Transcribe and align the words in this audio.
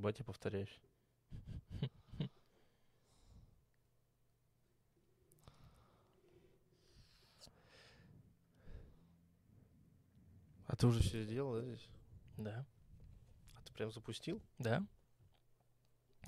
Ебать, 0.00 0.18
я 0.18 0.24
повторяюсь. 0.24 0.80
А 10.66 10.74
ты 10.74 10.86
уже 10.86 11.02
все 11.02 11.22
сделал, 11.22 11.52
да, 11.52 11.60
здесь? 11.66 11.86
Да, 12.38 12.64
А 13.58 13.62
ты 13.62 13.74
прям 13.74 13.92
запустил? 13.92 14.40
да. 14.58 14.82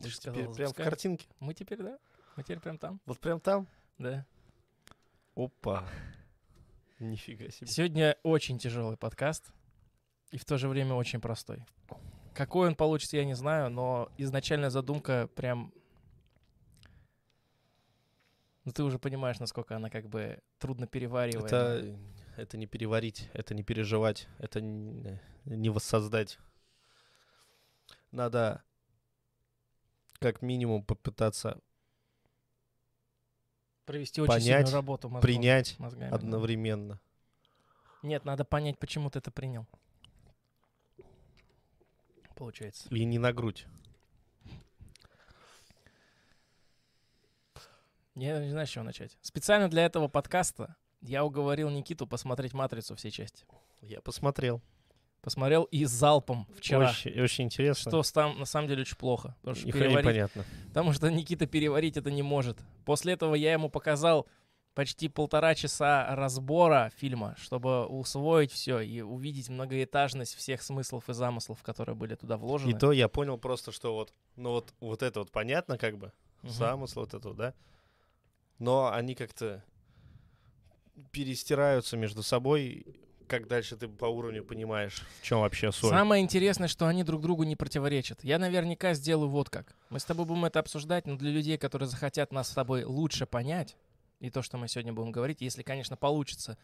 Ты 0.03 0.11
же 0.11 0.21
теперь 0.21 0.53
прям 0.53 0.71
в 0.71 0.75
картинке. 0.75 1.27
Мы 1.41 1.55
теперь, 1.55 1.79
да? 1.83 1.99
Мы 2.37 2.43
теперь 2.43 2.61
прям 2.61 2.77
там? 2.77 3.01
Вот 3.07 3.21
прям 3.21 3.41
там? 3.41 3.67
Да. 3.97 4.27
Опа. 5.35 5.89
Нифига 6.99 7.49
себе. 7.49 7.69
Сегодня 7.69 8.19
очень 8.23 8.59
тяжелый 8.59 8.99
подкаст 8.99 9.51
и 10.31 10.37
в 10.37 10.45
то 10.45 10.59
же 10.59 10.69
время 10.69 10.93
очень 10.93 11.23
простой. 11.23 11.65
Какой 12.35 12.69
он 12.69 12.75
получится, 12.75 13.17
я 13.17 13.25
не 13.25 13.35
знаю, 13.35 13.71
но 13.71 14.11
изначальная 14.17 14.71
задумка 14.71 15.29
прям... 15.35 15.73
Ну, 18.65 18.73
ты 18.73 18.85
уже 18.85 18.99
понимаешь, 18.99 19.39
насколько 19.41 19.77
она 19.77 19.91
как 19.91 20.09
бы 20.09 20.41
трудно 20.59 20.87
перевариваемая. 20.87 21.47
Это, 21.47 21.99
это 22.37 22.57
не 22.57 22.67
переварить, 22.67 23.29
это 23.33 23.55
не 23.55 23.63
переживать, 23.63 24.29
это 24.39 24.61
не, 24.61 25.21
не 25.45 25.69
воссоздать. 25.69 26.39
Надо 28.13 28.63
как 30.21 30.43
минимум 30.43 30.85
попытаться 30.85 31.61
Провести 33.85 34.21
очень 34.21 34.33
понять, 34.33 34.69
сильную 34.69 34.75
работу 34.75 35.09
мозгом- 35.09 35.23
принять 35.23 35.79
мозгами. 35.79 36.11
да. 36.11 36.17
одновременно. 36.17 37.01
Нет, 38.03 38.25
надо 38.25 38.45
понять, 38.45 38.79
почему 38.79 39.11
ты 39.11 39.19
это 39.19 39.31
принял. 39.33 39.67
Получается. 42.37 42.89
И 42.91 43.05
не 43.05 43.19
на 43.19 43.33
грудь. 43.33 43.67
Я 48.15 48.39
не 48.41 48.51
знаю, 48.51 48.67
с 48.67 48.71
чего 48.71 48.85
начать. 48.85 49.17
Специально 49.23 49.69
для 49.71 49.85
этого 49.85 50.09
подкаста 50.09 50.77
я 51.01 51.25
уговорил 51.25 51.71
Никиту 51.71 52.07
посмотреть 52.07 52.53
«Матрицу» 52.53 52.95
все 52.95 53.11
части. 53.11 53.45
Я 53.81 54.01
посмотрел. 54.01 54.61
Посмотрел 55.23 55.65
и 55.65 55.85
залпом 55.85 56.47
вчера. 56.59 56.91
Очень, 56.91 57.21
очень 57.21 57.45
интересно. 57.45 57.91
Что 57.91 58.03
там 58.13 58.41
на 58.41 58.45
самом 58.45 58.69
деле 58.69 58.83
очень 58.83 58.97
плохо. 58.97 59.37
Потому 59.41 59.55
что, 59.57 59.69
переварить- 59.69 60.01
непонятно. 60.03 60.45
потому 60.69 60.93
что 60.93 61.09
Никита 61.11 61.47
переварить 61.47 61.97
это 61.97 62.11
не 62.11 62.23
может. 62.23 62.59
После 62.85 63.13
этого 63.15 63.35
я 63.37 63.53
ему 63.53 63.71
показал 63.71 64.27
почти 64.75 65.09
полтора 65.09 65.55
часа 65.55 66.15
разбора 66.15 66.91
фильма, 66.97 67.35
чтобы 67.39 67.87
усвоить 67.87 68.53
все 68.53 68.81
и 68.81 69.01
увидеть 69.01 69.49
многоэтажность 69.49 70.35
всех 70.35 70.63
смыслов 70.63 71.09
и 71.09 71.13
замыслов, 71.13 71.63
которые 71.63 71.95
были 71.95 72.15
туда 72.15 72.37
вложены. 72.37 72.71
И 72.71 72.79
то 72.79 72.93
я 72.93 73.09
понял 73.09 73.39
просто, 73.39 73.73
что 73.73 73.95
вот, 73.95 74.13
ну 74.37 74.51
вот, 74.51 74.73
вот 74.81 75.03
это 75.03 75.21
вот 75.21 75.31
понятно 75.31 75.79
как 75.79 75.99
бы, 75.99 76.13
Мгм. 76.43 76.53
замысл 76.53 77.01
вот 77.01 77.15
это, 77.15 77.35
да? 77.35 77.55
Но 78.59 78.93
они 78.93 79.15
как-то 79.15 79.63
перестираются 81.11 81.97
между 81.97 82.23
собой, 82.23 82.87
как 83.27 83.49
дальше 83.49 83.77
ты 83.77 83.89
по 83.89 84.07
уровню 84.07 84.45
понимаешь, 84.45 85.03
в 85.21 85.25
чем 85.25 85.41
вообще 85.41 85.73
соль. 85.73 85.91
Самое 85.91 86.23
интересное, 86.23 86.69
что 86.69 86.87
они 86.87 87.03
друг 87.03 87.23
другу 87.23 87.45
не 87.45 87.57
противоречат. 87.57 88.23
Я 88.25 88.39
наверняка 88.39 88.95
сделаю 88.95 89.29
вот 89.29 89.51
как. 89.51 89.75
Мы 89.91 90.01
с 90.01 90.05
тобой 90.05 90.27
будем 90.27 90.45
это 90.45 90.61
обсуждать, 90.61 91.07
но 91.07 91.17
для 91.17 91.31
людей, 91.31 91.59
которые 91.59 91.89
захотят 91.89 92.33
нас 92.33 92.49
с 92.51 92.55
тобой 92.55 92.85
лучше 92.85 93.27
понять, 93.27 93.77
и 94.23 94.31
то, 94.31 94.41
что 94.41 94.57
мы 94.57 94.69
сегодня 94.69 94.93
будем 94.93 95.11
говорить, 95.11 95.41
если, 95.41 95.65
конечно, 95.65 95.97
получится 95.97 96.57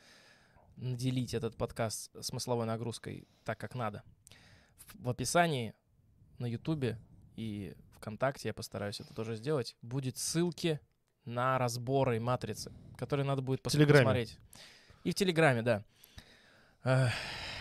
наделить 0.77 1.34
этот 1.34 1.56
подкаст 1.56 2.11
смысловой 2.25 2.67
нагрузкой 2.67 3.27
так, 3.45 3.59
как 3.59 3.75
надо. 3.75 4.05
В, 4.95 5.09
описании 5.09 5.75
на 6.39 6.47
Ютубе 6.47 7.00
и 7.34 7.75
ВКонтакте, 7.97 8.50
я 8.50 8.55
постараюсь 8.55 9.00
это 9.00 9.12
тоже 9.12 9.34
сделать, 9.34 9.77
будет 9.83 10.19
ссылки 10.19 10.78
на 11.25 11.59
разборы 11.59 12.21
матрицы, 12.21 12.72
которые 12.97 13.27
надо 13.27 13.43
будет 13.43 13.59
пос- 13.59 13.77
посмотреть. 13.87 14.38
И 15.03 15.10
в 15.10 15.16
Телеграме, 15.16 15.62
да. 15.62 15.84
Эх, 16.84 17.12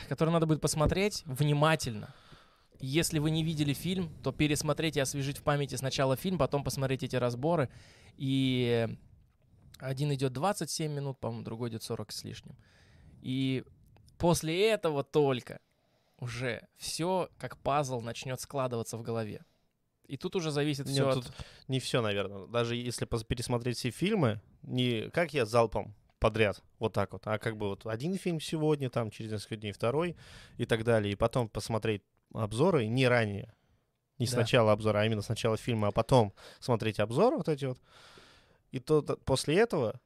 которые 0.10 0.32
надо 0.32 0.46
будет 0.46 0.62
посмотреть 0.62 1.24
внимательно. 1.26 2.14
Если 2.80 3.18
вы 3.18 3.32
не 3.32 3.44
видели 3.44 3.74
фильм, 3.74 4.14
то 4.22 4.32
пересмотреть 4.32 4.96
и 4.98 5.00
освежить 5.00 5.40
в 5.40 5.44
памяти 5.44 5.74
сначала 5.74 6.16
фильм, 6.16 6.38
потом 6.38 6.64
посмотреть 6.64 7.02
эти 7.02 7.16
разборы. 7.16 7.70
И 8.16 8.96
один 9.80 10.14
идет 10.14 10.34
27 10.34 10.92
минут, 10.92 11.20
по-моему, 11.20 11.44
другой 11.44 11.70
идет 11.70 11.84
40 11.84 12.12
с 12.12 12.24
лишним. 12.24 12.56
И 13.22 13.64
после 14.18 14.70
этого 14.70 15.04
только 15.04 15.60
уже 16.20 16.68
все 16.78 17.30
как 17.38 17.58
пазл 17.58 18.02
начнет 18.02 18.40
складываться 18.42 18.98
в 18.98 19.02
голове. 19.02 19.46
И 20.08 20.16
тут 20.18 20.36
уже 20.36 20.52
зависит 20.52 20.86
Нет, 20.86 20.96
все 20.96 21.14
тут 21.14 21.32
не 21.68 21.80
все, 21.80 22.02
наверное. 22.02 22.48
Даже 22.48 22.76
если 22.76 23.06
пересмотреть 23.06 23.78
все 23.78 23.92
фильмы, 23.92 24.42
не 24.64 25.10
как 25.10 25.34
я 25.34 25.46
залпом 25.46 25.96
подряд, 26.20 26.64
вот 26.80 26.94
так 26.94 27.12
вот, 27.14 27.28
а 27.28 27.38
как 27.38 27.58
бы 27.58 27.68
вот 27.68 27.86
один 27.86 28.18
фильм 28.18 28.40
сегодня, 28.40 28.90
там 28.90 29.12
через 29.12 29.32
несколько 29.32 29.58
дней 29.58 29.72
второй 29.72 30.16
и 30.58 30.66
так 30.66 30.84
далее, 30.84 31.12
и 31.12 31.16
потом 31.16 31.50
посмотреть 31.50 32.04
обзоры 32.34 32.88
не 32.88 33.08
ранее. 33.08 33.54
Не 34.18 34.26
Да. 34.26 34.32
сначала 34.32 34.72
обзора, 34.72 35.02
а 35.02 35.06
именно 35.06 35.22
сначала 35.22 35.58
фильма, 35.58 35.90
а 35.90 35.92
потом 35.92 36.34
смотреть 36.60 37.00
обзоры 37.00 37.38
вот 37.38 37.50
эти 37.50 37.66
вот. 37.66 37.80
И 38.72 38.80
то 38.80 39.02
после 39.02 39.58
этого 39.58 40.00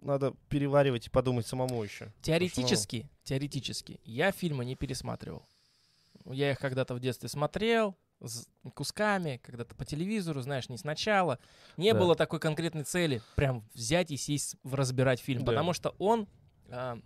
надо 0.00 0.34
переваривать 0.48 1.06
и 1.06 1.10
подумать 1.10 1.46
самому 1.46 1.82
еще. 1.82 2.12
Теоретически, 2.22 3.08
теоретически, 3.24 4.00
я 4.04 4.32
фильмы 4.32 4.64
не 4.64 4.74
пересматривал. 4.76 5.46
Я 6.24 6.50
их 6.52 6.58
когда-то 6.58 6.94
в 6.94 7.00
детстве 7.00 7.28
смотрел 7.28 7.96
с 8.22 8.46
кусками, 8.74 9.40
когда-то 9.42 9.74
по 9.74 9.84
телевизору, 9.84 10.40
знаешь, 10.42 10.68
не 10.68 10.76
сначала. 10.78 11.38
Не 11.76 11.92
Да. 11.92 11.98
было 11.98 12.14
такой 12.14 12.38
конкретной 12.38 12.84
цели 12.84 13.22
прям 13.36 13.64
взять 13.74 14.10
и 14.10 14.16
сесть 14.16 14.56
разбирать 14.64 15.20
фильм, 15.20 15.40
Да. 15.44 15.52
потому 15.52 15.72
что 15.72 15.94
он 15.98 16.26
пе- 16.66 17.02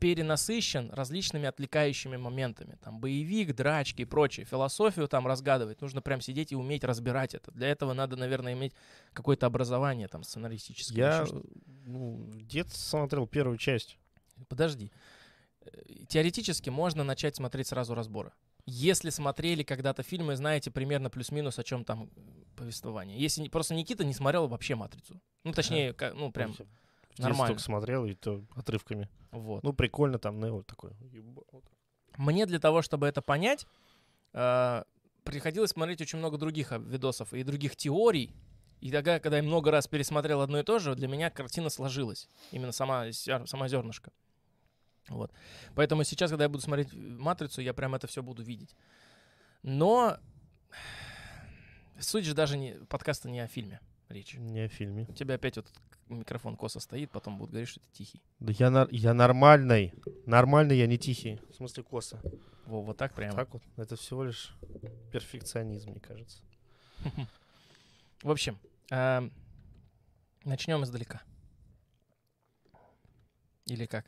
перенасыщен 0.00 0.90
различными 0.92 1.46
отвлекающими 1.46 2.16
моментами. 2.16 2.78
Там 2.82 3.00
боевик, 3.00 3.54
драчки 3.54 4.02
и 4.02 4.04
прочее. 4.04 4.46
Философию 4.46 5.08
там 5.08 5.26
разгадывать 5.26 5.80
нужно 5.80 6.02
прям 6.02 6.20
сидеть 6.20 6.52
и 6.52 6.56
уметь 6.56 6.84
разбирать 6.84 7.34
это. 7.34 7.50
Для 7.52 7.68
этого 7.68 7.92
надо, 7.92 8.16
наверное, 8.16 8.52
иметь 8.52 8.72
какое-то 9.12 9.46
образование 9.46 10.08
там 10.08 10.22
сценаристическое. 10.22 10.96
Я 10.96 11.26
ну, 11.86 12.30
детстве 12.34 12.78
смотрел 12.78 13.26
первую 13.26 13.58
часть. 13.58 13.98
Подожди. 14.48 14.90
Э, 15.60 15.68
Теоретически 16.08 16.70
можно 16.70 17.04
начать 17.04 17.36
смотреть 17.36 17.68
сразу 17.68 17.94
разборы. 17.94 18.32
Если 18.66 19.10
смотрели 19.10 19.62
когда-то 19.62 20.02
фильмы, 20.02 20.36
знаете 20.36 20.70
примерно 20.70 21.10
плюс-минус, 21.10 21.58
о 21.58 21.64
чем 21.64 21.84
там 21.84 22.10
повествование. 22.56 23.18
Если 23.18 23.48
просто 23.48 23.74
Никита 23.74 24.04
не 24.04 24.14
смотрел 24.14 24.48
вообще 24.48 24.74
матрицу. 24.74 25.20
Ну, 25.44 25.52
точнее, 25.52 25.92
ка- 25.92 26.14
ну, 26.14 26.32
прям 26.32 26.52
в 26.52 26.56
детстве 26.56 26.66
нормально. 27.22 27.46
только 27.48 27.62
смотрел, 27.62 28.04
и 28.04 28.14
то 28.14 28.44
отрывками. 28.54 29.08
вот. 29.30 29.62
Ну, 29.62 29.72
прикольно 29.72 30.18
там, 30.18 30.40
Нео 30.40 30.62
такой. 30.62 30.92
еба- 31.00 31.44
вот. 31.52 31.64
Мне 32.16 32.46
для 32.46 32.58
того, 32.58 32.82
чтобы 32.82 33.06
это 33.06 33.22
понять, 33.22 33.66
э, 34.32 34.84
приходилось 35.24 35.70
смотреть 35.70 36.00
очень 36.00 36.18
много 36.18 36.38
других 36.38 36.72
а, 36.72 36.78
видосов 36.78 37.32
и 37.32 37.42
других 37.42 37.76
теорий. 37.76 38.34
И 38.80 38.90
тогда, 38.90 39.18
когда 39.18 39.38
я 39.38 39.42
много 39.42 39.70
раз 39.70 39.88
пересмотрел 39.88 40.40
одно 40.40 40.58
и 40.60 40.62
то 40.62 40.78
же, 40.78 40.94
для 40.94 41.08
меня 41.08 41.30
картина 41.30 41.70
сложилась. 41.70 42.28
Именно 42.52 42.72
сама, 42.72 43.10
сама 43.12 43.68
зернышко. 43.68 44.12
Вот. 45.08 45.32
Поэтому 45.74 46.04
сейчас, 46.04 46.30
когда 46.30 46.44
я 46.44 46.48
буду 46.48 46.62
смотреть 46.62 46.92
э, 46.92 46.96
«Матрицу», 46.96 47.60
я 47.62 47.74
прям 47.74 47.94
это 47.94 48.06
все 48.06 48.22
буду 48.22 48.42
видеть. 48.42 48.74
Но 49.62 50.18
суть 51.98 52.24
же 52.24 52.34
даже 52.34 52.56
не, 52.56 52.74
подкаста 52.88 53.28
не 53.28 53.40
о 53.40 53.46
фильме 53.46 53.80
речь. 54.08 54.34
Не 54.34 54.60
о 54.60 54.68
фильме. 54.68 55.06
У 55.08 55.12
тебя 55.12 55.34
опять 55.34 55.56
вот 55.56 55.66
микрофон 56.08 56.56
косо 56.56 56.80
стоит, 56.80 57.10
потом 57.10 57.36
будут 57.38 57.50
говорить, 57.52 57.68
что 57.68 57.80
ты 57.80 57.86
тихий. 57.92 58.22
Да 58.40 58.52
я, 58.58 58.70
нар- 58.70 58.88
я 58.90 59.14
нормальный. 59.14 59.92
Нормальный, 60.26 60.76
я 60.78 60.86
не 60.86 60.98
тихий. 60.98 61.40
В 61.50 61.54
смысле 61.56 61.82
коса. 61.82 62.20
Во, 62.66 62.82
вот 62.82 62.96
так 62.96 63.14
прямо. 63.14 63.34
Так 63.34 63.52
вот. 63.52 63.62
Это 63.76 63.96
всего 63.96 64.24
лишь 64.24 64.54
перфекционизм, 65.12 65.90
мне 65.90 66.00
кажется. 66.00 66.38
В 68.22 68.30
общем, 68.30 68.58
эм, 68.90 69.32
начнем 70.44 70.82
издалека. 70.84 71.22
Или 73.66 73.86
как? 73.86 74.06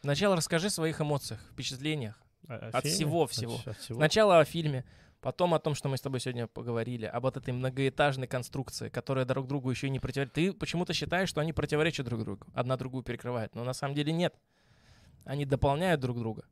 Сначала 0.00 0.36
расскажи 0.36 0.68
о 0.68 0.70
своих 0.70 1.00
эмоциях, 1.00 1.40
впечатлениях. 1.52 2.18
О 2.48 2.70
От 2.72 2.84
всего 2.86 3.26
всего. 3.26 3.60
от 3.64 3.76
всего? 3.78 3.98
Сначала 3.98 4.40
о 4.40 4.44
фильме, 4.44 4.84
потом 5.22 5.54
о 5.54 5.58
том, 5.58 5.74
что 5.74 5.88
мы 5.88 5.96
с 5.96 6.00
тобой 6.00 6.20
сегодня 6.20 6.46
поговорили, 6.46 7.06
об 7.06 7.22
вот 7.22 7.36
этой 7.36 7.54
многоэтажной 7.54 8.26
конструкции, 8.26 8.88
которая 8.90 9.24
друг 9.24 9.46
другу 9.46 9.70
еще 9.70 9.88
не 9.88 10.00
противоречит. 10.00 10.34
Ты 10.34 10.52
почему-то 10.52 10.92
считаешь, 10.92 11.28
что 11.28 11.40
они 11.40 11.52
противоречат 11.52 12.04
друг 12.06 12.24
другу, 12.24 12.46
одна 12.52 12.76
другую 12.76 13.04
перекрывает, 13.04 13.54
но 13.54 13.64
на 13.64 13.72
самом 13.72 13.94
деле 13.94 14.12
нет. 14.12 14.34
Они 15.24 15.46
дополняют 15.46 16.00
друг 16.00 16.18
друга. 16.18 16.44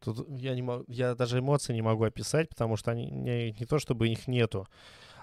Тут 0.00 0.26
я, 0.40 0.54
не 0.54 0.62
могу, 0.62 0.84
я 0.88 1.14
даже 1.14 1.38
эмоции 1.38 1.74
не 1.74 1.82
могу 1.82 2.04
описать, 2.04 2.48
потому 2.48 2.76
что 2.76 2.90
они 2.90 3.10
не, 3.10 3.52
не 3.52 3.66
то, 3.66 3.78
чтобы 3.78 4.08
их 4.08 4.26
нету, 4.26 4.66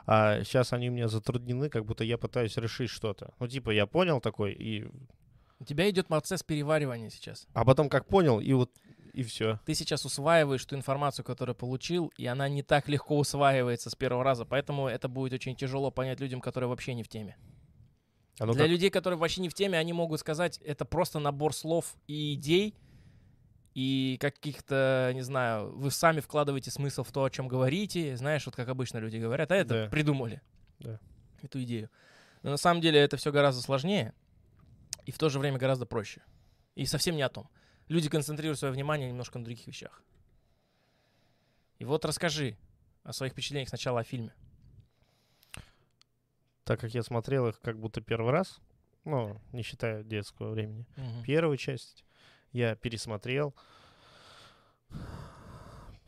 а 0.05 0.43
сейчас 0.43 0.73
они 0.73 0.89
у 0.89 0.93
меня 0.93 1.07
затруднены, 1.07 1.69
как 1.69 1.85
будто 1.85 2.03
я 2.03 2.17
пытаюсь 2.17 2.57
решить 2.57 2.89
что-то. 2.89 3.33
Ну, 3.39 3.47
типа, 3.47 3.71
я 3.71 3.87
понял 3.87 4.21
такой, 4.21 4.53
и... 4.53 4.85
У 5.59 5.65
тебя 5.65 5.89
идет 5.89 6.07
процесс 6.07 6.43
переваривания 6.43 7.09
сейчас. 7.09 7.47
А 7.53 7.63
потом 7.63 7.87
как 7.87 8.07
понял, 8.07 8.39
и 8.39 8.51
вот 8.53 8.69
и 9.13 9.23
все. 9.23 9.59
Ты 9.65 9.75
сейчас 9.75 10.05
усваиваешь 10.05 10.65
ту 10.65 10.75
информацию, 10.75 11.23
которую 11.23 11.55
получил, 11.55 12.11
и 12.17 12.25
она 12.25 12.49
не 12.49 12.63
так 12.63 12.89
легко 12.89 13.17
усваивается 13.17 13.89
с 13.89 13.95
первого 13.95 14.23
раза, 14.23 14.43
поэтому 14.45 14.87
это 14.87 15.07
будет 15.07 15.33
очень 15.33 15.55
тяжело 15.55 15.91
понять 15.91 16.19
людям, 16.19 16.41
которые 16.41 16.67
вообще 16.67 16.93
не 16.95 17.03
в 17.03 17.07
теме. 17.07 17.37
А 18.39 18.45
ну 18.47 18.53
Для 18.53 18.63
как- 18.63 18.71
людей, 18.71 18.89
которые 18.89 19.19
вообще 19.19 19.41
не 19.41 19.49
в 19.49 19.53
теме, 19.53 19.77
они 19.77 19.93
могут 19.93 20.19
сказать, 20.19 20.57
это 20.65 20.85
просто 20.85 21.19
набор 21.19 21.53
слов 21.53 21.95
и 22.07 22.33
идей, 22.33 22.75
и 23.75 24.17
каких-то, 24.19 25.11
не 25.13 25.21
знаю, 25.21 25.71
вы 25.77 25.89
сами 25.91 26.19
вкладываете 26.19 26.69
смысл 26.71 27.03
в 27.03 27.11
то, 27.11 27.23
о 27.23 27.29
чем 27.29 27.47
говорите, 27.47 28.15
знаешь, 28.17 28.45
вот 28.45 28.55
как 28.55 28.67
обычно 28.69 28.97
люди 28.99 29.17
говорят, 29.17 29.51
а 29.51 29.55
это 29.55 29.83
Да. 29.85 29.89
придумали 29.89 30.41
Да. 30.79 30.99
эту 31.41 31.61
идею. 31.63 31.89
Но 32.43 32.51
на 32.51 32.57
самом 32.57 32.81
деле 32.81 32.99
это 32.99 33.17
все 33.17 33.31
гораздо 33.31 33.61
сложнее 33.61 34.13
и 35.05 35.11
в 35.11 35.17
то 35.17 35.29
же 35.29 35.39
время 35.39 35.57
гораздо 35.57 35.85
проще. 35.85 36.21
И 36.75 36.85
совсем 36.85 37.15
не 37.15 37.21
о 37.21 37.29
том. 37.29 37.49
Люди 37.87 38.09
концентрируют 38.09 38.59
свое 38.59 38.73
внимание 38.73 39.09
немножко 39.09 39.39
на 39.39 39.45
других 39.45 39.67
вещах. 39.67 40.01
И 41.79 41.85
вот 41.85 42.05
расскажи 42.05 42.57
о 43.03 43.13
своих 43.13 43.33
впечатлениях 43.33 43.69
сначала 43.69 43.99
о 43.99 44.03
фильме. 44.03 44.33
Так 46.63 46.79
как 46.79 46.93
я 46.93 47.03
смотрел 47.03 47.47
их 47.47 47.59
как 47.59 47.77
будто 47.77 47.99
первый 47.99 48.31
раз, 48.31 48.61
ну, 49.03 49.41
не 49.51 49.63
считая 49.63 50.03
детского 50.03 50.51
времени, 50.51 50.85
первую 51.25 51.57
часть 51.57 52.05
я 52.53 52.75
пересмотрел. 52.75 53.53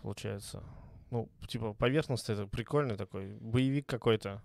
Получается, 0.01 0.63
ну, 1.11 1.29
типа, 1.47 1.73
поверхностно 1.73 2.33
это 2.33 2.47
прикольный 2.47 2.95
такой 2.95 3.35
боевик 3.35 3.87
какой-то. 3.87 4.41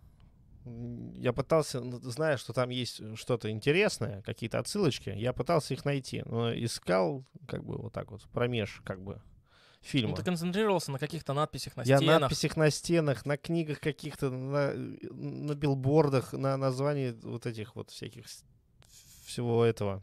Я 0.64 1.32
пытался, 1.32 1.80
ну, 1.80 1.98
зная, 2.00 2.36
что 2.36 2.52
там 2.52 2.70
есть 2.70 3.00
что-то 3.16 3.50
интересное, 3.50 4.22
какие-то 4.22 4.58
отсылочки, 4.58 5.10
я 5.10 5.32
пытался 5.32 5.74
их 5.74 5.84
найти, 5.84 6.22
но 6.26 6.52
искал, 6.52 7.24
как 7.48 7.64
бы, 7.64 7.78
вот 7.78 7.92
так 7.92 8.10
вот, 8.10 8.22
промеж, 8.30 8.82
как 8.84 9.02
бы, 9.02 9.22
фильма. 9.80 10.10
Ну, 10.10 10.16
ты 10.16 10.22
концентрировался 10.22 10.92
на 10.92 10.98
каких-то 10.98 11.32
надписях 11.32 11.76
на 11.76 11.82
Я 11.82 11.96
на 11.96 12.00
стенах. 12.00 12.20
надписях 12.20 12.56
на 12.56 12.70
стенах, 12.70 13.26
на 13.26 13.36
книгах 13.36 13.80
каких-то, 13.80 14.30
на, 14.30 14.72
на 14.74 15.54
билбордах, 15.54 16.32
на 16.32 16.56
названии 16.56 17.16
вот 17.22 17.46
этих 17.46 17.76
вот 17.76 17.90
всяких 17.90 18.26
всего 19.24 19.64
этого. 19.64 20.02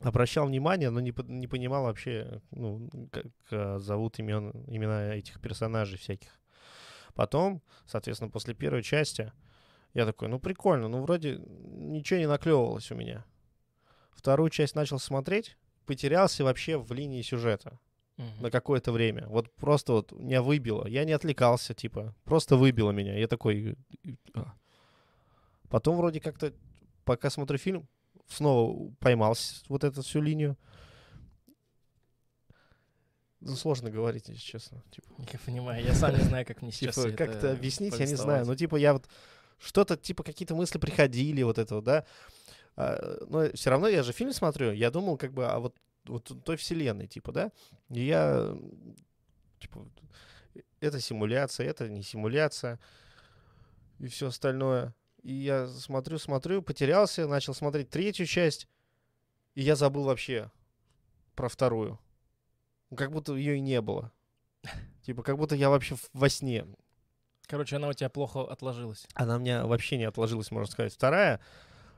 Обращал 0.00 0.46
внимание, 0.46 0.90
но 0.90 1.00
не, 1.00 1.14
не 1.28 1.46
понимал 1.46 1.84
вообще, 1.84 2.42
ну, 2.50 2.90
как 3.12 3.26
а, 3.52 3.78
зовут 3.78 4.18
имен, 4.18 4.50
имена 4.66 5.14
этих 5.14 5.40
персонажей 5.40 5.96
всяких. 5.96 6.41
Потом, 7.14 7.62
соответственно, 7.86 8.30
после 8.30 8.54
первой 8.54 8.82
части, 8.82 9.32
я 9.94 10.06
такой, 10.06 10.28
ну 10.28 10.38
прикольно, 10.38 10.88
ну 10.88 11.02
вроде 11.02 11.38
ничего 11.38 12.20
не 12.20 12.26
наклевывалось 12.26 12.90
у 12.90 12.94
меня. 12.94 13.24
Вторую 14.12 14.50
часть 14.50 14.74
начал 14.74 14.98
смотреть, 14.98 15.56
потерялся 15.86 16.44
вообще 16.44 16.78
в 16.78 16.92
линии 16.92 17.22
сюжета 17.22 17.78
на 18.40 18.50
какое-то 18.50 18.92
время. 18.92 19.26
Вот 19.28 19.52
просто 19.54 19.94
вот 19.94 20.12
меня 20.12 20.42
выбило. 20.42 20.86
Я 20.86 21.04
не 21.04 21.12
отвлекался, 21.12 21.74
типа, 21.74 22.14
просто 22.24 22.56
выбило 22.56 22.90
меня. 22.90 23.18
Я 23.18 23.26
такой... 23.26 23.76
а. 24.34 24.52
Потом 25.68 25.96
вроде 25.96 26.20
как-то, 26.20 26.52
пока 27.04 27.30
смотрю 27.30 27.58
фильм, 27.58 27.88
снова 28.28 28.92
поймал 29.00 29.34
вот 29.68 29.84
эту 29.84 30.02
всю 30.02 30.20
линию. 30.20 30.56
Ну, 33.44 33.56
сложно 33.56 33.90
говорить, 33.90 34.28
если 34.28 34.40
честно. 34.40 34.82
Типа, 34.90 35.08
Я 35.32 35.38
понимаю, 35.44 35.84
я 35.84 35.94
сам 35.94 36.14
не 36.16 36.22
знаю, 36.22 36.46
как 36.46 36.62
мне 36.62 36.70
сейчас 36.70 36.94
типа, 36.94 37.08
это 37.08 37.16
как 37.16 37.28
это 37.30 37.52
объяснить, 37.52 37.92
я 37.98 38.06
не 38.06 38.14
знаю. 38.14 38.18
повествовать. 38.18 38.46
Ну, 38.46 38.54
типа, 38.54 38.76
я 38.76 38.92
вот 38.92 39.08
что-то, 39.58 39.96
типа, 39.96 40.22
какие-то 40.22 40.54
мысли 40.54 40.78
приходили, 40.78 41.42
вот 41.42 41.58
этого, 41.58 41.82
да. 41.82 42.06
А, 42.76 43.18
но 43.28 43.50
все 43.52 43.70
равно 43.70 43.88
я 43.88 44.02
же 44.02 44.12
фильм 44.12 44.32
смотрю, 44.32 44.72
я 44.72 44.90
думал, 44.90 45.16
как 45.16 45.32
бы, 45.32 45.46
а 45.46 45.58
вот, 45.58 45.76
вот 46.04 46.44
той 46.44 46.56
вселенной, 46.56 47.08
типа, 47.08 47.32
да. 47.32 47.52
И 47.90 48.04
я, 48.04 48.56
типа, 49.58 49.88
это 50.80 51.00
симуляция, 51.00 51.66
это 51.66 51.88
не 51.88 52.02
симуляция, 52.02 52.78
и 53.98 54.06
все 54.06 54.28
остальное. 54.28 54.94
И 55.22 55.32
я 55.32 55.66
смотрю, 55.68 56.18
смотрю, 56.18 56.62
потерялся, 56.62 57.26
начал 57.26 57.54
смотреть 57.54 57.90
третью 57.90 58.26
часть, 58.26 58.68
и 59.54 59.62
я 59.62 59.76
забыл 59.76 60.04
вообще 60.04 60.50
про 61.34 61.48
вторую. 61.48 61.98
Как 62.96 63.10
будто 63.10 63.34
ее 63.34 63.56
и 63.56 63.60
не 63.60 63.80
было. 63.80 64.12
Типа, 65.02 65.22
как 65.22 65.36
будто 65.36 65.54
я 65.54 65.70
вообще 65.70 65.96
во 66.12 66.28
сне. 66.28 66.66
Короче, 67.46 67.76
она 67.76 67.88
у 67.88 67.92
тебя 67.92 68.08
плохо 68.08 68.42
отложилась. 68.42 69.06
Она 69.14 69.36
у 69.36 69.38
меня 69.38 69.66
вообще 69.66 69.98
не 69.98 70.04
отложилась, 70.04 70.50
можно 70.50 70.70
сказать. 70.70 70.94
Вторая, 70.94 71.40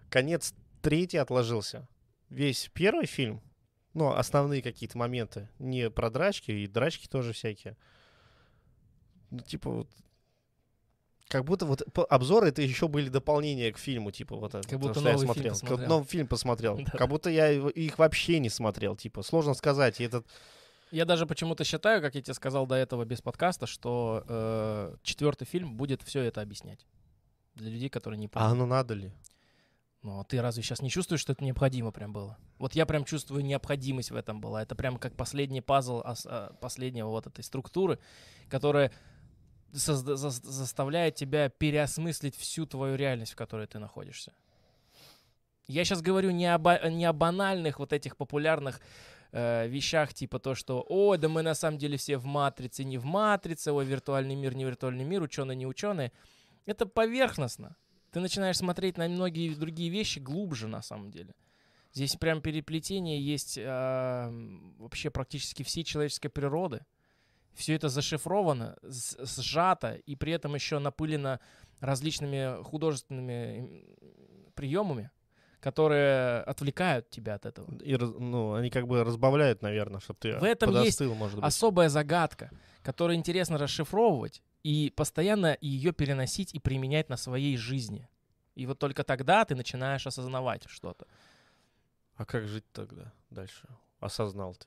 конец 0.08 0.54
третий 0.82 1.18
отложился. 1.18 1.86
Весь 2.30 2.70
первый 2.72 3.06
фильм, 3.06 3.42
ну, 3.92 4.12
основные 4.12 4.62
какие-то 4.62 4.98
моменты, 4.98 5.48
не 5.58 5.90
про 5.90 6.10
драчки, 6.10 6.50
и 6.50 6.66
драчки 6.66 7.06
тоже 7.06 7.32
всякие. 7.32 7.76
Ну, 9.30 9.40
типа 9.40 9.70
вот, 9.70 9.90
как 11.28 11.44
будто 11.44 11.66
вот 11.66 11.82
обзоры 12.08 12.48
это 12.48 12.62
еще 12.62 12.88
были 12.88 13.08
дополнения 13.08 13.72
к 13.72 13.78
фильму, 13.78 14.10
типа 14.10 14.36
вот 14.36 14.54
это, 14.54 14.62
Как 14.62 14.70
то, 14.70 14.78
будто 14.78 15.00
что 15.00 15.08
я 15.08 15.14
новый 15.14 15.26
фильм 15.34 15.34
смотрел. 15.34 15.52
Как 15.52 15.60
посмотрел. 15.60 15.88
новый 15.88 16.06
фильм 16.06 16.26
посмотрел. 16.26 16.76
Да. 16.84 16.98
Как 16.98 17.08
будто 17.08 17.30
я 17.30 17.50
их 17.50 17.98
вообще 17.98 18.38
не 18.38 18.50
смотрел, 18.50 18.96
типа, 18.96 19.22
сложно 19.22 19.54
сказать. 19.54 20.00
И 20.00 20.04
этот 20.04 20.26
Я 20.94 21.04
даже 21.04 21.26
почему-то 21.26 21.64
считаю, 21.64 22.00
как 22.00 22.14
я 22.14 22.22
тебе 22.22 22.34
сказал 22.34 22.66
до 22.68 22.76
этого 22.76 23.04
без 23.04 23.20
подкаста, 23.20 23.66
что 23.66 24.24
э, 24.28 24.96
четвертый 25.02 25.44
фильм 25.44 25.76
будет 25.76 26.02
все 26.02 26.20
это 26.22 26.40
объяснять. 26.40 26.86
Для 27.56 27.68
людей, 27.68 27.88
которые 27.88 28.16
не 28.18 28.26
А 28.26 28.28
понимают. 28.28 28.52
оно 28.52 28.66
надо 28.66 28.94
ли? 28.94 29.12
Ну, 30.02 30.20
а 30.20 30.24
ты 30.24 30.40
разве 30.40 30.62
сейчас 30.62 30.82
не 30.82 30.90
чувствуешь, 30.90 31.20
что 31.20 31.32
это 31.32 31.42
необходимо 31.42 31.90
прям 31.90 32.12
было? 32.12 32.36
Вот 32.58 32.74
я 32.76 32.86
прям 32.86 33.04
чувствую 33.04 33.44
необходимость 33.44 34.12
в 34.12 34.16
этом 34.16 34.40
была. 34.40 34.62
Это 34.62 34.76
прям 34.76 34.96
как 34.98 35.16
последний 35.16 35.60
пазл 35.60 36.00
а, 36.04 36.52
последнего 36.60 37.08
вот 37.08 37.26
этой 37.26 37.42
структуры, 37.42 37.98
которая 38.48 38.92
созда- 39.72 40.14
зас- 40.14 40.44
заставляет 40.46 41.16
тебя 41.16 41.48
переосмыслить 41.48 42.36
всю 42.36 42.66
твою 42.66 42.94
реальность, 42.94 43.32
в 43.32 43.36
которой 43.36 43.66
ты 43.66 43.80
находишься. 43.80 44.32
Я 45.66 45.84
сейчас 45.84 46.02
говорю 46.02 46.30
не 46.30 46.46
о, 46.46 46.58
ба- 46.58 46.88
не 46.88 47.04
о 47.06 47.12
банальных 47.12 47.80
вот 47.80 47.92
этих 47.92 48.16
популярных 48.16 48.80
э, 49.34 49.66
вещах, 49.66 50.14
типа 50.14 50.38
то, 50.38 50.54
что, 50.54 50.84
о, 50.88 51.16
да 51.16 51.28
мы 51.28 51.42
на 51.42 51.54
самом 51.54 51.76
деле 51.76 51.96
все 51.96 52.16
в 52.18 52.24
матрице, 52.24 52.84
не 52.84 52.98
в 52.98 53.04
матрице, 53.04 53.72
ой, 53.72 53.84
виртуальный 53.84 54.36
мир, 54.36 54.54
не 54.54 54.64
виртуальный 54.64 55.04
мир, 55.04 55.22
ученые, 55.22 55.56
не 55.56 55.66
ученые. 55.66 56.12
Это 56.66 56.86
поверхностно. 56.86 57.76
Ты 58.12 58.20
начинаешь 58.20 58.58
смотреть 58.58 58.96
на 58.96 59.08
многие 59.08 59.52
другие 59.54 59.90
вещи 59.90 60.20
глубже, 60.20 60.68
на 60.68 60.82
самом 60.82 61.10
деле. 61.10 61.34
Здесь 61.92 62.14
прям 62.16 62.40
переплетение 62.40 63.20
есть 63.20 63.58
м, 63.58 64.76
вообще 64.78 65.10
практически 65.10 65.64
всей 65.64 65.82
человеческой 65.82 66.28
природы. 66.28 66.86
Все 67.54 67.74
это 67.74 67.88
зашифровано, 67.88 68.76
сжато 68.82 69.94
и 69.94 70.16
при 70.16 70.32
этом 70.32 70.54
еще 70.54 70.78
напылено 70.78 71.40
различными 71.80 72.62
художественными 72.62 73.84
приемами, 74.54 75.10
которые 75.64 76.42
отвлекают 76.42 77.08
тебя 77.08 77.36
от 77.36 77.46
этого. 77.46 77.74
И, 77.78 77.96
ну, 77.96 78.52
они 78.52 78.68
как 78.68 78.86
бы 78.86 79.02
разбавляют, 79.02 79.62
наверное, 79.62 79.98
чтобы 79.98 80.18
ты 80.20 80.38
В 80.38 80.44
этом 80.44 80.68
есть 80.72 80.98
подостыл, 80.98 81.14
может 81.14 81.36
быть. 81.36 81.44
Особая 81.44 81.88
загадка, 81.88 82.50
которую 82.82 83.16
интересно 83.16 83.56
расшифровывать 83.56 84.42
и 84.62 84.92
постоянно 84.94 85.56
ее 85.62 85.92
переносить 85.92 86.54
и 86.54 86.58
применять 86.58 87.08
на 87.08 87.16
своей 87.16 87.56
жизни. 87.56 88.10
И 88.54 88.66
вот 88.66 88.78
только 88.78 89.04
тогда 89.04 89.42
ты 89.46 89.54
начинаешь 89.54 90.06
осознавать 90.06 90.64
что-то. 90.68 91.06
А 92.16 92.26
как 92.26 92.46
жить 92.46 92.70
тогда 92.72 93.10
дальше? 93.30 93.66
Осознал 94.00 94.54
ты. 94.56 94.66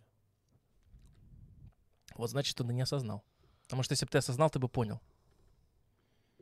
Вот 2.15 2.31
значит, 2.31 2.57
ты 2.57 2.63
не 2.63 2.81
осознал. 2.81 3.23
Потому 3.65 3.83
что 3.83 3.91
если 3.93 4.05
бы 4.05 4.09
ты 4.09 4.17
осознал, 4.17 4.49
ты 4.49 4.57
бы 4.57 4.67
понял. 4.67 4.99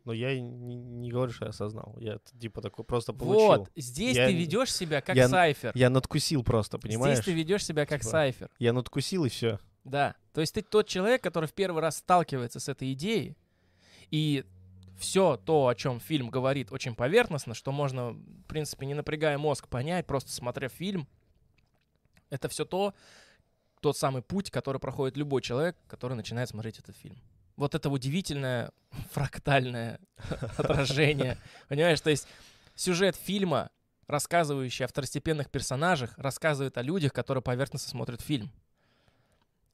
Но 0.05 0.13
я 0.13 0.39
не, 0.39 0.75
не 0.75 1.09
говорю, 1.12 1.31
что 1.33 1.45
я 1.45 1.50
осознал. 1.50 1.95
Я 2.00 2.19
типа 2.39 2.62
такой 2.62 2.85
просто 2.85 3.12
получил. 3.12 3.47
Вот, 3.47 3.71
здесь 3.75 4.15
Я 4.15 4.27
ты 4.27 4.33
ведешь 4.35 4.74
себя 4.74 5.01
как 5.01 5.15
я- 5.15 5.27
сайфер. 5.27 5.71
Я 5.74 5.89
надкусил 5.89 6.43
просто, 6.43 6.77
понимаешь? 6.77 7.15
Здесь 7.17 7.25
ты 7.25 7.33
ведешь 7.33 7.65
себя 7.65 7.88
как 7.88 8.01
Типа- 8.01 8.12
сайфер. 8.12 8.51
Я 8.59 8.71
надкусил 8.71 9.25
и 9.25 9.29
все. 9.29 9.59
Да. 9.83 10.15
То 10.33 10.41
есть 10.41 10.53
ты 10.53 10.62
тот 10.62 10.88
человек, 10.88 11.24
который 11.24 11.47
в 11.47 11.53
первый 11.53 11.81
раз 11.81 11.97
сталкивается 11.97 12.59
с 12.59 12.69
этой 12.69 12.93
идеей, 12.93 13.35
и 14.12 14.45
все 14.97 15.38
то, 15.38 15.67
о 15.67 15.75
чем 15.75 16.00
фильм 16.00 16.29
говорит, 16.29 16.71
очень 16.71 16.95
поверхностно, 16.95 17.55
что 17.55 17.71
можно, 17.71 18.12
в 18.12 18.43
принципе, 18.47 18.85
не 18.85 18.93
напрягая 18.93 19.38
мозг, 19.39 19.67
понять, 19.67 20.05
просто 20.05 20.31
смотря 20.31 20.69
фильм. 20.69 21.07
Это 22.29 22.47
все 22.47 22.63
то, 22.65 22.93
тот 23.81 23.97
самый 23.97 24.21
путь, 24.21 24.51
который 24.51 24.79
проходит 24.79 25.17
любой 25.17 25.41
человек, 25.41 25.75
который 25.88 26.13
начинает 26.15 26.50
смотреть 26.50 26.79
этот 26.79 26.95
фильм. 26.95 27.17
Вот 27.57 27.75
это 27.75 27.89
удивительное 27.89 28.71
фрактальное 29.12 30.00
отражение. 30.57 31.38
Понимаешь, 31.67 32.01
то 32.01 32.09
есть 32.09 32.27
сюжет 32.75 33.15
фильма, 33.15 33.69
рассказывающий 34.07 34.85
о 34.85 34.88
второстепенных 34.88 35.50
персонажах, 35.50 36.17
рассказывает 36.17 36.77
о 36.77 36.81
людях, 36.81 37.13
которые 37.13 37.41
поверхностно 37.41 37.89
смотрят 37.89 38.21
фильм. 38.21 38.51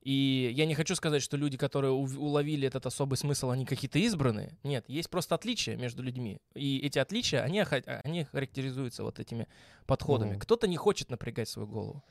И 0.02 0.52
я 0.56 0.66
не 0.66 0.74
хочу 0.74 0.96
сказать, 0.96 1.22
что 1.22 1.38
люди, 1.38 1.58
которые 1.58 1.92
уловили 1.92 2.68
этот 2.68 2.88
особый 2.88 3.18
смысл, 3.18 3.52
они 3.52 3.66
какие-то 3.66 4.00
избранные. 4.00 4.58
Нет, 4.64 4.84
есть 4.88 5.12
просто 5.12 5.36
отличия 5.36 5.76
между 5.76 6.02
людьми. 6.02 6.40
И 6.56 6.80
эти 6.80 6.98
отличия, 6.98 7.44
они, 7.44 7.64
они 8.04 8.24
характеризуются 8.24 9.04
вот 9.04 9.20
этими 9.20 9.48
подходами. 9.86 10.32
Мгм. 10.32 10.40
Кто-то 10.40 10.68
не 10.68 10.78
хочет 10.78 11.12
напрягать 11.12 11.50
свою 11.50 11.68
голову. 11.68 12.04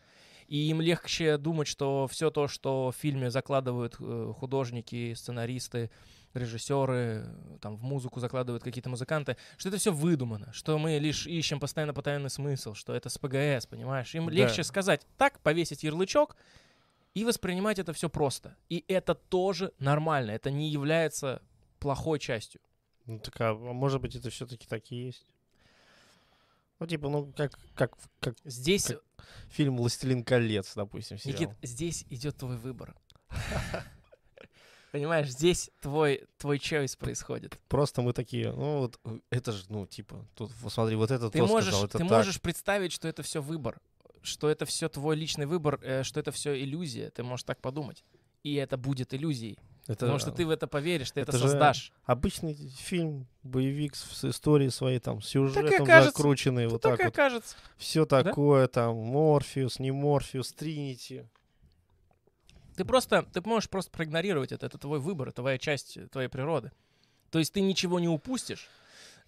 И 0.51 0.69
им 0.69 0.81
легче 0.81 1.39
думать, 1.39 1.69
что 1.69 2.09
все 2.11 2.33
то, 2.33 2.49
что 2.49 2.91
в 2.91 3.01
фильме 3.01 3.31
закладывают 3.31 3.95
э, 4.01 4.33
художники, 4.37 5.15
сценаристы, 5.15 5.93
режиссеры, 6.35 7.25
там 7.61 7.77
в 7.77 7.85
музыку 7.85 8.19
закладывают 8.19 8.65
какие-то 8.65 8.91
музыканты, 8.91 9.37
что 9.57 9.69
это 9.69 9.79
все 9.79 9.93
выдумано, 9.93 10.53
что 10.53 10.77
мы 10.77 10.99
лишь 10.99 11.29
ищем 11.29 11.61
постоянно 11.61 11.95
потаенный 11.95 12.31
смысл, 12.31 12.75
что 12.75 12.93
это 12.93 13.09
с 13.09 13.17
ПГС, 13.17 13.67
понимаешь? 13.67 14.13
Им 14.17 14.27
Да. 14.27 14.33
легче 14.33 14.65
сказать 14.65 15.07
так, 15.17 15.39
повесить 15.39 15.85
ярлычок 15.85 16.37
и 17.15 17.25
воспринимать 17.25 17.79
это 17.79 17.93
все 17.93 18.09
просто. 18.11 18.57
И 18.69 18.85
это 18.89 19.15
тоже 19.15 19.73
нормально, 19.79 20.33
это 20.33 20.51
не 20.51 20.69
является 20.69 21.43
плохой 21.79 22.19
частью. 22.19 22.61
Ну 23.07 23.21
так, 23.21 23.41
а 23.41 23.55
может 23.55 24.01
быть, 24.01 24.17
это 24.17 24.31
все-таки 24.31 24.67
так 24.67 24.83
и 24.91 24.97
есть? 24.97 25.25
Ну, 26.81 26.87
типа, 26.87 27.11
ну, 27.11 27.33
как, 27.37 27.59
как, 27.75 27.93
как 28.21 28.37
Здесь, 28.45 28.87
Как 28.87 29.03
фильм 29.51 29.77
«Властелин 29.77 30.25
колец», 30.25 30.73
допустим, 30.75 31.19
сериал. 31.19 31.41
Никит, 31.41 31.57
здесь 31.63 32.07
идет 32.09 32.37
твой 32.39 32.57
выбор. 32.57 32.97
Понимаешь, 34.91 35.29
здесь 35.29 35.71
твой, 35.81 36.27
твой 36.39 36.57
choice 36.57 36.99
происходит. 36.99 37.61
Просто 37.69 38.03
мы 38.03 38.13
такие, 38.13 38.51
ну, 38.51 38.79
вот, 38.79 38.99
это 39.31 39.53
же, 39.53 39.65
ну, 39.69 39.87
типа, 39.87 40.27
тут, 40.35 40.51
смотри, 40.69 40.97
вот 40.97 41.11
это 41.11 41.31
Ты 41.31 41.39
то 41.39 41.47
можешь, 41.47 41.69
сказал, 41.69 41.87
это 41.87 41.99
ты 41.99 42.05
так. 42.05 42.11
можешь 42.11 42.41
представить, 42.41 42.93
что 42.93 43.07
это 43.07 43.23
все 43.23 43.41
выбор, 43.41 43.81
что 44.23 44.49
это 44.49 44.65
все 44.65 44.89
твой 44.89 45.15
личный 45.15 45.47
выбор, 45.47 45.79
э, 45.83 46.03
что 46.03 46.19
это 46.19 46.33
все 46.33 46.61
иллюзия. 46.61 47.11
Ты 47.11 47.23
можешь 47.23 47.45
так 47.45 47.61
подумать. 47.61 48.05
И 48.43 48.55
это 48.55 48.77
будет 48.77 49.15
иллюзией. 49.15 49.59
Это 49.91 50.07
Потому 50.07 50.21
что 50.21 50.31
ты 50.31 50.47
в 50.47 50.51
это 50.51 50.69
поверишь, 50.69 51.11
ты 51.11 51.21
это, 51.21 51.33
это 51.33 51.41
создашь. 51.41 51.93
обычный 52.05 52.55
фильм, 52.55 53.27
боевик 53.43 53.97
с, 53.97 54.25
историей 54.25 54.71
своей, 54.71 55.01
там, 55.01 55.21
сюжетом 55.21 55.85
кажется. 55.85 56.17
закрученный, 56.17 56.69
вот 56.69 56.81
так 56.81 56.93
так 56.93 57.01
и 57.01 57.05
вот. 57.07 57.15
кажется. 57.17 57.57
Все 57.77 58.05
такое, 58.05 58.69
там, 58.69 58.95
Морфеус, 58.95 59.81
не 59.81 59.91
Морфеус, 59.91 60.53
Тринити. 60.53 61.27
Ты 62.77 62.85
просто, 62.85 63.25
ты 63.33 63.41
можешь 63.45 63.69
просто 63.69 63.91
проигнорировать 63.91 64.53
это. 64.53 64.67
Это 64.67 64.79
твой 64.79 65.01
выбор, 65.01 65.33
твоя 65.33 65.59
часть 65.59 65.97
э, 65.97 66.07
твоей 66.07 66.29
природы. 66.29 66.71
То 67.33 67.41
есть 67.41 67.53
ты 67.53 67.61
ничего 67.61 67.99
не 67.99 68.09
упустишь. 68.09 68.69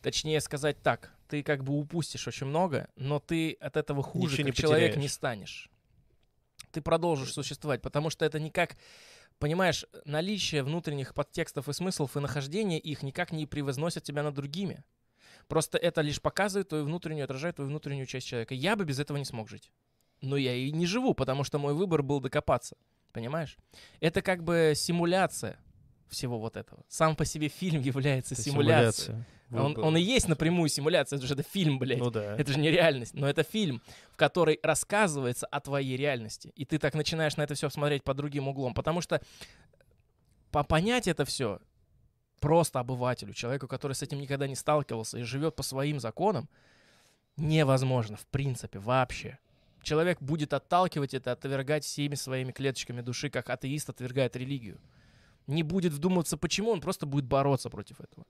Точнее 0.00 0.40
сказать 0.40 0.80
так, 0.80 1.12
ты 1.26 1.42
как 1.42 1.64
бы 1.64 1.76
упустишь 1.76 2.28
очень 2.28 2.46
много, 2.46 2.88
но 2.94 3.18
ты 3.18 3.54
от 3.54 3.76
этого 3.76 4.04
хуже 4.04 4.34
Ничего 4.34 4.46
не 4.46 4.52
как 4.52 4.60
человек 4.60 4.90
не 4.90 4.92
потеряешь. 4.92 5.12
станешь. 5.12 5.70
Ты 6.70 6.80
продолжишь 6.82 7.32
существовать, 7.32 7.82
потому 7.82 8.10
что 8.10 8.24
это 8.24 8.38
никак, 8.38 8.76
понимаешь, 9.42 9.84
наличие 10.04 10.62
внутренних 10.62 11.14
подтекстов 11.14 11.68
и 11.68 11.72
смыслов 11.72 12.16
и 12.16 12.20
нахождение 12.20 12.78
их 12.78 13.02
никак 13.02 13.32
не 13.32 13.44
превозносят 13.44 14.04
тебя 14.04 14.22
над 14.22 14.36
другими. 14.36 14.84
Просто 15.48 15.78
это 15.78 16.00
лишь 16.00 16.22
показывает 16.22 16.68
твою 16.68 16.84
внутреннюю, 16.84 17.24
отражает 17.24 17.56
твою 17.56 17.68
внутреннюю 17.68 18.06
часть 18.06 18.28
человека. 18.28 18.54
Я 18.54 18.76
бы 18.76 18.84
без 18.84 19.00
этого 19.00 19.16
не 19.16 19.24
смог 19.24 19.48
жить. 19.48 19.72
Но 20.20 20.36
я 20.36 20.54
и 20.54 20.70
не 20.70 20.86
живу, 20.86 21.12
потому 21.12 21.42
что 21.42 21.58
мой 21.58 21.74
выбор 21.74 22.04
был 22.04 22.20
докопаться. 22.20 22.76
Понимаешь? 23.12 23.56
Это 23.98 24.22
как 24.22 24.44
бы 24.44 24.74
симуляция 24.76 25.58
всего 26.12 26.38
вот 26.38 26.56
этого. 26.56 26.84
Сам 26.88 27.16
по 27.16 27.24
себе 27.24 27.48
фильм 27.48 27.80
является 27.80 28.34
Это 28.34 28.42
симуляцией. 28.42 28.92
симуляция. 29.16 29.26
Он, 29.50 29.74
Выбор. 29.74 29.84
он 29.84 29.96
и 29.98 30.00
есть 30.00 30.28
напрямую 30.28 30.68
симуляция, 30.70 31.18
это 31.18 31.26
же 31.26 31.34
это 31.34 31.42
фильм, 31.42 31.78
блядь. 31.78 31.98
Ну 31.98 32.10
да. 32.10 32.36
Это 32.36 32.52
же 32.52 32.58
не 32.58 32.70
реальность, 32.70 33.12
но 33.12 33.28
это 33.28 33.42
фильм, 33.42 33.82
в 34.10 34.16
который 34.16 34.58
рассказывается 34.62 35.46
о 35.46 35.60
твоей 35.60 35.96
реальности. 35.96 36.52
И 36.56 36.64
ты 36.64 36.78
так 36.78 36.94
начинаешь 36.94 37.36
на 37.36 37.42
это 37.42 37.54
все 37.54 37.68
смотреть 37.68 38.02
под 38.02 38.16
другим 38.16 38.48
углом. 38.48 38.72
Потому 38.72 39.02
что 39.02 39.20
по 40.50 40.62
понять 40.62 41.06
это 41.06 41.24
все 41.26 41.58
просто 42.40 42.80
обывателю, 42.80 43.34
человеку, 43.34 43.68
который 43.68 43.92
с 43.92 44.02
этим 44.02 44.20
никогда 44.20 44.46
не 44.48 44.56
сталкивался 44.56 45.18
и 45.18 45.22
живет 45.22 45.54
по 45.54 45.62
своим 45.62 46.00
законам, 46.00 46.48
невозможно, 47.36 48.16
в 48.16 48.26
принципе, 48.26 48.78
вообще. 48.78 49.38
Человек 49.82 50.20
будет 50.20 50.52
отталкивать 50.52 51.12
это, 51.14 51.32
отвергать 51.32 51.84
всеми 51.84 52.14
своими 52.14 52.52
клеточками 52.52 53.00
души, 53.00 53.30
как 53.30 53.50
атеист 53.50 53.90
отвергает 53.90 54.36
религию. 54.36 54.78
Не 55.46 55.62
будет 55.62 55.92
вдумываться, 55.92 56.36
почему, 56.36 56.70
он 56.70 56.80
просто 56.80 57.06
будет 57.06 57.26
бороться 57.26 57.70
против 57.70 58.00
этого. 58.00 58.24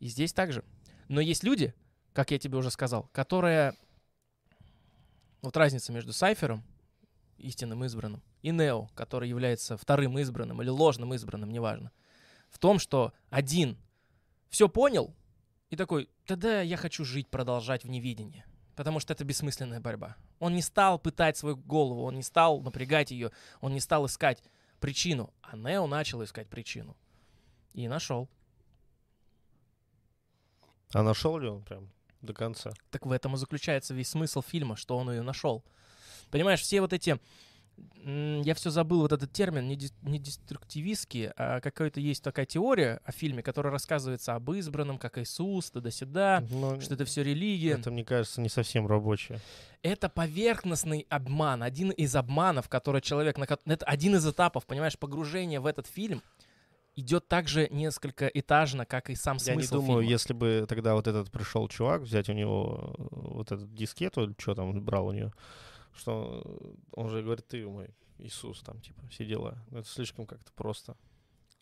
И 0.00 0.08
здесь 0.08 0.32
также. 0.32 0.64
Но 1.08 1.20
есть 1.20 1.44
люди, 1.44 1.74
как 2.12 2.30
я 2.30 2.38
тебе 2.38 2.58
уже 2.58 2.70
сказал, 2.70 3.08
которые... 3.12 3.74
Вот 5.42 5.56
разница 5.56 5.92
между 5.92 6.12
Сайфером, 6.12 6.64
истинным 7.38 7.84
избранным, 7.84 8.22
и 8.42 8.50
Нео, 8.50 8.88
который 8.94 9.28
является 9.28 9.76
вторым 9.76 10.18
избранным 10.18 10.60
или 10.62 10.68
ложным 10.68 11.14
избранным, 11.14 11.50
неважно, 11.50 11.92
в 12.48 12.58
том, 12.58 12.78
что 12.78 13.12
один 13.30 13.76
все 14.48 14.68
понял 14.68 15.14
и 15.70 15.76
такой, 15.76 16.08
тогда 16.26 16.62
я 16.62 16.76
хочу 16.76 17.04
жить, 17.04 17.28
продолжать 17.28 17.84
в 17.84 17.88
невидении. 17.88 18.44
Потому 18.76 19.00
что 19.00 19.12
это 19.12 19.24
бессмысленная 19.24 19.80
борьба. 19.80 20.16
Он 20.38 20.54
не 20.54 20.62
стал 20.62 20.98
пытать 20.98 21.36
свою 21.36 21.56
голову, 21.56 22.02
он 22.04 22.14
не 22.16 22.22
стал 22.22 22.60
напрягать 22.60 23.10
ее, 23.10 23.32
он 23.60 23.72
не 23.72 23.80
стал 23.80 24.06
искать 24.06 24.42
причину. 24.86 25.34
А 25.42 25.56
Нео 25.56 25.88
начал 25.88 26.22
искать 26.22 26.48
причину. 26.48 26.96
И 27.74 27.88
нашел. 27.88 28.28
А 30.92 31.02
нашел 31.02 31.36
ли 31.38 31.48
он 31.48 31.64
прям 31.64 31.90
до 32.22 32.32
конца? 32.32 32.72
Так 32.92 33.04
в 33.04 33.10
этом 33.10 33.34
и 33.34 33.36
заключается 33.36 33.94
весь 33.94 34.10
смысл 34.10 34.42
фильма, 34.42 34.76
что 34.76 34.96
он 34.96 35.10
ее 35.10 35.22
нашел. 35.22 35.64
Понимаешь, 36.30 36.60
все 36.60 36.80
вот 36.80 36.92
эти... 36.92 37.18
Я 38.04 38.54
все 38.54 38.70
забыл 38.70 39.00
вот 39.00 39.12
этот 39.12 39.32
термин, 39.32 39.66
не, 39.66 39.76
не 40.02 40.18
деструктивистский, 40.18 41.30
а 41.36 41.60
какая-то 41.60 41.98
есть 42.00 42.22
такая 42.22 42.46
теория 42.46 43.00
о 43.04 43.10
фильме, 43.12 43.42
которая 43.42 43.72
рассказывается 43.72 44.34
об 44.34 44.50
избранном, 44.52 44.96
как 44.98 45.18
Иисус, 45.18 45.70
туда-сюда, 45.70 46.44
Ну, 46.50 46.80
что 46.80 46.94
это 46.94 47.04
все 47.04 47.22
религия. 47.24 47.72
это, 47.72 47.90
мне 47.90 48.04
кажется, 48.04 48.40
не 48.40 48.48
совсем 48.48 48.86
рабочее. 48.86 49.40
Это 49.82 50.08
поверхностный 50.08 51.06
обман, 51.10 51.62
один 51.62 51.90
из 51.90 52.14
обманов, 52.14 52.68
который 52.68 53.00
человек... 53.00 53.36
Это 53.38 53.84
один 53.86 54.14
из 54.14 54.26
этапов, 54.26 54.66
понимаешь, 54.66 54.98
погружение 54.98 55.58
в 55.60 55.66
этот 55.66 55.86
фильм 55.86 56.22
идет 56.94 57.28
также 57.28 57.68
несколько 57.70 58.26
этажно, 58.26 58.86
как 58.86 59.10
и 59.10 59.14
сам 59.16 59.36
Я 59.44 59.54
не 59.54 59.62
смысл 59.62 59.74
думаю, 59.82 60.00
фильма. 60.00 60.10
если 60.12 60.32
бы 60.32 60.64
тогда 60.68 60.94
вот 60.94 61.06
этот 61.06 61.30
пришел 61.30 61.68
чувак, 61.68 62.02
взять 62.02 62.28
у 62.30 62.32
него 62.32 62.94
э, 62.96 63.02
вот 63.10 63.52
этот 63.52 63.74
дискету, 63.74 64.34
что 64.38 64.54
там 64.54 64.80
брал 64.82 65.08
у 65.08 65.12
нее, 65.12 65.30
что 65.96 66.42
он 66.92 67.08
же 67.08 67.22
говорит, 67.22 67.46
ты 67.46 67.66
мой 67.66 67.88
Иисус, 68.18 68.60
там, 68.60 68.80
типа, 68.80 69.06
все 69.08 69.24
дела. 69.24 69.58
Ну, 69.70 69.78
это 69.78 69.88
слишком 69.88 70.26
как-то 70.26 70.52
просто. 70.52 70.96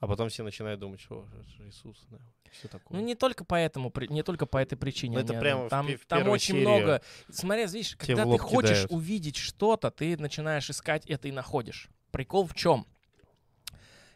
А 0.00 0.06
потом 0.06 0.28
все 0.28 0.42
начинают 0.42 0.80
думать, 0.80 1.00
что 1.00 1.26
Иисус, 1.60 1.96
да, 2.10 2.18
все 2.52 2.68
такое. 2.68 2.98
Ну, 2.98 3.04
не 3.04 3.14
только 3.14 3.44
поэтому, 3.44 3.92
не 4.10 4.22
только 4.22 4.44
по 4.46 4.58
этой 4.58 4.76
причине. 4.76 5.16
Ну, 5.16 5.24
это 5.24 5.38
прямо 5.38 5.66
в 5.66 5.68
там, 5.70 5.86
пе- 5.86 5.96
в 5.96 6.06
там 6.06 6.28
очень 6.28 6.54
серии 6.54 6.60
много. 6.66 7.02
Смотри, 7.30 7.66
видишь, 7.66 7.96
когда 7.96 8.26
в 8.26 8.32
ты 8.32 8.38
хочешь 8.38 8.70
кидают. 8.70 8.92
увидеть 8.92 9.36
что-то, 9.36 9.90
ты 9.90 10.16
начинаешь 10.18 10.68
искать 10.68 11.06
это 11.06 11.28
и 11.28 11.32
находишь. 11.32 11.88
Прикол 12.10 12.46
в 12.46 12.54
чем? 12.54 12.86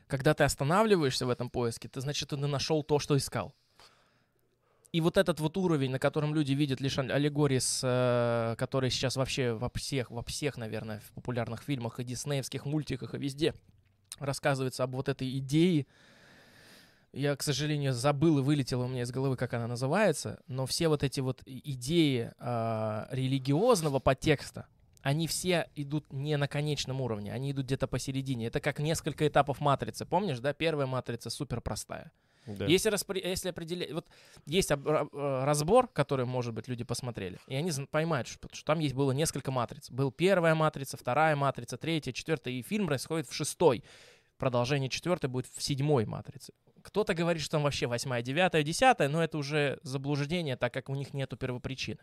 Когда 0.06 0.34
ты 0.34 0.44
останавливаешься 0.44 1.26
в 1.26 1.30
этом 1.30 1.50
поиске, 1.50 1.88
ты, 1.88 2.00
значит, 2.00 2.28
ты 2.30 2.36
нашел 2.36 2.82
то, 2.82 2.98
что 2.98 3.16
искал. 3.16 3.54
И 4.90 5.02
вот 5.02 5.18
этот 5.18 5.38
вот 5.40 5.56
уровень, 5.58 5.90
на 5.90 5.98
котором 5.98 6.34
люди 6.34 6.52
видят 6.52 6.80
лишь 6.80 6.98
аллегории, 6.98 7.58
с, 7.58 7.80
э, 7.82 8.56
которые 8.56 8.90
сейчас 8.90 9.16
вообще 9.16 9.52
во 9.52 9.68
всех, 9.68 10.10
во 10.10 10.22
всех, 10.22 10.56
наверное, 10.56 11.00
в 11.00 11.12
популярных 11.12 11.62
фильмах 11.62 12.00
и 12.00 12.04
диснеевских 12.04 12.64
мультиках 12.64 13.14
и 13.14 13.18
везде 13.18 13.54
рассказывается 14.18 14.84
об 14.84 14.94
вот 14.94 15.10
этой 15.10 15.38
идее. 15.38 15.86
Я, 17.12 17.36
к 17.36 17.42
сожалению, 17.42 17.92
забыл 17.92 18.38
и 18.38 18.42
вылетело 18.42 18.84
у 18.84 18.88
меня 18.88 19.02
из 19.02 19.10
головы, 19.10 19.36
как 19.36 19.52
она 19.54 19.66
называется, 19.66 20.40
но 20.46 20.66
все 20.66 20.88
вот 20.88 21.02
эти 21.02 21.20
вот 21.20 21.42
идеи 21.46 22.32
а, 22.38 23.08
религиозного 23.10 23.98
подтекста, 23.98 24.66
они 25.02 25.26
все 25.26 25.70
идут 25.74 26.12
не 26.12 26.36
на 26.36 26.48
конечном 26.48 27.00
уровне, 27.00 27.32
они 27.32 27.52
идут 27.52 27.66
где-то 27.66 27.86
посередине. 27.86 28.46
Это 28.46 28.60
как 28.60 28.78
несколько 28.78 29.26
этапов 29.26 29.60
матрицы. 29.60 30.04
Помнишь, 30.04 30.40
да? 30.40 30.52
Первая 30.52 30.86
матрица 30.86 31.30
супер 31.30 31.60
простая. 31.60 32.12
Да. 32.56 32.64
Если, 32.64 32.90
распри- 32.90 33.20
если 33.22 33.50
определять... 33.50 33.92
Вот 33.92 34.06
есть 34.46 34.70
об- 34.70 34.88
э, 34.88 35.44
разбор, 35.44 35.86
который, 35.88 36.24
может 36.24 36.54
быть, 36.54 36.66
люди 36.66 36.82
посмотрели, 36.82 37.38
и 37.46 37.54
они 37.54 37.70
поймают, 37.90 38.26
что, 38.26 38.48
что 38.52 38.64
там 38.64 38.78
есть 38.78 38.94
было 38.94 39.12
несколько 39.12 39.50
матриц. 39.50 39.90
Был 39.90 40.10
первая 40.10 40.54
матрица, 40.54 40.96
вторая 40.96 41.36
матрица, 41.36 41.76
третья, 41.76 42.12
четвертая, 42.12 42.54
и 42.54 42.62
фильм 42.62 42.86
происходит 42.86 43.28
в 43.28 43.34
шестой. 43.34 43.84
Продолжение 44.38 44.88
четвертой 44.88 45.28
будет 45.28 45.46
в 45.54 45.62
седьмой 45.62 46.06
матрице. 46.06 46.52
Кто-то 46.82 47.12
говорит, 47.12 47.42
что 47.42 47.52
там 47.52 47.64
вообще 47.64 47.86
восьмая, 47.86 48.22
девятая, 48.22 48.62
десятая, 48.62 49.08
но 49.08 49.22
это 49.22 49.36
уже 49.36 49.78
заблуждение, 49.82 50.56
так 50.56 50.72
как 50.72 50.88
у 50.88 50.94
них 50.94 51.12
нету 51.12 51.36
первопричины. 51.36 51.98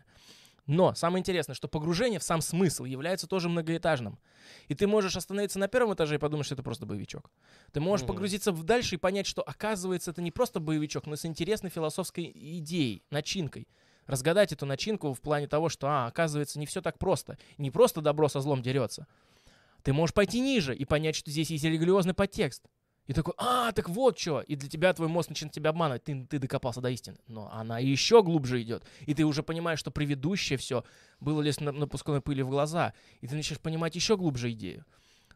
Но 0.66 0.94
самое 0.94 1.20
интересное, 1.20 1.54
что 1.54 1.68
погружение 1.68 2.18
в 2.18 2.24
сам 2.24 2.40
смысл 2.40 2.84
является 2.84 3.26
тоже 3.26 3.48
многоэтажным. 3.48 4.18
И 4.66 4.74
ты 4.74 4.86
можешь 4.86 5.16
остановиться 5.16 5.58
на 5.58 5.68
первом 5.68 5.94
этаже 5.94 6.16
и 6.16 6.18
подумать, 6.18 6.46
что 6.46 6.54
это 6.56 6.62
просто 6.64 6.86
боевичок. 6.86 7.30
Ты 7.72 7.80
можешь 7.80 8.04
Мгм. 8.04 8.14
погрузиться 8.14 8.50
в 8.50 8.64
дальше 8.64 8.96
и 8.96 8.98
понять, 8.98 9.26
что 9.26 9.42
оказывается 9.42 10.10
это 10.10 10.22
не 10.22 10.32
просто 10.32 10.58
боевичок, 10.58 11.06
но 11.06 11.14
с 11.14 11.24
интересной 11.24 11.70
философской 11.70 12.32
идеей, 12.34 13.04
начинкой. 13.10 13.68
Разгадать 14.06 14.52
эту 14.52 14.66
начинку 14.66 15.12
в 15.12 15.20
плане 15.20 15.46
того, 15.46 15.68
что, 15.68 15.88
а, 15.88 16.06
оказывается, 16.06 16.58
не 16.58 16.66
все 16.66 16.80
так 16.80 16.98
просто. 16.98 17.38
Не 17.58 17.70
просто 17.70 18.00
добро 18.00 18.28
со 18.28 18.40
злом 18.40 18.62
дерется. 18.62 19.06
Ты 19.82 19.92
можешь 19.92 20.14
пойти 20.14 20.40
ниже 20.40 20.74
и 20.74 20.84
понять, 20.84 21.14
что 21.14 21.30
здесь 21.30 21.50
есть 21.50 21.64
религиозный 21.64 22.14
подтекст. 22.14 22.64
И 23.06 23.12
такой, 23.12 23.34
а, 23.36 23.70
так 23.72 23.88
вот 23.88 24.18
что. 24.18 24.40
И 24.40 24.56
для 24.56 24.68
тебя 24.68 24.92
твой 24.92 25.06
мозг 25.08 25.28
начинает 25.28 25.54
тебя 25.54 25.70
обманывать. 25.70 26.02
Ты, 26.04 26.26
ты 26.28 26.38
докопался 26.40 26.80
до 26.80 26.90
истины. 26.90 27.16
Но 27.28 27.48
она 27.52 27.78
еще 27.78 28.22
глубже 28.22 28.60
идет. 28.62 28.84
И 29.06 29.14
ты 29.14 29.24
уже 29.24 29.42
понимаешь, 29.44 29.78
что 29.78 29.92
предыдущее 29.92 30.56
все 30.58 30.82
было 31.20 31.40
лишь 31.40 31.60
на- 31.60 31.70
напускной 31.72 32.20
пыли 32.20 32.42
в 32.42 32.50
глаза. 32.50 32.94
И 33.20 33.28
ты 33.28 33.36
начинаешь 33.36 33.60
понимать 33.60 33.94
еще 33.94 34.16
глубже 34.16 34.50
идею. 34.52 34.84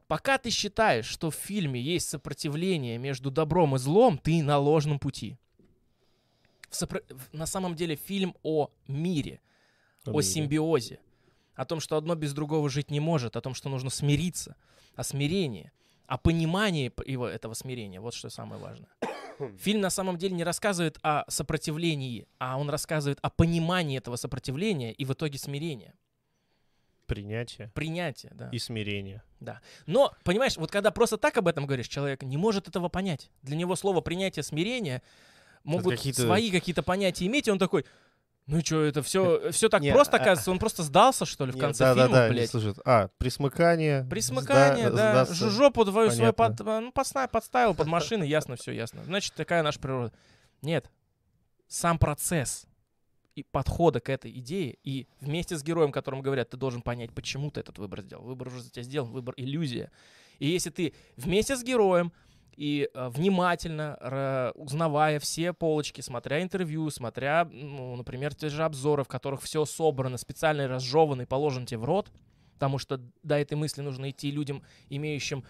Пока 0.09 0.39
ты 0.39 0.51
считаешь, 0.51 1.07
что 1.07 1.31
в 1.31 1.37
фильме 1.37 1.81
есть 1.81 2.09
сопротивление 2.09 2.99
между 2.99 3.31
добром 3.31 3.77
и 3.77 3.79
злом, 3.79 4.19
ты 4.19 4.43
на 4.43 4.59
ложном 4.59 4.99
пути. 4.99 5.39
Сопро- 6.71 7.05
На 7.33 7.47
самом 7.47 7.75
деле 7.77 7.95
фильм 7.97 8.35
о 8.43 8.71
мире, 8.89 9.41
о 10.07 10.21
симбиозе, 10.23 10.99
о 11.55 11.65
том, 11.65 11.79
что 11.81 11.97
одно 11.97 12.15
без 12.17 12.33
другого 12.33 12.69
жить 12.69 12.91
не 12.91 13.01
может, 13.01 13.37
о 13.37 13.41
том, 13.41 13.55
что 13.55 13.69
нужно 13.69 13.91
смириться, 13.91 14.57
о 14.97 15.03
смирении, 15.05 15.71
о 16.11 16.19
понимании 16.19 16.89
п- 16.89 17.05
его, 17.07 17.29
этого 17.29 17.55
смирения. 17.55 18.01
Вот 18.01 18.15
что 18.15 18.31
самое 18.31 18.61
важное. 18.61 18.89
Фильм 19.59 19.81
на 19.81 19.91
самом 19.91 20.19
деле 20.19 20.35
не 20.35 20.45
рассказывает 20.45 20.99
о 21.03 21.25
сопротивлении, 21.29 22.27
а 22.39 22.59
он 22.59 22.69
рассказывает 22.69 23.19
о 23.23 23.31
понимании 23.31 23.97
этого 23.99 24.17
сопротивления 24.17 24.93
и 24.93 25.05
в 25.05 25.13
итоге 25.13 25.39
смирения. 25.39 25.95
Принятие 27.07 27.71
Принятие, 27.75 28.33
да. 28.35 28.49
и 28.53 28.59
смирение. 28.59 29.23
Но, 29.87 30.13
понимаешь, 30.25 30.57
вот 30.57 30.71
когда 30.71 30.91
просто 30.91 31.17
так 31.17 31.37
об 31.39 31.49
этом 31.49 31.67
говоришь, 31.67 31.89
человек 31.89 32.23
не 32.23 32.37
может 32.37 32.69
этого 32.69 32.89
понять. 32.89 33.31
Для 33.43 33.57
него 33.57 33.75
слово 33.77 34.01
принятие, 34.01 34.43
смирение 34.45 35.03
могут 35.65 35.97
какие-то- 35.97 36.23
свои 36.23 36.51
какие-то 36.51 36.83
понятия 36.83 37.27
иметь, 37.27 37.49
и 37.49 37.51
он 37.51 37.59
такой, 37.59 37.85
ну 38.51 38.61
что, 38.65 38.83
это 38.83 39.03
все, 39.03 39.51
все 39.53 39.69
так 39.69 39.81
Не, 39.83 39.93
просто, 39.93 40.17
а- 40.17 40.21
оказывается, 40.21 40.51
он 40.51 40.59
просто 40.59 40.83
сдался, 40.83 41.25
что 41.25 41.47
ли, 41.47 41.53
в 41.53 41.55
Нет, 41.55 41.65
конце 41.65 41.85
да, 41.85 41.95
фильма, 41.95 42.09
да, 42.09 42.27
да, 42.27 42.33
блядь. 42.33 42.51
слышит. 42.51 42.79
А, 42.85 43.09
присмыкание. 43.19 44.05
Присмыкание, 44.05 44.89
сда- 44.89 44.97
да, 44.97 45.25
сдастся. 45.25 45.51
жопу 45.51 45.85
твою 45.85 46.11
свою 46.11 46.33
под, 46.33 46.59
Понятно. 46.59 46.81
ну, 46.81 46.91
подста- 46.91 47.29
подставил 47.29 47.75
под 47.75 47.87
машины, 47.87 48.25
ясно, 48.25 48.57
все 48.57 48.73
ясно. 48.73 49.05
Значит, 49.05 49.35
такая 49.35 49.63
наша 49.63 49.79
природа. 49.79 50.13
Нет, 50.63 50.91
сам 51.69 51.99
процесс 51.99 52.67
и 53.37 53.45
подхода 53.45 54.01
к 54.01 54.09
этой 54.09 54.31
идее, 54.33 54.77
и 54.83 55.07
вместе 55.21 55.57
с 55.57 55.63
героем, 55.63 55.93
которому 55.93 56.21
говорят, 56.21 56.51
ты 56.51 56.57
должен 56.57 56.83
понять, 56.83 57.13
почему 57.15 57.51
ты 57.51 57.61
этот 57.61 57.79
выбор 57.79 58.03
сделал. 58.03 58.25
Выбор 58.25 58.49
уже 58.49 58.63
за 58.63 58.71
тебя 58.71 58.83
сделан, 58.83 59.11
выбор 59.13 59.35
иллюзия. 59.37 59.91
И 60.41 60.49
если 60.49 60.71
ты 60.71 60.95
вместе 61.17 61.57
с 61.57 61.63
героем 61.63 62.13
и 62.57 62.89
э, 62.93 63.09
внимательно, 63.09 64.53
узнавая 64.55 65.19
все 65.19 65.53
полочки, 65.53 66.01
смотря 66.01 66.43
интервью, 66.43 66.91
смотря, 66.91 67.49
ну, 67.51 67.97
например, 67.97 68.35
те 68.35 68.49
же 68.49 68.65
обзоры, 68.65 69.05
в 69.05 69.09
которых 69.09 69.43
все 69.43 69.65
собрано, 69.65 70.17
специально 70.17 70.69
разжевано 70.69 71.23
и 71.23 71.27
положено 71.27 71.67
тебе 71.67 71.79
в 71.79 71.85
рот, 71.85 72.11
потому 72.55 72.79
что 72.79 73.01
до 73.23 73.37
этой 73.37 73.55
мысли 73.55 73.81
нужно 73.81 74.11
идти 74.11 74.31
людям, 74.31 74.63
имеющим 74.89 75.45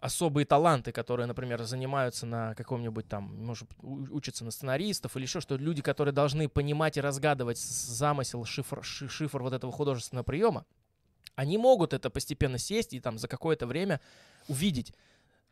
особые 0.00 0.46
таланты, 0.46 0.92
которые, 0.92 1.26
например, 1.26 1.62
занимаются 1.64 2.24
на 2.24 2.54
каком-нибудь 2.54 3.08
там, 3.08 3.44
может, 3.44 3.68
учатся 3.82 4.44
на 4.44 4.50
сценаристов 4.50 5.16
или 5.16 5.24
еще 5.24 5.40
что, 5.40 5.56
люди, 5.56 5.82
которые 5.82 6.12
должны 6.12 6.48
понимать 6.48 6.96
и 6.96 7.00
разгадывать 7.00 7.58
замысел, 7.58 8.44
шифр, 8.44 8.82
ши- 8.82 9.08
шифр 9.08 9.42
вот 9.42 9.52
этого 9.52 9.72
художественного 9.72 10.24
приема, 10.24 10.66
они 11.34 11.58
могут 11.58 11.92
это 11.92 12.10
постепенно 12.10 12.58
сесть 12.58 12.94
и 12.94 13.00
там 13.00 13.18
за 13.18 13.28
какое-то 13.28 13.66
время 13.66 14.00
увидеть. 14.48 14.92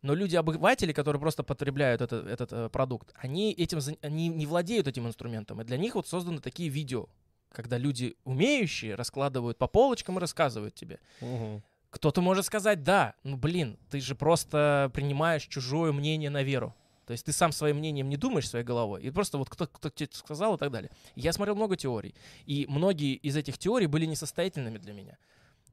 Но 0.03 0.15
люди-обыватели, 0.15 0.93
которые 0.93 1.21
просто 1.21 1.43
потребляют 1.43 2.01
это- 2.01 2.17
этот 2.17 2.53
э, 2.53 2.69
продукт, 2.69 3.13
они 3.17 3.53
этим 3.53 3.79
они 4.03 4.29
не 4.29 4.47
владеют 4.47 4.87
этим 4.87 5.07
инструментом. 5.07 5.61
И 5.61 5.65
для 5.65 5.77
них 5.79 5.95
вот 5.95 6.07
созданы 6.07 6.41
такие 6.41 6.69
видео, 6.69 7.09
когда 7.51 7.79
люди 7.79 8.17
умеющие 8.25 8.95
раскладывают 8.95 9.59
по 9.59 9.67
полочкам 9.67 10.19
и 10.19 10.21
рассказывают 10.21 10.75
тебе. 10.75 10.99
Мгм. 11.21 11.63
Кто-то 11.91 12.21
может 12.21 12.45
сказать, 12.45 12.83
да, 12.83 13.15
ну 13.23 13.37
блин, 13.37 13.79
ты 13.91 14.01
же 14.01 14.15
просто 14.15 14.91
принимаешь 14.93 15.47
чужое 15.47 15.93
мнение 15.93 16.31
на 16.31 16.43
веру. 16.43 16.75
То 17.07 17.13
есть 17.13 17.25
ты 17.25 17.33
сам 17.33 17.53
своим 17.53 17.77
мнением 17.77 18.09
не 18.09 18.17
думаешь 18.17 18.49
своей 18.49 18.65
головой, 18.65 19.01
и 19.01 19.11
просто 19.11 19.39
вот 19.39 19.49
кто, 19.49 19.67
кто 19.67 19.89
тебе 19.91 20.09
сказал 20.13 20.57
и 20.57 20.59
так 20.59 20.73
далее. 20.73 20.91
Я 21.15 21.33
смотрел 21.33 21.55
много 21.55 21.77
теорий, 21.77 22.15
и 22.47 22.67
многие 22.69 23.15
из 23.15 23.37
этих 23.37 23.59
теорий 23.59 23.87
были 23.87 24.07
несостоятельными 24.07 24.79
для 24.79 24.93
меня. 24.93 25.17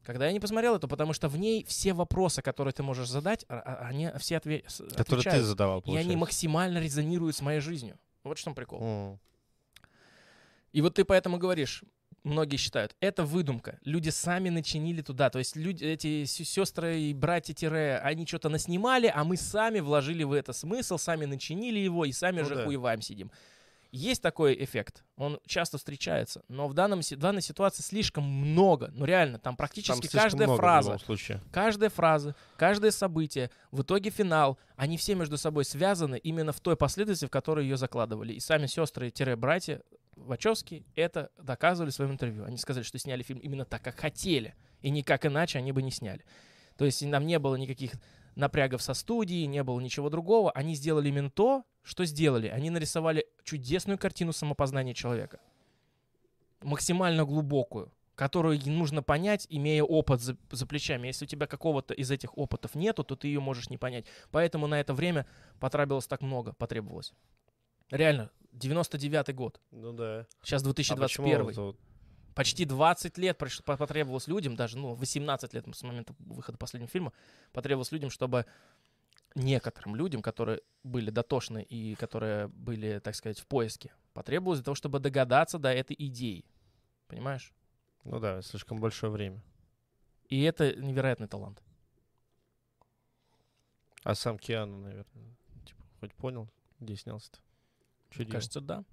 Когда 0.06 0.26
я 0.28 0.34
не 0.34 0.40
посмотрел 0.40 0.76
это, 0.76 0.88
потому 0.88 1.14
что 1.14 1.30
в 1.30 1.38
ней 1.38 1.64
все 1.64 1.94
вопросы, 1.94 2.42
которые 2.42 2.74
ты 2.74 2.84
можешь 2.84 3.08
задать, 3.08 3.46
а- 3.48 3.60
а- 3.60 3.88
они 3.88 4.10
все 4.20 4.36
отве- 4.38 4.64
с- 4.68 4.78
Который 4.96 5.22
ты 5.22 5.30
отвечают. 5.30 5.46
задавал, 5.46 5.80
и 5.80 5.82
они 5.84 5.92
получается. 5.94 6.18
максимально 6.18 6.78
резонируют 6.80 7.36
с 7.38 7.42
моей 7.42 7.62
жизнью. 7.62 7.98
Вот 8.24 8.38
что 8.38 8.54
прикол. 8.54 8.82
М. 8.82 9.20
И 10.74 10.82
вот 10.82 10.96
ты 10.96 11.06
поэтому 11.06 11.38
говоришь, 11.38 11.84
многие 12.24 12.58
считают, 12.58 12.96
это 13.00 13.24
выдумка. 13.24 13.80
Люди 13.86 14.10
сами 14.10 14.50
начинили 14.50 15.02
туда. 15.02 15.30
То 15.30 15.40
есть 15.40 15.56
люди, 15.56 15.84
эти 15.86 16.26
сестры 16.26 17.00
и 17.00 17.14
братья 17.14 17.54
тире, 17.54 18.00
они 18.04 18.26
что-то 18.26 18.50
наснимали, 18.50 19.12
а 19.14 19.24
мы 19.24 19.38
сами 19.38 19.80
вложили 19.82 20.24
в 20.24 20.34
это 20.34 20.52
смысл, 20.54 20.98
сами 20.98 21.26
начинили 21.26 21.80
его 21.80 22.06
и 22.06 22.12
сами 22.12 22.42
Ну 22.42 22.48
же 22.48 22.56
да. 22.56 22.66
хуеваем 22.66 23.02
сидим. 23.02 23.32
Есть 23.96 24.24
такой 24.24 24.56
эффект, 24.64 25.04
он 25.18 25.40
часто 25.46 25.78
встречается, 25.78 26.44
но 26.48 26.68
в, 26.68 26.74
данном, 26.74 27.02
в 27.02 27.16
данной 27.18 27.44
ситуации 27.44 27.84
слишком 27.84 28.24
много, 28.24 28.90
ну 28.96 29.06
реально, 29.06 29.38
там 29.38 29.54
Там 29.54 29.56
практически 29.56 30.08
слишком 30.08 30.20
каждая 30.20 30.48
много 30.48 30.60
фраза, 30.60 30.98
каждая 31.52 31.90
фраза, 31.92 32.36
каждое 32.58 32.90
событие, 32.90 33.52
в 33.70 33.84
итоге 33.84 34.10
финал, 34.10 34.58
они 34.78 34.98
все 34.98 35.14
между 35.14 35.38
собой 35.38 35.64
связаны 35.64 36.18
именно 36.18 36.52
в 36.52 36.60
той 36.60 36.76
последовательности, 36.76 37.28
в 37.28 37.30
которой 37.30 37.66
ее 37.66 37.78
закладывали. 37.78 38.34
И 38.34 38.40
сами 38.40 38.66
сестры-братья 38.66 39.84
Вачовски 40.16 40.88
это 40.96 41.30
доказывали 41.38 41.92
в 41.92 41.94
своем 41.94 42.14
интервью. 42.14 42.46
Они 42.46 42.58
сказали, 42.58 42.84
что 42.84 42.98
сняли 42.98 43.22
фильм 43.22 43.42
именно 43.42 43.64
так, 43.64 43.84
как 43.84 44.00
хотели, 44.00 44.56
и 44.82 44.90
никак 44.90 45.28
иначе 45.28 45.60
они 45.60 45.72
бы 45.72 45.84
не 45.84 45.92
сняли. 45.92 46.26
То 46.78 46.86
есть 46.86 47.06
нам 47.06 47.28
не 47.28 47.38
было 47.38 47.56
никаких 47.58 47.92
напрягов 48.34 48.82
со 48.82 48.96
студией, 48.96 49.46
не 49.46 49.62
было 49.62 49.80
ничего 49.80 50.10
другого. 50.10 50.52
Они 50.52 50.74
сделали 50.74 51.10
именно 51.10 51.30
то, 51.30 51.64
что 51.84 52.06
сделали. 52.06 52.48
Они 52.48 52.70
нарисовали 52.70 53.28
чудесную 53.44 53.98
картину 53.98 54.34
самопознания 54.34 54.94
человека. 54.94 55.40
Максимально 56.62 57.26
глубокую, 57.26 57.92
которую 58.16 58.60
нужно 58.66 59.04
понять, 59.04 59.46
имея 59.50 59.84
опыт 59.84 60.22
за, 60.22 60.38
за 60.50 60.66
плечами. 60.66 61.08
Если 61.08 61.26
у 61.26 61.28
тебя 61.28 61.46
какого-то 61.46 61.94
из 61.94 62.10
этих 62.10 62.38
опытов 62.38 62.76
нету, 62.76 63.04
то 63.04 63.16
ты 63.16 63.28
ее 63.28 63.42
можешь 63.42 63.70
не 63.70 63.78
понять. 63.78 64.06
Поэтому 64.32 64.68
на 64.68 64.80
это 64.80 64.94
время 64.94 65.26
потребовалось 65.60 66.08
так 66.08 66.22
много, 66.22 66.54
потребовалось. 66.54 67.14
Реально, 67.92 68.32
99-й 68.54 69.34
год. 69.34 69.60
Ну 69.72 69.92
да. 69.94 70.26
Сейчас 70.42 70.62
А 70.64 70.66
почему 70.66 71.28
2021. 71.28 71.50
это 71.50 71.62
вот- 71.62 71.80
Почти 72.34 72.66
20 72.66 73.18
лет 73.20 73.38
потребовалось 73.38 74.28
людям, 74.28 74.56
даже 74.56 74.78
ну, 74.78 74.96
18 74.96 75.54
лет 75.54 75.66
с 75.72 75.84
момента 75.84 76.16
выхода 76.18 76.58
последнего 76.58 76.90
фильма, 76.90 77.14
потребовалось 77.52 77.92
людям, 77.92 78.10
чтобы 78.10 78.48
некоторым 79.36 79.96
людям, 79.96 80.22
которые 80.22 80.62
были 80.84 81.10
дотошны 81.10 81.64
и 81.64 81.96
которые 81.96 82.48
были, 82.48 83.00
так 83.00 83.16
сказать, 83.16 83.40
в 83.40 83.48
поиске, 83.48 83.92
потребовалось 84.14 84.60
для 84.60 84.66
того, 84.66 84.76
чтобы 84.76 85.00
догадаться 85.00 85.58
до 85.60 85.74
этой 85.74 85.96
идеи. 85.98 86.46
Понимаешь? 87.08 87.54
Ну 88.04 88.20
да, 88.20 88.42
слишком 88.42 88.80
большое 88.80 89.12
время. 89.12 89.42
И 90.28 90.42
это 90.44 90.76
невероятный 90.76 91.28
талант. 91.28 91.62
А 94.04 94.16
сам 94.16 94.38
Киану, 94.38 94.78
наверное, 94.80 95.36
типа, 95.66 95.84
хоть 96.00 96.14
понял, 96.14 96.50
где 96.80 96.96
снялся-то? 96.96 97.40
Мне 98.16 98.26
делал? 98.26 98.32
кажется, 98.32 98.62
да. 98.62 98.84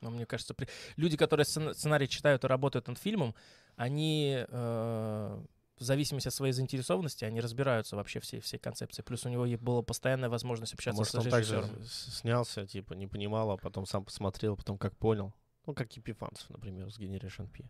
Но 0.00 0.10
мне 0.10 0.26
кажется, 0.26 0.54
при- 0.54 0.68
люди, 0.96 1.16
которые 1.16 1.44
сцена- 1.44 1.72
сценарий 1.74 2.08
читают 2.08 2.44
и 2.44 2.46
работают 2.46 2.88
над 2.88 2.98
фильмом, 2.98 3.34
они 3.76 4.44
э, 4.48 5.44
в 5.78 5.82
зависимости 5.82 6.28
от 6.28 6.34
своей 6.34 6.52
заинтересованности, 6.52 7.24
они 7.24 7.40
разбираются 7.40 7.96
вообще 7.96 8.20
всей, 8.20 8.40
всей 8.40 8.58
концепции. 8.58 9.02
Плюс 9.02 9.26
у 9.26 9.28
него 9.28 9.46
была 9.58 9.82
постоянная 9.82 10.28
возможность 10.28 10.72
общаться 10.74 10.98
Может, 11.00 11.12
с 11.12 11.14
он 11.16 11.24
также 11.30 11.56
режиссером. 11.56 11.84
с- 11.84 12.18
снялся, 12.20 12.66
типа, 12.66 12.94
не 12.94 13.06
понимал, 13.06 13.50
а 13.50 13.56
потом 13.56 13.84
сам 13.86 14.04
посмотрел, 14.04 14.56
потом 14.56 14.78
как 14.78 14.96
понял. 14.96 15.34
Ну, 15.66 15.74
как 15.74 15.92
Епифанцев, 15.96 16.48
например, 16.50 16.90
с 16.90 16.98
Generation 16.98 17.48
P. 17.48 17.68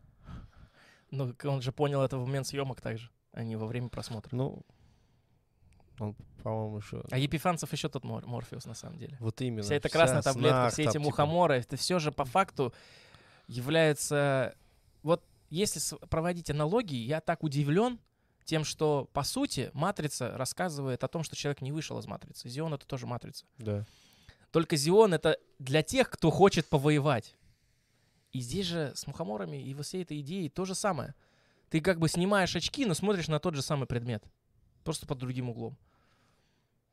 К- 1.35 1.45
он 1.47 1.63
же 1.63 1.73
понял 1.73 2.03
это 2.03 2.19
в 2.19 2.27
момент 2.27 2.47
съемок 2.47 2.81
также, 2.81 3.11
а 3.33 3.43
не 3.43 3.57
во 3.57 3.67
время 3.67 3.89
просмотра. 3.89 4.35
Ну, 4.37 4.63
он, 5.99 6.15
по-моему, 6.43 6.79
еще... 6.79 7.03
А 7.11 7.19
Епифанцев 7.19 7.73
еще 7.73 7.89
тот 7.89 8.05
Мор- 8.05 8.27
Морфеус, 8.27 8.67
на 8.67 8.75
самом 8.75 8.99
деле. 8.99 9.17
Вот 9.19 9.41
именно. 9.41 9.63
Вся 9.63 9.75
эта 9.77 9.89
красная 9.89 10.21
вся 10.21 10.33
таблетка, 10.33 10.59
знак 10.59 10.73
все 10.75 10.83
там, 10.85 10.91
эти 10.91 10.99
типа, 10.99 11.05
мухоморы, 11.05 11.55
это 11.57 11.77
все 11.77 11.99
же 11.99 12.13
по 12.13 12.25
факту 12.25 12.73
является... 13.49 14.55
Вот 15.03 15.25
если 15.51 15.81
проводить 16.07 16.51
аналогии, 16.51 16.99
я 16.99 17.21
так 17.21 17.43
удивлен 17.45 18.01
тем, 18.45 18.65
что, 18.65 19.11
по 19.13 19.25
сути, 19.25 19.71
«Матрица» 19.75 20.37
рассказывает 20.37 21.03
о 21.05 21.09
том, 21.09 21.25
что 21.25 21.37
человек 21.37 21.61
не 21.61 21.73
вышел 21.73 21.99
из 21.99 22.07
«Матрицы». 22.07 22.49
«Зион»— 22.49 22.75
это 22.75 22.87
тоже 22.87 23.07
«Матрица». 23.07 23.45
Да. 23.59 23.85
Только 24.53 24.77
«Зион»— 24.77 25.15
это 25.15 25.37
для 25.59 25.83
тех, 25.83 26.09
кто 26.09 26.31
хочет 26.31 26.69
повоевать. 26.69 27.35
И 28.33 28.41
здесь 28.41 28.67
же 28.67 28.93
с 28.95 29.07
мухоморами 29.07 29.57
и 29.57 29.75
во 29.75 29.83
всей 29.83 30.03
этой 30.03 30.21
идеей 30.21 30.49
то 30.49 30.65
же 30.65 30.75
самое. 30.75 31.15
Ты 31.71 31.81
как 31.81 31.99
бы 31.99 32.09
снимаешь 32.09 32.55
очки, 32.55 32.87
но 32.87 32.95
смотришь 32.95 33.29
на 33.29 33.41
тот 33.41 33.55
же 33.55 33.63
самый 33.63 33.87
предмет. 33.87 34.25
Просто 34.85 35.07
под 35.07 35.19
другим 35.19 35.51
углом. 35.51 35.77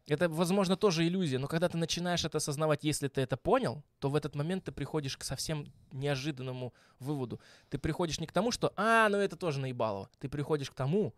Это, 0.08 0.28
возможно, 0.28 0.76
тоже 0.76 1.08
иллюзия, 1.08 1.40
но 1.40 1.48
когда 1.48 1.70
ты 1.70 1.78
начинаешь 1.78 2.26
это 2.26 2.38
осознавать, 2.38 2.84
если 2.84 3.08
ты 3.08 3.22
это 3.22 3.38
понял, 3.38 3.84
то 4.00 4.10
в 4.10 4.16
этот 4.16 4.36
момент 4.36 4.66
ты 4.66 4.74
приходишь 4.74 5.18
к 5.18 5.24
совсем 5.24 5.72
неожиданному 5.92 6.74
выводу. 7.00 7.40
Ты 7.70 7.78
приходишь 7.78 8.20
не 8.20 8.28
к 8.28 8.34
тому, 8.34 8.52
что 8.52 8.74
«а, 8.76 9.08
ну 9.08 9.18
это 9.18 9.38
тоже 9.38 9.60
наебалово». 9.60 10.10
Ты 10.20 10.28
приходишь 10.28 10.70
к 10.70 10.76
тому, 10.76 11.14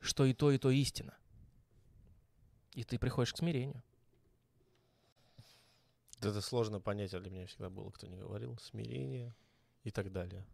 что 0.00 0.26
и 0.26 0.34
то, 0.34 0.50
и 0.50 0.58
то 0.58 0.70
истина. 0.70 1.14
И 2.72 2.84
ты 2.84 2.98
приходишь 2.98 3.32
к 3.32 3.38
смирению. 3.38 3.82
Это 6.20 6.42
сложно 6.42 6.80
понятие 6.80 7.20
для 7.20 7.30
меня 7.30 7.46
всегда 7.46 7.70
было, 7.70 7.90
кто 7.90 8.06
не 8.06 8.16
говорил. 8.16 8.58
Смирение 8.58 9.34
и 9.84 9.90
так 9.90 10.12
далее. 10.12 10.44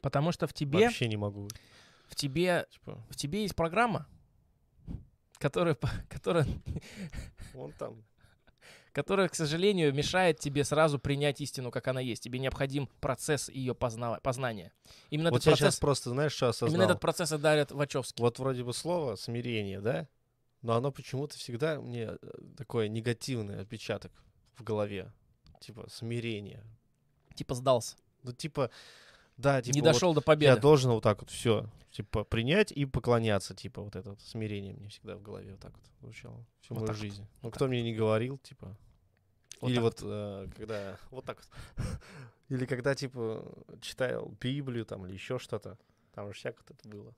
Потому 0.00 0.32
что 0.32 0.48
в 0.48 0.52
тебе, 0.52 0.86
Вообще 0.86 1.06
не 1.06 1.16
могу. 1.16 1.48
в 2.08 2.16
тебе, 2.16 2.66
Типа, 2.70 3.00
в 3.08 3.16
тебе 3.16 3.42
есть 3.42 3.54
программа, 3.54 4.08
которая, 5.42 5.76
которая, 6.08 6.46
вон 7.52 7.72
там. 7.72 8.02
которая, 8.92 9.28
к 9.28 9.34
сожалению, 9.34 9.92
мешает 9.92 10.38
тебе 10.38 10.62
сразу 10.64 10.98
принять 11.00 11.40
истину, 11.40 11.70
как 11.72 11.88
она 11.88 12.00
есть. 12.00 12.22
Тебе 12.22 12.38
необходим 12.38 12.88
процесс 13.00 13.48
ее 13.48 13.74
позна- 13.74 14.20
познания. 14.20 14.72
Именно 15.10 15.30
Вот 15.30 15.38
этот 15.38 15.46
я 15.46 15.50
процесс, 15.52 15.74
сейчас 15.74 15.80
просто, 15.80 16.10
знаешь, 16.10 16.32
что 16.32 16.48
осознал? 16.48 16.74
именно 16.74 16.90
этот 16.90 17.00
процесс 17.00 17.32
и 17.32 17.38
дарят 17.38 17.72
Вачовски. 17.72 18.20
Вот 18.20 18.38
вроде 18.38 18.62
бы 18.62 18.72
слово 18.72 19.16
смирение, 19.16 19.80
да? 19.80 20.08
Но 20.62 20.74
оно 20.74 20.92
почему-то 20.92 21.36
всегда 21.36 21.80
мне 21.80 22.02
э, 22.02 22.16
такой 22.56 22.88
негативный 22.88 23.60
отпечаток 23.60 24.12
в 24.54 24.62
голове. 24.62 25.12
Типа 25.60 25.88
смирение. 25.90 26.62
Типа 27.34 27.54
сдался. 27.56 27.96
Ну, 28.22 28.32
типа, 28.32 28.70
да, 29.36 29.62
типа, 29.62 29.74
не 29.74 29.80
вот 29.80 29.92
дошел 29.92 30.14
до 30.14 30.20
я 30.20 30.22
победы. 30.22 30.60
должен 30.60 30.90
вот 30.92 31.02
так 31.02 31.20
вот 31.20 31.30
все, 31.30 31.68
типа, 31.90 32.24
принять 32.24 32.72
и 32.72 32.84
поклоняться, 32.84 33.54
типа, 33.54 33.82
вот 33.82 33.96
это 33.96 34.10
вот 34.10 34.20
смирение 34.20 34.74
мне 34.74 34.88
всегда 34.88 35.16
в 35.16 35.22
голове 35.22 35.52
вот 35.52 35.60
так 35.60 35.72
вот 35.72 35.84
звучало 36.00 36.44
всю 36.60 36.74
Вот 36.74 36.80
мою 36.80 36.92
вот, 36.92 36.96
жизнь. 36.96 37.22
Ну, 37.22 37.48
вот 37.48 37.54
кто 37.54 37.68
мне 37.68 37.82
не 37.82 37.94
говорил, 37.94 38.38
типа, 38.38 38.76
Вот 39.60 39.68
или 39.68 39.76
так 39.76 39.84
вот, 39.84 40.00
э, 40.02 40.48
когда, 40.56 40.98
вот 41.10 41.24
так 41.24 41.38
вот, 41.38 41.86
или 42.48 42.66
когда, 42.66 42.94
типа, 42.94 43.44
читал 43.80 44.34
Библию 44.40 44.84
там 44.84 45.06
или 45.06 45.14
еще 45.14 45.38
что-то, 45.38 45.78
там 46.12 46.28
же 46.28 46.34
всяко 46.34 46.62
вот 46.66 46.78
это 46.78 46.88
было. 46.88 47.14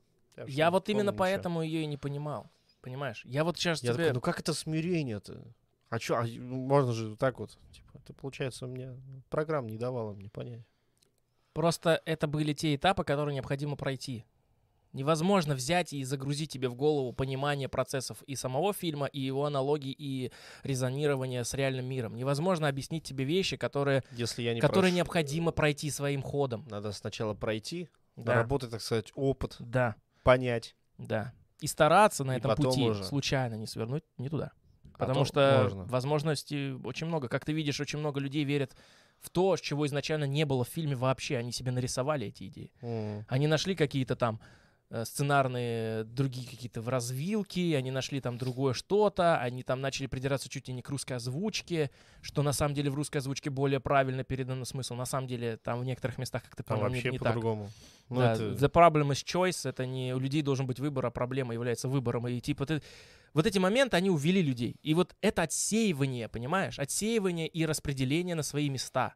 Я 0.46 0.66
не 0.66 0.70
вот 0.70 0.88
именно 0.88 1.10
ничего. 1.10 1.18
поэтому 1.18 1.62
ее 1.62 1.82
и 1.82 1.86
не 1.86 1.96
понимал. 1.96 2.50
Понимаешь? 2.80 3.22
Я 3.24 3.44
вот 3.44 3.56
сейчас 3.56 3.82
Я 3.82 3.94
тебе... 3.94 4.04
такой, 4.04 4.14
ну 4.14 4.20
как 4.20 4.40
это 4.40 4.52
смирение-то? 4.52 5.42
А 5.88 5.98
что, 5.98 6.22
можно 6.38 6.92
же 6.92 7.10
вот 7.10 7.18
так 7.18 7.38
вот, 7.38 7.56
типа, 7.72 7.92
это 7.94 8.12
получается 8.12 8.66
у 8.66 8.68
меня 8.68 8.96
программа 9.30 9.70
не 9.70 9.78
давала 9.78 10.12
мне 10.12 10.28
понять. 10.28 10.66
Просто 11.54 12.02
это 12.04 12.26
были 12.26 12.52
те 12.52 12.74
этапы, 12.74 13.04
которые 13.04 13.34
необходимо 13.34 13.76
пройти. 13.76 14.24
Невозможно 14.92 15.54
взять 15.54 15.92
и 15.92 16.04
загрузить 16.04 16.52
тебе 16.52 16.68
в 16.68 16.76
голову 16.76 17.12
понимание 17.12 17.68
процессов 17.68 18.22
и 18.28 18.36
самого 18.36 18.72
фильма, 18.72 19.06
и 19.06 19.18
его 19.20 19.44
аналогий, 19.44 19.90
и 19.96 20.30
резонирования 20.62 21.42
с 21.42 21.52
реальным 21.54 21.86
миром. 21.86 22.14
Невозможно 22.14 22.68
объяснить 22.68 23.02
тебе 23.02 23.24
вещи, 23.24 23.56
которые, 23.56 24.04
Если 24.12 24.42
я 24.42 24.54
не 24.54 24.60
которые 24.60 24.90
прошу, 24.90 24.96
необходимо 24.96 25.50
пройти 25.50 25.90
своим 25.90 26.22
ходом. 26.22 26.64
надо 26.70 26.92
сначала 26.92 27.34
пройти, 27.34 27.88
Да, 28.14 28.34
наработать, 28.34 28.70
так 28.70 28.80
сказать, 28.82 29.10
опыт, 29.16 29.56
да, 29.58 29.96
понять. 30.22 30.76
да. 30.98 31.32
И 31.60 31.66
стараться 31.66 32.22
на 32.24 32.34
И 32.34 32.38
этом 32.38 32.50
потом 32.50 32.66
пути 32.66 32.82
уже. 32.88 33.02
случайно 33.04 33.54
не 33.54 33.66
свернуть 33.66 34.04
не 34.18 34.28
туда. 34.28 34.52
Потом 34.96 34.98
Потому 35.08 35.24
что 35.24 35.60
можно. 35.64 35.84
возможностей 35.86 36.72
очень 36.84 37.08
много. 37.08 37.28
Как 37.28 37.44
ты 37.44 37.52
видишь, 37.52 37.80
очень 37.80 37.98
много 37.98 38.20
людей 38.20 38.44
верят 38.44 38.76
в 39.24 39.30
то, 39.30 39.56
чего 39.56 39.86
изначально 39.86 40.24
не 40.24 40.44
было 40.44 40.64
в 40.64 40.68
фильме 40.68 40.94
вообще. 40.96 41.38
Они 41.38 41.50
себе 41.50 41.72
нарисовали 41.72 42.26
эти 42.26 42.46
идеи. 42.48 42.70
М. 42.82 43.24
Они 43.28 43.46
нашли 43.46 43.74
какие-то 43.74 44.16
там 44.16 44.38
э, 44.90 45.04
сценарные 45.06 46.04
другие 46.04 46.46
какие-то 46.46 46.80
в 46.82 46.88
развилки, 46.90 47.72
они 47.74 47.90
нашли 47.90 48.20
там 48.20 48.36
другое 48.36 48.74
что-то, 48.74 49.38
они 49.38 49.62
там 49.62 49.80
начали 49.80 50.06
придираться 50.06 50.48
чуть 50.48 50.68
ли 50.68 50.74
не 50.74 50.82
к 50.82 50.90
русской 50.90 51.14
озвучке, 51.14 51.90
что 52.20 52.42
на 52.42 52.52
самом 52.52 52.74
деле 52.74 52.90
в 52.90 52.94
русской 52.94 53.16
озвучке 53.18 53.48
более 53.50 53.80
правильно 53.80 54.24
передан 54.24 54.64
смысл. 54.66 54.94
На 54.94 55.06
самом 55.06 55.26
деле 55.26 55.56
там 55.56 55.80
в 55.80 55.84
некоторых 55.84 56.18
местах 56.18 56.42
как-то, 56.44 56.62
по-моему, 56.62 56.88
не, 56.90 56.94
вообще 56.96 57.10
не 57.12 57.18
так. 57.18 57.28
по-другому. 57.28 57.70
Ну, 58.10 58.16
Да, 58.20 58.34
это- 58.34 58.42
The 58.52 58.70
problem 58.70 59.08
is 59.10 59.24
choice, 59.24 59.68
это 59.68 59.86
не 59.86 60.14
у 60.14 60.18
людей 60.18 60.42
должен 60.42 60.66
быть 60.66 60.78
выбор, 60.78 61.06
а 61.06 61.10
проблема 61.10 61.54
является 61.54 61.88
выбором. 61.88 62.28
И 62.28 62.40
типа 62.40 62.66
ты, 62.66 62.82
вот 63.34 63.46
эти 63.46 63.58
моменты, 63.58 63.96
они 63.96 64.10
увели 64.10 64.40
людей. 64.40 64.76
И 64.82 64.94
вот 64.94 65.16
это 65.20 65.42
отсеивание, 65.42 66.28
понимаешь? 66.28 66.78
Отсеивание 66.78 67.48
и 67.48 67.66
распределение 67.66 68.36
на 68.36 68.44
свои 68.44 68.70
места. 68.70 69.14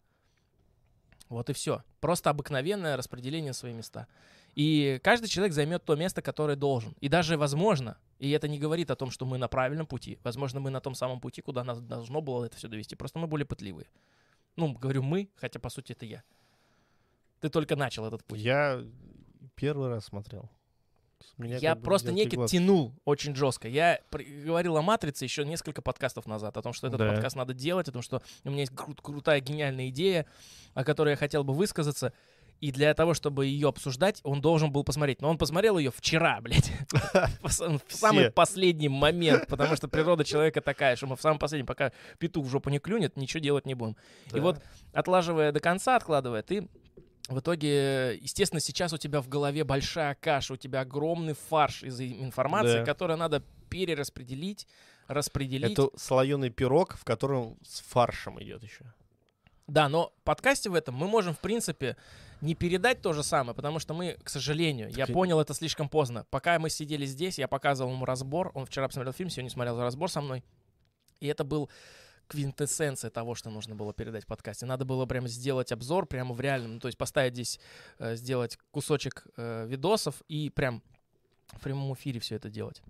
Вот 1.29 1.49
и 1.51 1.53
все. 1.53 1.85
Просто 2.01 2.31
обыкновенное 2.31 2.97
распределение 2.97 3.51
на 3.51 3.55
свои 3.55 3.73
места. 3.73 4.09
И 4.55 4.99
каждый 5.05 5.29
человек 5.29 5.55
займет 5.55 5.85
то 5.85 5.95
место, 5.95 6.21
которое 6.21 6.57
должен. 6.57 6.97
И 7.01 7.09
даже 7.09 7.37
возможно, 7.37 7.97
и 8.19 8.31
это 8.31 8.49
не 8.49 8.59
говорит 8.59 8.91
о 8.91 8.97
том, 8.97 9.11
что 9.11 9.25
мы 9.25 9.39
на 9.39 9.47
правильном 9.47 9.87
пути. 9.87 10.19
Возможно, 10.25 10.59
мы 10.59 10.71
на 10.71 10.81
том 10.81 10.95
самом 10.95 11.21
пути, 11.21 11.41
куда 11.41 11.63
нас 11.63 11.81
должно 11.81 12.21
было 12.21 12.47
это 12.47 12.57
все 12.57 12.67
довести. 12.67 12.97
Просто 12.97 13.21
мы 13.21 13.29
более 13.29 13.47
пытливые. 13.47 13.87
Ну, 14.57 14.73
говорю 14.73 15.05
мы, 15.05 15.31
хотя 15.37 15.61
по 15.61 15.69
сути 15.69 15.93
это 15.93 16.07
я. 16.07 16.25
Ты 17.41 17.51
только 17.51 17.77
начал 17.77 18.05
этот 18.05 18.25
путь. 18.25 18.41
Я 18.41 18.85
первый 19.55 19.89
раз 19.89 20.07
смотрел. 20.07 20.51
Меня 21.37 21.59
Я 21.59 21.77
просто 21.77 22.13
некий 22.13 22.37
глаз. 22.37 22.51
тянул 22.51 22.93
очень 23.05 23.35
жестко. 23.35 23.69
Я 23.69 24.01
говорил 24.11 24.77
о 24.77 24.83
«Матрице» 24.83 25.25
еще 25.25 25.45
несколько 25.45 25.83
подкастов 25.83 26.27
назад, 26.27 26.57
о 26.57 26.63
том, 26.63 26.73
что 26.73 26.87
этот 26.89 26.99
Да. 26.99 27.11
подкаст 27.13 27.37
надо 27.37 27.55
делать, 27.55 27.89
о 27.89 27.93
том, 27.93 28.03
что 28.03 28.23
у 28.45 28.51
меня 28.51 28.61
есть 28.61 28.73
кру- 28.73 28.99
крутая, 29.01 29.41
гениальная 29.41 29.89
идея, 29.89 30.27
о 30.75 30.85
которой 30.85 31.11
я 31.11 31.17
хотел 31.17 31.45
бы 31.45 31.55
высказаться. 31.55 32.13
И 32.61 32.73
для 32.73 32.93
того, 32.93 33.15
чтобы 33.15 33.47
ее 33.47 33.69
обсуждать, 33.69 34.21
он 34.25 34.41
должен 34.41 34.73
был 34.73 34.83
посмотреть. 34.83 35.23
Но 35.23 35.31
он 35.31 35.39
посмотрел 35.39 35.79
ее 35.79 35.93
вчера, 35.93 36.41
блядь. 36.41 36.73
В 37.43 37.53
сам- 37.53 37.81
в 37.87 37.95
самый 37.95 38.33
последний 38.33 38.89
момент, 38.89 39.47
потому 39.47 39.77
что 39.77 39.87
природа 39.87 40.25
человека 40.25 40.61
такая, 40.61 40.97
что 40.97 41.07
мы 41.07 41.15
в 41.15 41.21
самый 41.23 41.39
последний, 41.39 41.67
пока 41.67 41.93
петух 42.19 42.47
в 42.47 42.51
жопу 42.51 42.69
не 42.71 42.81
клюнет, 42.81 43.17
ничего 43.17 43.39
делать 43.39 43.65
не 43.65 43.75
будем. 43.75 43.97
И 44.35 44.41
вот 44.41 44.61
отлаживая 44.93 45.53
до 45.53 45.61
конца, 45.61 45.95
откладывая, 45.95 46.43
ты 46.43 46.69
в 47.29 47.41
итоге, 47.41 48.17
естественно, 48.17 48.61
сейчас 48.61 48.93
у 48.93 48.97
тебя 48.97 49.21
в 49.21 49.29
голове 49.29 49.63
большая 49.65 50.15
каша, 50.15 50.55
у 50.55 50.57
тебя 50.57 50.81
огромный 50.81 51.35
фарш 51.35 51.83
из 51.83 52.01
информации, 52.01 52.79
Да. 52.79 52.85
которую 52.85 53.19
надо 53.19 53.43
перераспределить, 53.69 54.67
распределить. 55.09 55.73
Это 55.73 55.91
слоеный 55.97 56.51
пирог, 56.51 56.97
в 56.97 57.05
котором 57.05 57.59
с 57.63 57.81
фаршем 57.81 58.43
идет 58.43 58.63
еще. 58.63 58.85
Да, 59.67 59.91
но 59.91 60.15
в 60.21 60.23
подкасте 60.23 60.71
в 60.71 60.75
этом 60.75 60.95
мы 60.95 61.07
можем, 61.07 61.35
в 61.35 61.39
принципе, 61.41 61.97
не 62.41 62.55
передать 62.55 63.03
то 63.03 63.13
же 63.13 63.23
самое, 63.23 63.55
потому 63.55 63.79
что 63.79 63.93
мы, 63.93 64.17
к 64.25 64.31
сожалению, 64.31 64.89
я 64.91 65.07
понял 65.07 65.39
это 65.41 65.53
слишком 65.53 65.91
поздно. 65.91 66.25
Пока 66.31 66.59
мы 66.59 66.71
сидели 66.71 67.05
здесь, 67.05 67.39
я 67.39 67.49
показывал 67.49 67.93
ему 67.93 68.07
разбор, 68.07 68.51
он 68.55 68.65
вчера 68.65 68.89
посмотрел 68.89 69.13
фильм, 69.13 69.29
сегодня 69.29 69.51
смотрел 69.51 69.79
разбор 69.81 70.11
со 70.11 70.23
мной, 70.23 70.43
и 71.21 71.27
это 71.27 71.45
был 71.45 71.69
квинтэссенция 72.29 73.11
того, 73.11 73.35
что 73.35 73.51
нужно 73.51 73.75
было 73.75 73.93
передать 73.93 74.25
в 74.25 74.27
подкасте. 74.27 74.67
Надо 74.67 74.85
было 74.85 75.07
прям 75.07 75.27
сделать 75.27 75.73
обзор 75.73 76.07
прямо 76.07 76.35
в 76.35 76.41
реальном, 76.41 76.75
ну, 76.75 76.81
то 76.81 76.89
есть 76.89 76.99
поставить 76.99 77.35
здесь, 77.35 77.61
э, 77.99 78.15
сделать 78.15 78.59
кусочек 78.71 79.27
э, 79.37 79.67
видосов 79.67 80.23
и 80.29 80.51
прям 80.51 80.83
в 81.49 81.61
прямом 81.61 81.95
эфире 81.95 82.21
все 82.21 82.37
это 82.37 82.51
делать. 82.51 82.83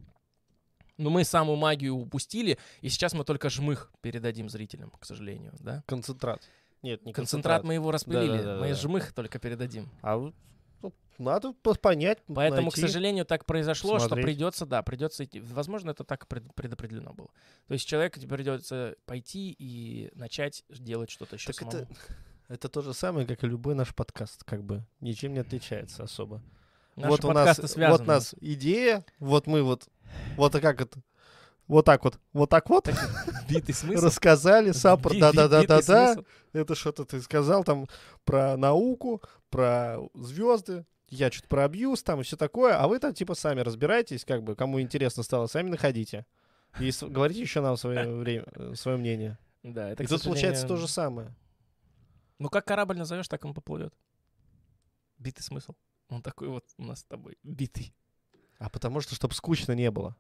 Но 0.97 1.11
мы 1.11 1.23
самую 1.23 1.57
магию 1.57 1.95
упустили, 1.95 2.59
и 2.81 2.89
сейчас 2.89 3.15
мы 3.15 3.25
только 3.25 3.49
жмых 3.49 3.93
передадим 4.01 4.49
зрителям, 4.49 4.91
к 4.99 5.05
сожалению, 5.05 5.55
да? 5.61 5.85
Концентрат. 5.87 6.43
Нет, 6.83 7.05
не 7.05 7.13
Концентрат 7.13 7.65
мы 7.65 7.75
его 7.75 7.91
распределили, 7.93 8.39
Да-да-да-да. 8.39 8.61
мы 8.61 8.75
жмых 8.75 9.13
только 9.13 9.39
передадим. 9.39 9.89
А 10.03 10.17
вот, 10.17 10.35
надо 11.19 11.53
по- 11.63 11.75
понять, 11.75 12.19
Поэтому, 12.27 12.71
к 12.71 12.77
найти. 12.77 12.81
сожалению, 12.81 13.25
так 13.25 13.45
произошло, 13.45 13.99
что 13.99 14.09
смотреть. 14.09 14.25
придется, 14.27 14.67
да, 14.67 14.83
придется 14.83 15.25
идти. 15.25 15.41
Возможно, 15.41 15.91
это 15.91 16.05
так 16.05 16.27
пред- 16.29 16.55
предопределено 16.55 17.13
было. 17.13 17.29
То 17.67 17.75
есть 17.75 17.87
человеку 17.87 18.21
придется 18.21 18.97
пойти 19.07 19.55
и 19.59 20.11
начать 20.15 20.65
делать 20.71 21.11
что-то 21.11 21.37
еще 21.37 21.47
Так 21.53 21.57
самому. 21.57 21.79
это, 21.79 21.89
это 22.49 22.69
то 22.69 22.83
же 22.83 22.95
самое, 22.95 23.27
как 23.27 23.43
и 23.45 23.47
любой 23.47 23.75
наш 23.75 23.95
подкаст, 23.95 24.45
как 24.45 24.63
бы 24.65 24.85
ничем 25.01 25.33
не 25.35 25.41
отличается 25.41 26.05
особо. 26.05 26.43
Наши 26.97 27.11
вот 27.11 27.25
у 27.25 27.33
нас, 27.33 27.57
связаны. 27.57 27.89
вот 27.91 28.01
у 28.01 28.05
нас 28.05 28.35
идея, 28.41 29.05
вот 29.21 29.47
мы 29.47 29.63
вот, 29.63 29.89
вот 30.37 30.53
как 30.53 30.81
это, 30.81 31.01
вот 31.69 31.85
так 31.85 32.03
вот, 32.03 32.19
вот 32.33 32.51
так 32.51 32.69
вот 32.71 32.89
Битый 33.49 33.73
смысл. 33.75 34.05
рассказали, 34.07 34.73
саппорт, 34.73 35.17
да-да-да-да-да. 35.19 36.17
Это 36.53 36.75
что-то 36.75 37.05
ты 37.05 37.21
сказал 37.21 37.63
там 37.63 37.87
про 38.25 38.57
науку, 38.57 39.23
про 39.51 39.99
звезды. 40.15 40.85
Я 41.09 41.31
что-то 41.31 41.49
про 41.49 41.65
абьюз 41.65 42.03
там 42.03 42.21
и 42.21 42.23
все 42.23 42.37
такое, 42.37 42.79
а 42.79 42.87
вы 42.87 42.99
там 42.99 43.15
типа 43.15 43.35
сами 43.35 43.61
разбирайтесь, 43.61 44.25
как 44.25 44.43
бы, 44.43 44.55
кому 44.55 44.81
интересно 44.81 45.23
стало, 45.23 45.47
сами 45.47 45.71
находите. 45.71 46.27
И 46.81 46.93
говорите 47.01 47.41
еще 47.41 47.61
нам 47.61 47.77
свое 47.77 48.15
время, 48.15 48.47
свое 48.75 48.99
мнение. 48.99 49.39
Да, 49.63 49.91
это, 49.91 50.03
И 50.03 50.07
тут 50.07 50.23
получается 50.23 50.67
то 50.67 50.77
же 50.77 50.87
самое. 50.87 51.35
Ну, 52.39 52.49
как 52.49 52.67
корабль 52.67 52.97
назовешь, 52.97 53.27
так 53.27 53.45
он 53.45 53.55
поплывет. 53.55 53.93
Битый 55.19 55.43
смысл. 55.43 55.75
Он 56.09 56.23
такой 56.23 56.49
вот 56.49 56.65
у 56.77 56.85
нас 56.85 57.01
с 57.01 57.05
тобой 57.05 57.37
битый. 57.43 57.95
А 58.59 58.69
потому 58.71 59.01
что, 59.01 59.15
чтобы 59.15 59.35
скучно 59.35 59.73
не 59.73 59.91
было. 59.91 60.17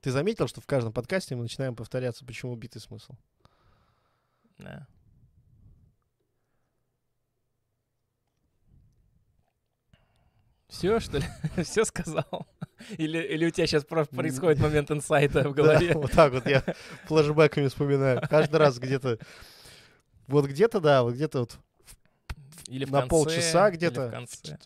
Ты 0.00 0.10
заметил, 0.10 0.48
что 0.48 0.60
в 0.60 0.66
каждом 0.66 0.92
подкасте 0.92 1.34
мы 1.34 1.42
начинаем 1.42 1.74
повторяться, 1.74 2.24
почему 2.24 2.52
убитый 2.52 2.80
смысл? 2.80 3.14
Да. 4.58 4.86
Все, 10.68 10.98
что 11.00 11.18
ли? 11.18 11.24
Все 11.64 11.84
сказал? 11.84 12.46
Или, 12.98 13.18
или 13.18 13.46
у 13.46 13.50
тебя 13.50 13.66
сейчас 13.66 13.84
происходит 13.84 14.60
момент 14.60 14.90
инсайта 14.90 15.48
в 15.48 15.54
голове? 15.54 15.92
Да, 15.94 15.98
вот 15.98 16.12
так 16.12 16.32
вот 16.32 16.46
я 16.46 16.62
флешбэками 17.06 17.68
вспоминаю. 17.68 18.20
Каждый 18.28 18.56
раз 18.56 18.78
где-то... 18.78 19.18
Вот 20.26 20.46
где-то, 20.46 20.80
да, 20.80 21.02
вот 21.02 21.14
где-то 21.14 21.40
вот 21.40 21.58
Или 22.68 22.84
в 22.86 22.90
на 22.90 23.00
конце, 23.00 23.10
полчаса 23.10 23.70
где-то. 23.70 24.08
в 24.08 24.10
конце. 24.10 24.58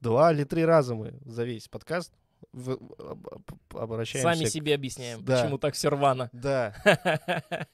два 0.00 0.32
или 0.32 0.44
три 0.44 0.64
раза 0.64 0.94
мы 0.94 1.14
за 1.26 1.44
весь 1.44 1.68
подкаст 1.68 2.12
в- 2.52 2.70
об- 2.98 3.28
об- 3.28 3.76
обращаемся... 3.76 4.32
Сами 4.32 4.46
к- 4.46 4.50
себе 4.50 4.74
объясняем, 4.74 5.22
Да. 5.24 5.42
почему 5.42 5.58
так 5.58 5.74
все 5.74 5.90
рвано. 5.90 6.30
Да. 6.32 6.74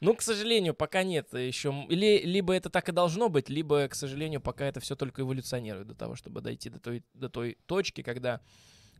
Ну, 0.00 0.14
к 0.14 0.22
сожалению, 0.22 0.74
пока 0.74 1.02
нет 1.02 1.32
еще. 1.32 1.86
Или 1.88 2.22
либо 2.24 2.54
это 2.54 2.70
так 2.70 2.88
и 2.88 2.92
должно 2.92 3.28
быть, 3.28 3.48
либо, 3.48 3.88
к 3.88 3.94
сожалению, 3.94 4.40
пока 4.40 4.66
это 4.66 4.80
все 4.80 4.96
только 4.96 5.22
эволюционирует 5.22 5.88
до 5.88 5.94
того, 5.94 6.16
чтобы 6.16 6.40
дойти 6.40 6.70
до 6.70 6.78
той, 6.78 7.04
до 7.14 7.28
той 7.28 7.58
точки, 7.66 8.02
когда 8.02 8.40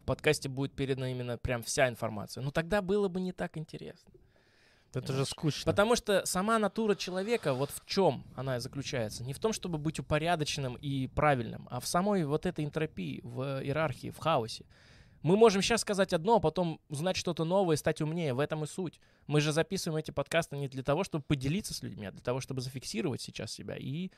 в 0.02 0.04
подкасте 0.06 0.48
будет 0.48 0.72
передана 0.72 1.11
именно 1.11 1.37
прям 1.38 1.62
вся 1.62 1.88
информация. 1.88 2.42
Ну, 2.42 2.50
тогда 2.50 2.82
было 2.82 3.09
бы 3.09 3.20
не 3.20 3.32
так 3.32 3.56
интересно. 3.56 4.12
Это 4.94 5.12
же 5.12 5.26
скучно. 5.26 5.70
Потому 5.70 5.94
что 5.94 6.24
сама 6.24 6.59
натура 6.59 6.94
человека, 6.94 7.52
вот 7.52 7.70
в 7.70 7.85
чем 7.87 8.24
она 8.35 8.56
и 8.56 8.61
заключается. 8.61 9.24
Не 9.24 9.35
в 9.35 9.38
том, 9.38 9.52
чтобы 9.52 9.78
быть 9.78 9.98
упорядоченным 9.98 10.76
и 10.76 11.09
правильным, 11.09 11.68
а 11.70 11.80
в 11.80 11.87
самой 11.87 12.24
вот 12.24 12.46
этой 12.46 12.64
энтропии, 12.64 13.20
в 13.22 13.62
иерархии, 13.62 14.11
в 14.11 14.18
хаосе. 14.18 14.64
Мы 15.22 15.37
можем 15.37 15.62
сейчас 15.62 15.81
сказать 15.81 16.12
одно, 16.12 16.37
а 16.37 16.40
потом 16.40 16.81
узнать 16.88 17.16
что-то 17.16 17.44
новое 17.44 17.74
и 17.74 17.79
стать 17.79 18.00
умнее. 18.00 18.35
В 18.35 18.40
этом 18.40 18.64
и 18.64 18.66
суть. 18.66 19.00
Мы 19.26 19.40
же 19.40 19.52
записываем 19.52 19.98
эти 19.98 20.11
подкасты 20.11 20.57
не 20.57 20.68
для 20.68 20.83
того, 20.83 21.05
чтобы 21.05 21.24
поделиться 21.24 21.74
с 21.74 21.83
людьми, 21.83 22.07
а 22.07 22.12
для 22.12 22.20
того, 22.20 22.40
чтобы 22.40 22.61
зафиксировать 22.61 23.20
сейчас 23.20 23.52
себя 23.52 23.76
и 23.76 24.11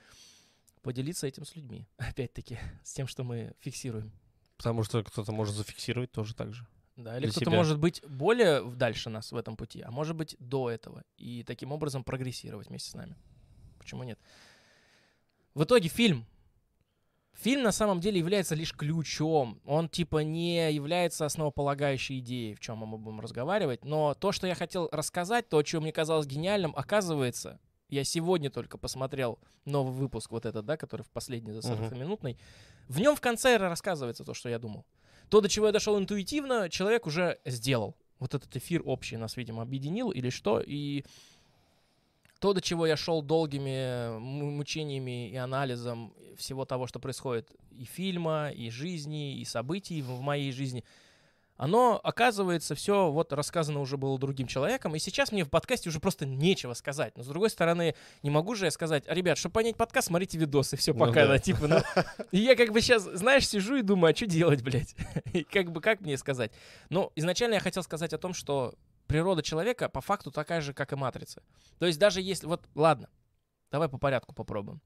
поделиться 0.83 1.27
этим 1.27 1.45
с 1.45 1.57
людьми. 1.57 1.87
Опять-таки, 1.97 2.59
с 2.83 2.93
тем, 2.93 3.07
что 3.07 3.25
мы 3.25 3.55
фиксируем. 3.61 4.13
Потому 4.57 4.83
что 4.83 5.03
кто-то 5.05 5.33
может 5.33 5.55
зафиксировать 5.55 6.13
тоже 6.13 6.35
так 6.35 6.53
же. 6.53 6.67
Да, 6.97 7.17
или 7.17 7.27
кто-то 7.31 7.47
себя. 7.47 7.57
может 7.57 7.79
быть 7.79 8.03
более 8.09 8.69
дальше 8.73 9.09
нас 9.09 9.31
в 9.31 9.37
этом 9.37 9.57
пути, 9.57 9.83
а 9.83 9.91
может 9.93 10.17
быть 10.17 10.35
до 10.41 10.69
этого. 10.69 11.05
И 11.17 11.45
таким 11.45 11.71
образом 11.71 12.03
прогрессировать 12.03 12.69
вместе 12.69 12.91
с 12.91 12.95
нами. 12.95 13.17
Почему 13.79 14.03
нет? 14.03 14.19
В 15.55 15.63
итоге 15.63 15.89
фильм. 15.89 16.27
Фильм 17.41 17.63
на 17.63 17.71
самом 17.71 18.01
деле 18.01 18.19
является 18.19 18.57
лишь 18.57 18.73
ключом. 18.75 19.61
Он 19.65 19.89
типа 19.89 20.19
не 20.25 20.73
является 20.73 21.25
основополагающей 21.25 22.19
идеей, 22.19 22.55
в 22.55 22.61
чем 22.61 22.79
мы 22.79 22.99
будем 22.99 23.21
разговаривать. 23.21 23.85
Но 23.85 24.15
то, 24.15 24.33
что 24.33 24.49
я 24.49 24.57
хотел 24.57 24.89
рассказать, 24.91 25.49
то, 25.49 25.65
что 25.65 25.81
мне 25.81 25.93
казалось 25.93 26.27
гениальным, 26.27 26.75
оказывается, 26.77 27.61
я 27.89 28.03
сегодня 28.03 28.51
только 28.51 28.77
посмотрел 28.77 29.39
новый 29.65 29.93
выпуск 29.95 30.33
вот 30.33 30.47
этот, 30.47 30.65
да, 30.67 30.77
который 30.77 31.03
в 31.03 31.11
последний 31.11 31.53
за 31.53 31.67
Мгм. 31.73 31.85
40-минутный. 31.85 32.39
В 32.89 32.99
нем 32.99 33.15
в 33.15 33.21
конце 33.21 33.57
рассказывается 33.57 34.25
то, 34.25 34.35
что 34.35 34.49
я 34.49 34.59
думал. 34.59 34.85
То, 35.29 35.41
до 35.41 35.49
чего 35.49 35.67
я 35.67 35.73
дошел 35.73 35.97
интуитивно, 35.97 36.69
человек 36.69 37.07
уже 37.07 37.39
сделал. 37.45 37.95
Вот 38.19 38.35
этот 38.35 38.57
эфир 38.57 38.83
общий 38.85 39.17
нас, 39.17 39.37
видимо, 39.37 39.63
объединил 39.63 40.11
или 40.11 40.29
что. 40.31 40.61
И 40.61 41.05
то, 42.39 42.53
до 42.53 42.61
чего 42.61 42.87
я 42.87 42.97
шел 42.97 43.23
долгими 43.23 44.15
м- 44.17 44.57
мучениями 44.57 45.29
и 45.31 45.37
анализом 45.37 46.13
всего 46.37 46.65
того, 46.65 46.87
что 46.87 47.01
происходит 47.01 47.51
и 47.71 47.85
фильма, 47.85 48.51
и 48.51 48.71
жизни, 48.71 49.39
и 49.39 49.45
событий 49.45 50.03
в 50.03 50.21
моей 50.21 50.53
жизни, 50.53 50.85
оно, 51.57 52.01
оказывается, 52.05 52.77
все 52.77 53.11
вот 53.11 53.33
рассказано 53.33 53.81
уже 53.81 53.97
было 53.97 54.17
другим 54.17 54.47
человеком, 54.47 54.95
и 54.95 55.01
сейчас 55.01 55.33
мне 55.33 55.45
в 55.45 55.51
подкасте 55.51 55.89
уже 55.89 55.99
просто 55.99 56.25
нечего 56.25 56.73
сказать. 56.75 57.17
Но, 57.17 57.25
с 57.25 57.27
другой 57.27 57.51
стороны, 57.51 57.97
не 58.23 58.31
могу 58.31 58.55
же 58.55 58.67
я 58.67 58.71
сказать, 58.71 59.03
«А, 59.09 59.15
ребят, 59.15 59.39
чтобы 59.39 59.55
понять 59.55 59.77
подкаст, 59.77 60.07
смотрите 60.07 60.39
видосы, 60.39 60.77
все, 60.77 60.93
Ну 60.93 61.01
пока, 61.01 61.23
да. 61.23 61.27
да, 61.27 61.39
типа, 61.41 61.67
ну, 61.67 61.79
и 62.31 62.39
я 62.39 62.55
как 62.55 62.73
бы 62.73 62.81
сейчас, 62.81 63.03
знаешь, 63.03 63.49
сижу 63.49 63.75
и 63.75 63.83
думаю, 63.83 64.13
а 64.13 64.17
что 64.17 64.27
делать, 64.27 64.63
блядь? 64.63 64.95
И 65.33 65.43
как 65.43 65.73
бы, 65.73 65.81
как 65.81 66.01
мне 66.01 66.17
сказать? 66.17 66.53
Ну, 66.91 67.11
изначально 67.17 67.55
я 67.55 67.61
хотел 67.61 67.83
сказать 67.83 68.13
о 68.13 68.19
том, 68.19 68.35
что 68.35 68.77
природа 69.09 69.43
человека 69.43 69.89
по 69.89 70.01
факту 70.01 70.31
такая 70.31 70.61
же, 70.61 70.73
как 70.73 70.93
и 70.93 70.97
матрица. 70.97 71.43
То 71.79 71.87
есть 71.87 71.99
даже 71.99 72.21
если... 72.21 72.47
Вот, 72.47 72.65
ладно, 72.77 73.09
давай 73.73 73.89
по 73.89 73.99
порядку 73.99 74.35
попробуем. 74.35 74.81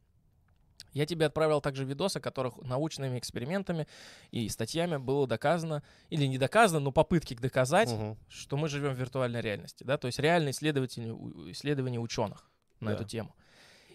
Я 0.94 1.06
тебе 1.06 1.26
отправил 1.26 1.61
также 1.61 1.85
видосы, 1.85 2.20
которых 2.20 2.58
научными 2.58 3.18
экспериментами 3.18 3.87
и 4.30 4.48
статьями 4.48 4.96
было 4.98 5.26
доказано, 5.26 5.82
или 6.11 6.26
не 6.26 6.37
доказано, 6.38 6.80
но 6.80 6.92
попытки 6.92 7.35
доказать, 7.35 7.90
Мгм. 7.90 8.18
что 8.28 8.56
мы 8.56 8.68
живем 8.68 8.92
в 8.94 8.98
виртуальной 8.98 9.40
реальности, 9.40 9.85
да, 9.85 9.96
то 9.96 10.06
есть 10.06 10.18
реальные 10.18 10.50
исследования 10.52 11.98
ученых 11.98 12.50
на 12.80 12.90
Да. 12.90 12.96
эту 12.96 13.04
тему. 13.04 13.35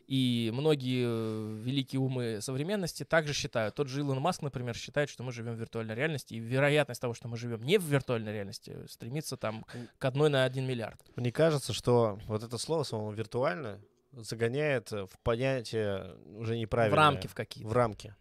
И 0.08 0.52
многие 0.54 1.06
э, 1.06 1.62
великие 1.64 2.00
умы 2.00 2.40
современности 2.42 3.04
также 3.04 3.34
считают. 3.34 3.76
Тот 3.76 3.90
же 3.90 4.00
Илон 4.00 4.22
Маск, 4.22 4.42
например, 4.42 4.76
считает, 4.76 5.10
что 5.10 5.22
мы 5.24 5.34
живем 5.34 5.56
в 5.56 5.60
виртуальной 5.60 5.96
реальности, 5.96 6.34
и 6.34 6.40
вероятность 6.40 7.02
того, 7.02 7.14
что 7.14 7.28
мы 7.28 7.36
живем 7.36 7.62
не 7.62 7.78
в 7.78 7.84
виртуальной 7.84 8.32
реальности, 8.32 8.78
стремится 8.90 9.36
там 9.36 9.66
к 9.98 10.06
одной 10.06 10.30
на 10.30 10.46
один 10.46 10.66
миллиард. 10.66 11.00
Мне 11.18 11.34
кажется, 11.34 11.74
что 11.74 12.20
вот 12.28 12.42
это 12.42 12.58
слово 12.58 12.84
само 12.84 13.12
виртуально 13.12 13.82
загоняет 14.14 14.94
э, 14.94 15.06
в 15.06 15.20
понятие 15.24 16.16
уже 16.38 16.54
В 16.54 16.58
неправильное. 16.58 16.98
рамки 16.98 17.28
в 17.28 17.36
какие-то. 17.36 17.70
В 17.70 17.74
рамки. 17.74 18.16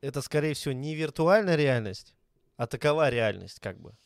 Это, 0.00 0.22
скорее 0.22 0.54
всего, 0.54 0.72
не 0.72 0.94
виртуальная 0.94 1.56
реальность, 1.56 2.14
а 2.56 2.66
такова 2.68 3.10
реальность, 3.10 3.58
как 3.58 3.80
бы. 3.80 3.96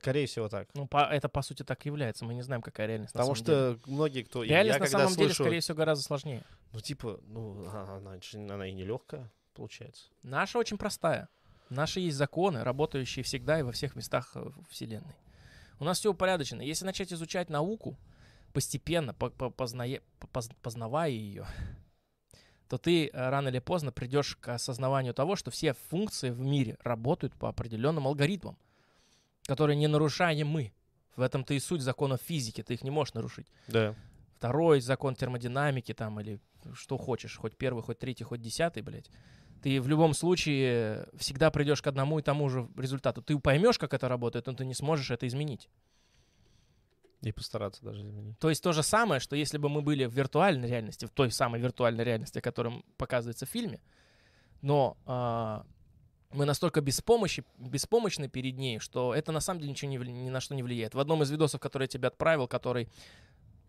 Скорее 0.00 0.26
всего, 0.26 0.48
так. 0.48 0.68
Ну, 0.74 0.86
по- 0.86 1.08
это 1.12 1.28
по 1.28 1.42
сути 1.42 1.62
так 1.62 1.84
и 1.84 1.88
является. 1.90 2.24
Мы 2.24 2.32
не 2.34 2.42
знаем, 2.42 2.62
какая 2.62 2.86
реальность. 2.86 3.12
Потому 3.12 3.34
самом 3.34 3.46
деле. 3.46 3.78
что 3.80 3.90
многие, 3.90 4.22
кто... 4.22 4.42
реальность 4.42 4.76
я 4.78 4.80
на 4.80 4.86
самом 4.86 5.14
деле, 5.14 5.28
слышу, 5.28 5.42
скорее 5.44 5.60
всего, 5.60 5.76
гораздо 5.76 6.04
сложнее. 6.04 6.42
ну, 6.72 6.80
типа, 6.80 7.20
ну, 7.26 7.64
а- 7.68 7.96
она, 7.98 8.18
же- 8.20 8.38
она 8.38 8.66
и 8.66 8.72
нелегкая, 8.72 9.30
получается. 9.54 10.06
Наша 10.22 10.58
очень 10.58 10.78
простая. 10.78 11.28
Наши 11.68 12.00
есть 12.00 12.16
законы, 12.16 12.64
работающие 12.64 13.22
всегда 13.22 13.58
и 13.60 13.62
во 13.62 13.72
всех 13.72 13.94
местах 13.94 14.32
э, 14.34 14.50
Вселенной. 14.70 15.14
У 15.78 15.84
нас 15.84 15.98
все 15.98 16.10
упорядочено. 16.10 16.62
Если 16.62 16.84
начать 16.86 17.12
изучать 17.12 17.50
науку, 17.50 17.98
постепенно, 18.54 19.12
по- 19.14 19.30
по- 19.30 19.50
позная- 19.50 20.00
по- 20.18 20.26
поз- 20.28 20.50
познавая 20.62 21.10
ее, 21.10 21.46
то 22.68 22.78
ты 22.78 23.08
э, 23.08 23.10
рано 23.28 23.48
или 23.48 23.58
поздно 23.58 23.92
придешь 23.92 24.36
к 24.36 24.48
осознаванию 24.54 25.12
того, 25.14 25.36
что 25.36 25.50
все 25.50 25.74
функции 25.74 26.30
в 26.30 26.40
мире 26.40 26.76
работают 26.82 27.34
по 27.34 27.48
определенным 27.48 28.06
алгоритмам, 28.06 28.56
которые 29.50 29.74
не 29.74 29.88
нарушаем 29.88 30.46
мы. 30.46 30.72
В 31.16 31.22
этом-то 31.22 31.54
и 31.54 31.58
суть 31.58 31.80
законов 31.80 32.20
физики, 32.22 32.62
ты 32.62 32.74
их 32.74 32.84
не 32.84 32.90
можешь 32.90 33.14
нарушить. 33.14 33.48
Да. 33.66 33.96
Второй 34.36 34.80
закон 34.80 35.16
термодинамики 35.16 35.92
там 35.92 36.20
или 36.20 36.38
что 36.72 36.96
хочешь, 36.96 37.36
хоть 37.36 37.56
первый, 37.56 37.82
хоть 37.82 37.98
третий, 37.98 38.22
хоть 38.22 38.40
десятый, 38.40 38.84
блядь. 38.84 39.10
Ты 39.60 39.80
в 39.80 39.88
любом 39.88 40.14
случае 40.14 41.08
всегда 41.16 41.50
придешь 41.50 41.82
к 41.82 41.88
одному 41.88 42.20
и 42.20 42.22
тому 42.22 42.48
же 42.48 42.68
результату. 42.76 43.22
Ты 43.22 43.36
поймешь, 43.40 43.76
как 43.76 43.92
это 43.92 44.06
работает, 44.06 44.46
но 44.46 44.52
ты 44.52 44.64
не 44.64 44.74
сможешь 44.74 45.10
это 45.10 45.26
изменить. 45.26 45.68
И 47.22 47.32
постараться 47.32 47.84
даже 47.84 48.06
изменить. 48.06 48.38
То 48.38 48.50
есть 48.50 48.62
то 48.62 48.70
же 48.70 48.84
самое, 48.84 49.18
что 49.18 49.34
если 49.34 49.58
бы 49.58 49.68
мы 49.68 49.82
были 49.82 50.04
в 50.04 50.14
виртуальной 50.14 50.68
реальности, 50.68 51.06
в 51.06 51.10
той 51.10 51.32
самой 51.32 51.60
виртуальной 51.60 52.04
реальности, 52.04 52.40
которая 52.40 52.84
показывается 52.96 53.46
в 53.46 53.48
фильме, 53.48 53.80
но 54.62 54.96
а, 55.06 55.66
мы 56.32 56.44
настолько 56.44 56.80
беспомощи, 56.80 57.44
беспомощны 57.58 58.28
перед 58.28 58.56
ней, 58.56 58.78
что 58.78 59.14
это 59.14 59.32
на 59.32 59.40
самом 59.40 59.60
деле 59.60 59.72
ничего 59.72 59.90
не, 59.90 59.96
ни 59.96 60.30
на 60.30 60.40
что 60.40 60.54
не 60.54 60.62
влияет. 60.62 60.94
В 60.94 61.00
одном 61.00 61.22
из 61.22 61.30
видосов, 61.30 61.60
который 61.60 61.84
я 61.84 61.88
тебе 61.88 62.08
отправил, 62.08 62.46
который 62.46 62.88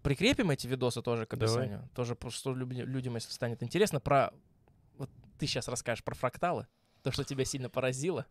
прикрепим 0.03 0.51
эти 0.51 0.67
видосы 0.67 1.01
тоже 1.01 1.25
к 1.25 1.35
Давай. 1.35 1.45
описанию, 1.55 1.89
тоже 1.95 2.15
просто 2.15 2.39
что 2.39 2.53
людям, 2.53 3.15
если 3.15 3.31
станет 3.31 3.63
интересно, 3.63 3.99
про 3.99 4.31
вот 4.97 5.09
ты 5.39 5.47
сейчас 5.47 5.67
расскажешь 5.67 6.03
про 6.03 6.13
фракталы, 6.15 6.67
то, 7.03 7.11
что 7.11 7.23
тебя 7.23 7.45
сильно 7.45 7.69
поразило. 7.69 8.25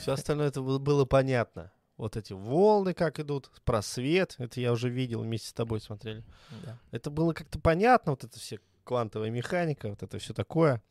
Все 0.00 0.12
остальное 0.12 0.48
это 0.48 0.60
было- 0.60 0.78
было 0.78 1.04
понятно. 1.04 1.72
Вот 1.96 2.16
эти 2.16 2.32
волны 2.32 2.94
как 2.94 3.18
идут, 3.18 3.50
просвет, 3.64 4.36
это 4.38 4.60
я 4.60 4.72
уже 4.72 4.88
видел, 4.88 5.22
вместе 5.22 5.48
с 5.48 5.52
тобой 5.52 5.80
смотрели. 5.80 6.24
Да. 6.64 6.78
Это 6.90 7.10
было 7.10 7.32
как-то 7.32 7.58
понятно, 7.58 8.12
вот 8.12 8.24
это 8.24 8.38
все 8.38 8.60
квантовая 8.84 9.30
механика, 9.30 9.88
вот 9.88 10.02
это 10.02 10.18
все 10.18 10.32
такое. 10.32 10.82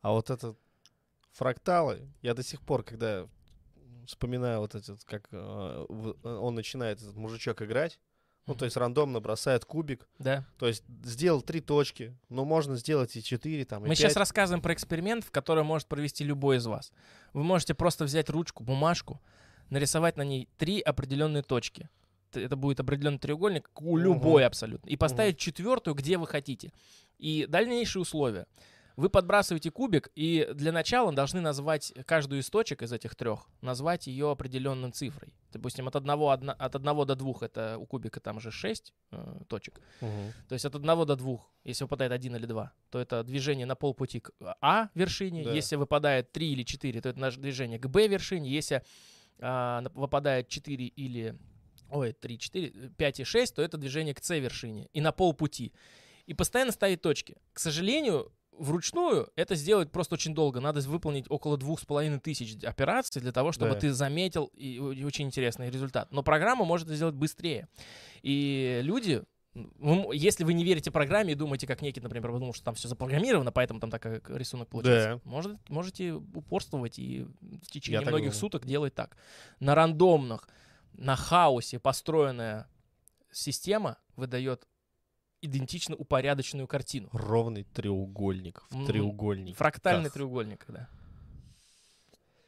А 0.00 0.12
вот 0.12 0.30
это 0.30 0.56
фракталы, 1.32 2.08
я 2.22 2.34
до 2.34 2.42
сих 2.42 2.60
пор, 2.60 2.82
когда 2.82 3.26
вспоминаю 4.06 4.60
вот 4.60 4.74
этот, 4.74 5.02
как 5.04 5.28
э, 5.32 5.86
э, 5.88 6.28
он 6.28 6.54
начинает, 6.54 7.00
этот 7.00 7.16
мужичок, 7.16 7.62
играть, 7.62 7.98
ну, 8.46 8.56
то 8.56 8.64
есть 8.64 8.76
рандомно 8.76 9.20
бросает 9.20 9.64
кубик, 9.64 10.08
Да. 10.18 10.44
то 10.58 10.66
есть 10.66 10.82
сделал 11.04 11.42
три 11.42 11.60
точки, 11.60 12.16
но 12.28 12.44
можно 12.44 12.76
сделать 12.76 13.14
и 13.16 13.22
четыре, 13.22 13.64
там, 13.64 13.84
и 13.84 13.88
Мы 13.88 13.94
сейчас 13.94 14.16
рассказываем 14.16 14.60
про 14.60 14.74
эксперимент, 14.74 15.24
в 15.24 15.30
который 15.30 15.62
может 15.62 15.86
провести 15.86 16.24
любой 16.24 16.56
из 16.56 16.66
вас. 16.66 16.92
Вы 17.32 17.44
можете 17.44 17.74
просто 17.74 18.04
взять 18.04 18.28
ручку, 18.30 18.64
бумажку, 18.64 19.20
нарисовать 19.70 20.16
на 20.16 20.22
ней 20.22 20.48
три 20.58 20.80
определенные 20.80 21.42
точки. 21.42 21.88
Это 22.32 22.56
будет 22.56 22.80
определенный 22.80 23.18
треугольник, 23.18 23.70
любой 23.80 24.44
абсолютно. 24.44 24.88
И 24.88 24.96
поставить 24.96 25.38
четвертую, 25.38 25.94
где 25.94 26.16
вы 26.16 26.26
хотите. 26.26 26.72
И 27.18 27.46
дальнейшие 27.48 28.02
условия. 28.02 28.46
Вы 28.96 29.08
подбрасываете 29.08 29.70
кубик, 29.70 30.10
и 30.14 30.48
для 30.54 30.72
начала 30.72 31.12
должны 31.12 31.40
назвать 31.40 31.92
каждую 32.06 32.40
из 32.40 32.50
точек 32.50 32.82
из 32.82 32.92
этих 32.92 33.14
трех, 33.14 33.46
назвать 33.60 34.06
ее 34.06 34.30
определенной 34.30 34.90
цифрой. 34.90 35.34
Допустим, 35.52 35.88
от 35.88 35.96
одного, 35.96 36.30
одна- 36.30 36.52
от 36.52 36.74
одного 36.76 37.04
до 37.04 37.14
двух 37.14 37.42
это 37.42 37.78
у 37.78 37.86
кубика 37.86 38.20
там 38.20 38.40
же 38.40 38.50
6 38.50 38.92
точек. 39.48 39.80
Мгм. 40.00 40.32
То 40.48 40.54
есть 40.54 40.64
от 40.64 40.74
одного 40.74 41.04
до 41.04 41.16
двух, 41.16 41.50
если 41.64 41.84
выпадает 41.84 42.12
один 42.12 42.36
или 42.36 42.46
два, 42.46 42.72
то 42.90 42.98
это 42.98 43.22
движение 43.24 43.66
на 43.66 43.76
полпути 43.76 44.20
к 44.20 44.30
А 44.60 44.88
вершине. 44.94 45.44
Да. 45.44 45.52
Если 45.52 45.76
выпадает 45.76 46.32
три 46.32 46.52
или 46.52 46.62
четыре, 46.62 47.00
то 47.00 47.08
это 47.08 47.18
наше 47.18 47.40
движение 47.40 47.78
к 47.78 47.86
Б 47.88 48.08
вершине. 48.08 48.50
Если 48.50 48.82
на- 49.38 49.82
выпадает 49.94 50.48
4 50.48 50.86
или... 50.86 51.36
Ой, 51.90 52.12
3, 52.12 52.38
4, 52.38 52.90
5 52.96 53.20
и 53.20 53.24
6, 53.24 53.54
то 53.54 53.62
это 53.62 53.76
движение 53.76 54.14
к 54.14 54.22
С 54.24 54.34
вершине. 54.38 54.88
И 54.92 55.00
на 55.00 55.12
полпути. 55.12 55.72
И 56.26 56.34
постоянно 56.34 56.72
ставить 56.72 57.02
точки. 57.02 57.36
К 57.52 57.58
сожалению, 57.58 58.32
вручную 58.58 59.30
это 59.36 59.54
сделать 59.54 59.90
просто 59.90 60.14
очень 60.14 60.34
долго. 60.34 60.60
Надо 60.60 60.80
выполнить 60.80 61.26
около 61.28 61.56
двух 61.56 61.80
с 61.80 61.84
половиной 61.84 62.20
тысяч 62.20 62.62
операций 62.64 63.20
для 63.20 63.32
того, 63.32 63.52
чтобы 63.52 63.72
Да. 63.72 63.80
ты 63.80 63.92
заметил 63.92 64.50
и, 64.54 64.74
и 64.74 65.04
очень 65.04 65.26
интересный 65.26 65.70
результат. 65.70 66.12
Но 66.12 66.22
программа 66.22 66.64
может 66.64 66.86
это 66.88 66.96
сделать 66.96 67.14
быстрее. 67.14 67.68
И 68.22 68.80
люди, 68.82 69.22
если 70.12 70.44
вы 70.44 70.54
не 70.54 70.64
верите 70.64 70.90
программе 70.90 71.32
и 71.32 71.34
думаете, 71.34 71.66
как 71.66 71.82
некий, 71.82 72.00
например, 72.00 72.30
подумал, 72.30 72.54
что 72.54 72.64
там 72.64 72.74
все 72.74 72.88
запрограммировано, 72.88 73.52
поэтому 73.52 73.80
там 73.80 73.90
такой 73.90 74.22
рисунок 74.28 74.68
получается. 74.68 75.20
Может, 75.24 75.56
можете 75.68 76.12
упорствовать 76.12 76.98
и 76.98 77.26
в 77.40 77.70
течение 77.70 78.00
так 78.00 78.10
многих 78.10 78.34
суток 78.34 78.64
делать 78.66 78.94
так. 78.94 79.16
На 79.60 79.74
рандомных, 79.74 80.48
на 80.92 81.16
хаосе 81.16 81.78
построенная 81.78 82.68
система 83.30 83.98
выдает 84.16 84.66
идентично 85.42 85.94
упорядоченную 85.96 86.66
картину. 86.66 87.08
Ровный 87.12 87.64
треугольник 87.64 88.62
в 88.70 88.76
Мгм. 88.76 88.86
треугольнике. 88.86 89.56
Фрактальный 89.56 90.08
треугольник, 90.10 90.64
да. 90.68 90.88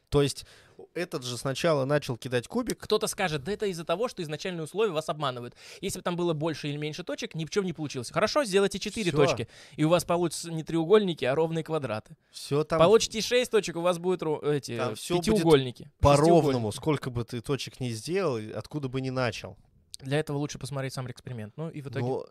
То 0.09 0.21
есть 0.21 0.45
этот 0.93 1.23
же 1.23 1.37
сначала 1.37 1.83
начал 1.83 2.15
кидать 2.15 2.47
кубик. 2.47 2.79
Кто-то 2.79 3.07
скажет, 3.07 3.43
да 3.43 3.51
это 3.51 3.65
из-за 3.65 3.83
того, 3.83 4.07
что 4.07 4.21
изначальные 4.23 4.63
условия 4.63 4.91
вас 4.91 5.09
обманывают. 5.09 5.55
Если 5.81 5.99
бы 5.99 6.03
там 6.03 6.15
было 6.15 6.33
больше 6.33 6.69
или 6.69 6.77
меньше 6.77 7.03
точек, 7.03 7.35
ни 7.35 7.43
в 7.43 7.49
чем 7.49 7.65
не 7.65 7.73
получилось. 7.73 8.11
Хорошо, 8.11 8.45
сделайте 8.45 8.79
4 8.79 9.11
Всё. 9.11 9.17
точки, 9.17 9.47
и 9.75 9.83
у 9.83 9.89
вас 9.89 10.05
получатся 10.05 10.51
не 10.51 10.63
треугольники, 10.63 11.25
а 11.25 11.35
ровные 11.35 11.63
квадраты. 11.65 12.15
Все 12.31 12.63
там 12.63 12.79
Получите 12.79 13.19
6 13.21 13.51
точек, 13.51 13.75
у 13.75 13.81
вас 13.81 13.97
будут 13.97 14.21
эти 14.43 14.77
Там 14.77 14.89
будет 14.91 14.99
пятиугольники. 15.07 15.91
по-ровному. 15.99 16.71
Сколько 16.71 17.09
бы 17.09 17.25
ты 17.25 17.41
точек 17.41 17.79
не 17.81 17.89
сделал, 17.91 18.37
откуда 18.55 18.87
бы 18.87 19.01
не 19.01 19.11
начал. 19.11 19.57
Для 20.01 20.19
этого 20.19 20.37
лучше 20.37 20.59
посмотреть 20.59 20.93
сам 20.93 21.09
эксперимент. 21.09 21.53
Ну 21.57 21.69
и 21.69 21.81
в 21.81 21.87
итоге... 21.87 22.05
Но 22.05 22.25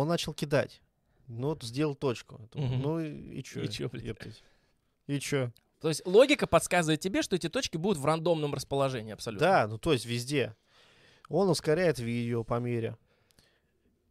он 0.00 0.08
начал 0.08 0.34
кидать. 0.34 0.80
Ну, 1.28 1.48
вот 1.48 1.62
сделал 1.62 1.94
точку. 1.94 2.48
Мгм. 2.54 2.80
Ну 2.82 3.00
и, 3.00 3.38
и 3.38 3.42
чё? 3.42 3.62
И 3.62 3.68
чё, 3.68 3.88
блядь? 3.88 4.42
И 5.06 5.18
чё? 5.20 5.52
То 5.80 5.88
есть 5.88 6.06
логика 6.06 6.46
подсказывает 6.46 7.00
тебе, 7.00 7.22
что 7.22 7.36
эти 7.36 7.48
точки 7.48 7.76
будут 7.76 7.98
в 7.98 8.04
рандомном 8.06 8.54
расположении 8.54 9.12
абсолютно. 9.12 9.46
Да, 9.46 9.66
ну 9.66 9.78
то 9.78 9.92
есть 9.92 10.06
везде. 10.06 10.54
Он 11.28 11.48
ускоряет 11.48 11.98
видео 11.98 12.44
по 12.44 12.58
мере 12.60 12.96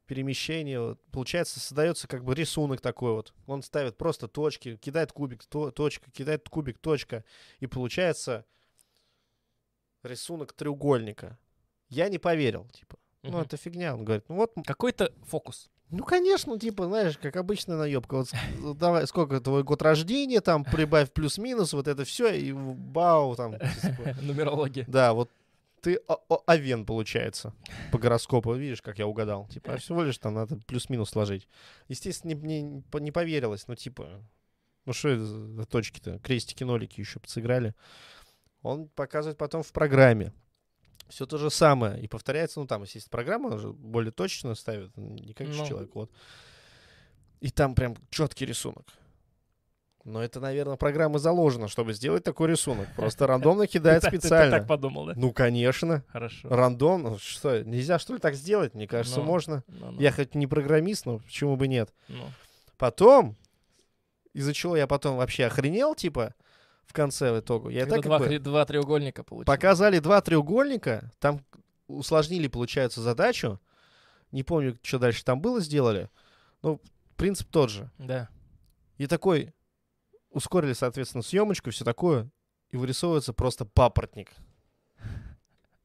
перемещения. 0.06 0.80
Вот. 0.80 1.02
Получается, 1.12 1.60
создается 1.62 2.08
как 2.08 2.26
бы 2.26 2.36
рисунок 2.36 2.82
такой 2.82 3.13
вот. 3.13 3.34
Он 3.48 3.62
ставит 3.63 3.98
просто 3.98 4.28
точки, 4.28 4.76
кидает 4.76 5.13
кубик, 5.13 5.46
то- 5.46 5.72
точка, 5.72 6.12
кидает 6.12 6.50
кубик, 6.50 6.78
точка. 6.80 7.24
И 7.62 7.67
получается 7.67 8.46
рисунок 10.04 10.52
треугольника. 10.52 11.38
Я 11.89 12.10
не 12.10 12.17
поверил, 12.17 12.67
типа. 12.70 12.98
Ну, 13.24 13.30
Мгм. 13.32 13.41
это 13.41 13.56
фигня. 13.56 13.94
Он 13.96 14.04
говорит, 14.04 14.26
ну 14.28 14.36
вот, 14.36 14.52
Какой-то 14.65 15.13
фокус. 15.24 15.70
Ну, 15.91 16.04
конечно, 16.04 16.58
типа, 16.58 16.86
знаешь, 16.86 17.17
как 17.17 17.36
обычная 17.36 17.77
наебка. 17.77 18.23
Вот 18.60 18.77
давай, 18.77 19.06
сколько 19.08 19.39
твой 19.41 19.63
год 19.63 19.82
рождения, 19.82 20.41
там, 20.41 20.63
прибавь 20.63 21.12
плюс-минус, 21.12 21.73
вот 21.73 21.88
это 21.88 22.06
все, 22.06 22.34
и 22.34 22.54
бау, 22.54 23.36
там. 23.36 23.54
типа, 23.60 24.15
Нумерология. 24.21 24.86
да, 24.88 25.13
вот 25.13 25.30
ты 25.82 25.99
овен, 26.47 26.86
получается, 26.86 27.54
по 27.91 27.97
гороскопу. 27.97 28.54
Видишь, 28.54 28.82
как 28.82 28.99
я 28.99 29.08
угадал. 29.08 29.47
Типа, 29.47 29.73
а 29.73 29.77
всего 29.77 30.04
лишь 30.04 30.17
там 30.17 30.36
надо 30.36 30.58
плюс-минус 30.67 31.10
сложить. 31.10 31.47
Естественно, 31.88 32.34
не, 32.34 32.62
не, 32.62 32.84
не 32.99 33.12
поверилось. 33.12 33.67
Ну, 33.67 33.75
типа, 33.75 34.21
ну 34.86 34.93
что 34.93 35.10
это 35.10 35.25
за 35.25 35.65
точки-то? 35.65 36.19
Крестики, 36.19 36.63
нолики 36.63 36.99
еще 36.99 37.19
сыграли. 37.25 37.73
Он 38.62 38.88
показывает 38.89 39.38
потом 39.38 39.63
в 39.63 39.71
программе. 39.71 40.34
Все 41.12 41.26
то 41.26 41.38
же 41.38 41.50
самое. 41.52 42.02
И 42.02 42.08
повторяется, 42.08 42.60
ну, 42.60 42.65
там, 42.67 42.84
естественно, 42.84 43.12
программа 43.12 43.50
она 43.50 43.58
же 43.58 43.74
более 43.74 44.12
точно 44.12 44.56
ставит, 44.56 44.95
не 44.97 45.34
как 45.34 45.47
Ну. 45.47 45.65
человек. 45.67 45.91
Вот. 45.93 46.10
И 47.41 47.50
там 47.52 47.76
прям 47.76 47.95
четкий 48.10 48.45
рисунок. 48.45 48.86
Но 50.04 50.24
это, 50.24 50.39
наверное, 50.39 50.78
программа 50.78 51.19
заложена, 51.19 51.67
чтобы 51.67 51.93
сделать 51.93 52.24
такой 52.24 52.50
рисунок. 52.50 52.88
Просто 52.95 53.28
рандомно 53.28 53.67
кидает 53.67 54.02
так- 54.02 54.12
ты 54.12 54.19
специально. 54.19 54.58
так 54.60 54.67
подумал, 54.67 55.06
да? 55.06 55.13
Ну, 55.15 55.32
конечно. 55.32 56.04
Хорошо. 56.08 56.50
Рандом, 56.50 57.04
ну, 57.04 57.17
что, 57.19 57.63
нельзя 57.63 58.00
что 58.00 58.13
ли 58.13 58.19
так 58.19 58.34
сделать? 58.34 58.74
Мне 58.74 58.88
кажется, 58.88 59.19
Ну. 59.19 59.26
можно. 59.26 59.63
Ну, 59.67 59.91
ну, 59.91 60.00
Я 60.00 60.12
хоть 60.12 60.34
не 60.34 60.47
программист, 60.47 61.06
но 61.06 61.19
почему 61.19 61.56
бы 61.56 61.67
нет? 61.67 61.93
Потом, 62.78 63.36
из-за 64.34 64.54
чего 64.54 64.76
я 64.76 64.88
потом 64.88 65.17
вообще 65.17 65.45
охренел, 65.45 65.93
типа, 65.93 66.34
в 66.91 66.93
конце 66.93 67.32
в 67.32 67.39
итогу. 67.39 67.69
Я 67.69 67.82
Когда 67.82 67.95
так 67.95 68.06
два, 68.06 68.19
бы- 68.19 68.39
два 68.39 68.65
треугольника 68.65 69.23
получилось. 69.23 69.45
показали 69.47 69.99
два 69.99 70.21
треугольника, 70.21 71.10
там 71.19 71.43
усложнили, 71.88 72.47
получается, 72.47 73.01
задачу. 73.01 73.60
Не 74.32 74.43
помню, 74.43 74.77
что 74.84 74.99
дальше 74.99 75.23
там 75.23 75.41
было, 75.41 75.62
сделали. 75.62 76.10
Ну, 76.62 76.82
принцип 77.15 77.49
тот 77.49 77.69
же. 77.69 77.89
Да. 77.97 78.30
И 78.97 79.08
такой, 79.08 79.54
ускорили, 80.30 80.73
соответственно, 80.73 81.21
съемочку, 81.23 81.71
все 81.71 81.84
такое, 81.86 82.30
и 82.69 82.77
вырисовывается 82.77 83.34
просто 83.34 83.65
папоротник. 83.65 84.32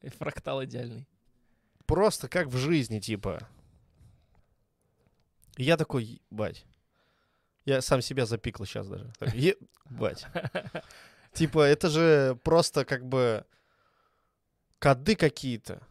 И 0.03 0.09
фрактал 0.09 0.63
идеальный. 0.65 1.09
Просто 1.87 2.29
как 2.29 2.49
в 2.49 2.57
жизни, 2.57 2.99
типа. 3.01 3.49
И 5.57 5.63
я 5.65 5.77
такой, 5.77 6.21
бать. 6.31 6.65
Я 7.67 7.83
сам 7.83 8.01
себя 8.01 8.25
запикал 8.27 8.65
сейчас 8.65 8.89
даже. 8.89 9.13
Ебать. 9.35 10.25
Типа, 11.33 11.61
это 11.61 11.91
же 11.91 12.39
просто 12.43 12.85
как 12.87 13.05
бы 13.05 13.45
коды 14.79 15.17
какие-то. 15.17 15.83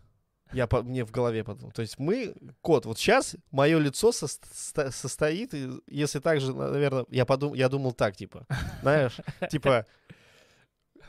Я 0.54 0.68
по, 0.68 0.82
мне 0.82 1.04
в 1.04 1.12
голове 1.12 1.44
подумал. 1.44 1.72
То 1.72 1.82
есть 1.82 2.00
мы, 2.00 2.34
код, 2.62 2.86
вот 2.86 2.98
сейчас 2.98 3.36
мое 3.52 3.78
лицо 3.78 4.10
сос- 4.10 4.40
ста- 4.54 4.90
состоит, 4.92 5.54
если 5.88 6.20
так 6.20 6.40
же, 6.40 6.54
наверное, 6.54 7.06
я, 7.10 7.26
подум, 7.26 7.54
я 7.54 7.68
думал 7.68 7.92
так, 7.94 8.16
типа, 8.16 8.48
знаешь, 8.82 9.18
типа, 9.52 9.86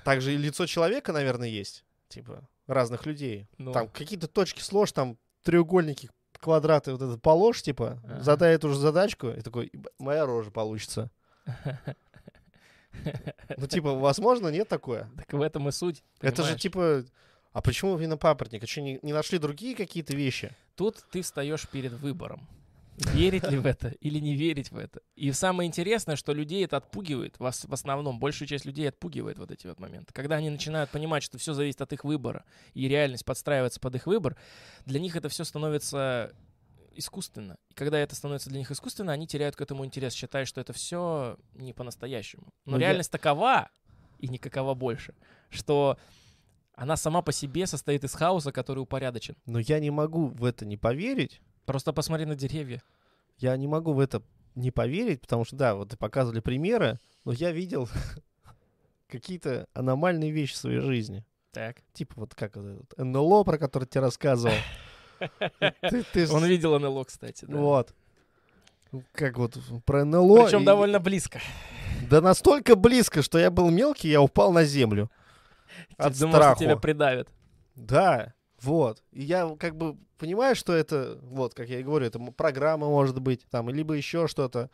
так 0.04 0.20
же 0.20 0.34
и 0.34 0.36
лицо 0.36 0.66
человека, 0.66 1.12
наверное, 1.12 1.48
есть, 1.48 1.84
типа, 2.08 2.48
разных 2.66 3.06
людей. 3.06 3.48
Ну. 3.56 3.72
Там 3.72 3.88
какие-то 3.88 4.26
точки 4.26 4.62
сложь, 4.62 4.92
там 4.92 5.16
треугольники, 5.42 6.10
квадраты, 6.38 6.92
вот 6.92 7.02
это 7.02 7.18
положь, 7.18 7.62
типа, 7.62 8.00
Ага. 8.04 8.22
задай 8.22 8.54
эту 8.54 8.68
же 8.70 8.76
задачку, 8.78 9.28
и 9.28 9.40
такой, 9.40 9.70
«Ебать, 9.72 9.92
моя 9.98 10.26
рожа 10.26 10.50
получится. 10.50 11.10
Ну, 13.56 13.66
типа, 13.66 13.92
возможно, 13.94 14.48
нет 14.48 14.68
такое? 14.68 15.08
Так 15.16 15.32
в 15.32 15.40
этом 15.42 15.68
и 15.68 15.72
суть. 15.72 16.02
Это 16.20 16.42
же 16.42 16.48
понимаешь? 16.54 16.60
типа, 16.60 17.04
а 17.52 17.60
почему 17.62 17.96
именно 17.96 18.16
папоротник? 18.16 18.64
А 18.64 18.66
что, 18.66 18.80
не, 18.80 18.98
не 19.02 19.12
нашли 19.12 19.38
другие 19.38 19.76
какие-то 19.76 20.16
вещи? 20.16 20.54
Тут 20.76 21.04
ты 21.12 21.22
встаешь 21.22 21.68
перед 21.68 21.92
выбором. 21.92 22.48
Верить 23.14 23.48
ли 23.50 23.58
в 23.58 23.66
это 23.66 23.88
или 24.00 24.18
не 24.18 24.34
верить 24.34 24.70
в 24.70 24.76
это. 24.76 25.00
И 25.14 25.30
самое 25.32 25.66
интересное, 25.68 26.16
что 26.16 26.32
людей 26.32 26.64
это 26.64 26.78
отпугивает, 26.78 27.38
вас 27.38 27.64
в 27.64 27.72
основном, 27.72 28.18
большую 28.18 28.48
часть 28.48 28.64
людей 28.64 28.88
отпугивает 28.88 29.38
вот 29.38 29.50
эти 29.50 29.66
вот 29.66 29.78
моменты. 29.80 30.12
Когда 30.14 30.36
они 30.36 30.48
начинают 30.50 30.90
понимать, 30.90 31.22
что 31.22 31.36
все 31.38 31.52
зависит 31.52 31.80
от 31.82 31.92
их 31.92 32.04
выбора, 32.04 32.44
и 32.74 32.88
реальность 32.88 33.24
подстраивается 33.24 33.80
под 33.80 33.94
их 33.96 34.06
выбор, 34.06 34.36
для 34.86 34.98
них 35.00 35.14
это 35.16 35.28
все 35.28 35.44
становится 35.44 36.32
искусственно. 36.94 37.56
И 37.68 37.74
когда 37.74 37.98
это 37.98 38.14
становится 38.14 38.48
для 38.48 38.58
них 38.60 38.70
искусственно, 38.70 39.12
они 39.12 39.26
теряют 39.26 39.56
к 39.56 39.60
этому 39.60 39.84
интерес, 39.84 40.14
считая, 40.14 40.46
что 40.46 40.60
это 40.60 40.72
все 40.72 41.36
не 41.54 41.72
по-настоящему. 41.74 42.44
Но 42.64 42.72
Ну, 42.72 42.78
я- 42.78 42.86
реальность 42.88 43.10
такова, 43.12 43.68
и 44.18 44.28
никакова 44.28 44.72
больше, 44.74 45.14
что 45.50 45.98
она 46.74 46.96
сама 46.96 47.20
по 47.22 47.32
себе 47.32 47.66
состоит 47.66 48.04
из 48.04 48.14
хаоса, 48.14 48.52
который 48.52 48.78
упорядочен. 48.80 49.36
Но 49.46 49.58
я 49.58 49.78
не 49.80 49.90
могу 49.90 50.28
в 50.28 50.44
это 50.44 50.64
не 50.64 50.76
поверить. 50.76 51.40
Просто 51.66 51.92
посмотри 51.92 52.24
на 52.26 52.34
деревья. 52.36 52.82
Я 53.38 53.56
не 53.56 53.66
могу 53.68 53.92
в 53.92 54.00
это 54.00 54.22
не 54.54 54.70
поверить, 54.70 55.20
потому 55.20 55.44
что, 55.44 55.56
да, 55.56 55.74
вот 55.74 55.90
ты 55.90 55.96
показывали 55.96 56.40
примеры, 56.40 56.98
но 57.24 57.32
я 57.32 57.50
видел 57.52 57.88
какие-то 59.08 59.66
аномальные 59.74 60.30
вещи 60.30 60.54
в 60.54 60.58
своей 60.58 60.80
жизни. 60.80 61.24
Так. 61.52 61.76
Типа 61.92 62.14
вот 62.16 62.34
как 62.34 62.56
вот 62.56 62.92
НЛО, 62.96 63.44
про 63.44 63.58
который 63.58 63.84
тебе 63.86 64.00
рассказывал. 64.02 64.54
Ты- 65.80 66.04
ты 66.12 66.30
Он 66.30 66.44
видел 66.44 66.78
НЛО, 66.78 67.04
кстати. 67.04 67.44
Да. 67.46 67.56
Вот. 67.56 67.94
Ну, 68.92 69.02
Как 69.12 69.38
вот 69.38 69.58
про 69.84 70.04
НЛО. 70.04 70.44
Причем 70.44 70.62
и- 70.62 70.66
довольно 70.66 71.00
близко. 71.00 71.40
Да 72.10 72.20
настолько 72.20 72.76
близко, 72.76 73.22
что 73.22 73.38
я 73.38 73.50
был 73.50 73.70
мелкий, 73.70 74.08
я 74.08 74.20
упал 74.20 74.52
на 74.52 74.64
землю. 74.64 75.10
От 75.96 76.18
думал, 76.18 76.34
что 76.34 76.42
страху. 76.42 76.60
тебя 76.60 76.76
придавят. 76.76 77.28
Да, 77.74 78.34
вот. 78.60 79.02
И 79.12 79.22
я 79.22 79.54
как 79.58 79.76
бы 79.76 79.96
понимаю, 80.18 80.56
что 80.56 80.72
это, 80.72 81.18
вот, 81.22 81.54
как 81.54 81.68
я 81.68 81.80
и 81.80 81.82
говорю, 81.82 82.06
это 82.06 82.18
программа 82.18 82.88
может 82.88 83.20
быть, 83.20 83.46
там, 83.50 83.68
либо 83.70 83.94
еще 83.94 84.28
что-то. 84.28 84.70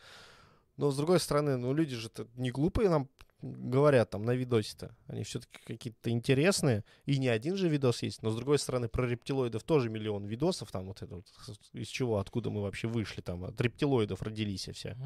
Но 0.77 0.91
с 0.91 0.97
другой 0.97 1.21
стороны, 1.21 1.57
ну 1.57 1.73
люди 1.75 1.97
же 1.97 2.11
не 2.37 2.51
глупые 2.51 2.89
нам 2.89 3.09
говорят 3.43 4.11
там 4.11 4.23
на 4.23 4.35
видосе-то. 4.35 4.95
Они 5.09 5.25
все-таки 5.25 5.59
какие-то 5.67 6.11
интересные. 6.11 6.85
И 7.07 7.19
не 7.19 7.29
один 7.29 7.57
же 7.57 7.69
видос 7.69 8.03
есть. 8.03 8.23
Но 8.23 8.31
с 8.31 8.37
другой 8.37 8.59
стороны, 8.59 8.89
про 8.89 9.07
рептилоидов 9.07 9.65
тоже 9.65 9.91
миллион 9.91 10.25
видосов. 10.25 10.71
Там 10.71 10.87
вот 10.87 11.03
это 11.03 11.17
вот, 11.17 11.27
из 11.73 11.89
чего, 11.89 12.19
откуда 12.19 12.51
мы 12.51 12.63
вообще 12.63 12.87
вышли. 12.87 13.21
Там 13.21 13.45
от 13.45 13.61
рептилоидов 13.61 14.23
родились 14.23 14.69
и 14.69 14.73
вся 14.73 14.97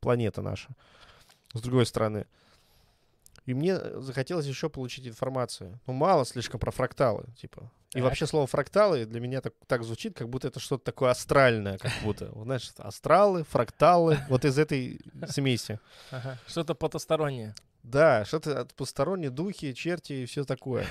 планета 0.00 0.42
наша. 0.42 0.74
С 1.52 1.62
другой 1.62 1.86
стороны. 1.86 2.26
И 3.46 3.52
мне 3.54 3.78
захотелось 4.00 4.46
еще 4.46 4.70
получить 4.70 5.06
информацию. 5.06 5.78
Ну, 5.86 5.92
мало 5.92 6.24
слишком 6.24 6.58
про 6.58 6.70
фракталы, 6.70 7.26
типа. 7.36 7.70
И 7.90 7.94
Так. 7.98 8.04
вообще 8.04 8.26
слово 8.26 8.46
фракталы 8.46 9.04
для 9.04 9.20
меня 9.20 9.40
так, 9.40 9.52
так 9.66 9.84
звучит, 9.84 10.16
как 10.16 10.28
будто 10.30 10.48
это 10.48 10.60
что-то 10.60 10.84
такое 10.84 11.10
астральное, 11.10 11.76
как 11.78 11.92
будто. 12.02 12.32
Знаешь, 12.42 12.72
астралы, 12.78 13.44
фракталы, 13.44 14.18
вот 14.28 14.44
из 14.44 14.58
этой 14.58 14.98
смеси. 15.28 15.78
Ага. 16.10 16.38
Что-то 16.46 16.74
потустороннее. 16.74 17.54
Да, 17.82 18.24
что-то 18.24 18.60
от 18.62 18.74
посторонние 18.74 19.30
духи, 19.30 19.74
черти 19.74 20.14
и 20.14 20.24
все 20.26 20.44
такое. 20.44 20.86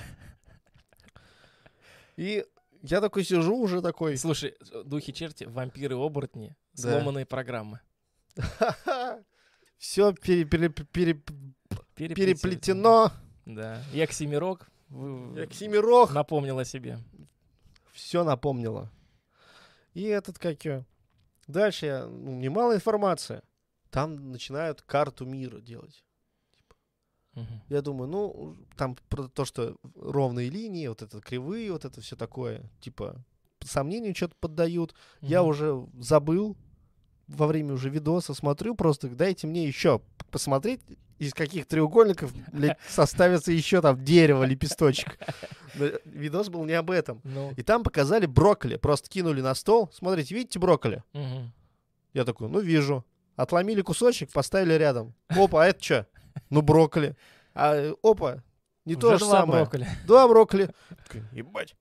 И 2.17 2.45
я 2.83 3.01
такой 3.01 3.23
сижу 3.23 3.57
уже 3.57 3.81
такой. 3.81 4.15
Слушай, 4.17 4.55
духи 4.85 5.11
черти, 5.11 5.45
вампиры, 5.45 5.95
оборотни, 5.95 6.55
Да. 6.75 6.91
сломанные 6.91 7.25
программы. 7.25 7.79
Все 9.79 10.13
Переплетены. 10.13 11.42
Переплетено. 11.95 13.11
Да. 13.45 13.81
И 13.93 14.01
Оксимирог 14.01 14.67
в- 14.89 15.39
Оксимирох. 15.41 16.13
напомнил 16.13 16.59
о 16.59 16.65
себе. 16.65 16.99
Все 17.91 18.23
напомнило. 18.23 18.89
И 19.93 20.03
этот 20.03 20.39
как 20.39 20.63
её, 20.65 20.83
Дальше 21.45 21.85
я, 21.87 22.05
ну, 22.05 22.31
немало 22.39 22.73
информации. 22.73 23.41
Там 23.89 24.31
начинают 24.31 24.81
карту 24.81 25.25
мира 25.25 25.59
делать. 25.59 26.03
Мгм. 27.33 27.61
Я 27.67 27.81
думаю, 27.81 28.09
ну, 28.09 28.55
там 28.77 28.95
про 29.09 29.27
то, 29.27 29.43
что 29.43 29.75
ровные 29.95 30.49
линии, 30.49 30.87
вот 30.87 31.01
это 31.01 31.19
кривые, 31.19 31.71
вот 31.73 31.83
это 31.83 31.99
все 31.99 32.15
такое, 32.15 32.69
типа, 32.79 33.25
сомнению 33.59 34.15
что-то 34.15 34.35
поддают. 34.39 34.95
Я 35.21 35.41
Мгм. 35.41 35.49
уже 35.49 35.87
забыл 35.99 36.55
во 37.27 37.45
время 37.47 37.73
уже 37.73 37.89
видоса, 37.89 38.33
смотрю 38.33 38.73
просто, 38.75 39.09
дайте 39.09 39.45
мне 39.47 39.67
еще 39.67 39.99
посмотреть, 40.31 40.81
из 41.19 41.33
каких 41.33 41.65
треугольников, 41.67 42.31
блядь, 42.51 42.77
составится 42.87 43.51
еще 43.51 43.81
там 43.81 44.03
дерево, 44.03 44.43
лепесточек. 44.43 45.17
Но 45.75 45.85
Видос 46.05 46.49
был 46.49 46.65
не 46.65 46.73
об 46.73 46.91
этом. 46.91 47.21
Ну, 47.23 47.53
И 47.57 47.63
там 47.63 47.83
показали 47.83 48.25
брокколи, 48.25 48.75
просто 48.77 49.09
кинули 49.09 49.41
на 49.41 49.55
стол. 49.55 49.89
Смотрите, 49.93 50.35
видите 50.35 50.59
брокколи? 50.59 51.03
мгм. 51.13 51.51
Я 52.13 52.25
такой, 52.25 52.47
ну 52.49 52.59
вижу. 52.59 53.03
Отломили 53.35 53.81
кусочек, 53.81 54.31
поставили 54.31 54.73
рядом. 54.73 55.15
Опа, 55.29 55.63
а 55.63 55.67
это 55.67 55.83
что? 55.83 56.07
Ну 56.51 56.61
брокколи. 56.61 57.15
А 57.55 57.75
э, 57.75 57.93
опа, 58.03 58.43
не 58.85 58.95
то 58.95 59.07
Уже 59.09 59.19
же 59.19 59.25
два 59.25 59.39
самое. 59.41 59.61
брокколи. 59.63 59.87
Два 60.05 60.27
брокколи. 60.27 60.69
Ебать. 61.31 61.75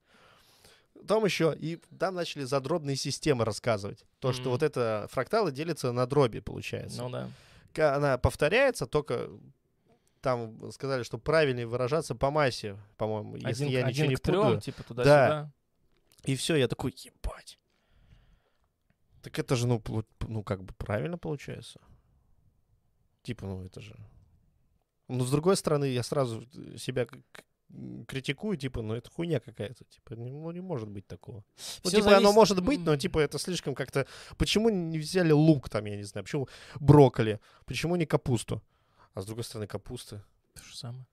Там 1.07 1.25
еще, 1.25 1.53
и 1.59 1.79
там 1.99 2.15
начали 2.15 2.45
за 2.45 2.59
дробные 2.61 2.95
системы 2.95 3.43
рассказывать. 3.45 4.05
То, 4.19 4.31
что 4.31 4.43
Мгм. 4.43 4.49
вот 4.51 4.63
это 4.63 5.07
фракталы 5.11 5.51
делятся 5.51 5.91
на 5.91 6.05
дроби, 6.07 6.39
получается. 6.39 7.01
Ну 7.03 7.09
да. 7.09 7.29
Она 7.79 8.17
повторяется, 8.17 8.85
только 8.85 9.29
там 10.21 10.71
сказали, 10.71 11.03
что 11.03 11.17
правильнее 11.17 11.67
выражаться 11.67 12.15
по 12.15 12.31
массе, 12.31 12.77
по-моему, 12.97 13.35
если 13.35 13.65
Один, 13.65 13.67
я 13.67 13.79
один 13.85 13.89
ничего 13.89 14.07
не 14.09 14.15
трем, 14.15 14.41
путаю. 14.41 14.61
типа 14.61 14.83
туда-сюда. 14.83 15.51
И 16.23 16.35
все, 16.35 16.55
я 16.55 16.67
такой, 16.67 16.93
ебать. 16.97 17.59
Так 19.21 19.37
это 19.39 19.55
же, 19.55 19.67
ну, 19.67 19.81
ну, 20.21 20.43
как 20.43 20.63
бы 20.63 20.73
правильно 20.73 21.17
получается. 21.17 21.79
Типа, 23.23 23.45
ну, 23.45 23.65
это 23.65 23.81
же... 23.81 23.97
Ну, 25.07 25.23
с 25.23 25.31
другой 25.31 25.57
стороны, 25.57 25.85
я 25.85 26.03
сразу 26.03 26.45
себя 26.77 27.07
критикую, 28.07 28.57
типа, 28.57 28.81
ну, 28.81 28.93
это 28.95 29.09
хуйня 29.09 29.39
какая-то. 29.39 29.83
Типа, 29.85 30.15
ну, 30.15 30.51
не 30.51 30.61
может 30.61 30.89
быть 30.89 31.07
такого. 31.07 31.43
Ну, 31.83 31.89
Всё 31.89 31.97
типа, 31.97 32.09
оно 32.09 32.19
зависит- 32.19 32.35
может 32.35 32.63
быть, 32.63 32.79
но, 32.81 32.95
типа, 32.97 33.19
это 33.19 33.39
слишком 33.39 33.73
как-то... 33.75 34.05
Почему 34.37 34.69
не 34.69 34.99
взяли 34.99 35.31
лук 35.31 35.69
там, 35.69 35.85
я 35.85 35.95
не 35.95 36.03
знаю, 36.03 36.23
почему 36.25 36.47
брокколи, 36.79 37.39
почему 37.65 37.95
не 37.95 38.05
капусту? 38.05 38.61
А 39.13 39.21
с 39.21 39.25
другой 39.25 39.43
стороны, 39.43 39.67
капуста. 39.67 40.23
То 40.55 40.63
же 40.63 40.75
самое. 40.77 41.05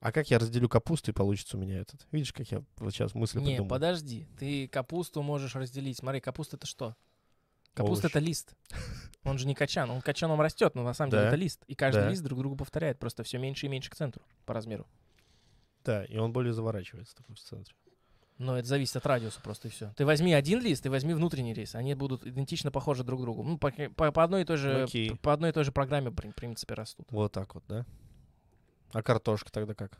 А 0.00 0.12
как 0.12 0.30
я 0.30 0.38
разделю 0.38 0.68
капусту, 0.68 1.10
и 1.10 1.14
получится 1.14 1.56
у 1.56 1.60
меня 1.60 1.78
этот? 1.80 2.06
Видишь, 2.12 2.32
как 2.32 2.50
я 2.50 2.62
вот 2.78 2.92
сейчас 2.92 3.14
мысли 3.14 3.38
Не, 3.40 3.46
придумал? 3.46 3.68
подожди. 3.70 4.26
Ты 4.38 4.68
капусту 4.68 5.22
можешь 5.22 5.54
разделить. 5.54 5.96
Смотри, 5.98 6.20
капуста 6.20 6.56
это 6.56 6.66
что? 6.66 6.94
Капуста 7.74 8.06
это 8.08 8.18
лист. 8.20 8.54
Он 9.24 9.38
же 9.38 9.46
не 9.46 9.54
качан. 9.54 9.90
Он 9.90 10.00
качаном 10.00 10.40
растет, 10.40 10.74
но 10.74 10.82
на 10.82 10.94
самом 10.94 11.10
деле 11.10 11.22
Да. 11.24 11.28
это 11.28 11.36
лист. 11.36 11.62
И 11.66 11.74
каждый 11.74 12.02
Да. 12.04 12.10
лист 12.10 12.22
друг 12.22 12.38
другу 12.38 12.56
повторяет. 12.56 12.98
Просто 12.98 13.22
все 13.22 13.38
меньше 13.38 13.66
и 13.66 13.68
меньше 13.68 13.90
к 13.90 13.96
центру 13.96 14.22
по 14.44 14.54
размеру. 14.54 14.86
Да, 15.86 16.04
и 16.04 16.18
он 16.18 16.32
более 16.32 16.52
заворачивается 16.52 17.16
такой 17.16 17.34
в 17.36 17.40
центре. 17.40 17.74
Но 18.38 18.58
это 18.58 18.68
зависит 18.68 18.96
от 18.96 19.06
радиуса 19.06 19.40
просто 19.40 19.68
и 19.68 19.70
все. 19.70 19.94
Ты 19.96 20.04
возьми 20.04 20.34
один 20.34 20.60
лист 20.60 20.84
и 20.84 20.90
возьми 20.90 21.14
внутренний 21.14 21.54
лист. 21.54 21.74
Они 21.74 21.94
будут 21.94 22.26
идентично 22.26 22.70
похожи 22.70 23.02
друг 23.02 23.20
к 23.20 23.22
другу. 23.22 23.42
Ну, 23.42 23.56
по, 23.56 23.70
по- 23.70 24.12
по 24.12 24.22
одной 24.24 24.42
и 24.42 24.44
той 24.44 24.58
же, 24.58 24.82
Окей. 24.84 25.16
по 25.16 25.32
одной 25.32 25.50
и 25.50 25.52
той 25.54 25.64
же 25.64 25.72
программе, 25.72 26.10
в 26.10 26.14
принципе, 26.34 26.74
растут. 26.74 27.06
Вот 27.10 27.32
так 27.32 27.54
вот, 27.54 27.64
да? 27.66 27.86
А 28.92 29.02
картошка 29.02 29.50
тогда 29.50 29.72
как? 29.74 29.98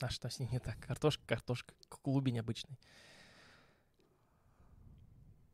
А 0.00 0.10
что 0.10 0.28
с 0.30 0.38
ней 0.38 0.48
не 0.52 0.60
так? 0.60 0.78
Картошка, 0.86 1.24
картошка. 1.26 1.72
Клубень 1.88 2.38
обычный. 2.38 2.78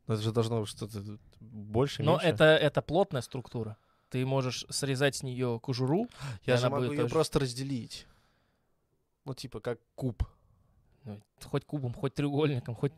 Ну, 0.06 0.14
Это 0.14 0.22
же 0.22 0.32
должно 0.32 0.60
быть 0.60 0.68
что-то 0.68 1.18
больше, 1.40 2.02
Но 2.02 2.12
меньше. 2.14 2.26
это, 2.26 2.44
это 2.44 2.82
плотная 2.82 3.22
структура. 3.22 3.76
Ты 4.10 4.26
можешь 4.26 4.66
срезать 4.68 5.14
с 5.16 5.22
нее 5.22 5.60
кожуру. 5.62 6.08
Я 6.44 6.56
же 6.56 6.68
могу 6.68 6.84
ее 6.90 7.02
тоже- 7.02 7.08
просто 7.14 7.38
разделить. 7.38 8.06
Ну, 9.24 9.34
типа, 9.34 9.60
как 9.60 9.78
куб. 9.94 10.22
ну, 11.04 11.20
хоть 11.44 11.64
кубом, 11.64 11.94
хоть 11.94 12.14
треугольником, 12.14 12.74
хоть 12.74 12.92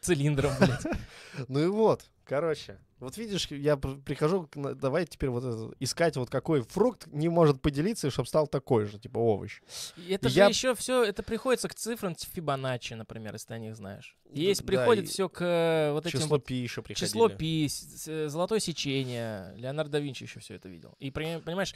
цилиндром, 0.00 0.52
блядь. 0.60 0.84
Ну 1.48 1.60
и 1.64 1.66
вот, 1.66 2.04
короче. 2.24 2.78
Вот 3.00 3.16
видишь, 3.16 3.46
я 3.50 3.76
пр- 3.76 3.96
прихожу, 3.98 4.48
давай 4.54 5.06
теперь 5.06 5.30
вот 5.30 5.42
это, 5.44 5.74
искать 5.80 6.16
вот 6.16 6.30
какой 6.30 6.60
фрукт 6.62 7.06
не 7.08 7.28
может 7.28 7.60
поделиться, 7.60 8.10
чтобы 8.10 8.28
стал 8.28 8.46
такой 8.46 8.84
же, 8.84 8.98
типа 9.00 9.18
овощ. 9.18 9.60
И 9.96 10.12
Это 10.12 10.28
Я- 10.28 10.44
же 10.44 10.50
еще 10.50 10.74
все, 10.76 11.02
это 11.02 11.22
приходится 11.24 11.68
к 11.68 11.74
цифрам 11.74 12.14
Фибоначчи, 12.14 12.94
например, 12.94 13.32
если 13.32 13.48
ты 13.48 13.54
о 13.54 13.58
них 13.58 13.74
знаешь. 13.74 14.16
Есть, 14.30 14.60
Да, 14.60 14.66
приходит 14.68 15.04
и 15.04 15.08
все 15.08 15.28
к 15.28 15.42
э, 15.42 15.92
вот 15.92 16.06
этим 16.06 16.20
Число 16.20 16.38
пи 16.38 16.54
еще 16.54 16.80
приходили. 16.82 17.08
Число 17.08 17.28
пи, 17.28 17.66
с- 17.68 18.28
золотое 18.28 18.60
сечение. 18.60 19.52
Леонардо 19.56 19.92
да 19.92 19.98
Винчи 19.98 20.22
еще 20.22 20.38
все 20.38 20.54
это 20.54 20.68
видел. 20.68 20.94
И 21.00 21.10
понимаешь, 21.10 21.74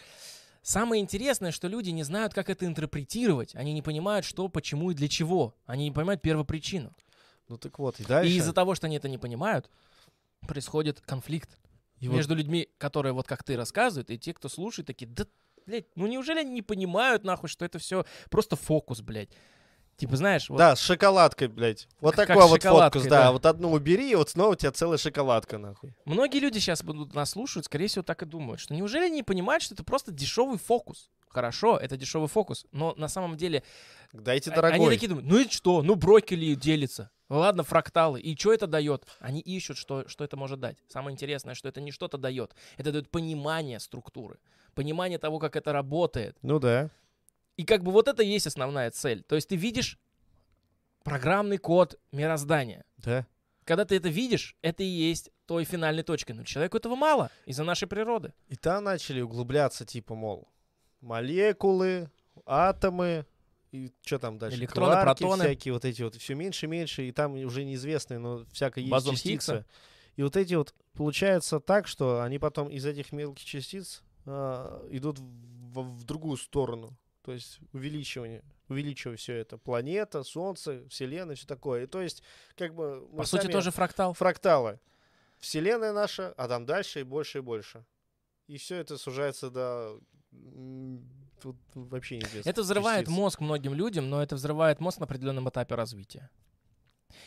самое 0.67 1.01
интересное, 1.01 1.53
что 1.53 1.69
люди 1.69 1.91
не 1.91 2.03
знают, 2.03 2.35
как 2.35 2.51
это 2.51 2.67
интерпретировать. 2.67 3.55
Они 3.55 3.73
не 3.73 3.83
понимают, 3.83 4.27
что, 4.27 4.49
почему 4.49 4.91
и 4.91 4.95
для 4.95 5.09
чего. 5.09 5.55
Они 5.65 5.85
не 5.85 5.93
понимают 5.93 6.23
первопричину. 6.23 6.95
Ну 7.49 7.57
так 7.57 7.79
вот, 7.79 8.01
и 8.01 8.05
дальше. 8.05 8.33
И 8.33 8.37
из-за 8.37 8.53
того, 8.53 8.75
что 8.75 8.87
они 8.87 8.97
это 8.97 9.09
не 9.09 9.19
понимают, 9.19 9.71
происходит 10.41 11.01
конфликт 11.01 11.57
и 12.01 12.09
вот 12.09 12.17
между 12.17 12.35
людьми, 12.35 12.69
которые 12.79 13.13
вот 13.13 13.27
как 13.27 13.45
ты 13.45 13.57
рассказывают, 13.57 14.11
и 14.11 14.19
те, 14.19 14.35
кто 14.35 14.49
слушает, 14.49 14.87
такие, 14.87 15.07
да, 15.07 15.27
блядь, 15.65 15.87
ну 15.95 16.07
неужели 16.07 16.41
они 16.41 16.51
не 16.51 16.63
понимают, 16.63 17.25
нахуй, 17.25 17.49
что 17.49 17.65
это 17.65 17.79
все 17.79 18.05
просто 18.29 18.57
фокус, 18.57 19.01
блядь. 19.01 19.31
Типа, 19.97 20.17
знаешь, 20.17 20.51
вот 20.51 20.59
Да, 20.59 20.77
с 20.77 20.81
шоколадкой, 20.81 21.49
блядь. 21.49 21.89
Вот 22.01 22.17
Как 22.17 22.29
такой 22.29 22.47
вот 22.47 22.63
фокус, 22.63 23.05
да. 23.05 23.09
да. 23.09 23.33
Вот 23.33 23.47
одну 23.47 23.73
убери, 23.73 24.11
и 24.11 24.15
вот 24.15 24.29
снова 24.29 24.53
у 24.53 24.55
тебя 24.55 24.71
целая 24.71 24.99
шоколадка, 24.99 25.57
нахуй. 25.57 25.95
Многие 26.05 26.39
люди 26.39 26.59
сейчас 26.59 26.83
будут 26.83 27.15
нас 27.15 27.31
слушать, 27.31 27.65
скорее 27.65 27.87
всего, 27.89 28.03
так 28.03 28.23
и 28.23 28.27
думают, 28.27 28.61
что 28.61 28.75
неужели 28.75 29.05
они 29.07 29.17
не 29.17 29.23
понимают, 29.23 29.63
что 29.63 29.75
это 29.75 29.85
просто 29.85 30.13
дешевый 30.13 30.59
фокус? 30.59 31.11
Хорошо, 31.29 31.77
это 31.77 31.97
дешевый 31.97 32.29
фокус, 32.29 32.67
но 32.73 32.95
на 32.97 33.09
самом 33.09 33.37
деле 33.37 33.63
Дайте 34.13 34.51
а- 34.51 34.55
дорогой. 34.55 34.77
они 34.77 34.89
такие 34.89 35.09
думают, 35.09 35.29
ну 35.29 35.39
и 35.39 35.49
что, 35.49 35.83
ну 35.83 35.95
брокколи 35.95 36.55
делится, 36.55 37.11
ладно, 37.29 37.63
фракталы, 37.63 38.21
и 38.21 38.37
что 38.39 38.53
это 38.55 38.67
дает? 38.67 39.07
Они 39.21 39.41
ищут, 39.41 39.77
что, 39.77 40.09
что 40.09 40.25
это 40.25 40.37
может 40.37 40.61
дать. 40.61 40.79
Самое 40.89 41.13
интересное, 41.13 41.55
что 41.55 41.69
это 41.69 41.81
не 41.81 41.91
что-то 41.91 42.17
дает, 42.17 42.55
это 42.79 42.93
дает 42.93 43.11
понимание 43.11 43.81
структуры, 43.81 44.39
понимание 44.75 45.19
того, 45.19 45.39
как 45.39 45.57
это 45.57 45.73
работает. 45.73 46.37
Ну 46.41 46.59
да. 46.59 46.91
И 47.57 47.65
как 47.65 47.83
бы 47.83 47.93
вот 47.93 48.09
это 48.09 48.23
и 48.23 48.29
есть 48.29 48.47
основная 48.47 48.91
цель. 48.91 49.23
То 49.23 49.35
есть 49.35 49.49
ты 49.49 49.57
видишь 49.57 49.99
программный 51.03 51.59
код 51.59 51.99
мироздания. 52.13 52.85
Да. 52.99 53.27
Когда 53.65 53.85
ты 53.85 53.97
это 53.97 54.09
видишь, 54.09 54.57
это 54.63 54.83
и 54.83 54.87
есть 54.87 55.31
той 55.47 55.65
финальной 55.65 56.03
точкой. 56.03 56.33
Но 56.33 56.45
человеку 56.45 56.77
этого 56.77 56.95
мало 56.97 57.31
из-за 57.47 57.65
нашей 57.65 57.89
природы. 57.89 58.33
И 58.49 58.57
там 58.57 58.85
начали 58.85 59.21
углубляться, 59.21 59.85
типа, 59.85 60.15
мол, 60.15 60.49
молекулы, 61.01 62.11
атомы, 62.45 63.27
и 63.73 63.93
что 64.05 64.19
там 64.19 64.39
дальше? 64.39 64.59
Электроны, 64.59 64.93
Кварки 64.93 65.23
протоны. 65.23 65.45
всякие 65.45 65.75
вот 65.75 65.85
эти 65.85 66.03
вот, 66.03 66.15
все 66.17 66.35
меньше 66.35 66.67
и 66.67 66.69
меньше, 66.69 67.09
и 67.09 67.13
там 67.13 67.35
уже 67.35 67.65
неизвестные, 67.65 68.19
но 68.19 68.45
всякое 68.53 68.83
есть 68.83 68.91
Бозон 68.91 69.15
частицы. 69.15 69.31
Хиггса. 69.31 69.67
И 70.17 70.23
вот 70.23 70.37
эти 70.37 70.55
вот, 70.55 70.75
получается 70.95 71.61
так, 71.61 71.87
что 71.87 72.23
они 72.23 72.39
потом 72.39 72.69
из 72.69 72.87
этих 72.87 73.13
мелких 73.13 73.45
частиц 73.45 74.03
а, 74.25 74.87
идут 74.91 75.19
в, 75.19 75.83
в 75.83 76.05
другую 76.05 76.37
сторону. 76.37 76.97
То 77.27 77.33
есть 77.33 77.59
увеличивание, 77.73 78.45
увеличивая 78.69 79.17
все 79.17 79.35
это. 79.35 79.59
Планета, 79.59 80.23
Солнце, 80.23 80.89
Вселенная, 80.89 81.35
все 81.35 81.45
такое. 81.45 81.83
И 81.83 81.87
то 81.89 82.01
есть, 82.01 82.23
как 82.57 82.73
бы... 82.73 83.05
По 83.17 83.25
сути, 83.25 83.49
тоже 83.49 83.73
фрактал. 83.73 84.15
фракталы. 84.15 84.79
Вселенная 85.39 85.93
наша, 85.93 86.33
а 86.37 86.47
там 86.47 86.67
дальше 86.67 87.01
и 87.01 87.03
больше 87.03 87.39
и 87.39 87.41
больше. 87.41 87.85
И 88.47 88.59
все 88.59 88.77
это 88.77 88.97
сужается 88.97 89.51
до... 89.51 89.99
Тут 91.43 91.57
вообще 91.75 92.19
неизвестно. 92.19 92.49
Это 92.49 92.63
взрывает 92.63 93.07
частиц. 93.07 93.17
мозг 93.17 93.41
многим 93.41 93.75
людям, 93.75 94.09
но 94.09 94.23
это 94.23 94.37
взрывает 94.37 94.79
мозг 94.79 95.01
на 95.01 95.07
определенном 95.07 95.49
этапе 95.49 95.75
развития. 95.75 96.31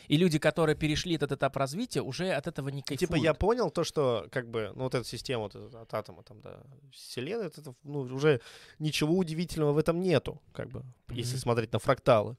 И 0.08 0.16
люди, 0.16 0.38
которые 0.38 0.76
перешли 0.76 1.14
этот 1.14 1.32
этап 1.32 1.56
развития, 1.56 2.02
уже 2.02 2.30
от 2.30 2.46
этого 2.46 2.68
не 2.68 2.82
кайфуют. 2.82 3.00
Типа 3.00 3.14
я 3.14 3.34
понял 3.34 3.70
то, 3.70 3.84
что 3.84 4.26
как 4.30 4.48
бы, 4.48 4.72
ну 4.74 4.84
вот 4.84 4.94
эта 4.94 5.04
система 5.04 5.44
вот 5.44 5.54
от 5.54 5.94
атома 5.94 6.22
там 6.22 6.40
до 6.40 6.66
Вселенной, 6.92 7.46
это, 7.46 7.74
ну 7.82 8.00
уже 8.00 8.40
ничего 8.78 9.16
удивительного 9.16 9.72
в 9.72 9.78
этом 9.78 10.00
нету, 10.00 10.40
как 10.52 10.68
бы, 10.68 10.84
если 11.08 11.34
Мгм. 11.34 11.40
смотреть 11.40 11.72
на 11.72 11.78
фракталы. 11.78 12.36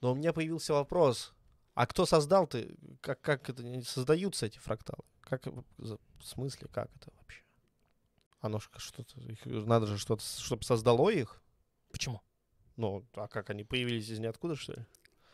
Но 0.00 0.12
у 0.12 0.14
меня 0.14 0.32
появился 0.32 0.72
вопрос, 0.74 1.32
а 1.74 1.86
кто 1.86 2.06
создал 2.06 2.46
ты, 2.46 2.74
как, 3.00 3.20
как 3.20 3.48
это 3.50 3.62
создаются 3.82 4.46
эти 4.46 4.58
фракталы? 4.58 5.04
Как, 5.20 5.46
в 5.46 5.98
смысле, 6.22 6.68
как 6.68 6.88
это 6.96 7.10
вообще? 7.18 7.42
Оно 8.40 8.60
что-то, 8.60 9.20
их 9.20 9.44
надо 9.44 9.86
же 9.86 9.98
что-то, 9.98 10.22
чтобы 10.24 10.62
создало 10.62 11.10
их? 11.10 11.42
Почему? 11.90 12.20
Ну, 12.76 13.04
а 13.14 13.26
как 13.26 13.50
они 13.50 13.64
появились 13.64 14.08
из 14.08 14.18
ниоткуда, 14.18 14.54
что 14.54 14.74
ли? 14.74 14.86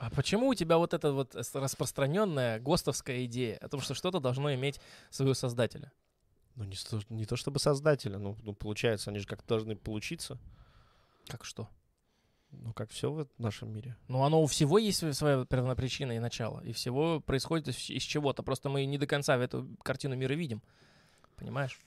А 0.02 0.10
почему 0.10 0.48
у 0.48 0.54
тебя 0.54 0.78
вот 0.78 0.94
эта 0.94 1.12
вот 1.12 1.36
с- 1.36 1.54
распространенная 1.54 2.58
ГОСТовская 2.58 3.24
идея 3.26 3.56
о 3.58 3.68
том, 3.68 3.80
что 3.80 3.94
что-то 3.94 4.18
должно 4.18 4.52
иметь 4.52 4.80
своего 5.10 5.32
создателя? 5.32 5.92
Ну, 6.56 6.64
не, 6.64 6.74
сто- 6.74 7.02
не 7.08 7.24
то 7.24 7.36
чтобы 7.36 7.60
создателя, 7.60 8.18
ну, 8.18 8.36
ну, 8.42 8.52
получается, 8.52 9.10
они 9.10 9.20
же 9.20 9.28
как-то 9.28 9.46
должны 9.46 9.76
получиться. 9.76 10.40
Как 11.28 11.44
что? 11.44 11.68
Ну, 12.50 12.72
как 12.72 12.90
все 12.90 13.12
в 13.12 13.28
нашем 13.38 13.72
мире. 13.72 13.96
Ну, 14.08 14.24
оно 14.24 14.42
у 14.42 14.46
всего 14.46 14.76
есть 14.76 14.98
св- 14.98 15.14
своя 15.14 15.44
первопричина 15.44 16.10
и 16.10 16.18
начало. 16.18 16.60
И 16.64 16.72
всего 16.72 17.20
происходит 17.20 17.68
из, 17.68 17.88
из 17.88 18.02
чего-то. 18.02 18.42
Просто 18.42 18.68
мы 18.70 18.84
не 18.86 18.98
до 18.98 19.06
конца 19.06 19.38
в 19.38 19.40
эту 19.40 19.68
картину 19.84 20.16
мира 20.16 20.34
видим. 20.34 20.62
Понимаешь? 21.36 21.80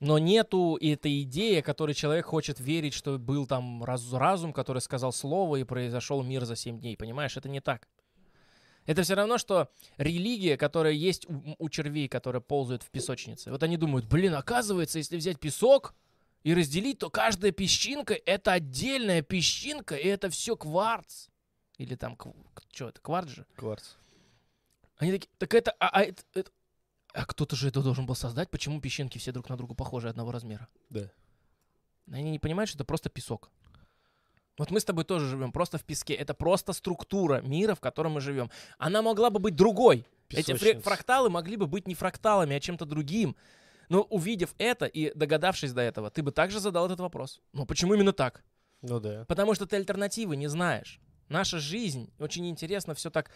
Но 0.00 0.18
нету 0.18 0.78
этой 0.80 1.22
идеи, 1.22 1.60
которой 1.60 1.94
человек 1.94 2.24
хочет 2.24 2.58
верить, 2.58 2.94
что 2.94 3.18
был 3.18 3.46
там 3.46 3.84
раз- 3.84 4.12
разум, 4.12 4.54
который 4.54 4.80
сказал 4.80 5.12
слово, 5.12 5.56
и 5.56 5.64
произошел 5.64 6.22
мир 6.22 6.46
за 6.46 6.56
семь 6.56 6.80
дней. 6.80 6.96
Понимаешь? 6.96 7.36
Это 7.36 7.50
не 7.50 7.60
так. 7.60 7.86
Это 8.86 9.02
все 9.02 9.14
равно, 9.14 9.36
что 9.36 9.70
религия, 9.98 10.56
которая 10.56 10.94
есть 10.94 11.28
у, 11.28 11.54
у 11.58 11.68
червей, 11.68 12.08
которые 12.08 12.40
ползают 12.40 12.82
в 12.82 12.90
песочнице. 12.90 13.50
Вот 13.50 13.62
они 13.62 13.76
думают, 13.76 14.06
блин, 14.06 14.34
оказывается, 14.34 14.98
если 14.98 15.18
взять 15.18 15.38
песок 15.38 15.94
и 16.44 16.54
разделить, 16.54 16.98
то 16.98 17.10
каждая 17.10 17.52
песчинка— 17.52 18.14
это 18.26 18.52
отдельная 18.52 19.20
песчинка, 19.20 19.96
и 19.96 20.08
это 20.08 20.30
все 20.30 20.56
кварц. 20.56 21.28
Или 21.76 21.94
там, 21.94 22.16
что 22.72 22.88
это, 22.88 23.00
кварц 23.02 23.28
же? 23.28 23.46
Кварц. 23.54 23.96
Они 24.96 25.12
такие, 25.12 25.28
так 25.38 25.54
это, 25.54 25.72
а, 25.78 25.88
а 25.88 26.02
это- 26.02 26.22
это- 26.34 26.50
а 27.12 27.24
кто-то 27.24 27.56
же 27.56 27.68
это 27.68 27.82
должен 27.82 28.06
был 28.06 28.14
создать, 28.14 28.50
почему 28.50 28.80
песчинки 28.80 29.18
все 29.18 29.32
друг 29.32 29.48
на 29.48 29.56
друга 29.56 29.74
похожи 29.74 30.08
одного 30.08 30.32
размера? 30.32 30.68
Да. 30.88 31.10
Они 32.10 32.30
не 32.30 32.38
понимают, 32.38 32.68
что 32.68 32.78
это 32.78 32.84
просто 32.84 33.08
песок. 33.08 33.50
Вот 34.58 34.70
мы 34.70 34.80
с 34.80 34.84
тобой 34.84 35.04
тоже 35.04 35.26
живем 35.26 35.52
просто 35.52 35.78
в 35.78 35.84
песке. 35.84 36.14
Это 36.14 36.34
просто 36.34 36.72
структура 36.72 37.40
мира, 37.40 37.74
в 37.74 37.80
котором 37.80 38.12
мы 38.12 38.20
живем. 38.20 38.50
Она 38.78 39.00
могла 39.00 39.30
бы 39.30 39.38
быть 39.38 39.56
другой. 39.56 40.06
Эти 40.28 40.52
Песочница. 40.52 40.80
фракталы 40.82 41.30
могли 41.30 41.56
бы 41.56 41.66
быть 41.66 41.88
не 41.88 41.94
фракталами, 41.94 42.54
а 42.54 42.60
чем-то 42.60 42.84
другим. 42.84 43.36
Но 43.88 44.02
увидев 44.02 44.54
это 44.58 44.86
и 44.86 45.12
догадавшись 45.14 45.72
до 45.72 45.80
этого, 45.80 46.10
ты 46.10 46.22
бы 46.22 46.30
также 46.30 46.60
задал 46.60 46.86
этот 46.86 47.00
вопрос. 47.00 47.40
Ну 47.52 47.66
почему 47.66 47.94
именно 47.94 48.12
так? 48.12 48.44
Ну 48.82 49.00
да. 49.00 49.24
Потому 49.26 49.54
что 49.54 49.66
ты 49.66 49.76
альтернативы 49.76 50.36
не 50.36 50.46
знаешь. 50.46 51.00
Наша 51.28 51.58
жизнь 51.58 52.12
очень 52.18 52.48
интересно 52.48 52.94
все 52.94 53.10
так 53.10 53.30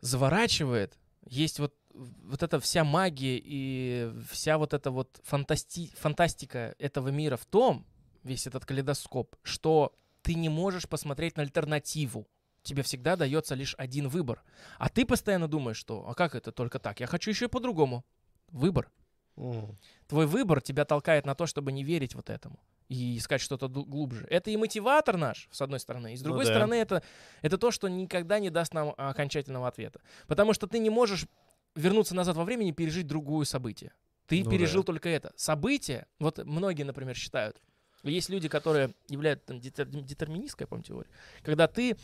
заворачивает. 0.00 0.98
Есть 1.26 1.58
вот, 1.58 1.74
вот 1.94 2.42
эта 2.42 2.60
вся 2.60 2.84
магия 2.84 3.40
и 3.42 4.12
вся 4.30 4.58
вот 4.58 4.74
эта 4.74 4.90
вот 4.90 5.20
фантасти- 5.24 5.94
фантастика 5.96 6.74
этого 6.78 7.08
мира 7.08 7.36
в 7.36 7.46
том, 7.46 7.86
весь 8.22 8.46
этот 8.46 8.64
калейдоскоп, 8.64 9.36
что 9.42 9.92
ты 10.22 10.34
не 10.34 10.48
можешь 10.48 10.88
посмотреть 10.88 11.36
на 11.36 11.42
альтернативу. 11.42 12.26
Тебе 12.62 12.82
всегда 12.82 13.16
дается 13.16 13.54
лишь 13.54 13.74
один 13.78 14.08
выбор. 14.08 14.42
А 14.78 14.88
ты 14.90 15.06
постоянно 15.06 15.48
думаешь, 15.48 15.78
что 15.78 16.06
а 16.08 16.14
как 16.14 16.34
это 16.34 16.52
только 16.52 16.78
так? 16.78 17.00
Я 17.00 17.06
хочу 17.06 17.30
еще 17.30 17.46
и 17.46 17.48
по-другому. 17.48 18.04
Выбор. 18.50 18.90
М. 19.36 19.78
Твой 20.06 20.26
выбор 20.26 20.60
тебя 20.60 20.84
толкает 20.84 21.24
на 21.24 21.34
то, 21.34 21.46
чтобы 21.46 21.72
не 21.72 21.82
верить 21.84 22.14
вот 22.14 22.28
этому 22.28 22.60
и 22.88 23.16
искать 23.16 23.40
что-то 23.40 23.68
глубже. 23.68 24.26
Это 24.28 24.50
и 24.50 24.56
мотиватор 24.56 25.16
наш, 25.16 25.48
с 25.52 25.62
одной 25.62 25.78
стороны. 25.78 26.12
И 26.12 26.16
с 26.16 26.20
Ну 26.20 26.24
другой 26.24 26.44
да. 26.44 26.50
стороны, 26.50 26.74
это, 26.74 27.02
это 27.40 27.56
то, 27.56 27.70
что 27.70 27.88
никогда 27.88 28.40
не 28.40 28.50
даст 28.50 28.74
нам 28.74 28.92
окончательного 28.96 29.68
ответа. 29.68 30.00
Потому 30.26 30.52
что 30.52 30.66
ты 30.66 30.80
не 30.80 30.90
можешь 30.90 31.26
вернуться 31.74 32.14
назад 32.14 32.36
во 32.36 32.44
времени 32.44 32.70
и 32.70 32.72
пережить 32.72 33.06
другое 33.06 33.44
событие. 33.44 33.92
Ты 34.26 34.44
Ну 34.44 34.50
пережил 34.50 34.82
да. 34.82 34.86
только 34.86 35.08
это. 35.08 35.32
Событие, 35.36 36.06
вот 36.18 36.38
многие, 36.44 36.84
например, 36.84 37.16
считают, 37.16 37.60
есть 38.02 38.28
люди, 38.28 38.48
которые 38.48 38.94
являются 39.08 39.46
там, 39.46 39.60
детер- 39.60 39.86
детерминистской, 39.86 40.66
по 40.66 40.80
теории, 40.80 41.10
когда 41.42 41.66
ты 41.66 41.96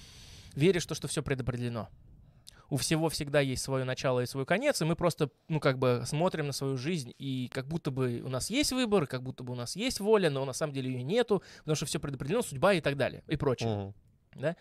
веришь 0.55 0.85
в 0.85 0.89
то, 0.89 0.95
что 0.95 1.09
все 1.09 1.23
предопределено. 1.23 1.89
У 2.69 2.77
всего 2.79 3.09
всегда 3.09 3.41
есть 3.41 3.63
свое 3.63 3.85
начало 3.85 4.21
и 4.21 4.27
свой 4.27 4.45
конец, 4.45 4.83
и 4.83 4.85
мы 4.85 4.97
просто, 4.97 5.31
ну, 5.49 5.61
как 5.61 5.79
бы 5.79 6.03
смотрим 6.05 6.49
на 6.49 6.53
свою 6.53 6.77
жизнь, 6.77 7.15
и 7.17 7.49
как 7.53 7.69
будто 7.69 7.93
бы 7.93 8.21
у 8.25 8.29
нас 8.29 8.51
есть 8.51 8.73
выбор, 8.73 9.07
как 9.07 9.23
будто 9.23 9.45
бы 9.45 9.53
у 9.53 9.57
нас 9.57 9.77
есть 9.77 10.01
воля, 10.01 10.31
но 10.31 10.45
на 10.45 10.53
самом 10.53 10.73
деле 10.73 10.91
ее 10.91 11.05
нету, 11.05 11.45
потому 11.59 11.77
что 11.77 11.87
все 11.87 12.01
предопределено, 12.01 12.43
судьба 12.43 12.75
и 12.75 12.81
так 12.81 12.97
далее, 12.97 13.23
и 13.29 13.37
прочее. 13.37 13.95
Мгм. 14.35 14.57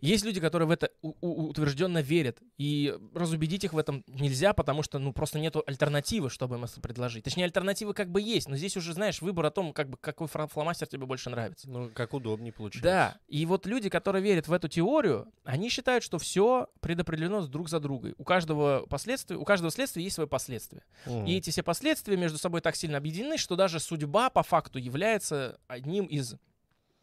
Есть 0.00 0.24
люди, 0.24 0.40
которые 0.40 0.68
в 0.68 0.70
это 0.70 0.90
утвержденно 1.00 2.02
верят, 2.02 2.38
и 2.58 2.94
разубедить 3.14 3.64
их 3.64 3.72
в 3.72 3.78
этом 3.78 4.04
нельзя, 4.06 4.52
потому 4.52 4.82
что, 4.82 4.98
ну, 4.98 5.12
просто 5.12 5.38
нету 5.38 5.62
альтернативы, 5.66 6.28
чтобы 6.28 6.56
им 6.56 6.64
это 6.64 6.80
предложить. 6.80 7.24
Точнее, 7.24 7.44
альтернативы 7.44 7.94
как 7.94 8.10
бы 8.10 8.20
есть, 8.20 8.48
но 8.48 8.56
здесь 8.56 8.76
уже, 8.76 8.92
знаешь, 8.92 9.22
выбор 9.22 9.46
о 9.46 9.50
том, 9.50 9.72
как 9.72 9.88
бы, 9.88 9.96
какой 9.96 10.28
фломастер 10.28 10.86
тебе 10.86 11.06
больше 11.06 11.30
нравится. 11.30 11.68
Ну, 11.68 11.90
как 11.94 12.12
удобнее 12.12 12.52
получается. 12.52 12.82
Да, 12.82 13.18
и 13.28 13.46
вот 13.46 13.66
люди, 13.66 13.88
которые 13.88 14.22
верят 14.22 14.48
в 14.48 14.52
эту 14.52 14.68
теорию, 14.68 15.28
они 15.44 15.70
считают, 15.70 16.04
что 16.04 16.18
все 16.18 16.68
предопределено 16.80 17.46
друг 17.46 17.68
за 17.68 17.80
другой. 17.80 18.14
У 18.18 18.24
каждого 18.24 18.86
последствия, 18.88 19.36
у 19.36 19.44
каждого 19.44 19.70
следствия 19.70 20.02
есть 20.02 20.16
свои 20.16 20.26
последствия. 20.26 20.84
Мгм. 21.06 21.26
И 21.26 21.36
эти 21.36 21.50
все 21.50 21.62
последствия 21.62 22.16
между 22.16 22.38
собой 22.38 22.60
так 22.60 22.76
сильно 22.76 22.98
объединены, 22.98 23.38
что 23.38 23.56
даже 23.56 23.80
судьба 23.80 24.30
по 24.30 24.42
факту 24.42 24.78
является 24.78 25.58
одним 25.68 26.06
из 26.06 26.34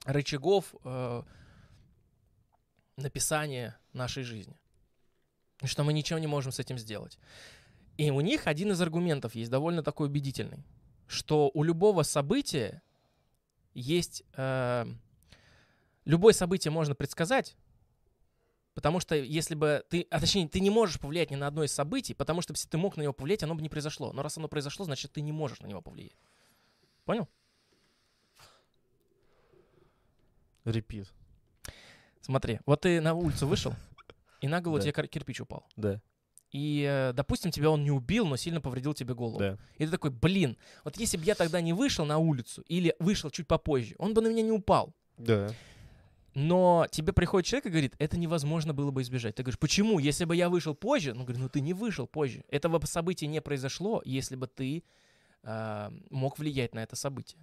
рычагов 0.05 0.75
э, 0.83 1.23
написания 2.97 3.77
нашей 3.93 4.23
жизни. 4.23 4.57
Что 5.63 5.83
мы 5.83 5.93
ничего 5.93 6.19
не 6.19 6.27
можем 6.27 6.51
с 6.51 6.59
этим 6.59 6.77
сделать. 6.77 7.17
И 7.97 8.09
у 8.11 8.21
них 8.21 8.47
один 8.47 8.71
из 8.71 8.81
аргументов 8.81 9.35
есть 9.35 9.51
довольно 9.51 9.83
такой 9.83 10.07
убедительный, 10.07 10.65
что 11.07 11.51
у 11.53 11.63
любого 11.63 12.03
события 12.03 12.81
есть... 13.73 14.23
э, 14.35 14.85
любое 16.05 16.33
событие 16.33 16.71
можно 16.71 16.95
предсказать, 16.95 17.55
Потому 18.73 18.99
что 18.99 19.15
если 19.15 19.53
бы 19.53 19.83
ты, 19.89 20.07
а 20.09 20.19
точнее, 20.19 20.47
ты 20.47 20.59
не 20.59 20.71
можешь 20.71 20.99
повлиять 20.99 21.29
ни 21.29 21.35
на 21.35 21.47
одно 21.47 21.63
из 21.63 21.71
событий, 21.71 22.15
потому 22.15 22.41
что 22.41 22.53
если 22.53 22.67
ты 22.67 22.77
мог 22.77 22.97
на 22.97 23.03
него 23.03 23.13
повлиять, 23.13 23.43
оно 23.43 23.53
бы 23.53 23.61
не 23.61 23.69
произошло. 23.69 24.11
Но 24.13 24.23
раз 24.23 24.37
оно 24.37 24.47
произошло, 24.47 24.85
значит, 24.85 25.11
ты 25.11 25.21
не 25.21 25.31
можешь 25.31 25.59
на 25.59 25.67
него 25.67 25.81
повлиять. 25.81 26.17
Понял? 27.05 27.27
Репит. 30.65 31.11
Смотри, 32.23 32.59
вот 32.65 32.81
ты 32.81 32.99
на 33.01 33.13
улицу 33.13 33.47
вышел, 33.47 33.73
и 34.41 34.47
на 34.47 34.59
голову 34.61 34.79
Да. 34.79 34.83
тебе 34.83 34.91
кир- 34.93 35.07
кирпич 35.07 35.41
упал. 35.41 35.65
Да. 35.75 36.01
И, 36.51 36.85
э, 36.87 37.13
допустим, 37.13 37.51
тебя 37.51 37.69
он 37.69 37.83
не 37.83 37.91
убил, 37.91 38.25
но 38.27 38.37
сильно 38.37 38.61
повредил 38.61 38.93
тебе 38.93 39.13
голову. 39.13 39.39
Да. 39.39 39.57
И 39.77 39.85
ты 39.85 39.91
такой, 39.91 40.11
блин, 40.11 40.55
вот 40.83 40.97
если 40.97 41.17
бы 41.17 41.23
я 41.23 41.35
тогда 41.35 41.61
не 41.61 41.73
вышел 41.73 42.05
на 42.05 42.17
улицу 42.19 42.63
или 42.67 42.95
вышел 42.99 43.29
чуть 43.31 43.47
попозже, 43.47 43.95
он 43.97 44.13
бы 44.13 44.21
на 44.21 44.27
меня 44.27 44.43
не 44.43 44.51
упал. 44.51 44.93
Да. 45.17 45.49
Но 46.35 46.87
тебе 46.89 47.13
приходит 47.13 47.47
человек 47.47 47.65
и 47.67 47.69
говорит, 47.69 47.95
это 47.99 48.17
невозможно 48.17 48.73
было 48.73 48.89
бы 48.91 49.01
избежать. 49.03 49.35
Ты 49.35 49.43
говоришь, 49.43 49.59
почему? 49.59 49.99
Если 49.99 50.25
бы 50.25 50.35
я 50.35 50.49
вышел 50.49 50.73
позже, 50.73 51.13
ну, 51.13 51.23
говорю, 51.23 51.41
ну 51.41 51.49
ты 51.49 51.59
не 51.61 51.73
вышел 51.73 52.07
позже. 52.07 52.43
Этого 52.49 52.79
бы 52.79 52.87
события 52.87 53.27
не 53.27 53.39
произошло, 53.41 54.01
если 54.05 54.35
бы 54.35 54.47
ты 54.47 54.83
э, 55.43 55.89
мог 56.09 56.39
влиять 56.39 56.73
на 56.73 56.79
это 56.83 56.95
событие. 56.95 57.39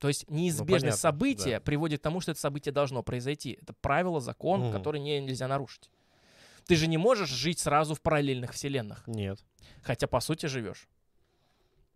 То 0.00 0.08
есть 0.08 0.28
неизбежность 0.30 0.82
понятно, 0.82 0.98
события 0.98 1.58
да. 1.58 1.60
приводит 1.60 2.00
к 2.00 2.02
тому, 2.02 2.20
что 2.20 2.32
это 2.32 2.40
событие 2.40 2.72
должно 2.72 3.02
произойти. 3.02 3.58
Это 3.60 3.74
правило, 3.74 4.20
закон, 4.20 4.60
Мгм. 4.62 4.72
который 4.72 5.00
не, 5.00 5.20
нельзя 5.20 5.46
нарушить. 5.46 5.90
Ты 6.66 6.74
же 6.76 6.86
не 6.86 6.96
можешь 6.96 7.28
жить 7.28 7.58
сразу 7.58 7.94
в 7.94 8.00
параллельных 8.00 8.52
вселенных, 8.52 9.02
Нет. 9.06 9.38
хотя 9.82 10.06
по 10.06 10.20
сути 10.20 10.46
живешь. 10.46 10.88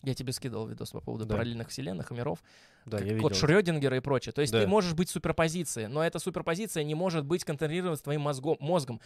Я 0.02 0.14
тебе 0.14 0.34
скидывал 0.34 0.66
видос 0.66 0.90
по 0.90 1.00
поводу 1.00 1.24
Да. 1.24 1.34
параллельных 1.34 1.70
вселенных 1.70 2.11
и 2.11 2.14
миров 2.14 2.42
Да, 2.84 2.98
как 2.98 3.07
я 3.07 3.18
код 3.18 3.32
видел. 3.32 3.46
Шрёдингера 3.46 3.96
и 3.96 4.00
прочее. 4.00 4.34
То 4.34 4.42
есть 4.42 4.52
ты 4.52 4.61
Да. 4.61 4.66
можешь 4.66 4.92
быть 4.92 5.09
суперпозицией, 5.09 5.86
но 5.88 6.05
эта 6.05 6.18
суперпозиция 6.18 6.84
не 6.84 6.94
может 6.94 7.24
быть 7.24 7.42
контролирована 7.44 7.96
твоим 7.96 8.20
мозгом. 8.20 8.59
мозгом. 8.61 9.00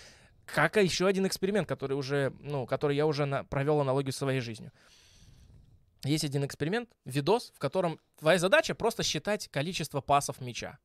Как 0.44 0.76
еще 0.76 1.06
один 1.06 1.24
эксперимент, 1.26 1.68
который 1.68 1.96
уже, 1.96 2.32
ну, 2.40 2.66
который 2.66 2.96
я 2.96 3.06
уже 3.06 3.26
на- 3.26 3.44
провел 3.44 3.80
аналогию 3.80 4.12
с 4.12 4.16
своей 4.16 4.40
жизнью. 4.40 4.72
Есть 6.04 6.24
один 6.24 6.44
эксперимент, 6.44 6.88
видос, 7.04 7.52
в 7.54 7.58
котором 7.58 7.98
твоя 8.18 8.38
задача 8.38 8.74
просто 8.74 9.02
считать 9.02 9.48
количество 9.48 10.00
пасов 10.00 10.40
мяча. 10.40 10.78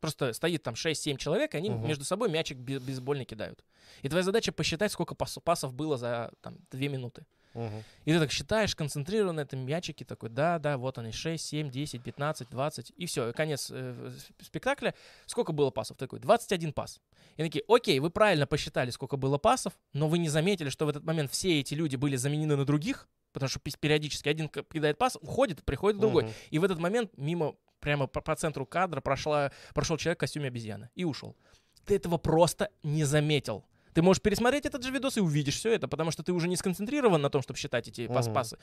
Просто 0.00 0.32
стоит 0.32 0.62
там 0.62 0.74
6-7 0.74 1.16
человек, 1.16 1.54
и 1.54 1.58
они 1.58 1.70
Мгм. 1.70 1.86
между 1.86 2.04
собой 2.04 2.28
мячик 2.30 2.58
бе- 2.58 2.78
бейсбольный 2.80 3.24
кидают. 3.24 3.64
И 4.02 4.08
твоя 4.08 4.24
задача 4.24 4.50
посчитать, 4.52 4.90
сколько 4.92 5.14
пас- 5.14 5.38
пасов 5.42 5.72
было 5.74 5.96
за 5.96 6.32
там, 6.40 6.58
2 6.72 6.88
минуты. 6.88 7.24
Мгм. 7.54 7.84
И 8.06 8.12
ты 8.12 8.18
так 8.18 8.32
считаешь, 8.32 8.74
концентрированно, 8.74 9.40
это 9.40 9.56
мячики, 9.56 10.04
такой, 10.04 10.30
да, 10.30 10.58
да, 10.58 10.76
вот 10.78 10.98
они, 10.98 11.12
6, 11.12 11.44
7, 11.44 11.70
10, 11.70 12.02
15, 12.02 12.48
20, 12.50 12.92
и 12.96 13.06
все, 13.06 13.32
конец 13.32 13.68
э, 13.70 14.10
спектакля. 14.40 14.94
Сколько 15.26 15.52
было 15.52 15.70
пасов? 15.70 15.98
Такой, 15.98 16.18
21 16.18 16.72
пас. 16.72 17.00
И 17.36 17.42
такие, 17.42 17.62
окей, 17.68 18.00
вы 18.00 18.10
правильно 18.10 18.46
посчитали, 18.46 18.90
сколько 18.90 19.16
было 19.16 19.38
пасов, 19.38 19.74
но 19.92 20.08
вы 20.08 20.18
не 20.18 20.28
заметили, 20.30 20.70
что 20.70 20.86
в 20.86 20.88
этот 20.88 21.04
момент 21.04 21.30
все 21.30 21.60
эти 21.60 21.74
люди 21.74 21.96
были 21.96 22.16
заменены 22.16 22.56
на 22.56 22.64
других, 22.64 23.06
потому 23.32 23.48
что 23.48 23.60
периодически 23.60 24.28
один 24.28 24.48
кидает 24.48 24.98
пас, 24.98 25.16
уходит, 25.20 25.64
приходит 25.64 26.00
другой. 26.00 26.24
Мгм. 26.24 26.32
И 26.50 26.58
в 26.58 26.64
этот 26.64 26.78
момент 26.78 27.10
мимо, 27.16 27.54
прямо 27.80 28.06
по, 28.06 28.20
по 28.20 28.34
центру 28.36 28.66
кадра 28.66 29.00
прошла, 29.00 29.52
прошел 29.74 29.96
человек 29.96 30.18
в 30.18 30.20
костюме 30.20 30.48
обезьяны 30.48 30.90
и 30.94 31.04
ушел. 31.04 31.36
Ты 31.84 31.96
этого 31.96 32.18
просто 32.18 32.70
не 32.82 33.04
заметил. 33.04 33.64
Ты 33.94 34.02
можешь 34.02 34.22
пересмотреть 34.22 34.64
этот 34.66 34.82
же 34.84 34.90
видос 34.90 35.16
и 35.16 35.20
увидишь 35.20 35.56
все 35.56 35.72
это, 35.72 35.88
потому 35.88 36.10
что 36.10 36.22
ты 36.22 36.32
уже 36.32 36.48
не 36.48 36.56
сконцентрирован 36.56 37.20
на 37.20 37.28
том, 37.28 37.42
чтобы 37.42 37.58
считать 37.58 37.88
эти 37.88 38.02
Мгм. 38.02 38.14
пас-пасы. 38.14 38.58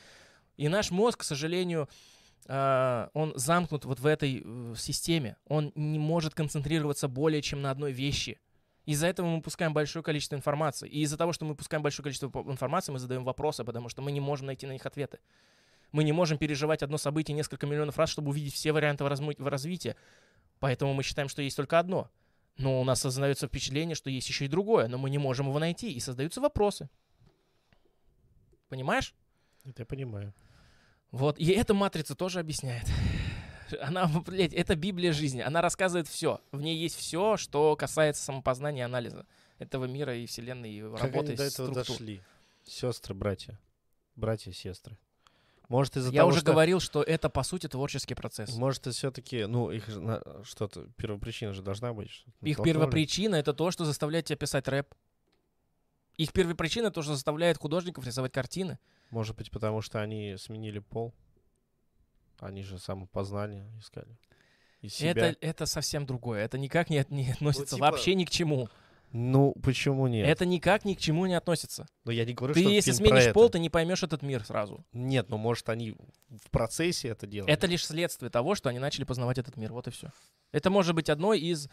И 0.56 0.68
наш 0.68 0.90
мозг, 0.90 1.20
к 1.20 1.24
сожалению, 1.24 1.88
а, 2.46 3.10
он 3.14 3.32
замкнут 3.36 3.84
вот 3.84 4.00
в 4.00 4.06
этой 4.06 4.42
э, 4.44 4.74
системе. 4.76 5.36
Он 5.46 5.72
не 5.74 5.98
может 5.98 6.34
концентрироваться 6.34 7.06
более 7.06 7.42
чем 7.42 7.62
на 7.62 7.70
одной 7.70 7.92
вещи. 7.92 8.40
Из-за 8.90 9.06
этого 9.06 9.28
мы 9.28 9.40
пускаем 9.40 9.72
большое 9.72 10.02
количество 10.02 10.34
информации. 10.34 10.88
И 10.88 11.02
из-за 11.02 11.16
того, 11.16 11.32
что 11.32 11.44
мы 11.44 11.54
пускаем 11.54 11.80
большое 11.80 12.02
количество 12.02 12.26
информации, 12.50 12.90
мы 12.90 12.98
задаем 12.98 13.22
вопросы, 13.22 13.62
потому 13.62 13.88
что 13.88 14.02
мы 14.02 14.10
не 14.10 14.18
можем 14.18 14.46
найти 14.46 14.66
на 14.66 14.72
них 14.72 14.84
ответы. 14.84 15.20
Мы 15.92 16.02
не 16.02 16.10
можем 16.10 16.38
переживать 16.38 16.82
одно 16.82 16.98
событие 16.98 17.36
несколько 17.36 17.68
миллионов 17.68 17.98
раз, 17.98 18.10
чтобы 18.10 18.30
увидеть 18.30 18.52
все 18.52 18.72
варианты 18.72 19.06
развития. 19.06 19.94
Поэтому 20.58 20.92
мы 20.92 21.04
считаем, 21.04 21.28
что 21.28 21.40
есть 21.40 21.56
только 21.56 21.78
одно. 21.78 22.10
Но 22.56 22.80
у 22.80 22.84
нас 22.84 23.00
создается 23.00 23.46
впечатление, 23.46 23.94
что 23.94 24.10
есть 24.10 24.28
еще 24.28 24.46
и 24.46 24.48
другое, 24.48 24.88
но 24.88 24.98
мы 24.98 25.08
не 25.08 25.18
можем 25.18 25.46
его 25.46 25.60
найти, 25.60 25.92
и 25.92 26.00
создаются 26.00 26.40
вопросы. 26.40 26.90
Понимаешь? 28.70 29.14
Это 29.64 29.82
я 29.82 29.86
понимаю. 29.86 30.34
Вот, 31.12 31.38
и 31.38 31.52
эта 31.52 31.74
матрица 31.74 32.16
тоже 32.16 32.40
объясняет. 32.40 32.88
Она, 33.80 34.06
блядь, 34.26 34.54
это 34.54 34.74
Библия 34.76 35.12
жизни. 35.12 35.40
Она 35.40 35.60
рассказывает 35.62 36.08
все. 36.08 36.40
В 36.52 36.60
ней 36.60 36.76
есть 36.76 36.96
все, 36.96 37.36
что 37.36 37.76
касается 37.76 38.22
самопознания 38.22 38.80
и 38.80 38.84
анализа 38.84 39.26
этого 39.58 39.84
мира 39.84 40.16
и 40.16 40.26
вселенной, 40.26 40.70
и 40.72 40.80
Как 40.80 41.02
работы 41.02 41.28
они 41.28 41.36
до 41.36 41.44
этого 41.44 41.70
структур. 41.70 41.96
дошли? 41.98 42.22
Сестры, 42.64 43.14
братья. 43.14 43.58
Братья, 44.16 44.52
сестры. 44.52 44.96
Может, 45.68 45.96
из-за 45.96 46.10
Я 46.10 46.22
того, 46.22 46.30
уже 46.30 46.40
что... 46.40 46.50
говорил, 46.50 46.80
что 46.80 47.00
это, 47.02 47.28
по 47.30 47.44
сути, 47.44 47.68
творческий 47.68 48.14
процесс. 48.14 48.56
Может, 48.56 48.82
это 48.82 48.90
все-таки, 48.90 49.44
ну, 49.46 49.70
их 49.70 49.88
что-то, 50.42 50.88
первопричина 50.96 51.52
же 51.52 51.62
должна 51.62 51.92
быть. 51.92 52.10
Их 52.40 52.58
натолкнули. 52.58 52.72
первопричина— 52.72 53.34
это 53.36 53.54
то, 53.54 53.70
что 53.70 53.84
заставляет 53.84 54.24
тебя 54.26 54.36
писать 54.36 54.66
рэп. 54.66 54.92
Их 56.16 56.32
первопричина— 56.32 56.90
то, 56.92 57.02
что 57.02 57.14
заставляет 57.14 57.56
художников 57.56 58.04
рисовать 58.04 58.32
картины. 58.32 58.78
Может 59.10 59.36
быть, 59.36 59.50
потому 59.52 59.80
что 59.80 60.00
они 60.00 60.34
сменили 60.38 60.80
пол. 60.80 61.14
Они 62.40 62.62
же 62.62 62.78
самопознание 62.78 63.70
искали. 63.78 64.18
И 64.80 64.88
себя. 64.88 65.10
Это, 65.10 65.36
это 65.40 65.66
совсем 65.66 66.06
другое. 66.06 66.42
Это 66.42 66.58
никак 66.58 66.88
не, 66.88 67.04
не 67.10 67.30
относится 67.32 67.76
типа, 67.76 67.90
вообще 67.90 68.14
ни 68.14 68.24
к 68.24 68.30
чему. 68.30 68.68
Ну, 69.12 69.54
почему 69.62 70.06
нет? 70.06 70.26
Это 70.26 70.46
никак 70.46 70.84
ни 70.84 70.94
к 70.94 70.98
чему 70.98 71.26
не 71.26 71.34
относится. 71.34 71.86
Но 72.04 72.12
я 72.12 72.24
не 72.24 72.32
говорю, 72.32 72.54
Ты, 72.54 72.60
что 72.62 72.70
если 72.70 72.92
сменишь 72.92 73.24
это. 73.24 73.34
пол, 73.34 73.50
ты 73.50 73.58
не 73.58 73.68
поймешь 73.68 74.02
этот 74.02 74.22
мир 74.22 74.44
сразу. 74.44 74.86
Нет, 74.92 75.28
ну, 75.28 75.36
может, 75.36 75.68
они 75.68 75.96
в 76.28 76.50
процессе 76.50 77.08
это 77.08 77.26
делают. 77.26 77.50
Это 77.50 77.66
лишь 77.66 77.84
следствие 77.84 78.30
того, 78.30 78.54
что 78.54 78.68
они 78.68 78.78
начали 78.78 79.04
познавать 79.04 79.38
этот 79.38 79.56
мир. 79.56 79.72
Вот 79.72 79.88
и 79.88 79.90
все. 79.90 80.10
Это 80.52 80.70
может 80.70 80.94
быть 80.94 81.10
одной 81.10 81.40
из, 81.40 81.68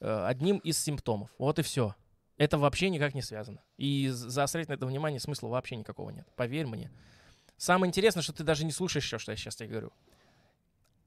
э, 0.00 0.24
одним 0.26 0.58
из 0.58 0.78
симптомов. 0.78 1.28
Вот 1.38 1.58
и 1.58 1.62
все. 1.62 1.94
Это 2.36 2.56
вообще 2.56 2.88
никак 2.88 3.14
не 3.14 3.22
связано. 3.22 3.62
И 3.76 4.08
заострять 4.08 4.68
на 4.68 4.74
это 4.74 4.86
внимание 4.86 5.18
смысла 5.18 5.48
вообще 5.48 5.76
никакого 5.76 6.10
нет. 6.10 6.26
Поверь 6.36 6.66
мне. 6.66 6.90
Самое 7.56 7.88
интересное, 7.88 8.22
что 8.22 8.32
ты 8.32 8.44
даже 8.44 8.64
не 8.64 8.72
слушаешь 8.72 9.06
все, 9.06 9.18
что 9.18 9.32
я 9.32 9.36
сейчас 9.36 9.56
тебе 9.56 9.68
говорю. 9.70 9.92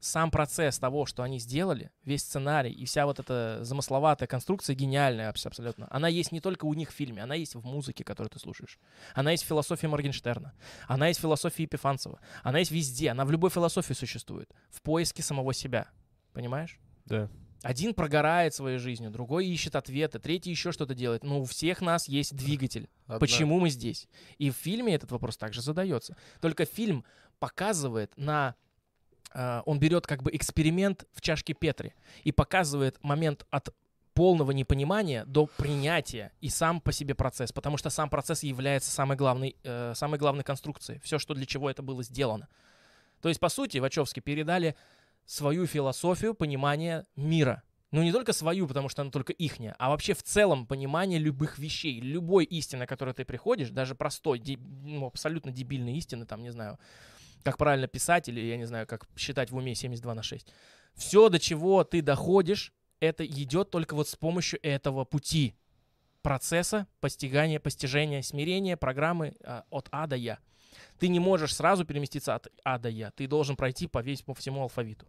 Сам 0.02 0.32
процесс 0.32 0.80
того, 0.80 1.06
что 1.06 1.24
они 1.24 1.39
сделали, 1.39 1.91
весь 2.06 2.22
сценарий 2.22 2.72
и 2.72 2.86
вся 2.86 3.06
вот 3.06 3.20
эта 3.20 3.60
замысловатая 3.64 4.28
конструкция 4.28 4.74
гениальная 4.74 5.28
абс- 5.28 5.45
абсолютно. 5.45 5.88
Она 5.91 6.08
есть 6.08 6.32
не 6.32 6.39
только 6.39 6.64
у 6.66 6.74
них 6.74 6.89
в 6.91 6.93
фильме, 6.93 7.22
она 7.22 7.36
есть 7.36 7.54
в 7.56 7.66
музыке, 7.66 8.06
которую 8.06 8.30
ты 8.30 8.39
слушаешь. 8.39 8.80
Она 9.14 9.32
есть 9.32 9.43
в 9.43 9.47
философии 9.47 9.88
Моргенштерна. 9.88 10.54
Она 10.88 11.08
есть 11.08 11.20
в 11.20 11.24
философии 11.24 11.64
Епифанцева. 11.64 12.22
Она 12.43 12.60
есть 12.60 12.72
везде. 12.72 13.10
Она 13.10 13.26
в 13.26 13.32
любой 13.32 13.50
философии 13.50 13.93
существует. 13.93 14.50
В 14.70 14.82
поиске 14.82 15.22
самого 15.22 15.54
себя. 15.54 15.89
Понимаешь? 16.32 16.80
Да. 17.04 17.30
Один 17.62 17.93
прогорает 17.93 18.53
своей 18.53 18.78
жизнью, 18.78 19.12
другой 19.12 19.45
ищет 19.47 19.76
ответы, 19.76 20.20
третий 20.20 20.49
еще 20.49 20.72
что-то 20.72 20.95
делает. 20.95 21.24
Но 21.24 21.41
у 21.41 21.45
всех 21.45 21.82
нас 21.82 22.07
есть 22.07 22.36
двигатель. 22.36 22.89
Одна- 23.05 23.20
Почему 23.20 23.60
мы 23.60 23.70
здесь? 23.70 24.07
И 24.38 24.49
в 24.49 24.55
фильме 24.55 24.95
этот 24.95 25.12
вопрос 25.12 25.36
также 25.38 25.62
задается. 25.62 26.16
Только 26.39 26.66
фильм 26.66 27.03
показывает 27.39 28.14
на... 28.16 28.55
э, 29.34 29.62
он 29.66 29.80
берет 29.80 30.07
как 30.07 30.24
бы 30.24 30.34
эксперимент 30.34 31.05
в 31.14 31.22
чашке 31.22 31.53
Петри 31.53 31.93
и 32.24 32.32
показывает 32.32 32.97
момент 33.03 33.45
от 33.49 33.70
полного 34.14 34.51
непонимания 34.51 35.24
до 35.26 35.45
принятия 35.45 36.32
и 36.41 36.49
сам 36.49 36.82
по 36.82 36.91
себе 36.91 37.16
процесс, 37.16 37.51
потому 37.51 37.78
что 37.78 37.89
сам 37.89 38.10
процесс 38.10 38.43
является 38.43 38.91
самой 38.91 39.16
главной, 39.18 39.55
э, 39.64 39.93
самой 39.95 40.18
главной 40.20 40.43
конструкцией. 40.43 40.99
Все, 40.99 41.20
что 41.20 41.34
для 41.34 41.45
чего 41.45 41.70
это 41.70 41.82
было 41.82 42.03
сделано. 42.03 42.47
То 43.22 43.28
есть, 43.30 43.39
по 43.41 43.49
сути, 43.49 43.80
Вачовски 43.80 44.22
передали 44.22 44.76
свою 45.30 45.68
философию 45.68 46.34
понимания 46.34 47.06
мира. 47.16 47.62
Ну, 47.92 48.02
не 48.02 48.12
только 48.12 48.34
свою, 48.34 48.68
потому 48.68 48.90
что 48.90 49.04
она 49.04 49.12
только 49.12 49.32
ихняя, 49.32 49.76
а 49.78 49.90
вообще 49.90 50.14
в 50.14 50.24
целом 50.24 50.66
понимание 50.66 51.20
любых 51.20 51.60
вещей, 51.60 52.00
любой 52.00 52.46
истины, 52.46 52.86
к 52.86 52.90
которой 52.90 53.14
ты 53.14 53.26
приходишь, 53.26 53.70
даже 53.70 53.94
простой, 53.94 54.40
де- 54.40 54.58
ну, 54.58 55.06
абсолютно 55.06 55.52
дебильной 55.52 55.98
истины, 55.98 56.26
там, 56.26 56.42
не 56.42 56.52
знаю, 56.52 56.80
как 57.44 57.58
правильно 57.58 57.88
писать 57.88 58.28
или, 58.28 58.42
я 58.42 58.58
не 58.58 58.66
знаю, 58.66 58.88
как 58.88 59.08
считать 59.16 59.52
в 59.52 59.56
уме 59.56 59.76
72 59.76 60.16
на 60.16 60.24
6. 60.24 60.48
Все, 60.96 61.30
до 61.30 61.40
чего 61.40 61.84
ты 61.84 62.02
доходишь, 62.02 62.74
это 63.00 63.24
идет 63.24 63.70
только 63.70 63.94
вот 63.96 64.08
с 64.08 64.16
помощью 64.16 64.60
этого 64.64 65.06
пути 65.06 65.56
процесса 66.24 66.88
постигания, 67.02 67.60
постижения, 67.60 68.24
смирения, 68.24 68.78
программы 68.78 69.36
а, 69.44 69.64
от 69.70 69.90
А 69.92 70.08
до 70.08 70.16
Я. 70.16 70.40
Ты 70.98 71.08
не 71.08 71.20
можешь 71.20 71.56
сразу 71.56 71.86
переместиться 71.86 72.36
от 72.36 72.48
А 72.64 72.80
до 72.80 72.90
Я. 72.90 73.12
Ты 73.12 73.28
должен 73.28 73.56
пройти 73.56 73.88
по, 73.88 74.02
весь, 74.02 74.22
по 74.22 74.34
всему 74.34 74.62
алфавиту. 74.64 75.08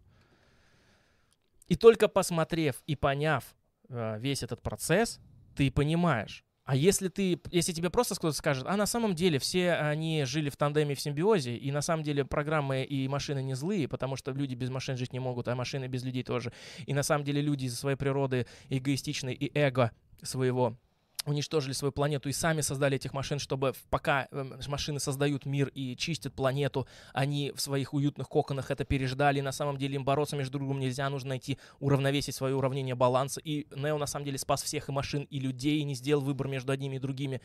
И 1.67 1.75
только 1.75 2.07
посмотрев 2.07 2.81
и 2.87 2.95
поняв 2.95 3.43
э, 3.89 4.19
весь 4.19 4.43
этот 4.43 4.61
процесс, 4.61 5.19
ты 5.55 5.71
понимаешь. 5.71 6.43
А 6.63 6.75
если 6.75 7.07
ты, 7.07 7.41
если 7.49 7.73
тебе 7.73 7.89
просто 7.89 8.15
кто-то 8.15 8.35
скажет, 8.35 8.65
а 8.67 8.77
на 8.77 8.85
самом 8.85 9.15
деле 9.15 9.39
все 9.39 9.73
они 9.73 10.23
жили 10.25 10.49
в 10.49 10.57
тандеме, 10.57 10.95
в 10.95 11.01
симбиозе, 11.01 11.57
и 11.57 11.71
на 11.71 11.81
самом 11.81 12.03
деле 12.03 12.23
программы 12.23 12.83
и 12.83 13.07
машины 13.07 13.41
не 13.41 13.55
злые, 13.55 13.87
потому 13.87 14.15
что 14.15 14.31
люди 14.31 14.53
без 14.53 14.69
машин 14.69 14.95
жить 14.95 15.11
не 15.11 15.19
могут, 15.19 15.47
а 15.47 15.55
машины 15.55 15.87
без 15.87 16.03
людей 16.03 16.23
тоже. 16.23 16.53
И 16.85 16.93
на 16.93 17.03
самом 17.03 17.25
деле 17.25 17.41
люди 17.41 17.65
из-за 17.65 17.77
своей 17.77 17.97
природы 17.97 18.45
эгоистичны 18.69 19.33
и 19.33 19.51
эго 19.57 19.91
своего 20.21 20.77
уничтожили 21.25 21.73
свою 21.73 21.91
планету 21.91 22.29
и 22.29 22.33
сами 22.33 22.61
создали 22.61 22.95
этих 22.95 23.13
машин, 23.13 23.39
чтобы 23.39 23.73
пока 23.89 24.27
эм, 24.31 24.59
машины 24.67 24.99
создают 24.99 25.45
мир 25.45 25.69
и 25.69 25.95
чистят 25.95 26.33
планету, 26.33 26.87
они 27.13 27.51
в 27.55 27.61
своих 27.61 27.93
уютных 27.93 28.27
коконах 28.27 28.71
это 28.71 28.85
переждали. 28.85 29.39
На 29.41 29.51
самом 29.51 29.77
деле 29.77 29.95
им 29.95 30.03
бороться 30.03 30.35
между 30.35 30.57
другом 30.57 30.79
нельзя, 30.79 31.09
нужно 31.09 31.29
найти 31.29 31.57
уравновесить 31.79 32.35
свое 32.35 32.55
уравнение 32.55 32.95
баланса. 32.95 33.39
И 33.39 33.67
Нео 33.75 33.97
на 33.97 34.07
самом 34.07 34.25
деле 34.25 34.37
спас 34.37 34.63
всех 34.63 34.89
и 34.89 34.91
машин, 34.91 35.23
и 35.29 35.39
людей, 35.39 35.79
и 35.79 35.83
не 35.83 35.95
сделал 35.95 36.23
выбор 36.23 36.47
между 36.47 36.71
одними 36.71 36.95
и 36.95 36.99
другими. 36.99 37.41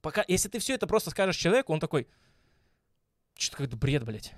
Пока, 0.00 0.24
если 0.26 0.48
ты 0.48 0.58
все 0.58 0.74
это 0.74 0.86
просто 0.86 1.10
скажешь 1.10 1.36
человеку, 1.36 1.72
он 1.72 1.80
такой, 1.80 2.06
что-то 3.36 3.58
как-то 3.58 3.76
бред, 3.76 4.04
блядь. 4.04 4.32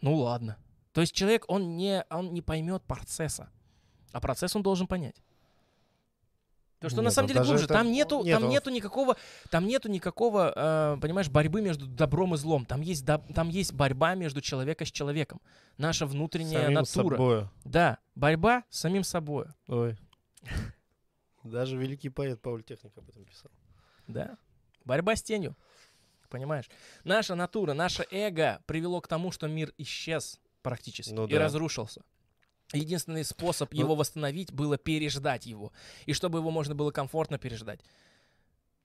Ну 0.00 0.16
ладно. 0.16 0.56
То 0.92 1.00
есть 1.00 1.12
человек, 1.12 1.44
он 1.48 1.76
не, 1.76 2.04
он 2.10 2.32
не 2.32 2.42
поймет 2.42 2.82
процесса. 2.82 3.50
А 4.12 4.20
процесс 4.20 4.54
он 4.54 4.62
должен 4.62 4.86
понять. 4.86 5.16
То, 6.80 6.88
что 6.90 7.00
на 7.00 7.06
Нет, 7.06 7.12
самом 7.14 7.26
ну 7.26 7.28
деле 7.28 7.38
даже 7.40 7.48
глубже. 7.50 7.64
это- 7.64 7.74
Там 7.74 7.92
нету, 7.92 8.22
нет, 8.24 8.40
там 8.40 8.48
нету 8.50 8.70
никакого, 8.70 9.16
там 9.50 9.66
нету 9.66 9.88
никакого, 9.88 10.52
э, 10.54 10.98
понимаешь, 11.00 11.28
борьбы 11.30 11.62
между 11.62 11.86
добром 11.86 12.34
и 12.34 12.36
злом. 12.36 12.66
Там 12.66 12.82
есть, 12.82 13.04
доб- 13.06 13.32
там 13.32 13.48
есть 13.48 13.72
борьба 13.72 14.14
между 14.14 14.40
человеком 14.42 14.86
с 14.86 14.90
человеком. 14.90 15.40
Наша 15.78 16.04
внутренняя 16.04 16.62
Самим 16.64 16.74
натура. 16.74 17.14
собою. 17.16 17.50
Да, 17.64 17.98
борьба 18.14 18.64
с 18.68 18.80
самим 18.80 19.02
собой. 19.04 19.46
Ой. 19.68 19.96
Даже 21.42 21.76
великий 21.76 22.08
поэт 22.10 22.40
Пауль 22.40 22.62
Техник 22.62 22.92
об 22.96 23.08
этом 23.08 23.24
писал. 23.24 23.50
Да. 24.06 24.36
Борьба 24.84 25.16
с 25.16 25.22
тенью. 25.22 25.56
Понимаешь? 26.30 26.68
Наша 27.04 27.34
натура, 27.34 27.74
наше 27.74 28.04
эго 28.10 28.60
привело 28.66 29.00
к 29.00 29.08
тому, 29.08 29.30
что 29.30 29.46
мир 29.46 29.72
исчез 29.78 30.40
практически 30.62 31.12
Ну 31.12 31.26
и 31.26 31.30
да. 31.32 31.38
разрушился. 31.38 32.02
Единственный 32.78 33.24
способ 33.24 33.72
Ну- 33.72 33.80
его 33.80 33.94
восстановить 33.94 34.52
было 34.52 34.76
переждать 34.78 35.46
его. 35.46 35.72
И 36.06 36.12
чтобы 36.12 36.38
его 36.38 36.50
можно 36.50 36.74
было 36.74 36.90
комфортно 36.90 37.38
переждать. 37.38 37.80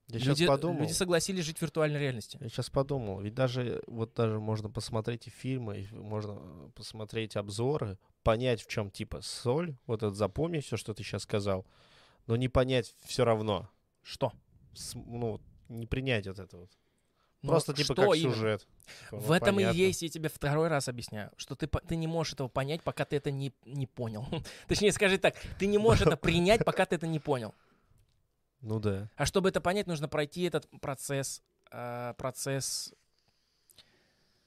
Я 0.08 0.18
люди, 0.18 0.40
сейчас 0.40 0.48
подумал. 0.48 0.82
люди 0.82 0.92
согласились 0.94 1.46
жить 1.46 1.60
в 1.60 1.62
виртуальной 1.62 2.00
реальности. 2.00 2.40
Я 2.42 2.50
сейчас 2.50 2.72
подумал, 2.72 3.22
ведь 3.22 3.36
даже 3.36 3.84
вот 3.86 4.16
даже 4.16 4.40
можно 4.40 4.68
посмотреть 4.68 5.28
и 5.28 5.30
фильмы, 5.30 5.82
и 5.82 5.94
можно 5.96 6.40
э, 6.42 6.70
посмотреть 6.74 7.36
обзоры, 7.36 8.00
понять, 8.24 8.64
в 8.64 8.68
чем 8.68 8.90
типа 8.90 9.22
соль, 9.22 9.76
вот 9.86 10.02
это 10.02 10.12
запомнить 10.16 10.66
все, 10.66 10.78
что 10.78 10.96
ты 10.96 11.04
сейчас 11.04 11.24
сказал, 11.24 11.64
но 12.26 12.36
не 12.36 12.48
понять 12.50 12.96
все 13.06 13.24
равно, 13.24 13.70
Что? 14.02 14.34
С- 14.74 14.96
ну, 14.96 15.40
не 15.68 15.86
принять 15.86 16.26
вот 16.26 16.40
это 16.40 16.58
вот. 16.58 16.72
Но 17.42 17.52
Просто 17.52 17.74
типа 17.74 17.94
что 17.94 17.96
как 17.96 18.16
именно? 18.16 18.34
сюжет. 18.34 18.62
Типа, 18.62 18.68
ну, 19.12 19.18
В 19.20 19.32
этом 19.32 19.56
понятно. 19.56 19.78
и 19.78 19.80
есть, 19.80 20.02
я 20.02 20.10
тебе 20.10 20.28
второй 20.28 20.68
раз 20.68 20.90
объясняю, 20.90 21.32
что 21.38 21.56
ты, 21.56 21.68
ты 21.68 21.96
не 21.96 22.06
можешь 22.08 22.34
этого 22.34 22.50
понять, 22.50 22.84
пока 22.84 23.06
ты 23.06 23.16
это 23.16 23.32
не, 23.32 23.54
не 23.66 23.88
понял. 23.88 24.28
Точнее, 24.68 24.92
скажи 24.92 25.18
так, 25.18 25.36
ты 25.58 25.66
не 25.68 25.78
можешь 25.78 26.06
это 26.06 26.18
принять, 26.18 26.66
пока 26.66 26.86
ты 26.86 26.96
это 26.96 27.08
не 27.08 27.20
понял. 27.20 27.56
Ну 28.62 28.80
да. 28.82 29.10
А 29.16 29.26
чтобы 29.26 29.48
это 29.50 29.62
понять, 29.62 29.88
нужно 29.88 30.10
пройти 30.10 30.44
этот 30.44 30.68
процесс, 30.82 31.42
э, 31.72 32.14
процесс... 32.18 32.94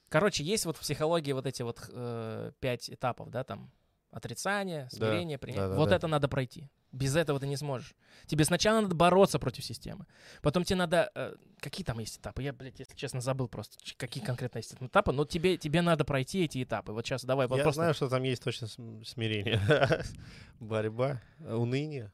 Короче, 0.09 0.43
есть 0.43 0.65
вот 0.67 0.77
в 0.77 0.81
психологии 0.81 1.31
вот 1.31 1.47
эти 1.47 1.63
вот 1.63 1.89
э, 1.89 2.51
пять 2.59 2.91
этапов, 2.91 3.31
да, 3.31 3.43
там, 3.43 3.71
отрицание, 4.11 4.83
Да, 4.91 4.97
смирение, 4.97 5.39
принятие. 5.39 5.63
да-да-да. 5.63 5.79
вот 5.79 5.91
это 5.91 6.05
надо 6.07 6.27
пройти. 6.27 6.69
Без 6.93 7.15
этого 7.15 7.39
ты 7.39 7.47
не 7.47 7.57
сможешь. 7.57 7.95
Тебе 8.27 8.45
сначала 8.45 8.79
надо 8.81 8.93
бороться 8.93 9.39
против 9.39 9.65
системы. 9.65 10.05
Потом 10.43 10.63
тебе 10.63 10.77
надо... 10.77 11.11
э, 11.15 11.35
какие 11.59 11.83
там 11.83 11.97
есть 11.97 12.19
этапы? 12.19 12.43
Я, 12.43 12.53
блядь, 12.53 12.79
если 12.79 12.95
честно, 12.95 13.19
забыл 13.19 13.47
просто, 13.47 13.77
какие 13.97 14.23
конкретно 14.23 14.59
есть 14.59 14.75
этапы. 14.79 15.11
Но 15.11 15.25
тебе, 15.25 15.57
тебе 15.57 15.81
надо 15.81 16.05
пройти 16.05 16.45
эти 16.45 16.63
этапы. 16.63 16.91
Вот 16.91 17.03
сейчас 17.05 17.25
давай 17.25 17.47
вот 17.47 17.57
Я 17.57 17.63
просто... 17.63 17.81
знаю, 17.81 17.93
что 17.95 18.07
там 18.09 18.21
есть 18.21 18.43
точно 18.43 18.67
см- 18.67 19.03
смирение. 19.05 19.59
Борьба, 20.59 21.19
уныние. 21.39 22.13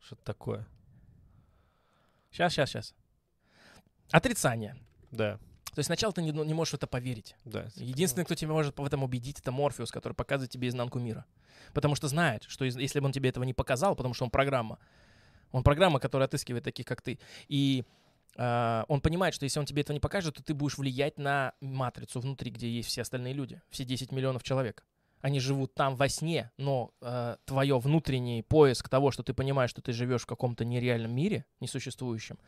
Что-то 0.00 0.24
такое. 0.24 0.66
Сейчас, 2.32 2.52
сейчас, 2.52 2.68
сейчас. 2.70 2.94
Отрицание. 4.10 4.76
Да, 5.12 5.38
То 5.76 5.80
есть 5.80 5.88
сначала 5.88 6.10
ты 6.10 6.22
не, 6.22 6.30
не 6.32 6.54
можешь 6.54 6.72
в 6.72 6.76
это 6.76 6.86
поверить. 6.86 7.36
да. 7.44 7.66
Единственный, 7.74 8.24
кто 8.24 8.34
тебя 8.34 8.52
может 8.52 8.78
в 8.78 8.82
этом 8.82 9.04
убедить, 9.04 9.40
это 9.40 9.52
Морфеус, 9.52 9.90
который 9.90 10.14
показывает 10.14 10.50
тебе 10.50 10.68
изнанку 10.68 10.98
мира. 10.98 11.26
Потому 11.74 11.94
что 11.94 12.08
знает, 12.08 12.44
что 12.48 12.64
если 12.64 12.98
бы 12.98 13.04
он 13.04 13.12
тебе 13.12 13.28
этого 13.28 13.44
не 13.44 13.52
показал, 13.52 13.94
потому 13.94 14.14
что 14.14 14.24
он 14.24 14.30
программа, 14.30 14.78
он 15.52 15.62
программа, 15.62 16.00
которая 16.00 16.28
отыскивает 16.28 16.64
таких, 16.64 16.86
как 16.86 17.02
ты. 17.02 17.18
И 17.48 17.84
а, 18.38 18.86
он 18.88 19.02
понимает, 19.02 19.34
что 19.34 19.44
если 19.44 19.60
он 19.60 19.66
тебе 19.66 19.82
этого 19.82 19.92
не 19.92 20.00
покажет, 20.00 20.36
то 20.36 20.42
ты 20.42 20.54
будешь 20.54 20.78
влиять 20.78 21.18
на 21.18 21.52
матрицу 21.60 22.20
внутри, 22.20 22.50
где 22.50 22.70
есть 22.70 22.88
все 22.88 23.02
остальные 23.02 23.34
люди, 23.34 23.60
все 23.68 23.84
10 23.84 24.12
миллионов 24.12 24.44
человек. 24.44 24.82
Они 25.20 25.40
живут 25.40 25.74
там 25.74 25.94
во 25.94 26.08
сне, 26.08 26.52
но 26.56 26.90
э, 27.02 27.36
твое 27.44 27.78
внутренний 27.78 28.42
поиск 28.42 28.88
того, 28.88 29.10
что 29.10 29.22
ты 29.22 29.34
понимаешь, 29.34 29.68
что 29.68 29.82
ты 29.82 29.92
живешь 29.92 30.22
в 30.22 30.26
каком-то 30.26 30.64
нереальном 30.64 31.14
мире, 31.14 31.44
несуществующем, 31.60 32.38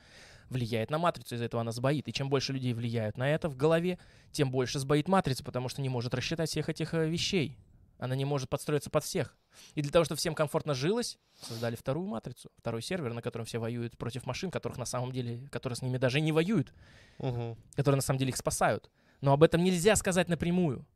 влияет 0.48 0.90
на 0.90 0.98
матрицу, 0.98 1.34
из-за 1.34 1.44
этого 1.44 1.60
она 1.60 1.72
сбоит. 1.72 2.08
И 2.08 2.12
чем 2.12 2.28
больше 2.30 2.52
людей 2.52 2.72
влияют 2.72 3.16
на 3.18 3.28
это 3.28 3.48
в 3.48 3.56
голове, 3.56 3.98
тем 4.32 4.50
больше 4.50 4.78
сбоит 4.78 5.08
матрица, 5.08 5.44
потому 5.44 5.68
что 5.68 5.82
не 5.82 5.88
может 5.88 6.14
рассчитать 6.14 6.50
всех 6.50 6.68
этих 6.68 6.94
э, 6.94 7.08
вещей. 7.08 7.56
Она 7.98 8.14
не 8.14 8.24
может 8.24 8.48
подстроиться 8.48 8.90
под 8.90 9.02
всех. 9.04 9.36
И 9.74 9.82
для 9.82 9.90
того, 9.90 10.04
чтобы 10.04 10.18
всем 10.18 10.34
комфортно 10.34 10.72
жилось, 10.72 11.18
создали 11.40 11.74
вторую 11.74 12.06
матрицу, 12.06 12.50
второй 12.56 12.80
сервер, 12.80 13.12
на 13.12 13.22
котором 13.22 13.44
все 13.44 13.58
воюют 13.58 13.98
против 13.98 14.24
машин, 14.24 14.52
которых 14.52 14.78
на 14.78 14.84
самом 14.84 15.10
деле, 15.10 15.48
которые 15.50 15.76
с 15.76 15.82
ними 15.82 15.98
даже 15.98 16.20
не 16.20 16.30
воюют, 16.30 16.72
Мгм. 17.18 17.56
которые 17.74 17.96
на 17.96 18.02
самом 18.02 18.18
деле 18.18 18.30
их 18.30 18.36
спасают. 18.36 18.88
Но 19.20 19.32
об 19.32 19.42
этом 19.42 19.64
нельзя 19.64 19.96
сказать 19.96 20.28
напрямую. 20.28 20.86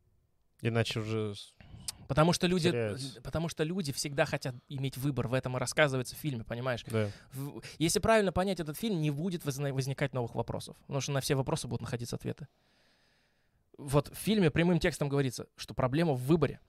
Иначе 0.61 1.01
уже... 1.01 1.33
Потому 2.07 2.33
что 2.33 2.47
люди, 2.47 2.69
потому 3.23 3.49
что 3.49 3.63
люди 3.63 3.91
всегда 3.91 4.25
хотят 4.25 4.55
иметь 4.69 4.97
выбор. 4.97 5.27
В 5.27 5.33
этом 5.33 5.55
и 5.57 5.59
рассказывается 5.59 6.15
в 6.15 6.19
фильме, 6.19 6.43
понимаешь? 6.43 6.83
Да. 6.87 7.09
В- 7.33 7.61
Если 7.79 7.99
правильно 7.99 8.31
понять 8.31 8.59
этот 8.59 8.77
фильм, 8.77 9.01
не 9.01 9.11
будет 9.11 9.45
возникать 9.45 10.13
новых 10.13 10.35
вопросов. 10.35 10.75
Потому 10.81 11.01
что 11.01 11.11
на 11.11 11.21
все 11.21 11.35
вопросы 11.35 11.67
будут 11.67 11.81
находиться 11.81 12.15
ответы. 12.15 12.47
Вот 13.77 14.09
в 14.09 14.15
фильме 14.17 14.51
прямым 14.51 14.79
текстом 14.79 15.09
говорится, 15.09 15.47
что 15.55 15.73
проблема 15.73 16.13
в 16.13 16.21
выборе. 16.25 16.59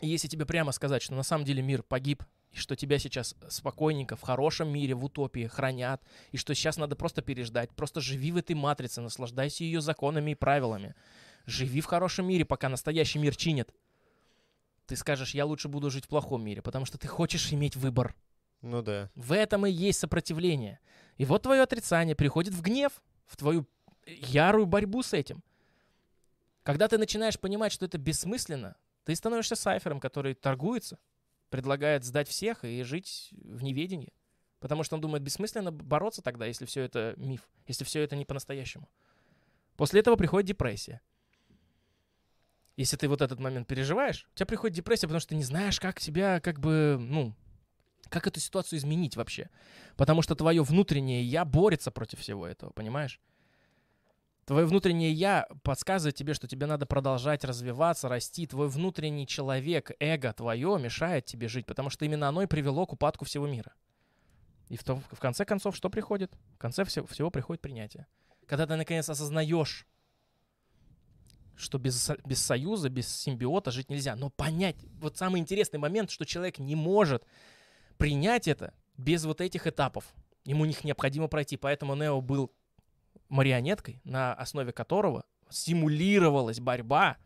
И 0.00 0.08
если 0.08 0.28
тебе 0.28 0.46
прямо 0.46 0.72
сказать, 0.72 1.02
что 1.02 1.14
на 1.14 1.22
самом 1.22 1.44
деле 1.44 1.62
мир 1.62 1.82
погиб, 1.82 2.22
и 2.52 2.56
что 2.56 2.74
тебя 2.74 2.98
сейчас 2.98 3.36
спокойненько, 3.48 4.16
в 4.16 4.22
хорошем 4.22 4.68
мире, 4.72 4.94
в 4.94 5.04
утопии 5.04 5.46
хранят, 5.46 6.02
и 6.32 6.36
что 6.36 6.54
сейчас 6.54 6.78
надо 6.78 6.96
просто 6.96 7.22
переждать, 7.22 7.70
просто 7.74 8.00
живи 8.00 8.32
в 8.32 8.36
этой 8.36 8.54
матрице, 8.54 9.00
наслаждайся 9.00 9.62
ее 9.64 9.80
законами 9.80 10.32
и 10.32 10.34
правилами. 10.34 10.94
Живи 11.46 11.80
в 11.80 11.86
хорошем 11.86 12.26
мире, 12.26 12.44
пока 12.44 12.68
настоящий 12.68 13.18
мир 13.18 13.36
чинит. 13.36 13.72
Ты 14.90 14.96
скажешь, 14.96 15.34
я 15.34 15.46
лучше 15.46 15.68
буду 15.68 15.88
жить 15.88 16.06
в 16.06 16.08
плохом 16.08 16.42
мире, 16.42 16.62
потому 16.62 16.84
что 16.84 16.98
ты 16.98 17.06
хочешь 17.06 17.52
иметь 17.52 17.76
выбор. 17.76 18.16
Ну 18.60 18.82
да. 18.82 19.08
В 19.14 19.30
этом 19.30 19.64
и 19.64 19.70
есть 19.70 20.00
сопротивление. 20.00 20.80
И 21.16 21.24
вот 21.24 21.42
твое 21.42 21.62
отрицание 21.62 22.16
приходит 22.16 22.54
в 22.54 22.60
гнев, 22.60 23.00
в 23.24 23.36
твою 23.36 23.68
ярую 24.04 24.66
борьбу 24.66 25.04
с 25.04 25.12
этим. 25.12 25.44
Когда 26.64 26.88
ты 26.88 26.98
начинаешь 26.98 27.38
понимать, 27.38 27.70
что 27.70 27.86
это 27.86 27.98
бессмысленно, 27.98 28.74
ты 29.04 29.14
становишься 29.14 29.54
сайфером, 29.54 30.00
который 30.00 30.34
торгуется, 30.34 30.98
предлагает 31.50 32.02
сдать 32.02 32.26
всех 32.26 32.64
и 32.64 32.82
жить 32.82 33.28
в 33.44 33.62
неведении. 33.62 34.12
Потому 34.58 34.82
что 34.82 34.96
он 34.96 35.00
думает, 35.00 35.22
бессмысленно 35.22 35.70
бороться 35.70 36.20
тогда, 36.20 36.46
если 36.46 36.64
все 36.64 36.82
это 36.82 37.14
миф, 37.16 37.48
если 37.68 37.84
все 37.84 38.02
это 38.02 38.16
не 38.16 38.24
по-настоящему. 38.24 38.88
После 39.76 40.00
этого 40.00 40.16
приходит 40.16 40.48
депрессия. 40.48 41.00
Если 42.80 42.96
ты 42.96 43.08
вот 43.08 43.20
этот 43.20 43.38
момент 43.40 43.68
переживаешь, 43.68 44.26
у 44.32 44.36
тебя 44.38 44.46
приходит 44.46 44.74
депрессия, 44.74 45.06
потому 45.06 45.20
что 45.20 45.28
ты 45.28 45.34
не 45.34 45.44
знаешь, 45.44 45.78
как 45.78 46.00
себя, 46.00 46.40
как 46.40 46.60
бы, 46.60 46.96
ну, 46.98 47.34
как 48.08 48.26
эту 48.26 48.40
ситуацию 48.40 48.78
изменить 48.78 49.16
вообще. 49.16 49.50
Потому 49.96 50.22
что 50.22 50.34
твое 50.34 50.62
внутреннее 50.62 51.22
я 51.22 51.44
борется 51.44 51.90
против 51.90 52.20
всего 52.20 52.46
этого, 52.46 52.70
понимаешь? 52.70 53.20
Твое 54.46 54.64
внутреннее 54.64 55.12
я 55.12 55.46
подсказывает 55.62 56.14
тебе, 56.14 56.32
что 56.32 56.48
тебе 56.48 56.64
надо 56.64 56.86
продолжать 56.86 57.44
развиваться, 57.44 58.08
расти. 58.08 58.46
Твой 58.46 58.70
внутренний 58.70 59.26
человек, 59.26 59.90
эго 60.00 60.32
твое 60.32 60.78
мешает 60.80 61.26
тебе 61.26 61.48
жить, 61.48 61.66
потому 61.66 61.90
что 61.90 62.06
именно 62.06 62.30
оно 62.30 62.44
и 62.44 62.46
привело 62.46 62.86
к 62.86 62.94
упадку 62.94 63.26
всего 63.26 63.46
мира. 63.46 63.74
И 64.70 64.78
в, 64.78 64.84
том- 64.84 65.04
в 65.12 65.20
конце 65.20 65.44
концов, 65.44 65.76
что 65.76 65.90
приходит? 65.90 66.32
В 66.54 66.56
конце 66.56 66.86
всего, 66.86 67.06
всего 67.08 67.30
приходит 67.30 67.60
принятие. 67.60 68.06
Когда 68.46 68.66
ты 68.66 68.76
наконец 68.76 69.06
осознаешь, 69.10 69.86
что 71.60 71.78
без, 71.78 72.10
без 72.24 72.42
союза, 72.42 72.88
без 72.88 73.08
симбиота 73.14 73.70
жить 73.70 73.90
нельзя. 73.90 74.16
Но 74.16 74.30
понять, 74.30 74.76
вот 75.00 75.16
самый 75.16 75.40
интересный 75.40 75.78
момент, 75.78 76.10
что 76.10 76.24
человек 76.24 76.58
не 76.58 76.74
может 76.74 77.24
принять 77.98 78.48
это 78.48 78.72
без 78.96 79.24
вот 79.24 79.40
этих 79.40 79.66
этапов. 79.66 80.04
Ему 80.44 80.64
них 80.64 80.84
необходимо 80.84 81.28
пройти. 81.28 81.56
Поэтому 81.56 81.94
Нео 81.94 82.20
был 82.20 82.50
марионеткой, 83.28 84.00
на 84.04 84.34
основе 84.34 84.72
которого 84.72 85.24
симулировалась 85.50 86.60
борьба, 86.60 87.16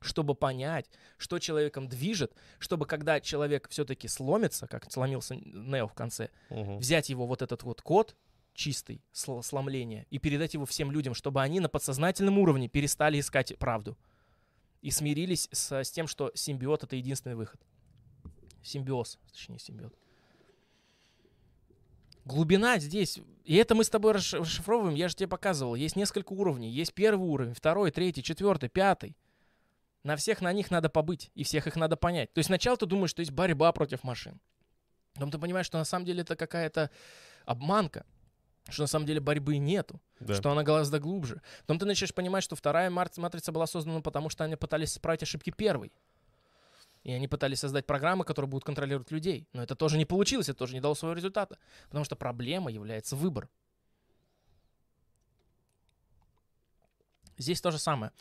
чтобы 0.00 0.34
понять, 0.34 0.90
что 1.16 1.38
человеком 1.38 1.88
движет, 1.88 2.32
чтобы 2.58 2.86
когда 2.86 3.20
человек 3.20 3.68
все-таки 3.68 4.08
сломится, 4.08 4.66
как 4.66 4.90
сломился 4.90 5.36
Нео 5.36 5.86
в 5.86 5.94
конце, 5.94 6.30
Мгм. 6.50 6.78
взять 6.78 7.08
его 7.10 7.26
вот 7.26 7.42
этот 7.42 7.62
вот 7.62 7.82
код 7.82 8.16
чистый, 8.54 9.02
сл- 9.12 9.42
сломления, 9.42 10.06
и 10.10 10.18
передать 10.18 10.54
его 10.54 10.66
всем 10.66 10.90
людям, 10.90 11.14
чтобы 11.14 11.42
они 11.42 11.60
на 11.60 11.68
подсознательном 11.68 12.38
уровне 12.38 12.68
перестали 12.68 13.18
искать 13.18 13.56
правду 13.58 13.98
и 14.80 14.90
смирились 14.90 15.48
с, 15.52 15.72
с 15.72 15.90
тем, 15.90 16.06
что 16.06 16.30
симбиот— 16.34 16.82
это 16.84 16.96
единственный 16.96 17.36
выход. 17.36 17.60
Симбиоз, 18.62 19.18
точнее, 19.32 19.58
симбиот. 19.58 19.94
Глубина 22.24 22.78
здесь, 22.78 23.18
и 23.44 23.56
это 23.56 23.74
мы 23.74 23.82
с 23.82 23.90
тобой 23.90 24.12
расш- 24.12 24.38
расшифровываем, 24.38 24.94
я 24.94 25.08
же 25.08 25.16
тебе 25.16 25.28
показывал, 25.28 25.74
есть 25.74 25.96
несколько 25.96 26.32
уровней, 26.32 26.70
есть 26.70 26.94
первый 26.94 27.26
уровень, 27.26 27.54
второй, 27.54 27.90
третий, 27.90 28.22
четвертый, 28.22 28.68
пятый. 28.68 29.16
На 30.04 30.16
всех 30.16 30.40
на 30.40 30.52
них 30.52 30.70
надо 30.70 30.88
побыть, 30.88 31.30
и 31.34 31.42
всех 31.42 31.66
их 31.66 31.76
надо 31.76 31.96
понять. 31.96 32.32
То 32.32 32.38
есть 32.38 32.46
сначала 32.46 32.76
ты 32.76 32.86
думаешь, 32.86 33.10
что 33.10 33.20
есть 33.20 33.32
борьба 33.32 33.72
против 33.72 34.04
машин. 34.04 34.40
Потом 35.14 35.30
ты 35.30 35.38
понимаешь, 35.38 35.66
что 35.66 35.78
на 35.78 35.84
самом 35.84 36.06
деле 36.06 36.22
это 36.22 36.36
какая-то 36.36 36.90
обманка, 37.44 38.06
что 38.68 38.82
на 38.82 38.86
самом 38.86 39.06
деле 39.06 39.20
борьбы 39.20 39.58
нету, 39.58 40.00
Да. 40.20 40.34
что 40.34 40.50
она 40.50 40.62
гораздо 40.62 40.98
глубже. 40.98 41.42
Потом 41.62 41.78
ты 41.78 41.86
начинаешь 41.86 42.14
понимать, 42.14 42.44
что 42.44 42.56
вторая 42.56 42.90
матрица 42.90 43.52
была 43.52 43.66
создана 43.66 44.00
потому, 44.00 44.30
что 44.30 44.44
они 44.44 44.56
пытались 44.56 44.92
исправить 44.92 45.22
ошибки 45.22 45.50
первой. 45.50 45.92
И 47.02 47.10
они 47.10 47.26
пытались 47.26 47.58
создать 47.58 47.84
программы, 47.84 48.24
которые 48.24 48.48
будут 48.48 48.64
контролировать 48.64 49.10
людей. 49.10 49.48
Но 49.52 49.62
это 49.62 49.74
тоже 49.74 49.98
не 49.98 50.04
получилось, 50.04 50.48
это 50.48 50.60
тоже 50.60 50.74
не 50.74 50.80
дало 50.80 50.94
своего 50.94 51.16
результата. 51.16 51.58
Потому 51.88 52.04
что 52.04 52.14
проблема 52.14 52.70
является 52.70 53.16
выбор. 53.16 53.48
Здесь 57.38 57.60
то 57.60 57.72
же 57.72 57.78
самое. 57.78 58.12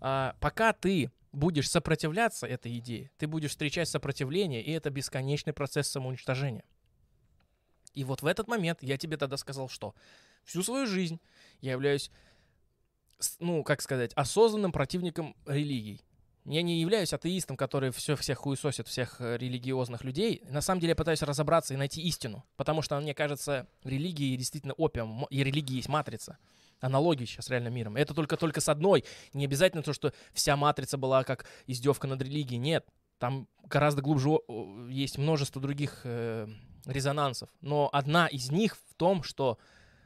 А, 0.00 0.36
пока 0.40 0.74
ты 0.74 1.10
будешь 1.32 1.70
сопротивляться 1.70 2.46
этой 2.46 2.76
идее, 2.78 3.10
ты 3.16 3.26
будешь 3.26 3.50
встречать 3.50 3.88
сопротивление, 3.88 4.62
и 4.62 4.70
это 4.72 4.90
бесконечный 4.90 5.54
процесс 5.54 5.88
самоуничтожения. 5.88 6.64
И 7.96 8.04
вот 8.04 8.22
в 8.22 8.26
этот 8.26 8.46
момент 8.46 8.78
я 8.82 8.98
тебе 8.98 9.16
тогда 9.16 9.36
сказал, 9.38 9.68
что 9.68 9.94
всю 10.44 10.62
свою 10.62 10.86
жизнь 10.86 11.18
я 11.62 11.72
являюсь, 11.72 12.10
ну, 13.40 13.64
как 13.64 13.80
сказать, 13.80 14.12
осознанным 14.14 14.70
противником 14.70 15.34
религий. 15.46 16.02
Я 16.44 16.62
не 16.62 16.80
являюсь 16.80 17.12
атеистом, 17.12 17.56
который 17.56 17.90
все 17.90 18.14
всех 18.14 18.38
хуесосит, 18.38 18.86
всех 18.86 19.20
э, 19.20 19.36
религиозных 19.36 20.04
людей. 20.04 20.44
На 20.48 20.60
самом 20.60 20.80
деле 20.80 20.90
я 20.90 20.96
пытаюсь 20.96 21.22
разобраться 21.22 21.74
и 21.74 21.76
найти 21.76 22.00
истину. 22.02 22.44
Потому 22.56 22.82
что, 22.82 23.00
мне 23.00 23.14
кажется, 23.14 23.66
религии 23.82 24.36
действительно 24.36 24.74
опиум, 24.74 25.26
и 25.28 25.42
религии 25.42 25.76
есть 25.76 25.88
матрица. 25.88 26.38
Аналогии 26.78 27.24
сейчас 27.24 27.46
с 27.46 27.50
реальным 27.50 27.74
миром. 27.74 27.96
Это 27.96 28.14
только, 28.14 28.36
только 28.36 28.60
с 28.60 28.68
одной. 28.68 29.04
Не 29.32 29.46
обязательно 29.46 29.82
то, 29.82 29.92
что 29.92 30.12
вся 30.34 30.56
матрица 30.56 30.98
была 30.98 31.24
как 31.24 31.46
издевка 31.66 32.06
над 32.06 32.22
религией. 32.22 32.58
Нет. 32.58 32.86
Там 33.18 33.48
гораздо 33.64 34.02
глубже 34.02 34.38
есть 34.88 35.18
множество 35.18 35.60
других 35.60 36.02
э, 36.04 36.46
резонансов. 36.86 37.48
Но 37.60 37.90
одна 37.92 38.26
из 38.26 38.50
них 38.50 38.76
в 38.76 38.94
том, 38.94 39.22
что 39.22 39.58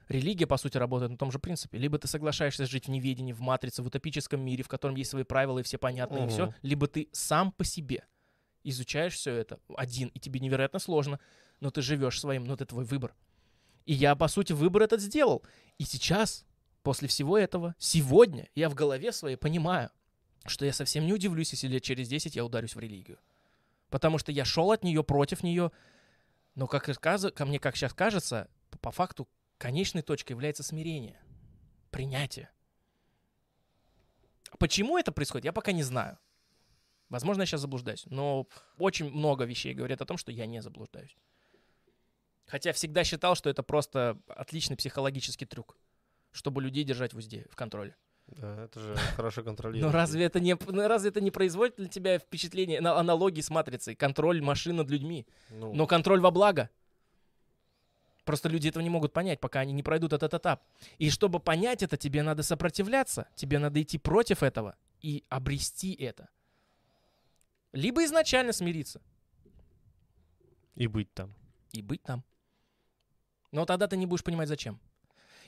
Религия, 0.08 0.48
по 0.48 0.56
сути, 0.56 0.76
работает 0.76 1.12
на 1.12 1.16
том 1.16 1.30
же 1.30 1.38
принципе. 1.38 1.78
Либо 1.78 1.96
ты 1.96 2.08
соглашаешься 2.08 2.66
жить 2.66 2.86
в 2.86 2.90
неведении, 2.90 3.32
в 3.32 3.40
матрице, 3.40 3.80
в 3.80 3.86
утопическом 3.86 4.40
мире, 4.40 4.64
в 4.64 4.68
котором 4.68 4.96
есть 4.96 5.10
свои 5.10 5.22
правила 5.22 5.60
и 5.60 5.62
все 5.62 5.78
понятно, 5.78 6.24
и 6.24 6.28
все. 6.28 6.52
Либо 6.62 6.88
ты 6.88 7.08
сам 7.12 7.52
по 7.52 7.62
себе 7.64 8.04
изучаешь 8.64 9.14
все 9.14 9.32
это 9.34 9.60
один, 9.76 10.08
и 10.08 10.18
тебе 10.18 10.40
невероятно 10.40 10.80
сложно, 10.80 11.20
но 11.60 11.70
ты 11.70 11.80
живешь 11.80 12.18
своим, 12.18 12.44
но 12.44 12.54
это 12.54 12.66
твой 12.66 12.84
выбор. 12.84 13.14
И 13.86 13.92
я, 13.92 14.16
по 14.16 14.26
сути, 14.26 14.52
выбор 14.52 14.82
этот 14.82 15.00
сделал. 15.00 15.44
И 15.78 15.84
сейчас, 15.84 16.44
после 16.82 17.06
всего 17.06 17.38
этого, 17.38 17.76
сегодня 17.78 18.48
я 18.56 18.68
в 18.68 18.74
голове 18.74 19.12
своей 19.12 19.36
понимаю, 19.36 19.90
что 20.44 20.64
я 20.64 20.72
совсем 20.72 21.06
не 21.06 21.12
удивлюсь, 21.12 21.52
если 21.52 21.68
лет 21.68 21.84
через 21.84 22.08
10 22.08 22.34
я 22.34 22.44
ударюсь 22.44 22.74
в 22.74 22.80
религию. 22.80 23.18
Потому 23.90 24.18
что 24.18 24.32
я 24.32 24.44
шел 24.44 24.72
от 24.72 24.82
нее, 24.82 25.04
против 25.04 25.42
нее, 25.42 25.70
но, 26.54 26.66
как 26.66 26.84
ко 26.84 27.44
мне, 27.46 27.58
как 27.58 27.76
сейчас 27.76 27.94
кажется, 27.94 28.50
п- 28.70 28.78
по 28.78 28.90
факту 28.90 29.28
конечной 29.58 30.02
точкой 30.02 30.32
является 30.32 30.62
смирение, 30.62 31.20
принятие. 31.90 32.50
Почему 34.58 34.98
это 34.98 35.12
происходит, 35.12 35.44
я 35.44 35.52
пока 35.52 35.72
не 35.72 35.82
знаю. 35.82 36.18
Возможно, 37.08 37.42
я 37.42 37.46
сейчас 37.46 37.60
заблуждаюсь, 37.60 38.06
но 38.06 38.46
очень 38.78 39.10
много 39.10 39.44
вещей 39.44 39.74
говорят 39.74 40.00
о 40.00 40.06
том, 40.06 40.16
что 40.16 40.30
я 40.32 40.46
не 40.46 40.62
заблуждаюсь. 40.62 41.16
Хотя 42.46 42.72
всегда 42.72 43.04
считал, 43.04 43.34
что 43.34 43.50
это 43.50 43.62
просто 43.62 44.20
отличный 44.26 44.76
психологический 44.76 45.46
трюк, 45.46 45.76
чтобы 46.32 46.62
людей 46.62 46.84
держать 46.84 47.14
в 47.14 47.18
узде, 47.18 47.46
в 47.50 47.56
контроле. 47.56 47.96
Да, 48.36 48.64
это 48.64 48.80
же 48.80 48.94
хорошо 49.16 49.42
контролируется. 49.42 49.86
Но 49.88 49.92
разве 49.92 50.24
это 50.24 50.40
не, 50.40 50.56
ну, 50.66 50.88
разве 50.88 51.10
это 51.10 51.20
не 51.20 51.30
производит 51.30 51.76
для 51.76 51.88
тебя 51.88 52.18
впечатление, 52.18 52.80
на- 52.80 52.98
аналогии 52.98 53.40
с 53.40 53.50
матрицей, 53.50 53.94
контроль 53.94 54.40
машин 54.40 54.76
над 54.76 54.88
людьми? 54.88 55.26
Ну, 55.50 55.72
Но 55.74 55.86
контроль 55.86 56.20
во 56.20 56.30
благо. 56.30 56.70
Просто 58.24 58.48
люди 58.48 58.68
этого 58.68 58.82
не 58.82 58.90
могут 58.90 59.12
понять, 59.12 59.40
пока 59.40 59.60
они 59.60 59.72
не 59.72 59.82
пройдут 59.82 60.12
этот 60.12 60.32
этап. 60.34 60.62
И 60.98 61.10
чтобы 61.10 61.40
понять 61.40 61.82
это, 61.82 61.96
тебе 61.96 62.22
надо 62.22 62.42
сопротивляться, 62.42 63.26
тебе 63.34 63.58
надо 63.58 63.82
идти 63.82 63.98
против 63.98 64.42
этого 64.42 64.76
и 65.00 65.24
обрести 65.28 65.94
это. 65.94 66.28
Либо 67.72 68.04
изначально 68.04 68.52
смириться 68.52 69.00
и 70.76 70.86
быть 70.86 71.12
там. 71.14 71.34
и 71.72 71.82
быть 71.82 72.02
там. 72.02 72.22
Но 73.52 73.64
тогда 73.64 73.88
ты 73.88 73.96
не 73.96 74.06
будешь 74.06 74.22
понимать, 74.22 74.48
зачем. 74.48 74.78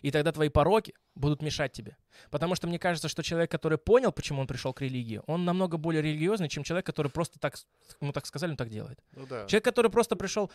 И 0.02 0.10
тогда 0.10 0.32
твои 0.32 0.48
пороки 0.48 0.94
будут 1.14 1.42
мешать 1.42 1.72
тебе. 1.72 1.96
Потому 2.30 2.54
что 2.54 2.66
мне 2.66 2.78
кажется, 2.78 3.08
что 3.08 3.22
человек, 3.22 3.50
который 3.50 3.78
понял, 3.78 4.12
почему 4.12 4.40
он 4.40 4.46
пришел 4.46 4.72
к 4.74 4.80
религии, 4.82 5.20
он 5.26 5.44
намного 5.44 5.78
более 5.78 6.02
религиозный, 6.02 6.48
чем 6.48 6.64
человек, 6.64 6.86
который 6.86 7.10
просто 7.10 7.38
так, 7.38 7.56
ему 8.00 8.12
так 8.12 8.26
сказали, 8.26 8.50
он 8.50 8.56
так 8.56 8.68
делает. 8.68 8.98
Ну 9.12 9.26
да. 9.26 9.46
Человек, 9.46 9.64
который 9.64 9.90
просто 9.90 10.16
пришел, 10.16 10.50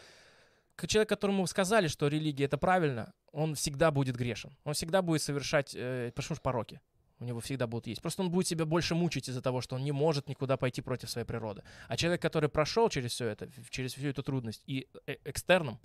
человек, 0.86 1.10
которому 1.10 1.48
сказали, 1.48 1.88
что 1.88 2.08
религия 2.08 2.46
это 2.46 2.58
правильно, 2.58 3.14
он 3.32 3.56
всегда 3.56 3.90
будет 3.92 4.16
грешен. 4.16 4.56
Он 4.64 4.74
всегда 4.74 5.02
будет 5.02 5.22
совершать, 5.22 5.74
э, 5.76 6.12
почему 6.14 6.36
же 6.36 6.42
пороки? 6.42 6.82
У 7.20 7.26
него 7.26 7.40
всегда 7.40 7.66
будут 7.66 7.88
есть. 7.88 8.02
Просто 8.02 8.22
он 8.22 8.30
будет 8.30 8.48
себя 8.48 8.66
больше 8.66 8.94
мучить 8.94 9.28
из-за 9.28 9.42
того, 9.42 9.62
что 9.62 9.76
он 9.76 9.84
не 9.84 9.92
может 9.92 10.30
никуда 10.30 10.56
пойти 10.56 10.82
против 10.82 11.10
своей 11.10 11.26
природы. 11.26 11.64
А 11.88 11.98
человек, 11.98 12.22
который 12.22 12.48
прошел 12.48 12.90
через 12.90 13.12
все 13.12 13.28
это, 13.28 13.50
через 13.72 13.94
всю 13.94 14.10
эту 14.10 14.22
трудность 14.22 14.62
и 14.68 14.88
э- 15.08 15.18
экстерном 15.26 15.80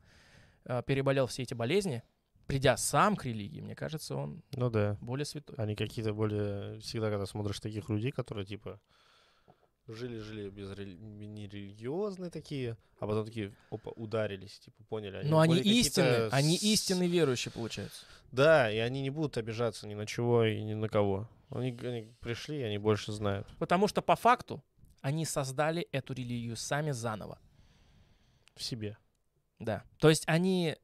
э, 0.65 0.83
переболел 0.85 1.27
все 1.27 1.43
эти 1.43 1.55
болезни, 1.55 2.03
придя 2.53 2.77
сам 2.77 3.17
к 3.17 3.25
религии, 3.25 3.63
мне 3.63 3.75
кажется, 3.75 4.15
он 4.15 4.43
Ну 4.53 4.69
да. 4.69 4.99
более 5.01 5.25
святой. 5.25 5.57
Они 5.57 5.75
какие-то 5.75 6.13
более... 6.13 6.79
Всегда, 6.81 7.09
когда 7.09 7.25
смотришь 7.25 7.61
таких 7.61 7.89
людей, 7.89 8.11
которые, 8.13 8.45
типа, 8.45 8.79
жили-жили 9.89 10.51
без 10.51 10.71
рели- 10.73 10.99
нерелигиозные 10.99 12.31
такие, 12.31 12.77
а 13.01 13.07
потом 13.07 13.25
такие, 13.25 13.55
опа, 13.71 13.91
ударились, 13.93 14.59
типа, 14.59 14.85
поняли. 14.85 15.27
Но 15.27 15.41
они 15.41 15.55
более 15.55 15.63
какие-то 15.65 15.89
истинные, 15.89 16.29
они 16.29 16.57
истинные 16.57 17.09
верующие, 17.09 17.53
получается. 17.53 18.05
Да, 18.33 18.71
и 18.71 18.77
они 18.77 19.01
не 19.01 19.09
будут 19.09 19.39
обижаться 19.39 19.89
ни 19.89 19.95
на 19.95 20.05
чего 20.05 20.45
и 20.45 20.63
ни 20.63 20.75
на 20.75 20.89
кого. 20.91 21.31
Они, 21.49 21.71
они 21.83 22.13
пришли, 22.21 22.61
и 22.61 22.63
они 22.65 22.77
больше 22.77 23.13
знают. 23.13 23.49
Потому 23.59 23.89
что 23.89 24.03
по 24.03 24.15
факту 24.15 24.63
они 25.01 25.25
создали 25.25 25.89
эту 25.91 26.13
религию 26.13 26.57
сами 26.57 26.91
заново. 26.91 27.39
В 28.57 28.63
себе. 28.63 28.99
Да. 29.59 29.85
То 29.99 30.11
есть 30.11 30.25
они 30.27 30.77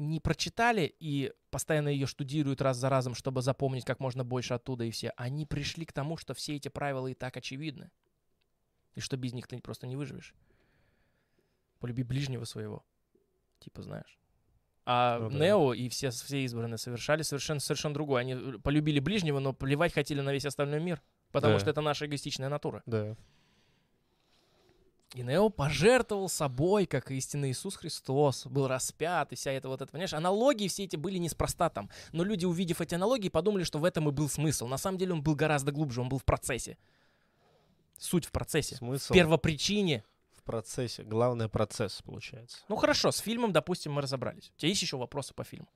не 0.00 0.18
прочитали 0.18 0.94
и 0.98 1.32
постоянно 1.50 1.88
ее 1.88 2.06
штудируют 2.06 2.62
раз 2.62 2.78
за 2.78 2.88
разом, 2.88 3.14
чтобы 3.14 3.42
запомнить 3.42 3.84
как 3.84 4.00
можно 4.00 4.24
больше 4.24 4.54
оттуда 4.54 4.84
и 4.84 4.90
все. 4.90 5.12
Они 5.16 5.44
пришли 5.44 5.84
к 5.84 5.92
тому, 5.92 6.16
что 6.16 6.32
все 6.34 6.56
эти 6.56 6.68
правила 6.68 7.06
и 7.06 7.14
так 7.14 7.36
очевидны. 7.36 7.90
И 8.94 9.00
что 9.00 9.16
без 9.16 9.32
них 9.34 9.46
ты 9.46 9.58
просто 9.60 9.86
не 9.86 9.96
выживешь. 9.96 10.34
Полюби 11.78 12.02
ближнего 12.02 12.44
своего. 12.44 12.84
Типа, 13.58 13.82
знаешь. 13.82 14.18
А 14.86 15.18
Ну 15.18 15.30
да. 15.30 15.38
Нео 15.38 15.74
и 15.74 15.88
все, 15.90 16.10
все 16.10 16.44
избранные 16.44 16.78
совершали 16.78 17.22
совершенно, 17.22 17.60
совершенно 17.60 17.94
другое. 17.94 18.22
Они 18.22 18.32
э, 18.32 18.58
полюбили 18.62 19.00
ближнего, 19.00 19.38
но 19.38 19.52
плевать 19.52 19.92
хотели 19.92 20.20
на 20.22 20.32
весь 20.32 20.46
остальной 20.46 20.80
мир. 20.80 21.02
Потому 21.30 21.54
Да. 21.54 21.60
что 21.60 21.70
это 21.70 21.80
наша 21.82 22.06
эгоистичная 22.06 22.48
натура. 22.48 22.82
Да. 22.86 23.16
И 25.14 25.22
Нео 25.22 25.48
пожертвовал 25.48 26.28
собой, 26.28 26.86
как 26.86 27.10
истинный 27.10 27.50
Иисус 27.50 27.74
Христос, 27.74 28.46
был 28.46 28.68
распят, 28.68 29.32
и 29.32 29.34
вся 29.34 29.50
эта 29.50 29.68
вот 29.68 29.82
это, 29.82 29.90
понимаешь, 29.90 30.12
аналогии 30.14 30.68
все 30.68 30.84
эти 30.84 30.94
были 30.94 31.18
неспроста 31.18 31.68
там. 31.68 31.90
Но 32.12 32.22
люди, 32.22 32.44
увидев 32.44 32.80
эти 32.80 32.94
аналогии, 32.94 33.28
подумали, 33.28 33.64
что 33.64 33.80
в 33.80 33.84
этом 33.84 34.08
и 34.08 34.12
был 34.12 34.28
смысл. 34.28 34.68
На 34.68 34.78
самом 34.78 34.98
деле 34.98 35.12
он 35.12 35.22
был 35.22 35.34
гораздо 35.34 35.72
глубже, 35.72 36.00
он 36.00 36.08
был 36.08 36.18
в 36.18 36.24
процессе. 36.24 36.78
Суть 37.98 38.24
в 38.24 38.30
процессе. 38.30 38.76
Смысл 38.76 39.12
В 39.12 39.16
первопричине. 39.16 40.04
в 40.32 40.42
процессе. 40.44 41.02
Главное 41.02 41.48
процесс, 41.48 42.00
получается. 42.02 42.58
Ну 42.68 42.76
хорошо, 42.76 43.10
с 43.10 43.18
фильмом, 43.18 43.52
допустим, 43.52 43.92
мы 43.92 44.02
разобрались. 44.02 44.52
У 44.56 44.60
тебя 44.60 44.68
есть 44.68 44.80
еще 44.82 44.96
вопросы 44.96 45.34
по 45.34 45.42
фильму? 45.42 45.68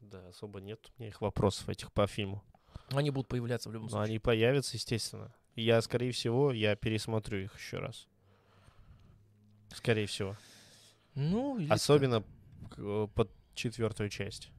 Да, 0.00 0.28
особо 0.28 0.60
нет 0.60 0.80
у 0.86 1.00
меня 1.00 1.08
их 1.08 1.20
вопросов 1.22 1.68
этих 1.68 1.92
по 1.92 2.06
фильму. 2.06 2.42
Но 2.90 2.98
они 2.98 3.10
будут 3.10 3.28
появляться 3.28 3.68
в 3.68 3.72
любом 3.72 3.86
Но 3.86 3.90
случае. 3.92 4.04
они 4.04 4.18
появятся, 4.18 4.76
естественно. 4.76 5.34
Я, 5.60 5.80
скорее 5.82 6.12
всего, 6.12 6.52
я 6.52 6.74
пересмотрю 6.76 7.38
их 7.44 7.56
еще 7.58 7.78
раз. 7.78 8.06
Скорее 9.74 10.06
всего. 10.06 10.36
Ну, 11.14 11.58
или 11.58 11.70
Особенно 11.70 12.22
к- 12.70 13.06
под 13.14 13.30
четвертую 13.54 14.08
часть. 14.08 14.50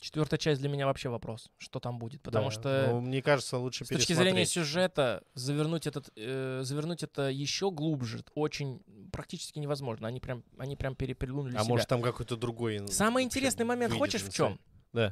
Четвертая 0.00 0.38
часть 0.38 0.60
для 0.60 0.68
меня 0.70 0.86
вообще 0.86 1.08
вопрос, 1.08 1.50
что 1.58 1.80
там 1.80 1.98
будет. 1.98 2.22
Потому 2.22 2.46
Да. 2.46 2.50
что 2.52 2.86
Ну, 2.92 3.00
мне 3.00 3.20
кажется, 3.20 3.58
лучше 3.58 3.84
С 3.84 3.88
точки 3.88 4.12
зрения 4.12 4.46
сюжета, 4.46 5.24
завернуть, 5.34 5.88
этот, 5.88 6.10
э, 6.16 6.60
завернуть 6.62 7.02
это 7.02 7.28
еще 7.30 7.72
глубже 7.72 8.22
очень 8.34 8.80
практически 9.12 9.58
невозможно. 9.58 10.06
Они 10.06 10.20
прям, 10.20 10.44
они 10.56 10.76
прям 10.76 10.94
пере- 10.94 11.14
перелунули 11.14 11.56
А 11.56 11.60
себя. 11.60 11.68
может, 11.68 11.88
там 11.88 12.00
какой-то 12.00 12.36
другой... 12.36 12.86
Самый 12.88 13.24
интересный 13.24 13.64
момент, 13.64 13.92
хочешь 13.94 14.22
в 14.22 14.32
чем? 14.32 14.60
Да. 14.92 15.10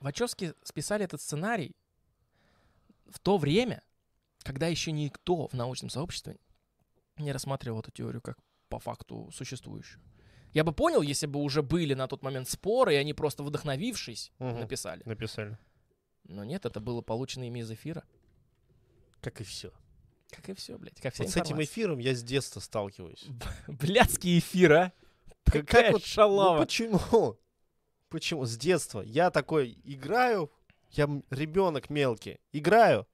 Вачовски 0.00 0.54
списали 0.64 1.04
этот 1.04 1.20
сценарий 1.20 1.76
в 3.10 3.20
то 3.20 3.38
время, 3.38 3.80
когда 4.42 4.66
еще 4.68 4.92
никто 4.92 5.48
в 5.48 5.52
научном 5.54 5.90
сообществе 5.90 6.36
не 7.18 7.32
рассматривал 7.32 7.80
эту 7.80 7.90
теорию 7.90 8.20
как 8.22 8.38
по 8.68 8.78
факту 8.78 9.30
существующую. 9.32 10.02
Я 10.52 10.64
бы 10.64 10.72
понял, 10.72 11.02
если 11.02 11.26
бы 11.26 11.40
уже 11.40 11.62
были 11.62 11.94
на 11.94 12.08
тот 12.08 12.22
момент 12.22 12.48
споры, 12.48 12.94
и 12.94 12.96
они 12.96 13.14
просто 13.14 13.42
вдохновившись 13.42 14.32
Мгм. 14.38 14.60
написали. 14.60 15.02
Написали. 15.06 15.58
Но 16.24 16.44
нет, 16.44 16.66
это 16.66 16.80
было 16.80 17.00
получено 17.00 17.44
ими 17.44 17.60
из 17.60 17.70
эфира. 17.70 18.04
Как 19.20 19.40
и 19.40 19.44
все. 19.44 19.72
Как 20.30 20.48
и 20.48 20.54
все, 20.54 20.78
блядь. 20.78 21.00
Как 21.00 21.14
вся 21.14 21.24
Вот 21.24 21.30
с 21.30 21.36
этим 21.36 21.42
информация. 21.56 21.64
эфиром 21.72 21.98
я 21.98 22.14
с 22.14 22.22
детства 22.22 22.60
сталкиваюсь. 22.60 23.24
Блядский 23.68 24.38
эфир, 24.38 24.72
а? 24.72 24.92
Как- 25.44 25.66
Какая 25.66 25.82
как 25.84 25.92
вот- 25.94 26.04
шалава. 26.04 26.56
Ну 26.58 26.62
почему? 26.64 27.00
Почему? 28.08 28.44
С 28.44 28.56
детства. 28.58 29.00
Я 29.00 29.30
такой 29.30 29.78
играю, 29.84 30.52
я 30.90 31.08
ребенок 31.30 31.88
мелкий, 31.88 32.40
играю, 32.52 33.06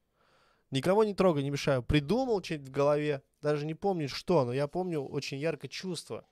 никого 0.71 1.03
не 1.03 1.13
трогаю, 1.13 1.43
не 1.43 1.49
мешаю. 1.49 1.83
Придумал 1.83 2.43
что-нибудь 2.43 2.69
в 2.69 2.71
голове, 2.71 3.21
даже 3.41 3.65
не 3.65 3.73
помню 3.75 4.07
что, 4.09 4.45
но 4.45 4.53
я 4.53 4.67
помню 4.67 5.01
очень 5.01 5.37
ярко 5.37 5.67
чувство. 5.67 6.25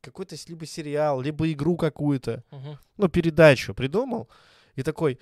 Какой-то 0.00 0.36
либо 0.46 0.64
сериал, 0.66 1.20
либо 1.20 1.50
игру 1.50 1.76
какую-то, 1.76 2.44
Мгм. 2.50 2.78
ну, 2.96 3.08
передачу 3.08 3.74
придумал, 3.74 4.28
и 4.76 4.82
такой, 4.82 5.18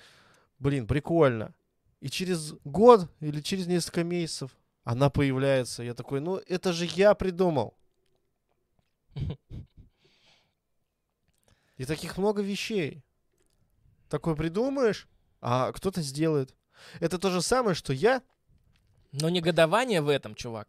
блин, 0.59 0.85
прикольно. 0.87 1.53
И 1.99 2.09
через 2.09 2.53
год 2.63 3.09
или 3.19 3.41
через 3.41 3.65
несколько 3.65 4.03
месяцев 4.03 4.51
она 4.83 5.09
появляется. 5.09 5.81
Я 5.83 5.93
такой, 5.95 6.19
ну, 6.21 6.37
это 6.47 6.73
же 6.73 6.85
я 6.85 7.15
придумал. 7.15 7.75
И 11.77 11.85
таких 11.85 12.17
много 12.17 12.41
вещей. 12.41 13.03
Такой 14.09 14.35
придумаешь, 14.35 15.07
а 15.41 15.71
кто-то 15.71 16.01
сделает. 16.01 16.55
Это 16.99 17.17
то 17.19 17.29
же 17.29 17.41
самое, 17.41 17.75
что 17.75 17.93
я. 17.93 18.21
Но 19.11 19.29
негодование 19.29 20.01
в 20.01 20.09
этом, 20.09 20.35
чувак, 20.35 20.67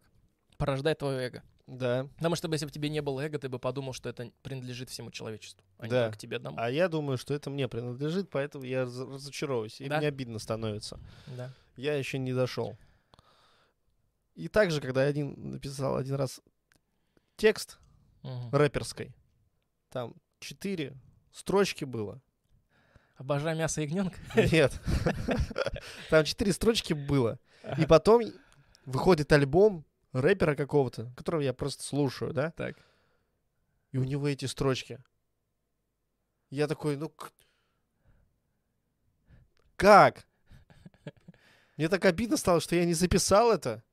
порождает 0.57 0.99
твое 0.99 1.27
эго. 1.27 1.43
Да. 1.67 2.07
Потому 2.17 2.35
что 2.35 2.47
если 2.51 2.65
бы 2.65 2.71
тебе 2.71 2.89
не 2.89 3.01
было 3.01 3.21
эго, 3.21 3.37
ты 3.37 3.47
бы 3.47 3.59
подумал, 3.59 3.93
что 3.93 4.09
это 4.09 4.31
принадлежит 4.41 4.89
всему 4.89 5.11
человечеству, 5.11 5.63
а 5.77 5.85
не 5.85 5.91
Да. 5.91 6.05
только 6.05 6.17
тебе 6.17 6.37
одному. 6.37 6.57
А 6.59 6.69
я 6.71 6.87
думаю, 6.87 7.17
что 7.19 7.33
это 7.35 7.49
мне 7.51 7.67
принадлежит, 7.67 8.29
поэтому 8.31 8.63
я 8.65 8.85
раз- 8.85 8.97
разочаровываюсь. 8.97 9.79
И 9.79 9.87
Да. 9.87 9.99
мне 9.99 10.07
обидно 10.07 10.39
становится. 10.39 10.99
Да. 11.27 11.53
Я 11.75 11.93
еще 11.95 12.17
не 12.17 12.33
дошел. 12.33 12.75
И 14.35 14.47
также, 14.47 14.81
когда 14.81 15.03
я 15.03 15.09
один 15.09 15.35
написал 15.51 15.97
один 15.97 16.15
раз 16.15 16.41
текст 17.35 17.77
Мгм. 18.23 18.49
рэперской, 18.51 19.13
там 19.89 20.15
четыре 20.39 20.95
строчки 21.31 21.83
было. 21.85 22.21
Обожаю 23.19 23.57
мясо 23.57 23.81
ягненка. 23.81 24.17
Нет. 24.35 24.79
Там 26.09 26.23
четыре 26.23 26.53
строчки 26.53 26.93
было. 26.93 27.37
И 27.77 27.85
потом 27.85 28.21
выходит 28.85 29.33
альбом 29.33 29.85
рэпера 30.13 30.55
какого-то, 30.55 31.11
которого 31.17 31.41
я 31.41 31.53
просто 31.53 31.83
слушаю, 31.83 32.33
да? 32.33 32.51
Так. 32.51 32.77
И 33.91 33.97
у 33.97 34.05
него 34.05 34.25
эти 34.25 34.45
строчки. 34.45 35.03
Я 36.49 36.67
такой, 36.67 36.95
ну... 36.95 37.13
Как? 39.75 40.25
Мне 41.75 41.89
так 41.89 42.05
обидно 42.05 42.37
стало, 42.37 42.61
что 42.61 42.77
я 42.77 42.85
не 42.85 42.93
записал 42.93 43.51
это. 43.51 43.83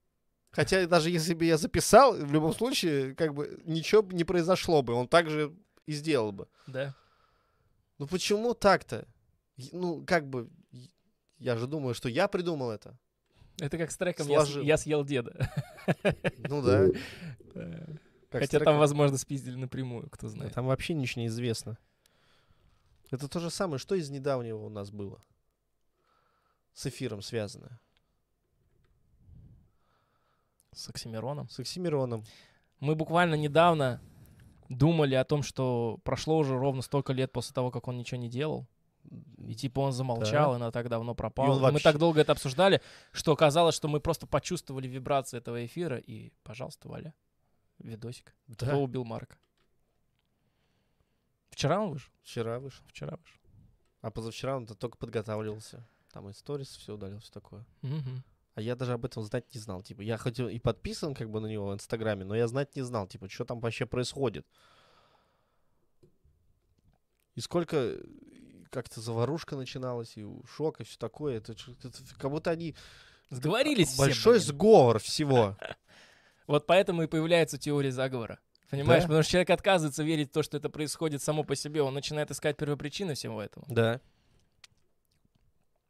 Хотя 0.53 0.87
даже 0.87 1.11
если 1.11 1.35
бы 1.35 1.45
я 1.47 1.59
записал, 1.59 2.14
в 2.14 2.33
любом 2.33 2.55
случае, 2.55 3.16
как 3.16 3.35
бы 3.35 3.61
ничего 3.64 4.03
не 4.12 4.22
произошло 4.22 4.83
бы. 4.83 4.93
Он 4.93 5.09
так 5.09 5.29
же 5.29 5.53
и 5.85 5.93
сделал 5.93 6.31
бы. 6.31 6.47
Да. 6.68 6.95
Ну 7.99 8.07
почему 8.07 8.55
так-то? 8.55 9.05
Ну, 9.73 10.05
как 10.05 10.29
бы, 10.29 10.51
я 11.39 11.57
же 11.57 11.67
думаю, 11.67 11.95
что 11.95 12.09
я 12.09 12.29
придумал 12.29 12.71
это. 12.71 12.99
Это 13.59 13.79
как 13.79 13.91
с 13.91 13.97
треком 13.97 14.29
«Я. 14.29 14.45
«Я 14.63 14.77
съел 14.77 15.05
деда». 15.05 15.51
Ну 16.49 16.63
да. 16.63 16.89
Э, 17.55 17.95
Как 18.29 18.43
Хотя 18.43 18.61
там, 18.61 18.79
возможно, 18.79 19.17
спиздили 19.17 19.57
напрямую, 19.57 20.11
кто 20.11 20.29
знает. 20.29 20.53
Там 20.53 20.67
вообще 20.67 20.95
ничего 20.95 21.23
не 21.23 21.29
известно. 21.29 21.79
Это 23.11 23.29
то 23.29 23.41
же 23.41 23.51
самое, 23.51 23.79
что 23.79 23.95
из 23.95 24.11
недавнего 24.11 24.59
у 24.59 24.69
нас 24.69 24.91
было. 24.91 25.23
С 26.75 26.87
эфиром 26.87 27.23
связано. 27.23 27.81
С 30.73 30.89
Оксимироном. 30.91 31.49
С 31.49 31.59
Оксимироном. 31.59 32.25
Мы 32.81 32.95
буквально 32.95 33.37
недавно 33.37 34.03
думали 34.69 35.15
о 35.15 35.25
том, 35.25 35.43
что 35.43 35.99
прошло 36.05 36.37
уже 36.37 36.59
ровно 36.59 36.83
столько 36.83 37.13
лет 37.15 37.33
после 37.33 37.55
того, 37.55 37.71
как 37.71 37.89
он 37.89 37.97
ничего 37.97 38.21
не 38.21 38.29
делал. 38.29 38.67
И 39.39 39.55
типа 39.55 39.81
он 39.81 39.93
замолчал, 39.93 40.57
и 40.57 40.59
на 40.59 40.71
так 40.73 40.89
давно 40.89 41.15
пропал. 41.15 41.47
И 41.47 41.49
он 41.51 41.57
И 41.57 41.61
Мы 41.61 41.71
вообще- 41.73 41.83
так 41.85 41.99
долго 41.99 42.21
это 42.21 42.33
обсуждали, 42.33 42.81
что 43.13 43.33
оказалось, 43.33 43.75
что 43.75 43.89
мы 43.89 44.01
просто 44.01 44.27
почувствовали 44.27 44.89
вибрации 44.89 45.39
этого 45.39 45.65
эфира, 45.65 45.99
и, 45.99 46.33
пожалуйста, 46.43 46.89
Валя, 46.89 47.15
видосик. 47.79 48.35
Да. 48.49 48.67
Кто 48.67 48.83
убил 48.83 49.05
Марка? 49.05 49.39
Вчера 51.51 51.81
он 51.81 51.91
вышел? 51.93 52.13
Вчера 52.23 52.59
вышел. 52.59 52.85
Вчера 52.89 53.17
вышел. 53.17 53.39
А 54.03 54.11
позавчера 54.11 54.57
он 54.57 54.67
только 54.67 54.99
подготавливался. 54.99 55.87
Там 56.13 56.29
и 56.29 56.33
сторис 56.33 56.69
все 56.77 56.95
удалил, 56.95 57.19
все 57.21 57.33
такое. 57.33 57.65
Мгм. 57.83 58.23
А 58.55 58.61
я 58.63 58.75
даже 58.75 58.93
об 58.95 59.05
этом 59.05 59.23
знать 59.23 59.53
не 59.55 59.61
знал. 59.61 59.83
Типа, 59.83 60.01
я 60.01 60.17
хоть 60.17 60.39
и 60.39 60.59
подписан 60.59 61.15
как 61.15 61.31
бы 61.31 61.41
на 61.41 61.47
него 61.47 61.69
в 61.69 61.75
Инстаграме, 61.75 62.25
но 62.25 62.35
я 62.35 62.49
знать 62.49 62.75
не 62.75 62.83
знал, 62.83 63.07
типа, 63.07 63.29
что 63.29 63.45
там 63.45 63.61
вообще 63.61 63.85
происходит. 63.87 64.47
И 67.35 67.41
сколько 67.41 67.99
как-то 68.77 69.01
заварушка 69.01 69.57
начиналась, 69.57 70.16
и 70.16 70.27
шок, 70.47 70.81
и 70.81 70.85
все 70.85 70.99
такое. 70.99 71.39
Это, 71.39 71.53
это 71.53 71.99
как 72.18 72.31
будто 72.31 72.51
они... 72.51 72.74
Сговорились 73.31 73.89
все, 73.89 73.99
Большой 73.99 74.35
блин. 74.35 74.47
сговор 74.47 74.99
всего. 74.99 75.57
Вот 76.47 76.64
поэтому 76.64 77.03
и 77.03 77.09
появляется 77.09 77.59
теория 77.59 77.91
заговора. 77.91 78.39
Понимаешь? 78.70 79.03
Да. 79.03 79.09
Потому 79.09 79.22
что 79.24 79.33
человек 79.33 79.51
отказывается 79.51 80.05
верить 80.05 80.31
в 80.31 80.33
то, 80.33 80.45
что 80.45 80.57
это 80.59 80.70
происходит 80.70 81.20
само 81.20 81.43
по 81.43 81.57
себе. 81.57 81.83
Он 81.83 81.93
начинает 81.93 82.31
искать 82.31 82.57
первопричины 82.57 83.14
всему 83.14 83.41
этому. 83.41 83.66
Да. 83.68 84.01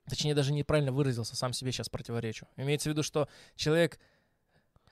Точнее, 0.09 0.34
даже 0.34 0.55
неправильно 0.55 0.93
выразился, 0.93 1.37
сам 1.37 1.53
себе 1.53 1.72
сейчас 1.72 1.91
противоречу. 1.91 2.47
Имеется 2.57 2.89
в 2.89 2.93
виду, 2.93 3.03
что 3.03 3.28
человек 3.55 3.99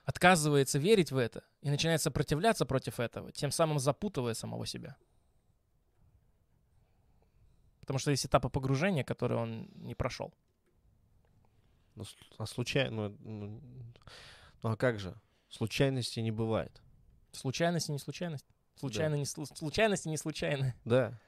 отказывается 0.03 0.77
верить 0.77 1.11
в 1.11 1.17
это 1.17 1.43
и 1.61 1.69
начинает 1.71 1.99
сопротивляться 1.99 2.65
против 2.65 2.99
этого, 2.99 3.31
тем 3.31 3.49
самым 3.49 3.79
запутывая 3.79 4.35
самого 4.35 4.67
себя. 4.67 4.97
Потому 7.85 7.99
что 7.99 8.09
есть 8.09 8.25
этапы 8.25 8.49
погружения, 8.49 9.03
которые 9.03 9.39
он 9.39 9.69
не 9.75 9.93
прошел. 9.93 10.33
Ну, 11.93 12.03
а 12.39 12.47
случайно... 12.47 13.09
Ну, 13.09 13.15
ну, 13.19 13.61
ну, 14.63 14.69
а 14.71 14.75
как 14.75 14.99
же? 14.99 15.15
Случайности 15.49 16.19
не 16.19 16.31
бывает. 16.31 16.81
Случайность 17.31 17.89
и 17.89 17.91
не 17.91 17.99
случайность. 17.99 18.45
Случайно 18.75 19.13
не 19.13 19.23
слу- 19.23 19.45
случайность 19.55 20.07
и 20.07 20.09
не 20.09 20.17
случайно. 20.17 20.73
Да. 20.83 21.19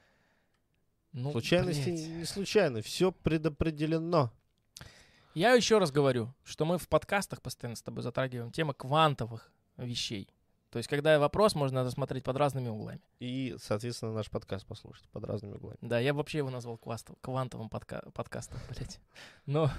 Ну, 1.14 1.32
Случайности 1.32 1.89
блядь. 1.89 2.08
не 2.08 2.26
случайно. 2.26 2.82
Все 2.82 3.12
предопределено. 3.12 4.32
Я 5.36 5.53
еще 5.53 5.78
раз 5.78 5.91
говорю, 5.91 6.34
что 6.43 6.66
мы 6.66 6.80
в 6.80 6.89
подкастах 6.89 7.43
постоянно 7.43 7.76
с 7.76 7.84
тобой 7.84 8.01
затрагиваем 8.01 8.51
темы 8.51 8.74
квантовых 8.74 9.51
вещей. 9.78 10.28
То 10.70 10.78
есть, 10.80 10.89
когда 10.89 11.18
вопрос 11.18 11.55
можно 11.55 11.84
рассмотреть 11.84 12.24
под 12.24 12.36
разными 12.38 12.68
углами. 12.68 12.99
И, 13.20 13.55
соответственно, 13.57 14.13
наш 14.13 14.30
подкаст 14.30 14.65
послушать 14.65 15.07
под 15.09 15.24
разными 15.24 15.53
углами. 15.53 15.78
Да, 15.82 15.99
я 15.99 16.13
вообще 16.13 16.39
его 16.39 16.49
назвал 16.49 16.76
квастов- 16.78 17.18
квантовым 17.22 17.70
подка- 17.70 18.09
подкастом, 18.11 18.59
блядь. 18.70 18.99
Но 19.45 19.72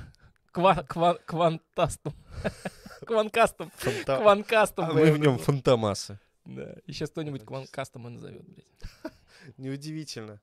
ква- 0.52 0.86
ква- 0.86 1.18
квантастом. 1.26 2.14
Кванкастом. 3.06 3.70
Кванкастом. 4.06 4.84
А 4.86 4.92
мы 4.92 5.12
в 5.12 5.18
нем 5.18 5.38
фантомасы. 5.38 6.18
Да, 6.46 6.74
и 6.86 6.92
сейчас 6.92 7.10
кто-нибудь 7.10 7.44
кванкастом 7.44 8.06
и 8.08 8.10
назовет, 8.10 8.44
блядь. 8.48 9.12
Неудивительно. 9.58 10.40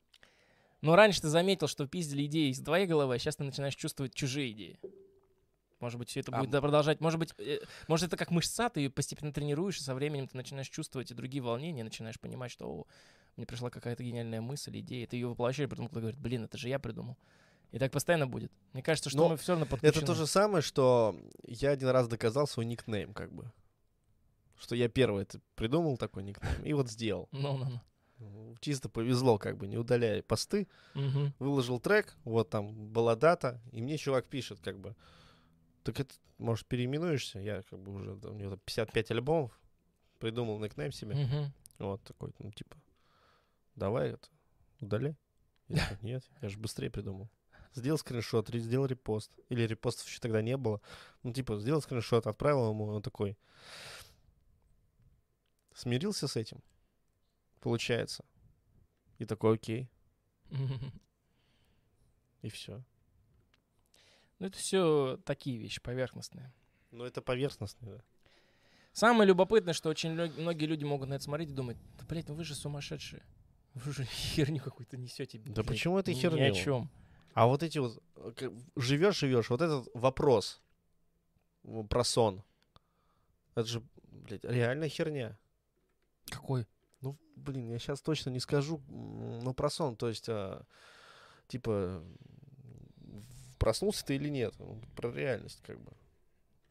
Но 0.81 0.95
раньше 0.95 1.21
ты 1.21 1.29
заметил, 1.29 1.67
что 1.67 1.87
пиздили 1.87 2.25
идеи 2.27 2.51
из 2.51 2.61
твоей 2.61 2.85
головы, 2.85 3.15
а 3.15 3.19
сейчас 3.19 3.37
ты 3.37 3.43
начинаешь 3.43 3.75
чувствовать 3.75 4.13
чужие 4.13 4.51
идеи. 4.51 4.79
Может 5.79 5.99
быть, 5.99 6.09
все 6.09 6.21
это 6.21 6.31
А 6.31 6.39
будет 6.39 6.51
продолжать. 6.61 7.01
Может 7.01 7.19
быть, 7.19 7.33
э, 7.37 7.59
может, 7.87 8.07
это 8.07 8.17
как 8.17 8.31
мышца, 8.31 8.69
ты 8.69 8.81
ее 8.81 8.89
постепенно 8.89 9.33
тренируешь, 9.33 9.77
и 9.77 9.83
со 9.83 9.93
временем 9.93 10.27
ты 10.27 10.37
начинаешь 10.37 10.69
чувствовать 10.69 11.11
и 11.11 11.13
другие 11.13 11.43
волнения, 11.43 11.83
начинаешь 11.83 12.19
понимать, 12.19 12.51
что 12.51 12.67
«О, 12.67 12.85
мне 13.35 13.45
пришла 13.45 13.69
какая-то 13.69 14.03
гениальная 14.03 14.41
мысль, 14.41 14.79
идея, 14.79 15.05
ты 15.07 15.17
ее 15.17 15.27
воплощаешь, 15.27 15.69
потом 15.69 15.87
кто-то 15.87 16.01
говорит, 16.01 16.19
блин, 16.19 16.45
это 16.45 16.57
же 16.57 16.69
я 16.69 16.79
придумал. 16.79 17.17
И 17.71 17.79
так 17.79 17.91
постоянно 17.91 18.25
будет. 18.25 18.51
Мне 18.71 18.81
кажется, 18.81 19.09
что 19.09 19.19
Но 19.19 19.29
мы 19.29 19.37
все 19.37 19.51
равно 19.53 19.65
подключены. 19.65 19.97
Это 19.97 20.05
то 20.05 20.13
же 20.13 20.27
самое, 20.27 20.61
что 20.61 21.19
я 21.45 21.71
один 21.71 21.89
раз 21.89 22.07
доказал 22.07 22.47
свой 22.47 22.65
никнейм, 22.65 23.13
как 23.13 23.33
бы. 23.33 23.51
Что 24.57 24.75
я 24.75 24.87
первый 24.87 25.23
это 25.23 25.41
придумал 25.55 25.97
такой 25.97 26.23
никнейм 26.23 26.63
и 26.63 26.71
вот 26.71 26.89
сделал. 26.89 27.27
Ну-ну-ну. 27.33 27.81
Ну, 28.19 28.55
Чисто 28.61 28.87
повезло, 28.87 29.37
как 29.37 29.57
бы, 29.57 29.67
не 29.67 29.77
удаляя 29.77 30.21
посты. 30.21 30.69
Мгм. 30.93 31.33
Выложил 31.39 31.81
трек, 31.81 32.15
вот 32.23 32.49
там 32.49 32.73
была 32.73 33.17
дата, 33.17 33.59
и 33.73 33.81
мне 33.81 33.97
чувак 33.97 34.25
пишет, 34.27 34.59
как 34.61 34.79
бы, 34.79 34.95
так 35.85 35.99
это, 35.99 36.15
может, 36.39 36.65
переименуешься? 36.65 37.39
Я, 37.39 37.61
как 37.61 37.79
бы, 37.79 37.93
уже, 37.93 38.13
у 38.13 38.33
него 38.33 38.49
там 38.49 38.59
55 38.65 39.11
альбомов, 39.11 39.61
придумал 40.17 40.59
никнейм 40.59 40.91
себе. 40.91 41.15
Мгм. 41.15 41.53
Вот 41.77 42.03
такой, 42.03 42.33
ну, 42.39 42.51
типа, 42.51 42.75
давай 43.75 44.09
это, 44.09 44.27
удаляй. 44.81 45.15
Я 45.67 45.97
Нет, 46.01 46.27
я 46.41 46.49
же 46.49 46.57
быстрее 46.57 46.89
придумал. 46.89 47.29
Сделал 47.75 47.99
скриншот, 47.99 48.49
сделал 48.49 48.87
репост. 48.87 49.31
Или 49.49 49.61
репостов 49.61 50.07
еще 50.07 50.19
тогда 50.19 50.41
не 50.41 50.57
было. 50.57 50.81
Ну, 51.21 51.31
типа, 51.31 51.59
сделал 51.59 51.83
скриншот, 51.83 52.25
отправил 52.25 52.71
ему, 52.71 52.85
он 52.87 53.03
такой. 53.03 53.37
Смирился 55.75 56.27
с 56.27 56.35
этим, 56.35 56.63
получается. 57.59 58.25
И 59.19 59.25
такой, 59.25 59.55
окей, 59.55 59.89
и 62.41 62.49
все. 62.49 62.83
Ну, 64.39 64.47
это 64.47 64.57
все 64.57 65.19
такие 65.25 65.57
вещи 65.57 65.81
поверхностные. 65.81 66.51
Ну, 66.91 67.03
это 67.03 67.21
поверхностно, 67.21 67.87
да. 67.87 68.03
Самое 68.93 69.27
любопытное, 69.27 69.73
что 69.73 69.89
очень 69.89 70.11
многие 70.11 70.65
люди 70.65 70.85
могут 70.85 71.09
на 71.09 71.15
это 71.15 71.23
смотреть 71.23 71.49
и 71.49 71.53
думать, 71.53 71.77
да, 71.97 72.05
блядь, 72.07 72.29
ну 72.29 72.35
вы 72.35 72.45
же 72.45 72.55
сумасшедшие. 72.55 73.23
Вы 73.73 73.91
же 73.91 74.05
херню 74.05 74.61
какую-то 74.61 74.95
несете. 74.95 75.37
Да 75.39 75.63
почему 75.63 75.99
это 75.99 76.13
Ни 76.13 76.39
о 76.41 76.51
чем. 76.51 76.89
А 77.33 77.47
вот 77.47 77.61
эти 77.63 77.77
вот, 77.79 78.01
живешь, 78.77 79.19
живешь, 79.19 79.49
вот 79.49 79.61
этот 79.61 79.89
вопрос 79.93 80.61
про 81.89 82.05
сон, 82.05 82.41
это 83.55 83.67
же, 83.67 83.83
блядь, 84.05 84.45
реальная 84.45 84.87
херня. 84.87 85.37
Какой? 86.29 86.65
Ну, 87.01 87.17
блин, 87.35 87.69
я 87.69 87.79
сейчас 87.79 88.01
точно 88.01 88.29
не 88.29 88.39
скажу, 88.39 88.81
м, 88.87 89.39
ну, 89.39 89.53
про 89.53 89.69
сон, 89.69 89.97
то 89.97 90.07
есть, 90.07 90.29
а, 90.29 90.65
типа, 91.47 92.01
проснулся 93.57 94.05
ты 94.05 94.15
или 94.15 94.29
нет, 94.29 94.53
ну, 94.59 94.79
про 94.95 95.11
реальность, 95.11 95.61
как 95.65 95.79
бы. 95.79 95.91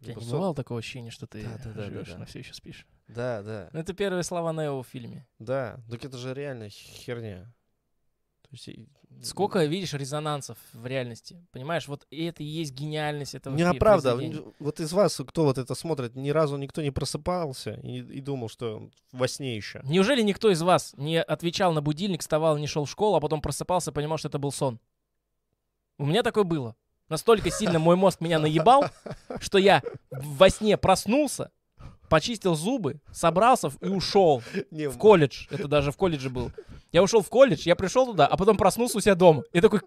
Типа 0.04 0.18
не 0.18 0.24
сон- 0.26 0.32
бывало 0.38 0.54
такого 0.54 0.80
ощущения, 0.80 1.10
что 1.10 1.26
ты 1.26 1.42
Да, 1.42 1.50
да, 1.56 1.64
да, 1.64 1.72
да, 1.72 1.82
живешь, 1.84 2.08
да. 2.10 2.18
но 2.18 2.26
все 2.26 2.40
еще 2.40 2.52
спишь? 2.54 2.86
Да, 3.08 3.42
да, 3.42 3.70
Ну, 3.72 3.80
это 3.80 3.92
первые 3.94 4.22
слова 4.22 4.52
Нео 4.52 4.82
в 4.82 4.86
фильме. 4.86 5.26
да, 5.38 5.80
так 5.90 6.04
это 6.04 6.16
же 6.18 6.34
реальная 6.34 6.68
херня. 6.70 7.52
То 8.42 8.48
есть, 8.52 8.68
и- 8.68 8.88
Сколько, 9.22 9.64
видишь, 9.64 9.94
резонансов 9.94 10.58
в 10.72 10.84
реальности. 10.86 11.46
Понимаешь, 11.52 11.86
вот 11.86 12.04
это 12.10 12.42
и 12.42 12.46
есть 12.46 12.72
гениальность 12.72 13.34
этого 13.36 13.54
Не, 13.54 13.62
а 13.62 13.72
правда, 13.74 14.18
вот 14.58 14.80
из 14.80 14.92
вас, 14.92 15.20
кто 15.26 15.44
вот 15.44 15.56
это 15.56 15.74
смотрит, 15.76 16.16
ни 16.16 16.30
разу 16.30 16.56
никто 16.56 16.82
не 16.82 16.90
просыпался 16.90 17.74
и, 17.82 17.98
и 18.00 18.20
думал, 18.20 18.48
что 18.48 18.90
во 19.12 19.28
сне 19.28 19.56
еще. 19.56 19.80
Неужели 19.84 20.20
никто 20.22 20.50
из 20.50 20.60
вас 20.62 20.94
не 20.96 21.22
отвечал 21.22 21.72
на 21.72 21.80
будильник, 21.80 22.20
вставал, 22.22 22.58
не 22.58 22.66
шел 22.66 22.84
в 22.86 22.90
школу, 22.90 23.16
а 23.16 23.20
потом 23.20 23.40
просыпался 23.40 23.92
и 23.92 23.94
понимал, 23.94 24.18
что 24.18 24.28
это 24.28 24.38
был 24.40 24.50
сон? 24.50 24.80
У 25.98 26.06
меня 26.06 26.22
такое 26.22 26.44
было. 26.44 26.76
Настолько 27.08 27.50
сильно 27.50 27.78
мой 27.78 27.96
мозг 27.96 28.20
меня 28.20 28.38
наебал, 28.38 28.86
что 29.40 29.58
я 29.58 29.82
во 30.10 30.48
сне 30.48 30.76
проснулся, 30.76 31.50
почистил 32.08 32.54
зубы, 32.54 33.00
собрался 33.12 33.68
в- 33.68 33.76
и 33.82 33.88
ушел 33.88 34.42
Не, 34.70 34.88
в 34.88 34.96
колледж. 34.98 35.46
Это 35.50 35.68
даже 35.68 35.92
в 35.92 35.96
колледже 35.96 36.30
был. 36.30 36.50
Я 36.92 37.02
ушел 37.02 37.22
в 37.22 37.28
колледж, 37.28 37.62
я 37.66 37.76
пришел 37.76 38.06
туда, 38.06 38.26
а 38.26 38.36
потом 38.36 38.56
проснулся 38.56 38.98
у 38.98 39.00
себя 39.00 39.14
дома. 39.14 39.42
И 39.52 39.60
такой, 39.60 39.80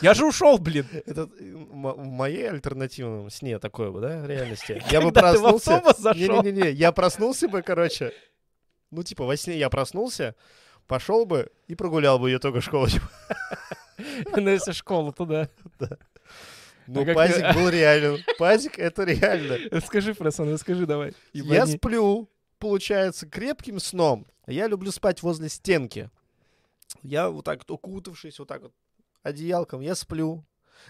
я 0.00 0.14
же 0.14 0.24
ушел, 0.24 0.56
блин. 0.58 0.86
Это 1.04 1.26
в 1.26 2.06
моей 2.06 2.48
альтернативном 2.48 3.28
сне 3.30 3.58
такое 3.58 3.90
бы, 3.90 4.00
да, 4.00 4.26
реальности. 4.26 4.82
Я 4.90 5.00
бы 5.02 5.10
в 5.10 5.12
проснулся... 5.12 5.82
Не-не-не, 6.14 6.70
я 6.70 6.92
проснулся 6.92 7.46
бы, 7.48 7.60
короче, 7.62 8.12
ну, 8.90 9.02
типа, 9.02 9.24
во 9.24 9.36
сне 9.36 9.58
я 9.58 9.68
проснулся, 9.68 10.34
пошел 10.86 11.26
бы 11.26 11.50
и 11.68 11.74
прогулял 11.74 12.18
бы 12.18 12.34
итога 12.34 12.60
школы. 12.62 12.88
типа. 12.88 13.08
Ну, 14.36 14.50
если 14.50 14.72
школа 14.72 15.12
туда. 15.12 15.48
Ну, 16.86 17.02
А 17.02 17.04
как 17.04 17.14
пазик 17.14 17.54
был 17.54 17.68
реален. 17.68 18.24
Пазик— 18.38 18.78
это 18.78 19.04
реально. 19.04 19.58
Расскажи, 19.70 20.14
Фрессон, 20.14 20.52
расскажи 20.52 20.86
давай. 20.86 21.14
Я 21.32 21.66
сплю, 21.66 22.28
получается, 22.58 23.26
крепким 23.26 23.78
сном. 23.78 24.26
Я 24.46 24.66
люблю 24.66 24.90
спать 24.90 25.22
возле 25.22 25.48
стенки. 25.48 26.10
Я 27.02 27.30
вот 27.30 27.44
так 27.44 27.60
вот 27.60 27.70
укутавшись 27.70 28.38
вот 28.38 28.48
так 28.48 28.62
вот 28.62 28.72
одеялком, 29.22 29.80
я 29.80 29.94
сплю. 29.94 30.44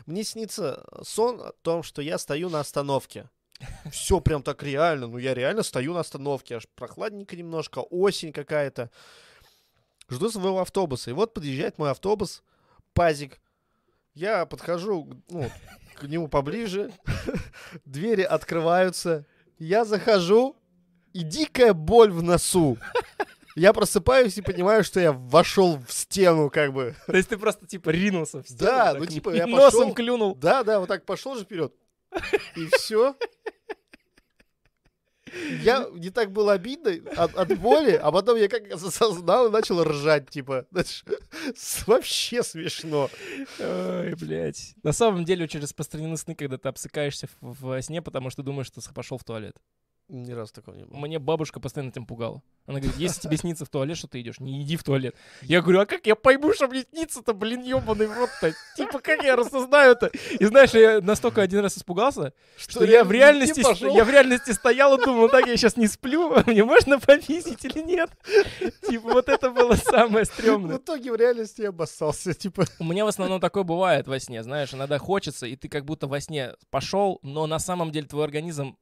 Мне 0.07 0.25
снится 0.25 0.85
сон 1.03 1.41
о 1.41 1.53
том, 1.63 1.83
что 1.83 2.01
я 2.03 2.19
стою 2.19 2.49
на 2.49 2.61
остановке. 2.61 3.29
Все 3.91 4.21
прям 4.21 4.43
так 4.43 4.63
реально. 4.63 5.07
Ну, 5.07 5.19
я 5.19 5.35
реально 5.35 5.63
стою 5.63 5.95
на 5.95 6.01
остановке. 6.01 6.57
Аж 6.57 6.67
прохладненько 6.75 7.37
немножко, 7.37 7.81
осень 7.81 8.33
какая-то. 8.33 8.91
Жду 10.09 10.31
своего 10.31 10.61
автобуса. 10.61 11.11
И 11.11 11.13
вот 11.13 11.35
подъезжает 11.35 11.79
мой 11.79 11.91
автобус, 11.91 12.43
пазик. 12.95 13.41
Я 14.15 14.47
подхожу 14.47 15.09
ну, 15.31 15.51
к 15.95 16.05
нему 16.05 16.29
поближе. 16.29 16.93
Двери 17.85 18.23
открываются. 18.23 19.27
Я 19.59 19.85
захожу, 19.85 20.57
и 21.13 21.23
дикая 21.23 21.73
боль 21.73 22.11
в 22.11 22.23
носу. 22.23 22.79
Я 23.55 23.73
просыпаюсь 23.73 24.39
и 24.39 24.43
понимаю, 24.43 24.83
что 24.83 24.99
я 24.99 25.13
вошел 25.13 25.79
в 25.87 25.93
стену, 25.93 26.49
как 26.51 26.73
бы. 26.73 26.95
То 27.07 27.17
есть 27.17 27.29
ты 27.29 27.37
просто 27.37 27.67
типа 27.67 27.91
ринулся 27.91 28.43
в 28.43 28.49
стену, 28.49 28.61
Да, 28.61 28.93
так 28.93 29.01
ну, 29.01 29.07
типа, 29.07 29.31
я 29.35 29.47
носом 29.47 29.81
пошел. 29.81 29.95
клюнул. 29.95 30.35
Да, 30.35 30.63
да, 30.65 30.81
вот 30.81 30.89
так 30.89 31.05
пошел 31.05 31.35
же 31.37 31.45
вперед. 31.45 31.75
И 32.57 32.67
все. 32.73 33.15
Я 35.63 35.89
не 35.93 36.11
так 36.11 36.31
было 36.33 36.53
обидно 36.53 36.93
от, 37.17 37.35
от 37.37 37.59
боли, 37.59 37.93
а 37.93 38.11
потом 38.13 38.37
я 38.39 38.49
как 38.49 38.71
осознал 38.71 39.49
и 39.49 39.51
начал 39.51 39.83
ржать, 39.83 40.29
типа. 40.31 40.67
Знаешь, 40.71 41.05
Вообще 41.87 42.43
смешно. 42.43 43.11
Ой, 43.59 44.15
блядь. 44.15 44.75
На 44.83 44.93
самом 44.93 45.25
деле 45.25 45.45
очень 45.45 45.61
распространены 45.61 46.17
сны, 46.17 46.35
когда 46.35 46.59
ты 46.59 46.69
обсыкаешься 46.69 47.29
в- 47.41 47.63
во 47.65 47.83
сне, 47.83 48.03
потому 48.03 48.31
что 48.31 48.43
думаешь, 48.43 48.67
что 48.67 48.81
пошел 48.93 49.19
в 49.19 49.25
туалет. 49.25 49.57
Ни 50.13 50.33
разу 50.33 50.53
такого 50.53 50.75
не 50.75 50.85
было. 50.85 50.99
Мне 50.99 51.19
бабушка 51.19 51.59
постоянно 51.59 51.89
этим 51.89 52.05
пугала. 52.05 52.43
Она 52.67 52.81
говорит, 52.81 52.99
если 52.99 53.19
тебе 53.23 53.39
снится 53.39 53.65
в 53.65 53.71
туалет, 53.71 53.97
что 53.97 54.09
ты 54.09 54.21
идешь, 54.21 54.41
не 54.41 54.61
иди 54.61 54.77
в 54.77 54.85
туалет. 54.85 55.17
Я 55.41 55.63
говорю, 55.63 55.81
а 55.81 55.87
как 55.87 56.07
я 56.07 56.15
пойму, 56.15 56.53
что 56.53 56.69
мне 56.69 56.85
снится-то, 56.93 57.33
блин, 57.33 57.63
ебаный 57.63 58.07
в 58.09 58.13
рот-то? 58.13 58.53
Типа, 58.77 58.99
как 58.99 59.23
я 59.25 59.37
рассознаю 59.37 59.93
это? 59.93 60.09
И 60.39 60.45
знаешь, 60.45 60.73
я 60.75 61.01
настолько 61.01 61.41
один 61.41 61.61
раз 61.61 61.79
испугался, 61.79 62.35
что 62.59 62.85
я 62.85 63.05
в 63.05 63.11
реальности, 63.11 63.61
я 63.97 64.05
в 64.05 64.11
реальности 64.11 64.51
стоял 64.51 64.99
и 64.99 65.03
думал, 65.03 65.31
так 65.31 65.47
я 65.47 65.57
сейчас 65.57 65.79
не 65.79 65.87
сплю, 65.87 66.31
мне 66.47 66.63
можно 66.63 67.01
повесить 67.01 67.65
или 67.65 67.81
нет? 67.83 68.11
Типа, 68.87 69.15
вот 69.15 69.31
это 69.31 69.51
было 69.51 69.77
самое 69.77 70.27
В 70.27 70.29
стрёмное. 70.29 70.77
итоге 70.77 71.11
в 71.11 71.17
реальности 71.17 71.63
я 71.63 71.71
обоссался, 71.71 72.35
типа. 72.35 72.67
У 72.79 72.85
меня 72.85 73.07
в 73.07 73.09
основном 73.09 73.41
такое 73.41 73.63
бывает 73.63 74.07
во 74.07 74.21
сне, 74.21 74.43
знаешь, 74.43 74.75
иногда 74.75 74.99
хочется, 74.99 75.47
и 75.47 75.57
ты 75.57 75.71
как 75.71 75.87
будто 75.87 76.07
во 76.07 76.21
сне 76.21 76.53
пошел, 76.71 77.19
но 77.23 77.47
на 77.47 77.59
самом 77.59 77.91
деле 77.93 78.07
твой 78.07 78.25
организм, 78.25 78.77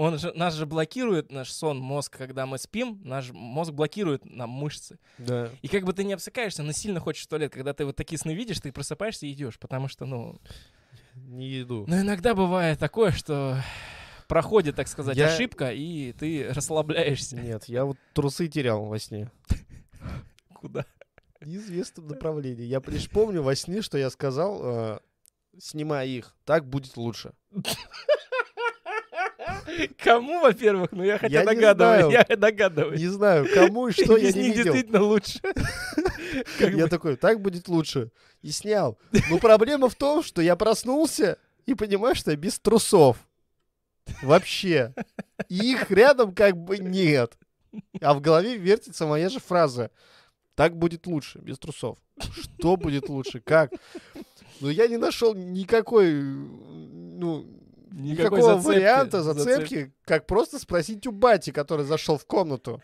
он 0.00 0.18
же, 0.18 0.32
нас 0.34 0.54
же 0.54 0.64
блокирует 0.64 1.30
наш 1.30 1.52
сон, 1.52 1.78
мозг, 1.78 2.16
когда 2.16 2.46
мы 2.46 2.56
спим, 2.56 3.02
наш 3.04 3.32
мозг 3.32 3.72
блокирует 3.72 4.24
нам 4.24 4.48
мышцы. 4.48 4.98
Да. 5.18 5.50
И 5.60 5.68
как 5.68 5.84
бы 5.84 5.92
ты 5.92 6.04
не 6.04 6.14
обсыкаешься, 6.14 6.62
но 6.62 6.72
сильно 6.72 7.00
хочешь 7.00 7.24
в 7.24 7.28
туалет, 7.28 7.52
когда 7.52 7.74
ты 7.74 7.84
вот 7.84 7.96
такие 7.96 8.18
сны 8.18 8.32
видишь, 8.32 8.60
ты 8.60 8.72
просыпаешься 8.72 9.26
и 9.26 9.32
идешь, 9.32 9.58
потому 9.58 9.88
что, 9.88 10.06
ну... 10.06 10.40
Не 11.14 11.60
иду. 11.60 11.84
Но 11.86 12.00
иногда 12.00 12.34
бывает 12.34 12.78
такое, 12.78 13.10
что 13.10 13.60
проходит, 14.26 14.74
так 14.74 14.88
сказать, 14.88 15.18
Я- 15.18 15.34
ошибка, 15.34 15.70
и 15.70 16.12
ты 16.12 16.50
расслабляешься. 16.50 17.36
Нет, 17.36 17.64
я 17.66 17.84
вот 17.84 17.98
трусы 18.14 18.48
терял 18.48 18.86
во 18.86 18.98
сне. 18.98 19.30
Куда? 20.54 20.86
Неизвестном 21.42 22.08
направлении. 22.08 22.64
Я 22.64 22.80
лишь 22.86 23.10
помню 23.10 23.42
во 23.42 23.54
сне, 23.54 23.82
что 23.82 23.98
я 23.98 24.08
сказал, 24.08 24.60
э, 24.62 24.98
снимай 25.58 26.08
их, 26.08 26.34
так 26.46 26.66
будет 26.66 26.96
лучше. 26.96 27.34
Кому, 29.98 30.40
во-первых? 30.40 30.92
Ну, 30.92 31.02
я 31.02 31.18
хотя 31.18 31.40
Я 31.40 31.44
догадываюсь, 31.44 32.12
я 32.28 32.36
догадываюсь. 32.36 33.00
Не 33.00 33.08
знаю, 33.08 33.46
кому 33.54 33.88
и 33.88 33.92
что 33.92 34.16
я 34.16 34.32
не 34.32 34.50
видел. 34.50 34.64
действительно 34.64 35.02
лучше. 35.02 35.40
Я 36.60 36.86
такой, 36.86 37.16
так 37.16 37.40
будет 37.40 37.68
лучше. 37.68 38.10
И 38.42 38.50
снял. 38.50 38.98
Но 39.30 39.38
проблема 39.38 39.88
в 39.88 39.94
том, 39.94 40.22
что 40.22 40.40
я 40.40 40.56
проснулся 40.56 41.38
и 41.66 41.74
понимаю, 41.74 42.14
что 42.14 42.30
я 42.30 42.36
без 42.36 42.58
трусов. 42.58 43.16
Вообще. 44.22 44.94
И 45.48 45.72
их 45.72 45.90
рядом 45.90 46.32
как 46.34 46.56
бы 46.56 46.78
нет. 46.78 47.36
А 48.00 48.14
в 48.14 48.20
голове 48.20 48.56
вертится 48.56 49.06
моя 49.06 49.28
же 49.28 49.40
фраза. 49.40 49.90
Так 50.54 50.76
будет 50.76 51.06
лучше, 51.06 51.38
без 51.38 51.58
трусов. 51.58 51.98
Что 52.18 52.76
будет 52.76 53.08
лучше? 53.08 53.40
Как? 53.40 53.72
Ну, 54.60 54.68
я 54.68 54.88
не 54.88 54.98
нашел 54.98 55.34
никакой, 55.34 56.12
ну, 56.22 57.46
Никакой 57.90 58.38
никакого 58.38 58.54
зацепки, 58.60 58.78
варианта, 58.78 59.22
зацепки. 59.22 59.50
зацепки, 59.50 59.94
как 60.04 60.26
просто 60.26 60.58
спросить 60.58 61.06
у 61.06 61.12
бати, 61.12 61.50
который 61.50 61.84
зашел 61.84 62.18
в 62.18 62.24
комнату. 62.24 62.80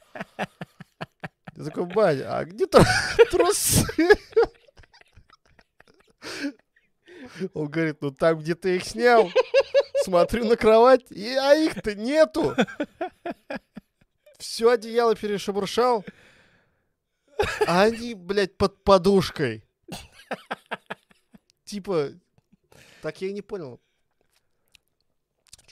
Я 1.56 1.64
такой, 1.64 1.86
батя, 1.86 2.38
а 2.38 2.44
где 2.44 2.66
тру- 2.66 2.84
трусы? 3.30 3.86
Он 7.54 7.68
говорит, 7.68 7.98
ну 8.00 8.10
там, 8.10 8.38
где 8.38 8.54
ты 8.54 8.76
их 8.76 8.84
снял, 8.84 9.30
смотрю 10.04 10.44
на 10.44 10.56
кровать, 10.56 11.10
и, 11.10 11.28
а 11.34 11.54
их-то 11.54 11.94
нету. 11.94 12.54
Все 14.38 14.70
одеяло 14.70 15.14
перешебуршал, 15.14 16.04
а 17.66 17.82
они, 17.82 18.14
блядь, 18.14 18.56
под 18.56 18.82
подушкой. 18.84 19.64
Типа, 21.64 22.10
так 23.02 23.20
я 23.20 23.28
и 23.28 23.32
не 23.32 23.42
понял. 23.42 23.80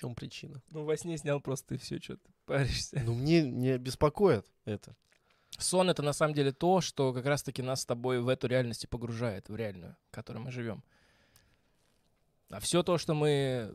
Чем 0.04 0.14
причина? 0.14 0.60
Ну, 0.70 0.84
во 0.84 0.98
сне 0.98 1.16
снял 1.16 1.40
просто 1.40 1.76
и 1.76 1.78
все, 1.78 1.98
что 1.98 2.18
ты 2.18 2.30
паришься. 2.44 3.00
Ну, 3.06 3.14
мне 3.14 3.42
не 3.42 3.78
беспокоит 3.78 4.44
это. 4.66 4.94
Сон— 5.58 5.88
это 5.90 6.02
на 6.02 6.12
самом 6.12 6.34
деле 6.34 6.52
то, 6.52 6.82
что 6.82 7.14
как 7.14 7.24
раз-таки 7.24 7.62
нас 7.62 7.80
с 7.80 7.86
тобой 7.86 8.20
в 8.20 8.28
эту 8.28 8.46
реальность 8.46 8.84
и 8.84 8.86
погружает, 8.86 9.48
в 9.48 9.56
реальную, 9.56 9.96
в 10.10 10.14
которой 10.14 10.38
мы 10.38 10.50
живем. 10.50 10.84
А 12.50 12.60
все 12.60 12.82
то, 12.82 12.98
что 12.98 13.14
мы, 13.14 13.74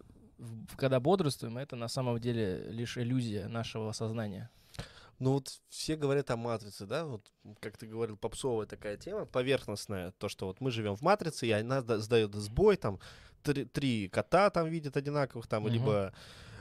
когда 0.77 0.99
бодрствуем, 0.99 1.57
это 1.57 1.75
на 1.75 1.88
самом 1.88 2.19
деле 2.19 2.69
лишь 2.69 2.99
иллюзия 2.99 3.47
нашего 3.47 3.91
сознания. 3.91 4.51
Ну 5.17 5.34
вот 5.34 5.59
все 5.67 5.95
говорят 5.95 6.30
о 6.30 6.38
матрице, 6.38 6.86
да, 6.86 7.05
вот 7.05 7.32
как 7.59 7.77
ты 7.77 7.88
говорил, 7.88 8.17
попсовая 8.17 8.67
такая 8.67 8.97
тема, 8.97 9.25
поверхностная, 9.25 10.11
то, 10.11 10.30
что 10.30 10.45
вот 10.45 10.61
мы 10.61 10.69
живем 10.69 10.95
в 10.95 11.01
матрице, 11.01 11.47
и 11.47 11.51
она 11.51 11.82
да- 11.82 11.97
сдает 11.97 12.36
сбой, 12.36 12.77
там 12.77 12.99
три, 13.44 13.66
три 13.66 14.10
кота 14.10 14.50
там 14.50 14.68
видят 14.68 14.98
одинаковых, 14.98 15.48
там, 15.48 15.64
Мгм. 15.64 15.74
либо 15.74 16.14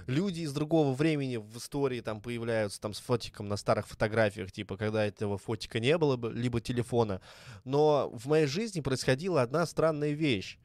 люди 0.06 0.40
из 0.40 0.52
другого 0.52 0.94
времени 0.94 1.36
в 1.36 1.58
истории 1.58 2.00
там 2.00 2.20
появляются 2.20 2.80
там 2.80 2.94
с 2.94 3.00
фотиком 3.00 3.48
на 3.48 3.56
старых 3.56 3.86
фотографиях, 3.86 4.50
типа, 4.50 4.76
когда 4.76 5.04
этого 5.04 5.38
фотика 5.38 5.80
не 5.80 5.96
было 5.98 6.16
бы, 6.16 6.32
либо 6.32 6.60
телефона. 6.60 7.20
Но 7.64 8.10
в 8.12 8.26
моей 8.26 8.46
жизни 8.46 8.80
происходила 8.80 9.42
одна 9.42 9.66
странная 9.66 10.12
вещь. 10.12 10.58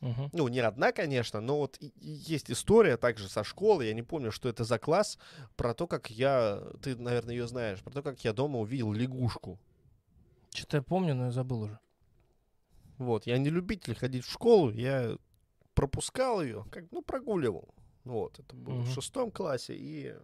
Мгм. 0.00 0.28
ну, 0.34 0.48
не 0.48 0.58
одна, 0.58 0.92
конечно, 0.92 1.40
но 1.40 1.56
вот 1.60 1.78
есть 2.00 2.50
история 2.50 2.98
также 2.98 3.26
со 3.26 3.42
школы, 3.42 3.86
я 3.86 3.94
не 3.94 4.02
помню, 4.02 4.32
что 4.32 4.50
это 4.50 4.64
за 4.64 4.78
класс, 4.78 5.18
про 5.56 5.72
то, 5.72 5.86
как 5.86 6.10
я, 6.10 6.62
ты, 6.82 6.94
наверное, 6.94 7.34
ее 7.34 7.46
знаешь, 7.46 7.80
про 7.80 7.90
то, 7.90 8.02
как 8.02 8.22
я 8.22 8.34
дома 8.34 8.58
увидел 8.58 8.92
лягушку. 8.92 9.58
Что-то 10.52 10.76
я 10.76 10.82
помню, 10.82 11.14
но 11.14 11.26
я 11.26 11.30
забыл 11.30 11.62
уже. 11.62 11.78
Вот, 12.98 13.26
я 13.26 13.38
не 13.38 13.48
любитель 13.48 13.94
ходить 13.94 14.26
в 14.26 14.30
школу, 14.30 14.70
я 14.72 15.16
пропускал 15.74 16.42
ее, 16.42 16.64
как, 16.70 16.84
ну, 16.92 17.02
прогуливал. 17.02 17.68
Вот, 18.04 18.38
это 18.38 18.54
было 18.54 18.74
в 18.74 18.84
Мгм. 18.84 18.92
шестом 18.92 19.30
классе, 19.30 19.74
и 19.76 20.14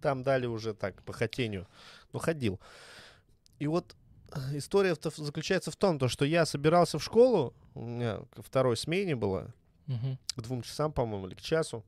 там 0.00 0.22
дали 0.22 0.46
уже 0.46 0.74
так, 0.74 1.02
по 1.02 1.12
хотению, 1.12 1.66
но 2.12 2.18
ходил. 2.18 2.60
И 3.58 3.66
вот 3.66 3.96
э, 4.34 4.58
история 4.58 4.94
в- 4.94 5.16
заключается 5.16 5.70
в 5.70 5.76
том, 5.76 5.98
то, 5.98 6.08
что 6.08 6.24
я 6.24 6.46
собирался 6.46 6.98
в 6.98 7.02
школу, 7.04 7.52
у 7.74 7.80
меня 7.84 8.20
ко 8.34 8.42
второй 8.42 8.76
смене 8.76 9.14
была, 9.16 9.52
Мгм. 9.86 10.18
к 10.36 10.40
двум 10.40 10.62
часам, 10.62 10.92
по-моему, 10.92 11.26
или 11.28 11.34
к 11.34 11.40
часу. 11.40 11.84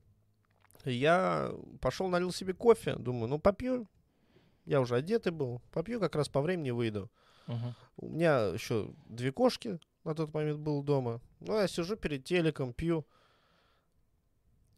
И 0.85 0.93
Я 0.93 1.51
пошел, 1.81 2.07
налил 2.07 2.31
себе 2.31 2.53
кофе, 2.53 2.95
думаю, 2.95 3.27
ну 3.27 3.39
попью. 3.39 3.87
Я 4.65 4.81
уже 4.81 4.95
одетый 4.95 5.31
был, 5.31 5.61
попью, 5.71 5.99
как 5.99 6.15
раз 6.15 6.27
по 6.29 6.41
времени 6.41 6.71
выйду. 6.71 7.09
Мгм. 7.47 7.75
У 7.97 8.07
меня 8.09 8.47
еще 8.47 8.91
две 9.05 9.31
кошки 9.31 9.79
на 10.05 10.15
тот 10.15 10.33
момент 10.33 10.59
было 10.59 10.83
дома. 10.83 11.19
Ну, 11.41 11.57
я 11.59 11.67
сижу 11.67 11.95
перед 11.97 12.23
телеком, 12.23 12.73
пью. 12.73 13.05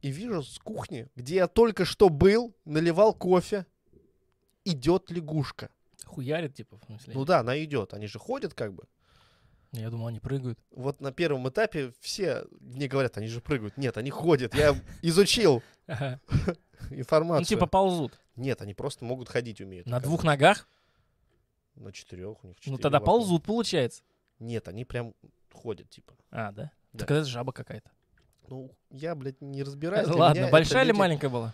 и 0.01 0.09
вижу 0.09 0.41
с 0.43 0.57
кухни, 0.59 1.07
где 1.15 1.35
я 1.35 1.47
только 1.47 1.85
что 1.85 2.09
был, 2.09 2.55
наливал 2.65 3.13
кофе, 3.13 3.65
идет 4.65 5.11
лягушка. 5.11 5.69
Хуярит, 6.05 6.55
типа, 6.55 6.77
в 6.77 6.85
смысле? 6.85 7.13
Ну 7.13 7.25
да, 7.25 7.39
она 7.39 7.61
идет. 7.63 7.93
Они 7.93 8.07
же 8.07 8.19
ходят 8.19 8.53
как 8.53 8.73
бы. 8.73 8.83
Я 9.73 9.89
думал, 9.89 10.07
они 10.07 10.19
прыгают. 10.21 10.57
Вот 10.71 11.01
на 11.01 11.11
первом 11.11 11.47
этапе 11.49 11.91
все 11.99 12.45
мне 12.61 12.87
говорят, 12.87 13.17
они 13.17 13.27
же 13.27 13.41
прыгают. 13.41 13.75
Нет, 13.77 13.97
они 13.97 14.09
ходят. 14.09 14.55
Я 14.55 14.75
изучил 15.01 15.61
Ага. 15.87 16.21
информацию. 16.89 17.41
Ну, 17.41 17.45
типа 17.45 17.65
ползут. 17.67 18.17
Нет, 18.37 18.61
они 18.61 18.73
просто 18.73 19.03
могут 19.03 19.27
ходить 19.27 19.59
умеют. 19.59 19.87
На 19.87 19.99
двух 19.99 20.23
ногах? 20.23 20.69
На 21.75 21.91
четырех 21.91 22.43
у 22.43 22.47
них 22.47 22.55
Ну, 22.59 22.61
четыре 22.61 22.77
тогда 22.77 22.97
лапы. 22.97 23.05
ползут, 23.05 23.43
получается. 23.43 24.03
Нет, 24.39 24.67
они 24.67 24.85
прям 24.85 25.13
ходят, 25.51 25.89
типа. 25.89 26.13
А, 26.31 26.51
да? 26.51 26.71
Да. 26.93 26.99
Так 27.05 27.11
это 27.11 27.25
жаба 27.25 27.51
какая-то. 27.51 27.89
Ну, 28.47 28.71
я, 28.89 29.15
блядь, 29.15 29.41
не 29.41 29.63
разбираюсь. 29.63 30.07
Ладно, 30.07 30.49
большая 30.49 30.83
или 30.83 30.91
люди- 30.91 30.99
маленькая 30.99 31.29
была? 31.29 31.53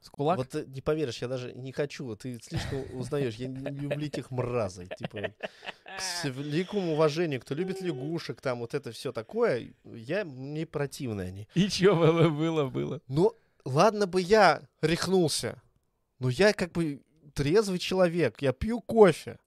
С 0.00 0.10
кулак? 0.10 0.36
Вот 0.36 0.50
ты 0.50 0.66
не 0.66 0.82
поверишь, 0.82 1.22
я 1.22 1.28
даже 1.28 1.52
не 1.54 1.72
хочу. 1.72 2.14
Ты 2.16 2.38
слишком 2.40 2.84
узнаешь. 2.94 3.34
Я 3.36 3.48
не 3.48 3.58
люблю 3.70 4.06
этих 4.06 4.30
мразей. 4.30 4.88
Типа, 4.98 5.32
с 5.98 6.24
великому 6.24 6.92
уважению, 6.92 7.40
кто 7.40 7.54
любит 7.54 7.80
лягушек, 7.80 8.40
там 8.40 8.60
вот 8.60 8.74
это 8.74 8.92
все 8.92 9.12
такое, 9.12 9.72
я, 9.84 10.24
мне 10.24 10.66
противны 10.66 11.22
они. 11.22 11.48
И 11.54 11.68
чё 11.68 11.96
было, 11.96 12.28
было, 12.28 12.66
было? 12.68 13.00
Ну, 13.08 13.32
ладно 13.64 14.06
бы 14.06 14.20
я 14.20 14.62
рехнулся, 14.82 15.60
но 16.18 16.28
я 16.28 16.52
как 16.52 16.72
бы 16.72 17.02
трезвый 17.34 17.78
человек, 17.78 18.42
я 18.42 18.52
пью 18.52 18.80
кофе. 18.80 19.38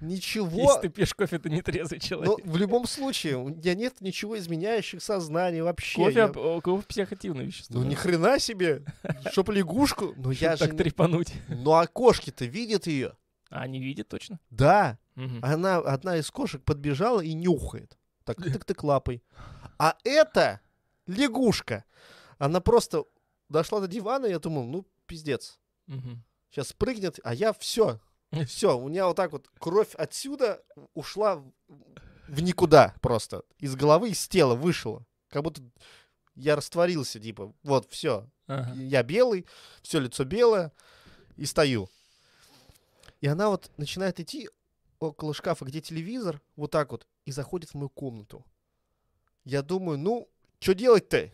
Ничего. 0.00 0.60
Если 0.74 0.80
ты 0.82 0.88
пьешь 0.90 1.14
кофе, 1.14 1.38
ты 1.38 1.48
не 1.48 1.62
трезвый 1.62 1.98
Но 2.02 2.06
человек. 2.06 2.44
в 2.46 2.56
любом 2.56 2.86
случае, 2.86 3.36
у 3.38 3.48
меня 3.48 3.74
нет 3.74 4.00
ничего 4.00 4.36
изменяющих 4.38 5.02
сознание 5.02 5.62
вообще. 5.62 5.96
Кофе, 6.04 6.18
Я- 6.18 6.60
кофе 6.60 6.86
психоактивное 6.86 7.44
вещество. 7.44 7.80
Ну 7.80 7.86
ни 7.86 7.94
хрена 7.94 8.38
себе, 8.38 8.84
чтоб 9.32 9.48
лягушку. 9.50 10.12
Ну 10.16 10.30
я 10.32 10.56
же... 10.56 10.66
так 10.66 10.76
трепануть. 10.76 11.32
Ну 11.48 11.72
а 11.72 11.86
кошки-то 11.86 12.44
видят 12.44 12.86
ее. 12.86 13.16
А, 13.48 13.66
не 13.66 13.80
видит 13.80 14.08
точно? 14.08 14.38
Да, 14.50 14.98
Мгм. 15.14 15.38
она, 15.42 15.76
одна 15.78 16.16
из 16.18 16.30
кошек 16.30 16.62
подбежала 16.62 17.20
и 17.20 17.32
нюхает. 17.32 17.96
Так, 18.24 18.36
тык-тык 18.40 18.84
лапой. 18.84 19.22
А 19.78 19.96
это 20.04 20.60
лягушка. 21.06 21.84
Она 22.38 22.60
просто 22.60 23.04
дошла 23.48 23.80
до 23.80 23.88
дивана, 23.88 24.26
и 24.26 24.30
я 24.30 24.38
думал, 24.40 24.64
ну, 24.66 24.86
пиздец. 25.06 25.58
Мгм. 25.86 26.22
Сейчас 26.50 26.72
прыгнет, 26.72 27.18
а 27.24 27.32
я 27.34 27.52
все. 27.52 28.00
Все, 28.46 28.78
у 28.78 28.88
меня 28.88 29.06
вот 29.06 29.16
так 29.16 29.32
вот 29.32 29.48
кровь 29.58 29.94
отсюда 29.94 30.62
ушла 30.94 31.36
в- 32.28 32.42
никуда 32.42 32.94
просто. 33.00 33.42
Из 33.58 33.74
головы, 33.76 34.10
из 34.10 34.26
тела 34.28 34.54
вышла. 34.54 35.04
Как 35.28 35.42
будто 35.42 35.62
я 36.34 36.56
растворился, 36.56 37.18
типа, 37.20 37.54
вот, 37.62 37.90
все. 37.90 38.28
Ага. 38.46 38.74
Я 38.74 39.02
белый, 39.02 39.46
все 39.82 39.98
лицо 40.00 40.24
белое, 40.24 40.72
и 41.36 41.46
стою. 41.46 41.88
И 43.20 43.26
она 43.26 43.48
вот 43.48 43.70
начинает 43.76 44.20
идти 44.20 44.48
около 44.98 45.34
шкафа, 45.34 45.64
где 45.64 45.80
телевизор, 45.80 46.40
вот 46.56 46.70
так 46.70 46.90
вот, 46.92 47.06
и 47.24 47.32
заходит 47.32 47.70
в 47.70 47.74
мою 47.74 47.88
комнату. 47.88 48.44
Я 49.44 49.62
думаю, 49.62 49.98
ну, 49.98 50.28
что 50.60 50.74
делать-то? 50.74 51.30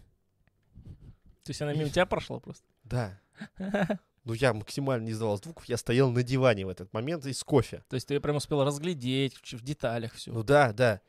То 1.44 1.51
есть 1.51 1.60
она 1.62 1.73
мимо 1.73 1.90
тебя 1.90 2.06
прошла 2.06 2.39
просто? 2.40 2.64
Да. 2.85 3.20
Ну, 4.24 4.35
я 4.35 4.55
максимально 4.55 5.07
не 5.07 5.12
издавал 5.12 5.36
звуков, 5.36 5.65
я 5.65 5.77
стоял 5.77 6.11
на 6.11 6.23
диване 6.23 6.65
в 6.65 6.69
этот 6.69 6.93
момент 6.93 7.27
и 7.27 7.32
с 7.32 7.43
кофе. 7.43 7.82
То 7.89 7.94
есть 7.94 8.07
ты 8.07 8.20
прям 8.20 8.36
успел 8.36 8.65
разглядеть 8.65 9.36
в 9.53 9.62
деталях 9.62 10.12
все. 10.12 10.32
Ну 10.32 10.44
да, 10.44 10.73
да. 10.73 11.01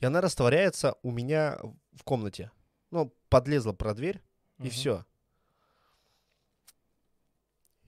И 0.00 0.04
она 0.04 0.20
растворяется 0.20 0.94
у 1.02 1.10
меня 1.10 1.58
в 1.92 2.02
комнате. 2.02 2.50
Ну, 2.90 3.14
подлезла 3.28 3.72
про 3.72 3.94
дверь, 3.94 4.22
и 4.58 4.68
все. 4.70 5.04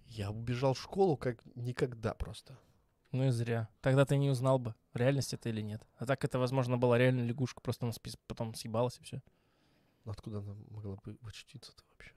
Я 0.07 0.31
убежал 0.31 0.75
в 0.75 0.81
школу 0.81 1.17
как 1.17 1.39
никогда 1.55 2.15
просто. 2.15 2.59
Ну 3.13 3.27
и 3.27 3.31
зря. 3.31 3.69
Тогда 3.81 4.05
ты 4.05 4.17
не 4.17 4.31
узнал 4.31 4.59
бы, 4.59 4.75
реальность 4.95 5.35
это 5.35 5.49
или 5.49 5.61
нет. 5.63 5.83
А 5.97 6.07
так 6.07 6.25
это, 6.25 6.39
возможно, 6.39 6.79
была 6.79 6.97
реально 6.97 7.23
лягушка, 7.23 7.61
просто 7.61 7.87
она 7.87 7.93
потом 8.29 8.55
съебалась 8.55 8.99
и 8.99 9.03
все. 9.03 9.23
Ну, 10.05 10.13
Откуда 10.13 10.39
она 10.39 10.55
могла 10.71 10.97
бы 10.97 11.19
вычутиться-то 11.21 11.83
вообще? 11.91 12.13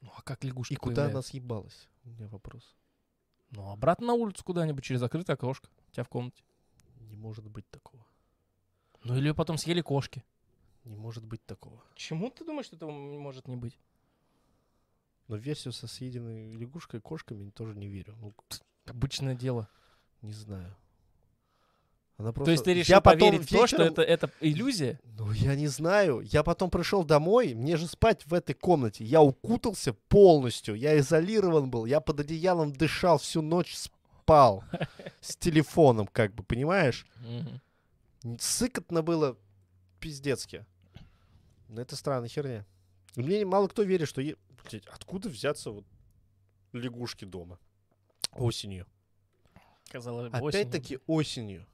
Ну 0.00 0.10
а 0.16 0.22
как 0.22 0.44
лягушка 0.44 0.74
И 0.74 0.76
куда 0.76 1.06
она 1.06 1.22
съебалась? 1.22 1.88
У 2.04 2.10
меня 2.10 2.28
вопрос. 2.28 2.74
Ну, 3.50 3.70
обратно 3.70 4.08
на 4.08 4.14
улицу 4.14 4.44
куда-нибудь 4.44 4.84
через 4.84 5.00
закрытое 5.00 5.34
окошко. 5.34 5.68
У 5.88 5.92
тебя 5.92 6.04
в 6.04 6.08
комнате. 6.08 6.42
Не 7.00 7.16
может 7.16 7.48
быть 7.48 7.68
такого. 7.70 8.06
Ну 9.02 9.16
или 9.16 9.28
ее 9.28 9.34
потом 9.34 9.58
съели 9.58 9.80
кошки. 9.80 10.24
Не 10.84 10.96
может 10.96 11.24
быть 11.24 11.44
такого. 11.44 11.82
Чему 11.94 12.30
ты 12.30 12.44
думаешь, 12.44 12.66
что 12.66 12.76
этого 12.76 12.90
может 12.90 13.48
не 13.48 13.56
быть? 13.56 13.78
Но 15.28 15.36
в 15.36 15.40
версию 15.40 15.72
со 15.72 15.86
съеденной 15.86 16.52
лягушкой 16.54 17.00
и 17.00 17.02
кошками 17.02 17.50
тоже 17.50 17.76
не 17.76 17.88
верю. 17.88 18.16
Ну, 18.20 18.34
Обычное 18.86 19.34
дело. 19.34 19.68
не 20.22 20.32
знаю. 20.32 20.76
Она 22.20 22.32
просто... 22.32 22.44
То 22.44 22.50
есть 22.50 22.64
ты 22.64 22.70
Я 22.70 22.76
решил 22.76 23.00
потом 23.00 23.20
поверить 23.30 23.46
в 23.46 23.48
то, 23.50 23.66
что 23.66 23.76
вечером- 23.78 23.92
это, 23.92 24.02
это 24.02 24.30
иллюзия? 24.40 25.00
Ну, 25.18 25.32
я 25.32 25.54
не 25.54 25.68
знаю. 25.68 26.20
Я 26.20 26.42
потом 26.42 26.70
пришел 26.70 27.02
домой, 27.02 27.54
мне 27.54 27.78
же 27.78 27.86
спать 27.86 28.26
в 28.26 28.34
этой 28.34 28.52
комнате. 28.54 29.04
Я 29.04 29.22
укутался 29.22 29.94
полностью, 29.94 30.74
я 30.74 30.98
изолирован 30.98 31.70
был, 31.70 31.86
я 31.86 32.00
под 32.00 32.20
одеялом 32.20 32.72
дышал 32.74 33.16
всю 33.16 33.40
ночь, 33.40 33.74
спал 33.74 34.62
с 35.22 35.34
телефоном, 35.36 36.06
как 36.08 36.34
бы, 36.34 36.42
понимаешь? 36.42 37.06
Сыкотно 38.38 39.02
было 39.02 39.38
пиздецки. 39.98 40.66
Но 41.68 41.80
это 41.80 41.96
странная 41.96 42.28
херня. 42.28 42.66
Мне 43.16 43.46
мало 43.46 43.68
кто 43.68 43.82
верит, 43.82 44.08
что... 44.08 44.20
е- 44.20 44.36
откуда 44.92 45.30
взяться 45.30 45.70
вот 45.70 45.86
лягушки 46.74 47.24
дома? 47.24 47.58
Осенью. 48.32 48.86
Казалось 49.90 50.30
бы, 50.30 50.38
осенью. 50.38 50.48
Опять-таки 50.68 50.98
осенью. 51.06 51.66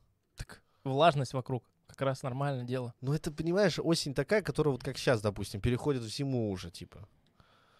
Влажность 0.92 1.32
вокруг. 1.34 1.64
Как 1.86 2.00
раз 2.02 2.22
нормальное 2.22 2.64
дело. 2.64 2.94
Ну, 3.00 3.12
это, 3.12 3.30
понимаешь, 3.30 3.78
осень 3.82 4.14
такая, 4.14 4.42
которая 4.42 4.72
вот 4.72 4.82
как 4.82 4.98
сейчас, 4.98 5.20
допустим, 5.20 5.60
переходит 5.60 6.02
в 6.02 6.08
зиму 6.08 6.50
уже, 6.50 6.70
типа. 6.70 7.08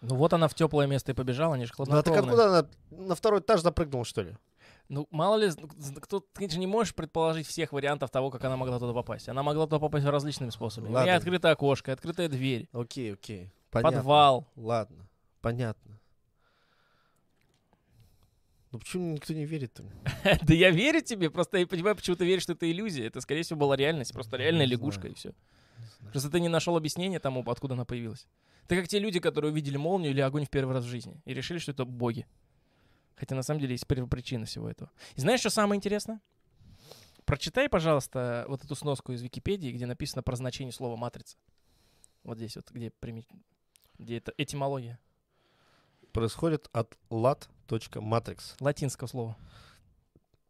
Ну 0.00 0.14
вот 0.16 0.32
она 0.32 0.46
в 0.48 0.54
теплое 0.54 0.86
место 0.86 1.12
и 1.12 1.14
побежала, 1.14 1.54
они 1.54 1.64
же 1.64 1.72
Ну, 1.78 1.84
а 1.84 1.86
хладнокровные. 1.86 2.20
откуда 2.20 2.46
она 2.58 2.68
на 3.08 3.14
второй 3.14 3.40
этаж 3.40 3.62
запрыгнула, 3.62 4.04
что 4.04 4.22
ли? 4.22 4.36
Ну, 4.88 5.08
мало 5.10 5.36
ли, 5.36 5.50
кто, 6.00 6.20
ты 6.20 6.48
же 6.48 6.58
не 6.58 6.66
можешь 6.66 6.94
предположить 6.94 7.46
всех 7.46 7.72
вариантов 7.72 8.10
того, 8.10 8.30
как 8.30 8.44
она 8.44 8.56
могла 8.56 8.78
туда 8.78 8.92
попасть. 8.92 9.28
Она 9.28 9.42
могла 9.42 9.64
туда 9.64 9.80
попасть 9.80 10.06
различными 10.06 10.50
способами. 10.50 10.90
У 10.90 10.94
Ладно. 10.94 11.06
меня 11.08 11.16
открытое 11.16 11.52
окошко, 11.52 11.92
открытая 11.92 12.28
дверь, 12.28 12.68
Окей, 12.72 13.14
окей. 13.14 13.50
Понятно. 13.70 13.98
подвал. 13.98 14.46
Ладно, 14.54 15.08
понятно. 15.40 15.98
Ну 18.76 18.80
почему 18.80 19.12
никто 19.14 19.32
не 19.32 19.46
верит-то? 19.46 19.84
Да 20.42 20.52
я 20.52 20.70
верю 20.70 21.00
тебе, 21.00 21.30
просто 21.30 21.56
я 21.56 21.66
понимаю, 21.66 21.96
почему 21.96 22.14
ты 22.14 22.26
веришь, 22.26 22.42
что 22.42 22.52
это 22.52 22.70
иллюзия. 22.70 23.06
Это, 23.06 23.22
скорее 23.22 23.42
всего, 23.42 23.58
была 23.58 23.74
реальность, 23.74 24.12
просто 24.12 24.36
реальная 24.36 24.66
Не 24.66 24.72
лягушка 24.72 25.08
и 25.08 25.14
все. 25.14 25.32
Просто 26.12 26.30
ты 26.30 26.40
не 26.40 26.48
нашел 26.48 26.76
объяснения 26.76 27.18
тому, 27.18 27.42
откуда 27.50 27.72
она 27.72 27.86
появилась. 27.86 28.26
Ты 28.68 28.76
как 28.76 28.86
те 28.86 28.98
люди, 28.98 29.18
которые 29.18 29.50
увидели 29.50 29.78
молнию 29.78 30.10
или 30.10 30.20
огонь 30.20 30.44
в 30.44 30.50
первый 30.50 30.74
раз 30.74 30.84
в 30.84 30.88
жизни 30.88 31.22
и 31.24 31.32
решили, 31.32 31.56
что 31.56 31.72
это 31.72 31.86
боги. 31.86 32.26
Хотя 33.14 33.34
на 33.34 33.42
самом 33.42 33.60
деле 33.60 33.72
есть 33.72 33.86
первопричина 33.86 34.44
всего 34.44 34.68
этого. 34.68 34.90
И 35.14 35.20
знаешь, 35.22 35.40
что 35.40 35.48
самое 35.48 35.78
интересное? 35.78 36.20
Прочитай, 37.24 37.70
пожалуйста, 37.70 38.44
вот 38.46 38.62
эту 38.62 38.74
сноску 38.74 39.12
из 39.12 39.22
Википедии, 39.22 39.70
где 39.72 39.86
написано 39.86 40.22
про 40.22 40.36
значение 40.36 40.72
слова 40.72 40.96
матрица. 40.96 41.38
Вот 42.24 42.36
здесь 42.36 42.56
вот, 42.56 42.70
где, 42.70 42.92
прими- 43.00 43.26
где 43.98 44.18
это 44.18 44.34
этимология. 44.36 44.98
Происходит 46.16 46.70
от 46.72 46.96
lat.matrix. 47.10 48.56
Латинского 48.60 49.06
слова. 49.06 49.36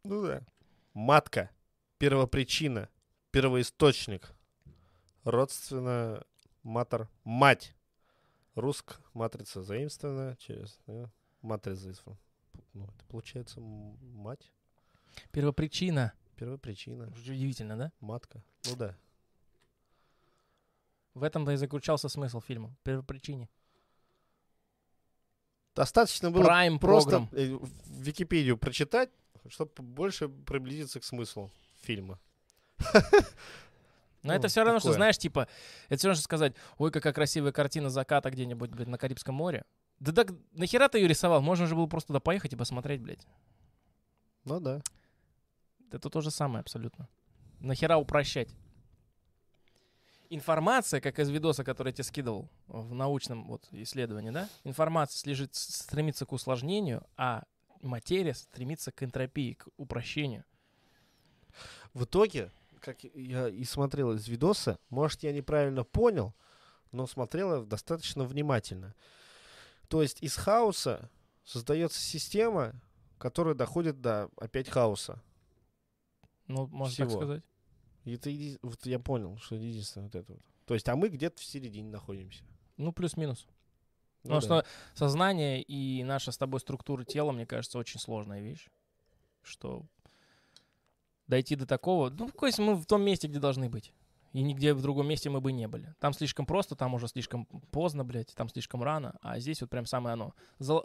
Ну 0.04 0.24
да. 0.24 0.46
Матка. 0.94 1.50
Первопричина. 1.98 2.88
Первоисточник. 3.32 4.32
Родственно 5.24 6.24
матер. 6.62 7.08
Мать. 7.24 7.74
Руск. 8.54 9.00
Матрица 9.12 9.64
заимствована 9.64 10.36
через 10.36 10.78
да, 10.86 11.10
матрица. 11.42 12.16
Ну, 12.72 12.84
это 12.84 13.04
получается 13.08 13.58
мать. 13.60 14.52
Первопричина. 15.32 16.12
Первопричина. 16.36 17.08
Удивительно, 17.08 17.76
да? 17.76 17.92
Матка. 17.98 18.40
Ну 18.66 18.76
да. 18.76 18.96
В 21.14 21.24
этом-то 21.24 21.50
и 21.50 21.56
заключался 21.56 22.08
смысл 22.08 22.40
фильма. 22.40 22.76
Первопричине. 22.84 23.48
Достаточно 25.76 26.30
было 26.30 26.44
Prime 26.48 26.78
просто 26.78 27.28
э, 27.32 27.52
в 27.54 27.70
Википедию 28.00 28.56
прочитать, 28.56 29.10
чтобы 29.48 29.70
больше 29.78 30.28
приблизиться 30.28 30.98
к 31.00 31.04
смыслу 31.04 31.52
фильма. 31.82 32.18
Но 34.22 34.32
Ну, 34.32 34.32
это 34.32 34.48
все 34.48 34.64
равно, 34.64 34.80
что, 34.80 34.88
такое. 34.88 34.96
знаешь, 34.96 35.18
типа, 35.18 35.46
это 35.88 35.98
все 35.98 36.08
равно, 36.08 36.14
что 36.16 36.24
сказать, 36.24 36.54
ой, 36.78 36.90
какая 36.90 37.12
красивая 37.12 37.52
картина 37.52 37.90
заката 37.90 38.28
где-нибудь, 38.30 38.70
блядь, 38.70 38.88
на 38.88 38.98
Карибском 38.98 39.36
море. 39.36 39.64
Да 40.00 40.12
так, 40.12 40.32
нахера 40.52 40.88
ты 40.88 40.98
ее 40.98 41.06
рисовал? 41.06 41.42
Можно 41.42 41.66
же 41.66 41.76
было 41.76 41.86
просто 41.86 42.08
туда 42.08 42.20
поехать 42.20 42.52
и 42.52 42.56
посмотреть, 42.56 43.00
блядь. 43.02 43.26
Ну 44.44 44.58
да. 44.58 44.80
Это 45.92 46.10
то 46.10 46.20
же 46.20 46.30
самое 46.30 46.60
абсолютно. 46.60 47.08
Нахера 47.60 47.96
упрощать? 47.98 48.48
Информация, 50.30 51.00
как 51.00 51.18
из 51.18 51.28
видоса, 51.30 51.64
который 51.64 51.88
я 51.88 51.92
тебе 51.92 52.04
скидывал 52.04 52.48
в 52.66 52.94
научном 52.94 53.46
вот 53.46 53.66
исследовании, 53.72 54.30
да, 54.30 54.48
информация 54.64 55.18
слежит, 55.18 55.54
стремится 55.54 56.26
к 56.26 56.32
усложнению, 56.32 57.04
а 57.16 57.44
материя 57.82 58.34
стремится 58.34 58.92
к 58.92 59.02
энтропии, 59.02 59.54
к 59.54 59.68
упрощению. 59.76 60.44
В 61.94 62.04
итоге, 62.04 62.50
как 62.80 63.04
я 63.04 63.48
и 63.48 63.64
смотрел 63.64 64.12
из 64.12 64.28
видоса, 64.28 64.78
может, 64.90 65.22
я 65.22 65.32
неправильно 65.32 65.84
понял, 65.84 66.34
но 66.92 67.06
смотрел 67.06 67.64
достаточно 67.64 68.24
внимательно. 68.24 68.94
То 69.88 70.02
есть 70.02 70.22
из 70.22 70.36
хаоса 70.36 71.10
создается 71.44 72.00
система, 72.00 72.74
которая 73.18 73.54
доходит 73.54 74.00
до 74.00 74.30
опять 74.36 74.68
хаоса. 74.68 75.22
Ну, 76.48 76.66
можно 76.66 76.96
так 76.96 77.08
Всего. 77.08 77.20
сказать. 77.20 77.42
Это 78.14 78.30
еди- 78.30 78.58
вот 78.62 78.86
я 78.86 78.98
понял, 78.98 79.36
что 79.38 79.56
единственное 79.56 80.04
вот 80.06 80.14
это 80.14 80.32
вот. 80.32 80.42
То 80.66 80.74
есть, 80.74 80.88
а 80.88 80.96
мы 80.96 81.08
где-то 81.08 81.40
в 81.40 81.44
середине 81.44 81.90
находимся. 81.90 82.44
Ну, 82.76 82.92
плюс-минус. 82.92 83.46
Ну 84.22 84.34
Потому 84.34 84.40
да. 84.40 84.62
что 84.64 84.68
сознание 84.94 85.62
и 85.62 86.02
наша 86.04 86.32
с 86.32 86.38
тобой 86.38 86.60
структура 86.60 87.04
тела, 87.04 87.32
мне 87.32 87.46
кажется, 87.46 87.78
очень 87.78 88.00
сложная 88.00 88.40
вещь. 88.40 88.68
Что 89.42 89.84
дойти 91.28 91.54
до 91.56 91.66
такого... 91.66 92.10
Ну, 92.10 92.28
то 92.30 92.46
есть 92.46 92.58
мы 92.58 92.74
в 92.74 92.86
том 92.86 93.02
месте, 93.02 93.28
где 93.28 93.38
должны 93.38 93.68
быть. 93.68 93.92
И 94.32 94.42
нигде 94.42 94.74
в 94.74 94.82
другом 94.82 95.08
месте 95.08 95.30
мы 95.30 95.40
бы 95.40 95.52
не 95.52 95.66
были. 95.66 95.94
Там 95.98 96.12
слишком 96.12 96.44
просто, 96.44 96.76
там 96.76 96.94
уже 96.94 97.08
слишком 97.08 97.46
поздно, 97.70 98.04
блядь, 98.04 98.34
там 98.34 98.48
слишком 98.48 98.82
рано. 98.82 99.16
А 99.22 99.38
здесь 99.38 99.60
вот 99.60 99.70
прям 99.70 99.86
самое 99.86 100.14
оно. 100.14 100.34
Зол- 100.58 100.84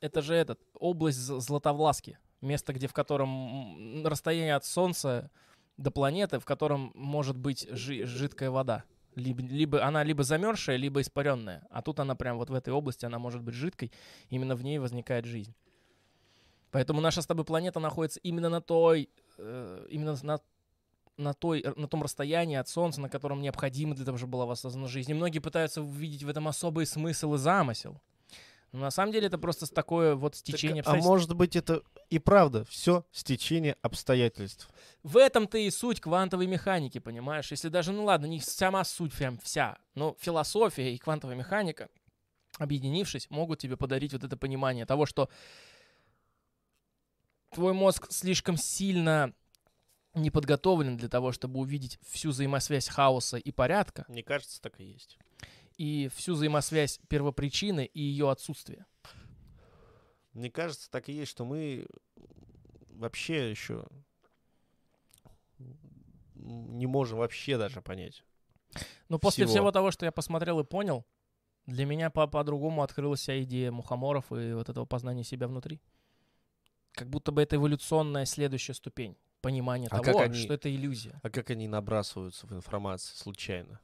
Это 0.00 0.22
же 0.22 0.34
этот, 0.34 0.60
область 0.74 1.18
Златовласки. 1.18 2.18
Место, 2.40 2.72
где 2.72 2.86
в 2.88 2.92
котором 2.92 4.04
расстояние 4.04 4.56
от 4.56 4.64
Солнца 4.64 5.30
до 5.76 5.90
планеты, 5.90 6.38
в 6.38 6.44
котором 6.44 6.92
может 6.94 7.36
быть 7.36 7.66
жи- 7.70 8.04
жидкая 8.04 8.50
вода. 8.50 8.84
Либо, 9.14 9.42
либо 9.42 9.84
она 9.84 10.04
либо 10.04 10.22
замерзшая, 10.22 10.76
либо 10.76 11.00
испаренная. 11.00 11.66
А 11.70 11.80
тут 11.80 12.00
она 12.00 12.14
прям 12.14 12.36
вот 12.36 12.50
в 12.50 12.54
этой 12.54 12.72
области, 12.72 13.06
она 13.06 13.18
может 13.18 13.42
быть 13.42 13.54
жидкой. 13.54 13.90
Именно 14.28 14.56
в 14.56 14.62
ней 14.62 14.78
возникает 14.78 15.24
жизнь. 15.24 15.54
Поэтому 16.70 17.00
наша 17.00 17.22
с 17.22 17.26
тобой 17.26 17.44
планета 17.44 17.80
находится 17.80 18.20
именно 18.20 18.50
на 18.50 18.60
той, 18.60 19.08
э, 19.38 19.86
именно 19.88 20.16
на, 20.22 20.40
на, 21.16 21.32
той, 21.32 21.64
на 21.76 21.88
том 21.88 22.02
расстоянии 22.02 22.56
от 22.56 22.68
Солнца, 22.68 23.00
на 23.00 23.08
котором 23.08 23.40
необходимо 23.40 23.94
для 23.94 24.04
того, 24.04 24.18
чтобы 24.18 24.32
была 24.32 24.44
воссоздана 24.44 24.86
жизнь. 24.86 25.10
И 25.10 25.14
многие 25.14 25.38
пытаются 25.38 25.80
увидеть 25.80 26.22
в 26.22 26.28
этом 26.28 26.48
особый 26.48 26.84
смысл 26.84 27.34
и 27.34 27.38
замысел. 27.38 28.02
Но 28.76 28.82
на 28.82 28.90
самом 28.90 29.10
деле 29.10 29.28
это 29.28 29.38
просто 29.38 29.66
такое 29.72 30.14
вот 30.16 30.34
Так, 30.34 30.40
стечение 30.40 30.80
а 30.82 30.90
обстоятельств. 30.90 31.08
может 31.08 31.34
быть, 31.34 31.56
это 31.56 31.82
и 32.10 32.18
правда 32.18 32.66
все 32.66 33.06
стечение 33.10 33.74
обстоятельств. 33.80 34.68
В 35.02 35.16
этом-то 35.16 35.56
и 35.56 35.70
суть 35.70 35.98
квантовой 35.98 36.46
механики, 36.46 36.98
понимаешь? 36.98 37.50
Если 37.50 37.70
даже, 37.70 37.92
ну 37.92 38.04
ладно, 38.04 38.26
не 38.26 38.38
сама 38.38 38.84
суть 38.84 39.14
прям 39.14 39.38
вся, 39.38 39.78
но 39.94 40.14
философия 40.20 40.94
и 40.94 40.98
квантовая 40.98 41.36
механика, 41.36 41.88
объединившись, 42.58 43.30
могут 43.30 43.60
тебе 43.60 43.78
подарить 43.78 44.12
вот 44.12 44.24
это 44.24 44.36
понимание 44.36 44.84
того, 44.84 45.06
что 45.06 45.30
твой 47.50 47.72
мозг 47.72 48.08
слишком 48.10 48.58
сильно 48.58 49.32
не 50.12 50.30
подготовлен 50.30 50.98
для 50.98 51.08
того, 51.08 51.32
чтобы 51.32 51.60
увидеть 51.60 51.98
всю 52.06 52.28
взаимосвязь 52.28 52.88
хаоса 52.88 53.38
и 53.38 53.52
порядка, 53.52 54.04
Мне 54.08 54.22
кажется, 54.22 54.60
так 54.60 54.78
и 54.80 54.84
есть. 54.84 55.16
И 55.76 56.08
всю 56.14 56.34
взаимосвязь 56.34 56.98
первопричины 57.08 57.84
и 57.86 58.00
ее 58.00 58.30
отсутствие. 58.30 58.86
Мне 60.32 60.50
кажется, 60.50 60.90
так 60.90 61.08
и 61.08 61.12
есть, 61.12 61.30
что 61.30 61.44
мы 61.44 61.86
вообще 62.90 63.50
еще 63.50 63.86
не 66.34 66.86
можем 66.86 67.18
вообще 67.18 67.58
даже 67.58 67.80
понять. 67.80 68.22
Но 69.08 69.18
после 69.18 69.44
Всего. 69.46 69.54
всего 69.56 69.72
того, 69.72 69.90
что 69.90 70.04
я 70.04 70.12
посмотрел 70.12 70.60
и 70.60 70.64
понял, 70.64 71.06
для 71.66 71.86
меня 71.86 72.10
по- 72.10 72.26
по-другому 72.26 72.82
открылась 72.82 73.20
вся 73.20 73.42
идея 73.42 73.72
мухоморов 73.72 74.30
и 74.32 74.52
вот 74.52 74.68
этого 74.68 74.84
познания 74.84 75.24
себя 75.24 75.48
внутри. 75.48 75.80
Как 76.92 77.08
будто 77.08 77.32
бы 77.32 77.42
это 77.42 77.56
эволюционная 77.56 78.24
следующая 78.26 78.74
ступень 78.74 79.16
понимания 79.40 79.88
А 79.90 80.00
того, 80.00 80.20
они- 80.20 80.38
что 80.38 80.54
это 80.54 80.72
иллюзия. 80.74 81.18
А 81.22 81.30
как 81.30 81.50
они 81.50 81.68
набрасываются 81.68 82.46
в 82.46 82.52
информацию 82.52 83.16
случайно? 83.16 83.80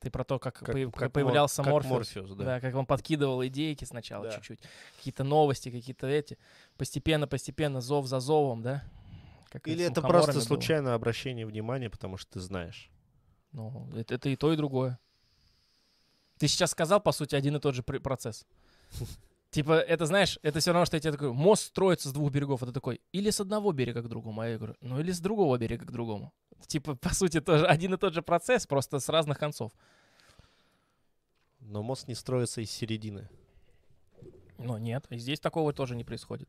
Ты 0.00 0.10
про 0.10 0.24
то, 0.24 0.38
как, 0.38 0.54
Как, 0.58 0.74
появ- 0.74 0.92
как 0.94 1.12
появлялся 1.12 1.62
как 1.62 1.72
Морфеус. 1.72 1.92
Морфеус, 1.92 2.30
да. 2.30 2.44
да. 2.44 2.60
как 2.60 2.74
он 2.74 2.86
подкидывал 2.86 3.44
идейки 3.46 3.84
сначала 3.84 4.24
Да. 4.26 4.32
чуть-чуть. 4.36 4.60
Какие-то 4.96 5.24
новости, 5.24 5.70
какие-то 5.70 6.06
эти. 6.06 6.38
Постепенно-постепенно, 6.78 7.80
зов 7.82 8.06
за 8.06 8.18
зовом, 8.20 8.62
да? 8.62 8.82
Как 9.50 9.68
Или 9.68 9.84
это 9.84 10.00
просто 10.00 10.32
было. 10.32 10.40
случайное 10.40 10.94
обращение 10.94 11.44
внимания, 11.44 11.90
потому 11.90 12.16
что 12.16 12.32
ты 12.32 12.40
знаешь. 12.40 12.90
Ну, 13.52 13.88
это, 13.94 14.14
это 14.14 14.28
и 14.30 14.36
то, 14.36 14.52
и 14.52 14.56
другое. 14.56 14.98
Ты 16.38 16.48
сейчас 16.48 16.70
сказал, 16.70 17.00
по 17.00 17.12
сути, 17.12 17.34
один 17.34 17.56
и 17.56 17.60
тот 17.60 17.74
же 17.74 17.82
пр- 17.82 18.00
процесс. 18.00 18.46
Типа, 19.50 19.72
это, 19.80 20.06
знаешь, 20.06 20.38
это 20.42 20.60
все 20.60 20.72
равно, 20.72 20.86
что 20.86 20.96
я 20.96 21.00
тебе 21.00 21.12
такой, 21.12 21.32
мост 21.32 21.66
строится 21.66 22.08
с 22.08 22.12
двух 22.12 22.30
берегов, 22.30 22.60
ты 22.60 22.70
такой, 22.70 23.00
или 23.10 23.30
с 23.30 23.40
одного 23.40 23.72
берега 23.72 24.00
к 24.00 24.08
другому, 24.08 24.40
а 24.40 24.48
я 24.48 24.56
говорю, 24.58 24.76
ну 24.80 25.00
или 25.00 25.10
с 25.10 25.18
другого 25.18 25.58
берега 25.58 25.84
к 25.84 25.90
другому. 25.90 26.32
Типа, 26.68 26.94
по 26.94 27.12
сути, 27.12 27.40
тоже 27.40 27.66
один 27.66 27.94
и 27.94 27.96
тот 27.96 28.14
же 28.14 28.22
процесс, 28.22 28.66
просто 28.66 29.00
с 29.00 29.08
разных 29.08 29.38
концов. 29.38 29.72
Но 31.58 31.82
мост 31.82 32.06
не 32.06 32.14
строится 32.14 32.60
из 32.60 32.70
середины. 32.70 33.28
Но 34.56 34.78
нет, 34.78 35.06
и 35.10 35.18
здесь 35.18 35.40
такого 35.40 35.72
тоже 35.72 35.96
не 35.96 36.04
происходит. 36.04 36.48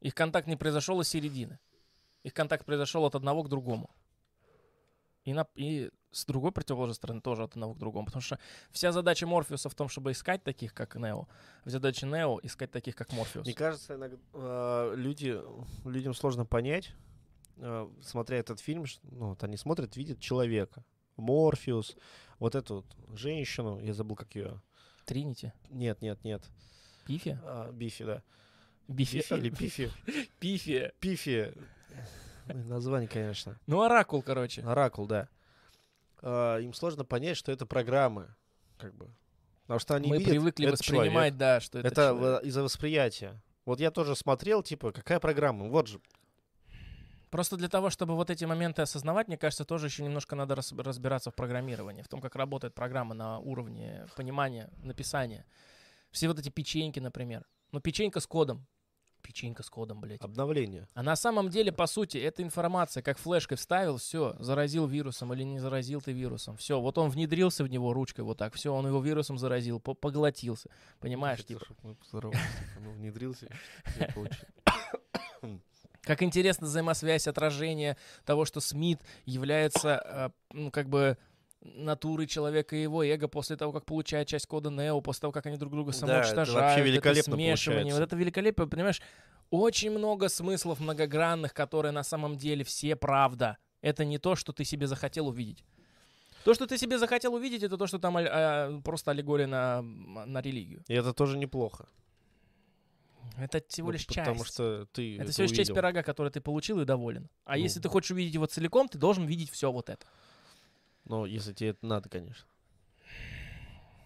Их 0.00 0.14
контакт 0.14 0.46
не 0.46 0.56
произошел 0.56 1.00
из 1.00 1.08
середины. 1.08 1.58
Их 2.22 2.32
контакт 2.32 2.64
произошел 2.64 3.04
от 3.04 3.16
одного 3.16 3.42
к 3.42 3.48
другому. 3.48 3.90
И, 5.24 5.32
на, 5.32 5.46
и 5.54 5.90
с 6.12 6.24
другой 6.24 6.52
противоположной 6.52 6.94
стороны 6.94 7.20
тоже 7.20 7.44
от 7.44 7.52
одного 7.52 7.74
к 7.74 7.78
другому. 7.78 8.06
Потому 8.06 8.22
что 8.22 8.38
вся 8.70 8.92
задача 8.92 9.26
Морфеуса 9.26 9.68
в 9.68 9.74
том, 9.74 9.88
чтобы 9.88 10.12
искать 10.12 10.42
таких, 10.42 10.74
как 10.74 10.96
Нео. 10.96 11.26
Задача 11.64 12.06
Нео— 12.06 12.40
искать 12.42 12.70
таких, 12.70 12.96
как 12.96 13.12
Морфеус. 13.12 13.46
Мне 13.46 13.54
кажется, 13.54 13.94
иногда 13.94 14.16
э, 14.34 14.94
люди, 14.96 15.40
людям 15.84 16.14
сложно 16.14 16.44
понять, 16.44 16.92
э, 17.56 17.88
смотря 18.02 18.38
этот 18.38 18.60
фильм, 18.60 18.84
ну, 19.02 19.30
вот 19.30 19.42
они 19.44 19.56
смотрят, 19.56 19.96
видят 19.96 20.20
человека. 20.20 20.84
Морфеус, 21.16 21.96
вот 22.38 22.54
эту 22.54 22.76
вот 22.76 23.18
женщину, 23.18 23.78
я 23.80 23.92
забыл, 23.92 24.16
как 24.16 24.34
ее. 24.34 24.60
Тринити. 25.04 25.52
Нет, 25.70 26.00
нет, 26.02 26.22
нет. 26.24 26.42
Пифи? 27.06 27.38
А, 27.44 27.70
Бифи, 27.72 28.04
да. 28.04 28.22
Бифи. 28.88 29.16
Бифи 29.16 29.34
или 29.34 29.50
Пифи? 29.50 29.90
Пифи. 30.40 30.92
Пифи. 31.00 31.52
Название, 32.46 33.08
конечно. 33.08 33.58
Ну, 33.66 33.82
Оракул, 33.82 34.22
короче. 34.22 34.62
Оракул, 34.62 35.06
да. 35.06 35.28
А, 36.22 36.58
Им 36.58 36.72
сложно 36.74 37.04
понять, 37.04 37.36
что 37.36 37.52
это 37.52 37.66
программы, 37.66 38.34
как 38.78 38.94
бы. 38.94 39.10
Потому 39.62 39.78
что 39.80 39.94
они 39.94 40.08
Мы 40.08 40.18
видят, 40.18 40.30
привыкли 40.32 40.66
это 40.66 40.72
воспринимать, 40.72 41.08
человек. 41.10 41.34
да, 41.36 41.60
что 41.60 41.78
это, 41.78 41.88
Это 41.88 42.02
человек. 42.10 42.42
из-за 42.44 42.62
восприятия. 42.62 43.42
Вот 43.64 43.78
я 43.78 43.90
тоже 43.90 44.16
смотрел, 44.16 44.62
типа, 44.62 44.90
какая 44.90 45.20
программа? 45.20 45.68
Вот 45.68 45.86
же. 45.86 46.00
Просто 47.30 47.56
для 47.56 47.68
того, 47.68 47.90
чтобы 47.90 48.16
вот 48.16 48.28
эти 48.28 48.44
моменты 48.44 48.82
осознавать, 48.82 49.28
мне 49.28 49.38
кажется, 49.38 49.64
тоже 49.64 49.86
еще 49.86 50.02
немножко 50.02 50.34
надо 50.34 50.56
разбираться 50.56 51.30
в 51.30 51.34
программировании, 51.36 52.02
в 52.02 52.08
том, 52.08 52.20
как 52.20 52.34
работает 52.34 52.74
программа 52.74 53.14
на 53.14 53.38
уровне 53.38 54.06
понимания, 54.16 54.68
написания. 54.82 55.46
Все 56.10 56.26
вот 56.26 56.40
эти 56.40 56.48
печеньки, 56.48 56.98
например. 56.98 57.46
Ну, 57.70 57.80
печенька 57.80 58.18
с 58.18 58.26
кодом. 58.26 58.66
Печенька 59.30 59.62
с 59.62 59.70
кодом, 59.70 60.00
блядь. 60.00 60.20
Обновление. 60.22 60.88
А 60.92 61.04
на 61.04 61.14
самом 61.14 61.50
деле, 61.50 61.70
по 61.70 61.86
сути, 61.86 62.18
эта 62.18 62.42
информация, 62.42 63.00
как 63.00 63.16
флешкой 63.16 63.56
вставил, 63.58 63.98
все, 63.98 64.34
заразил 64.40 64.88
вирусом 64.88 65.32
или 65.32 65.44
не 65.44 65.60
заразил 65.60 66.00
ты 66.00 66.10
вирусом. 66.10 66.56
Все, 66.56 66.80
вот 66.80 66.98
он 66.98 67.10
внедрился 67.10 67.62
в 67.62 67.68
него 67.68 67.92
ручкой 67.92 68.22
вот 68.22 68.38
так, 68.38 68.54
все, 68.54 68.74
он 68.74 68.88
его 68.88 69.00
вирусом 69.00 69.38
заразил, 69.38 69.78
по- 69.78 69.94
поглотился. 69.94 70.68
Понимаешь, 70.98 71.44
типа. 71.44 71.64
ну, 72.80 72.90
внедрился. 72.90 73.46
Как 76.00 76.24
интересна 76.24 76.66
взаимосвязь, 76.66 77.28
отражение 77.28 77.96
того, 78.24 78.44
что 78.44 78.60
Смит 78.60 79.00
является, 79.26 80.02
э, 80.04 80.30
ну, 80.52 80.72
как 80.72 80.88
бы, 80.88 81.18
натурой 81.62 82.26
человека 82.26 82.74
и 82.76 82.82
его 82.82 83.04
эго 83.04 83.28
после 83.28 83.56
того, 83.56 83.72
как 83.72 83.84
получает 83.84 84.28
часть 84.28 84.46
кода 84.46 84.70
Нео, 84.70 85.00
после 85.00 85.20
того, 85.22 85.32
как 85.32 85.46
они 85.46 85.56
друг 85.56 85.72
друга 85.72 85.92
Да, 85.92 85.96
это 85.98 86.06
самоуничтожают. 86.06 86.54
вообще 86.60 86.80
это 86.80 86.88
великолепно 86.88 87.34
смешивание. 87.34 87.80
получается. 87.82 88.00
Вот 88.00 88.06
это 88.06 88.16
великолепие, 88.16 88.66
понимаешь? 88.66 89.02
Очень 89.50 89.90
много 89.90 90.28
смыслов 90.28 90.80
многогранных, 90.80 91.52
которые 91.52 91.92
на 91.92 92.02
самом 92.04 92.36
деле 92.36 92.64
все 92.64 92.96
правда. 92.96 93.58
Это 93.82 94.04
не 94.04 94.18
то, 94.18 94.36
что 94.36 94.52
ты 94.52 94.64
себе 94.64 94.86
захотел 94.86 95.28
увидеть. 95.28 95.64
То, 96.44 96.54
что 96.54 96.66
ты 96.66 96.78
себе 96.78 96.98
захотел 96.98 97.34
увидеть, 97.34 97.62
это 97.62 97.76
то, 97.76 97.86
что 97.86 97.98
там 97.98 98.16
а, 98.16 98.80
просто 98.82 99.10
аллегория 99.10 99.46
на, 99.46 99.82
на 99.82 100.40
религию. 100.40 100.82
И 100.88 100.94
это 100.94 101.12
тоже 101.12 101.36
неплохо. 101.36 101.86
Это 103.38 103.62
всего 103.68 103.88
Ну, 103.88 103.92
лишь 103.92 104.06
Потому 104.06 104.36
часть. 104.40 104.46
что 104.54 104.86
ты 104.92 105.18
Это 105.18 105.32
всего 105.32 105.42
лишь 105.42 105.50
часть 105.50 105.70
увидел. 105.70 105.74
пирога, 105.76 106.02
который 106.02 106.30
ты 106.30 106.40
получил 106.40 106.80
и 106.80 106.84
доволен. 106.84 107.28
А 107.44 107.56
Ну. 107.56 107.62
если 107.62 107.80
ты 107.80 107.88
хочешь 107.88 108.10
увидеть 108.10 108.34
его 108.34 108.46
целиком, 108.46 108.88
ты 108.88 108.98
должен 108.98 109.26
видеть 109.26 109.50
все 109.50 109.70
вот 109.70 109.88
это. 109.90 110.06
Ну, 111.04 111.24
если 111.24 111.52
тебе 111.52 111.70
это 111.70 111.86
надо, 111.86 112.08
конечно. 112.08 112.46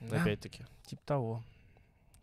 Да, 0.00 0.20
Опять-таки. 0.20 0.66
типа 0.86 1.02
того. 1.04 1.44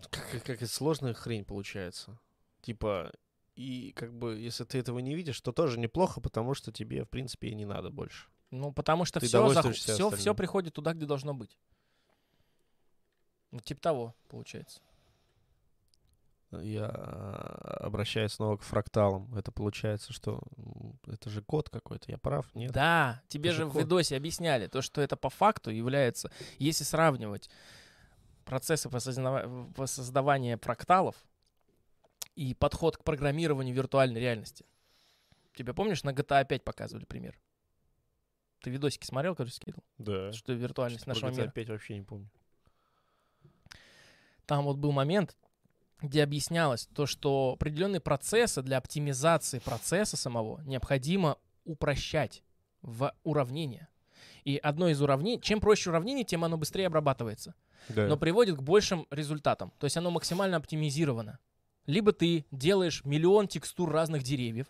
Как, 0.09 0.43
как, 0.43 0.67
сложная 0.67 1.13
хрень 1.13 1.45
получается. 1.45 2.17
Типа, 2.61 3.11
И 3.55 3.91
как 3.95 4.13
бы, 4.13 4.37
если 4.37 4.63
ты 4.63 4.79
этого 4.79 4.99
не 4.99 5.15
видишь, 5.15 5.39
то 5.41 5.51
тоже 5.51 5.79
неплохо, 5.79 6.21
потому 6.21 6.53
что 6.53 6.71
тебе, 6.71 7.03
в 7.03 7.09
принципе, 7.09 7.49
и 7.49 7.55
не 7.55 7.65
надо 7.65 7.89
больше. 7.89 8.27
Ну, 8.49 8.71
потому 8.71 9.05
что 9.05 9.19
Ты 9.19 9.27
все, 9.27 10.09
все, 10.11 10.35
приходит 10.35 10.73
туда, 10.73 10.93
где 10.93 11.05
должно 11.05 11.33
быть. 11.33 11.57
Ну, 13.51 13.59
типа 13.59 13.81
того, 13.81 14.15
получается. 14.29 14.81
Я 16.51 16.85
а, 16.85 17.77
обращаюсь 17.81 18.33
снова 18.33 18.57
к 18.57 18.63
фракталам. 18.63 19.33
Это 19.35 19.51
получается, 19.51 20.11
что 20.11 20.41
это 21.07 21.29
же 21.29 21.41
код 21.41 21.69
какой-то. 21.69 22.11
Я 22.11 22.17
прав? 22.17 22.53
Нет? 22.53 22.71
Да, 22.71 23.21
тебе 23.27 23.51
Это 23.51 23.57
же 23.57 23.65
в 23.65 23.73
код. 23.73 23.83
видосе 23.83 24.17
объясняли, 24.17 24.67
то, 24.67 24.81
что 24.81 25.01
это 25.01 25.15
по 25.15 25.29
факту 25.29 25.71
является, 25.71 26.29
если 26.59 26.83
сравнивать 26.83 27.49
процессы 28.43 28.89
воссоздава- 28.89 29.71
воссоздавания 29.77 30.57
фракталов 30.57 31.15
и 32.35 32.53
подход 32.53 32.97
к 32.97 33.03
программированию 33.03 33.73
виртуальной 33.73 34.19
реальности. 34.19 34.65
Тебе 35.53 35.73
помнишь, 35.73 36.03
на 36.03 36.11
GTA 36.11 36.45
5 36.45 36.63
показывали 36.63 37.05
пример? 37.05 37.39
Ты 38.61 38.69
видосики 38.69 39.05
смотрел, 39.05 39.35
который 39.35 39.49
скидывал? 39.49 39.83
Да. 39.97 40.31
Что 40.33 40.53
виртуальность 40.53 41.07
нашего 41.07 41.29
мира. 41.29 41.47
опять 41.49 41.69
вообще 41.69 41.95
не 41.95 42.03
помню. 42.03 42.29
Там 44.45 44.65
вот 44.65 44.77
был 44.77 44.91
момент, 44.91 45.35
где 46.01 46.23
объяснялось 46.23 46.87
то, 46.95 47.05
что 47.05 47.53
определенные 47.53 47.99
процессы 47.99 48.61
для 48.61 48.77
оптимизации 48.77 49.59
процесса 49.59 50.17
самого 50.17 50.61
необходимо 50.61 51.37
упрощать 51.63 52.43
в 52.81 53.13
уравнение. 53.23 53.87
И 54.43 54.57
одно 54.57 54.89
из 54.89 55.01
уравнений, 55.01 55.39
чем 55.41 55.59
проще 55.59 55.91
уравнение, 55.91 56.25
тем 56.25 56.43
оно 56.43 56.57
быстрее 56.57 56.87
обрабатывается, 56.87 57.53
Да. 57.89 58.07
но 58.07 58.17
приводит 58.17 58.57
к 58.57 58.61
большим 58.61 59.05
результатам. 59.11 59.71
То 59.77 59.85
есть 59.85 59.97
оно 59.97 60.09
максимально 60.09 60.57
оптимизировано. 60.57 61.37
Либо 61.85 62.11
ты 62.11 62.45
делаешь 62.51 63.03
миллион 63.05 63.47
текстур 63.47 63.91
разных 63.91 64.23
деревьев, 64.23 64.67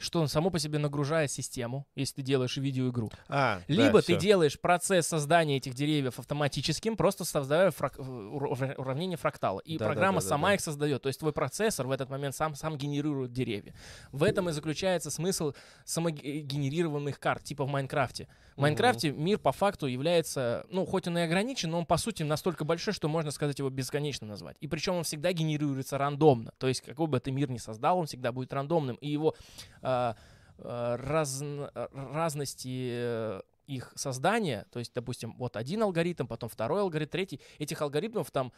что 0.00 0.26
само 0.26 0.50
по 0.50 0.58
себе 0.58 0.78
нагружает 0.78 1.30
систему, 1.30 1.86
если 1.94 2.16
ты 2.16 2.22
делаешь 2.22 2.56
видеоигру. 2.56 3.10
А, 3.28 3.58
да, 3.58 3.74
Либо 3.74 3.98
ты 4.00 4.12
всё. 4.14 4.18
делаешь 4.18 4.60
процесс 4.60 5.06
создания 5.06 5.56
этих 5.56 5.74
деревьев 5.74 6.18
автоматическим, 6.18 6.96
просто 6.96 7.24
создавая 7.24 7.70
фрак- 7.70 7.98
э, 7.98 8.02
ура- 8.02 8.74
уравнение 8.76 9.16
фрактала. 9.16 9.60
И 9.60 9.78
Да, 9.78 9.84
да, 9.86 9.92
программа 9.92 10.20
да, 10.20 10.24
да, 10.24 10.28
сама 10.28 10.48
да. 10.48 10.54
их 10.54 10.60
создает. 10.60 11.02
То 11.02 11.08
есть 11.08 11.18
твой 11.20 11.32
процессор 11.32 11.86
в 11.86 11.90
этот 11.90 12.10
момент 12.10 12.34
сам, 12.34 12.54
сам 12.54 12.76
генерирует 12.76 13.32
деревья. 13.32 13.74
В 14.12 14.22
этом 14.22 14.48
и 14.48 14.52
заключается 14.52 15.10
смысл 15.10 15.52
самогенерированных 15.84 17.18
карт, 17.20 17.44
типа 17.44 17.64
в 17.64 17.68
Майнкрафте. 17.68 18.28
В. 18.56 18.60
Майнкрафте 18.60 19.12
мир 19.12 19.38
по 19.38 19.52
факту 19.52 19.86
является, 19.86 20.66
ну, 20.70 20.84
хоть 20.84 21.06
он 21.06 21.16
и 21.18 21.20
ограничен, 21.20 21.70
но 21.70 21.78
он 21.78 21.86
по 21.86 21.96
сути 21.96 22.22
настолько 22.22 22.64
большой, 22.64 22.92
что 22.92 23.08
можно 23.08 23.30
сказать 23.30 23.58
его 23.58 23.70
бесконечно 23.70 24.26
назвать. 24.26 24.56
И 24.60 24.66
причем 24.68 24.94
он 24.96 25.04
всегда 25.04 25.32
генерируется 25.32 25.96
рандомно. 25.98 26.52
То 26.58 26.66
есть 26.68 26.80
какой 26.80 27.06
бы 27.06 27.20
ты 27.20 27.30
мир 27.30 27.50
ни 27.50 27.58
создал, 27.58 27.98
он 27.98 28.06
всегда 28.06 28.32
будет 28.32 28.52
рандомным. 28.52 28.96
И 28.96 29.08
его 29.08 29.34
а, 29.88 30.16
а, 30.58 30.96
разн- 30.96 31.70
разности 32.12 32.90
э, 32.92 33.40
их 33.66 33.92
создания, 33.96 34.66
то 34.70 34.78
есть, 34.78 34.92
допустим, 34.94 35.34
вот 35.38 35.56
один 35.56 35.82
алгоритм, 35.82 36.26
потом 36.26 36.48
второй 36.50 36.82
алгоритм, 36.82 37.10
третий, 37.10 37.40
этих 37.58 37.80
алгоритмов 37.80 38.30
там 38.30 38.52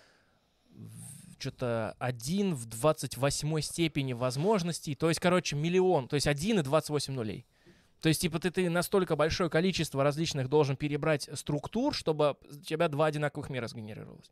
что-то 1.39 1.95
1 1.99 2.55
в 2.55 2.67
28 2.67 3.61
степени 3.61 4.13
возможностей, 4.13 4.95
то 4.95 5.09
есть, 5.09 5.21
короче, 5.21 5.57
миллион, 5.57 6.09
то 6.09 6.15
есть 6.15 6.27
1 6.27 6.59
и 6.59 6.63
28 6.63 7.15
нулей. 7.15 7.47
То 8.01 8.09
есть, 8.09 8.23
типа, 8.23 8.39
ты, 8.39 8.51
ты 8.51 8.71
настолько 8.71 9.15
большое 9.15 9.51
количество 9.51 10.03
различных 10.03 10.49
должен 10.49 10.77
перебрать 10.77 11.29
структур, 11.35 11.95
чтобы 11.95 12.37
у 12.51 12.57
тебя 12.63 12.89
два 12.89 13.07
одинаковых 13.07 13.51
мира 13.51 13.69
сгенерировалось. 13.69 14.31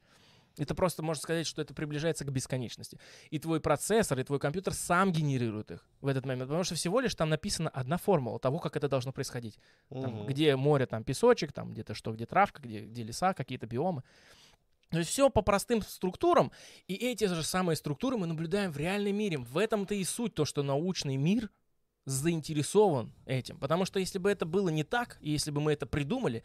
Это 0.59 0.75
просто 0.75 1.03
можно 1.03 1.23
сказать, 1.23 1.47
что 1.47 1.63
это 1.63 1.75
приближается 1.75 2.25
к 2.25 2.33
бесконечности. 2.33 2.99
И 3.31 3.39
твой 3.39 3.61
процессор, 3.61 4.19
и 4.19 4.25
твой 4.25 4.39
компьютер 4.39 4.75
сам 4.75 5.13
генерирует 5.13 5.71
их 5.71 5.87
в 6.01 6.09
этот 6.09 6.27
момент. 6.27 6.49
Потому 6.49 6.65
что 6.65 6.75
всего 6.75 7.01
лишь 7.01 7.15
там 7.15 7.31
написана 7.31 7.71
одна 7.71 7.97
формула 7.97 8.39
того, 8.39 8.59
как 8.59 8.77
это 8.77 8.89
должно 8.89 9.13
происходить. 9.13 9.59
Там, 9.89 10.19
Мгм. 10.19 10.27
Где 10.27 10.57
море, 10.57 10.87
там 10.87 11.05
песочек, 11.05 11.53
там 11.53 11.73
где-то 11.73 11.95
что, 11.95 12.13
где 12.13 12.27
травка, 12.27 12.61
где, 12.63 12.81
где 12.81 13.03
леса, 13.03 13.35
какие-то 13.35 13.67
биомы. 13.67 14.03
То 14.91 14.99
есть 14.99 15.11
все 15.11 15.29
по 15.29 15.43
простым 15.43 15.83
структурам, 15.83 16.51
и 16.87 16.95
эти 16.95 17.27
же 17.27 17.43
самые 17.43 17.77
структуры 17.77 18.17
мы 18.17 18.27
наблюдаем 18.27 18.73
в 18.73 18.79
реальном 18.79 19.17
мире. 19.17 19.39
В 19.39 19.59
этом-то 19.59 19.95
и 19.95 20.03
суть, 20.03 20.35
то, 20.35 20.47
что 20.47 20.63
научный 20.63 21.17
мир 21.17 21.51
заинтересован 22.07 23.13
этим. 23.27 23.59
Потому 23.59 23.85
что 23.85 24.01
если 24.01 24.19
бы 24.19 24.31
это 24.31 24.47
было 24.47 24.71
не 24.71 24.85
так, 24.85 25.19
и 25.21 25.31
если 25.31 25.51
бы 25.51 25.61
мы 25.61 25.73
это 25.73 25.85
придумали, 25.87 26.43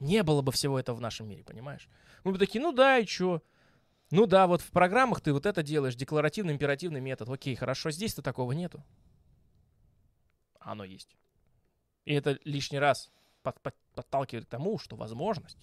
не 0.00 0.22
было 0.22 0.42
бы 0.42 0.52
всего 0.52 0.78
этого 0.78 0.96
в 0.96 1.00
нашем 1.00 1.28
мире, 1.28 1.44
понимаешь? 1.44 1.88
Мы 2.24 2.32
бы 2.32 2.38
такие, 2.38 2.60
ну 2.62 2.72
да, 2.72 2.98
и 2.98 3.06
чё? 3.06 3.42
Ну 4.10 4.26
да, 4.26 4.46
вот 4.46 4.60
в 4.60 4.70
программах 4.70 5.20
ты 5.20 5.32
вот 5.32 5.46
это 5.46 5.62
делаешь, 5.62 5.96
декларативный, 5.96 6.52
императивный 6.52 7.00
метод. 7.00 7.28
Окей, 7.28 7.54
хорошо, 7.54 7.90
здесь-то 7.90 8.22
такого 8.22 8.52
нету. 8.52 8.84
А 10.60 10.72
Оно 10.72 10.84
есть. 10.84 11.16
И 12.04 12.12
это 12.12 12.38
лишний 12.44 12.78
раз 12.78 13.10
под- 13.42 13.60
под- 13.60 13.74
подталкивает 13.94 14.46
к 14.46 14.48
тому, 14.48 14.78
что 14.78 14.96
возможность 14.96 15.58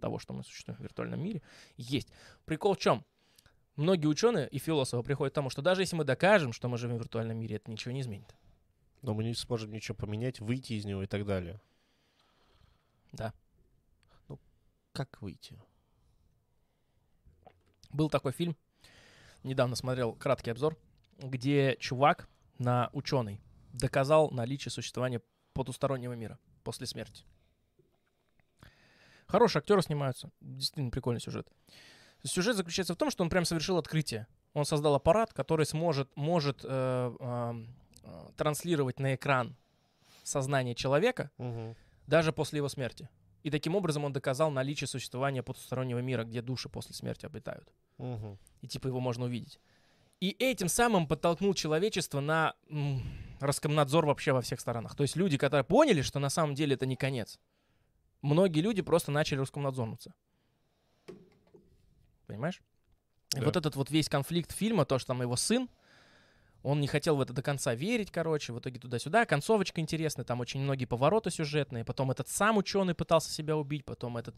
того, 0.00 0.18
что 0.18 0.34
мы 0.34 0.44
существуем 0.44 0.78
в 0.78 0.82
виртуальном 0.82 1.22
мире, 1.22 1.42
есть. 1.76 2.08
Прикол 2.44 2.74
в 2.74 2.78
чем? 2.78 3.04
Многие 3.76 4.06
ученые 4.06 4.48
и 4.48 4.58
философы 4.58 5.02
приходят 5.04 5.32
к 5.32 5.34
тому, 5.34 5.50
что 5.50 5.62
даже 5.62 5.82
если 5.82 5.96
мы 5.96 6.04
докажем, 6.04 6.52
что 6.52 6.68
мы 6.68 6.78
живем 6.78 6.96
в 6.96 7.00
виртуальном 7.00 7.38
мире, 7.38 7.56
это 7.56 7.70
ничего 7.70 7.92
не 7.92 8.00
изменит. 8.00 8.34
Но 9.02 9.14
мы 9.14 9.24
не 9.24 9.34
сможем 9.34 9.70
ничего 9.70 9.94
поменять, 9.94 10.40
выйти 10.40 10.74
из 10.74 10.84
него 10.84 11.02
и 11.02 11.06
так 11.06 11.26
далее. 11.26 11.60
Да. 13.12 13.32
Как 14.96 15.20
выйти? 15.20 15.60
Был 17.90 18.08
такой 18.08 18.32
фильм, 18.32 18.56
недавно 19.42 19.76
смотрел 19.76 20.14
краткий 20.14 20.50
обзор, 20.50 20.74
где 21.18 21.76
чувак 21.78 22.30
на 22.56 22.88
ученый 22.94 23.42
доказал 23.74 24.30
наличие 24.30 24.72
существования 24.72 25.20
потустороннего 25.52 26.14
мира 26.14 26.38
после 26.64 26.86
смерти. 26.86 27.26
Хорошие 29.26 29.60
актеры 29.60 29.82
снимаются, 29.82 30.30
действительно 30.40 30.90
прикольный 30.90 31.20
сюжет. 31.20 31.46
Сюжет 32.22 32.56
заключается 32.56 32.94
в 32.94 32.96
том, 32.96 33.10
что 33.10 33.22
он 33.22 33.28
прям 33.28 33.44
совершил 33.44 33.76
открытие. 33.76 34.26
Он 34.54 34.64
создал 34.64 34.94
аппарат, 34.94 35.34
который 35.34 35.66
сможет, 35.66 36.08
может 36.16 36.64
э, 36.64 36.68
э, 37.20 37.64
э, 38.02 38.28
транслировать 38.38 38.98
на 38.98 39.14
экран 39.14 39.56
сознание 40.22 40.74
человека 40.74 41.30
Мгм. 41.36 41.76
даже 42.06 42.32
после 42.32 42.56
его 42.56 42.70
смерти. 42.70 43.10
И 43.46 43.50
таким 43.50 43.76
образом 43.76 44.04
он 44.04 44.12
доказал 44.12 44.50
наличие 44.50 44.88
существования 44.88 45.40
потустороннего 45.40 46.00
мира, 46.00 46.24
где 46.24 46.42
души 46.42 46.68
после 46.68 46.96
смерти 46.96 47.26
обитают 47.26 47.72
Мгм. 47.96 48.38
и 48.60 48.66
типа 48.66 48.88
его 48.88 48.98
можно 48.98 49.26
увидеть. 49.26 49.60
И 50.18 50.30
этим 50.40 50.66
самым 50.68 51.06
подтолкнул 51.06 51.54
человечество 51.54 52.18
на 52.18 52.54
м, 52.68 53.02
Роскомнадзор 53.38 54.04
вообще 54.06 54.32
во 54.32 54.40
всех 54.40 54.58
сторонах. 54.58 54.96
То 54.96 55.04
есть 55.04 55.14
люди, 55.14 55.36
которые 55.38 55.62
поняли, 55.62 56.02
что 56.02 56.18
на 56.18 56.28
самом 56.28 56.56
деле 56.56 56.74
это 56.74 56.86
не 56.86 56.96
конец. 56.96 57.38
Многие 58.20 58.62
люди 58.62 58.82
просто 58.82 59.12
начали 59.12 59.38
Роскомнадзорнуться. 59.38 60.12
Понимаешь? 62.26 62.60
И 63.36 63.38
Да. 63.38 63.44
вот 63.44 63.56
этот 63.56 63.76
вот 63.76 63.90
весь 63.92 64.08
конфликт 64.08 64.50
фильма, 64.50 64.84
то, 64.86 64.98
что 64.98 65.06
там 65.08 65.22
его 65.22 65.36
сын, 65.36 65.68
он 66.66 66.80
не 66.80 66.88
хотел 66.88 67.14
в 67.14 67.20
это 67.20 67.32
до 67.32 67.42
конца 67.42 67.76
верить, 67.76 68.10
короче, 68.10 68.52
в 68.52 68.58
итоге 68.58 68.80
туда-сюда. 68.80 69.24
Концовочка 69.24 69.80
интересная, 69.80 70.24
там 70.24 70.40
очень 70.40 70.60
многие 70.60 70.84
повороты 70.84 71.30
сюжетные. 71.30 71.84
Потом 71.84 72.10
этот 72.10 72.28
сам 72.28 72.56
ученый 72.56 72.92
пытался 72.92 73.30
себя 73.30 73.56
убить, 73.56 73.84
потом 73.84 74.16
этот 74.16 74.34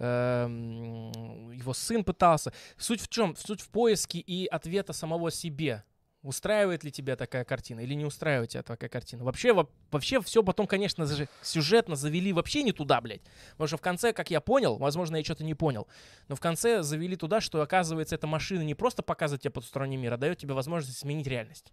эм, 0.00 1.52
его 1.52 1.72
сын 1.72 2.02
пытался. 2.02 2.52
Суть 2.76 3.00
в 3.00 3.06
чем? 3.08 3.36
Суть 3.36 3.60
в 3.60 3.68
поиске 3.68 4.18
и 4.18 4.46
ответа 4.46 4.92
самого 4.92 5.30
себе. 5.30 5.84
Устраивает 6.22 6.82
ли 6.82 6.90
тебя 6.90 7.14
такая 7.14 7.44
картина 7.44 7.78
или 7.80 7.94
не 7.94 8.04
устраивает 8.04 8.50
тебя 8.50 8.64
такая 8.64 8.90
картина? 8.90 9.22
Вообще, 9.22 9.52
во- 9.52 9.70
вообще 9.92 10.20
все 10.20 10.42
потом, 10.42 10.66
конечно 10.66 11.06
же, 11.06 11.28
сюжетно 11.42 11.94
завели 11.94 12.32
вообще 12.32 12.64
не 12.64 12.72
туда, 12.72 13.00
блядь. 13.00 13.22
Потому 13.52 13.68
что 13.68 13.76
в 13.76 13.80
конце, 13.80 14.12
как 14.12 14.28
я 14.30 14.40
понял, 14.40 14.78
возможно, 14.78 15.16
я 15.16 15.24
что-то 15.24 15.44
не 15.44 15.54
понял, 15.54 15.86
но 16.26 16.34
в 16.34 16.40
конце 16.40 16.82
завели 16.82 17.14
туда, 17.14 17.40
что, 17.40 17.62
оказывается, 17.62 18.16
эта 18.16 18.26
машина 18.26 18.62
не 18.62 18.74
просто 18.74 19.02
показывает 19.02 19.42
тебе 19.42 19.52
потусторонний 19.52 19.96
мир, 19.96 20.12
а 20.12 20.16
дает 20.16 20.38
тебе 20.38 20.54
возможность 20.54 20.98
изменить 20.98 21.28
реальность. 21.28 21.72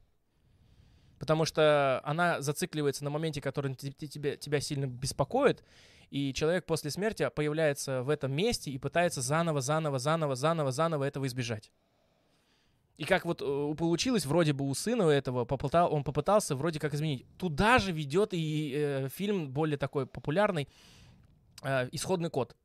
Потому 1.17 1.45
что 1.45 2.01
она 2.03 2.39
зацикливается 2.41 3.03
на 3.03 3.09
моменте, 3.09 3.41
который 3.41 3.73
те- 3.73 3.91
те- 3.91 4.07
тебя, 4.07 4.37
тебя 4.37 4.59
сильно 4.59 4.85
беспокоит, 4.85 5.63
и 6.11 6.33
человек 6.33 6.67
после 6.67 6.91
смерти 6.91 7.27
появляется 7.33 8.03
в 8.03 8.09
этом 8.09 8.31
месте 8.31 8.69
и 8.69 8.77
пытается 8.77 9.21
заново, 9.21 9.61
заново, 9.61 9.97
заново, 9.97 10.35
заново, 10.35 10.71
заново 10.71 11.03
этого 11.05 11.25
избежать. 11.25 11.71
И 12.97 13.03
как 13.03 13.25
вот 13.25 13.41
э, 13.41 13.75
получилось, 13.75 14.25
вроде 14.25 14.53
бы 14.53 14.67
у 14.67 14.73
сына 14.73 15.05
у 15.07 15.09
этого, 15.09 15.43
попытал, 15.43 15.93
он 15.93 16.03
попытался 16.03 16.55
вроде 16.55 16.79
как 16.79 16.93
изменить. 16.93 17.25
Туда 17.37 17.77
же 17.77 17.91
ведет 17.91 18.33
и 18.33 18.73
э, 18.73 19.09
фильм 19.09 19.51
более 19.51 19.77
такой 19.77 20.05
популярный 20.05 20.69
э, 21.61 21.89
«Исходный 21.91 22.29
код». 22.29 22.55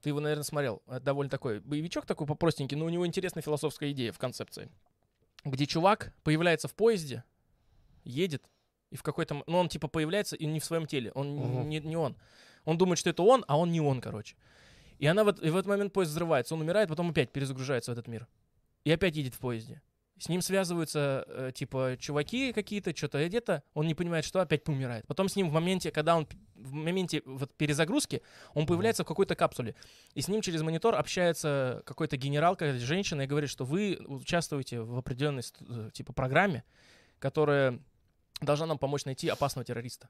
Ты 0.00 0.10
его, 0.10 0.20
наверное, 0.20 0.44
смотрел. 0.44 0.82
Это 0.86 1.00
довольно 1.00 1.30
такой 1.30 1.58
боевичок 1.58 2.06
такой 2.06 2.26
попростенький, 2.28 2.76
но 2.76 2.84
у 2.84 2.88
него 2.88 3.04
интересная 3.04 3.42
философская 3.42 3.90
идея 3.90 4.12
в 4.12 4.18
концепции. 4.18 4.70
Где 5.44 5.66
чувак 5.66 6.14
появляется 6.22 6.68
в 6.68 6.74
поезде, 6.74 7.24
едет, 8.04 8.44
и 8.90 8.96
в 8.96 9.02
какой-то... 9.02 9.42
Ну, 9.46 9.58
он 9.58 9.68
типа 9.68 9.88
появляется 9.88 10.36
и 10.36 10.46
не 10.46 10.60
в 10.60 10.64
своем 10.64 10.86
теле. 10.86 11.10
Он 11.12 11.34
Мгм. 11.34 11.68
не, 11.68 11.80
не 11.80 11.96
он. 11.96 12.16
Он 12.64 12.78
думает, 12.78 12.98
что 12.98 13.10
это 13.10 13.24
он, 13.24 13.44
а 13.48 13.58
он 13.58 13.72
не 13.72 13.80
он, 13.80 14.00
короче. 14.00 14.36
И 14.98 15.06
она 15.06 15.24
вот, 15.24 15.42
и 15.42 15.50
в 15.50 15.56
этот 15.56 15.66
момент 15.66 15.92
поезд 15.92 16.12
взрывается. 16.12 16.54
Он 16.54 16.60
умирает, 16.60 16.88
потом 16.88 17.10
опять 17.10 17.32
перезагружается 17.32 17.90
в 17.90 17.94
этот 17.94 18.06
мир. 18.06 18.28
И 18.86 18.90
опять 18.92 19.16
едет 19.16 19.34
в 19.34 19.40
поезде. 19.40 19.82
С 20.16 20.28
ним 20.28 20.40
связываются, 20.40 21.24
э, 21.26 21.50
типа, 21.52 21.96
чуваки 21.98 22.52
какие-то, 22.52 22.96
что-то 22.96 23.26
где-то, 23.26 23.64
он 23.74 23.88
не 23.88 23.96
понимает, 23.96 24.24
что 24.24 24.40
опять 24.40 24.62
помирает. 24.62 25.04
Потом 25.08 25.28
с 25.28 25.34
ним 25.34 25.50
в 25.50 25.52
моменте, 25.52 25.90
когда 25.90 26.16
он, 26.16 26.28
в 26.54 26.72
моменте 26.72 27.20
вот 27.26 27.52
перезагрузки, 27.54 28.22
он 28.54 28.64
появляется 28.64 29.02
в 29.02 29.06
какой-то 29.08 29.34
капсуле. 29.34 29.74
И 30.14 30.20
с 30.20 30.28
ним 30.28 30.40
через 30.40 30.62
монитор 30.62 30.94
общается 30.94 31.82
какой-то 31.84 32.16
генерал, 32.16 32.54
какая-то 32.54 32.78
женщина, 32.78 33.22
и 33.22 33.26
говорит, 33.26 33.50
что 33.50 33.64
вы 33.64 33.98
участвуете 34.06 34.82
в 34.82 34.96
определенной, 34.96 35.42
э, 35.68 35.90
типа, 35.92 36.12
программе, 36.12 36.62
которая 37.18 37.80
должна 38.40 38.66
нам 38.66 38.78
помочь 38.78 39.04
найти 39.04 39.28
опасного 39.28 39.64
террориста, 39.64 40.08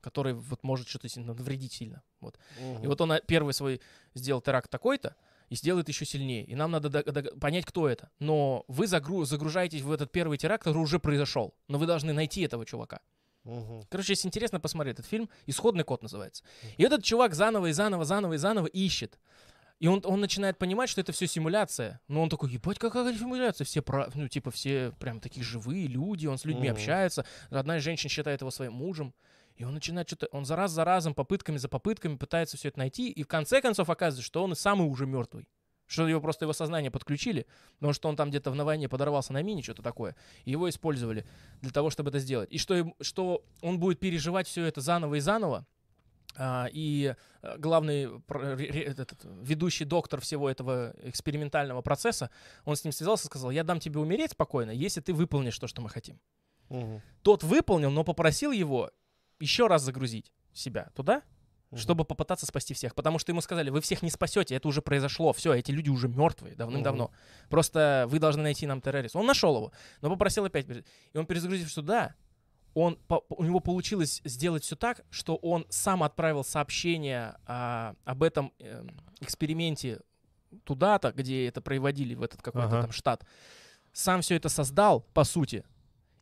который 0.00 0.32
вот 0.32 0.62
может 0.62 0.88
что-то 0.88 1.20
навредить 1.20 1.74
сильно. 1.74 2.02
Вот. 2.20 2.38
И 2.82 2.86
вот 2.86 2.98
он 3.02 3.12
а, 3.12 3.20
первый 3.20 3.52
свой 3.52 3.82
сделал 4.14 4.40
теракт 4.40 4.70
такой-то, 4.70 5.16
и 5.48 5.56
сделает 5.56 5.88
еще 5.88 6.04
сильнее. 6.04 6.44
И 6.44 6.54
нам 6.54 6.70
надо 6.70 6.90
понять, 7.40 7.64
кто 7.64 7.88
это. 7.88 8.10
Но 8.18 8.64
вы 8.68 8.86
загру- 8.86 9.24
загружаетесь 9.24 9.82
в 9.82 9.92
этот 9.92 10.10
первый 10.10 10.38
теракт, 10.38 10.64
который 10.64 10.82
уже 10.82 10.98
произошел. 10.98 11.54
Но 11.68 11.78
вы 11.78 11.86
должны 11.86 12.12
найти 12.12 12.42
этого 12.42 12.64
чувака. 12.64 13.00
Мгм. 13.44 13.84
Короче, 13.90 14.12
если 14.12 14.26
интересно, 14.28 14.58
посмотри 14.58 14.92
этот 14.92 15.04
фильм. 15.06 15.28
«Исходный 15.46 15.84
код» 15.84 16.02
называется. 16.02 16.42
И 16.78 16.82
этот 16.82 17.04
чувак 17.04 17.34
заново 17.34 17.66
и 17.66 17.72
заново, 17.72 18.04
заново 18.04 18.34
и 18.34 18.38
заново 18.38 18.66
ищет. 18.66 19.18
И 19.80 19.86
он, 19.86 20.00
он 20.04 20.20
начинает 20.20 20.56
понимать, 20.56 20.88
что 20.88 21.00
это 21.02 21.12
все 21.12 21.26
симуляция. 21.26 22.00
Но 22.08 22.22
он 22.22 22.30
такой, 22.30 22.50
ебать, 22.50 22.78
какая 22.78 23.12
симуляция? 23.18 23.64
Все, 23.66 23.82
про... 23.82 24.08
ну, 24.14 24.28
типа, 24.28 24.50
все 24.50 24.92
прям 24.98 25.20
такие 25.20 25.44
живые 25.44 25.88
люди, 25.88 26.26
он 26.26 26.38
с 26.38 26.44
людьми 26.46 26.68
Мгм. 26.68 26.72
общается. 26.76 27.26
Одна 27.50 27.76
из 27.76 27.82
женщин 27.82 28.08
считает 28.08 28.40
его 28.40 28.50
своим 28.50 28.72
мужем. 28.72 29.12
И 29.56 29.64
он 29.64 29.74
начинает 29.74 30.08
что-то, 30.08 30.26
он 30.32 30.44
за 30.44 30.56
раз 30.56 30.72
за 30.72 30.84
разом, 30.84 31.14
попытками 31.14 31.58
за 31.58 31.68
попытками 31.68 32.16
пытается 32.16 32.56
все 32.56 32.68
это 32.68 32.78
найти. 32.78 33.10
И 33.10 33.22
в 33.22 33.28
конце 33.28 33.60
концов 33.60 33.88
оказывается, 33.88 34.26
что 34.26 34.42
он 34.42 34.52
и 34.52 34.56
самый 34.56 34.88
уже 34.88 35.06
мертвый. 35.06 35.48
Что 35.86 36.08
его 36.08 36.20
просто 36.20 36.46
его 36.46 36.54
сознание 36.54 36.90
подключили, 36.90 37.46
потому 37.74 37.92
что 37.92 38.08
он 38.08 38.16
там 38.16 38.30
где-то 38.30 38.52
на 38.54 38.64
войне 38.64 38.88
подорвался 38.88 39.32
на 39.32 39.42
мине, 39.42 39.62
что-то 39.62 39.82
такое. 39.82 40.16
И 40.44 40.50
его 40.50 40.68
использовали 40.68 41.26
для 41.60 41.70
того, 41.70 41.90
чтобы 41.90 42.08
это 42.08 42.18
сделать. 42.18 42.50
И 42.50 42.58
что, 42.58 42.94
что 43.00 43.44
он 43.60 43.78
будет 43.78 44.00
переживать 44.00 44.48
все 44.48 44.64
это 44.64 44.80
заново 44.80 45.16
и 45.16 45.20
заново. 45.20 45.66
А, 46.36 46.68
и 46.72 47.14
э, 47.42 47.58
главный 47.58 48.08
этот, 48.28 49.24
ведущий 49.24 49.84
доктор 49.84 50.20
всего 50.20 50.50
этого 50.50 50.94
экспериментального 51.02 51.80
процесса, 51.80 52.30
он 52.64 52.74
с 52.74 52.82
ним 52.82 52.92
связался 52.92 53.24
и 53.24 53.26
сказал, 53.26 53.50
я 53.50 53.62
дам 53.62 53.78
тебе 53.78 54.00
умереть 54.00 54.32
спокойно, 54.32 54.70
если 54.70 55.00
ты 55.00 55.12
выполнишь 55.12 55.58
то, 55.58 55.68
что 55.68 55.80
мы 55.80 55.90
хотим. 55.90 56.18
Мгм. 56.70 57.02
Тот 57.22 57.44
выполнил, 57.44 57.90
но 57.90 58.02
попросил 58.04 58.50
его 58.50 58.90
еще 59.40 59.66
раз 59.66 59.82
загрузить 59.82 60.32
себя 60.52 60.90
туда, 60.94 61.22
Мгм. 61.70 61.78
чтобы 61.80 62.04
попытаться 62.04 62.46
спасти 62.46 62.72
всех. 62.74 62.94
Потому 62.94 63.18
что 63.18 63.32
ему 63.32 63.40
сказали, 63.40 63.70
вы 63.70 63.80
всех 63.80 64.02
не 64.02 64.10
спасете, 64.10 64.54
это 64.54 64.68
уже 64.68 64.80
произошло, 64.82 65.32
все, 65.32 65.52
эти 65.54 65.70
люди 65.72 65.90
уже 65.90 66.08
мертвые 66.08 66.54
давным-давно. 66.54 67.10
Просто 67.48 68.06
вы 68.08 68.18
должны 68.20 68.42
найти 68.42 68.66
нам 68.66 68.80
террориста. 68.80 69.18
Он 69.18 69.26
нашел 69.26 69.56
его, 69.56 69.72
но 70.00 70.08
попросил 70.10 70.44
опять. 70.44 70.66
И 70.68 71.18
он, 71.18 71.26
перезагрузив 71.26 71.70
сюда, 71.72 72.14
он, 72.74 72.96
по- 73.08 73.24
у 73.28 73.44
него 73.44 73.60
получилось 73.60 74.20
сделать 74.24 74.64
все 74.64 74.76
так, 74.76 75.04
что 75.10 75.36
он 75.36 75.64
сам 75.68 76.02
отправил 76.02 76.42
сообщение 76.44 77.36
а, 77.46 77.94
об 78.04 78.22
этом 78.24 78.52
эм, 78.58 79.00
эксперименте 79.20 80.00
туда-то, 80.64 81.12
где 81.12 81.46
это 81.48 81.60
проводили, 81.60 82.14
в 82.14 82.22
этот 82.22 82.42
какой-то 82.42 82.68
Ага. 82.68 82.82
там 82.82 82.92
штат. 82.92 83.24
Сам 83.92 84.22
все 84.22 84.34
это 84.36 84.48
создал, 84.48 85.00
по 85.12 85.22
сути, 85.24 85.64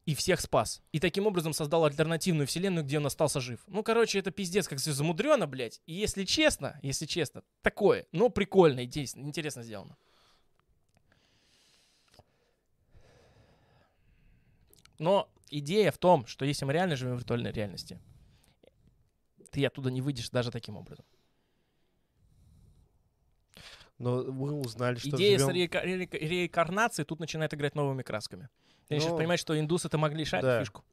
и 0.05 0.15
всех 0.15 0.41
спас. 0.41 0.83
И 0.93 0.99
таким 0.99 1.27
образом 1.27 1.53
создал 1.53 1.85
альтернативную 1.85 2.47
вселенную, 2.47 2.85
где 2.85 2.99
он 2.99 3.07
остался 3.07 3.41
жив. 3.41 3.61
Ну, 3.69 3.83
короче, 3.83 4.19
это 4.19 4.31
пиздец, 4.31 4.67
как 4.67 4.79
все 4.79 4.93
замудрено, 4.93 5.47
блядь. 5.47 5.81
И 5.87 5.93
если 5.93 6.25
честно, 6.25 6.79
если 6.83 7.07
честно, 7.07 7.43
такое, 7.63 8.07
но 8.13 8.29
прикольно 8.29 8.81
и 8.81 8.87
действенно, 8.87 9.27
интересно 9.27 9.63
сделано. 9.63 9.97
Но 14.99 15.29
идея 15.51 15.91
в 15.91 15.99
том, 15.99 16.27
что 16.27 16.45
если 16.45 16.65
мы 16.65 16.73
реально 16.73 16.97
живем 16.97 17.17
в 17.17 17.19
виртуальной 17.19 17.53
реальности, 17.53 18.01
ты 19.51 19.65
оттуда 19.67 19.91
не 19.91 20.01
выйдешь 20.01 20.31
даже 20.31 20.51
таким 20.51 20.77
образом. 20.77 21.05
Но 24.03 24.17
вы 24.25 24.53
узнали, 24.53 24.97
что 24.97 25.11
Идея 25.11 25.39
с 25.39 25.43
живем- 25.43 25.55
реика- 25.55 25.83
реика- 25.85 26.19
реинкарнацией 26.19 27.07
тут 27.07 27.21
начинает 27.21 27.55
играть 27.55 27.75
новыми 27.77 28.03
красками. 28.03 28.49
Ты 28.89 28.95
начинаешь 28.97 29.13
Ну, 29.13 29.17
понимать, 29.19 29.39
что 29.41 29.59
индусы 29.59 29.87
это 29.87 29.97
могли 29.97 30.25
шарить 30.25 30.45
да. 30.45 30.59
фишку. 30.61 30.85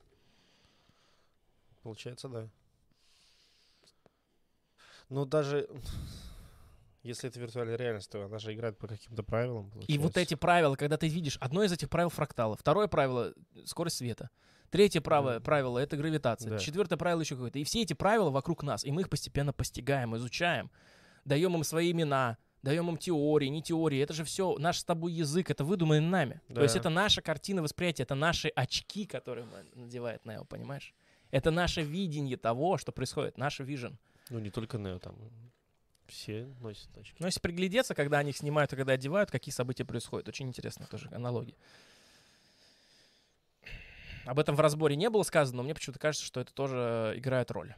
Получается, 1.82 2.30
да. 2.30 2.48
Но 5.10 5.26
даже 5.26 5.68
если 7.02 7.30
это 7.30 7.40
виртуальная 7.40 7.78
реальность, 7.78 8.12
то 8.12 8.24
она 8.26 8.38
же 8.38 8.54
играет 8.54 8.78
по 8.78 8.88
каким-то 8.88 9.24
правилам. 9.24 9.66
И 9.88 9.98
вот 9.98 10.14
получается. 10.14 10.20
эти 10.22 10.34
правила, 10.36 10.76
когда 10.76 10.98
ты 10.98 11.08
видишь, 11.08 11.38
одно 11.38 11.64
из 11.64 11.72
этих 11.72 11.90
правил 11.90 12.10
фрактала, 12.10 12.56
второе 12.56 12.88
правило— 12.88 13.34
скорость 13.66 13.98
света, 13.98 14.30
третье 14.70 15.02
право, 15.02 15.36
Да. 15.36 15.40
правило— 15.40 15.80
это 15.80 15.98
гравитация, 15.98 16.52
Да. 16.52 16.60
четвертое 16.60 16.98
правило 16.98 17.22
еще 17.22 17.36
какое-то. 17.36 17.58
И 17.58 17.64
все 17.64 17.82
эти 17.82 17.94
правила 17.94 18.30
вокруг 18.30 18.62
нас, 18.62 18.84
и 18.86 18.92
мы 18.92 19.02
их 19.02 19.10
постепенно 19.10 19.52
постигаем, 19.52 20.16
изучаем, 20.18 20.70
даем 21.26 21.56
им 21.56 21.64
свои 21.64 21.92
имена, 21.92 22.38
даем 22.62 22.90
им 22.90 22.98
теории, 22.98 23.48
не 23.48 23.62
теории. 23.62 24.00
Это 24.00 24.14
же 24.14 24.24
все 24.24 24.58
наш 24.58 24.80
с 24.80 24.84
тобой 24.84 25.14
язык, 25.14 25.50
это 25.50 25.64
выдуманный 25.64 26.02
нами. 26.02 26.42
То 26.54 26.62
есть 26.62 26.74
Да. 26.76 26.80
это 26.82 26.90
наша 26.90 27.22
картина 27.22 27.62
восприятия, 27.62 28.04
это 28.04 28.16
наши 28.16 28.50
очки, 28.50 29.06
которые 29.06 29.46
мы- 29.46 29.66
надевает 29.82 30.26
Нео, 30.26 30.44
понимаешь? 30.46 30.94
Это 31.32 31.52
наше 31.52 31.82
видение 31.82 32.38
того, 32.38 32.78
что 32.78 32.92
происходит, 32.92 33.38
наш 33.38 33.60
вижен. 33.60 33.98
Ну, 34.30 34.40
не 34.40 34.50
только 34.50 34.78
Нео, 34.78 35.00
там 35.00 35.16
все 36.08 36.48
носят 36.62 36.90
очки. 36.98 37.16
Но 37.20 37.28
если 37.28 37.40
приглядеться, 37.40 37.94
когда 37.96 38.18
они 38.20 38.32
их 38.32 38.38
снимают 38.38 38.74
и 38.74 38.76
когда 38.76 38.94
одевают, 38.94 39.30
какие 39.32 39.54
события 39.54 39.86
происходят. 39.86 40.28
Очень 40.28 40.48
интересная 40.48 40.88
тоже 40.88 41.08
аналогия. 41.12 41.54
Об 44.26 44.38
этом 44.40 44.56
в 44.56 44.60
разборе 44.60 44.96
не 44.96 45.10
было 45.10 45.24
сказано, 45.24 45.58
но 45.58 45.64
мне 45.64 45.74
почему-то 45.74 46.00
кажется, 46.00 46.26
что 46.26 46.40
это 46.42 46.54
тоже 46.54 47.14
играет 47.16 47.50
роль. 47.52 47.74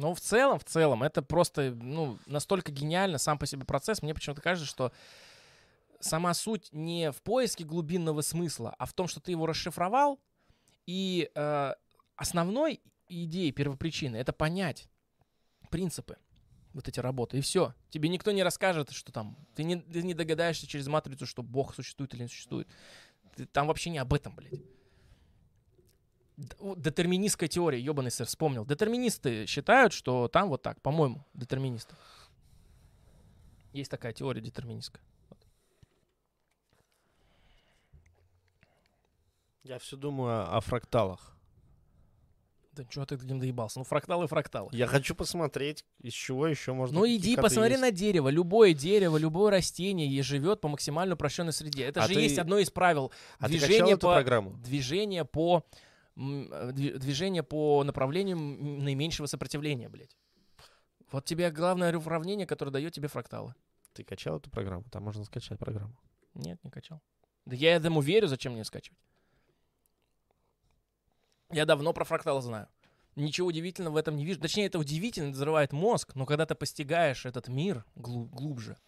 Но 0.00 0.14
в 0.14 0.20
целом, 0.20 0.58
в 0.58 0.64
целом, 0.64 1.02
это 1.02 1.20
просто, 1.20 1.72
ну, 1.74 2.18
настолько 2.24 2.72
гениально 2.72 3.18
сам 3.18 3.38
по 3.38 3.44
себе 3.44 3.66
процесс. 3.66 4.00
Мне 4.00 4.14
почему-то 4.14 4.40
кажется, 4.40 4.66
что 4.66 4.92
сама 6.00 6.32
суть 6.32 6.70
не 6.72 7.12
в 7.12 7.20
поиске 7.20 7.64
глубинного 7.64 8.22
смысла, 8.22 8.74
а 8.78 8.86
в 8.86 8.94
том, 8.94 9.08
что 9.08 9.20
ты 9.20 9.32
его 9.32 9.44
расшифровал, 9.44 10.18
и 10.86 11.30
э, 11.34 11.74
основной 12.16 12.80
идеей, 13.08 13.52
первопричины, 13.52 14.16
это 14.16 14.32
понять 14.32 14.88
принципы 15.68 16.16
вот 16.72 16.88
эти 16.88 16.98
работы, 16.98 17.36
и 17.36 17.42
все. 17.42 17.74
Тебе 17.90 18.08
никто 18.08 18.30
не 18.32 18.42
расскажет, 18.42 18.92
что 18.92 19.12
там, 19.12 19.36
ты 19.54 19.64
не, 19.64 19.76
ты 19.76 20.02
не 20.02 20.14
догадаешься 20.14 20.66
через 20.66 20.86
матрицу, 20.86 21.26
что 21.26 21.42
Бог 21.42 21.74
существует 21.74 22.14
или 22.14 22.22
не 22.22 22.28
существует. 22.28 22.68
Ты- 23.36 23.44
там 23.44 23.66
вообще 23.66 23.90
не 23.90 23.98
об 23.98 24.14
этом, 24.14 24.34
блядь. 24.34 24.62
Детерминистская 26.76 27.48
теория, 27.48 27.80
ебаный 27.80 28.10
сэр, 28.10 28.26
вспомнил. 28.26 28.64
Детерминисты 28.64 29.46
считают, 29.46 29.92
что 29.92 30.28
там 30.28 30.48
вот 30.48 30.62
так, 30.62 30.80
по-моему, 30.80 31.24
детерминисты. 31.34 31.94
Есть 33.72 33.90
такая 33.90 34.12
теория 34.12 34.40
детерминистская. 34.40 35.02
Я 39.62 39.78
все 39.78 39.96
думаю 39.96 40.56
о, 40.56 40.60
фракталах. 40.60 41.36
Да 42.72 42.84
чего 42.88 43.04
ты 43.04 43.16
этим 43.16 43.38
доебался? 43.38 43.78
Ну, 43.80 43.84
фракталы, 43.84 44.26
фракталы. 44.26 44.70
Я 44.72 44.86
хочу 44.86 45.14
посмотреть, 45.14 45.84
из 46.00 46.12
чего 46.14 46.46
еще 46.46 46.72
можно. 46.72 47.00
Ну 47.00 47.06
иди, 47.06 47.36
посмотри 47.36 47.72
есть. 47.72 47.82
на 47.82 47.90
дерево. 47.90 48.28
Любое 48.30 48.72
дерево, 48.74 49.16
любое 49.18 49.50
растение 49.50 50.08
и 50.08 50.22
живет 50.22 50.60
по 50.60 50.68
максимально 50.68 51.14
упрощенной 51.14 51.52
среде. 51.52 51.84
Это 51.84 52.02
А 52.04 52.08
же 52.08 52.14
ты- 52.14 52.20
есть 52.20 52.38
одно 52.38 52.58
из 52.58 52.70
правил. 52.70 53.12
А 53.38 53.46
ты 53.48 53.58
движение 53.58 53.94
эту 53.94 54.06
по- 54.06 54.14
программу? 54.14 54.52
Движение 54.58 55.24
по 55.24 55.64
движение 56.72 57.42
по 57.42 57.82
направлению 57.84 58.36
наименьшего 58.36 59.26
сопротивления, 59.26 59.88
блядь. 59.88 60.16
Вот 61.10 61.24
тебе 61.24 61.50
главное 61.50 61.96
уравнение, 61.96 62.46
которое 62.46 62.70
дает 62.70 62.92
тебе 62.92 63.08
фракталы. 63.08 63.54
Ты 63.94 64.04
качал 64.04 64.36
эту 64.36 64.50
программу? 64.50 64.84
Там 64.90 65.02
можно 65.02 65.24
скачать 65.24 65.58
программу. 65.58 65.96
Нет, 66.34 66.62
не 66.62 66.70
качал. 66.70 67.00
Да 67.46 67.56
я 67.56 67.74
этому 67.74 68.00
верю, 68.00 68.28
зачем 68.28 68.52
мне 68.52 68.64
скачивать? 68.64 68.98
Я 71.50 71.64
давно 71.64 71.92
про 71.92 72.04
фракталы 72.04 72.40
знаю. 72.42 72.68
Ничего 73.16 73.48
удивительного 73.48 73.94
в 73.94 73.96
этом 73.96 74.14
не 74.14 74.24
вижу. 74.24 74.40
Точнее, 74.40 74.66
это 74.66 74.78
удивительно, 74.78 75.32
взрывает 75.32 75.72
мозг, 75.72 76.14
но 76.14 76.26
когда 76.26 76.46
ты 76.46 76.54
постигаешь 76.54 77.26
этот 77.26 77.48
мир 77.48 77.84
глу- 77.96 78.26
глубже, 78.26 78.78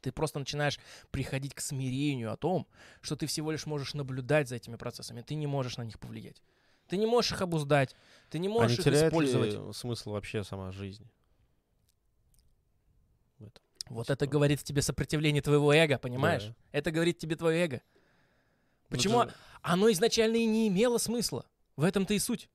ты 0.00 0.12
просто 0.12 0.38
начинаешь 0.38 0.78
приходить 1.10 1.54
к 1.54 1.60
смирению 1.60 2.32
о 2.32 2.36
том, 2.36 2.66
что 3.00 3.16
ты 3.16 3.26
всего 3.26 3.50
лишь 3.52 3.66
можешь 3.66 3.94
наблюдать 3.94 4.48
за 4.48 4.56
этими 4.56 4.76
процессами, 4.76 5.20
ты 5.22 5.34
не 5.34 5.46
можешь 5.46 5.76
на 5.76 5.82
них 5.82 5.98
повлиять. 5.98 6.42
Ты 6.88 6.96
не 6.96 7.06
можешь 7.06 7.32
их 7.32 7.40
обуздать, 7.42 7.94
ты 8.30 8.38
не 8.38 8.48
А 8.48 8.50
можешь 8.50 8.78
не 8.78 8.92
их 8.92 9.02
использовать. 9.04 9.54
ли 9.54 9.72
смысл 9.72 10.10
вообще 10.12 10.42
сама 10.42 10.72
жизнь? 10.72 11.06
В 13.38 13.44
этом. 13.46 13.62
Вот 13.88 14.10
это 14.10 14.26
говорит 14.26 14.62
тебе 14.62 14.82
сопротивление 14.82 15.42
твоего 15.42 15.72
эго, 15.72 15.98
понимаешь? 15.98 16.46
Да. 16.46 16.54
Это 16.72 16.90
говорит 16.90 17.18
тебе 17.18 17.36
твое 17.36 17.64
эго. 17.64 17.82
Ну, 18.88 18.96
Почему 18.96 19.20
это 19.22 19.30
же- 19.30 19.36
оно 19.62 19.90
изначально 19.92 20.36
и 20.36 20.46
не 20.46 20.68
имело 20.68 20.98
смысла? 20.98 21.46
В 21.76 21.84
этом-то 21.84 22.14
и 22.14 22.18
суть. 22.18 22.48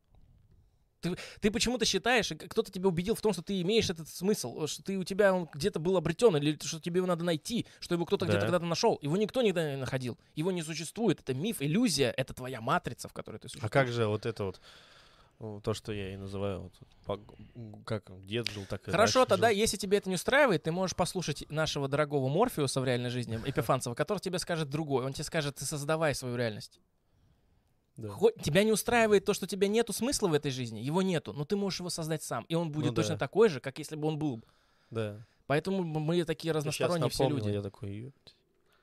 Ты, 1.09 1.15
ты 1.39 1.51
почему-то 1.51 1.85
считаешь, 1.85 2.31
и 2.31 2.35
кто-то 2.35 2.71
тебя 2.71 2.87
убедил 2.87 3.15
в 3.15 3.21
том, 3.21 3.33
что 3.33 3.41
ты 3.41 3.61
имеешь 3.61 3.89
этот 3.89 4.09
смысл, 4.09 4.65
что 4.67 4.83
ты 4.83 4.97
у 4.97 5.03
тебя 5.03 5.33
он 5.33 5.47
где-то 5.53 5.79
был 5.79 5.97
обретен, 5.97 6.35
или 6.37 6.57
что 6.63 6.79
тебе 6.79 6.97
его 6.97 7.07
надо 7.07 7.23
найти, 7.23 7.65
что 7.79 7.95
его 7.95 8.05
кто-то 8.05 8.25
Да. 8.25 8.31
где-то 8.31 8.45
когда-то 8.47 8.65
нашел. 8.65 8.97
Его 9.01 9.15
никто 9.17 9.41
никогда 9.41 9.71
не 9.71 9.77
находил. 9.77 10.17
Его 10.35 10.51
не 10.51 10.63
существует. 10.63 11.19
Это 11.19 11.33
миф, 11.33 11.57
иллюзия, 11.61 12.09
это 12.11 12.33
твоя 12.33 12.61
матрица, 12.61 13.07
в 13.07 13.13
которой 13.13 13.37
ты 13.37 13.45
А 13.47 13.49
существуешь. 13.49 13.71
как 13.71 13.87
же 13.89 14.07
вот 14.07 14.25
это 14.25 14.43
вот, 14.45 14.61
то, 15.63 15.73
что 15.73 15.91
я 15.91 16.13
и 16.13 16.17
называю, 16.17 16.71
вот, 17.05 17.29
как 17.85 18.09
дед 18.25 18.49
жил, 18.51 18.65
так 18.69 18.87
и 18.87 18.91
Хорошо, 18.91 19.25
тогда, 19.25 19.49
жил. 19.49 19.57
если 19.57 19.75
тебе 19.77 19.97
это 19.97 20.07
не 20.09 20.15
устраивает, 20.15 20.63
ты 20.63 20.71
можешь 20.71 20.95
послушать 20.95 21.43
нашего 21.49 21.87
дорогого 21.89 22.29
Морфеуса 22.29 22.79
в 22.81 22.85
реальной 22.85 23.09
жизни, 23.09 23.37
Эпифанцева, 23.45 23.93
который 23.95 24.19
тебе 24.19 24.39
скажет 24.39 24.69
другой. 24.69 25.05
Он 25.05 25.11
тебе 25.13 25.25
скажет, 25.25 25.55
ты 25.55 25.65
создавай 25.65 26.15
свою 26.15 26.35
реальность. 26.37 26.79
Да. 27.97 28.09
Хоть 28.09 28.35
тебя 28.41 28.63
не 28.63 28.71
устраивает 28.71 29.23
то, 29.25 29.33
что 29.33 29.45
у 29.45 29.47
тебя 29.47 29.67
нету 29.67 29.93
смысла 29.93 30.27
в 30.27 30.33
этой 30.33 30.51
жизни, 30.51 30.79
его 30.79 31.01
нету, 31.01 31.31
но 31.33 31.45
ты 31.45 31.55
можешь 31.55 31.79
его 31.79 31.89
создать 31.89 32.23
сам, 32.23 32.43
и 32.49 32.55
он 32.55 32.71
будет 32.71 32.87
Ну 32.87 32.91
да. 32.93 33.01
точно 33.01 33.17
такой 33.17 33.49
же, 33.49 33.59
как 33.59 33.79
если 33.79 33.95
бы 33.95 34.07
он 34.07 34.17
был. 34.19 34.43
Да. 34.91 35.25
Поэтому 35.47 35.83
мы 35.83 36.23
такие 36.23 36.51
разносторонние 36.53 37.09
все 37.09 37.29
люди. 37.29 37.49
Я 37.49 37.61
такой. 37.61 38.11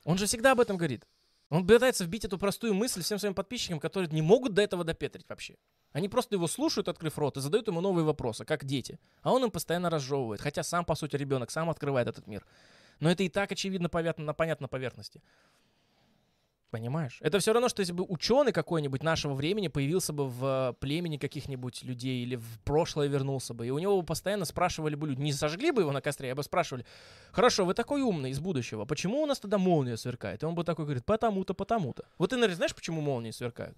Он 0.04 0.16
же 0.18 0.26
всегда 0.26 0.52
об 0.52 0.60
этом 0.60 0.76
говорит. 0.76 1.06
Он 1.50 1.66
пытается 1.66 2.04
вбить 2.04 2.24
эту 2.24 2.38
простую 2.38 2.72
мысль 2.72 3.02
всем 3.02 3.18
своим 3.18 3.34
подписчикам, 3.34 3.78
которые 3.78 4.10
не 4.10 4.22
могут 4.22 4.54
до 4.54 4.62
этого 4.62 4.84
допетрить 4.84 5.26
вообще. 5.28 5.56
Они 5.92 6.08
просто 6.08 6.36
его 6.36 6.46
слушают, 6.46 6.88
открыв 6.88 7.18
рот, 7.18 7.36
и 7.36 7.40
задают 7.40 7.66
ему 7.68 7.82
новые 7.82 8.06
вопросы, 8.06 8.46
как 8.46 8.64
дети. 8.64 8.98
А 9.20 9.32
он 9.32 9.44
им 9.44 9.50
постоянно 9.50 9.90
разжевывает, 9.90 10.40
хотя 10.40 10.62
сам, 10.62 10.86
по 10.86 10.94
сути, 10.94 11.16
ребенок, 11.16 11.50
сам 11.50 11.68
открывает 11.68 12.08
этот 12.08 12.26
мир. 12.26 12.46
Но 13.00 13.10
это 13.10 13.22
и 13.22 13.28
так 13.28 13.52
очевидно 13.52 13.88
повят- 13.88 14.34
понятно 14.34 14.64
на 14.64 14.68
поверхности. 14.68 15.20
Понимаешь? 16.72 17.18
Это 17.20 17.38
все 17.38 17.52
равно, 17.52 17.68
что 17.68 17.80
если 17.80 17.92
бы 17.92 18.02
ученый 18.08 18.50
какой-нибудь 18.50 19.02
нашего 19.02 19.34
времени 19.34 19.68
появился 19.68 20.14
бы 20.14 20.26
в 20.26 20.70
э, 20.70 20.72
племени 20.80 21.18
каких-нибудь 21.18 21.82
людей 21.82 22.22
или 22.22 22.36
в 22.36 22.60
прошлое 22.64 23.08
вернулся 23.08 23.52
бы, 23.52 23.66
и 23.66 23.70
у 23.70 23.78
него 23.78 24.00
бы 24.00 24.06
постоянно 24.06 24.46
спрашивали 24.46 24.94
бы 24.94 25.06
люди, 25.08 25.20
не 25.20 25.34
сожгли 25.34 25.70
бы 25.70 25.82
его 25.82 25.92
на 25.92 26.00
костре, 26.00 26.32
а 26.32 26.34
бы 26.34 26.42
спрашивали, 26.42 26.86
хорошо, 27.30 27.66
вы 27.66 27.74
такой 27.74 28.00
умный 28.00 28.30
из 28.30 28.40
будущего, 28.40 28.86
почему 28.86 29.20
у 29.22 29.26
нас 29.26 29.38
тогда 29.38 29.58
молния 29.58 29.98
сверкает? 29.98 30.42
И 30.42 30.46
он 30.46 30.54
бы 30.54 30.64
такой 30.64 30.86
говорит, 30.86 31.04
потому-то, 31.04 31.52
потому-то. 31.52 32.06
Вот 32.16 32.30
ты, 32.30 32.36
наверное, 32.36 32.56
знаешь, 32.56 32.74
почему 32.74 33.02
молнии 33.02 33.32
сверкают? 33.32 33.76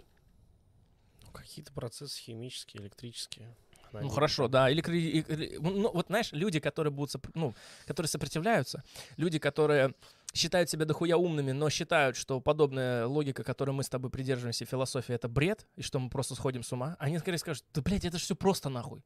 Ну, 1.25 1.33
Какие-то 1.33 1.73
процессы 1.73 2.21
химические, 2.23 2.85
электрические. 2.85 3.49
Ну 3.93 4.09
хорошо, 4.09 4.47
да. 4.47 4.71
Или, 4.71 4.81
кри- 4.83 5.11
и- 5.19 5.33
или- 5.33 5.57
ну, 5.59 5.91
вот 5.93 6.07
знаешь, 6.07 6.33
люди, 6.33 6.61
которые 6.61 6.93
будут, 6.93 7.15
ну, 7.35 7.55
которые 7.87 8.09
сопротивляются, 8.09 8.85
люди, 9.16 9.41
которые 9.41 9.95
считают 10.35 10.69
себя 10.69 10.85
дохуя 10.85 11.16
умными, 11.16 11.52
но 11.52 11.70
считают, 11.70 12.16
что 12.16 12.40
подобная 12.40 13.06
логика, 13.06 13.44
которой 13.44 13.70
мы 13.70 13.85
с 13.85 13.89
тобой 13.89 14.11
придерживаемся, 14.11 14.65
философия, 14.65 15.15
это 15.15 15.28
бред, 15.28 15.66
и 15.77 15.82
что 15.82 16.01
мы 16.01 16.11
просто 16.11 16.35
сходим 16.35 16.62
с 16.62 16.73
ума, 16.73 16.97
они 16.98 17.19
скорее 17.19 17.39
скажут, 17.39 17.65
да, 17.73 17.81
блядь, 17.81 18.05
это 18.05 18.19
же 18.19 18.24
все 18.24 18.35
просто 18.35 18.69
нахуй. 18.69 19.05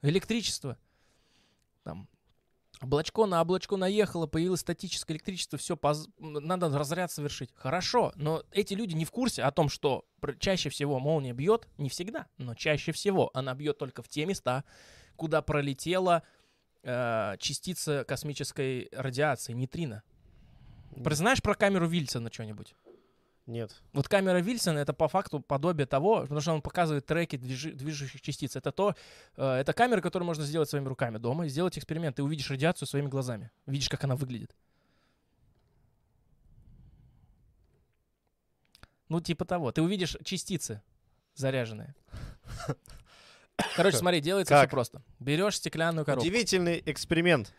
Электричество. 0.00 0.78
Там, 1.84 2.08
облачко 2.80 3.26
на 3.26 3.42
облачко 3.42 3.76
наехало, 3.76 4.26
появилось 4.26 4.60
статическое 4.60 5.16
электричество, 5.16 5.58
все, 5.58 5.78
надо 6.18 6.70
разряд 6.76 7.12
совершить. 7.12 7.50
Хорошо, 7.54 8.12
но 8.16 8.42
эти 8.50 8.72
люди 8.72 8.94
не 8.94 9.04
в 9.04 9.10
курсе 9.10 9.42
о 9.42 9.50
том, 9.50 9.68
что 9.68 10.06
чаще 10.38 10.70
всего 10.70 10.98
молния 10.98 11.34
бьет, 11.34 11.68
не 11.76 11.90
всегда, 11.90 12.28
но 12.38 12.54
чаще 12.54 12.92
всего 12.92 13.30
она 13.34 13.54
бьет 13.54 13.76
только 13.76 14.02
в 14.02 14.08
те 14.08 14.24
места, 14.24 14.64
куда 15.16 15.42
пролетела 15.42 16.22
э, 16.82 17.36
частица 17.38 18.04
космической 18.04 18.88
радиации, 18.92 19.52
нейтрино. 19.52 20.02
Про- 21.02 21.14
Знаешь 21.14 21.42
про 21.42 21.54
камеру 21.54 21.86
Вильсона 21.86 22.30
что-нибудь? 22.32 22.74
Нет. 23.46 23.82
Вот 23.92 24.08
камера 24.08 24.38
Вильсона 24.40 24.78
это 24.78 24.92
по 24.92 25.08
факту 25.08 25.40
подобие 25.40 25.86
того, 25.86 26.20
потому 26.22 26.40
что 26.40 26.52
он 26.52 26.62
показывает 26.62 27.06
треки 27.06 27.36
движи- 27.36 27.72
движущих 27.72 28.20
частиц. 28.20 28.54
Это 28.54 28.70
то, 28.70 28.94
э, 29.36 29.44
это 29.44 29.72
камера, 29.72 30.00
которую 30.00 30.26
можно 30.26 30.44
сделать 30.44 30.68
своими 30.70 30.86
руками 30.86 31.18
дома, 31.18 31.46
и 31.46 31.48
сделать 31.48 31.76
эксперимент. 31.76 32.16
Ты 32.16 32.22
увидишь 32.22 32.48
радиацию 32.50 32.86
своими 32.86 33.08
глазами, 33.08 33.50
видишь, 33.66 33.88
как 33.88 34.04
она 34.04 34.14
выглядит. 34.14 34.54
Ну, 39.08 39.20
типа 39.20 39.44
того. 39.44 39.72
Ты 39.72 39.82
увидишь 39.82 40.16
частицы 40.24 40.80
заряженные. 41.34 41.94
Короче, 43.76 43.96
смотри, 43.96 44.20
делается 44.20 44.54
все 44.58 44.68
просто. 44.68 45.02
Берешь 45.18 45.56
стеклянную 45.56 46.04
коробку. 46.04 46.26
Удивительный 46.26 46.82
эксперимент. 46.86 47.52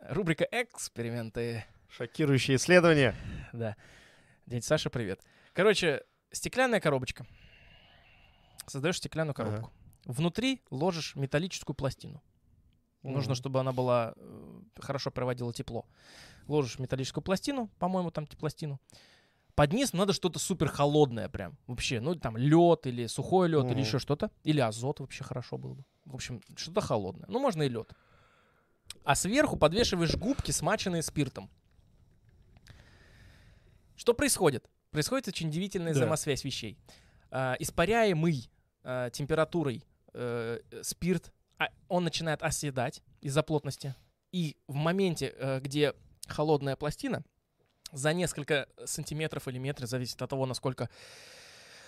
Рубрика 0.00 0.46
«Эксперименты». 0.50 1.64
Шокирующее 1.96 2.56
исследование. 2.56 3.14
Да. 3.54 3.74
Дядя 4.44 4.66
Саша, 4.66 4.90
привет. 4.90 5.20
Короче, 5.54 6.02
стеклянная 6.30 6.78
коробочка. 6.80 7.26
Создаешь 8.66 8.98
стеклянную 8.98 9.32
Ага. 9.34 9.44
коробку. 9.44 9.72
Внутри 10.04 10.62
ложишь 10.70 11.16
металлическую 11.16 11.74
пластину. 11.74 12.22
Нужно, 13.02 13.30
Мгм. 13.30 13.34
чтобы 13.36 13.60
она 13.60 13.72
была 13.72 14.12
э, 14.16 14.60
хорошо 14.78 15.10
проводила 15.10 15.54
тепло. 15.54 15.86
Ложишь 16.48 16.78
металлическую 16.78 17.24
пластину, 17.24 17.70
по-моему, 17.78 18.10
там 18.10 18.26
пластину. 18.26 18.78
Под 19.54 19.72
низ 19.72 19.94
надо 19.94 20.12
что-то 20.12 20.38
супер 20.38 20.68
холодное 20.68 21.28
прям. 21.30 21.56
Вообще, 21.66 22.00
ну 22.00 22.14
там 22.14 22.36
лед 22.36 22.86
или 22.86 23.06
сухой 23.06 23.48
лед 23.48 23.64
или 23.66 23.72
Мгм. 23.72 23.80
еще 23.80 23.98
что-то. 23.98 24.30
Или 24.44 24.60
азот 24.60 25.00
вообще 25.00 25.24
хорошо 25.24 25.56
было 25.56 25.74
бы. 25.74 25.84
В 26.04 26.14
общем, 26.14 26.42
что-то 26.56 26.82
холодное. 26.82 27.26
Ну, 27.28 27.38
можно 27.38 27.62
и 27.62 27.68
лед. 27.70 27.90
А 29.02 29.14
сверху 29.14 29.56
подвешиваешь 29.56 30.14
губки, 30.16 30.50
смаченные 30.50 31.02
спиртом. 31.02 31.48
Что 33.96 34.14
происходит? 34.14 34.68
Происходит 34.90 35.28
очень 35.28 35.48
удивительная 35.48 35.92
Да. 35.92 35.98
взаимосвязь 36.00 36.44
вещей. 36.44 36.78
А, 37.30 37.56
испаряемый 37.58 38.50
а, 38.82 39.10
температурой 39.10 39.82
э, 40.14 40.60
спирт, 40.82 41.32
а, 41.58 41.68
он 41.88 42.04
начинает 42.04 42.42
оседать 42.42 43.02
из-за 43.20 43.42
плотности. 43.42 43.94
И 44.32 44.56
в 44.66 44.74
моменте, 44.74 45.34
э, 45.36 45.60
где 45.60 45.94
холодная 46.28 46.76
пластина, 46.76 47.24
за 47.92 48.12
несколько 48.12 48.68
сантиметров 48.84 49.48
или 49.48 49.58
метров, 49.58 49.88
зависит 49.88 50.20
от 50.22 50.30
того, 50.30 50.46
насколько 50.46 50.88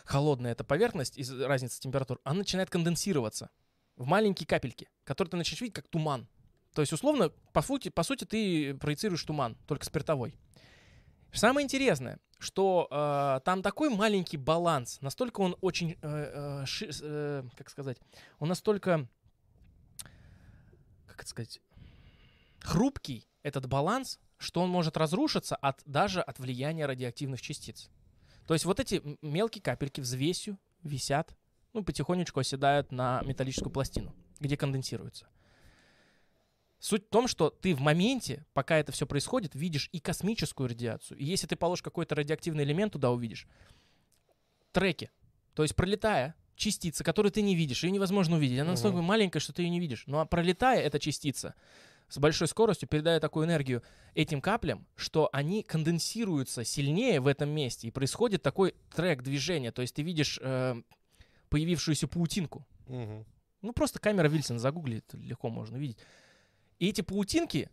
холодная 0.04 0.52
эта 0.52 0.64
поверхность 0.64 1.18
из 1.18 1.30
разницы 1.40 1.80
температур, 1.80 2.20
она 2.24 2.38
начинает 2.38 2.70
конденсироваться 2.70 3.50
в 3.96 4.06
маленькие 4.06 4.46
капельки, 4.46 4.88
которые 5.04 5.30
ты 5.30 5.36
начнешь 5.36 5.60
видеть 5.60 5.74
как 5.74 5.88
туман. 5.88 6.28
То 6.74 6.82
есть, 6.82 6.92
условно, 6.92 7.30
по 7.52 7.62
сути, 7.62 7.88
по 7.88 8.02
сути 8.02 8.24
ты 8.24 8.74
проецируешь 8.74 9.24
туман, 9.24 9.56
только 9.66 9.84
спиртовой. 9.84 10.34
Самое 11.32 11.64
интересное, 11.64 12.18
что 12.38 12.88
э, 12.90 13.40
там 13.44 13.62
такой 13.62 13.90
маленький 13.90 14.36
баланс, 14.36 15.00
настолько 15.00 15.40
он 15.40 15.56
очень, 15.60 15.98
э, 16.02 16.62
э, 16.62 16.66
ши- 16.66 16.90
э, 17.02 17.42
как 17.56 17.70
сказать, 17.70 17.98
он 18.38 18.48
настолько, 18.48 19.06
как 21.06 21.20
это 21.20 21.28
сказать, 21.28 21.60
хрупкий 22.60 23.28
этот 23.42 23.66
баланс, 23.66 24.18
что 24.38 24.60
он 24.62 24.70
может 24.70 24.96
разрушиться 24.96 25.56
от, 25.56 25.82
даже 25.84 26.20
от 26.20 26.38
влияния 26.38 26.86
радиоактивных 26.86 27.40
частиц. 27.40 27.90
То 28.46 28.54
есть 28.54 28.64
вот 28.64 28.80
эти 28.80 29.02
мелкие 29.20 29.62
капельки 29.62 30.00
взвесью 30.00 30.58
висят, 30.82 31.34
ну, 31.72 31.84
потихонечку 31.84 32.40
оседают 32.40 32.92
на 32.92 33.20
металлическую 33.22 33.72
пластину, 33.72 34.14
где 34.40 34.56
конденсируются. 34.56 35.28
Суть 36.80 37.06
в 37.06 37.08
том, 37.08 37.26
что 37.26 37.50
ты 37.50 37.74
в 37.74 37.80
моменте, 37.80 38.46
пока 38.52 38.78
это 38.78 38.92
все 38.92 39.06
происходит, 39.06 39.54
видишь 39.54 39.88
и 39.92 39.98
космическую 39.98 40.68
радиацию. 40.68 41.18
И 41.18 41.24
если 41.24 41.46
ты 41.46 41.56
положишь 41.56 41.82
какой-то 41.82 42.14
радиоактивный 42.14 42.64
элемент 42.64 42.92
туда, 42.92 43.10
увидишь 43.10 43.48
треки. 44.72 45.10
То 45.54 45.64
есть 45.64 45.74
пролетая, 45.74 46.36
частица, 46.54 47.02
которую 47.02 47.32
ты 47.32 47.42
не 47.42 47.56
видишь, 47.56 47.82
ее 47.84 47.90
невозможно 47.90 48.36
увидеть. 48.36 48.58
Она 48.60 48.72
настолько 48.72 49.00
маленькая, 49.00 49.40
что 49.40 49.52
ты 49.52 49.62
ее 49.62 49.70
не 49.70 49.80
видишь. 49.80 50.04
Ну 50.06 50.18
а 50.18 50.26
пролетая 50.26 50.80
эта 50.80 50.98
частица 50.98 51.54
с 52.08 52.18
большой 52.18 52.48
скоростью, 52.48 52.88
передая 52.88 53.20
такую 53.20 53.46
энергию 53.46 53.82
этим 54.14 54.40
каплям, 54.40 54.86
что 54.96 55.28
они 55.32 55.62
конденсируются 55.62 56.64
сильнее 56.64 57.20
в 57.20 57.26
этом 57.26 57.50
месте, 57.50 57.88
и 57.88 57.90
происходит 57.90 58.42
такой 58.42 58.74
трек 58.94 59.22
движения. 59.22 59.72
То 59.72 59.82
есть 59.82 59.94
ты 59.94 60.02
видишь 60.02 60.38
э, 60.42 60.80
появившуюся 61.48 62.08
паутинку. 62.08 62.66
Мгм. 62.86 63.26
Ну, 63.62 63.72
просто 63.72 63.98
камера 63.98 64.28
Вильсон 64.28 64.58
загугли, 64.58 64.98
это 64.98 65.16
легко 65.16 65.48
можно 65.50 65.76
увидеть. 65.76 65.98
И 66.78 66.88
эти 66.88 67.00
паутинки 67.00 67.70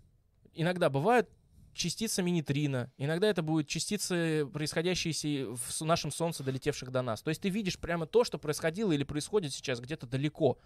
иногда 0.53 0.89
бывают 0.89 1.29
частицами 1.73 2.29
нейтрино, 2.31 2.91
иногда 2.97 3.27
это 3.27 3.43
будут 3.43 3.67
частицы, 3.67 4.47
происходящие 4.51 5.53
в 5.53 5.81
нашем 5.81 6.11
Солнце, 6.11 6.43
долетевших 6.43 6.89
до 6.89 7.01
нас. 7.01 7.21
То 7.21 7.29
есть 7.29 7.41
ты 7.41 7.49
видишь 7.49 7.77
прямо 7.77 8.07
то, 8.07 8.23
что 8.23 8.39
происходило 8.39 8.91
или 8.93 9.03
происходит 9.03 9.53
сейчас 9.53 9.79
где-то 9.79 10.07
далеко 10.07 10.57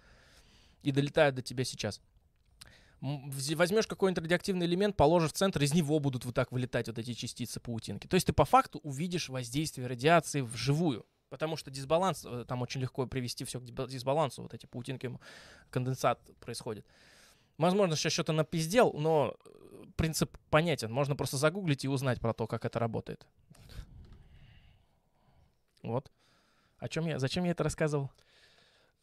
и 0.83 0.91
долетает 0.91 1.35
до 1.35 1.41
тебя 1.41 1.63
сейчас. 1.63 1.99
Возьмешь 3.01 3.87
какой-нибудь 3.87 4.23
радиоактивный 4.23 4.65
элемент, 4.65 4.95
положишь 4.97 5.31
в 5.31 5.35
центр, 5.35 5.61
из 5.63 5.73
него 5.73 5.99
будут 5.99 6.25
вот 6.25 6.35
так 6.35 6.51
вылетать 6.51 6.87
вот 6.87 6.99
эти 6.99 7.13
частицы 7.13 7.59
паутинки. 7.59 8.07
То 8.07 8.15
есть 8.15 8.27
ты 8.27 8.33
по 8.33 8.45
факту 8.45 8.79
увидишь 8.79 9.29
воздействие 9.29 9.87
радиации 9.87 10.41
вживую. 10.41 11.05
Потому 11.29 11.57
что 11.57 11.69
дисбаланс, 11.69 12.25
э, 12.25 12.45
там 12.47 12.61
очень 12.63 12.81
легко 12.81 13.05
привести 13.05 13.45
все 13.45 13.59
к 13.59 13.63
дисба- 13.63 13.87
дисбалансу, 13.87 14.41
вот 14.41 14.53
эти 14.55 14.65
паутинки, 14.65 15.15
конденсат 15.69 16.19
происходит. 16.39 16.85
Возможно, 17.59 17.95
сейчас 17.97 18.13
что-то 18.13 18.31
напиздел, 18.31 18.93
но 18.93 19.35
э, 19.45 19.83
принцип 19.97 20.35
понятен. 20.49 20.91
Можно 20.91 21.17
просто 21.17 21.35
загуглить 21.35 21.83
и 21.83 21.89
узнать 21.89 22.21
про 22.21 22.33
то, 22.33 22.47
как 22.47 22.63
это 22.63 22.79
работает. 22.79 23.27
Вот. 25.83 26.09
О 26.77 26.87
чем 26.87 27.05
я? 27.05 27.19
Зачем 27.19 27.43
я 27.43 27.51
это 27.51 27.65
рассказывал? 27.65 28.09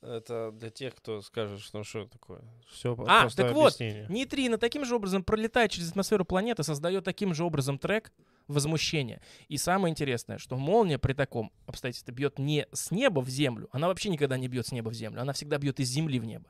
Это 0.00 0.52
для 0.52 0.70
тех, 0.70 0.94
кто 0.94 1.20
скажет, 1.20 1.60
что 1.60 1.84
что 1.84 2.06
такое. 2.06 2.40
Все 2.70 2.96
А, 3.06 3.28
так 3.28 3.52
вот, 3.52 3.78
нейтрино 3.78 4.56
таким 4.56 4.86
же 4.86 4.96
образом 4.96 5.22
пролетает 5.22 5.72
через 5.72 5.90
атмосферу 5.90 6.24
планеты, 6.24 6.62
создает 6.62 7.04
таким 7.04 7.34
же 7.34 7.44
образом 7.44 7.78
трек 7.78 8.10
возмущения. 8.46 9.20
И 9.48 9.58
самое 9.58 9.92
интересное, 9.92 10.38
что 10.38 10.56
молния 10.56 10.98
при 10.98 11.12
таком 11.12 11.52
обстоятельстве 11.66 12.14
бьет 12.14 12.38
не 12.38 12.66
с 12.72 12.90
неба 12.90 13.20
в 13.20 13.28
землю, 13.28 13.68
она 13.70 13.88
вообще 13.88 14.08
никогда 14.08 14.38
не 14.38 14.48
бьет 14.48 14.66
с 14.66 14.72
неба 14.72 14.88
в 14.88 14.94
землю, 14.94 15.20
она 15.20 15.34
всегда 15.34 15.58
бьет 15.58 15.78
из 15.78 15.88
земли 15.88 16.18
в 16.18 16.24
небо. 16.24 16.48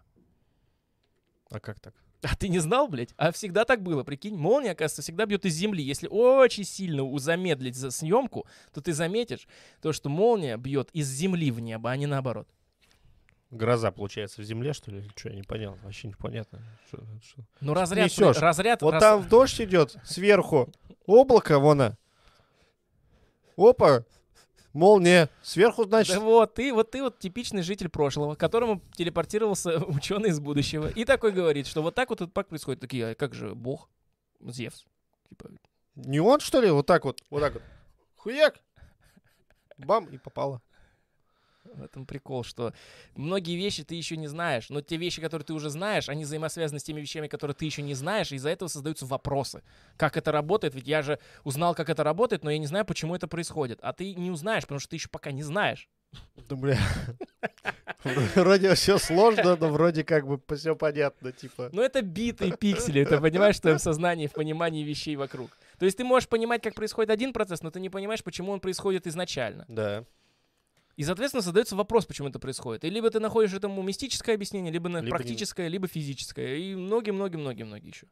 А 1.50 1.60
как 1.60 1.80
так? 1.80 1.94
А 2.22 2.34
ты 2.34 2.48
не 2.48 2.58
знал, 2.58 2.88
блядь? 2.88 3.14
А 3.16 3.30
всегда 3.30 3.64
так 3.64 3.82
было, 3.82 4.02
прикинь. 4.02 4.36
Молния, 4.36 4.72
оказывается, 4.72 5.02
всегда 5.02 5.26
бьет 5.26 5.44
из 5.44 5.54
земли. 5.54 5.82
Если 5.82 6.08
очень 6.10 6.64
сильно 6.64 7.18
замедлить 7.18 7.76
за 7.76 7.90
съемку, 7.90 8.46
то 8.72 8.80
ты 8.80 8.92
заметишь 8.92 9.46
то, 9.80 9.92
что 9.92 10.08
молния 10.08 10.56
бьет 10.56 10.90
из 10.92 11.08
земли 11.08 11.50
в 11.50 11.60
небо, 11.60 11.90
а 11.90 11.96
не 11.96 12.06
наоборот. 12.06 12.48
Гроза, 13.50 13.92
получается, 13.92 14.40
в 14.42 14.44
земле, 14.44 14.72
что 14.72 14.90
ли? 14.90 15.08
Что, 15.14 15.28
я 15.28 15.36
не 15.36 15.42
понял. 15.42 15.78
Вообще 15.84 16.08
непонятно. 16.08 16.60
Что, 16.88 16.98
что... 17.22 17.42
Ну, 17.60 17.74
разряд... 17.74 18.06
Несешь. 18.06 18.38
разряд 18.38 18.82
вот 18.82 18.94
раз... 18.94 19.02
там 19.02 19.28
дождь 19.28 19.60
идет 19.60 19.96
сверху. 20.04 20.72
Облако, 21.06 21.60
вон. 21.60 21.96
Опа, 23.56 24.04
молния. 24.76 25.30
Сверху, 25.42 25.84
значит... 25.84 26.14
Да 26.14 26.20
вот, 26.20 26.54
ты 26.54 26.72
вот 26.72 26.90
ты 26.90 27.02
вот 27.02 27.18
типичный 27.18 27.62
житель 27.62 27.88
прошлого, 27.88 28.34
к 28.34 28.38
которому 28.38 28.80
телепортировался 28.94 29.78
ученый 29.86 30.30
из 30.30 30.38
будущего. 30.38 30.88
И 30.88 31.04
такой 31.04 31.32
говорит, 31.32 31.66
что 31.66 31.82
вот 31.82 31.94
так 31.94 32.10
вот 32.10 32.20
это 32.20 32.30
происходит. 32.30 32.80
Такие, 32.80 33.08
а 33.08 33.14
как 33.14 33.34
же 33.34 33.54
бог? 33.54 33.88
Зевс. 34.40 34.84
Типа... 35.28 35.50
Не 35.96 36.20
он, 36.20 36.40
что 36.40 36.60
ли? 36.60 36.70
Вот 36.70 36.86
так 36.86 37.04
вот, 37.04 37.20
вот 37.30 37.40
так 37.40 37.54
вот. 37.54 37.62
Хуяк! 38.16 38.60
Бам, 39.78 40.06
и 40.06 40.18
попало. 40.18 40.62
В 41.76 41.82
этом 41.82 42.06
прикол, 42.06 42.42
что 42.42 42.72
многие 43.14 43.56
вещи 43.56 43.84
ты 43.84 43.94
еще 43.94 44.16
не 44.16 44.28
знаешь, 44.28 44.70
но 44.70 44.80
те 44.80 44.96
вещи, 44.96 45.20
которые 45.20 45.44
ты 45.44 45.52
уже 45.52 45.70
знаешь, 45.70 46.08
они 46.08 46.24
взаимосвязаны 46.24 46.80
с 46.80 46.84
теми 46.84 47.00
вещами, 47.00 47.28
которые 47.28 47.54
ты 47.54 47.64
еще 47.64 47.82
не 47.82 47.94
знаешь, 47.94 48.32
и 48.32 48.36
из-за 48.36 48.50
этого 48.50 48.68
создаются 48.68 49.06
вопросы. 49.06 49.62
Как 49.96 50.16
это 50.16 50.32
работает? 50.32 50.74
Ведь 50.74 50.86
я 50.86 51.02
же 51.02 51.18
узнал, 51.44 51.74
как 51.74 51.90
это 51.90 52.02
работает, 52.02 52.44
но 52.44 52.50
я 52.50 52.58
не 52.58 52.66
знаю, 52.66 52.84
почему 52.84 53.14
это 53.14 53.28
происходит. 53.28 53.78
А 53.82 53.92
ты 53.92 54.14
не 54.14 54.30
узнаешь, 54.30 54.62
потому 54.62 54.80
что 54.80 54.90
ты 54.90 54.96
еще 54.96 55.08
пока 55.08 55.32
не 55.32 55.42
знаешь. 55.42 55.88
Да, 56.48 56.56
бля. 56.56 56.78
Вроде 58.34 58.74
все 58.74 58.98
сложно, 58.98 59.56
но 59.56 59.68
вроде 59.68 60.04
как 60.04 60.26
бы 60.26 60.40
все 60.56 60.76
понятно, 60.76 61.32
типа. 61.32 61.70
Ну, 61.72 61.82
это 61.82 62.02
битые 62.02 62.56
пиксели, 62.56 63.04
ты 63.04 63.20
понимаешь, 63.20 63.56
в 63.56 63.60
твоем 63.60 63.78
сознании, 63.78 64.26
в 64.28 64.32
понимании 64.32 64.84
вещей 64.84 65.16
вокруг. 65.16 65.50
То 65.78 65.86
есть 65.86 65.96
ты 65.96 66.04
можешь 66.04 66.28
понимать, 66.28 66.62
как 66.62 66.74
происходит 66.74 67.10
один 67.10 67.32
процесс, 67.32 67.62
но 67.62 67.70
ты 67.70 67.80
не 67.80 67.90
понимаешь, 67.90 68.22
почему 68.22 68.52
он 68.52 68.60
происходит 68.60 69.06
изначально. 69.06 69.64
Да. 69.68 70.04
И, 70.96 71.04
соответственно, 71.04 71.42
задается 71.42 71.76
вопрос, 71.76 72.06
почему 72.06 72.28
это 72.28 72.38
происходит. 72.38 72.84
И 72.84 72.90
либо 72.90 73.10
ты 73.10 73.20
находишь 73.20 73.52
этому 73.52 73.82
мистическое 73.82 74.34
объяснение, 74.34 74.72
либо, 74.72 74.88
либо 74.88 75.08
практическое, 75.08 75.64
не... 75.64 75.72
либо 75.72 75.86
физическое. 75.86 76.56
И 76.56 76.74
многие-многие-многие-многие 76.74 77.88
еще. 77.88 78.06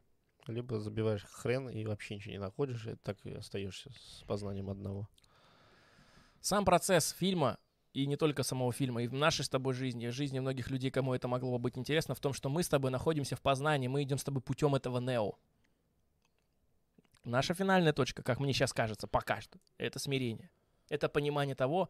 Либо 0.47 0.79
забиваешь 0.79 1.23
хрен 1.23 1.67
и 1.69 1.83
вообще 1.85 2.15
ничего 2.15 2.33
не 2.33 2.39
находишь, 2.39 2.85
и 2.85 2.95
так 2.95 3.17
и 3.25 3.33
остаешься 3.33 3.91
с 3.99 4.23
познанием 4.27 4.69
одного. 4.69 5.09
Сам 6.41 6.63
процесс 6.63 7.09
фильма 7.09 7.57
и 7.93 8.05
не 8.05 8.17
только 8.17 8.43
самого 8.43 8.71
фильма, 8.71 9.01
и 9.01 9.07
в 9.07 9.13
нашей 9.13 9.45
с 9.45 9.49
тобой 9.49 9.73
жизни, 9.73 10.05
в 10.07 10.11
жизни 10.11 10.39
многих 10.39 10.69
людей, 10.69 10.91
кому 10.91 11.15
это 11.15 11.27
могло 11.27 11.53
бы 11.53 11.63
быть 11.63 11.77
интересно, 11.79 12.13
в 12.13 12.19
том, 12.19 12.33
что 12.33 12.49
мы 12.49 12.61
с 12.61 12.67
тобой 12.67 12.91
находимся 12.91 13.35
в 13.35 13.41
познании, 13.41 13.87
мы 13.87 14.03
идем 14.03 14.19
с 14.19 14.23
тобой 14.23 14.43
путем 14.43 14.75
этого 14.75 14.99
нео. 14.99 15.39
Наша 17.23 17.55
финальная 17.55 17.93
точка, 17.93 18.21
как 18.21 18.39
мне 18.39 18.53
сейчас 18.53 18.73
кажется, 18.73 19.07
пока 19.07 19.41
что, 19.41 19.57
это 19.79 19.97
смирение. 19.97 20.51
Это 20.89 21.09
понимание 21.09 21.55
того, 21.55 21.89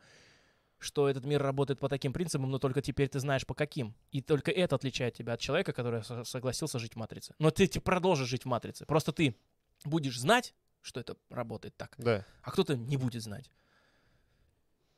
что 0.80 1.10
этот 1.10 1.26
мир 1.26 1.42
работает 1.42 1.80
по 1.80 1.90
таким 1.90 2.14
принципам, 2.14 2.50
но 2.50 2.60
только 2.60 2.82
теперь 2.82 3.08
ты 3.08 3.20
знаешь 3.20 3.46
по 3.46 3.54
каким. 3.54 3.96
И 4.12 4.22
только 4.22 4.52
это 4.52 4.76
отличает 4.76 5.14
тебя 5.16 5.34
от 5.34 5.40
человека, 5.40 5.74
который 5.74 6.04
согласился 6.26 6.80
жить 6.80 6.94
в 6.94 6.98
матрице. 6.98 7.34
Но 7.40 7.52
ты, 7.52 7.68
ты 7.68 7.80
продолжишь 7.80 8.28
жить 8.28 8.44
в 8.44 8.48
матрице. 8.48 8.86
Просто 8.86 9.12
ты 9.12 9.36
будешь 9.84 10.20
знать, 10.20 10.54
что 10.82 11.00
это 11.00 11.18
работает 11.30 11.76
так, 11.78 11.96
да. 11.98 12.26
а 12.44 12.52
кто-то 12.52 12.76
не 12.76 12.98
будет 12.98 13.24
знать. 13.24 13.50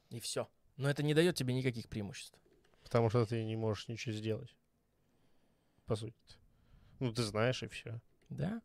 И 0.09 0.19
все. 0.19 0.49
Но 0.75 0.89
это 0.89 1.03
не 1.03 1.13
дает 1.13 1.35
тебе 1.35 1.53
никаких 1.53 1.87
преимуществ. 1.87 2.37
Потому 2.83 3.09
что 3.09 3.25
ты 3.25 3.43
не 3.43 3.55
можешь 3.55 3.87
ничего 3.87 4.13
сделать. 4.13 4.55
По 5.85 5.95
сути. 5.95 6.15
Ну, 6.99 7.13
ты 7.13 7.23
знаешь, 7.23 7.63
и 7.63 7.67
все. 7.67 8.01
Да. 8.29 8.61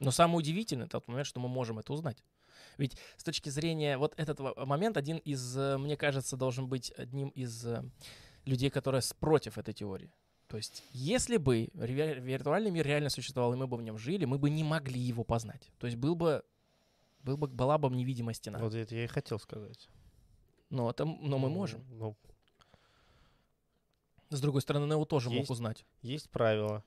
Но 0.00 0.10
самое 0.10 0.38
удивительное 0.38 0.86
тот 0.86 1.06
момент, 1.08 1.26
что 1.26 1.40
мы 1.40 1.48
можем 1.48 1.78
это 1.78 1.92
узнать. 1.92 2.22
Ведь 2.78 2.96
с 3.16 3.24
точки 3.24 3.48
зрения 3.48 3.98
вот 3.98 4.14
этого 4.16 4.64
момента 4.64 5.00
один 5.00 5.18
из, 5.18 5.56
э, 5.56 5.78
мне 5.78 5.96
кажется, 5.96 6.36
должен 6.36 6.68
быть 6.68 6.90
одним 6.92 7.28
из 7.30 7.66
э, 7.66 7.84
людей, 8.44 8.70
которые 8.70 9.02
против 9.18 9.58
этой 9.58 9.74
теории. 9.74 10.12
То 10.48 10.56
есть, 10.56 10.84
если 10.92 11.36
бы 11.36 11.68
виртуальный 11.74 12.70
мир 12.70 12.86
реально 12.86 13.10
существовал, 13.10 13.54
и 13.54 13.56
мы 13.56 13.66
бы 13.66 13.76
в 13.76 13.82
нем 13.82 13.98
жили, 13.98 14.24
мы 14.24 14.38
бы 14.38 14.50
не 14.50 14.62
могли 14.62 15.00
его 15.00 15.24
познать. 15.24 15.70
То 15.78 15.86
есть 15.86 15.96
был 15.98 16.14
бы, 16.14 16.44
был 17.22 17.36
бы 17.36 17.48
была 17.48 17.78
бы 17.78 17.88
невидимая 17.90 18.34
стена. 18.34 18.58
Вот 18.58 18.74
это 18.74 18.94
я 18.94 19.04
и 19.04 19.08
хотел 19.08 19.38
сказать. 19.38 19.88
Но, 20.70 20.90
это, 20.90 21.04
но 21.04 21.38
мы 21.38 21.48
можем. 21.48 21.84
Ну, 21.90 22.16
С 24.30 24.40
другой 24.40 24.60
стороны, 24.60 24.86
Нео 24.86 25.04
тоже 25.04 25.30
есть, 25.30 25.40
мог 25.40 25.50
узнать. 25.50 25.84
Есть 26.02 26.30
правила. 26.30 26.84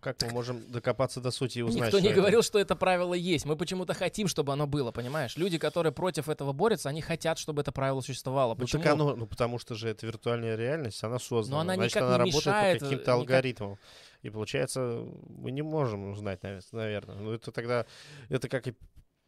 Как 0.00 0.22
мы 0.22 0.30
можем 0.30 0.70
докопаться 0.70 1.20
до 1.20 1.32
сути 1.32 1.58
и 1.58 1.62
узнать? 1.62 1.86
Никто 1.86 1.98
не 1.98 2.08
это? 2.08 2.16
говорил, 2.16 2.42
что 2.42 2.60
это 2.60 2.76
правило 2.76 3.14
есть. 3.14 3.44
Мы 3.44 3.56
почему-то 3.56 3.94
хотим, 3.94 4.28
чтобы 4.28 4.52
оно 4.52 4.68
было, 4.68 4.92
понимаешь? 4.92 5.36
Люди, 5.36 5.58
которые 5.58 5.92
против 5.92 6.28
этого 6.28 6.52
борются, 6.52 6.88
они 6.88 7.00
хотят, 7.02 7.36
чтобы 7.38 7.62
это 7.62 7.72
правило 7.72 8.00
существовало. 8.00 8.54
Ну, 8.54 8.60
Почему? 8.60 8.82
Так 8.82 8.92
оно, 8.92 9.16
ну, 9.16 9.26
потому 9.26 9.58
что 9.58 9.74
же 9.74 9.88
это 9.88 10.06
виртуальная 10.06 10.54
реальность, 10.54 11.02
она 11.02 11.18
создана. 11.18 11.56
Но 11.56 11.60
она 11.62 11.74
Значит, 11.74 11.96
никак 11.96 12.02
она 12.02 12.12
не 12.12 12.18
работает 12.18 12.46
мешает, 12.46 12.78
по 12.78 12.84
каким-то 12.84 13.02
никак... 13.02 13.14
алгоритмам. 13.14 13.78
И 14.22 14.30
получается, 14.30 15.04
мы 15.28 15.50
не 15.50 15.62
можем 15.62 16.10
узнать, 16.10 16.42
наверное. 16.72 17.16
Ну, 17.16 17.32
это 17.32 17.50
тогда, 17.50 17.84
это 18.28 18.48
как 18.48 18.68
и 18.68 18.74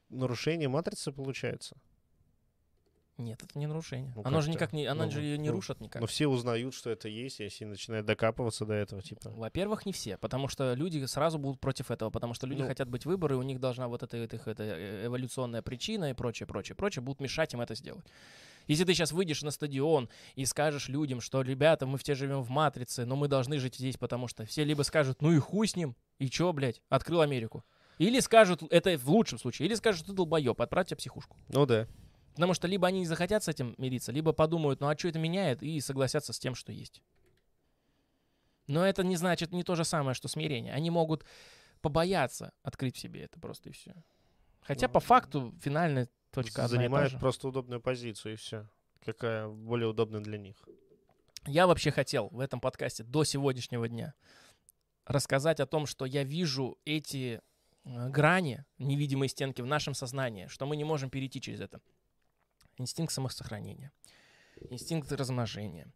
нарушение 0.09 0.69
матрицы 0.69 1.11
получается. 1.11 1.77
Нет, 3.21 3.43
это 3.43 3.59
не 3.59 3.67
нарушение. 3.67 4.13
Ну, 4.17 4.23
оно 4.25 4.41
же 4.41 4.51
никак 4.51 4.73
не, 4.73 4.87
она 4.87 5.05
ну, 5.05 5.11
же 5.11 5.23
ее 5.23 5.39
не 5.39 5.51
ну, 5.51 5.57
рушит 5.57 5.81
никак. 5.81 6.01
Но 6.01 6.07
все 6.07 6.27
узнают, 6.27 6.75
что 6.75 6.91
это 6.91 7.09
есть, 7.09 7.41
если 7.41 7.65
начинают 7.65 8.07
докапываться 8.07 8.65
до 8.65 8.75
этого, 8.75 9.03
типа. 9.03 9.31
Во-первых, 9.31 9.87
не 9.87 9.93
все, 9.93 10.17
потому 10.17 10.49
что 10.49 10.75
люди 10.75 11.05
сразу 11.05 11.39
будут 11.39 11.61
против 11.61 11.91
этого, 11.91 12.11
потому 12.11 12.35
что 12.35 12.47
люди 12.47 12.63
ну, 12.63 12.69
хотят 12.69 12.89
быть 12.89 13.05
выборы, 13.05 13.37
у 13.37 13.43
них 13.43 13.61
должна 13.61 13.89
вот 13.89 14.03
эта, 14.03 14.17
эта, 14.17 14.37
эта 14.37 15.07
эволюционная 15.07 15.63
причина 15.63 16.11
и 16.11 16.15
прочее, 16.15 16.47
прочее, 16.47 16.75
прочее, 16.75 17.03
будут 17.03 17.21
мешать 17.21 17.53
им 17.53 17.61
это 17.61 17.75
сделать. 17.75 18.07
Если 18.67 18.85
ты 18.85 18.95
сейчас 18.95 19.13
выйдешь 19.13 19.43
на 19.43 19.51
стадион 19.51 20.09
и 20.37 20.45
скажешь 20.45 20.89
людям, 20.89 21.21
что, 21.21 21.43
ребята, 21.43 21.87
мы 21.87 21.99
все 21.99 22.15
живем 22.15 22.43
в 22.43 22.51
матрице, 22.51 23.05
но 23.05 23.17
мы 23.17 23.29
должны 23.29 23.59
жить 23.59 23.77
здесь, 23.77 23.97
потому 23.97 24.29
что 24.29 24.45
все 24.47 24.65
либо 24.65 24.83
скажут, 24.83 25.23
ну 25.23 25.33
и 25.33 25.39
хуй 25.39 25.67
с 25.67 25.77
ним, 25.77 25.97
и 26.19 26.31
чё, 26.31 26.53
блядь, 26.53 26.81
открыл 26.89 27.21
Америку. 27.21 27.65
Или 27.99 28.21
скажут, 28.21 28.63
это 28.71 28.97
в 28.97 29.11
лучшем 29.11 29.39
случае, 29.39 29.67
или 29.67 29.75
скажут, 29.75 30.07
ты 30.07 30.13
долбоеб, 30.13 30.61
отправь 30.61 30.87
тебя 30.87 30.97
психушку. 30.97 31.37
Ну 31.49 31.67
да. 31.67 31.87
Потому 32.41 32.55
что 32.55 32.69
либо 32.69 32.89
они 32.89 33.01
не 33.01 33.07
захотят 33.07 33.45
с 33.45 33.49
этим 33.49 33.75
мириться, 33.77 34.12
либо 34.12 34.33
подумают, 34.33 34.81
ну 34.81 34.89
а 34.89 34.97
что 34.97 35.09
это 35.09 35.19
меняет, 35.19 35.62
и 35.62 35.79
согласятся 35.79 36.33
с 36.33 36.39
тем, 36.39 36.55
что 36.55 36.73
есть. 36.73 37.03
Но 38.67 38.83
это 38.87 39.05
не 39.05 39.17
значит 39.17 39.53
не 39.53 39.62
то 39.62 39.75
же 39.75 39.85
самое, 39.85 40.15
что 40.15 40.27
смирение. 40.27 40.73
Они 40.73 40.89
могут 40.89 41.27
побояться 41.83 42.55
открыть 42.62 42.97
в 42.97 42.99
себе 42.99 43.25
это 43.25 43.39
просто 43.39 43.69
и 43.69 43.73
все. 43.73 43.95
Хотя 44.62 44.87
ну, 44.87 44.95
по 44.95 45.01
факту 45.01 45.55
финальная 45.61 46.09
точка 46.31 46.67
Занимает 46.67 47.19
просто 47.19 47.47
удобную 47.47 47.83
позицию 47.83 48.33
и 48.33 48.37
все. 48.37 48.67
Какая 49.05 49.47
более 49.47 49.89
удобная 49.89 50.23
для 50.23 50.39
них. 50.39 50.57
Я 51.47 51.67
вообще 51.67 51.91
хотел 51.91 52.29
в 52.29 52.41
этом 52.41 52.59
подкасте 52.59 53.05
до 53.05 53.25
сегодняшнего 53.25 53.87
дня 53.87 54.15
рассказать 55.05 55.61
о 55.61 55.67
том, 55.67 55.85
что 55.85 56.07
я 56.07 56.25
вижу 56.25 56.79
эти 56.87 57.43
э, 57.85 58.09
грани, 58.09 58.65
невидимые 58.79 59.29
стенки 59.29 59.61
в 59.61 59.67
нашем 59.67 59.93
сознании, 59.93 60.47
что 60.47 60.65
мы 60.65 60.77
не 60.77 60.85
можем 60.85 61.11
перейти 61.11 61.39
через 61.39 61.61
это 61.61 61.83
инстинкт 62.81 63.12
самосохранения, 63.12 63.93
инстинкт 64.70 65.12
размножения, 65.12 65.93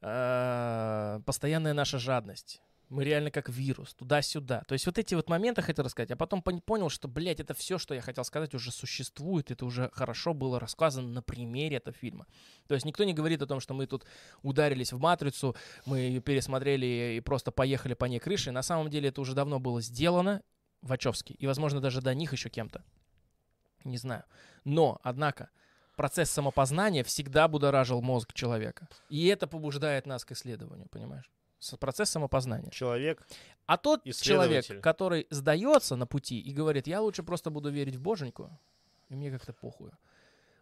э, 0.00 1.20
постоянная 1.26 1.74
наша 1.74 1.98
жадность. 1.98 2.62
Мы 2.88 3.04
реально 3.04 3.30
как 3.30 3.50
вирус, 3.50 3.92
туда-сюда. 3.92 4.62
То 4.66 4.72
есть 4.72 4.86
вот 4.86 4.96
эти 4.96 5.14
вот 5.14 5.28
моменты 5.28 5.60
хотел 5.60 5.84
рассказать, 5.84 6.10
а 6.10 6.16
потом 6.16 6.40
понял, 6.40 6.88
что, 6.88 7.06
блядь, 7.06 7.38
это 7.38 7.52
все, 7.52 7.76
что 7.76 7.92
я 7.92 8.00
хотел 8.00 8.24
сказать, 8.24 8.54
уже 8.54 8.72
существует, 8.72 9.50
это 9.50 9.66
уже 9.66 9.90
хорошо 9.92 10.32
было 10.32 10.58
рассказано 10.58 11.08
на 11.08 11.20
примере 11.20 11.76
этого 11.76 11.94
фильма. 11.94 12.26
То 12.66 12.74
есть 12.74 12.86
никто 12.86 13.04
не 13.04 13.12
говорит 13.12 13.42
о 13.42 13.46
том, 13.46 13.60
что 13.60 13.74
мы 13.74 13.86
тут 13.86 14.06
ударились 14.42 14.94
в 14.94 14.98
«Матрицу», 14.98 15.54
мы 15.84 15.98
ее 15.98 16.20
пересмотрели 16.22 17.16
и 17.18 17.20
просто 17.20 17.50
поехали 17.50 17.92
по 17.92 18.06
ней 18.06 18.20
крышей. 18.20 18.54
На 18.54 18.62
самом 18.62 18.88
деле 18.88 19.10
это 19.10 19.20
уже 19.20 19.34
давно 19.34 19.58
было 19.58 19.82
сделано, 19.82 20.42
Вачовски, 20.80 21.34
и, 21.34 21.46
возможно, 21.46 21.80
даже 21.80 22.00
до 22.00 22.14
них 22.14 22.32
еще 22.32 22.48
кем-то. 22.48 22.82
Не 23.84 23.98
знаю. 23.98 24.24
Но, 24.64 24.98
однако, 25.02 25.50
процесс 25.98 26.30
самопознания 26.30 27.02
всегда 27.02 27.48
будоражил 27.48 28.00
мозг 28.00 28.32
человека. 28.32 28.88
И 29.10 29.26
это 29.26 29.48
побуждает 29.48 30.06
нас 30.06 30.24
к 30.24 30.32
исследованию, 30.32 30.86
понимаешь? 30.90 31.28
Процесс 31.80 32.08
самопознания. 32.10 32.70
Человек. 32.70 33.26
А 33.66 33.76
тот 33.76 34.04
человек, 34.04 34.64
который 34.80 35.26
сдается 35.30 35.96
на 35.96 36.06
пути 36.06 36.40
и 36.40 36.52
говорит, 36.52 36.86
я 36.86 37.00
лучше 37.00 37.22
просто 37.24 37.50
буду 37.50 37.70
верить 37.70 37.96
в 37.96 38.00
боженьку, 38.00 38.48
и 39.10 39.16
мне 39.16 39.30
как-то 39.30 39.52
похуй. 39.52 39.90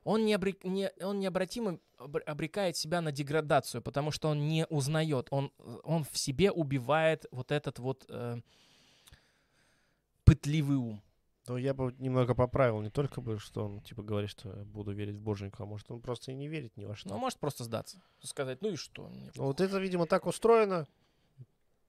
он, 0.04 0.24
не 0.24 0.34
обрек- 0.34 0.66
не, 0.66 0.90
он 1.02 1.20
необратимо 1.20 1.78
обр- 1.98 2.22
обрекает 2.22 2.76
себя 2.76 3.02
на 3.02 3.12
деградацию, 3.12 3.82
потому 3.82 4.12
что 4.12 4.28
он 4.28 4.48
не 4.48 4.64
узнает, 4.70 5.26
он, 5.30 5.52
он 5.84 6.04
в 6.04 6.16
себе 6.16 6.50
убивает 6.50 7.26
вот 7.30 7.52
этот 7.52 7.78
вот 7.78 8.06
э, 8.08 8.40
пытливый 10.24 10.76
ум. 10.76 11.02
Ну, 11.48 11.56
я 11.56 11.74
бы 11.74 11.94
немного 11.98 12.34
поправил, 12.34 12.80
не 12.80 12.90
только 12.90 13.20
бы, 13.20 13.38
что 13.38 13.64
он, 13.64 13.80
типа, 13.80 14.02
говорит, 14.02 14.30
что 14.30 14.48
я 14.48 14.64
буду 14.64 14.92
верить 14.92 15.16
в 15.16 15.20
боженьку, 15.20 15.62
а 15.62 15.66
может, 15.66 15.90
он 15.90 16.00
просто 16.00 16.32
и 16.32 16.34
не 16.34 16.48
верит 16.48 16.76
ни 16.76 16.84
во 16.84 16.96
что. 16.96 17.08
Ну, 17.08 17.18
может 17.18 17.38
просто 17.38 17.64
сдаться, 17.64 18.02
сказать, 18.20 18.62
ну 18.62 18.70
и 18.70 18.76
что? 18.76 19.08
мне 19.08 19.30
Ну, 19.36 19.44
вот 19.44 19.60
это, 19.60 19.78
видимо, 19.78 20.06
так 20.06 20.26
устроено, 20.26 20.88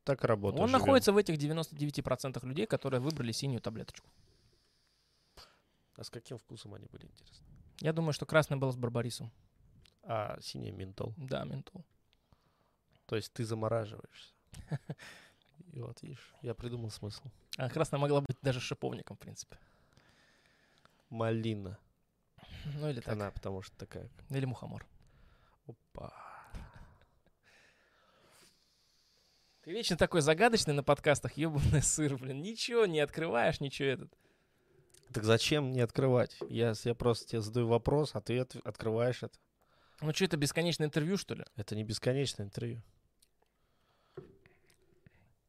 так 0.04 0.24
и 0.24 0.28
работает. 0.28 0.64
Он 0.64 0.72
находится 0.72 1.12
в 1.12 1.18
этих 1.18 1.36
99% 1.36 2.46
людей, 2.46 2.68
которые 2.68 3.02
выбрали 3.02 3.32
синюю 3.32 3.62
таблеточку. 3.62 4.08
А 5.96 6.04
с 6.04 6.10
каким 6.12 6.38
вкусом 6.38 6.76
они 6.76 6.86
были, 6.92 7.06
интересно? 7.06 7.46
Я 7.80 7.94
думаю, 7.94 8.14
что 8.14 8.26
красный 8.26 8.58
был 8.58 8.72
с 8.72 8.76
барбарисом. 8.76 9.32
А 10.04 10.40
синий 10.42 10.72
ментол. 10.72 11.14
Да, 11.18 11.44
ментол. 11.44 11.84
То 13.08 13.16
есть 13.16 13.34
ты 13.34 13.44
замораживаешься. 13.44 14.34
И 15.74 15.82
вот, 15.82 16.02
видишь, 16.02 16.34
я 16.42 16.54
придумал 16.54 16.90
смысл. 16.90 17.24
А 17.58 17.70
красная 17.70 18.00
могла 18.00 18.22
быть 18.22 18.38
даже 18.42 18.60
шиповником, 18.60 19.18
в 19.18 19.20
принципе. 19.20 19.58
Малина. 21.10 21.78
Ну 22.76 22.90
или 22.90 23.00
так. 23.00 23.14
Она, 23.14 23.32
потому 23.32 23.62
что 23.62 23.76
такая. 23.78 24.10
Или 24.30 24.46
мухомор. 24.46 24.86
Опа. 25.68 26.14
Ты 29.64 29.72
вечно 29.72 29.98
такой 29.98 30.22
загадочный 30.22 30.74
на 30.74 30.84
подкастах, 30.84 31.34
ебаный 31.34 31.82
сыр, 31.82 32.18
блин. 32.18 32.42
Ничего 32.42 32.86
не 32.86 33.00
открываешь, 33.02 33.60
ничего 33.60 33.90
этот. 33.90 34.14
Так 35.14 35.24
зачем 35.24 35.66
мне 35.70 35.84
открывать? 35.84 36.38
Я, 36.50 36.74
я 36.84 36.96
просто 36.96 37.28
тебе 37.28 37.42
задаю 37.42 37.68
вопрос, 37.68 38.12
а 38.14 38.22
ты 38.22 38.40
от- 38.40 38.56
открываешь 38.66 39.24
это. 39.24 39.38
Ну 40.02 40.14
что, 40.14 40.26
это 40.26 40.38
бесконечное 40.38 40.88
интервью, 40.88 41.18
что 41.18 41.34
ли? 41.34 41.44
Это 41.56 41.76
не 41.76 41.84
бесконечное 41.84 42.46
интервью. 42.46 42.82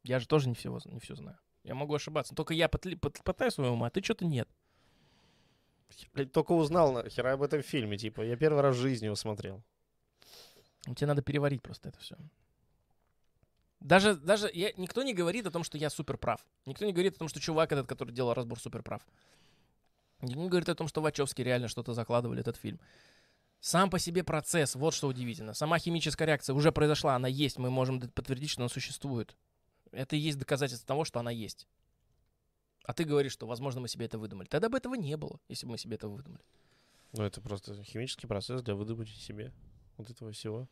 Я 0.09 0.21
же 0.21 0.27
тоже 0.27 0.49
не 0.49 0.55
все, 0.55 0.77
не 0.87 1.01
все 1.01 1.15
знаю. 1.15 1.39
Я 1.65 1.75
могу 1.75 1.95
ошибаться. 1.95 2.35
Только 2.35 2.55
я 2.55 2.67
потли- 2.67 2.97
пот- 2.97 3.23
пытаюсь 3.23 3.53
своего 3.53 3.75
ума, 3.75 3.89
а 3.89 3.91
ты 3.91 4.03
что-то 4.03 4.25
нет. 4.25 4.49
Блядь, 6.15 6.33
только 6.33 6.53
узнал 6.53 6.93
нахер 6.93 7.27
об 7.27 7.43
этом 7.43 7.63
фильме, 7.63 7.99
типа. 7.99 8.23
Я 8.23 8.37
первый 8.37 8.63
раз 8.63 8.77
в 8.77 8.81
жизни 8.81 9.05
его 9.05 9.17
смотрел. 9.17 9.63
Ну, 10.87 10.95
Тебе 10.95 11.09
надо 11.09 11.21
переварить 11.21 11.63
просто 11.63 11.91
это 11.91 11.99
все. 11.99 12.17
Даже, 13.81 14.15
даже 14.15 14.51
я, 14.55 14.73
никто 14.79 15.03
не 15.03 15.13
говорит 15.13 15.47
о 15.47 15.51
том, 15.51 15.63
что 15.63 15.77
я 15.77 15.91
супер 15.91 16.17
прав. 16.17 16.41
Никто 16.65 16.87
не 16.87 16.93
говорит 16.93 17.17
о 17.17 17.19
том, 17.19 17.29
что 17.29 17.39
чувак 17.39 17.71
этот, 17.71 17.87
который 17.87 18.13
делал 18.15 18.33
разбор, 18.33 18.59
супер 18.59 18.83
прав. 18.83 19.07
Никто 20.23 20.41
не 20.41 20.49
говорит 20.49 20.71
о 20.71 20.75
том, 20.75 20.89
что 20.89 21.03
Вачовски 21.03 21.43
реально 21.43 21.69
что-то 21.69 21.93
закладывали 21.93 22.41
этот 22.41 22.57
фильм. 22.57 22.81
Сам 23.61 23.91
по 23.91 23.99
себе 23.99 24.25
процесс, 24.25 24.75
вот 24.75 24.95
что 24.95 25.07
удивительно. 25.09 25.53
Сама 25.53 25.79
химическая 25.79 26.27
реакция 26.27 26.55
уже 26.55 26.73
произошла, 26.73 27.15
она 27.15 27.29
есть, 27.29 27.59
мы 27.59 27.71
можем 27.71 28.01
подтвердить, 28.01 28.51
что 28.51 28.63
она 28.63 28.69
существует. 28.71 29.37
Это 29.93 30.17
и 30.17 30.19
есть 30.19 30.39
доказательство 30.39 30.87
того, 30.87 31.05
что 31.05 31.21
она 31.21 31.31
есть. 31.31 31.67
А 32.85 32.95
ты 32.95 33.05
говоришь, 33.05 33.33
что, 33.33 33.47
возможно, 33.47 33.81
мы 33.81 33.89
себе 33.89 34.07
это 34.07 34.19
выдумали. 34.19 34.49
Тогда 34.49 34.69
бы 34.69 34.79
этого 34.79 34.95
не 34.95 35.17
было, 35.17 35.41
если 35.49 35.67
бы 35.67 35.73
мы 35.73 35.79
себе 35.79 35.97
это 35.97 36.09
выдумали. 36.09 36.43
Ну, 37.13 37.23
это 37.23 37.41
просто 37.41 37.83
химический 37.83 38.27
процесс 38.27 38.63
для 38.63 38.75
выдумки 38.75 39.11
себе 39.11 39.53
вот 39.97 40.11
этого 40.11 40.33
всего. 40.33 40.69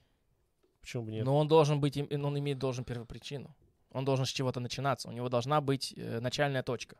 Почему 0.80 1.04
бы 1.04 1.12
нет? 1.12 1.24
Но 1.24 1.36
он 1.36 1.48
должен 1.48 1.80
быть, 1.80 1.96
он 1.96 2.38
имеет 2.38 2.58
должен 2.58 2.84
первопричину. 2.84 3.54
Он 3.90 4.04
должен 4.04 4.26
с 4.26 4.30
чего-то 4.30 4.60
начинаться. 4.60 5.08
У 5.08 5.12
него 5.12 5.28
должна 5.28 5.60
быть 5.60 5.94
э, 5.96 6.20
начальная 6.20 6.62
точка. 6.62 6.96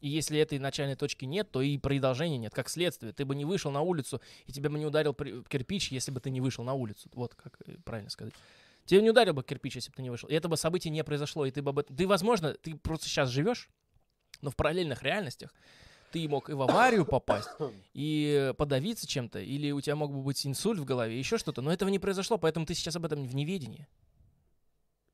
И 0.00 0.08
если 0.08 0.38
этой 0.38 0.58
начальной 0.58 0.96
точки 0.96 1.24
нет, 1.24 1.50
то 1.50 1.62
и 1.62 1.78
продолжения 1.78 2.36
нет. 2.36 2.52
Как 2.52 2.68
следствие, 2.68 3.12
ты 3.12 3.24
бы 3.24 3.34
не 3.34 3.44
вышел 3.44 3.70
на 3.70 3.82
улицу, 3.82 4.20
и 4.46 4.52
тебя 4.52 4.68
бы 4.68 4.78
не 4.78 4.84
ударил 4.84 5.14
кирпич, 5.14 5.92
если 5.92 6.10
бы 6.10 6.20
ты 6.20 6.30
не 6.30 6.40
вышел 6.40 6.64
на 6.64 6.74
улицу. 6.74 7.08
Вот 7.14 7.34
как 7.34 7.56
э, 7.66 7.76
правильно 7.84 8.10
сказать. 8.10 8.34
Тебе 8.84 9.02
не 9.02 9.10
ударил 9.10 9.32
бы 9.34 9.42
кирпич, 9.42 9.76
если 9.76 9.90
бы 9.90 9.96
ты 9.96 10.02
не 10.02 10.10
вышел. 10.10 10.28
И 10.28 10.34
это 10.34 10.48
бы 10.48 10.56
событие 10.56 10.90
не 10.90 11.04
произошло. 11.04 11.46
И 11.46 11.50
ты 11.50 11.62
бы 11.62 11.70
об 11.70 11.78
этом... 11.78 11.96
Ты, 11.96 12.06
возможно, 12.06 12.54
ты 12.54 12.74
просто 12.74 13.06
сейчас 13.06 13.28
живешь, 13.28 13.68
но 14.40 14.50
в 14.50 14.56
параллельных 14.56 15.02
реальностях 15.02 15.54
ты 16.10 16.28
мог 16.28 16.50
и 16.50 16.52
в 16.52 16.62
аварию 16.62 17.06
попасть, 17.06 17.48
и 17.94 18.52
подавиться 18.58 19.06
чем-то, 19.06 19.40
или 19.40 19.70
у 19.70 19.80
тебя 19.80 19.96
мог 19.96 20.12
бы 20.12 20.22
быть 20.22 20.46
инсульт 20.46 20.78
в 20.78 20.84
голове, 20.84 21.18
еще 21.18 21.38
что-то, 21.38 21.62
но 21.62 21.72
этого 21.72 21.88
не 21.88 21.98
произошло, 21.98 22.38
поэтому 22.38 22.66
ты 22.66 22.74
сейчас 22.74 22.96
об 22.96 23.04
этом 23.06 23.26
в 23.26 23.34
неведении. 23.34 23.88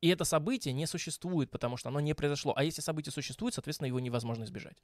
И 0.00 0.08
это 0.08 0.24
событие 0.24 0.72
не 0.74 0.86
существует, 0.86 1.50
потому 1.50 1.76
что 1.76 1.88
оно 1.88 2.00
не 2.00 2.14
произошло. 2.14 2.52
А 2.56 2.64
если 2.64 2.80
событие 2.80 3.12
существует, 3.12 3.54
соответственно, 3.54 3.88
его 3.88 4.00
невозможно 4.00 4.44
избежать. 4.44 4.76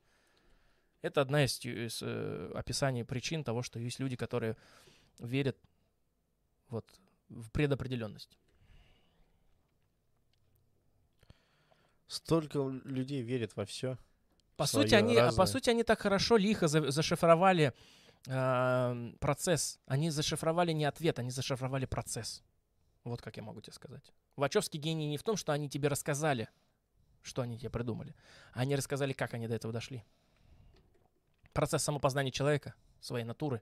Это 1.03 1.21
одна 1.21 1.45
из, 1.45 1.65
из, 1.65 2.01
э, 2.03 2.51
описаний 2.55 3.05
причин 3.05 3.45
того, 3.45 3.63
что 3.63 3.79
есть 3.79 4.01
люди, 4.01 4.17
которые 4.17 4.57
верят 5.19 5.57
вот, 6.69 6.85
в 7.29 7.51
предопределенность. 7.51 8.39
Столько 12.07 12.59
людей 12.85 13.23
верит 13.23 13.57
во 13.57 13.65
все. 13.65 13.97
По 14.57 14.67
сути, 14.67 14.95
они, 14.95 15.17
а 15.17 15.33
по 15.33 15.47
сути, 15.47 15.71
они 15.71 15.83
так 15.83 16.01
хорошо, 16.01 16.37
лихо 16.37 16.69
за- 16.69 16.91
зашифровали 16.91 17.73
э, 18.27 19.13
процесс. 19.21 19.81
Они 19.87 20.11
зашифровали 20.11 20.73
не 20.73 20.85
ответ, 20.85 21.19
они 21.19 21.31
зашифровали 21.31 21.87
процесс. 21.87 22.43
Вот 23.05 23.21
как 23.21 23.37
я 23.37 23.43
могу 23.43 23.61
тебе 23.61 23.73
сказать. 23.73 24.13
Вачовский 24.37 24.81
гений 24.81 25.09
не 25.09 25.17
в 25.19 25.23
том, 25.23 25.37
что 25.37 25.53
они 25.53 25.69
тебе 25.69 25.89
рассказали, 25.89 26.49
что 27.23 27.43
они 27.43 27.59
тебе 27.59 27.71
придумали. 27.71 28.15
а 28.53 28.61
Они 28.61 28.77
рассказали, 28.77 29.13
как 29.13 29.35
они 29.35 29.49
до 29.49 29.55
этого 29.55 29.73
дошли. 29.73 30.05
Процесс 31.53 31.83
самопознания 31.83 32.31
человека, 32.33 32.75
своей 33.01 33.25
натуры. 33.25 33.61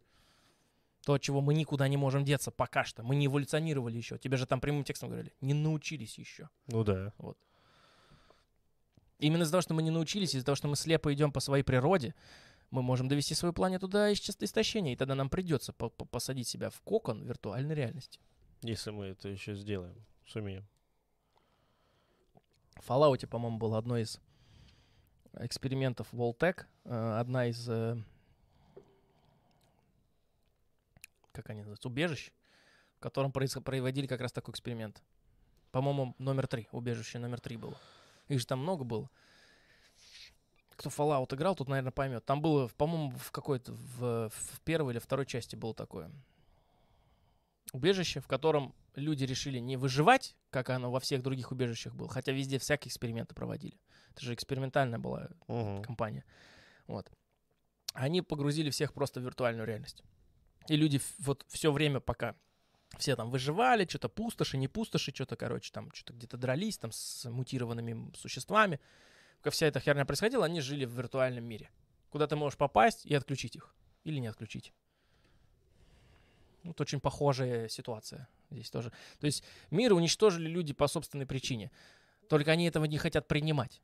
То, 1.05 1.15
от 1.15 1.23
чего 1.23 1.41
мы 1.41 1.55
никуда 1.55 1.89
не 1.89 1.97
можем 1.97 2.25
деться 2.25 2.51
пока 2.51 2.85
что. 2.85 3.03
Мы 3.03 3.17
не 3.17 3.27
эволюционировали 3.27 3.97
еще. 3.97 4.19
Тебе 4.19 4.37
же 4.37 4.47
там 4.47 4.61
прямым 4.61 4.85
текстом 4.85 5.09
говорили. 5.09 5.33
Не 5.41 5.53
научились 5.55 6.17
еще. 6.19 6.49
Ну 6.69 6.85
да. 6.85 7.13
Именно 9.23 9.45
из-за 9.45 9.53
того, 9.53 9.63
что 9.63 9.75
мы 9.75 9.85
не 9.85 9.91
научились, 9.93 10.35
из-за 10.35 10.45
того, 10.45 10.57
что 10.57 10.67
мы 10.67 10.75
слепо 10.75 11.15
идем 11.15 11.31
по 11.31 11.39
своей 11.39 11.63
природе, 11.63 12.13
мы 12.73 12.83
можем 12.83 13.07
довести 13.07 13.35
свою 13.35 13.53
планету 13.53 13.87
до 13.87 14.13
истощения, 14.13 14.95
и 14.95 14.97
тогда 14.97 15.15
нам 15.15 15.31
придется 15.31 15.73
по- 15.73 15.91
по- 15.91 16.05
посадить 16.05 16.49
себя 16.49 16.71
в 16.71 16.81
кокон 16.81 17.23
виртуальной 17.23 17.77
реальности. 17.77 18.19
Если 18.63 18.91
мы 18.91 19.05
это 19.07 19.29
еще 19.29 19.55
сделаем, 19.55 19.95
сумеем. 20.27 20.67
В 22.81 22.91
Fallout, 22.91 23.25
по-моему, 23.29 23.59
было 23.59 23.79
одно 23.79 23.97
из 23.97 24.19
экспериментов 25.35 26.13
Voltec, 26.13 26.65
э, 26.85 27.19
одна 27.21 27.47
из, 27.47 27.69
э, 27.69 27.97
как 31.31 31.49
они 31.51 31.61
называются, 31.61 31.87
убежищ, 31.87 32.33
в 32.97 33.01
котором 33.01 33.31
проис- 33.31 33.61
проводили 33.61 34.09
как 34.09 34.21
раз 34.21 34.33
такой 34.33 34.51
эксперимент. 34.51 35.01
По-моему, 35.71 36.17
номер 36.19 36.49
три, 36.49 36.67
убежище 36.73 37.21
номер 37.21 37.41
три 37.41 37.57
было. 37.57 37.77
Их 38.33 38.41
же 38.41 38.47
там 38.47 38.61
много 38.61 38.83
было. 38.83 39.11
Кто 40.71 40.89
Fallout 40.89 41.35
играл, 41.35 41.55
тут, 41.55 41.69
наверное, 41.69 41.93
поймет. 41.93 42.25
Там 42.25 42.41
было, 42.41 42.69
по-моему, 42.69 43.11
в 43.11 43.31
какой-то, 43.31 43.73
в, 43.73 44.31
в 44.31 44.61
первой 44.65 44.95
или 44.95 44.99
второй 44.99 45.27
части 45.27 45.55
было 45.55 45.75
такое 45.75 46.11
убежище, 47.73 48.21
в 48.21 48.27
котором 48.27 48.75
люди 48.95 49.25
решили 49.25 49.59
не 49.59 49.77
выживать, 49.77 50.35
как 50.51 50.71
оно 50.71 50.91
во 50.91 51.01
всех 51.01 51.23
других 51.23 51.53
убежищах 51.53 51.95
было, 51.95 52.09
хотя 52.09 52.33
везде 52.33 52.59
всякие 52.59 52.89
эксперименты 52.89 53.35
проводили. 53.35 53.79
Это 54.11 54.25
же 54.25 54.35
экспериментальная 54.35 54.99
была 54.99 55.29
Мгм. 55.49 55.83
компания. 55.83 56.25
Вот. 56.87 57.11
Они 57.95 58.23
погрузили 58.23 58.71
всех 58.71 58.93
просто 58.95 59.21
в 59.21 59.25
виртуальную 59.25 59.67
реальность. 59.67 60.03
И 60.69 60.77
люди 60.77 61.01
вот 61.19 61.45
все 61.49 61.71
время 61.71 62.01
пока 62.01 62.35
все 62.99 63.17
там 63.17 63.31
выживали, 63.31 63.87
что-то 63.89 64.09
пустоши, 64.09 64.57
не 64.57 64.69
пустоши, 64.69 65.13
что-то, 65.15 65.37
короче, 65.37 65.73
там 65.73 65.91
что-то 65.93 66.13
где-то 66.13 66.37
дрались 66.37 66.79
там 66.79 66.93
с 66.93 67.29
мутированными 67.29 68.13
существами. 68.17 68.81
Пока 69.39 69.51
вся 69.51 69.67
эта 69.67 69.81
херня 69.81 70.05
происходила, 70.05 70.45
они 70.45 70.61
жили 70.61 70.85
в 70.85 70.91
виртуальном 70.91 71.45
мире. 71.45 71.71
Куда 72.11 72.27
ты 72.27 72.37
можешь 72.37 72.59
попасть 72.59 73.07
и 73.07 73.15
отключить 73.15 73.57
их. 73.57 73.75
Или 74.05 74.19
не 74.19 74.27
отключить. 74.27 74.73
Вот 76.65 76.81
очень 76.81 77.01
похожая 77.01 77.69
ситуация 77.69 78.29
здесь 78.51 78.71
тоже. 78.71 78.93
То 79.19 79.27
есть 79.27 79.43
мир 79.71 79.93
уничтожили 79.95 80.49
люди 80.49 80.73
по 80.73 80.87
собственной 80.87 81.27
причине. 81.27 81.71
Только 82.29 82.53
они 82.53 82.67
этого 82.67 82.85
не 82.85 82.99
хотят 82.99 83.27
принимать. 83.27 83.81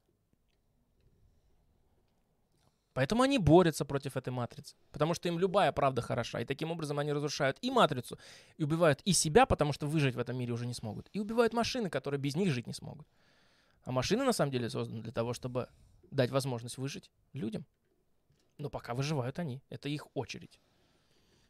Поэтому 2.98 3.22
они 3.22 3.38
борются 3.38 3.84
против 3.84 4.16
этой 4.16 4.30
матрицы. 4.30 4.74
Потому 4.90 5.14
что 5.14 5.28
им 5.28 5.38
любая 5.38 5.70
правда 5.70 6.02
хороша. 6.02 6.40
И 6.40 6.44
таким 6.44 6.72
образом 6.72 6.98
они 6.98 7.12
разрушают 7.12 7.56
и 7.62 7.70
матрицу, 7.70 8.18
и 8.56 8.64
убивают 8.64 9.02
и 9.04 9.12
себя, 9.12 9.46
потому 9.46 9.72
что 9.72 9.86
выжить 9.86 10.16
в 10.16 10.18
этом 10.18 10.36
мире 10.36 10.52
уже 10.52 10.66
не 10.66 10.74
смогут. 10.74 11.08
И 11.12 11.20
убивают 11.20 11.52
машины, 11.52 11.90
которые 11.90 12.18
без 12.18 12.34
них 12.34 12.50
жить 12.50 12.66
не 12.66 12.72
смогут. 12.72 13.06
А 13.84 13.92
машины 13.92 14.24
на 14.24 14.32
самом 14.32 14.50
деле 14.50 14.68
созданы 14.68 15.00
для 15.00 15.12
того, 15.12 15.32
чтобы 15.32 15.68
дать 16.10 16.30
возможность 16.30 16.76
выжить 16.76 17.08
людям. 17.34 17.64
Но 18.58 18.68
пока 18.68 18.94
выживают 18.94 19.38
они. 19.38 19.62
Это 19.70 19.88
их 19.88 20.08
очередь. 20.14 20.58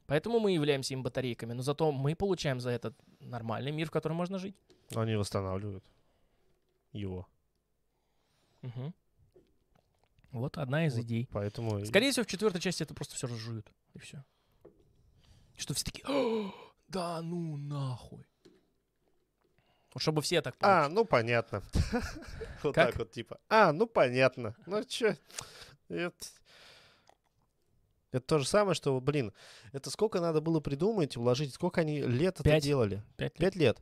Поэтому 0.06 0.40
мы 0.40 0.52
являемся 0.52 0.92
им 0.92 1.02
батарейками. 1.02 1.54
Но 1.54 1.62
зато 1.62 1.90
мы 1.92 2.14
получаем 2.14 2.60
за 2.60 2.68
этот 2.72 2.94
нормальный 3.20 3.72
мир, 3.72 3.86
в 3.86 3.90
котором 3.90 4.16
можно 4.16 4.38
жить. 4.38 4.54
Они 4.94 5.16
восстанавливают 5.16 5.84
его. 6.92 7.26
Мгм. 8.60 8.92
Вот 10.32 10.58
одна 10.58 10.86
из 10.86 10.94
Вот 10.94 11.04
идей. 11.04 11.28
Поэтому... 11.32 11.84
Скорее 11.86 12.10
всего, 12.12 12.24
в 12.24 12.28
четвертой 12.28 12.60
части 12.60 12.82
это 12.82 12.94
просто 12.94 13.14
все 13.14 13.26
разжуют. 13.26 13.70
И 13.94 13.98
все. 13.98 14.24
Что 15.56 15.74
все 15.74 15.84
такие, 15.84 16.04
«О, 16.06 16.52
да 16.88 17.20
ну 17.22 17.56
нахуй. 17.56 18.26
Вот 19.92 20.02
чтобы 20.02 20.22
все 20.22 20.42
так 20.42 20.54
А, 20.60 20.82
получили. 20.82 20.94
ну 20.94 21.04
понятно. 21.04 21.62
Вот 22.62 22.74
так 22.74 22.96
вот, 22.96 23.10
типа. 23.10 23.38
А, 23.48 23.72
ну 23.72 23.86
понятно. 23.86 24.54
Ну 24.66 24.84
чё? 24.84 25.16
Это... 25.88 26.26
Это 28.10 28.26
то 28.26 28.38
же 28.38 28.46
самое, 28.46 28.74
что, 28.74 28.98
блин, 29.00 29.34
это 29.72 29.90
сколько 29.90 30.20
надо 30.20 30.40
было 30.40 30.60
придумать, 30.60 31.16
уложить, 31.16 31.52
сколько 31.52 31.82
они 31.82 32.00
лет 32.00 32.40
это 32.40 32.60
делали? 32.60 33.02
Пять 33.16 33.38
лет. 33.38 33.38
Пять 33.38 33.56
лет. 33.56 33.78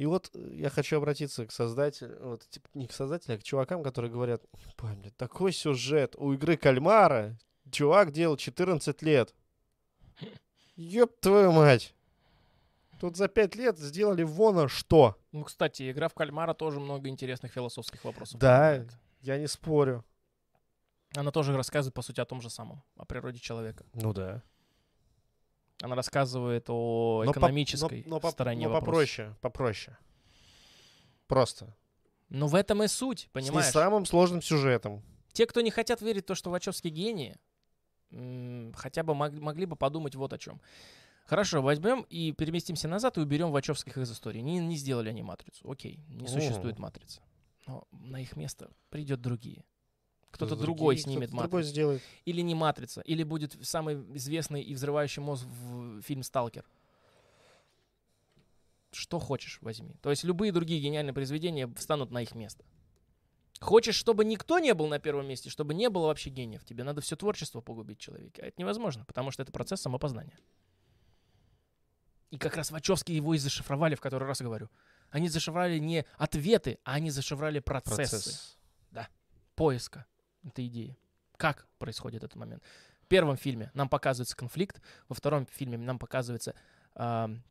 И 0.00 0.06
вот 0.06 0.30
э, 0.32 0.48
я 0.54 0.70
хочу 0.70 0.96
обратиться 0.96 1.44
к 1.44 1.52
создателю, 1.52 2.16
вот, 2.22 2.48
типа, 2.48 2.66
не 2.72 2.86
к 2.86 2.92
создателю, 2.92 3.34
а 3.34 3.38
к 3.38 3.42
чувакам, 3.42 3.82
которые 3.82 4.10
говорят, 4.10 4.42
«Ой, 4.50 4.60
блин, 4.78 5.12
такой 5.18 5.52
сюжет 5.52 6.14
у 6.16 6.32
игры 6.32 6.56
Кальмара 6.56 7.36
чувак 7.70 8.10
делал 8.10 8.38
14 8.38 9.02
лет. 9.02 9.34
Ёб 10.76 11.20
твою 11.20 11.52
мать. 11.52 11.94
Тут 12.98 13.18
за 13.18 13.28
пять 13.28 13.56
лет 13.56 13.78
сделали 13.78 14.22
вон 14.22 14.68
что. 14.68 15.18
Ну, 15.32 15.44
кстати, 15.44 15.90
игра 15.90 16.08
в 16.08 16.14
кальмара 16.14 16.54
тоже 16.54 16.80
много 16.80 17.10
интересных 17.10 17.52
философских 17.52 18.02
вопросов. 18.02 18.40
Да. 18.40 18.86
Я 19.20 19.36
не 19.36 19.48
спорю. 19.48 20.02
Она 21.14 21.30
тоже 21.30 21.54
рассказывает, 21.54 21.92
по 21.92 22.00
сути, 22.00 22.20
о 22.20 22.24
том 22.24 22.40
же 22.40 22.48
самом, 22.48 22.82
о 22.96 23.04
природе 23.04 23.38
человека. 23.38 23.84
Ну 23.92 24.14
да. 24.14 24.42
Она 25.82 25.94
рассказывает 25.96 26.66
о 26.68 27.22
Но 27.24 27.32
по- 27.32 27.38
экономической 27.38 28.04
но- 28.06 28.20
но 28.22 28.30
стороне 28.30 28.68
но 28.68 28.74
попроще, 28.80 29.34
попроще. 29.40 29.96
Просто. 31.26 31.74
Ну, 32.28 32.46
в 32.46 32.54
этом 32.54 32.82
и 32.82 32.88
суть, 32.88 33.20
С 33.30 33.32
понимаешь? 33.32 33.66
не 33.66 33.72
самым 33.72 34.04
сложным 34.06 34.42
сюжетом. 34.42 35.02
Те, 35.32 35.46
кто 35.46 35.60
не 35.60 35.70
хотят 35.70 36.00
верить 36.02 36.24
в 36.24 36.26
то, 36.26 36.34
что 36.34 36.50
Вачовский 36.50 36.90
гений, 36.90 37.36
хотя 38.74 39.02
бы 39.02 39.14
мог- 39.14 39.32
могли 39.32 39.66
бы 39.66 39.76
подумать 39.76 40.14
вот 40.16 40.32
о 40.32 40.38
чем. 40.38 40.60
Хорошо, 41.26 41.62
возьмем 41.62 42.02
и 42.10 42.32
переместимся 42.32 42.88
назад 42.88 43.16
и 43.16 43.20
уберем 43.20 43.52
Вачовских 43.52 43.96
из 43.96 44.10
истории. 44.10 44.40
Не, 44.40 44.58
не 44.58 44.76
сделали 44.76 45.08
они 45.08 45.22
матрицу. 45.22 45.70
Окей, 45.70 46.00
не 46.08 46.26
существует 46.26 46.78
матрицы. 46.78 47.20
Но 47.66 47.84
на 47.92 48.20
их 48.20 48.36
место 48.36 48.70
придет 48.90 49.20
другие. 49.20 49.64
Кто-то 50.30 50.56
другой 50.56 50.96
снимет 50.96 51.30
Другой 51.30 51.46
матрицу. 51.46 51.68
сделает. 51.68 52.02
Или 52.24 52.40
не 52.40 52.54
матрица, 52.54 53.00
или 53.02 53.22
будет 53.24 53.56
самый 53.62 53.96
известный 54.16 54.62
и 54.62 54.74
взрывающий 54.74 55.22
мозг 55.22 55.44
в 55.46 56.02
фильм 56.02 56.22
Сталкер. 56.22 56.64
Что 58.92 59.18
хочешь, 59.18 59.58
возьми. 59.60 59.94
То 60.02 60.10
есть 60.10 60.24
любые 60.24 60.52
другие 60.52 60.80
гениальные 60.80 61.12
произведения 61.14 61.66
встанут 61.76 62.10
на 62.10 62.22
их 62.22 62.34
место. 62.34 62.64
Хочешь, 63.60 63.94
чтобы 63.94 64.24
никто 64.24 64.58
не 64.58 64.72
был 64.72 64.86
на 64.88 64.98
первом 64.98 65.26
месте, 65.26 65.50
чтобы 65.50 65.74
не 65.74 65.90
было 65.90 66.06
вообще 66.06 66.30
гениев, 66.30 66.64
тебе 66.64 66.82
надо 66.82 67.00
все 67.02 67.14
творчество 67.14 67.60
погубить 67.60 67.98
человека. 67.98 68.40
А 68.42 68.46
это 68.46 68.54
невозможно, 68.58 69.04
потому 69.04 69.30
что 69.30 69.42
это 69.42 69.52
процесс 69.52 69.82
самопознания. 69.82 70.38
И 72.30 72.38
как 72.38 72.56
раз 72.56 72.70
Вачовски 72.70 73.12
его 73.12 73.34
и 73.34 73.38
зашифровали, 73.38 73.96
в 73.96 74.00
который 74.00 74.26
раз 74.26 74.40
говорю. 74.40 74.70
Они 75.10 75.28
зашифровали 75.28 75.78
не 75.78 76.06
ответы, 76.16 76.78
а 76.84 76.94
они 76.94 77.10
зашифровали 77.10 77.58
процессы 77.58 77.96
Процесс. 77.96 78.58
поиска 79.56 80.06
этой 80.42 80.66
идеи. 80.66 80.96
Как 81.36 81.66
происходит 81.78 82.24
этот 82.24 82.36
момент? 82.36 82.62
В 83.02 83.06
первом 83.06 83.36
фильме 83.36 83.70
нам 83.74 83.88
показывается 83.88 84.36
конфликт, 84.36 84.80
во 85.08 85.14
втором 85.14 85.46
фильме 85.46 85.78
нам 85.78 85.98
показывается 85.98 86.54
ам, 86.94 87.42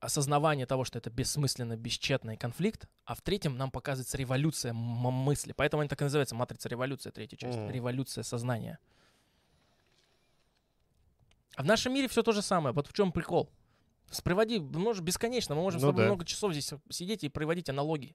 осознавание 0.00 0.66
того, 0.66 0.84
что 0.84 0.98
это 0.98 1.10
бессмысленно, 1.10 1.76
бесчетный 1.76 2.36
конфликт, 2.36 2.88
а 3.04 3.14
в 3.14 3.22
третьем 3.22 3.56
нам 3.56 3.70
показывается 3.70 4.16
революция 4.16 4.72
мысли. 4.72 5.52
Поэтому 5.52 5.80
они 5.80 5.88
так 5.88 6.00
и 6.00 6.04
называются 6.04 6.34
«Матрица 6.34 6.68
революция», 6.68 7.10
третья 7.10 7.36
часть. 7.36 7.58
Мгм. 7.58 7.70
Революция 7.70 8.22
сознания. 8.22 8.78
А 11.56 11.62
в 11.62 11.66
нашем 11.66 11.92
мире 11.92 12.06
все 12.06 12.22
то 12.22 12.30
же 12.32 12.42
самое. 12.42 12.72
Вот 12.72 12.86
в 12.86 12.92
чем 12.92 13.10
прикол. 13.10 13.50
Приводи, 14.22 14.58
можешь 14.60 15.02
бесконечно, 15.02 15.54
мы 15.54 15.62
можем 15.62 15.80
с 15.80 15.82
Ну 15.82 15.88
тобой 15.88 16.04
да. 16.04 16.08
много 16.08 16.24
часов 16.24 16.52
здесь 16.52 16.72
сидеть 16.88 17.24
и 17.24 17.28
приводить 17.28 17.68
аналогии. 17.68 18.14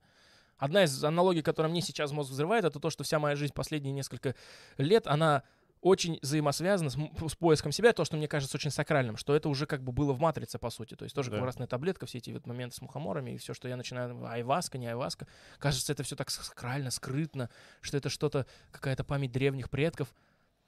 Одна 0.63 0.85
из 0.85 1.03
аналогий, 1.03 1.41
которая 1.41 1.69
мне 1.69 1.81
сейчас 1.81 2.13
мозг 2.13 2.31
взрывает, 2.31 2.63
это 2.63 2.79
то, 2.79 2.89
что 2.89 3.03
вся 3.03 3.19
моя 3.19 3.35
жизнь 3.35 3.51
последние 3.53 3.91
несколько 3.91 4.33
лет, 4.77 5.07
она 5.07 5.43
очень 5.81 6.19
взаимосвязана 6.21 6.89
с, 6.89 6.95
с 6.95 7.35
поиском 7.35 7.73
себя, 7.73 7.91
то, 7.91 8.05
что 8.05 8.15
мне 8.15 8.29
кажется 8.29 8.55
очень 8.55 8.71
сакральным, 8.71 9.17
что 9.17 9.35
это 9.35 9.49
уже 9.49 9.65
как 9.65 9.83
бы 9.83 9.91
было 9.91 10.13
в 10.13 10.21
«Матрице», 10.21 10.59
по 10.59 10.69
сути. 10.69 10.95
То 10.95 11.03
есть 11.03 11.13
тоже 11.13 11.31
Да. 11.31 11.39
красная 11.41 11.67
таблетка, 11.67 12.05
все 12.05 12.19
эти 12.19 12.31
вот 12.31 12.47
моменты 12.47 12.77
с 12.77 12.81
мухоморами 12.81 13.31
и 13.31 13.37
все, 13.37 13.53
что 13.53 13.67
я 13.67 13.75
начинаю, 13.75 14.25
айваска, 14.25 14.77
не 14.77 14.87
айваска. 14.87 15.27
Кажется, 15.59 15.91
это 15.91 16.03
все 16.03 16.15
так 16.15 16.29
сакрально, 16.29 16.91
скрытно, 16.91 17.49
что 17.81 17.97
это 17.97 18.07
что-то, 18.07 18.45
какая-то 18.71 19.03
память 19.03 19.33
древних 19.33 19.69
предков. 19.69 20.15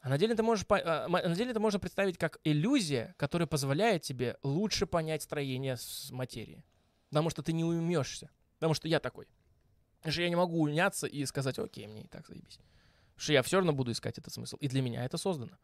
А 0.02 0.10
на 0.10 0.18
деле, 0.18 0.36
ты 0.36 0.44
можешь, 0.44 0.66
а, 0.68 1.08
на 1.08 1.36
деле 1.36 1.52
это 1.52 1.62
можно 1.62 1.80
представить 1.80 2.18
как 2.18 2.42
иллюзия, 2.44 3.16
которая 3.18 3.48
позволяет 3.48 4.02
тебе 4.02 4.36
лучше 4.44 4.88
понять 4.88 5.22
строение 5.22 5.78
с 5.78 6.12
материи. 6.12 6.66
Потому 7.12 7.30
что 7.30 7.42
ты 7.44 7.54
не 7.54 7.64
уймешься. 7.64 8.30
Потому 8.60 8.74
что 8.74 8.90
я 8.90 9.00
такой. 9.00 9.26
Что 10.12 10.22
я 10.22 10.30
не 10.30 10.36
могу 10.36 10.62
уняться 10.62 11.08
и 11.08 11.26
сказать, 11.26 11.58
окей, 11.60 11.88
мне 11.88 12.04
и 12.04 12.08
так 12.08 12.28
заебись. 12.28 12.58
Потому 12.58 13.24
что 13.24 13.34
я 13.34 13.42
все 13.44 13.58
равно 13.58 13.74
буду 13.74 13.92
искать 13.92 14.18
этот 14.18 14.34
смысл. 14.34 14.58
И 14.58 14.68
для 14.68 14.82
меня 14.82 15.06
это 15.06 15.18
создано. 15.18 15.58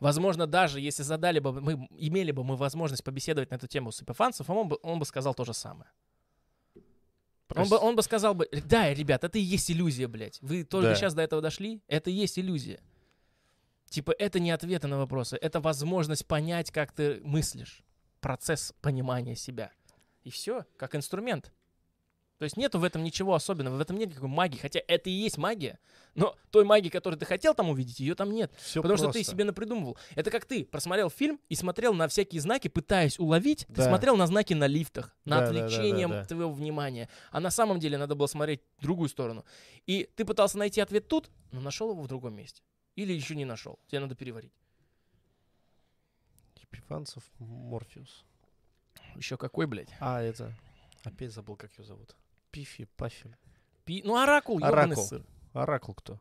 Возможно, 0.00 0.46
даже 0.46 0.80
если 0.80 1.02
задали 1.02 1.40
бы, 1.40 1.60
мы 1.60 1.88
имели 1.90 2.30
бы 2.30 2.44
мы 2.44 2.56
возможность 2.56 3.02
побеседовать 3.02 3.50
на 3.50 3.56
эту 3.56 3.66
тему 3.66 3.90
с 3.90 4.00
Эпифанцев, 4.02 4.48
он 4.48 4.68
бы, 4.68 4.78
он 4.82 4.98
бы 4.98 5.04
сказал 5.04 5.34
то 5.34 5.44
же 5.44 5.52
самое. 5.52 5.90
Он 7.54 7.68
бы, 7.68 7.78
он 7.78 7.96
бы 7.96 8.02
сказал 8.02 8.34
бы, 8.34 8.48
да, 8.66 8.92
ребят, 8.92 9.24
это 9.24 9.38
и 9.38 9.42
есть 9.42 9.70
иллюзия, 9.70 10.06
блядь. 10.06 10.38
Вы 10.42 10.64
только 10.64 10.90
Да. 10.90 10.94
сейчас 10.94 11.14
до 11.14 11.22
этого 11.22 11.40
дошли, 11.40 11.82
это 11.88 12.10
и 12.10 12.12
есть 12.12 12.38
иллюзия. 12.38 12.80
Типа, 13.88 14.14
это 14.18 14.38
не 14.38 14.50
ответы 14.50 14.86
на 14.86 14.98
вопросы, 14.98 15.36
это 15.40 15.60
возможность 15.60 16.26
понять, 16.26 16.70
как 16.70 16.92
ты 16.92 17.20
мыслишь. 17.24 17.82
Процесс 18.20 18.74
понимания 18.82 19.34
себя. 19.34 19.72
И 20.24 20.30
все, 20.30 20.66
как 20.76 20.94
инструмент. 20.94 21.52
То 22.38 22.44
есть 22.44 22.56
нету 22.56 22.78
в 22.78 22.84
этом 22.84 23.02
ничего 23.02 23.34
особенного, 23.34 23.76
в 23.76 23.80
этом 23.80 23.98
нет 23.98 24.10
никакой 24.10 24.28
магии. 24.28 24.58
Хотя 24.58 24.80
это 24.86 25.10
и 25.10 25.12
есть 25.12 25.38
магия, 25.38 25.80
но 26.14 26.36
той 26.50 26.64
магии, 26.64 26.88
которую 26.88 27.18
ты 27.18 27.26
хотел 27.26 27.52
там 27.52 27.68
увидеть, 27.68 27.98
ее 27.98 28.14
там 28.14 28.30
нет. 28.30 28.52
Все 28.58 28.80
Потому 28.80 28.96
что 28.96 29.10
ты 29.10 29.24
себе 29.24 29.42
напридумывал. 29.42 29.98
Это 30.14 30.30
как 30.30 30.44
ты 30.44 30.64
просмотрел 30.64 31.10
фильм 31.10 31.40
и 31.48 31.56
смотрел 31.56 31.94
на 31.94 32.06
всякие 32.06 32.40
знаки, 32.40 32.68
пытаясь 32.68 33.18
уловить. 33.18 33.66
Ты 33.66 33.74
Да. 33.74 33.88
смотрел 33.88 34.16
на 34.16 34.28
знаки 34.28 34.54
на 34.54 34.68
лифтах, 34.68 35.16
на 35.24 35.40
Да, 35.40 35.46
да, 35.46 35.46
да, 35.46 35.58
да, 35.58 35.64
отвлечением 35.66 36.10
да. 36.10 36.24
твоего 36.26 36.52
внимания. 36.52 37.08
А 37.32 37.40
на 37.40 37.50
самом 37.50 37.80
деле 37.80 37.98
надо 37.98 38.14
было 38.14 38.28
смотреть 38.28 38.60
в 38.78 38.82
другую 38.82 39.08
сторону. 39.08 39.44
И 39.86 40.08
ты 40.14 40.24
пытался 40.24 40.58
найти 40.58 40.80
ответ 40.80 41.08
тут, 41.08 41.30
но 41.50 41.60
нашел 41.60 41.90
его 41.90 42.02
в 42.02 42.06
другом 42.06 42.34
месте. 42.34 42.62
Или 42.94 43.12
еще 43.12 43.34
не 43.34 43.44
нашел. 43.46 43.80
Тебе 43.88 43.98
надо 43.98 44.14
переварить. 44.14 44.52
Епифанцев 46.62 47.24
Морфеус. 47.40 48.24
Еще 49.16 49.36
какой, 49.36 49.66
блядь? 49.66 49.88
А, 49.98 50.22
это... 50.22 50.54
Опять 51.04 51.32
забыл, 51.32 51.56
как 51.56 51.70
ее 51.78 51.84
зовут. 51.84 52.14
Пифи, 52.58 52.88
Пафи. 52.96 53.36
Пи- 53.84 54.02
Ну, 54.04 54.16
Оракул, 54.16 54.58
Оракул. 54.64 55.04
сыр. 55.04 55.22
Оракул 55.52 55.94
кто? 55.94 56.18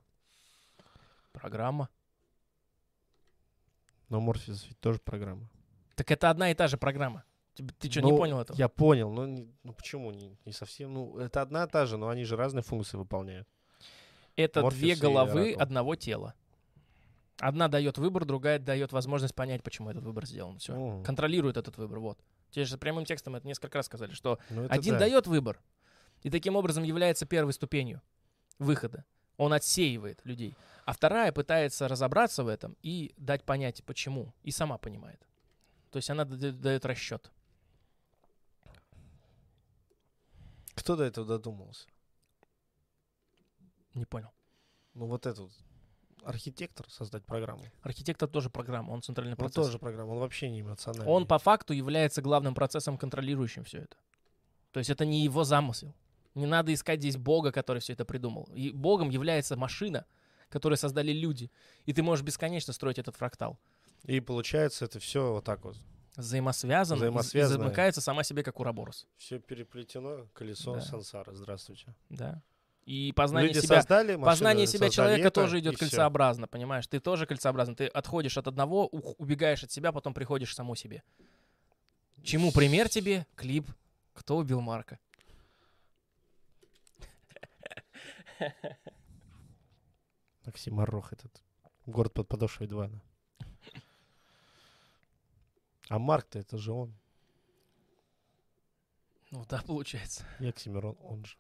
Программа. 1.31 1.89
Но 4.09 4.19
Морфеус 4.22 4.68
ведь 4.68 4.80
тоже 4.80 4.99
программа. 4.99 5.49
Так 5.95 6.11
это 6.11 6.30
одна 6.30 6.51
и 6.51 6.53
та 6.53 6.68
же 6.68 6.77
программа. 6.77 7.23
Ты, 7.55 7.65
ты 7.80 7.89
что, 7.89 8.01
не 8.01 8.11
Ну, 8.11 8.18
понял 8.18 8.39
этого? 8.39 8.55
Я 8.55 8.69
понял, 8.69 9.11
но 9.11 9.26
не- 9.26 9.51
ну 9.64 9.73
почему 9.73 10.11
не, 10.11 10.38
не 10.45 10.51
совсем? 10.51 10.93
Ну, 10.93 11.18
это 11.18 11.41
одна 11.41 11.64
и 11.64 11.68
та 11.68 11.88
же, 11.88 11.97
но 11.97 12.07
они 12.09 12.23
же 12.23 12.35
разные 12.35 12.61
функции 12.61 12.97
выполняют. 12.97 13.47
Это 14.35 14.61
Морфеус 14.61 14.80
две 14.80 14.95
головы 14.95 15.53
одного 15.53 15.95
тела. 15.95 16.35
Одна 17.39 17.68
дает 17.68 17.97
выбор, 17.97 18.26
другая 18.26 18.59
дает 18.59 18.91
возможность 18.91 19.34
понять, 19.34 19.64
почему 19.64 19.89
этот 19.89 20.03
выбор 20.03 20.27
сделан. 20.27 20.59
Все. 20.59 20.73
М, 20.76 21.03
Контролирует 21.03 21.57
этот 21.57 21.77
выбор. 21.77 21.97
Вот. 21.99 22.19
Те 22.51 22.64
же 22.64 22.77
прямым 22.77 23.05
текстом 23.05 23.35
это 23.35 23.47
несколько 23.47 23.80
раз 23.80 23.88
сказали, 23.88 24.14
что 24.14 24.38
ну, 24.51 24.68
один 24.69 24.93
да. 24.93 24.99
дает 24.99 25.26
выбор, 25.26 25.59
и 26.23 26.30
таким 26.30 26.56
образом 26.56 26.84
является 26.84 27.26
первой 27.26 27.53
ступенью 27.53 28.02
выхода. 28.60 29.06
Он 29.38 29.53
отсеивает 29.53 30.19
людей. 30.23 30.56
А 30.85 30.94
вторая 30.94 31.31
пытается 31.31 31.88
разобраться 31.88 32.44
в 32.44 32.48
этом 32.48 32.76
и 32.81 33.14
дать 33.18 33.44
понять, 33.44 33.84
почему. 33.84 34.34
И 34.44 34.52
сама 34.52 34.77
понимает. 34.77 35.22
То 35.91 35.98
есть 35.98 36.10
она 36.10 36.26
дает 36.26 36.85
расчет. 36.85 37.31
Кто 40.73 40.95
до 40.95 41.03
этого 41.03 41.27
додумался? 41.27 41.88
Не 43.94 44.06
понял. 44.06 44.31
Ну, 44.94 45.07
вот 45.07 45.26
этот 45.26 45.52
архитектор 46.23 46.89
создать 46.89 47.26
программу. 47.26 47.64
Архитектор 47.81 48.27
тоже 48.27 48.49
программа, 48.49 48.91
он 48.91 49.02
центральный 49.02 49.34
Он 49.34 49.38
процесс. 49.38 49.65
тоже 49.65 49.80
программа, 49.80 50.11
он 50.11 50.19
вообще 50.19 50.49
не 50.49 50.61
эмоциональный. 50.61 51.11
Он 51.11 51.26
по 51.26 51.38
факту 51.39 51.73
является 51.73 52.22
главным 52.22 52.53
процессом, 52.53 52.98
контролирующим 52.98 53.64
все 53.64 53.80
это. 53.80 53.98
То 54.72 54.80
есть 54.80 54.89
это 54.89 55.06
не 55.06 55.23
его 55.23 55.44
замысел. 55.44 55.94
Не 56.38 56.45
надо 56.45 56.73
искать 56.73 56.99
здесь 56.99 57.18
Бога, 57.18 57.51
который 57.51 57.80
все 57.80 57.93
это 57.93 58.05
придумал. 58.05 58.47
И 58.53 58.72
Богом 58.72 59.09
является 59.09 59.57
машина, 59.57 60.05
которую 60.49 60.77
создали 60.77 61.11
люди. 61.11 61.49
И 61.85 61.93
ты 61.93 62.03
можешь 62.03 62.23
бесконечно 62.23 62.73
строить 62.73 62.99
этот 62.99 63.15
фрактал. 63.15 63.57
И 64.05 64.19
получается 64.19 64.85
это 64.85 64.99
все 64.99 65.34
вот 65.34 65.43
так 65.43 65.65
вот. 65.65 65.76
Взаимосвязан, 66.15 66.97
и- 67.03 67.38
и 67.38 67.41
замыкается 67.41 68.01
сама 68.01 68.23
себе, 68.23 68.43
как 68.43 68.59
уроборос. 68.59 69.07
Все 69.18 69.39
переплетено, 69.39 70.27
колесо 70.34 70.76
Да. 70.76 70.81
сансара. 70.81 71.34
Здравствуйте. 71.34 71.95
Да. 72.09 72.41
И 72.85 73.11
познание 73.15 73.49
Люди 73.53 73.65
себя, 73.65 73.77
создали, 73.77 74.15
познание 74.15 74.65
себя 74.68 74.89
человека 74.89 75.27
это, 75.27 75.41
тоже 75.41 75.59
идет 75.59 75.77
кольцеобразно, 75.77 76.47
понимаешь? 76.47 76.88
Ты 76.88 76.99
тоже 76.99 77.26
кольцеобразно. 77.26 77.76
Ты 77.76 77.88
отходишь 77.88 78.38
от 78.38 78.47
одного, 78.47 78.88
убегаешь 78.88 79.64
от 79.64 79.72
себя, 79.72 79.91
потом 79.91 80.14
приходишь 80.14 80.51
к 80.51 80.55
самому 80.55 80.76
себе. 80.76 81.03
Чему 82.23 82.51
пример 82.51 82.89
тебе? 82.89 83.26
Клип 83.35 83.68
«Кто 84.14 84.38
убил 84.38 84.61
Марка?» 84.61 84.99
Оксиморох 90.45 91.14
этот. 91.14 91.43
Город 91.85 92.14
под 92.14 92.27
подошвой 92.27 92.68
Двана. 92.68 93.01
А 95.89 95.99
Марк-то 95.99 96.39
это 96.39 96.57
же 96.57 96.73
он. 96.73 96.93
Ну 99.31 99.45
да, 99.45 99.61
получается. 99.61 100.26
И 100.39 100.47
Оксимирон, 100.47 100.97
он 101.01 101.26
же. 101.26 101.38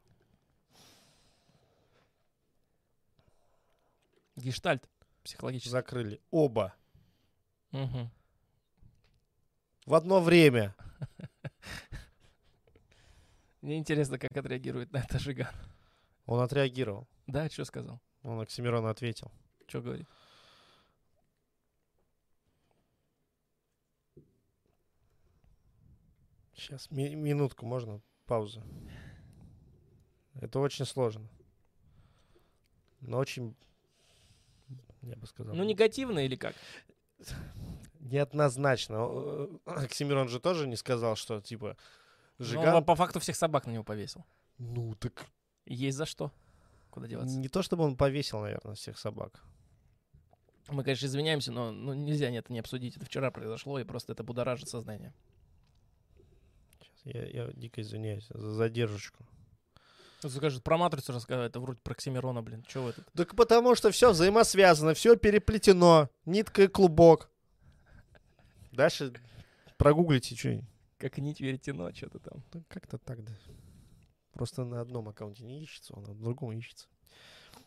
Гештальт 4.35 4.87
психологический. 5.23 5.71
Закрыли. 5.71 6.21
Оба. 6.31 6.75
Мгм. 7.71 8.11
В 9.85 9.93
одно 9.93 10.21
время. 10.21 10.75
Мне 13.61 13.77
интересно, 13.77 14.19
как 14.19 14.35
отреагирует 14.35 14.91
на 14.91 14.97
это 14.97 15.19
Жиган. 15.19 15.53
Он 16.27 16.41
отреагировал. 16.41 17.07
Да, 17.25 17.49
что 17.49 17.65
сказал? 17.65 17.99
Он 18.21 18.39
Оксимирону 18.39 18.89
ответил. 18.89 19.31
Что 19.67 19.81
говорит? 19.81 20.07
Сейчас, 26.55 26.89
ми- 26.91 27.15
минутку, 27.15 27.65
можно? 27.65 28.01
Пауза. 28.25 28.63
Это 30.41 30.59
очень 30.59 30.85
сложно. 30.85 31.27
Но 33.01 33.17
очень, 33.19 33.55
я 35.01 35.15
бы 35.15 35.27
сказал, 35.27 35.55
Ну, 35.55 35.63
негативно 35.63 36.19
или 36.25 36.35
как? 36.35 36.55
неоднозначно. 37.99 39.49
Оксимирон 39.65 40.29
же 40.29 40.39
тоже 40.39 40.67
не 40.67 40.75
сказал, 40.75 41.15
что, 41.15 41.41
типа, 41.41 41.77
Ну, 42.39 42.45
Жиган... 42.45 42.75
он 42.75 42.85
по 42.85 42.95
факту 42.95 43.19
всех 43.19 43.35
собак 43.35 43.65
на 43.67 43.71
него 43.71 43.83
повесил. 43.83 44.25
Ну, 44.57 44.95
так 44.95 45.25
Есть 45.67 45.97
за 45.97 46.05
что. 46.05 46.31
Куда 46.89 47.07
деваться? 47.07 47.37
не 47.37 47.49
то, 47.49 47.61
чтобы 47.61 47.83
он 47.83 47.95
повесил, 47.95 48.39
наверное, 48.41 48.75
всех 48.75 48.97
собак. 48.97 49.43
Мы, 50.69 50.83
конечно, 50.83 51.05
извиняемся, 51.05 51.51
но 51.51 51.71
ну, 51.71 51.93
нельзя 51.93 52.29
это 52.29 52.51
не 52.51 52.59
обсудить. 52.59 52.97
Это 52.97 53.05
вчера 53.05 53.31
произошло, 53.31 53.79
и 53.79 53.83
просто 53.83 54.13
это 54.13 54.23
будоражит 54.23 54.67
сознание. 54.67 55.13
Щас, 56.81 57.01
Я, 57.05 57.25
я 57.25 57.51
дико 57.53 57.81
извиняюсь 57.81 58.27
за 58.29 58.51
задержку. 58.51 59.25
Скажет, 60.19 60.63
про 60.63 60.77
матрицу 60.77 61.13
рассказывает, 61.13 61.51
это 61.51 61.59
вроде 61.59 61.79
про 61.79 61.93
Оксимирона, 61.93 62.41
блин. 62.41 62.63
Че 62.67 62.81
вы 62.81 62.93
тут? 62.93 63.05
Так 63.13 63.35
потому 63.35 63.75
что 63.75 63.91
все 63.91 64.11
взаимосвязано, 64.11 64.93
все 64.93 65.15
переплетено. 65.15 66.09
Нитка 66.25 66.63
и 66.63 66.67
клубок. 66.67 67.29
Дальше 68.71 69.13
прогуглите 69.77 70.35
что-нибудь. 70.35 70.65
Как 70.97 71.17
нить 71.19 71.39
веретено, 71.39 71.93
что-то 71.93 72.19
там. 72.19 72.43
Ну, 72.53 72.63
как-то 72.67 72.97
так, 72.97 73.23
да. 73.23 73.31
Просто 74.37 74.63
на 74.63 74.81
одном 74.81 75.09
аккаунте 75.09 75.43
не 75.43 75.63
ищется, 75.63 75.95
он 75.95 76.03
на 76.03 76.13
другом 76.13 76.51
ищется. 76.51 76.87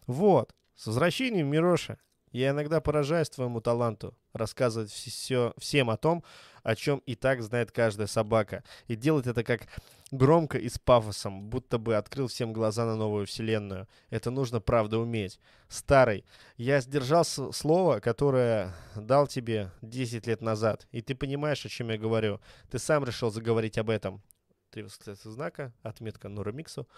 Вот. 0.06 0.54
С 0.76 0.86
возвращением, 0.86 1.48
Мироша. 1.48 1.98
Я 2.30 2.50
иногда 2.50 2.80
поражаюсь 2.80 3.28
твоему 3.28 3.60
таланту 3.60 4.16
рассказывать 4.32 4.92
все, 4.92 5.52
всем 5.58 5.90
о 5.90 5.96
том, 5.96 6.22
о 6.62 6.76
чем 6.76 7.02
и 7.06 7.16
так 7.16 7.42
знает 7.42 7.72
каждая 7.72 8.06
собака. 8.06 8.62
И 8.86 8.94
делать 8.94 9.26
это 9.26 9.42
как 9.42 9.66
громко 10.12 10.58
и 10.58 10.68
с 10.68 10.78
пафосом, 10.78 11.48
будто 11.50 11.78
бы 11.78 11.96
открыл 11.96 12.28
всем 12.28 12.52
глаза 12.52 12.86
на 12.86 12.94
новую 12.94 13.26
вселенную. 13.26 13.88
Это 14.10 14.30
нужно, 14.30 14.60
правда, 14.60 14.98
уметь. 14.98 15.40
Старый, 15.68 16.24
я 16.56 16.80
сдержал 16.80 17.24
слово, 17.24 17.98
которое 17.98 18.76
дал 18.94 19.26
тебе 19.26 19.72
10 19.82 20.24
лет 20.28 20.40
назад. 20.40 20.86
И 20.92 21.02
ты 21.02 21.16
понимаешь, 21.16 21.66
о 21.66 21.68
чем 21.68 21.90
я 21.90 21.98
говорю. 21.98 22.40
Ты 22.70 22.78
сам 22.78 23.04
решил 23.04 23.32
заговорить 23.32 23.76
об 23.76 23.90
этом. 23.90 24.22
Три 24.70 24.82
восклицательных 24.82 25.34
знака, 25.34 25.72
отметка 25.82 26.28
Нуромиксу. 26.28 26.88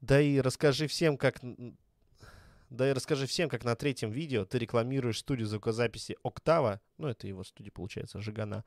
Да 0.00 0.20
и 0.20 0.40
расскажи 0.40 0.86
всем, 0.86 1.16
как... 1.16 1.40
Да 2.70 2.88
и 2.88 2.92
расскажи 2.92 3.26
всем, 3.26 3.48
как 3.48 3.64
на 3.64 3.74
третьем 3.74 4.10
видео 4.10 4.44
ты 4.44 4.58
рекламируешь 4.58 5.18
студию 5.18 5.48
звукозаписи 5.48 6.16
Октава, 6.22 6.80
ну 6.98 7.08
это 7.08 7.26
его 7.26 7.42
студия 7.42 7.72
получается, 7.72 8.20
Жигана, 8.20 8.64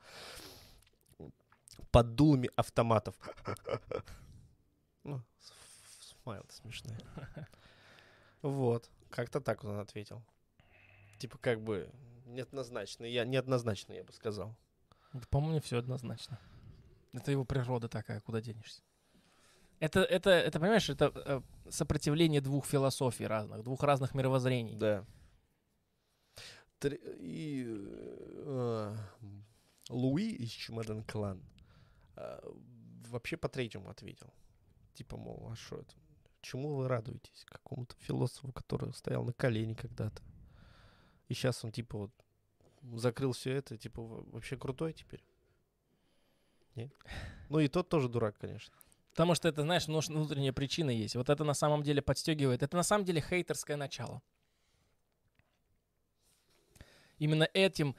под 1.90 2.14
дулами 2.14 2.50
автоматов. 2.56 3.14
Ну, 5.04 5.22
смайл 6.22 6.44
смешной. 6.48 6.96
Вот, 8.40 8.90
как-то 9.10 9.40
так 9.40 9.64
он 9.64 9.78
ответил. 9.78 10.22
Типа 11.18 11.38
как 11.38 11.62
бы 11.62 11.90
неоднозначно, 12.26 13.04
я 13.04 13.24
неоднозначно, 13.24 13.92
я 13.92 14.04
бы 14.04 14.12
сказал. 14.12 14.54
Да, 15.12 15.22
По-моему, 15.30 15.60
все 15.60 15.78
однозначно. 15.78 16.38
Это 17.14 17.30
его 17.30 17.44
природа 17.44 17.88
такая, 17.88 18.20
куда 18.20 18.40
денешься. 18.40 18.82
Это, 19.78 20.00
это, 20.00 20.30
это 20.30 20.58
понимаешь, 20.58 20.88
это 20.90 21.12
э, 21.14 21.42
сопротивление 21.70 22.40
двух 22.40 22.66
философий 22.66 23.26
разных, 23.26 23.62
двух 23.62 23.82
разных 23.82 24.14
мировоззрений. 24.14 24.74
Да. 24.76 25.04
Тр- 26.80 27.00
И 27.20 27.64
э, 27.66 28.96
Луи 29.90 30.30
из 30.30 30.50
Чемодан 30.50 31.04
Клан 31.04 31.42
э, 32.16 32.40
вообще 33.08 33.36
по 33.36 33.48
третьему 33.48 33.90
ответил. 33.90 34.32
Типа, 34.94 35.16
мол, 35.16 35.50
а 35.52 35.56
что 35.56 35.76
это? 35.76 35.94
Чему 36.40 36.74
вы 36.76 36.88
радуетесь? 36.88 37.44
Какому-то 37.46 37.94
философу, 38.00 38.52
который 38.52 38.92
стоял 38.92 39.24
на 39.24 39.32
колени 39.32 39.74
когда-то. 39.74 40.22
И 41.28 41.34
сейчас 41.34 41.64
он, 41.64 41.72
типа, 41.72 41.98
вот 41.98 42.10
закрыл 43.00 43.32
все 43.32 43.52
это, 43.52 43.76
типа, 43.78 44.02
во- 44.02 44.22
вообще 44.32 44.56
крутой 44.56 44.92
теперь. 44.92 45.24
Нет? 46.74 46.92
Ну 47.48 47.60
и 47.60 47.68
тот 47.68 47.88
тоже 47.88 48.08
дурак, 48.08 48.36
конечно. 48.38 48.74
Потому 49.10 49.34
что 49.34 49.48
это, 49.48 49.62
знаешь, 49.62 49.86
внутренняя 49.86 50.52
причина 50.52 50.90
есть. 50.90 51.14
Вот 51.14 51.28
это 51.30 51.44
на 51.44 51.54
самом 51.54 51.82
деле 51.82 52.02
подстегивает. 52.02 52.62
Это 52.62 52.76
на 52.76 52.82
самом 52.82 53.04
деле 53.04 53.20
хейтерское 53.20 53.76
начало. 53.76 54.22
Именно 57.18 57.48
этим 57.54 57.94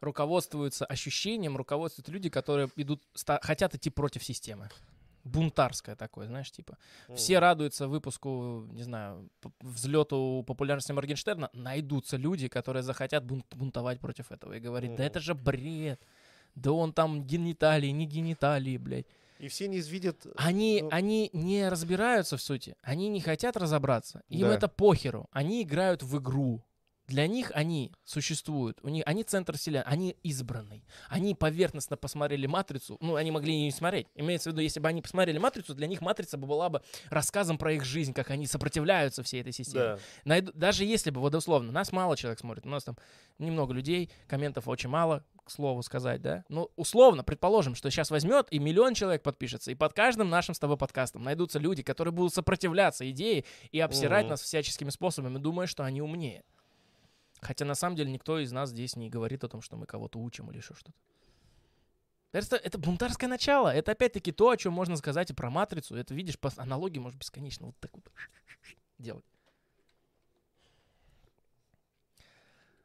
руководствуются 0.00 0.84
ощущением, 0.84 1.56
руководствуются 1.56 2.12
люди, 2.12 2.28
которые 2.28 2.68
идут, 2.76 3.02
ста- 3.14 3.40
хотят 3.42 3.74
идти 3.74 3.90
против 3.90 4.22
системы. 4.22 4.68
Бунтарское 5.24 5.96
такое, 5.96 6.26
знаешь, 6.26 6.50
типа. 6.50 6.78
Все 7.14 7.38
радуются 7.38 7.88
выпуску, 7.88 8.66
не 8.70 8.82
знаю, 8.82 9.28
взлету 9.60 10.44
популярности 10.46 10.92
Моргенштерна. 10.92 11.50
Найдутся 11.52 12.16
люди, 12.16 12.48
которые 12.48 12.82
захотят 12.82 13.24
бун- 13.24 13.44
бунтовать 13.50 14.00
против 14.00 14.30
этого 14.32 14.54
и 14.54 14.60
говорить, 14.60 14.90
да 14.90 15.02
Мгм. 15.02 15.06
это 15.06 15.20
же 15.20 15.34
бред. 15.34 16.00
Да 16.54 16.72
он 16.72 16.92
там 16.92 17.24
гениталии, 17.24 17.88
не 17.88 18.06
гениталии, 18.06 18.76
блядь. 18.76 19.06
И 19.38 19.46
все 19.48 19.68
не 19.68 19.78
видят... 19.80 20.26
Они, 20.36 20.80
ну, 20.82 20.88
они 20.90 21.30
не 21.32 21.68
разбираются 21.68 22.36
в 22.36 22.42
сути, 22.42 22.74
они 22.82 23.08
не 23.08 23.20
хотят 23.20 23.56
разобраться. 23.56 24.22
Им 24.28 24.48
Да. 24.48 24.54
это 24.54 24.66
похеру. 24.68 25.28
Они 25.30 25.62
играют 25.62 26.02
в 26.02 26.18
игру. 26.18 26.64
Для 27.06 27.26
них 27.26 27.50
они 27.54 27.90
существуют. 28.04 28.80
У 28.82 28.88
них, 28.88 29.02
они 29.06 29.22
центр 29.24 29.56
вселенной, 29.56 29.84
они 29.86 30.16
избранный. 30.22 30.84
Они 31.08 31.34
поверхностно 31.34 31.96
посмотрели 31.96 32.46
матрицу. 32.46 32.98
Ну, 33.00 33.14
они 33.14 33.30
могли 33.30 33.54
и 33.54 33.62
не 33.62 33.70
смотреть. 33.70 34.08
Имеется 34.14 34.50
в 34.50 34.52
виду, 34.52 34.60
если 34.60 34.78
бы 34.80 34.88
они 34.88 35.00
посмотрели 35.00 35.38
матрицу, 35.38 35.74
для 35.74 35.86
них 35.86 36.02
матрица 36.02 36.36
бы 36.36 36.46
была 36.46 36.68
бы 36.68 36.82
рассказом 37.08 37.56
про 37.56 37.72
их 37.72 37.84
жизнь, 37.84 38.12
как 38.12 38.30
они 38.30 38.46
сопротивляются 38.46 39.22
всей 39.22 39.40
этой 39.40 39.52
системе. 39.52 39.84
Да. 39.84 39.98
Найду- 40.26 40.52
даже 40.52 40.84
если 40.84 41.08
бы, 41.10 41.22
вот 41.22 41.34
условно, 41.34 41.72
нас 41.72 41.92
мало 41.92 42.14
человек 42.14 42.40
смотрит, 42.40 42.66
у 42.66 42.68
нас 42.68 42.84
там 42.84 42.98
немного 43.38 43.72
людей, 43.72 44.10
комментов 44.26 44.68
очень 44.68 44.90
мало, 44.90 45.24
к 45.48 45.50
слову 45.50 45.82
сказать, 45.82 46.22
да? 46.22 46.44
Ну, 46.48 46.70
условно, 46.76 47.24
предположим, 47.24 47.74
что 47.74 47.90
сейчас 47.90 48.10
возьмет 48.10 48.46
и 48.50 48.58
миллион 48.58 48.94
человек 48.94 49.22
подпишется, 49.22 49.70
и 49.70 49.74
под 49.74 49.92
каждым 49.94 50.28
нашим 50.28 50.54
с 50.54 50.58
тобой 50.58 50.76
подкастом 50.76 51.24
найдутся 51.24 51.58
люди, 51.58 51.82
которые 51.82 52.12
будут 52.12 52.32
сопротивляться 52.32 53.10
идее 53.10 53.44
и 53.72 53.80
обсирать 53.80 54.24
Мгм. 54.24 54.30
нас 54.30 54.42
всяческими 54.42 54.90
способами, 54.90 55.38
думая, 55.38 55.66
что 55.66 55.82
они 55.84 56.00
умнее. 56.00 56.44
Хотя 57.40 57.64
на 57.64 57.74
самом 57.74 57.96
деле 57.96 58.10
никто 58.10 58.38
из 58.38 58.52
нас 58.52 58.70
здесь 58.70 58.96
не 58.96 59.08
говорит 59.08 59.42
о 59.44 59.48
том, 59.48 59.60
что 59.62 59.76
мы 59.76 59.86
кого-то 59.86 60.18
учим 60.18 60.50
или 60.50 60.58
еще 60.58 60.74
что-то. 60.74 60.96
Это, 62.32 62.56
это 62.56 62.78
бунтарское 62.78 63.28
начало. 63.28 63.74
Это 63.74 63.92
опять-таки 63.92 64.32
то, 64.32 64.50
о 64.50 64.56
чем 64.56 64.72
можно 64.72 64.96
сказать 64.96 65.30
и 65.30 65.34
про 65.34 65.50
матрицу. 65.50 65.96
Это 65.96 66.14
видишь, 66.14 66.38
по 66.38 66.52
аналогии 66.56 66.98
может 66.98 67.18
бесконечно 67.18 67.66
вот 67.66 67.76
так 67.80 67.90
вот 67.94 68.04
делать. 68.98 69.24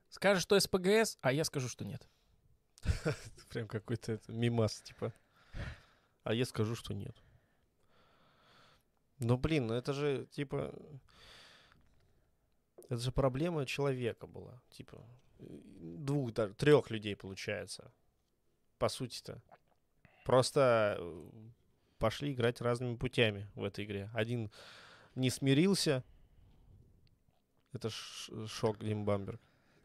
Скажешь, 0.10 0.44
что 0.44 0.60
СПГС, 0.60 1.18
а 1.22 1.34
я 1.34 1.44
скажу, 1.44 1.68
что 1.68 1.84
нет. 1.84 2.08
Прям 3.50 3.68
какой-то 3.68 4.20
мимас, 4.28 4.82
типа. 4.82 5.14
А 6.24 6.34
я 6.34 6.46
скажу, 6.46 6.76
что 6.76 6.94
нет. 6.94 7.16
Ну, 9.20 9.38
блин, 9.38 9.68
ну 9.68 9.74
это 9.74 9.94
же, 9.94 10.26
типа... 10.32 10.74
Это 12.90 12.98
же 12.98 13.12
проблема 13.12 13.66
человека 13.66 14.28
была. 14.28 14.62
Типа, 14.70 15.02
двух, 15.40 16.34
даже 16.34 16.54
трех 16.54 16.92
людей 16.92 17.16
получается. 17.16 17.92
По 18.78 18.90
сути-то. 18.90 19.42
Просто 20.26 20.98
э, 21.00 21.30
пошли 21.98 22.34
играть 22.34 22.62
разными 22.62 22.96
путями 22.96 23.50
в 23.56 23.64
этой 23.64 23.86
игре. 23.86 24.10
Один 24.14 24.52
не 25.16 25.30
смирился 25.30 26.04
Это 27.72 27.90
шок 27.90 28.80
Дим 28.80 29.06
Бамберг. 29.06 29.42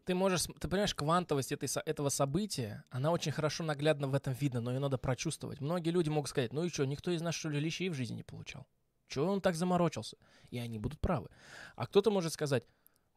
Ты 0.08 0.14
можешь, 0.14 0.44
ты 0.58 0.68
понимаешь, 0.68 0.94
квантовость 0.94 1.52
этой, 1.52 1.68
этого 1.84 2.08
события, 2.08 2.82
она 2.88 3.10
очень 3.10 3.30
хорошо 3.30 3.62
наглядно 3.62 4.08
в 4.08 4.14
этом 4.14 4.32
видно, 4.32 4.62
но 4.62 4.72
ее 4.72 4.78
надо 4.78 4.96
прочувствовать. 4.96 5.60
Многие 5.60 5.90
люди 5.90 6.08
могут 6.08 6.30
сказать, 6.30 6.54
ну 6.54 6.64
и 6.64 6.70
что, 6.70 6.86
никто 6.86 7.10
из 7.10 7.20
нас, 7.20 7.34
что 7.34 7.50
ли, 7.50 7.60
лещей 7.60 7.90
в 7.90 7.92
жизни 7.92 8.14
не 8.14 8.22
получал? 8.22 8.66
Чего 9.06 9.26
он 9.26 9.42
так 9.42 9.54
заморочился? 9.54 10.16
И 10.48 10.56
они 10.56 10.78
будут 10.78 10.98
правы. 10.98 11.28
А 11.76 11.86
кто-то 11.86 12.10
может 12.10 12.32
сказать, 12.32 12.64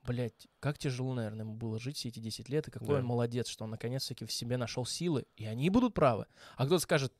блядь, 0.05 0.49
как 0.59 0.77
тяжело, 0.77 1.13
наверное, 1.13 1.45
ему 1.45 1.53
было 1.53 1.79
жить 1.79 1.95
все 1.95 2.09
эти 2.09 2.19
10 2.19 2.49
лет, 2.49 2.67
и 2.67 2.71
какой 2.71 2.87
Да. 2.89 2.95
он 2.95 3.05
молодец, 3.05 3.47
что 3.47 3.63
он 3.63 3.69
наконец-таки 3.69 4.25
в 4.25 4.31
себе 4.33 4.57
нашел 4.57 4.85
силы, 4.85 5.25
и 5.37 5.45
они 5.45 5.69
будут 5.69 5.93
правы. 5.93 6.25
А 6.57 6.65
кто-то 6.65 6.79
скажет, 6.79 7.13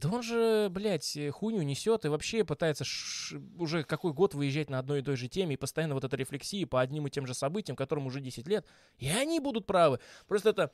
да 0.00 0.08
он 0.10 0.22
же, 0.22 0.68
блядь, 0.70 1.16
э, 1.16 1.30
хуйню 1.30 1.62
несет 1.62 2.04
и 2.04 2.08
вообще 2.08 2.44
пытается 2.44 2.84
ш- 2.84 3.36
уже 3.58 3.82
какой 3.84 4.12
год 4.12 4.34
выезжать 4.34 4.70
на 4.70 4.78
одной 4.78 5.00
и 5.00 5.02
той 5.02 5.16
же 5.16 5.28
теме 5.28 5.54
и 5.54 5.56
постоянно 5.56 5.94
вот 5.94 6.04
эта 6.04 6.16
рефлексия 6.16 6.66
по 6.66 6.80
одним 6.80 7.06
и 7.06 7.10
тем 7.10 7.26
же 7.26 7.34
событиям, 7.34 7.76
которым 7.76 8.06
уже 8.06 8.20
10 8.20 8.46
лет. 8.46 8.66
И 8.98 9.08
они 9.08 9.40
будут 9.40 9.66
правы. 9.66 9.98
Просто 10.26 10.50
это, 10.50 10.72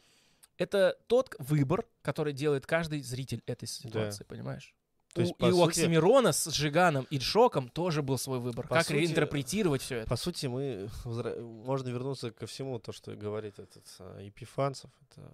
это 0.58 0.98
тот 1.06 1.34
выбор, 1.38 1.86
который 2.02 2.32
делает 2.32 2.66
каждый 2.66 3.00
зритель 3.02 3.42
этой 3.46 3.66
ситуации, 3.68 4.24
понимаешь? 4.24 4.74
То 5.14 5.20
есть, 5.20 5.34
У- 5.38 5.46
и 5.46 5.50
у 5.50 5.66
сути- 5.66 5.80
Оксимирона 5.80 6.32
с 6.32 6.50
Жиганом 6.50 7.06
и 7.10 7.18
Шоком 7.20 7.68
тоже 7.68 8.02
был 8.02 8.16
свой 8.16 8.38
выбор. 8.38 8.66
По 8.66 8.76
как 8.76 8.86
сути, 8.86 8.96
реинтерпретировать 8.96 9.82
все 9.82 9.96
это. 9.98 10.08
По 10.08 10.16
сути, 10.16 10.46
мы 10.46 10.88
возра- 11.04 11.38
можно 11.40 11.90
вернуться 11.90 12.30
ко 12.30 12.46
всему, 12.46 12.78
то, 12.78 12.92
что 12.92 13.14
говорит 13.14 13.58
этот 13.58 13.84
а, 13.98 14.20
Епифанцев. 14.20 14.90
Это 15.10 15.30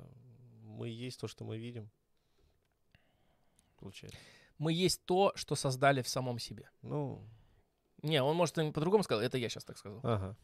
мы 0.64 0.88
есть 0.88 1.20
то, 1.20 1.28
что 1.28 1.44
мы 1.44 1.58
видим. 1.58 1.88
Получается. 3.78 4.18
Мы 4.58 4.72
есть 4.72 5.04
то, 5.04 5.32
что 5.34 5.54
создали 5.54 6.02
в 6.02 6.08
самом 6.08 6.38
себе. 6.38 6.68
Ну, 6.82 7.22
Не, 8.02 8.22
он, 8.22 8.36
может, 8.36 8.54
по-другому 8.54 9.02
сказал, 9.02 9.22
это 9.22 9.38
я 9.38 9.48
сейчас 9.48 9.64
так 9.64 9.78
сказал. 9.78 10.00
ага. 10.02 10.36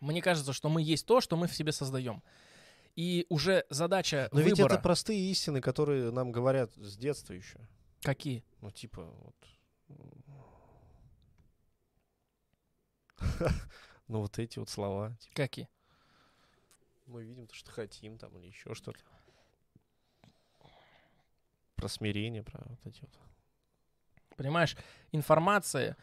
Мне 0.00 0.20
кажется, 0.20 0.52
что 0.52 0.68
мы 0.68 0.82
есть 0.82 1.06
то, 1.06 1.20
что 1.20 1.36
мы 1.36 1.46
в 1.46 1.54
себе 1.54 1.70
создаем. 1.70 2.22
И 2.96 3.24
уже 3.28 3.64
задача 3.70 4.28
Но 4.32 4.40
ведь 4.40 4.58
выбора... 4.58 4.74
это 4.74 4.82
простые 4.82 5.30
истины, 5.30 5.60
которые 5.60 6.10
нам 6.10 6.32
говорят 6.32 6.74
с 6.74 6.96
детства 6.96 7.32
еще. 7.32 7.58
Какие? 8.02 8.44
Ну, 8.60 8.70
типа, 8.70 9.04
вот. 9.04 9.36
Ну, 14.08 14.20
вот 14.20 14.38
эти 14.38 14.58
вот 14.58 14.68
слова. 14.68 15.16
типа, 15.20 15.34
Какие? 15.36 15.68
мы 17.06 17.24
видим 17.24 17.46
то, 17.46 17.54
что 17.54 17.70
хотим, 17.70 18.18
там, 18.18 18.36
или 18.38 18.46
еще 18.46 18.74
что-то. 18.74 18.98
Про 21.82 21.88
смирение, 21.88 22.42
про 22.42 22.60
вот 22.64 22.78
эти 22.86 23.00
вот. 23.00 23.10
Понимаешь, 24.36 24.76
информация, 25.10 25.96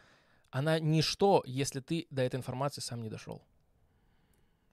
она 0.51 0.77
ничто, 0.79 1.41
если 1.45 1.79
ты 1.79 2.05
до 2.09 2.21
этой 2.21 2.35
информации 2.35 2.81
сам 2.81 3.01
не 3.01 3.09
дошел. 3.09 3.41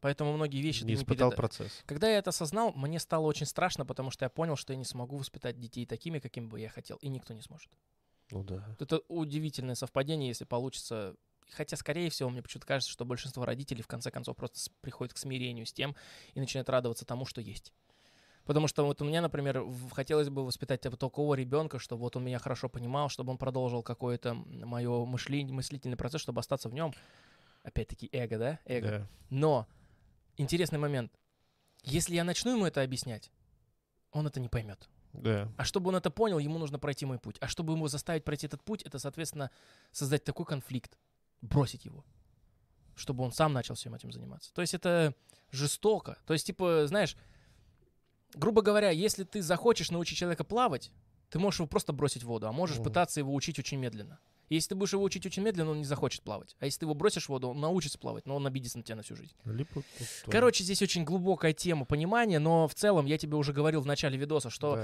Поэтому 0.00 0.32
многие 0.34 0.60
вещи 0.60 0.82
Не 0.82 0.88
ты 0.88 0.88
не 0.88 0.94
испытал 1.02 1.30
переда- 1.30 1.36
процесс. 1.36 1.82
Когда 1.86 2.08
я 2.08 2.18
это 2.18 2.30
осознал, 2.30 2.72
мне 2.74 2.98
стало 2.98 3.26
очень 3.26 3.46
страшно, 3.46 3.86
потому 3.86 4.10
что 4.10 4.24
я 4.24 4.28
понял, 4.28 4.56
что 4.56 4.72
я 4.72 4.76
не 4.76 4.84
смогу 4.84 5.16
воспитать 5.16 5.58
детей 5.58 5.86
такими, 5.86 6.18
какими 6.18 6.46
бы 6.46 6.60
я 6.60 6.68
хотел, 6.68 6.96
и 6.98 7.08
никто 7.08 7.34
не 7.34 7.40
сможет. 7.40 7.70
Ну 8.30 8.42
да. 8.44 8.76
Это 8.78 8.98
удивительное 9.08 9.74
совпадение, 9.74 10.28
если 10.28 10.44
получится. 10.44 11.14
Хотя, 11.50 11.76
скорее 11.76 12.10
всего, 12.10 12.28
мне 12.28 12.42
почему-то 12.42 12.66
кажется, 12.66 12.92
что 12.92 13.04
большинство 13.04 13.44
родителей 13.44 13.82
в 13.82 13.86
конце 13.86 14.10
концов 14.10 14.36
просто 14.36 14.70
приходят 14.80 15.14
к 15.14 15.16
смирению 15.18 15.64
с 15.64 15.72
тем 15.72 15.94
и 16.34 16.40
начинают 16.40 16.68
радоваться 16.68 17.04
тому, 17.04 17.24
что 17.24 17.40
есть. 17.40 17.72
Потому 18.47 18.68
что 18.68 18.86
вот 18.86 19.02
у 19.02 19.05
меня, 19.05 19.20
например, 19.20 19.66
хотелось 19.90 20.31
бы 20.31 20.47
воспитать 20.47 20.81
такого 20.81 21.35
ребенка, 21.35 21.81
чтобы 21.81 22.02
вот 22.02 22.16
он 22.16 22.24
меня 22.24 22.39
хорошо 22.39 22.68
понимал, 22.68 23.09
чтобы 23.09 23.32
он 23.32 23.39
продолжил 23.39 23.82
какое-то 23.82 24.35
мое 24.35 25.05
мышление, 25.05 25.52
мыслительный 25.52 25.97
процесс, 25.97 26.23
чтобы 26.23 26.40
остаться 26.40 26.68
в 26.68 26.74
нем. 26.74 26.94
Опять-таки 27.64 28.09
эго, 28.12 28.39
да? 28.39 28.60
Эго. 28.64 28.89
Да. 28.89 29.09
Но 29.31 29.66
интересный 30.36 30.78
момент. 30.78 31.12
Если 31.82 32.14
я 32.14 32.23
начну 32.23 32.52
ему 32.52 32.66
это 32.66 32.82
объяснять, 32.82 33.32
он 34.12 34.28
это 34.28 34.39
не 34.39 34.48
поймет. 34.48 34.89
Да. 35.12 35.48
А 35.56 35.64
чтобы 35.64 35.89
он 35.89 35.97
это 35.97 36.10
понял, 36.10 36.39
ему 36.39 36.59
нужно 36.59 36.78
пройти 36.78 37.05
мой 37.05 37.18
путь. 37.18 37.39
А 37.40 37.48
чтобы 37.48 37.73
ему 37.73 37.89
заставить 37.89 38.23
пройти 38.23 38.47
этот 38.47 38.62
путь, 38.62 38.82
это, 38.82 39.01
соответственно, 39.01 39.51
создать 39.90 40.23
такой 40.23 40.47
конфликт, 40.47 40.97
бросить 41.40 41.85
его, 41.85 42.05
чтобы 42.94 43.24
он 43.24 43.32
сам 43.32 43.52
начал 43.52 43.74
всем 43.74 43.94
этим 43.94 44.12
заниматься. 44.12 44.52
То 44.55 44.60
есть 44.60 44.74
это 44.74 45.14
жестоко. 45.51 46.18
То 46.27 46.32
есть, 46.32 46.47
типа, 46.47 46.86
знаешь, 46.86 47.16
грубо 48.36 48.62
говоря, 48.62 48.90
если 48.90 49.24
ты 49.24 49.42
захочешь 49.42 49.90
научить 49.90 50.18
человека 50.18 50.44
плавать, 50.44 50.92
ты 51.30 51.38
можешь 51.38 51.58
его 51.60 51.66
просто 51.66 51.92
бросить 51.92 52.22
в 52.22 52.26
воду, 52.26 52.46
а 52.46 52.52
можешь 52.52 52.76
Мгм. 52.76 52.84
пытаться 52.84 53.18
его 53.20 53.34
учить 53.34 53.58
очень 53.58 53.78
медленно. 53.78 54.20
Если 54.48 54.70
ты 54.70 54.74
будешь 54.74 54.93
его 54.93 55.02
учить 55.02 55.27
очень 55.27 55.43
медленно, 55.43 55.70
он 55.73 55.78
не 55.78 55.85
захочет 55.85 56.23
плавать. 56.23 56.56
А 56.60 56.64
если 56.66 56.81
ты 56.81 56.85
его 56.86 56.94
бросишь 56.94 57.27
в 57.27 57.28
воду, 57.31 57.48
он 57.48 57.60
научится 57.60 57.98
плавать, 57.98 58.27
но 58.27 58.36
он 58.36 58.47
обидится 58.47 58.78
на 58.78 58.85
тебя 58.85 58.97
на 58.97 59.02
всю 59.02 59.16
жизнь. 59.16 59.32
Тоже. 59.85 60.31
Короче, 60.31 60.64
здесь 60.64 60.82
очень 60.82 61.05
глубокая 61.05 61.52
тема 61.52 61.85
понимания, 61.85 62.39
но 62.39 62.68
в 62.68 62.74
целом 62.74 63.06
я 63.06 63.18
тебе 63.18 63.36
уже 63.36 63.52
говорил 63.52 63.81
в 63.81 63.86
начале 63.86 64.16
видоса, 64.16 64.51
что 64.51 64.77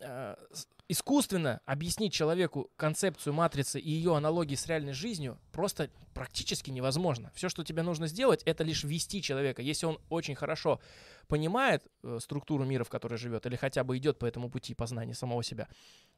Да. 0.00 0.36
э, 0.40 0.56
искусственно 0.88 1.60
объяснить 1.64 2.12
человеку 2.12 2.70
концепцию 2.76 3.32
матрицы 3.32 3.80
и 3.80 3.90
ее 3.90 4.16
аналогии 4.16 4.54
с 4.54 4.66
реальной 4.66 4.92
жизнью 4.92 5.38
просто 5.50 5.88
практически 6.12 6.70
невозможно. 6.70 7.32
Все, 7.34 7.48
что 7.48 7.64
тебе 7.64 7.82
нужно 7.82 8.06
сделать, 8.06 8.42
это 8.44 8.62
лишь 8.64 8.84
ввести 8.84 9.22
человека. 9.22 9.62
Если 9.62 9.86
он 9.86 9.98
очень 10.10 10.34
хорошо 10.34 10.80
понимает 11.26 11.82
э, 12.02 12.18
структуру 12.20 12.64
мира, 12.64 12.84
в 12.84 12.90
которой 12.90 13.16
живет, 13.16 13.46
или 13.46 13.56
хотя 13.56 13.82
бы 13.82 13.96
идет 13.96 14.18
по 14.18 14.26
этому 14.26 14.50
пути 14.50 14.74
познания 14.74 15.14
самого 15.14 15.42
себя, 15.42 15.68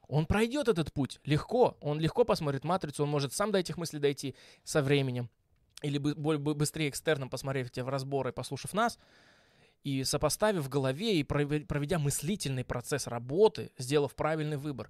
он 0.07 0.25
пройдет 0.25 0.67
этот 0.67 0.93
путь 0.93 1.19
легко. 1.23 1.77
Он 1.81 1.99
легко 1.99 2.23
посмотрит 2.23 2.63
матрицу, 2.63 3.03
он 3.03 3.09
может 3.09 3.33
сам 3.33 3.51
до 3.51 3.59
этих 3.59 3.77
мыслей 3.77 3.99
дойти 3.99 4.35
со 4.63 4.81
временем. 4.81 5.29
Или 5.81 5.97
быстрее 5.99 6.89
экстерном 6.89 7.29
посмотрев 7.29 7.69
те 7.69 7.83
в 7.83 7.89
разборы, 7.89 8.31
послушав 8.31 8.73
нас, 8.73 8.97
и 9.83 10.03
сопоставив 10.03 10.63
в 10.63 10.69
голове 10.69 11.19
и 11.19 11.23
прове- 11.23 11.65
проведя 11.65 11.99
мыслительный 11.99 12.65
процесс 12.65 13.05
работы, 13.07 13.71
сделав 13.77 14.15
правильный 14.15 14.57
выбор. 14.57 14.89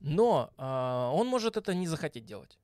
Но 0.00 0.52
а, 0.56 1.10
он 1.12 1.26
может 1.26 1.56
это 1.56 1.74
не 1.74 1.88
захотеть 1.88 2.24
делать. 2.24 2.58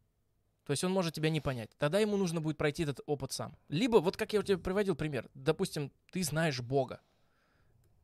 То 0.64 0.70
есть 0.70 0.84
он 0.84 0.92
может 0.92 1.14
тебя 1.14 1.30
не 1.30 1.40
понять. 1.40 1.70
Тогда 1.78 1.98
ему 1.98 2.16
нужно 2.16 2.40
будет 2.40 2.56
пройти 2.56 2.84
этот 2.84 3.00
опыт 3.06 3.32
сам. 3.32 3.56
Либо, 3.68 3.96
вот 3.96 4.16
как 4.16 4.32
я 4.32 4.40
у 4.40 4.42
тебя 4.42 4.58
приводил 4.58 4.94
пример, 4.94 5.28
допустим, 5.34 5.90
ты 6.12 6.22
знаешь 6.22 6.60
Бога. 6.60 7.00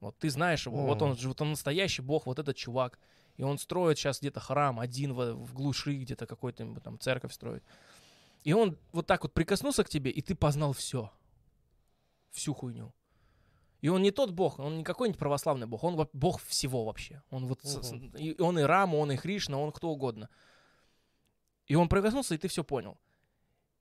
Вот 0.01 0.19
ты 0.19 0.31
знаешь 0.31 0.67
его, 0.67 0.85
вот 0.85 1.03
он, 1.03 1.15
вот 1.15 1.41
он 1.41 1.51
настоящий 1.51 2.03
Бог, 2.03 2.27
вот 2.27 2.39
этот 2.39 2.57
чувак. 2.57 2.99
И 3.39 3.45
он 3.45 3.57
строит 3.59 3.99
сейчас 3.99 4.19
где-то 4.19 4.41
храм 4.41 4.81
один 4.81 5.15
в, 5.15 5.33
в 5.35 5.55
глуши, 5.55 5.97
где-то 5.97 6.27
какой-то 6.27 6.75
там 6.81 6.99
церковь 6.99 7.33
строит. 7.33 7.63
И 8.43 8.53
он 8.53 8.77
вот 8.93 9.07
так 9.07 9.23
вот 9.23 9.33
прикоснулся 9.33 9.85
к 9.85 9.89
тебе, 9.89 10.11
и 10.11 10.21
ты 10.21 10.35
познал 10.35 10.73
все. 10.73 11.11
Всю 12.31 12.53
хуйню. 12.53 12.93
И 13.81 13.89
он 13.89 14.03
не 14.03 14.11
тот 14.11 14.33
бог, 14.33 14.59
он 14.59 14.79
не 14.79 14.85
какой-нибудь 14.85 15.21
православный 15.21 15.69
бог, 15.69 15.85
он 15.85 16.09
бог 16.13 16.41
всего 16.43 16.85
вообще. 16.85 17.23
Он 17.31 17.47
вот 17.47 17.63
Мгм. 17.63 18.17
и 18.17 18.41
он 18.41 18.59
и 18.59 18.63
Рама, 18.63 18.97
он 18.97 19.13
и 19.13 19.17
Кришна, 19.17 19.57
он 19.57 19.71
кто 19.71 19.89
угодно. 19.91 20.29
И 21.69 21.77
он 21.77 21.89
прикоснулся, 21.89 22.35
и 22.35 22.39
ты 22.39 22.49
все 22.49 22.65
понял. 22.65 22.99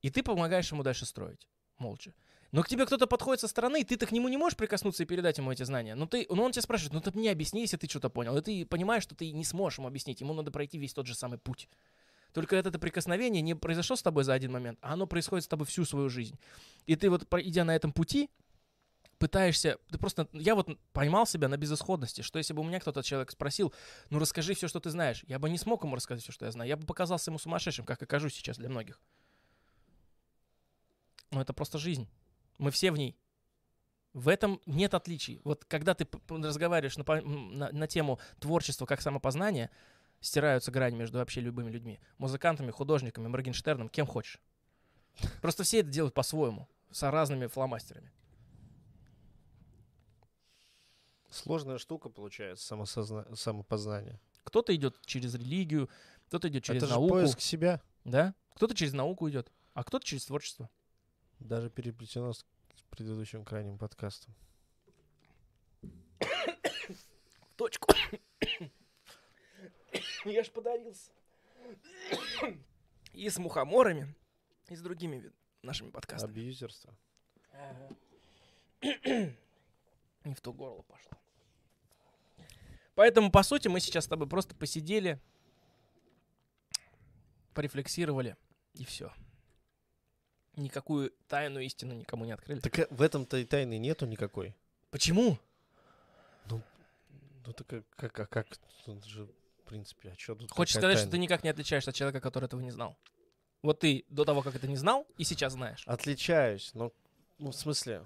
И 0.03 0.11
ты 0.11 0.21
помогаешь 0.21 0.71
ему 0.71 0.83
дальше 0.83 1.05
строить, 1.07 1.47
молча. 1.79 2.13
Но 2.51 2.63
к 2.63 2.69
тебе 2.69 2.85
кто-то 2.85 3.07
подходит 3.07 3.41
со 3.41 3.47
стороны, 3.47 3.81
и 3.81 3.83
ты-то 3.83 4.05
к 4.05 4.11
нему 4.11 4.29
не 4.29 4.37
можешь 4.37 4.57
прикоснуться 4.57 5.03
и 5.03 5.05
передать 5.05 5.37
ему 5.37 5.51
эти 5.51 5.63
знания. 5.63 5.95
Но, 5.95 6.07
ты, 6.07 6.25
но 6.29 6.43
он 6.43 6.51
тебя 6.51 6.61
спрашивает, 6.61 6.93
ну 6.93 7.01
ты 7.01 7.17
мне 7.17 7.31
объясни, 7.31 7.61
если 7.61 7.77
ты 7.77 7.89
что-то 7.89 8.09
понял. 8.09 8.37
И 8.37 8.41
ты 8.41 8.65
понимаешь, 8.65 9.03
что 9.03 9.15
ты 9.15 9.31
не 9.31 9.43
сможешь 9.43 9.79
ему 9.79 9.87
объяснить. 9.87 10.21
Ему 10.21 10.33
надо 10.33 10.51
пройти 10.51 10.77
весь 10.77 10.93
тот 10.93 11.07
же 11.07 11.15
самый 11.15 11.39
путь. 11.39 11.67
Только 12.33 12.55
это 12.55 12.77
прикосновение 12.77 13.41
не 13.41 13.55
произошло 13.55 13.95
с 13.95 14.03
тобой 14.03 14.23
за 14.23 14.33
один 14.33 14.51
момент, 14.51 14.77
а 14.81 14.93
оно 14.93 15.07
происходит 15.07 15.45
с 15.45 15.47
тобой 15.47 15.65
всю 15.65 15.85
свою 15.85 16.09
жизнь. 16.09 16.37
И 16.85 16.95
ты 16.95 17.09
вот, 17.09 17.25
идя 17.33 17.63
на 17.63 17.75
этом 17.75 17.91
пути, 17.91 18.29
пытаешься, 19.17 19.79
ты 19.89 19.97
просто, 19.97 20.27
я 20.33 20.55
вот 20.55 20.77
поймал 20.93 21.25
себя 21.25 21.47
на 21.47 21.57
безысходности, 21.57 22.21
что 22.21 22.37
если 22.37 22.53
бы 22.53 22.61
у 22.61 22.63
меня 22.63 22.79
кто-то 22.79 23.01
человек 23.01 23.31
спросил, 23.31 23.73
ну 24.09 24.19
расскажи 24.19 24.53
все, 24.53 24.67
что 24.67 24.79
ты 24.79 24.89
знаешь, 24.89 25.23
я 25.27 25.39
бы 25.39 25.49
не 25.49 25.57
смог 25.57 25.83
ему 25.83 25.95
рассказать 25.95 26.23
все, 26.23 26.31
что 26.31 26.45
я 26.45 26.51
знаю, 26.51 26.67
я 26.67 26.77
бы 26.77 26.85
показался 26.85 27.31
ему 27.31 27.39
сумасшедшим, 27.39 27.85
как 27.85 28.01
и 28.01 28.05
кажусь 28.05 28.35
сейчас 28.35 28.57
для 28.57 28.69
многих. 28.69 28.99
Но 31.31 31.41
это 31.41 31.53
просто 31.53 31.77
жизнь. 31.77 32.07
Мы 32.57 32.71
все 32.71 32.91
в 32.91 32.97
ней. 32.97 33.17
В 34.13 34.29
этом 34.29 34.59
нет 34.65 34.93
отличий. 34.93 35.39
Вот 35.43 35.65
когда 35.65 35.93
ты 35.93 36.07
разговариваешь 36.27 36.97
на, 36.97 37.03
на- 37.21 37.71
на 37.71 37.87
тему 37.87 38.19
творчества 38.39 38.85
как 38.85 39.01
самопознания, 39.01 39.69
стираются 40.21 40.71
грани 40.71 40.95
между 40.95 41.19
вообще 41.19 41.41
любыми 41.41 41.69
людьми. 41.69 41.99
Музыкантами, 42.17 42.71
художниками, 42.71 43.27
Моргенштерном, 43.27 43.89
кем 43.89 44.07
хочешь. 44.07 44.39
Просто 45.41 45.63
все 45.63 45.79
это 45.81 45.89
делают 45.89 46.13
по-своему, 46.15 46.67
с 46.91 47.03
разными 47.09 47.47
фломастерами. 47.47 48.11
Сложная 51.29 51.77
штука 51.77 52.09
получается, 52.09 52.65
самосозна... 52.65 53.27
самопознание. 53.35 54.19
Кто-то 54.43 54.73
идет 54.75 54.95
через 55.05 55.35
религию, 55.35 55.89
кто-то 56.27 56.47
идет 56.47 56.63
через 56.63 56.81
Это 56.83 56.87
же 56.87 56.93
науку, 56.93 57.15
поиск 57.15 57.41
себя. 57.41 57.81
да? 58.05 58.33
Кто-то 58.55 58.73
через 58.73 58.93
науку 58.93 59.29
идет, 59.29 59.51
а 59.73 59.83
кто-то 59.83 60.05
через 60.05 60.25
творчество. 60.25 60.69
Даже 61.39 61.69
переплетено 61.69 62.33
с 62.33 62.45
предыдущим 62.89 63.45
крайним 63.45 63.77
подкастом. 63.77 64.33
Точку. 67.55 67.93
Я 70.25 70.43
ж 70.43 70.51
подавился. 70.51 71.11
И 73.13 73.29
с 73.29 73.37
мухоморами, 73.37 74.15
и 74.69 74.75
с 74.75 74.81
другими 74.81 75.31
нашими 75.63 75.89
подкастами. 75.89 76.31
Абьюзерство. 76.31 76.95
Не 78.81 80.33
в 80.35 80.41
то 80.41 80.53
горло 80.53 80.83
пошло. 80.83 81.11
Поэтому, 82.95 83.31
по 83.31 83.43
сути, 83.43 83.67
мы 83.67 83.79
сейчас 83.79 84.05
с 84.05 84.07
тобой 84.07 84.27
просто 84.27 84.55
посидели, 84.55 85.19
порефлексировали, 87.53 88.35
и 88.73 88.85
все. 88.85 89.11
Никакую 90.57 91.13
тайную 91.29 91.65
истину 91.65 91.93
никому 91.93 92.25
не 92.25 92.33
открыли. 92.33 92.59
Так 92.59 92.77
э, 92.79 92.87
в 92.89 93.01
этом-то 93.01 93.37
и 93.37 93.45
тайны 93.45 93.77
нету 93.77 94.05
никакой. 94.05 94.53
Почему? 94.91 95.39
Ну 96.49 97.53
так 97.53 97.65
как, 97.65 97.83
как, 97.95 98.11
как, 98.11 98.29
как 98.29 98.47
тут 98.83 99.05
же, 99.05 99.25
в 99.25 99.69
принципе, 99.69 100.09
а 100.09 100.19
что 100.19 100.35
тут 100.35 100.51
Хочешь 100.51 100.75
сказать, 100.75 100.97
что 100.97 101.07
ты 101.07 101.11
тайна? 101.11 101.23
никак 101.23 101.43
не 101.45 101.49
отличаешься 101.49 101.91
от 101.91 101.95
человека, 101.95 102.19
который 102.19 102.45
этого 102.45 102.59
не 102.59 102.71
знал? 102.71 102.97
Вот 103.63 103.79
ты 103.79 104.03
до 104.09 104.25
того, 104.25 104.41
как 104.41 104.55
это 104.55 104.67
не 104.67 104.75
знал, 104.75 105.07
и 105.17 105.23
сейчас 105.23 105.53
знаешь. 105.53 105.83
Отличаюсь, 105.87 106.71
но, 106.73 106.91
ну, 107.39 107.51
в 107.51 107.55
смысле, 107.55 108.03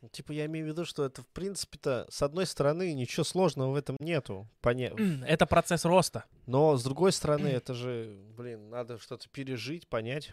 ну, 0.00 0.08
типа, 0.08 0.32
я 0.32 0.46
имею 0.46 0.66
в 0.66 0.68
виду, 0.70 0.84
что 0.84 1.04
это, 1.04 1.22
в 1.22 1.28
принципе-то, 1.28 2.06
с 2.10 2.20
одной 2.22 2.46
стороны, 2.46 2.92
ничего 2.94 3.22
сложного 3.22 3.70
в 3.70 3.76
этом 3.76 3.96
нету, 4.00 4.48
поня... 4.60 4.92
Это 5.24 5.46
процесс 5.46 5.84
роста. 5.84 6.24
но 6.46 6.76
с 6.76 6.82
другой 6.82 7.12
стороны, 7.12 7.46
это 7.46 7.74
же, 7.74 8.18
блин, 8.36 8.70
надо 8.70 8.98
что-то 8.98 9.28
пережить, 9.28 9.86
понять, 9.86 10.32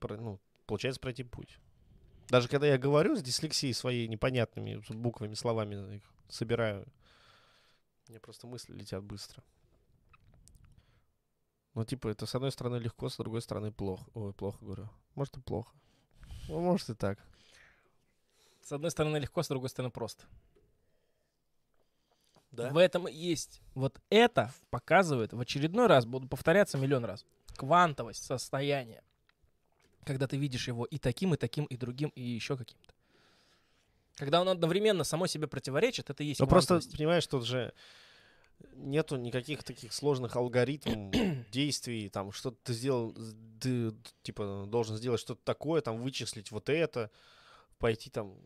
про- 0.00 0.16
ну, 0.16 0.40
получается, 0.66 1.00
пройти 1.00 1.24
путь. 1.24 1.58
Даже 2.28 2.48
когда 2.48 2.66
я 2.66 2.78
говорю 2.78 3.16
с 3.16 3.22
дислексией 3.22 3.72
своей 3.72 4.08
непонятными 4.08 4.82
буквами, 4.90 5.34
словами 5.34 5.96
их 5.96 6.02
собираю, 6.28 6.86
мне 8.08 8.20
просто 8.20 8.46
мысли 8.46 8.72
летят 8.72 9.02
быстро. 9.02 9.42
Ну, 11.74 11.84
типа, 11.84 12.08
это 12.08 12.26
с 12.26 12.34
одной 12.34 12.50
стороны 12.52 12.76
легко, 12.76 13.08
с 13.08 13.16
другой 13.16 13.42
стороны 13.42 13.70
плохо. 13.70 14.04
Ой, 14.14 14.32
плохо 14.32 14.64
говорю. 14.64 14.88
Может 15.14 15.36
и 15.36 15.40
плохо. 15.40 15.74
Ну, 16.48 16.60
может 16.60 16.88
и 16.88 16.94
так. 16.94 17.18
С 18.62 18.72
одной 18.72 18.90
стороны 18.90 19.18
легко, 19.18 19.42
с 19.42 19.48
другой 19.48 19.68
стороны 19.68 19.92
просто. 19.92 20.24
Да? 22.50 22.70
В 22.70 22.78
этом 22.78 23.06
и 23.06 23.12
есть. 23.12 23.60
Вот 23.74 24.00
это 24.08 24.52
показывает 24.70 25.32
в 25.32 25.40
очередной 25.40 25.86
раз, 25.86 26.06
буду 26.06 26.26
повторяться 26.26 26.78
миллион 26.78 27.04
раз, 27.04 27.26
квантовость 27.54 28.24
состояния. 28.24 29.04
Когда 30.06 30.28
ты 30.28 30.36
видишь 30.36 30.68
его 30.68 30.84
и 30.84 30.98
таким, 30.98 31.34
и 31.34 31.36
таким, 31.36 31.64
и 31.64 31.76
другим, 31.76 32.10
и 32.14 32.22
еще 32.22 32.56
каким-то. 32.56 32.94
Когда 34.14 34.40
он 34.40 34.48
одновременно 34.48 35.02
само 35.02 35.26
себе 35.26 35.48
противоречит, 35.48 36.08
это 36.10 36.22
и 36.22 36.28
есть 36.28 36.40
Ну, 36.40 36.46
просто, 36.46 36.80
понимаешь, 36.96 37.26
тут 37.26 37.44
же 37.44 37.74
нету 38.74 39.16
никаких 39.16 39.64
таких 39.64 39.92
сложных 39.92 40.36
алгоритмов 40.36 41.10
действий, 41.50 42.08
там, 42.08 42.30
что-то 42.30 42.56
ты 42.62 42.72
сделал, 42.72 43.16
ты, 43.60 43.92
типа, 44.22 44.66
должен 44.68 44.96
сделать 44.96 45.20
что-то 45.20 45.42
такое, 45.44 45.80
там, 45.80 46.00
вычислить 46.00 46.52
вот 46.52 46.68
это, 46.68 47.10
пойти 47.78 48.08
там, 48.08 48.38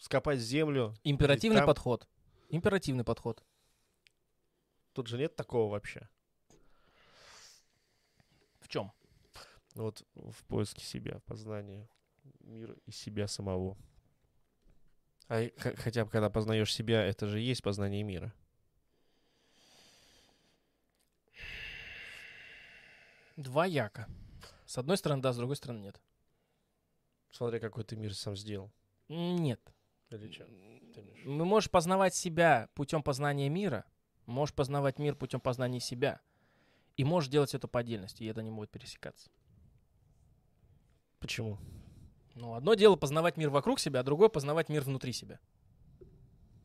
скопать 0.00 0.40
землю. 0.40 0.94
Императивный 1.04 1.58
там- 1.58 1.66
подход. 1.66 2.08
Императивный 2.48 3.04
подход. 3.04 3.44
Тут 4.94 5.08
же 5.08 5.18
нет 5.18 5.36
такого 5.36 5.70
вообще. 5.70 6.08
В 8.60 8.68
чем? 8.68 8.92
Ну, 9.74 9.84
Вот 9.84 10.04
в 10.14 10.44
поиске 10.44 10.84
себя, 10.84 11.20
познания 11.26 11.88
мира 12.40 12.76
и 12.86 12.90
себя 12.90 13.28
самого. 13.28 13.76
А 15.28 15.48
хотя 15.56 16.04
бы 16.04 16.10
когда 16.10 16.28
познаешь 16.28 16.74
себя, 16.74 17.04
это 17.04 17.26
же 17.26 17.40
и 17.40 17.44
есть 17.44 17.62
познание 17.62 18.02
мира. 18.02 18.34
Двояко. 23.36 24.08
С 24.66 24.76
одной 24.76 24.96
стороны, 24.96 25.22
да, 25.22 25.32
с 25.32 25.36
другой 25.36 25.56
стороны, 25.56 25.78
нет. 25.80 26.00
Смотря 27.30 27.60
какой 27.60 27.84
ты 27.84 27.96
мир 27.96 28.14
сам 28.14 28.36
сделал. 28.36 28.72
Нет. 29.08 29.60
Или 30.10 30.18
в 30.18 30.22
виду? 30.22 31.30
Мы 31.30 31.44
можешь 31.44 31.70
познавать 31.70 32.14
себя 32.14 32.68
путем 32.74 33.02
познания 33.02 33.48
мира, 33.48 33.84
можешь 34.26 34.54
познавать 34.54 34.98
мир 34.98 35.14
путем 35.14 35.40
познания 35.40 35.80
себя, 35.80 36.20
и 36.96 37.04
можешь 37.04 37.30
делать 37.30 37.54
это 37.54 37.68
по 37.68 37.80
отдельности, 37.80 38.24
и 38.24 38.26
это 38.26 38.42
не 38.42 38.50
будет 38.50 38.70
пересекаться. 38.70 39.30
Почему? 41.20 41.58
Ну, 42.34 42.54
одно 42.54 42.74
дело 42.74 42.96
познавать 42.96 43.36
мир 43.36 43.50
вокруг 43.50 43.78
себя, 43.78 44.00
а 44.00 44.02
другое 44.02 44.28
познавать 44.28 44.68
мир 44.68 44.82
внутри 44.82 45.12
себя. 45.12 45.38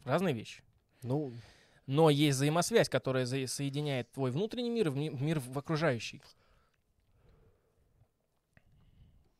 Разные 0.05 0.33
вещи. 0.33 0.63
Ну, 1.03 1.33
Но 1.87 2.09
есть 2.09 2.37
взаимосвязь, 2.37 2.89
которая 2.89 3.25
за- 3.25 3.45
соединяет 3.47 4.11
твой 4.11 4.31
внутренний 4.31 4.69
мир 4.71 4.87
и 4.87 4.89
вни- 4.91 5.09
мир 5.09 5.39
в 5.39 5.57
окружающий. 5.59 6.21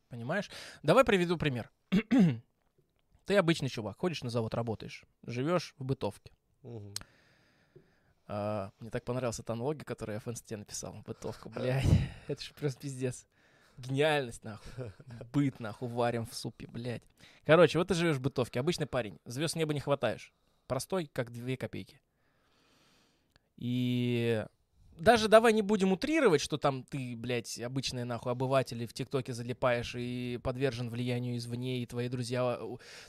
Понимаешь? 0.08 0.50
Давай 0.82 1.04
приведу 1.04 1.36
пример. 1.36 1.70
Ты 3.26 3.36
обычный 3.36 3.68
чувак, 3.68 3.98
ходишь 3.98 4.22
на 4.22 4.30
завод, 4.30 4.54
работаешь, 4.54 5.04
живешь 5.24 5.74
в 5.78 5.84
бытовке. 5.84 6.32
мгм. 6.62 6.94
А, 8.28 8.72
мне 8.80 8.90
так 8.90 9.04
понравилась 9.04 9.38
эта 9.38 9.52
аналогия, 9.52 9.84
которую 9.84 10.14
я 10.14 10.20
в 10.20 10.26
инсте 10.28 10.56
написал. 10.56 10.94
Бытовка, 11.06 11.48
блядь. 11.48 11.84
Это 12.28 12.42
же 12.42 12.52
просто 12.54 12.80
пиздец. 12.80 13.26
Гениальность, 13.78 14.42
нахуй. 14.44 14.92
Быт, 15.32 15.60
нахуй, 15.60 15.88
варим 15.88 16.26
в 16.26 16.34
супе, 16.34 16.66
блядь. 16.66 17.02
Короче, 17.44 17.78
вот 17.78 17.88
ты 17.88 17.94
живешь 17.94 18.16
в 18.16 18.20
бытовке. 18.20 18.60
Обычный 18.60 18.86
парень. 18.86 19.18
Звезд 19.24 19.56
неба 19.56 19.74
не 19.74 19.80
хватаешь. 19.80 20.32
Простой, 20.66 21.08
как 21.12 21.30
две 21.30 21.56
копейки. 21.56 22.00
И 23.56 24.44
даже 24.98 25.28
давай 25.28 25.52
не 25.52 25.62
будем 25.62 25.92
утрировать, 25.92 26.40
что 26.40 26.56
там 26.56 26.82
ты, 26.84 27.14
блядь, 27.16 27.58
обычный 27.60 28.04
нахуй 28.04 28.32
обыватель 28.32 28.82
и 28.82 28.86
в 28.86 28.92
ТикТоке 28.94 29.32
залипаешь 29.32 29.94
и 29.96 30.38
подвержен 30.42 30.88
влиянию 30.90 31.36
извне, 31.36 31.82
и 31.82 31.86
твои 31.86 32.08
друзья, 32.08 32.58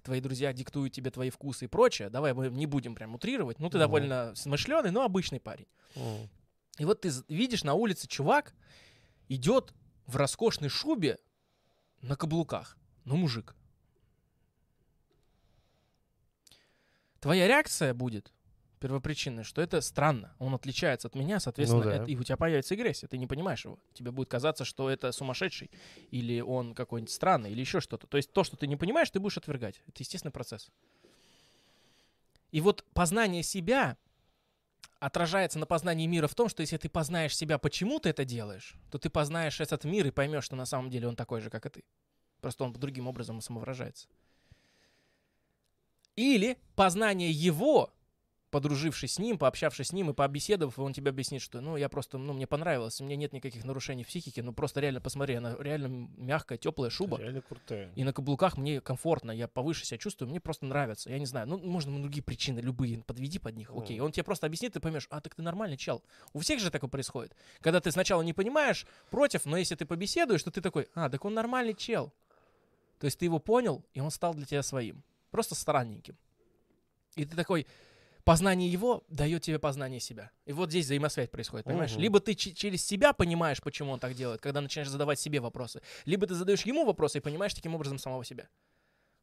твои 0.03 0.19
друзья 0.19 0.53
диктуют 0.53 0.93
тебе 0.93 1.11
твои 1.11 1.29
вкусы 1.29 1.65
и 1.65 1.67
прочее. 1.67 2.09
Давай 2.09 2.33
мы 2.33 2.49
не 2.49 2.65
будем 2.65 2.93
прям 2.95 3.15
утрировать. 3.15 3.59
Ну, 3.59 3.69
ты 3.69 3.77
Мгм. 3.77 3.85
довольно 3.85 4.35
смышленый, 4.35 4.91
но 4.91 5.03
обычный 5.03 5.39
парень. 5.39 5.67
М. 5.95 6.29
И 6.77 6.85
вот 6.85 7.01
ты 7.01 7.11
видишь 7.29 7.63
на 7.63 7.73
улице 7.73 8.07
чувак 8.07 8.53
идет 9.29 9.73
в 10.07 10.15
роскошной 10.15 10.69
шубе 10.69 11.19
на 12.01 12.15
каблуках. 12.15 12.77
Ну, 13.05 13.15
мужик. 13.17 13.55
Твоя 17.19 17.47
реакция 17.47 17.93
будет 17.93 18.31
первопричинной, 18.79 19.43
что 19.43 19.61
это 19.61 19.81
странно. 19.81 20.35
Он 20.37 20.53
отличается 20.53 21.07
от 21.07 21.15
меня, 21.15 21.39
соответственно, 21.39 21.83
Ну 21.83 21.89
да. 21.89 21.95
это- 21.95 22.05
и 22.11 22.15
у 22.15 22.23
тебя 22.23 22.37
появится 22.37 22.75
агрессия. 22.75 23.07
Ты 23.07 23.17
не 23.17 23.25
понимаешь 23.25 23.65
его. 23.65 23.79
Тебе 23.93 24.11
будет 24.11 24.29
казаться, 24.29 24.65
что 24.65 24.89
это 24.89 25.11
сумасшедший, 25.11 25.71
или 26.11 26.41
он 26.41 26.75
какой-нибудь 26.75 27.11
странный, 27.11 27.51
или 27.51 27.59
еще 27.59 27.81
что-то. 27.81 28.05
То 28.05 28.17
есть 28.17 28.31
то, 28.31 28.43
что 28.43 28.55
ты 28.55 28.67
не 28.67 28.75
понимаешь, 28.75 29.09
ты 29.09 29.19
будешь 29.19 29.37
отвергать. 29.37 29.81
Это 29.87 30.03
естественный 30.03 30.31
процесс. 30.31 30.69
И 32.51 32.61
вот 32.61 32.85
познание 32.93 33.41
себя 33.41 33.97
отражается 34.99 35.59
на 35.59 35.65
познании 35.65 36.07
мира 36.07 36.27
в 36.27 36.35
том, 36.35 36.49
что 36.49 36.61
если 36.61 36.77
ты 36.77 36.89
познаешь 36.89 37.35
себя, 37.35 37.57
почему 37.57 37.99
ты 37.99 38.09
это 38.09 38.25
делаешь, 38.25 38.75
то 38.91 38.97
ты 38.97 39.09
познаешь 39.09 39.59
этот 39.59 39.83
мир 39.83 40.07
и 40.07 40.11
поймешь, 40.11 40.43
что 40.43 40.55
на 40.55 40.65
самом 40.65 40.89
деле 40.89 41.07
он 41.07 41.15
такой 41.15 41.41
же, 41.41 41.49
как 41.49 41.65
и 41.65 41.69
ты. 41.69 41.83
Просто 42.41 42.63
он 42.63 42.73
другим 42.73 43.07
образом 43.07 43.41
самовыражается. 43.41 44.07
Или 46.15 46.57
познание 46.75 47.31
его, 47.31 47.93
подружившись 48.49 49.13
с 49.13 49.19
ним, 49.19 49.37
пообщавшись 49.37 49.87
с 49.87 49.93
ним 49.93 50.09
и 50.09 50.13
пообеседовав, 50.13 50.79
он 50.79 50.93
тебе 50.93 51.09
объяснит, 51.09 51.41
что 51.41 51.59
ну 51.59 51.75
я 51.75 51.89
просто, 51.89 52.17
ну 52.17 52.33
мне 52.33 52.47
понравилось, 52.47 53.01
у 53.01 53.03
меня 53.03 53.15
нет 53.15 53.33
никаких 53.33 53.63
нарушений 53.65 54.03
в 54.03 54.07
психике, 54.07 54.41
ну 54.41 54.53
просто 54.53 54.79
реально 54.79 55.01
посмотри, 55.01 55.35
она 55.35 55.55
реально 55.59 56.09
мягкая, 56.17 56.57
теплая 56.57 56.89
шуба. 56.89 57.17
Реально 57.19 57.41
крутая. 57.41 57.91
И 57.95 58.03
на 58.03 58.13
каблуках 58.13 58.57
мне 58.57 58.79
комфортно, 58.79 59.31
я 59.31 59.47
повыше 59.47 59.85
себя 59.85 59.97
чувствую, 59.97 60.29
мне 60.29 60.39
просто 60.39 60.65
нравится. 60.65 61.09
Я 61.09 61.19
не 61.19 61.25
знаю, 61.25 61.47
ну, 61.47 61.57
можно 61.57 61.99
другие 62.01 62.23
причины, 62.23 62.59
любые, 62.59 63.03
подведи 63.03 63.39
под 63.39 63.55
них, 63.57 63.71
окей. 63.75 63.97
Мгм. 63.97 64.05
Он 64.05 64.11
тебе 64.11 64.23
просто 64.23 64.47
объяснит, 64.47 64.73
ты 64.73 64.79
поймешь, 64.79 65.07
а 65.09 65.19
так 65.19 65.35
ты 65.35 65.41
нормальный 65.41 65.77
чел. 65.77 66.03
У 66.33 66.39
всех 66.39 66.59
же 66.59 66.71
такое 66.71 66.89
происходит. 66.89 67.35
Когда 67.59 67.81
ты 67.81 67.91
сначала 67.91 68.21
не 68.21 68.33
понимаешь, 68.33 68.85
против, 69.09 69.45
но 69.45 69.57
если 69.57 69.75
ты 69.75 69.85
побеседуешь, 69.85 70.43
то 70.43 70.51
ты 70.51 70.61
такой, 70.61 70.87
а, 70.93 71.09
так 71.09 71.23
он 71.25 71.33
нормальный 71.33 71.73
чел. 71.73 72.13
То 72.99 73.05
есть 73.05 73.19
ты 73.19 73.25
его 73.25 73.39
понял, 73.39 73.83
и 73.93 73.99
он 73.99 74.09
стал 74.09 74.33
для 74.33 74.45
тебя 74.45 74.63
своим. 74.63 75.03
Просто 75.31 75.55
странненьким. 75.55 76.17
И 77.15 77.25
ты 77.25 77.35
такой, 77.35 77.67
познание 78.27 78.69
его 78.69 79.05
дает 79.07 79.41
тебе 79.41 79.57
познание 79.57 80.01
себя. 80.01 80.31
И 80.45 80.51
вот 80.51 80.69
здесь 80.69 80.83
взаимосвязь 80.83 81.29
происходит, 81.29 81.65
понимаешь? 81.65 81.93
Мгм. 81.93 82.01
Либо 82.01 82.19
ты 82.19 82.35
через 82.35 82.85
себя 82.85 83.13
понимаешь, 83.13 83.61
почему 83.61 83.93
он 83.93 83.99
так 83.99 84.15
делает, 84.15 84.41
когда 84.41 84.59
начинаешь 84.59 84.89
задавать 84.89 85.17
себе 85.17 85.39
вопросы, 85.39 85.81
либо 86.03 86.27
ты 86.27 86.35
задаешь 86.35 86.65
ему 86.65 86.85
вопросы 86.85 87.19
и 87.19 87.21
понимаешь 87.21 87.53
таким 87.53 87.73
образом 87.73 87.97
самого 87.97 88.25
себя. 88.25 88.49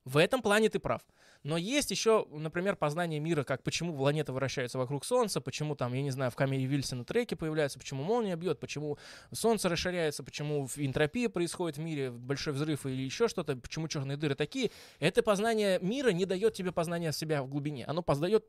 В 0.07 0.17
этом 0.17 0.41
плане 0.41 0.71
ты 0.71 0.79
прав. 0.79 1.03
Но 1.43 1.59
есть 1.59 1.91
еще, 1.91 2.27
например, 2.31 2.77
познание 2.77 3.21
мира, 3.21 3.45
как 3.45 3.63
почему 3.63 3.95
планеты 3.95 4.33
вращаются 4.33 4.79
вокруг 4.79 5.05
Солнца, 5.05 5.43
почему 5.43 5.77
там, 5.77 5.93
я 5.93 6.01
не 6.01 6.11
знаю, 6.11 6.31
в 6.31 6.37
камере 6.37 6.65
Вильсона 6.65 7.05
треки 7.05 7.35
появляются, 7.35 7.79
почему 7.79 8.03
молния 8.05 8.37
бьет, 8.37 8.59
почему 8.61 8.97
Солнце 9.33 9.69
расширяется, 9.69 10.25
почему 10.25 10.67
энтропия 10.77 11.29
происходит 11.29 11.77
в 11.77 11.81
мире, 11.81 12.11
большой 12.11 12.55
взрыв 12.55 12.87
или 12.87 13.03
еще 13.03 13.29
что-то, 13.29 13.57
почему 13.57 13.89
черные 13.89 14.17
дыры 14.17 14.35
такие. 14.35 14.71
Это 14.99 15.23
познание 15.23 15.79
мира 15.81 16.11
не 16.11 16.25
дает 16.25 16.55
тебе 16.55 16.73
познания 16.73 17.13
себя 17.13 17.43
в 17.43 17.49
глубине. 17.49 17.85
Оно 17.85 18.03
познает 18.03 18.47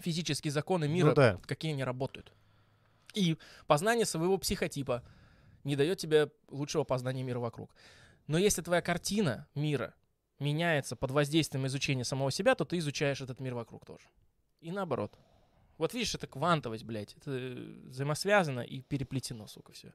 физические 0.00 0.50
законы 0.50 0.88
мира, 0.88 1.08
Ну 1.08 1.14
да. 1.14 1.40
какие 1.46 1.72
они 1.72 1.84
работают. 1.84 2.32
И 3.14 3.36
познание 3.66 4.06
своего 4.06 4.38
психотипа 4.38 5.02
не 5.64 5.76
дает 5.76 5.98
тебе 5.98 6.30
лучшего 6.48 6.84
познания 6.84 7.22
мира 7.22 7.38
вокруг. 7.38 7.74
Но 8.26 8.38
если 8.38 8.62
твоя 8.62 8.82
картина 8.82 9.48
мира 9.54 9.94
меняется 10.38 10.96
под 10.96 11.10
воздействием 11.10 11.66
изучения 11.66 12.04
самого 12.04 12.30
себя, 12.30 12.54
то 12.54 12.64
ты 12.64 12.78
изучаешь 12.78 13.20
этот 13.20 13.40
мир 13.40 13.54
вокруг 13.54 13.84
тоже. 13.84 14.08
И 14.60 14.70
наоборот. 14.70 15.18
Вот 15.78 15.94
видишь, 15.94 16.14
это 16.14 16.26
квантовость, 16.26 16.84
блядь. 16.84 17.14
Это 17.16 17.30
взаимосвязано 17.86 18.60
и 18.60 18.82
переплетено, 18.82 19.46
сука, 19.46 19.72
все. 19.72 19.92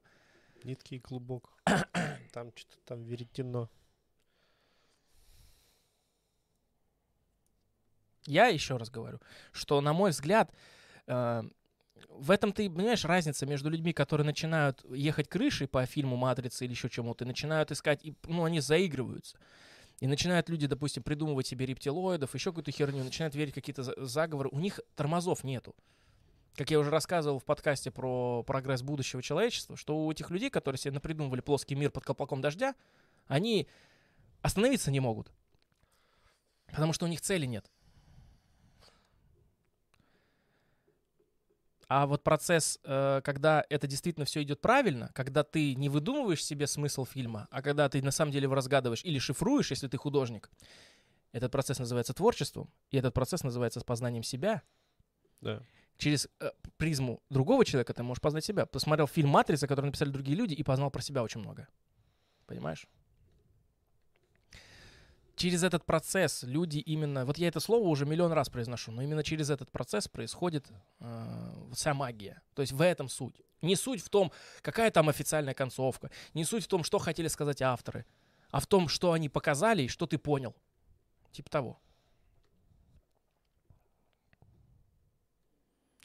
Нитки 0.64 0.94
и 0.94 0.98
клубок. 0.98 1.52
Там 2.32 2.52
что-то 2.54 2.76
там 2.84 3.02
веретено. 3.04 3.70
Я 8.26 8.46
еще 8.48 8.76
раз 8.76 8.90
говорю, 8.90 9.20
что, 9.52 9.80
на 9.80 9.92
мой 9.92 10.10
взгляд, 10.10 10.52
э, 11.06 11.42
в 12.10 12.30
этом 12.30 12.52
ты 12.52 12.68
понимаешь 12.70 13.04
разница 13.04 13.46
между 13.46 13.70
людьми, 13.70 13.92
которые 13.92 14.24
начинают 14.24 14.84
ехать 14.90 15.28
крышей 15.28 15.68
по 15.68 15.84
фильму 15.86 16.16
«Матрица» 16.16 16.64
или 16.64 16.72
еще 16.72 16.88
чему-то, 16.88 17.24
и 17.24 17.26
начинают 17.26 17.70
искать, 17.70 18.04
и, 18.04 18.14
ну, 18.24 18.44
они 18.44 18.60
заигрываются. 18.60 19.38
И 20.00 20.06
начинают 20.06 20.48
люди, 20.48 20.66
допустим, 20.66 21.02
придумывать 21.02 21.46
себе 21.46 21.64
рептилоидов, 21.66 22.34
еще 22.34 22.50
какую-то 22.50 22.70
херню, 22.70 23.02
начинают 23.02 23.34
верить 23.34 23.52
в 23.52 23.54
какие-то 23.54 23.82
заговоры. 24.04 24.50
У 24.52 24.58
них 24.58 24.80
тормозов 24.94 25.42
нету. 25.42 25.74
Как 26.54 26.70
я 26.70 26.78
уже 26.78 26.90
рассказывал 26.90 27.38
в 27.38 27.44
подкасте 27.44 27.90
про 27.90 28.42
прогресс 28.42 28.82
будущего 28.82 29.22
человечества, 29.22 29.76
что 29.76 29.96
у 29.96 30.10
этих 30.10 30.30
людей, 30.30 30.50
которые 30.50 30.78
себе 30.78 30.92
напридумывали 30.92 31.40
плоский 31.40 31.74
мир 31.74 31.90
под 31.90 32.04
колпаком 32.04 32.40
дождя, 32.40 32.74
они 33.26 33.68
остановиться 34.42 34.90
не 34.90 35.00
могут. 35.00 35.32
Потому 36.66 36.92
что 36.92 37.04
у 37.06 37.08
них 37.08 37.20
цели 37.20 37.46
нет. 37.46 37.70
А 41.88 42.06
вот 42.06 42.24
процесс, 42.24 42.80
э, 42.82 43.20
когда 43.22 43.64
это 43.70 43.86
действительно 43.86 44.26
все 44.26 44.42
идет 44.42 44.60
правильно, 44.60 45.10
когда 45.14 45.44
ты 45.44 45.76
не 45.76 45.88
выдумываешь 45.88 46.44
себе 46.44 46.66
смысл 46.66 47.04
фильма, 47.04 47.46
а 47.50 47.62
когда 47.62 47.88
ты 47.88 48.02
на 48.02 48.10
самом 48.10 48.32
деле 48.32 48.44
его 48.44 48.54
разгадываешь 48.56 49.04
или 49.04 49.20
шифруешь, 49.20 49.70
если 49.70 49.86
ты 49.86 49.96
художник, 49.96 50.50
этот 51.30 51.52
процесс 51.52 51.78
называется 51.78 52.12
творчеством, 52.12 52.70
и 52.90 52.96
этот 52.96 53.14
процесс 53.14 53.44
называется 53.44 53.80
познанием 53.82 54.24
себя. 54.24 54.62
Да. 55.40 55.62
Через 55.96 56.28
э, 56.40 56.50
призму 56.76 57.22
другого 57.30 57.64
человека 57.64 57.94
ты 57.94 58.02
можешь 58.02 58.20
познать 58.20 58.44
себя. 58.44 58.66
Посмотрел 58.66 59.06
фильм 59.06 59.28
«Матрица», 59.28 59.68
который 59.68 59.86
написали 59.86 60.10
другие 60.10 60.36
люди, 60.36 60.54
и 60.54 60.62
познал 60.64 60.90
про 60.90 61.02
себя 61.02 61.22
очень 61.22 61.40
много. 61.40 61.68
Понимаешь? 62.46 62.86
Через 65.36 65.62
этот 65.62 65.84
процесс 65.84 66.42
люди 66.42 66.78
именно, 66.78 67.24
вот 67.24 67.38
я 67.38 67.48
это 67.48 67.60
слово 67.60 67.86
уже 67.86 68.06
миллион 68.06 68.32
раз 68.32 68.48
произношу, 68.48 68.90
но 68.90 69.02
именно 69.02 69.22
через 69.22 69.50
этот 69.50 69.70
процесс 69.70 70.08
происходит 70.08 70.66
э, 70.98 71.68
вся 71.72 71.94
магия. 71.94 72.42
То 72.54 72.62
есть 72.62 72.72
в 72.72 72.80
этом 72.80 73.08
суть. 73.08 73.40
Не 73.62 73.76
суть 73.76 74.02
в 74.02 74.08
том, 74.08 74.32
какая 74.62 74.90
там 74.90 75.08
официальная 75.08 75.54
концовка, 75.54 76.10
не 76.34 76.44
суть 76.44 76.64
в 76.64 76.68
том, 76.68 76.82
что 76.82 76.98
хотели 76.98 77.28
сказать 77.28 77.62
авторы, 77.62 78.06
а 78.50 78.60
в 78.60 78.66
том, 78.66 78.88
что 78.88 79.12
они 79.12 79.28
показали 79.28 79.82
и 79.82 79.88
что 79.88 80.06
ты 80.06 80.18
понял. 80.18 80.56
Типа 81.32 81.50
того. 81.50 81.80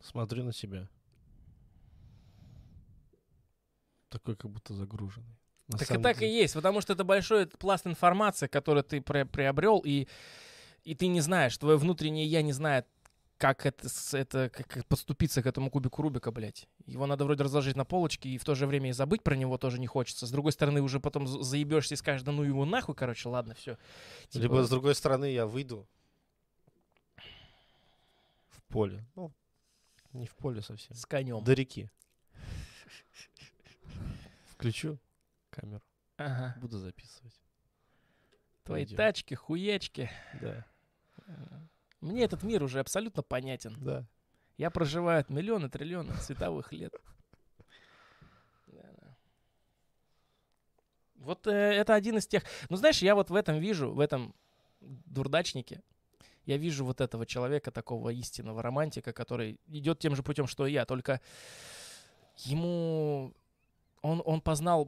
Смотрю 0.02 0.44
на 0.44 0.52
себя. 0.52 0.90
Такой 4.10 4.36
как 4.36 4.52
будто 4.52 4.74
загруженный. 4.74 5.41
На 5.72 5.78
так 5.78 5.92
и 5.92 6.02
так 6.02 6.20
деле. 6.20 6.32
и 6.32 6.36
есть, 6.42 6.54
потому 6.54 6.82
что 6.82 6.94
это 6.94 7.04
большой 7.04 7.48
пласт 7.48 7.88
информации, 7.88 8.48
который 8.48 8.84
ты 8.84 9.02
при, 9.02 9.24
приобрел, 9.24 9.80
и, 9.80 10.08
и 10.84 10.96
ты 10.96 11.08
не 11.08 11.22
знаешь, 11.22 11.58
твое 11.58 11.78
внутреннее 11.78 12.26
я 12.26 12.42
не 12.42 12.52
знает, 12.52 12.88
как 13.38 13.66
это, 13.66 13.88
это 14.14 14.50
как 14.50 14.86
подступиться 14.86 15.42
к 15.42 15.48
этому 15.48 15.72
кубику 15.72 16.04
Рубика, 16.04 16.32
блядь. 16.32 16.68
Его 16.86 17.08
надо 17.08 17.26
вроде 17.26 17.44
разложить 17.44 17.76
на 17.76 17.86
полочке, 17.86 18.30
и 18.30 18.38
в 18.38 18.44
то 18.44 18.54
же 18.54 18.68
время 18.68 18.90
и 18.90 18.94
забыть 18.94 19.24
про 19.24 19.36
него 19.36 19.58
тоже 19.58 19.80
не 19.80 19.88
хочется. 19.88 20.28
С 20.28 20.32
другой 20.32 20.52
стороны, 20.52 20.82
уже 20.82 21.00
потом 21.00 21.26
заебешься 21.26 21.96
и 21.96 21.98
скажешь, 21.98 22.22
да 22.22 22.32
ну 22.32 22.44
его 22.44 22.66
нахуй, 22.66 22.94
короче, 22.94 23.30
ладно, 23.30 23.56
все. 23.56 23.78
Типа... 24.30 24.44
Либо 24.44 24.64
с 24.64 24.70
другой 24.70 24.94
стороны 24.94 25.32
я 25.32 25.48
выйду 25.48 25.88
в 28.50 28.62
поле. 28.68 29.04
Ну, 29.16 29.32
не 30.14 30.28
в 30.28 30.36
поле 30.36 30.62
совсем. 30.62 30.96
С 30.96 31.06
конем. 31.08 31.44
До 31.44 31.54
реки. 31.54 31.90
Включу 34.52 35.00
камеру. 35.52 35.84
Ага. 36.18 36.56
Буду 36.60 36.78
записывать. 36.78 37.40
Твои 38.64 38.84
Пойдем. 38.84 38.98
тачки, 38.98 39.34
хуячки. 39.34 40.10
Да. 40.42 40.66
Мне 42.00 42.24
этот 42.24 42.44
мир 42.44 42.64
уже 42.64 42.80
абсолютно 42.80 43.22
понятен. 43.22 43.76
Да. 43.80 44.06
Я 44.58 44.70
проживаю 44.70 45.26
миллионы, 45.30 45.70
триллионы 45.70 46.14
световых 46.16 46.72
лет. 46.72 46.94
Вот 51.22 51.46
э, 51.46 51.52
это 51.52 51.94
один 51.94 52.18
из 52.18 52.28
тех... 52.28 52.44
Ну, 52.70 52.78
знаешь, 52.78 53.02
я 53.02 53.14
вот 53.14 53.30
в 53.30 53.36
этом 53.36 53.60
вижу, 53.60 53.92
в 53.92 54.00
этом 54.00 54.34
дурдачнике, 54.80 55.84
я 56.46 56.58
вижу 56.58 56.84
вот 56.84 57.00
этого 57.00 57.26
человека, 57.28 57.72
такого 57.72 58.10
истинного 58.10 58.64
романтика, 58.64 59.14
который 59.14 59.60
идет 59.68 60.00
тем 60.00 60.16
же 60.16 60.24
путем, 60.24 60.48
что 60.48 60.66
и 60.66 60.72
я, 60.74 60.86
только 60.86 61.22
ему... 62.38 63.34
Он, 64.02 64.24
он 64.26 64.42
познал 64.42 64.88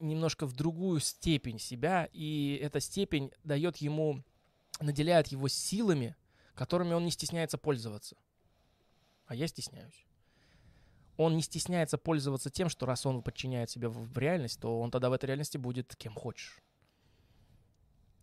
немножко 0.00 0.46
в 0.46 0.52
другую 0.54 1.00
степень 1.00 1.58
себя, 1.58 2.08
и 2.12 2.58
эта 2.62 2.80
степень 2.80 3.32
дает 3.44 3.78
ему, 3.78 4.22
наделяет 4.80 5.28
его 5.28 5.48
силами, 5.48 6.16
которыми 6.54 6.94
он 6.94 7.04
не 7.04 7.10
стесняется 7.10 7.58
пользоваться. 7.58 8.16
А 9.26 9.34
я 9.34 9.46
стесняюсь. 9.46 10.06
Он 11.16 11.36
не 11.36 11.42
стесняется 11.42 11.98
пользоваться 11.98 12.50
тем, 12.50 12.68
что 12.68 12.86
раз 12.86 13.06
он 13.06 13.22
подчиняет 13.22 13.70
себя 13.70 13.88
в, 13.88 14.16
реальность, 14.18 14.60
то 14.60 14.80
он 14.80 14.90
тогда 14.90 15.10
в 15.10 15.14
этой 15.14 15.26
реальности 15.26 15.56
будет 15.56 15.96
кем 15.96 16.14
хочешь. 16.14 16.60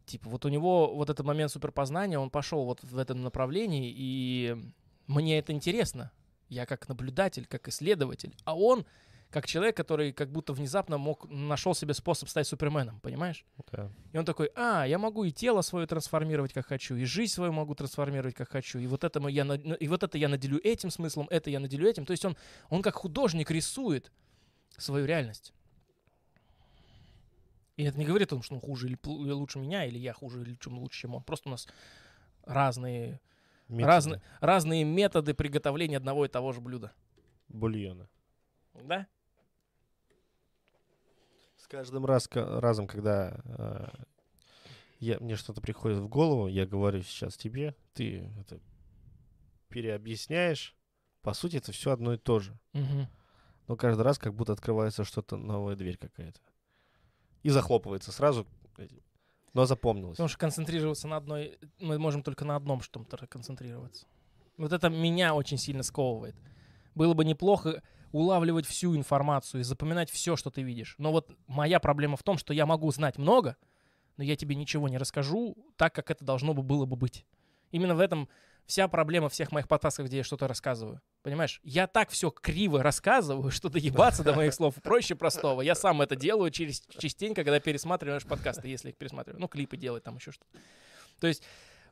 Типа 0.06 0.30
вот 0.30 0.46
у 0.46 0.50
него 0.50 0.94
вот 0.94 1.10
этот 1.10 1.26
момент 1.26 1.52
суперпознания, 1.52 2.20
он 2.20 2.30
пошел 2.30 2.66
вот 2.66 2.84
в 2.84 2.98
этом 2.98 3.24
направлении, 3.24 3.94
и 3.96 4.56
мне 5.08 5.40
это 5.40 5.54
интересно. 5.54 6.12
Я 6.50 6.66
как 6.66 6.88
наблюдатель, 6.88 7.46
как 7.46 7.68
исследователь. 7.68 8.36
А 8.44 8.56
он 8.56 8.86
как 9.34 9.48
человек, 9.48 9.76
который 9.76 10.14
как 10.14 10.32
будто 10.32 10.54
внезапно 10.54 11.00
мог, 11.00 11.28
нашел 11.28 11.74
себе 11.74 11.96
способ 11.96 12.30
стать 12.30 12.48
суперменом, 12.48 13.00
понимаешь? 13.00 13.44
Да. 13.72 13.92
И 14.12 14.18
он 14.18 14.26
такой, 14.26 14.52
а, 14.56 14.86
я 14.86 15.00
могу 15.00 15.24
и 15.24 15.32
тело 15.32 15.62
свое 15.62 15.88
трансформировать, 15.88 16.54
как 16.54 16.68
хочу, 16.68 16.96
и 16.96 17.04
жизнь 17.04 17.34
свою 17.34 17.52
могу 17.52 17.74
трансформировать, 17.74 18.36
как 18.36 18.50
хочу, 18.50 18.78
и 18.78 18.86
вот, 18.86 19.04
это 19.04 19.20
я, 19.28 19.44
и 19.44 19.88
вот 19.88 20.04
это 20.04 20.18
я 20.20 20.30
наделю 20.30 20.60
этим 20.64 20.92
смыслом, 20.92 21.28
это 21.32 21.50
я 21.50 21.60
наделю 21.60 21.90
этим. 21.90 22.06
То 22.06 22.12
есть 22.12 22.24
он, 22.24 22.38
он 22.70 22.84
как 22.84 22.94
художник 22.94 23.50
рисует 23.50 24.12
свою 24.78 25.08
реальность. 25.08 25.52
И 27.76 27.84
это 27.84 27.98
не 27.98 28.06
говорит 28.06 28.28
о 28.28 28.36
том, 28.36 28.44
что 28.44 28.54
он 28.54 28.62
хуже 28.62 28.88
или, 28.88 29.00
или 29.04 29.32
лучше 29.32 29.58
меня, 29.58 29.84
или 29.86 29.98
я 29.98 30.14
хуже 30.14 30.44
или 30.44 30.56
чем 30.62 30.78
лучше, 30.78 31.02
чем 31.02 31.16
он. 31.16 31.24
Просто 31.24 31.50
у 31.50 31.52
нас 31.52 31.68
разные 32.44 33.20
методы. 33.68 33.88
Разные, 33.88 34.22
разные 34.42 34.84
методы 34.84 35.34
приготовления 35.34 35.98
одного 35.98 36.26
и 36.26 36.28
того 36.28 36.52
же 36.52 36.62
блюда. 36.62 36.94
Бульона. 37.48 38.08
Да? 38.76 39.08
Каждым 41.74 42.06
раз, 42.06 42.30
разом, 42.32 42.86
когда 42.86 43.36
э, 43.46 43.88
я, 45.00 45.18
мне 45.20 45.36
что-то 45.36 45.60
приходит 45.60 45.98
в 45.98 46.08
голову, 46.08 46.48
я 46.48 46.68
говорю 46.68 47.02
сейчас 47.02 47.36
тебе, 47.36 47.76
ты 47.96 48.32
это 48.40 48.60
переобъясняешь. 49.70 50.76
По 51.24 51.34
сути, 51.34 51.58
это 51.58 51.72
все 51.72 51.90
одно 51.90 52.14
и 52.14 52.18
то 52.18 52.38
же. 52.38 52.60
Угу. 52.76 53.08
Но 53.70 53.76
каждый 53.76 54.04
раз 54.04 54.20
как 54.20 54.36
будто 54.36 54.54
открывается 54.54 55.04
что-то, 55.04 55.36
новая 55.36 55.76
дверь 55.76 55.98
какая-то. 55.98 56.40
И 57.42 57.50
захлопывается 57.50 58.12
сразу. 58.12 58.46
Но 59.56 59.66
запомнилось. 59.66 60.18
Потому 60.18 60.30
что 60.30 60.38
концентрироваться 60.38 61.08
на 61.08 61.18
одной... 61.18 61.58
Мы 61.80 61.98
можем 61.98 62.22
только 62.22 62.46
на 62.46 62.56
одном 62.56 62.82
что-то 62.82 63.26
концентрироваться. 63.26 64.06
Вот 64.58 64.74
это 64.74 64.90
меня 64.90 65.34
очень 65.34 65.58
сильно 65.58 65.82
сковывает. 65.82 66.36
Было 66.94 67.16
бы 67.16 67.26
неплохо 67.26 67.82
улавливать 68.14 68.66
всю 68.66 68.96
информацию 68.96 69.62
и 69.62 69.64
запоминать 69.64 70.10
все, 70.10 70.38
что 70.38 70.50
ты 70.52 70.62
видишь. 70.62 70.96
Но 71.00 71.12
вот 71.12 71.36
моя 71.48 71.80
проблема 71.80 72.16
в 72.16 72.24
том, 72.24 72.38
что 72.38 72.54
я 72.54 72.66
могу 72.66 72.90
знать 72.92 73.18
много, 73.18 73.58
но 74.16 74.24
я 74.24 74.36
тебе 74.38 74.56
ничего 74.56 74.88
не 74.88 74.98
расскажу 74.98 75.58
так, 75.76 75.94
как 75.94 76.12
это 76.12 76.24
должно 76.24 76.54
бы 76.54 76.62
было 76.62 76.86
бы 76.86 76.96
быть. 76.96 77.26
Именно 77.72 77.96
в 77.96 78.00
этом 78.00 78.30
вся 78.68 78.88
проблема 78.88 79.30
всех 79.30 79.52
моих 79.52 79.68
подкастов, 79.68 80.06
где 80.06 80.18
я 80.18 80.24
что-то 80.24 80.48
рассказываю. 80.48 81.02
Понимаешь? 81.24 81.60
Я 81.64 81.88
так 81.88 82.12
все 82.12 82.30
криво 82.30 82.84
рассказываю, 82.84 83.50
что 83.50 83.68
доебаться 83.68 84.24
до 84.24 84.34
моих 84.34 84.54
слов 84.54 84.76
проще 84.84 85.16
простого. 85.16 85.62
Я 85.62 85.74
сам 85.74 86.02
это 86.04 86.16
делаю 86.16 86.52
через 86.52 86.84
частенько, 87.00 87.44
когда 87.44 87.60
пересматриваешь 87.60 88.26
подкасты, 88.26 88.68
если 88.68 88.90
их 88.90 88.96
пересматриваю. 88.96 89.42
Ну, 89.42 89.48
клипы 89.48 89.76
делать, 89.76 90.04
там 90.04 90.18
еще 90.18 90.32
что-то. 90.32 90.60
То 91.20 91.28
есть 91.28 91.44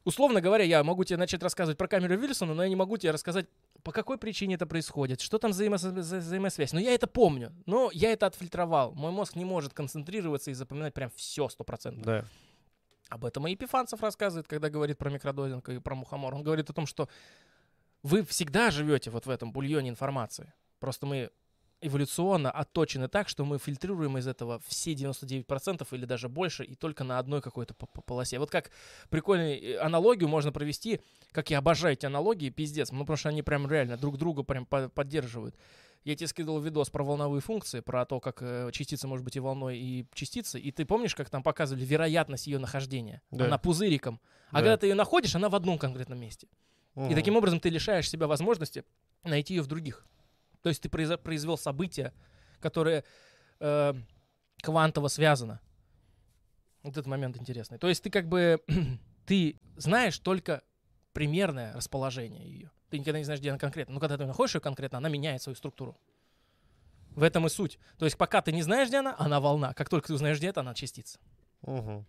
условно 0.03 0.41
говоря, 0.41 0.63
я 0.63 0.83
могу 0.83 1.03
тебе 1.03 1.17
начать 1.17 1.43
рассказывать 1.43 1.77
про 1.77 1.87
камеру 1.87 2.17
Вильсона, 2.17 2.53
но 2.53 2.63
я 2.63 2.69
не 2.69 2.75
могу 2.75 2.97
тебе 2.97 3.11
рассказать, 3.11 3.47
по 3.83 3.91
какой 3.91 4.17
причине 4.17 4.55
это 4.55 4.65
происходит, 4.65 5.21
что 5.21 5.37
там 5.37 5.53
за, 5.53 5.69
взаимо 5.69 5.77
за 5.77 6.17
взаимосвязь. 6.17 6.73
Но 6.73 6.79
я 6.79 6.93
это 6.93 7.07
помню, 7.07 7.51
но 7.65 7.89
я 7.93 8.11
это 8.11 8.27
отфильтровал. 8.27 8.93
Мой 8.93 9.11
мозг 9.11 9.35
не 9.35 9.45
может 9.45 9.73
концентрироваться 9.73 10.51
и 10.51 10.53
запоминать 10.53 10.93
прям 10.93 11.11
все 11.15 11.49
стопроцентно. 11.49 12.03
Да. 12.03 12.25
Об 13.09 13.25
этом 13.25 13.45
и 13.47 13.51
Епифанцев 13.51 14.01
рассказывает, 14.01 14.47
когда 14.47 14.69
говорит 14.69 14.97
про 14.97 15.09
микродозинг 15.09 15.67
и 15.69 15.79
про 15.79 15.95
мухомор. 15.95 16.33
Он 16.33 16.43
говорит 16.43 16.69
о 16.69 16.73
том, 16.73 16.85
что 16.85 17.09
вы 18.03 18.23
всегда 18.23 18.71
живете 18.71 19.09
вот 19.09 19.25
в 19.25 19.29
этом 19.29 19.51
бульоне 19.51 19.89
информации. 19.89 20.53
Просто 20.79 21.05
мы 21.05 21.29
эволюционно 21.81 22.51
отточены 22.51 23.07
так, 23.07 23.27
что 23.27 23.43
мы 23.45 23.57
фильтрируем 23.57 24.17
из 24.17 24.27
этого 24.27 24.59
все 24.67 24.93
99% 24.93 25.87
или 25.91 26.05
даже 26.05 26.29
больше, 26.29 26.63
и 26.63 26.75
только 26.75 27.03
на 27.03 27.19
одной 27.19 27.41
какой-то 27.41 27.73
по- 27.73 27.87
по- 27.87 28.01
полосе. 28.01 28.39
Вот 28.39 28.49
как 28.51 28.71
прикольную 29.09 29.83
аналогию 29.83 30.29
можно 30.29 30.51
провести, 30.51 31.01
как 31.31 31.49
я 31.49 31.57
обожаю 31.57 31.93
эти 31.93 32.05
аналогии, 32.05 32.49
пиздец, 32.49 32.91
ну 32.91 32.99
потому 33.01 33.17
что 33.17 33.29
они 33.29 33.41
прям 33.41 33.67
реально 33.69 33.97
друг 33.97 34.17
друга 34.17 34.43
прям 34.43 34.65
по- 34.65 34.89
поддерживают. 34.89 35.55
Я 36.03 36.15
тебе 36.15 36.27
скидывал 36.27 36.59
видос 36.59 36.89
про 36.89 37.03
волновые 37.03 37.41
функции, 37.41 37.79
про 37.79 38.05
то, 38.05 38.19
как 38.19 38.41
э, 38.41 38.71
частица 38.71 39.07
может 39.07 39.23
быть 39.23 39.35
и 39.35 39.39
волной, 39.39 39.77
и 39.77 40.07
частицей, 40.15 40.59
и 40.59 40.71
ты 40.71 40.83
помнишь, 40.85 41.13
как 41.13 41.29
там 41.29 41.43
показывали 41.43 41.85
вероятность 41.85 42.47
ее 42.47 42.57
нахождения? 42.57 43.21
Да. 43.29 43.45
Она 43.45 43.57
пузыриком. 43.59 44.19
А 44.49 44.55
Да. 44.55 44.59
когда 44.61 44.77
ты 44.77 44.87
ее 44.87 44.95
находишь, 44.95 45.35
она 45.35 45.47
в 45.49 45.55
одном 45.55 45.77
конкретном 45.77 46.19
месте. 46.19 46.47
И 46.95 46.99
Мгм. 47.01 47.13
таким 47.15 47.35
образом 47.37 47.59
ты 47.59 47.69
лишаешь 47.69 48.09
себя 48.09 48.25
возможности 48.27 48.83
найти 49.23 49.53
ее 49.55 49.61
в 49.61 49.67
других. 49.67 50.03
То 50.61 50.69
есть 50.69 50.81
ты 50.81 50.89
произвел 50.89 51.57
событие, 51.57 52.13
которое 52.59 53.03
э, 53.59 53.93
квантово 54.61 55.07
связано. 55.07 55.59
Вот 56.83 56.91
этот 56.93 57.07
момент 57.07 57.37
интересный. 57.37 57.77
То 57.77 57.87
есть 57.87 58.03
ты 58.03 58.09
как 58.09 58.27
бы 58.27 58.61
ты 59.25 59.59
знаешь 59.77 60.17
только 60.19 60.63
примерное 61.13 61.73
расположение 61.73 62.45
ее. 62.45 62.71
Ты 62.89 62.99
никогда 62.99 63.19
не 63.19 63.25
знаешь, 63.25 63.39
где 63.39 63.49
она 63.49 63.59
конкретно. 63.59 63.93
Но 63.93 63.99
когда 63.99 64.17
ты 64.17 64.25
находишь 64.25 64.55
ее 64.55 64.61
конкретно, 64.61 64.97
она 64.97 65.09
меняет 65.09 65.41
свою 65.41 65.55
структуру. 65.55 65.97
В 67.11 67.23
этом 67.23 67.45
и 67.45 67.49
суть. 67.49 67.79
То 67.97 68.05
есть 68.05 68.17
пока 68.17 68.41
ты 68.41 68.51
не 68.51 68.61
знаешь, 68.61 68.87
где 68.87 68.99
она, 68.99 69.15
она 69.17 69.39
волна. 69.39 69.73
Как 69.73 69.89
только 69.89 70.07
ты 70.07 70.13
узнаешь, 70.13 70.37
где 70.37 70.47
это, 70.47 70.61
она 70.61 70.73
частица. 70.73 71.19
Мгм. 71.61 72.05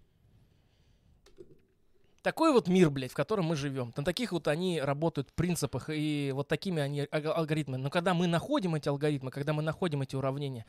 Такой 2.22 2.52
вот 2.52 2.68
мир, 2.68 2.88
блядь, 2.88 3.10
в 3.10 3.16
котором 3.16 3.46
мы 3.46 3.56
живем. 3.56 3.92
На 3.96 4.04
таких 4.04 4.30
вот 4.30 4.46
они 4.46 4.80
работают 4.80 5.32
принципах, 5.32 5.90
и 5.90 6.30
вот 6.32 6.46
такими 6.46 6.80
они 6.80 7.02
алг- 7.02 7.32
алгоритмы. 7.32 7.78
Но 7.78 7.90
когда 7.90 8.14
мы 8.14 8.28
находим 8.28 8.76
эти 8.76 8.88
алгоритмы, 8.88 9.32
когда 9.32 9.52
мы 9.52 9.62
находим 9.62 10.02
эти 10.02 10.14
уравнения, 10.14 10.64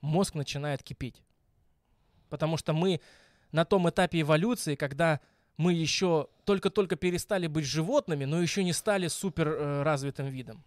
мозг 0.00 0.34
начинает 0.34 0.82
кипеть. 0.82 1.22
Потому 2.28 2.56
что 2.56 2.72
мы 2.72 3.00
на 3.52 3.64
том 3.64 3.88
этапе 3.88 4.22
эволюции, 4.22 4.74
когда 4.74 5.20
мы 5.56 5.72
еще 5.72 6.28
только-только 6.44 6.96
перестали 6.96 7.46
быть 7.46 7.64
животными, 7.64 8.24
но 8.24 8.42
еще 8.42 8.64
не 8.64 8.72
стали 8.72 9.06
супер 9.06 9.48
э, 9.48 9.82
развитым 9.82 10.26
видом. 10.26 10.64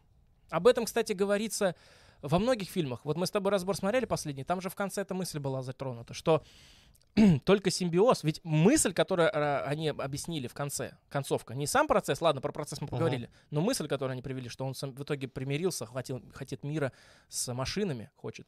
Об 0.49 0.67
этом, 0.67 0.85
кстати, 0.85 1.13
говорится 1.13 1.75
во 2.21 2.39
многих 2.39 2.69
фильмах. 2.69 3.05
Вот 3.05 3.17
мы 3.17 3.27
с 3.27 3.31
тобой 3.31 3.51
разбор 3.51 3.75
смотрели 3.75 4.05
последний, 4.05 4.43
там 4.43 4.61
же 4.61 4.69
в 4.69 4.75
конце 4.75 5.01
эта 5.01 5.13
мысль 5.13 5.39
была 5.39 5.61
затронута, 5.61 6.13
что 6.13 6.43
только 7.43 7.71
симбиоз. 7.71 8.23
Ведь 8.23 8.41
мысль, 8.43 8.93
которую 8.93 9.29
э, 9.29 9.63
они 9.63 9.89
объяснили 9.89 10.47
в 10.47 10.53
конце, 10.53 10.97
концовка, 11.09 11.55
не 11.55 11.67
сам 11.67 11.87
процесс, 11.87 12.21
ладно, 12.21 12.41
про 12.41 12.51
процесс 12.51 12.81
мы 12.81 12.87
поговорили, 12.87 13.29
но 13.51 13.61
мысль, 13.61 13.87
которую 13.87 14.13
они 14.13 14.21
привели, 14.21 14.49
что 14.49 14.65
он 14.65 14.75
сам 14.75 14.91
в 14.93 15.03
итоге 15.03 15.27
примирился, 15.27 15.85
хотел, 15.85 16.21
хотит 16.33 16.63
мира 16.63 16.91
с 17.27 17.53
машинами, 17.53 18.11
хочет. 18.15 18.47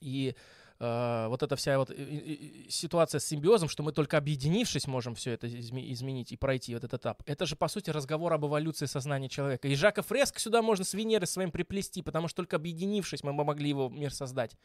И 0.00 0.34
э, 0.78 1.26
вот 1.28 1.42
эта 1.42 1.56
вся 1.56 1.78
вот 1.78 1.90
э, 1.90 1.94
э, 1.94 2.68
ситуация 2.68 3.18
с 3.18 3.24
симбиозом, 3.24 3.68
что 3.68 3.82
мы 3.82 3.92
только 3.92 4.16
объединившись 4.16 4.86
можем 4.86 5.14
все 5.14 5.32
это 5.32 5.46
изме- 5.46 5.92
изменить 5.92 6.32
и 6.32 6.36
пройти 6.36 6.74
вот 6.74 6.84
этот 6.84 7.00
этап. 7.02 7.22
Это 7.26 7.46
же, 7.46 7.56
по 7.56 7.68
сути, 7.68 7.90
разговор 7.90 8.32
об 8.32 8.44
эволюции 8.44 8.86
сознания 8.86 9.28
человека. 9.28 9.68
И 9.68 9.74
Жака 9.74 10.02
Фреско 10.02 10.40
сюда 10.40 10.62
можно 10.62 10.84
с 10.84 10.94
Венеры 10.94 11.26
своим 11.26 11.50
приплести, 11.50 12.02
потому 12.02 12.28
что 12.28 12.36
только 12.36 12.56
объединившись 12.56 13.22
мы 13.22 13.32
могли 13.32 13.68
его 13.68 13.88
мир 13.88 14.12
создать. 14.12 14.56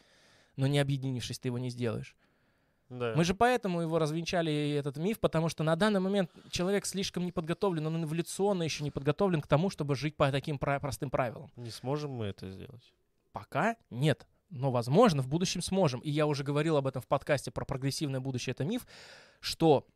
Но 0.56 0.68
не 0.68 0.80
объединившись, 0.80 1.40
ты 1.40 1.50
его 1.50 1.58
не 1.58 1.70
сделаешь. 1.70 2.16
Да. 2.90 3.14
Мы 3.16 3.24
же 3.24 3.34
поэтому 3.34 3.82
его 3.82 3.98
развенчали, 3.98 4.72
этот 4.72 4.98
миф, 4.98 5.20
потому 5.20 5.50
что 5.50 5.64
на 5.64 5.76
данный 5.76 6.00
момент 6.00 6.32
человек 6.52 6.86
слишком 6.86 7.26
не 7.26 7.32
подготовлен, 7.32 7.88
он 7.88 8.04
эволюционно 8.04 8.64
еще 8.64 8.84
не 8.84 8.92
подготовлен 8.92 9.42
к 9.42 9.48
тому, 9.48 9.70
чтобы 9.70 9.96
жить 9.96 10.16
по 10.16 10.32
таким 10.32 10.60
простым 10.60 11.10
правилам. 11.10 11.50
Не 11.56 11.72
сможем 11.72 12.12
мы 12.12 12.26
это 12.26 12.50
сделать. 12.52 12.94
Пока 13.32 13.76
нет. 13.90 14.28
Но, 14.52 14.72
возможно, 14.72 15.24
в 15.24 15.28
будущем 15.28 15.62
сможем. 15.62 16.00
И 16.02 16.12
я 16.12 16.28
уже 16.28 16.44
говорил 16.44 16.78
об 16.78 16.86
этом 16.86 17.02
в 17.02 17.08
подкасте 17.08 17.50
про 17.50 17.66
прогрессивное 17.66 18.20
будущее. 18.20 18.52
Это 18.52 18.64
миф, 18.64 18.86
что 19.40 19.88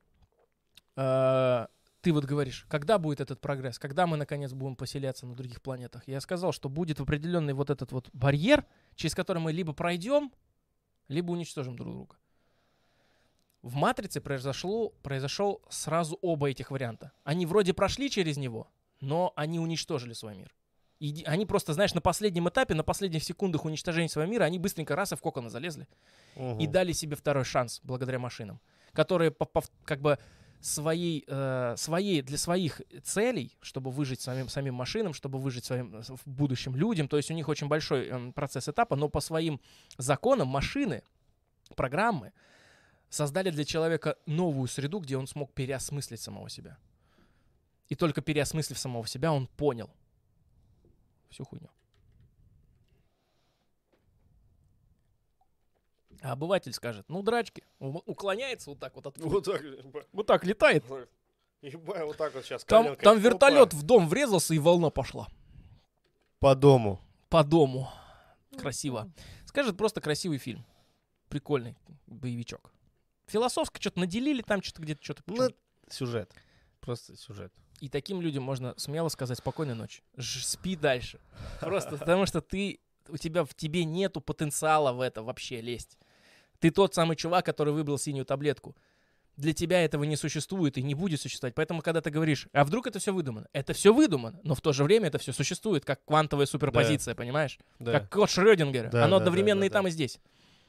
э, 0.96 1.68
ты 2.02 2.12
вот 2.12 2.26
говоришь, 2.26 2.66
когда 2.70 2.98
будет 2.98 3.22
этот 3.22 3.40
прогресс, 3.40 3.78
когда 3.78 4.08
мы, 4.08 4.18
наконец, 4.18 4.52
будем 4.54 4.76
поселяться 4.76 5.28
на 5.28 5.36
других 5.36 5.62
планетах. 5.62 6.08
Я 6.08 6.20
сказал, 6.22 6.52
что 6.52 6.68
будет 6.68 7.00
определенный 7.00 7.54
вот 7.54 7.70
этот 7.70 7.92
вот 7.92 8.10
барьер, 8.14 8.66
через 8.96 9.14
который 9.14 9.40
мы 9.40 9.52
либо 9.52 9.74
пройдем, 9.74 10.32
либо 11.08 11.32
уничтожим 11.32 11.76
друг 11.76 11.94
друга. 11.94 12.16
В 13.62 13.76
«Матрице» 13.76 14.22
произошло, 14.22 14.90
произошел 15.04 15.62
сразу 15.70 16.18
оба 16.22 16.50
этих 16.50 16.72
варианта. 16.72 17.12
Они 17.24 17.46
вроде 17.46 17.74
прошли 17.74 18.10
через 18.10 18.38
него, 18.38 18.68
но 19.02 19.34
они 19.36 19.60
уничтожили 19.60 20.14
свой 20.14 20.36
мир. 20.36 20.56
И 21.00 21.24
они 21.26 21.46
просто, 21.46 21.74
знаешь, 21.74 21.94
на 21.94 22.02
последнем 22.02 22.48
этапе, 22.50 22.74
на 22.74 22.84
последних 22.84 23.24
секундах 23.24 23.66
уничтожения 23.66 24.10
своего 24.10 24.32
мира, 24.32 24.44
они 24.44 24.60
быстренько 24.60 24.96
раз 24.96 25.12
и 25.12 25.16
в 25.16 25.22
коконы 25.22 25.50
залезли 25.50 25.88
и 26.36 26.42
Мгм. 26.42 26.72
дали 26.72 26.94
себе 26.94 27.16
второй 27.16 27.44
шанс 27.46 27.80
благодаря 27.84 28.20
машинам, 28.20 28.60
которые 28.94 29.34
как 29.86 30.02
бы 30.02 30.18
своей, 30.62 31.24
э, 31.28 31.76
своей 31.78 32.22
для 32.22 32.38
своих 32.38 32.82
целей, 33.04 33.58
чтобы 33.62 33.92
выжить 33.92 34.20
самим, 34.20 34.50
самим 34.50 34.74
машинам, 34.76 35.14
чтобы 35.14 35.40
выжить 35.40 35.64
своим 35.64 35.96
э, 35.96 36.02
в 36.02 36.28
будущем 36.28 36.76
людям, 36.76 37.08
то 37.08 37.16
есть 37.16 37.32
у 37.32 37.34
них 37.34 37.48
очень 37.48 37.68
большой 37.68 38.08
эм, 38.10 38.34
процесс 38.34 38.68
этапа, 38.68 38.98
но 38.98 39.08
по 39.08 39.22
своим 39.22 39.62
законам 39.98 40.50
машины, 40.50 41.02
программы 41.78 42.34
создали 43.10 43.50
для 43.50 43.66
человека 43.66 44.18
новую 44.26 44.68
среду, 44.68 45.00
где 45.00 45.18
он 45.18 45.28
смог 45.28 45.52
переосмыслить 45.54 46.22
самого 46.22 46.50
себя. 46.50 46.78
И 47.88 47.96
только 47.96 48.22
переосмыслив 48.22 48.78
самого 48.78 49.08
себя, 49.08 49.34
он 49.34 49.48
понял 49.48 49.90
всю 51.30 51.44
хуйню. 51.46 51.70
А 56.22 56.34
обыватель 56.34 56.74
скажет, 56.74 57.06
ну, 57.08 57.24
драчки, 57.24 57.64
уклоняется 57.80 58.70
вот 58.70 58.80
так 58.80 58.96
вот 58.96 59.08
от 59.08 59.18
Вот 59.18 59.46
так. 59.46 59.62
вот 60.12 60.28
так 60.28 60.46
летает. 60.46 60.84
Ебать, 61.62 62.06
вот 62.06 62.18
так 62.18 62.34
вот 62.34 62.44
сейчас. 62.44 62.64
Там, 62.66 62.96
там 62.98 63.20
вертолет 63.20 63.74
в 63.74 63.84
дом 63.84 64.08
врезался, 64.08 64.54
и 64.54 64.60
волна 64.60 64.90
пошла. 64.90 65.28
По 66.40 66.56
дому. 66.56 67.02
По 67.30 67.44
дому. 67.44 67.90
Красиво. 68.58 69.12
Скажет, 69.46 69.78
просто 69.78 70.02
красивый 70.02 70.38
фильм. 70.38 70.66
Прикольный 71.30 71.76
боевичок. 72.08 72.74
Философски 73.30 73.80
что-то 73.80 74.00
наделили 74.00 74.42
там, 74.42 74.62
что-то 74.62 74.82
где-то 74.82 75.04
что-то. 75.04 75.24
Ну, 75.28 75.50
сюжет. 75.90 76.32
Просто 76.80 77.16
сюжет. 77.16 77.54
И 77.80 77.90
таким 77.90 78.22
людям 78.22 78.44
можно 78.44 78.74
смело 78.78 79.10
сказать 79.10 79.38
спокойной 79.38 79.76
ночи. 79.76 80.02
Ж- 80.18 80.44
спи 80.44 80.76
дальше. 80.76 81.20
Просто 81.62 81.98
потому 81.98 82.26
что 82.26 82.42
ты, 82.42 82.80
у 83.08 83.18
тебя 83.18 83.46
в 83.46 83.54
тебе 83.54 83.86
нету 83.86 84.22
потенциала 84.22 84.92
в 84.92 85.02
это 85.02 85.24
вообще 85.24 85.62
лезть. 85.62 85.98
Ты 86.60 86.72
тот 86.72 86.94
самый 86.94 87.16
чувак, 87.16 87.46
который 87.46 87.74
выбрал 87.74 87.98
синюю 87.98 88.26
таблетку. 88.26 88.76
Для 89.38 89.54
тебя 89.54 89.82
этого 89.86 90.04
не 90.04 90.18
существует 90.18 90.78
и 90.78 90.84
не 90.84 90.96
будет 90.96 91.22
существовать. 91.22 91.56
Поэтому, 91.56 91.82
когда 91.82 92.02
ты 92.02 92.10
говоришь, 92.10 92.50
а 92.52 92.66
вдруг 92.66 92.88
это 92.88 93.00
все 93.00 93.14
выдумано? 93.14 93.48
Это 93.54 93.72
все 93.72 93.94
выдумано, 93.94 94.42
но 94.44 94.54
в 94.54 94.60
то 94.60 94.74
же 94.74 94.84
время 94.84 95.08
это 95.08 95.18
все 95.18 95.32
существует, 95.32 95.86
как 95.86 96.04
квантовая 96.04 96.46
суперпозиция, 96.46 97.16
понимаешь? 97.16 97.58
Да. 97.80 97.94
Как 98.02 98.12
код 98.12 98.30
Шрёдингера. 98.30 98.90
Да, 98.90 99.06
Оно 99.06 99.18
да, 99.18 99.24
одновременно 99.24 99.62
да, 99.62 99.66
и 99.68 99.70
да, 99.70 99.74
там, 99.74 99.84
да. 99.84 99.90
и 99.90 99.92
здесь. 99.94 100.20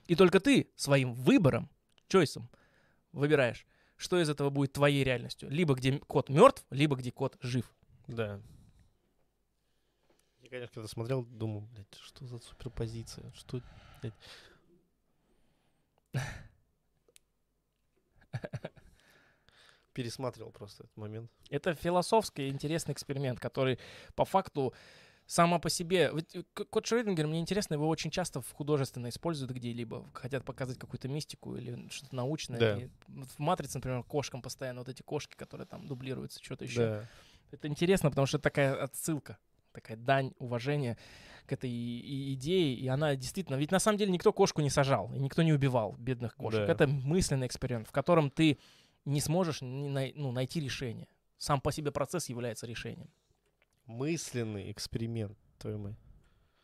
И 0.07 0.15
только 0.15 0.39
ты 0.39 0.71
своим 0.77 1.15
выбором, 1.15 1.69
чойсом, 2.11 2.51
выбираешь, 3.13 3.67
что 3.97 4.21
из 4.21 4.29
этого 4.29 4.51
будет 4.51 4.73
твоей 4.73 5.03
реальностью. 5.05 5.49
Либо 5.49 5.75
где 5.75 5.99
кот 6.01 6.29
мертв, 6.29 6.67
либо 6.71 6.97
где 6.97 7.11
кот 7.11 7.39
жив. 7.41 7.73
Да. 8.07 8.43
Я, 10.41 10.51
конечно, 10.51 10.75
когда 10.75 10.89
смотрел, 10.89 11.25
думал, 11.25 11.63
блядь, 11.73 11.95
что 11.95 12.27
за 12.27 12.39
суперпозиция? 12.39 13.33
Что, 13.35 13.63
блядь? 14.03 14.15
Пересматривал 19.93 20.51
просто 20.53 20.85
этот 20.85 20.97
момент. 20.97 21.31
Это 21.51 21.75
философский 21.75 22.49
интересный 22.49 22.93
эксперимент, 22.93 23.39
который 23.41 23.79
по 24.15 24.25
факту 24.25 24.75
сама 25.31 25.61
по 25.61 25.71
себе... 25.71 26.11
Э, 26.35 26.43
к- 26.55 26.65
Код 26.65 26.87
Шрёдингер, 26.87 27.29
мне 27.29 27.39
интересно, 27.39 27.75
его 27.75 27.87
очень 27.89 28.11
часто 28.11 28.41
в 28.41 28.51
художественно 28.53 29.09
используют 29.09 29.53
где-либо. 29.53 30.11
Хотят 30.13 30.45
показать 30.45 30.77
какую-то 30.77 31.07
мистику 31.09 31.57
или 31.57 31.89
что-то 31.89 32.17
научное. 32.17 32.59
Да. 32.59 32.79
И 32.79 32.89
в 33.07 33.39
«Матрице», 33.39 33.79
например, 33.79 34.03
кошкам 34.03 34.43
постоянно 34.43 34.81
вот 34.81 34.89
эти 34.89 35.03
кошки, 35.03 35.37
которые 35.37 35.69
там 35.69 35.87
дублируются, 35.87 36.43
что-то 36.43 36.65
еще. 36.65 36.81
Да. 36.81 37.09
Это 37.53 37.69
интересно, 37.69 38.11
потому 38.11 38.27
что 38.27 38.39
это 38.39 38.45
такая 38.45 38.75
отсылка, 38.83 39.39
такая 39.73 39.97
дань 39.97 40.33
уважения 40.39 40.99
к 41.47 41.53
этой 41.53 41.71
и- 41.71 42.01
и 42.01 42.35
идее, 42.35 42.75
и 42.75 42.89
она 42.89 43.15
действительно... 43.15 43.55
Ведь 43.57 43.71
на 43.71 43.79
самом 43.79 43.99
деле 43.99 44.11
никто 44.11 44.33
кошку 44.33 44.63
не 44.63 44.71
сажал, 44.71 45.13
и 45.15 45.19
никто 45.21 45.43
не 45.43 45.53
убивал 45.53 45.95
бедных 45.99 46.35
кошек. 46.35 46.67
Да. 46.67 46.73
Это 46.73 46.89
мысленный 46.89 47.47
эксперимент, 47.47 47.87
в 47.87 47.93
котором 47.93 48.31
ты 48.31 48.59
не 49.05 49.21
сможешь 49.21 49.63
не 49.63 49.89
най- 49.89 50.13
ну, 50.17 50.33
найти 50.33 50.61
решение. 50.61 51.07
Сам 51.39 51.61
по 51.61 51.71
себе 51.73 51.91
процесс 51.93 52.29
является 52.29 52.67
решением, 52.67 53.09
Мысленный 53.91 54.71
эксперимент, 54.71 55.37
твою 55.59 55.79
мать. 55.79 55.97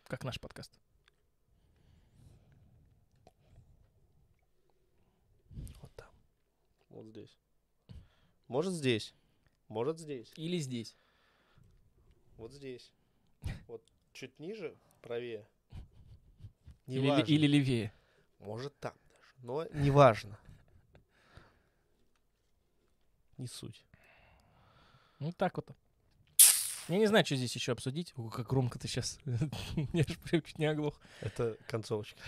как 0.04 0.22
наш 0.22 0.38
подкаст. 0.38 0.70
Вот 5.80 5.92
там. 5.96 6.08
Вот 6.88 7.06
здесь. 7.06 7.36
Может 8.46 8.74
здесь. 8.74 9.12
Может 9.66 9.98
здесь. 9.98 10.32
Или 10.36 10.58
здесь. 10.58 10.96
Вот 12.36 12.52
здесь. 12.52 12.92
Вот 13.66 13.82
чуть 14.12 14.38
ниже, 14.38 14.76
правее. 15.02 15.48
Или, 16.86 17.06
Неважно. 17.06 17.24
или 17.24 17.46
левее. 17.48 17.92
Может 18.38 18.78
там 18.78 18.94
даже. 19.10 19.34
Но 19.42 19.64
неважно. 19.74 20.38
Не 23.36 23.48
суть. 23.48 23.84
Ну, 25.18 25.32
так 25.32 25.56
вот. 25.56 25.76
Я 26.88 26.98
не 26.98 27.06
знаю, 27.06 27.24
что 27.26 27.36
здесь 27.36 27.54
еще 27.54 27.72
обсудить. 27.72 28.12
О, 28.16 28.28
как 28.28 28.46
громко 28.48 28.78
ты 28.78 28.86
сейчас. 28.88 29.18
Я 29.24 30.04
же 30.04 30.16
прям 30.24 30.42
чуть 30.42 30.58
не 30.58 30.66
оглох. 30.66 31.00
Это 31.20 31.56
концовочка. 31.68 32.20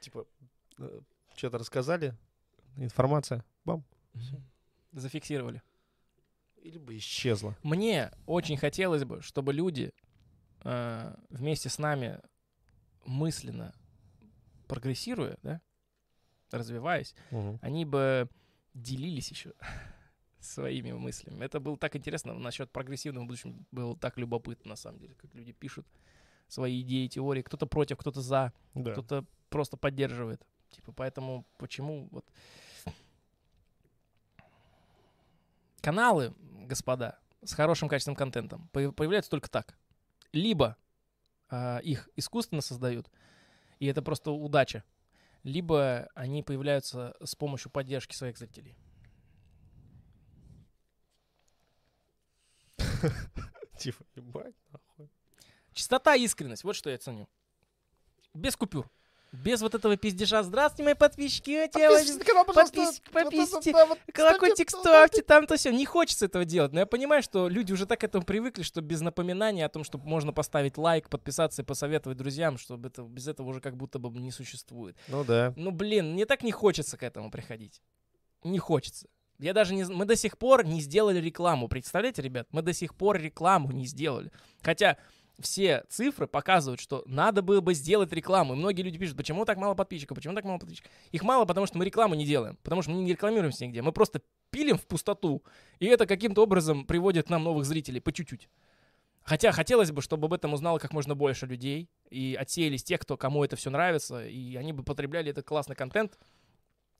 Типа, 0.00 0.26
что-то 1.36 1.58
рассказали, 1.58 2.16
информация, 2.76 3.44
бам, 3.64 3.84
Зафиксировали. 4.92 5.62
или 6.62 6.78
бы 6.78 6.96
исчезла. 6.96 7.56
Мне 7.62 8.10
очень 8.26 8.56
хотелось 8.56 9.04
бы, 9.04 9.22
чтобы 9.22 9.52
люди 9.52 9.92
э, 10.64 11.14
вместе 11.30 11.68
с 11.68 11.78
нами 11.78 12.20
мысленно 13.04 13.72
прогрессируя, 14.66 15.38
да, 15.42 15.60
развиваясь, 16.50 17.14
Мгм. 17.30 17.58
они 17.62 17.84
бы 17.84 18.28
делились 18.74 19.30
еще 19.30 19.52
своими 20.40 20.92
мыслями. 20.92 21.44
Это 21.44 21.60
было 21.60 21.76
так 21.76 21.96
интересно. 21.96 22.34
Насчет 22.34 22.70
прогрессивного 22.70 23.24
будущего 23.24 23.54
было 23.70 23.96
так 23.96 24.18
любопытно, 24.18 24.70
на 24.70 24.76
самом 24.76 24.98
деле, 25.00 25.14
как 25.14 25.34
люди 25.34 25.52
пишут 25.52 25.86
свои 26.46 26.80
идеи, 26.82 27.08
теории. 27.08 27.42
Кто-то 27.42 27.66
против, 27.66 27.98
кто-то 27.98 28.20
за, 28.20 28.52
Да. 28.74 28.92
кто-то 28.92 29.24
просто 29.50 29.76
поддерживает. 29.76 30.46
Типа, 30.70 30.92
поэтому 30.92 31.46
почему 31.56 32.08
вот... 32.10 32.24
Каналы, 35.80 36.34
господа, 36.66 37.18
с 37.44 37.52
хорошим 37.54 37.88
качественным 37.88 38.16
контентом 38.16 38.68
по- 38.72 38.92
появляются 38.92 39.30
только 39.30 39.48
так. 39.48 39.78
Либо 40.32 40.76
а, 41.48 41.78
их 41.78 42.08
искусственно 42.16 42.60
создают, 42.60 43.10
и 43.78 43.86
это 43.86 44.02
просто 44.02 44.32
удача, 44.32 44.84
либо 45.44 46.08
они 46.14 46.42
появляются 46.42 47.16
с 47.24 47.34
помощью 47.34 47.70
поддержки 47.70 48.14
своих 48.14 48.36
зрителей. 48.36 48.76
Типа, 53.78 54.04
ебать, 54.14 54.54
нахуй. 54.72 55.08
Чистота 55.72 56.14
и 56.16 56.24
искренность, 56.24 56.64
вот 56.64 56.74
что 56.76 56.90
я 56.90 56.98
ценю. 56.98 57.28
Без 58.34 58.56
купюр. 58.56 58.90
Без 59.30 59.60
вот 59.60 59.74
этого 59.74 59.96
пиздежа. 59.96 60.42
Здравствуйте, 60.42 60.84
мои 60.84 60.94
подписчики. 60.94 61.50
я 61.50 61.68
тебя 61.68 61.90
возьму». 61.90 62.18
подпис- 62.54 63.02
подписывайте, 63.12 63.72
Колокольчик 64.12 64.70
ставьте, 64.70 65.22
там-то 65.22 65.56
все. 65.56 65.70
Не 65.70 65.84
хочется 65.84 66.24
этого 66.24 66.46
делать. 66.46 66.72
Но 66.72 66.80
я 66.80 66.86
понимаю, 66.86 67.22
что 67.22 67.46
люди 67.48 67.72
уже 67.72 67.84
так 67.84 68.00
к 68.00 68.04
этому 68.04 68.24
привыкли, 68.24 68.62
что 68.62 68.80
без 68.80 69.02
напоминания 69.02 69.66
о 69.66 69.68
том, 69.68 69.84
что 69.84 69.98
можно 69.98 70.32
поставить 70.32 70.78
лайк, 70.78 71.10
подписаться 71.10 71.60
и 71.60 71.64
посоветовать 71.64 72.16
друзьям, 72.16 72.56
чтобы 72.56 72.88
это, 72.88 73.02
без 73.02 73.28
этого 73.28 73.48
уже 73.48 73.60
как 73.60 73.76
будто 73.76 73.98
бы 73.98 74.18
не 74.18 74.30
существует. 74.30 74.96
Ну 75.08 75.24
да. 75.24 75.52
Ну, 75.56 75.72
блин, 75.72 76.14
мне 76.14 76.24
так 76.24 76.42
не 76.42 76.52
хочется 76.52 76.96
к 76.96 77.02
этому 77.02 77.30
приходить. 77.30 77.82
Не 78.44 78.58
хочется. 78.58 79.08
Я 79.38 79.52
даже 79.52 79.74
не... 79.74 79.84
Мы 79.84 80.04
до 80.04 80.16
сих 80.16 80.36
пор 80.36 80.64
не 80.64 80.80
сделали 80.80 81.20
рекламу. 81.20 81.68
Представляете, 81.68 82.22
ребят? 82.22 82.48
Мы 82.50 82.62
до 82.62 82.72
сих 82.72 82.94
пор 82.94 83.18
рекламу 83.18 83.70
не 83.70 83.86
сделали. 83.86 84.32
Хотя 84.62 84.98
все 85.38 85.84
цифры 85.88 86.26
показывают, 86.26 86.80
что 86.80 87.04
надо 87.06 87.42
было 87.42 87.60
бы 87.60 87.74
сделать 87.74 88.12
рекламу. 88.12 88.54
И 88.54 88.56
многие 88.56 88.82
люди 88.82 88.98
пишут, 88.98 89.16
почему 89.16 89.44
так 89.44 89.56
мало 89.56 89.74
подписчиков, 89.74 90.16
почему 90.16 90.34
так 90.34 90.44
мало 90.44 90.58
подписчиков. 90.58 90.90
Их 91.12 91.22
мало, 91.22 91.44
потому 91.44 91.66
что 91.66 91.78
мы 91.78 91.84
рекламу 91.84 92.16
не 92.16 92.26
делаем. 92.26 92.58
Потому 92.64 92.82
что 92.82 92.90
мы 92.90 93.02
не 93.02 93.12
рекламируемся 93.12 93.64
нигде. 93.66 93.80
Мы 93.80 93.92
просто 93.92 94.20
пилим 94.50 94.76
в 94.76 94.86
пустоту. 94.86 95.44
И 95.78 95.86
это 95.86 96.06
каким-то 96.06 96.42
образом 96.42 96.84
приводит 96.84 97.30
нам 97.30 97.44
новых 97.44 97.64
зрителей 97.64 98.00
по 98.00 98.12
чуть-чуть. 98.12 98.48
Хотя 99.22 99.52
хотелось 99.52 99.92
бы, 99.92 100.02
чтобы 100.02 100.26
об 100.26 100.32
этом 100.32 100.54
узнало 100.54 100.78
как 100.78 100.92
можно 100.92 101.14
больше 101.14 101.46
людей. 101.46 101.88
И 102.10 102.36
отсеялись 102.40 102.82
те, 102.82 102.98
кто, 102.98 103.16
кому 103.16 103.44
это 103.44 103.54
все 103.54 103.70
нравится. 103.70 104.26
И 104.26 104.56
они 104.56 104.72
бы 104.72 104.82
потребляли 104.82 105.30
этот 105.30 105.46
классный 105.46 105.76
контент. 105.76 106.18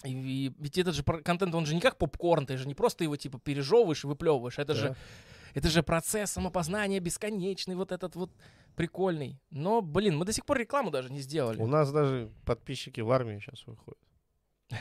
И, 0.04 0.10
и 0.46 0.54
ведь 0.58 0.78
этот 0.78 0.94
же 0.94 1.02
контент, 1.02 1.54
он 1.54 1.66
же 1.66 1.74
не 1.74 1.80
как 1.80 1.98
попкорн, 1.98 2.46
ты 2.46 2.56
же 2.56 2.68
не 2.68 2.74
просто 2.74 3.04
его 3.04 3.16
типа 3.16 3.38
пережевываешь 3.38 4.04
и 4.04 4.06
выплевываешь. 4.06 4.58
Это 4.58 4.74
же 4.74 4.88
Да. 4.90 4.96
это 5.54 5.68
же 5.68 5.82
процесс 5.82 6.30
самопознания 6.30 7.00
бесконечный, 7.00 7.74
вот 7.74 7.90
этот 7.90 8.14
вот 8.16 8.30
прикольный. 8.76 9.40
Но, 9.50 9.80
блин, 9.82 10.16
мы 10.16 10.24
до 10.24 10.32
сих 10.32 10.44
пор 10.46 10.58
рекламу 10.58 10.90
даже 10.90 11.10
не 11.12 11.20
сделали. 11.20 11.60
У 11.60 11.66
нас 11.66 11.90
даже 11.90 12.30
подписчики 12.44 13.00
в 13.00 13.10
армию 13.10 13.40
сейчас 13.40 13.66
выходят. 13.66 13.98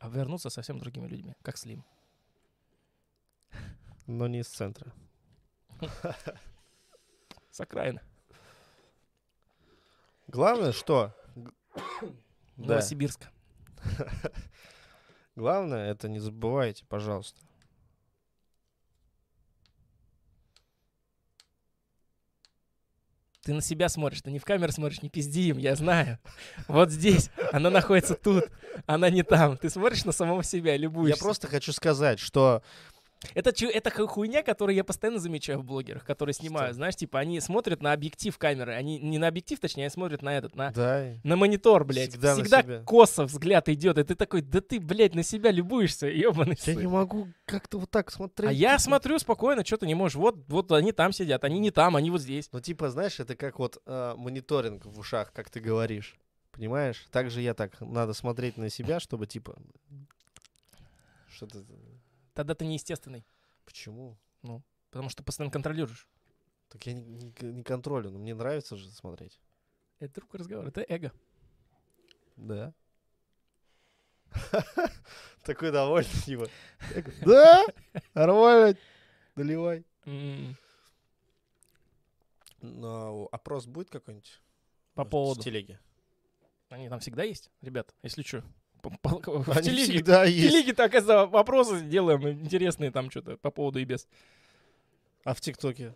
А 0.00 0.08
вернуться 0.10 0.50
совсем 0.50 0.78
другими 0.78 1.06
людьми, 1.08 1.34
как 1.40 1.56
Слим. 1.56 1.82
Но 4.06 4.26
не 4.28 4.40
из 4.40 4.48
центра. 4.48 4.92
С 7.50 7.58
окраины. 7.58 8.02
Главное, 10.28 10.72
что? 10.72 11.14
Новосибирска. 12.56 13.30
Главное, 15.36 15.90
это 15.90 16.08
не 16.08 16.18
забывайте, 16.18 16.84
пожалуйста. 16.88 17.40
Ты 23.42 23.52
на 23.52 23.60
себя 23.60 23.90
смотришь, 23.90 24.22
ты 24.22 24.30
не 24.30 24.38
в 24.38 24.44
камеру 24.44 24.72
смотришь, 24.72 25.02
не 25.02 25.10
пизди 25.10 25.48
им, 25.50 25.58
я 25.58 25.76
знаю. 25.76 26.18
Вот 26.66 26.90
здесь, 26.90 27.28
она 27.52 27.68
находится 27.68 28.14
тут, 28.14 28.44
она 28.86 29.10
не 29.10 29.22
там. 29.22 29.58
Ты 29.58 29.68
смотришь 29.68 30.06
на 30.06 30.12
самого 30.12 30.42
себя, 30.42 30.72
Я 30.72 30.78
любуешься. 30.78 31.22
просто 31.22 31.46
хочу 31.46 31.72
сказать, 31.74 32.18
что 32.18 32.62
Это, 33.34 33.52
это 33.66 33.90
ху- 33.90 34.06
хуйня, 34.06 34.42
которую 34.42 34.76
я 34.76 34.84
постоянно 34.84 35.18
замечаю 35.18 35.60
в 35.60 35.64
блогерах, 35.64 36.04
которые 36.04 36.34
снимают. 36.34 36.70
Что? 36.70 36.74
Знаешь, 36.76 36.96
типа, 36.96 37.18
они 37.18 37.40
смотрят 37.40 37.82
на 37.82 37.92
объектив 37.92 38.36
камеры. 38.36 38.74
Они 38.74 38.98
не 38.98 39.18
на 39.18 39.28
объектив, 39.28 39.58
точнее, 39.58 39.84
они 39.84 39.90
смотрят 39.90 40.22
на 40.22 40.36
этот, 40.36 40.54
на, 40.56 40.70
да, 40.72 41.14
на 41.22 41.36
монитор, 41.36 41.84
блядь. 41.84 42.10
Всегда 42.10 42.34
Всегда, 42.34 42.82
косо 42.84 43.24
взгляд 43.24 43.68
идет. 43.68 43.98
И 43.98 44.04
ты 44.04 44.14
такой, 44.14 44.42
да 44.42 44.60
ты, 44.60 44.80
блядь, 44.80 45.14
на 45.14 45.22
себя 45.22 45.50
любуешься, 45.50 46.06
ебаный 46.06 46.56
я 46.58 46.74
сын. 46.74 46.78
не 46.78 46.86
могу 46.86 47.28
как-то 47.46 47.78
вот 47.78 47.90
так 47.90 48.10
смотреть. 48.10 48.50
А 48.50 48.52
я 48.52 48.78
смотрю 48.78 49.18
спокойно, 49.18 49.64
что 49.64 49.78
ты 49.78 49.86
не 49.86 49.94
можешь. 49.94 50.16
Вот, 50.16 50.36
вот 50.48 50.72
они 50.72 50.92
там 50.92 51.12
сидят, 51.12 51.44
они 51.44 51.58
не 51.58 51.70
там, 51.70 51.96
они 51.96 52.10
вот 52.10 52.20
здесь. 52.20 52.48
Ну, 52.52 52.60
типа, 52.60 52.90
знаешь, 52.90 53.20
это 53.20 53.36
как 53.36 53.58
вот 53.58 53.82
э, 53.86 54.14
мониторинг 54.16 54.84
в 54.84 54.98
ушах, 54.98 55.32
как 55.32 55.50
ты 55.50 55.60
говоришь. 55.60 56.16
Понимаешь? 56.52 57.06
Так 57.10 57.30
же 57.30 57.40
я 57.40 57.54
так, 57.54 57.80
надо 57.80 58.12
смотреть 58.12 58.56
на 58.56 58.70
себя, 58.70 59.00
чтобы, 59.00 59.26
типа... 59.26 59.56
Что-то... 61.34 61.64
Тогда 62.34 62.54
ты 62.54 62.66
неестественный, 62.66 63.24
Почему? 63.64 64.18
потому 64.90 65.08
что 65.08 65.22
постоянно 65.24 65.52
контролируешь. 65.52 66.06
Так 66.68 66.84
я 66.86 66.92
не, 66.92 67.02
не 67.02 67.32
не 67.52 67.62
контролю, 67.62 68.10
но 68.10 68.18
мне 68.18 68.34
нравится 68.34 68.76
же 68.76 68.90
смотреть. 68.90 69.40
Это 70.00 70.14
другой 70.14 70.40
разговор, 70.40 70.66
это 70.66 70.82
эго. 70.88 71.12
Да. 72.36 72.74
Такой 75.44 75.70
довольный, 75.70 76.10
типа. 76.24 76.48
Говорю, 76.90 77.12
Да? 77.24 77.64
Нормально. 78.14 78.76
Наливай. 79.36 79.84
М, 80.06 80.56
Но 82.60 83.28
опрос 83.32 83.66
будет 83.66 83.90
какой-нибудь? 83.90 84.40
По 84.94 85.04
поводу. 85.04 85.40
В 85.40 85.44
телеге. 85.44 85.80
Они 86.68 86.88
там 86.88 86.98
всегда 87.00 87.22
есть, 87.22 87.50
ребят, 87.60 87.94
если 88.02 88.22
что. 88.22 88.42
В 89.02 89.50
Они 89.56 89.62
телеге. 89.68 89.92
всегда 89.92 90.24
В 90.24 90.28
есть. 90.28 90.48
телеге-то, 90.52 90.84
оказывается, 90.84 91.26
вопросы 91.30 91.80
делаем 91.82 92.28
интересные 92.28 92.90
там 92.90 93.10
что-то 93.10 93.36
по 93.38 93.50
поводу 93.50 93.78
и 93.78 93.84
без. 93.84 94.06
А 95.24 95.34
в 95.34 95.40
ТикТоке? 95.40 95.94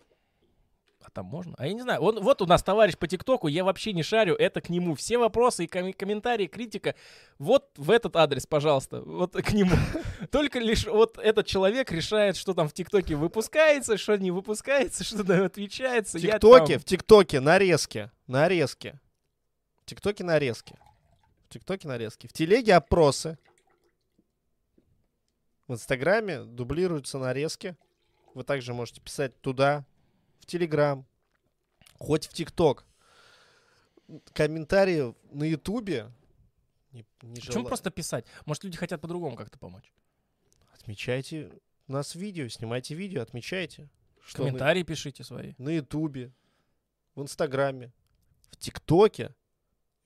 А 1.02 1.10
там 1.10 1.26
можно? 1.26 1.54
А 1.58 1.66
я 1.66 1.72
не 1.72 1.80
знаю. 1.80 2.00
Он, 2.02 2.20
вот 2.20 2.42
у 2.42 2.46
нас 2.46 2.62
товарищ 2.62 2.96
по 2.98 3.06
ТикТоку, 3.06 3.48
я 3.48 3.64
вообще 3.64 3.92
не 3.94 4.02
шарю, 4.02 4.34
это 4.34 4.60
к 4.60 4.68
нему. 4.68 4.94
Все 4.94 5.16
вопросы 5.16 5.64
и 5.64 5.66
коми- 5.66 5.92
комментарии, 5.92 6.46
критика, 6.46 6.94
вот 7.38 7.70
в 7.76 7.90
этот 7.90 8.16
адрес, 8.16 8.46
пожалуйста, 8.46 9.00
вот 9.00 9.32
к 9.32 9.52
нему. 9.52 9.70
Только 10.30 10.58
лишь 10.58 10.86
вот 10.86 11.16
этот 11.18 11.46
человек 11.46 11.90
решает, 11.92 12.36
что 12.36 12.52
там 12.52 12.68
в 12.68 12.72
ТикТоке 12.74 13.14
выпускается, 13.14 13.96
что 13.96 14.16
не 14.16 14.30
выпускается, 14.30 15.02
что 15.04 15.24
там 15.24 15.44
отвечается. 15.44 16.18
В 16.18 16.20
ТикТоке, 16.20 16.78
в 16.78 16.84
ТикТоке 16.84 17.40
нарезки. 17.40 18.10
Нарезки. 18.26 18.98
В 19.82 19.86
ТикТоке 19.86 20.24
нарезки. 20.24 20.76
В 21.48 21.50
ТикТоке 21.50 21.88
нарезки. 21.88 22.26
В 22.26 22.32
телеге 22.34 22.74
опросы. 22.74 23.38
В 25.66 25.72
Инстаграме 25.72 26.44
дублируются 26.44 27.18
нарезки. 27.18 27.74
Вы 28.34 28.44
также 28.44 28.74
можете 28.74 29.00
писать 29.00 29.40
туда, 29.40 29.86
в 30.40 30.46
Телеграм, 30.46 31.06
хоть 31.98 32.26
в 32.26 32.34
ТикТок. 32.34 32.84
Комментарии 34.34 35.14
на 35.32 35.44
Ютубе 35.44 36.12
не, 36.92 37.06
не 37.22 37.36
Почему 37.36 37.52
жела- 37.60 37.66
просто 37.68 37.90
писать? 37.90 38.26
Может, 38.44 38.64
люди 38.64 38.76
хотят 38.76 39.00
по-другому 39.00 39.34
как-то 39.34 39.58
помочь? 39.58 39.90
Отмечайте 40.74 41.50
нас 41.86 42.14
в 42.14 42.18
видео, 42.18 42.48
снимайте 42.48 42.94
видео, 42.94 43.22
отмечайте. 43.22 43.88
Что 44.22 44.42
на- 44.42 44.48
Комментарии 44.48 44.82
пишите 44.82 45.24
свои. 45.24 45.54
на 45.56 45.70
Ютубе, 45.70 46.30
в 47.14 47.22
Инстаграме, 47.22 47.90
в 48.50 48.56
ТикТоке. 48.56 49.34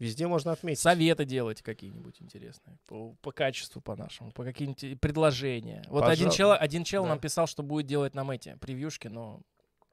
Везде 0.03 0.27
можно 0.27 0.51
отметить. 0.51 0.81
Советы 0.81 1.25
делайте 1.25 1.63
какие-нибудь 1.63 2.21
интересные. 2.21 2.77
По, 2.89 3.15
по 3.23 3.31
качеству, 3.31 3.81
по 3.81 3.95
нашему. 3.95 4.33
По 4.33 4.43
каким-нибудь 4.43 5.01
предложения. 5.01 5.85
Вот 5.87 6.03
один 6.03 6.27
Пожалуй. 6.27 6.37
чел, 6.37 6.53
один 6.53 6.83
чел 6.83 7.05
Да. 7.05 7.11
нам 7.11 7.21
писал, 7.21 7.47
что 7.47 7.63
будет 7.63 7.87
делать 7.87 8.13
нам 8.13 8.33
эти 8.33 8.57
превьюшки, 8.57 9.07
но, 9.07 9.43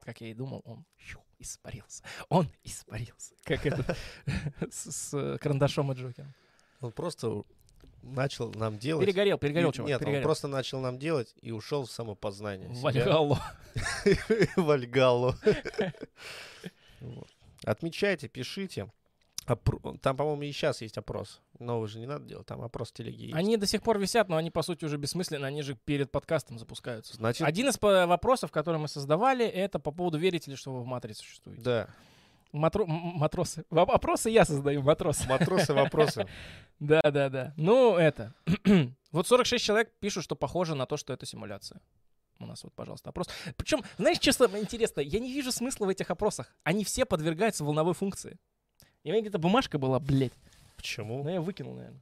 как 0.00 0.20
я 0.20 0.32
и 0.32 0.34
думал, 0.34 0.62
он 0.64 0.84
испарился. 1.38 2.02
Он 2.28 2.48
испарился. 2.64 3.36
Как 3.44 3.64
это 3.64 3.96
с, 4.68 4.90
с 4.90 5.38
карандашом 5.38 5.92
и 5.92 5.94
Джокером. 5.94 6.34
Он 6.80 6.90
просто 6.90 7.44
начал 8.02 8.52
нам 8.54 8.78
делать... 8.78 9.06
Перегорел, 9.06 9.38
перегорел, 9.38 9.70
чувак. 9.70 9.90
Нет, 9.90 10.02
он 10.04 10.22
просто 10.22 10.48
начал 10.48 10.80
нам 10.80 10.98
делать 10.98 11.32
и 11.40 11.52
ушел 11.52 11.84
в 11.84 11.90
самопознание. 11.92 12.68
В. 12.68 12.80
Вальгаллу. 12.80 13.38
Вальгаллу. 14.56 15.36
Отмечайте, 17.64 18.26
пишите. 18.26 18.90
Опро- 19.50 19.98
Там, 19.98 20.16
по-моему, 20.16 20.42
и 20.42 20.52
сейчас 20.52 20.80
есть 20.82 20.96
опрос. 20.98 21.40
Новый 21.58 21.88
же 21.88 21.98
не 21.98 22.06
надо 22.06 22.24
делать, 22.24 22.46
там 22.46 22.62
опрос 22.62 22.92
телеги 22.92 23.24
есть. 23.24 23.34
Они 23.34 23.56
до 23.56 23.66
сих 23.66 23.82
пор 23.82 23.98
висят, 23.98 24.28
но 24.28 24.36
они, 24.36 24.50
по 24.50 24.62
сути, 24.62 24.84
уже 24.84 24.96
бессмысленны. 24.96 25.44
Они 25.46 25.62
же 25.62 25.74
перед 25.74 26.10
подкастом 26.12 26.58
запускаются. 26.58 27.14
Значит, 27.16 27.46
Один 27.46 27.68
из 27.68 27.76
по- 27.78 28.06
вопросов, 28.06 28.50
который 28.52 28.78
мы 28.78 28.88
создавали, 28.88 29.44
это 29.46 29.78
по 29.78 29.90
поводу 29.90 30.18
верите 30.18 30.50
ли, 30.50 30.56
что 30.56 30.72
вы 30.72 30.82
в 30.82 30.86
матрице 30.86 31.20
существуете. 31.22 31.62
да. 31.62 31.88
Матро- 32.52 32.84
матросы. 32.86 33.64
Во- 33.70 33.84
Вопросы 33.86 34.28
я 34.28 34.44
создаю, 34.44 34.82
матросы. 34.82 35.28
Матросы 35.28 35.72
вопросы. 35.72 36.26
Да, 36.80 37.00
да, 37.02 37.28
да. 37.28 37.54
Ну, 37.56 37.96
это. 37.96 38.34
вот 39.12 39.26
46 39.28 39.64
человек 39.64 39.92
пишут, 40.00 40.24
что 40.24 40.34
похоже 40.34 40.74
на 40.74 40.86
то, 40.86 40.96
что 40.96 41.12
это 41.12 41.26
симуляция. 41.26 41.80
У 42.40 42.46
нас 42.46 42.64
вот, 42.64 42.72
пожалуйста, 42.74 43.10
опрос. 43.10 43.28
Причем, 43.56 43.82
знаешь, 43.98 44.16
что 44.18 44.32
самое 44.32 44.62
интересное? 44.64 45.04
Я 45.04 45.20
не 45.20 45.32
вижу 45.32 45.52
смысла 45.52 45.86
в 45.86 45.90
этих 45.90 46.10
опросах. 46.10 46.52
Они 46.64 46.82
все 46.84 47.04
подвергаются 47.04 47.62
волновой 47.64 47.94
функции. 47.94 48.38
И 49.02 49.08
у 49.10 49.12
меня 49.12 49.22
где-то 49.22 49.38
бумажка 49.38 49.78
была, 49.78 49.98
блядь. 49.98 50.32
Почему? 50.76 51.22
Но 51.22 51.30
я 51.30 51.40
выкинул, 51.40 51.74
наверное. 51.74 52.00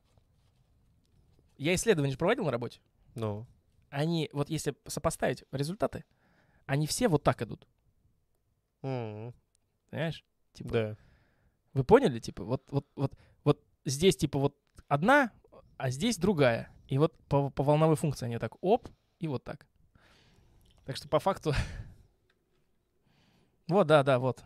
Я 1.57 1.75
исследование 1.75 2.12
же 2.12 2.18
проводил 2.18 2.44
на 2.44 2.51
работе. 2.51 2.81
Ну, 3.15 3.47
Они, 3.91 4.28
вот 4.33 4.49
если 4.51 4.75
сопоставить 4.86 5.44
результаты, 5.51 6.05
они 6.67 6.86
все 6.86 7.09
вот 7.09 7.23
так 7.23 7.43
идут. 7.43 7.67
м, 8.83 9.35
Понимаешь? 9.91 10.25
Типа, 10.52 10.70
да. 10.70 10.97
Вы 11.73 11.85
поняли? 11.85 12.18
Типа, 12.20 12.44
вот, 12.44 12.62
вот, 12.70 12.86
вот, 12.94 13.17
вот 13.44 13.65
здесь, 13.85 14.17
типа, 14.17 14.39
вот 14.39 14.57
одна, 14.89 15.33
а 15.77 15.91
здесь 15.91 16.17
другая. 16.18 16.70
И 16.89 16.99
вот 16.99 17.17
по, 17.28 17.51
по 17.51 17.62
волновой 17.62 17.97
функции 17.97 18.27
они 18.27 18.39
так 18.39 18.57
оп, 18.60 18.89
и 19.18 19.28
вот 19.28 19.44
так. 19.44 19.67
Так 20.85 20.97
что 20.97 21.09
по 21.09 21.18
факту... 21.18 21.52
Вот, 23.68 23.86
да, 23.86 24.02
да, 24.02 24.18
вот. 24.18 24.43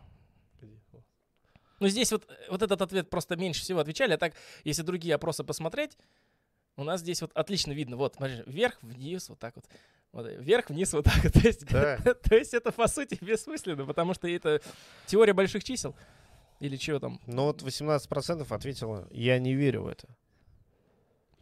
Ну, 1.82 1.88
здесь 1.88 2.12
вот, 2.12 2.28
вот 2.48 2.62
этот 2.62 2.80
ответ 2.80 3.10
просто 3.10 3.34
меньше 3.34 3.62
всего 3.62 3.80
отвечали. 3.80 4.12
А 4.12 4.16
так, 4.16 4.34
если 4.62 4.82
другие 4.82 5.16
опросы 5.16 5.42
посмотреть, 5.42 5.98
у 6.76 6.84
нас 6.84 7.00
здесь 7.00 7.20
вот 7.22 7.32
отлично 7.34 7.72
видно. 7.72 7.96
Вот, 7.96 8.14
смотри, 8.14 8.44
вверх, 8.46 8.78
вниз, 8.82 9.28
вот 9.28 9.40
так 9.40 9.56
вот. 9.56 9.64
Вот, 10.12 10.26
э, 10.26 10.36
вверх, 10.36 10.70
вниз, 10.70 10.92
вот 10.92 11.06
так 11.06 11.24
вот. 11.24 11.32
То 11.32 11.40
есть, 11.40 11.66
Да. 11.66 11.96
то 12.14 12.36
есть 12.36 12.54
это, 12.54 12.70
по 12.70 12.86
сути, 12.86 13.18
бессмысленно, 13.20 13.84
потому 13.84 14.14
что 14.14 14.28
это 14.28 14.62
теория 15.06 15.32
больших 15.32 15.64
чисел. 15.64 15.96
Или 16.60 16.76
чего 16.76 17.00
там? 17.00 17.20
Но 17.26 17.46
вот 17.46 17.62
18% 17.62 18.46
ответило, 18.54 19.08
я 19.10 19.40
не 19.40 19.52
верю 19.52 19.82
в 19.82 19.88
это. 19.88 20.06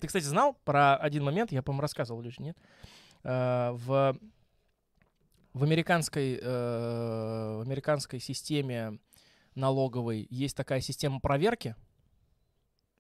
Ты, 0.01 0.07
кстати, 0.07 0.25
знал 0.25 0.57
про 0.65 0.97
один 0.97 1.23
момент, 1.23 1.53
я, 1.53 1.63
по-моему, 1.63 1.83
рассказывал, 1.83 2.23
Люч, 2.23 2.39
нет? 2.39 2.57
Э, 3.25 3.73
В, 3.73 4.17
в, 5.53 5.63
американской, 5.65 6.39
э, 6.41 7.57
в 7.59 7.61
американской 7.61 8.21
системе 8.21 8.99
налоговой 9.55 10.27
есть 10.31 10.57
такая 10.57 10.81
система 10.81 11.21
проверки, 11.21 11.77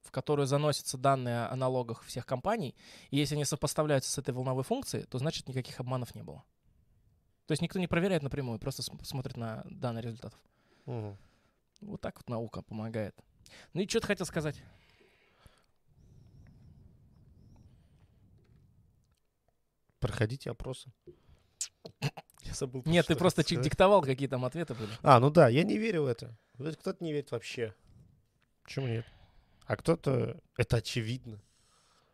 в 0.02 0.10
которую 0.10 0.46
заносятся 0.46 0.98
данные 0.98 1.46
о 1.46 1.56
налогах 1.56 2.02
всех 2.04 2.26
компаний, 2.26 2.74
и 3.10 3.16
если 3.18 3.34
они 3.34 3.44
сопоставляются 3.44 4.10
с 4.10 4.18
этой 4.18 4.32
волновой 4.34 4.64
функцией, 4.64 5.04
то 5.06 5.18
значит 5.18 5.48
никаких 5.48 5.78
обманов 5.80 6.14
не 6.14 6.22
было. 6.22 6.44
То 7.46 7.52
есть 7.52 7.62
никто 7.62 7.78
не 7.78 7.86
проверяет 7.86 8.22
напрямую, 8.22 8.58
просто 8.58 8.82
см- 8.82 9.04
смотрит 9.04 9.36
на 9.36 9.64
данные 9.68 10.02
результатов. 10.02 10.38
Мгм. 10.86 11.16
Вот 11.82 12.00
так 12.00 12.16
вот 12.16 12.28
наука 12.28 12.62
помогает. 12.62 13.14
Ну 13.72 13.80
и 13.80 13.88
что 13.88 14.00
ты 14.00 14.06
хотел 14.06 14.26
сказать? 14.26 14.62
Проходите 19.98 20.50
опросы. 20.50 20.90
Я 22.50 22.54
забыл. 22.54 22.82
Нет, 22.84 23.06
ты 23.06 23.16
просто 23.16 23.42
сказать. 23.42 23.64
диктовал, 23.64 24.02
какие 24.02 24.28
там 24.28 24.44
ответы 24.44 24.74
были. 24.74 24.90
А, 25.02 25.18
ну 25.20 25.30
да, 25.30 25.48
я 25.48 25.62
не 25.64 25.78
верю 25.78 26.02
в 26.02 26.06
это. 26.06 26.36
Вот 26.58 26.76
Кто-то 26.76 27.02
не 27.02 27.12
верит 27.12 27.30
вообще. 27.30 27.74
Почему 28.64 28.86
нет? 28.86 29.06
А 29.66 29.76
кто-то... 29.76 30.36
Это 30.56 30.76
очевидно. 30.76 31.40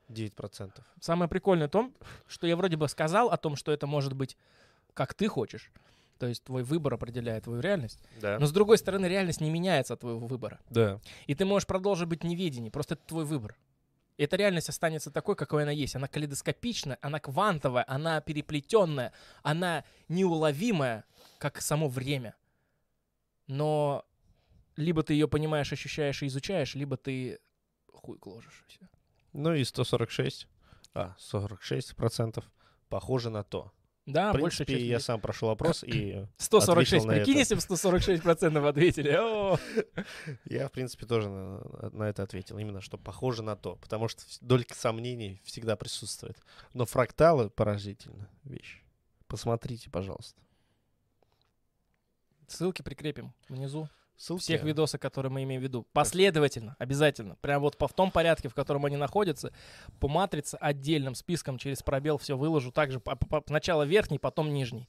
9%. 0.08 0.70
Самое 1.00 1.28
прикольное 1.28 1.68
в 1.68 1.70
том, 1.70 1.94
что 2.26 2.46
я 2.46 2.56
вроде 2.56 2.76
бы 2.76 2.88
сказал 2.88 3.30
о 3.30 3.36
том, 3.36 3.56
что 3.56 3.72
это 3.72 3.86
может 3.86 4.12
быть 4.12 4.36
как 4.94 5.14
ты 5.14 5.28
хочешь. 5.28 5.70
То 6.18 6.26
есть 6.26 6.44
твой 6.44 6.62
выбор 6.62 6.94
определяет 6.94 7.44
твою 7.44 7.60
реальность. 7.60 7.98
Да. 8.20 8.38
Но 8.38 8.46
с 8.46 8.52
другой 8.52 8.78
стороны, 8.78 9.06
реальность 9.06 9.40
не 9.40 9.50
меняется 9.50 9.94
от 9.94 10.00
твоего 10.00 10.26
выбора. 10.26 10.58
да. 10.70 11.00
И 11.26 11.34
ты 11.34 11.44
можешь 11.44 11.66
продолжить 11.66 12.08
быть 12.08 12.22
в 12.22 12.26
неведении, 12.26 12.70
просто 12.70 12.94
это 12.94 13.02
твой 13.06 13.24
выбор. 13.24 13.56
Эта 14.18 14.36
реальность 14.36 14.68
останется 14.68 15.10
такой, 15.10 15.36
какой 15.36 15.62
она 15.62 15.72
есть. 15.72 15.94
Она 15.94 16.08
калейдоскопичная, 16.08 16.98
она 17.02 17.20
квантовая, 17.20 17.84
она 17.86 18.20
переплетенная, 18.20 19.12
она 19.42 19.84
неуловимая, 20.08 21.04
как 21.38 21.60
само 21.60 21.88
время. 21.88 22.34
Но 23.46 24.04
либо 24.76 25.02
ты 25.02 25.12
ее 25.12 25.28
понимаешь, 25.28 25.72
ощущаешь 25.72 26.22
и 26.22 26.26
изучаешь, 26.26 26.74
либо 26.74 26.96
ты 26.96 27.38
хуй 27.92 28.18
всё. 28.66 28.86
Ну 29.32 29.54
и 29.54 29.64
146. 29.64 30.48
А, 30.94 31.14
46% 31.18 32.42
похоже 32.88 33.30
на 33.30 33.42
то. 33.42 33.72
Да, 34.06 34.32
В 34.32 34.38
больше 34.38 34.64
принципе, 34.64 34.88
я 34.88 35.00
сам 35.00 35.20
прошел 35.20 35.50
опрос, 35.50 35.82
и 35.82 36.24
146. 36.38 36.92
ответил 36.92 37.06
на 37.06 37.14
Прикинь, 37.14 37.38
если 37.38 37.56
бы 37.56 37.60
146% 37.60 38.68
ответили. 38.68 39.10
О! 39.18 39.58
я, 40.44 40.68
в 40.68 40.72
принципе, 40.72 41.06
тоже 41.06 41.28
на, 41.28 41.90
на 41.90 42.04
это 42.04 42.22
ответил. 42.22 42.56
Именно, 42.56 42.80
что 42.80 42.98
похоже 42.98 43.42
на 43.42 43.56
то. 43.56 43.74
Потому 43.76 44.06
что 44.06 44.22
долька 44.40 44.76
сомнений 44.76 45.40
всегда 45.44 45.74
присутствует. 45.74 46.36
Но 46.72 46.86
фракталы 46.86 47.50
поражительно 47.50 48.28
вещь. 48.44 48.80
Посмотрите, 49.26 49.90
пожалуйста. 49.90 50.40
Ссылки 52.46 52.82
прикрепим 52.82 53.32
внизу. 53.48 53.88
Ссылки. 54.16 54.42
Всех 54.42 54.62
видосов, 54.62 55.00
которые 55.00 55.30
мы 55.30 55.42
имеем 55.42 55.60
в 55.60 55.64
виду. 55.64 55.86
Последовательно, 55.92 56.74
обязательно. 56.78 57.36
Прям 57.40 57.60
вот 57.60 57.76
по, 57.76 57.86
в 57.86 57.92
том 57.92 58.10
порядке, 58.10 58.48
в 58.48 58.54
котором 58.54 58.84
они 58.86 58.96
находятся. 58.96 59.52
По 60.00 60.08
матрице 60.08 60.56
отдельным 60.60 61.14
списком 61.14 61.58
через 61.58 61.82
пробел 61.82 62.18
все 62.18 62.36
выложу. 62.36 62.72
Также 62.72 62.98
по- 63.00 63.16
по- 63.16 63.42
сначала 63.46 63.82
верхний, 63.82 64.18
потом 64.18 64.52
нижний. 64.52 64.88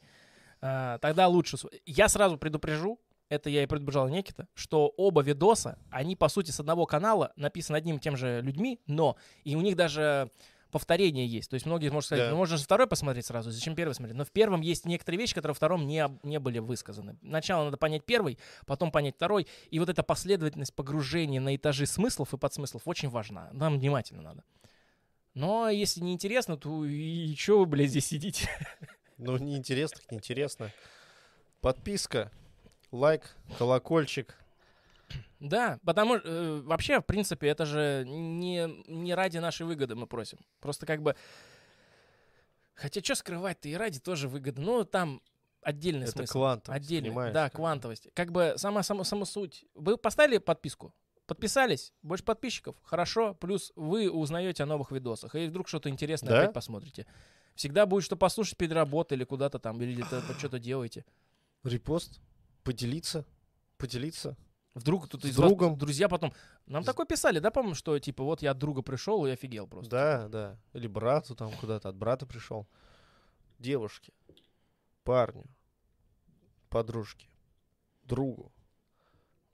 А, 0.61 0.97
тогда 0.99 1.27
лучше. 1.27 1.57
Я 1.85 2.07
сразу 2.07 2.37
предупрежу, 2.37 2.99
это 3.29 3.49
я 3.49 3.63
и 3.63 3.65
предупреждал 3.65 4.07
Никита, 4.07 4.47
что 4.53 4.87
оба 4.95 5.21
видоса, 5.21 5.77
они 5.91 6.15
по 6.15 6.29
сути 6.29 6.51
с 6.51 6.59
одного 6.59 6.85
канала, 6.85 7.33
написаны 7.35 7.75
одним 7.75 7.97
и 7.97 7.99
тем 7.99 8.15
же 8.15 8.41
людьми, 8.41 8.79
но 8.87 9.17
и 9.43 9.55
у 9.55 9.61
них 9.61 9.75
даже 9.75 10.31
повторение 10.71 11.27
есть. 11.27 11.49
То 11.49 11.53
есть 11.55 11.65
многие 11.65 11.89
могут 11.89 12.05
сказать, 12.05 12.25
Да. 12.25 12.31
ну 12.31 12.37
можно 12.37 12.57
же 12.57 12.63
второй 12.63 12.87
посмотреть 12.87 13.25
сразу, 13.25 13.51
зачем 13.51 13.75
первый 13.75 13.93
смотреть? 13.93 14.17
Но 14.17 14.25
в 14.25 14.31
первом 14.31 14.61
есть 14.61 14.85
некоторые 14.85 15.19
вещи, 15.19 15.33
которые 15.33 15.51
во 15.53 15.55
втором 15.55 15.85
не, 15.87 16.07
не 16.23 16.39
были 16.39 16.59
высказаны. 16.59 17.17
Сначала 17.21 17.65
надо 17.65 17.77
понять 17.77 18.03
первый, 18.05 18.37
потом 18.65 18.91
понять 18.91 19.15
второй. 19.15 19.47
И 19.69 19.79
вот 19.79 19.89
эта 19.89 20.03
последовательность 20.03 20.73
погружения 20.73 21.39
на 21.39 21.55
этажи 21.55 21.85
смыслов 21.85 22.33
и 22.33 22.37
подсмыслов 22.37 22.83
очень 22.85 23.09
важна. 23.09 23.49
Нам 23.53 23.79
внимательно 23.79 24.21
надо. 24.21 24.43
Но 25.33 25.69
если 25.69 26.01
не 26.01 26.13
интересно, 26.13 26.57
то 26.57 26.83
и 26.85 27.35
что 27.35 27.59
вы, 27.59 27.65
блядь, 27.67 27.89
здесь 27.89 28.07
сидите? 28.07 28.49
Ну, 29.19 29.35
неинтересно, 29.37 29.97
так 29.99 30.11
неинтересно. 30.11 30.71
Подписка, 31.61 32.31
лайк, 32.91 33.35
колокольчик. 33.57 34.37
Да, 35.39 35.79
потому 35.85 36.15
э, 36.15 36.61
вообще, 36.61 36.99
в 36.99 37.05
принципе, 37.05 37.47
это 37.47 37.65
же 37.65 38.03
не, 38.07 38.67
не 38.87 39.13
ради 39.13 39.37
нашей 39.37 39.65
выгоды 39.65 39.95
мы 39.95 40.07
просим. 40.07 40.39
Просто 40.59 40.85
как 40.85 41.01
бы... 41.01 41.15
Хотя 42.73 43.01
что 43.03 43.15
скрывать-то, 43.15 43.69
и 43.69 43.73
ради 43.73 43.99
тоже 43.99 44.27
выгоды. 44.27 44.61
Ну, 44.61 44.83
там 44.83 45.21
отдельный 45.61 46.03
Это 46.03 46.11
смысл. 46.11 46.33
квантовость, 46.33 46.83
Отдельный, 46.83 47.09
понимаешь, 47.09 47.33
да, 47.33 47.49
квантовость. 47.49 48.07
Как 48.13 48.31
бы 48.31 48.53
сама, 48.57 48.83
сама, 48.83 49.03
сама 49.03 49.25
суть. 49.25 49.65
Вы 49.73 49.97
поставили 49.97 50.37
подписку? 50.37 50.93
Подписались? 51.25 51.93
Больше 52.01 52.23
подписчиков? 52.23 52.75
Хорошо. 52.83 53.33
Плюс 53.35 53.73
вы 53.75 54.09
узнаете 54.09 54.63
о 54.63 54.65
новых 54.65 54.91
видосах. 54.91 55.35
И 55.35 55.47
вдруг 55.47 55.67
что-то 55.67 55.89
интересное 55.89 56.29
Да? 56.29 56.39
опять 56.41 56.53
посмотрите. 56.53 57.05
Всегда 57.53 57.85
будет 57.85 58.03
что 58.03 58.15
послушать 58.15 58.57
перед 58.57 58.71
работой 58.71 59.17
или 59.17 59.23
куда-то 59.23 59.59
там, 59.59 59.81
или 59.81 60.03
что-то 60.37 60.59
делаете. 60.59 61.03
Репост, 61.63 62.21
поделиться, 62.63 63.25
поделиться. 63.77 64.37
Вдруг 64.77 65.07
тут 65.09 65.23
С 65.23 65.25
из 65.25 65.37
вас 65.37 65.47
другом. 65.47 65.75
друзья 65.77 66.07
потом... 66.07 66.31
Нам 66.67 66.83
С- 66.83 66.85
такое 66.85 67.05
писали, 67.07 67.39
да, 67.39 67.49
по-моему, 67.49 67.73
что 67.73 67.97
типа 67.97 68.23
вот 68.23 68.43
я 68.43 68.51
от 68.51 68.59
друга 68.59 68.83
пришел 68.83 69.25
и 69.25 69.31
офигел 69.31 69.67
просто. 69.67 69.89
Да, 69.89 70.27
да. 70.27 70.59
Или 70.73 70.87
брату 70.87 71.35
там 71.35 71.51
куда-то, 71.53 71.89
от 71.89 71.95
брата 71.95 72.27
пришел. 72.27 72.67
Девушке, 73.57 74.13
парню, 75.03 75.45
подружке, 76.69 77.27
другу, 78.03 78.51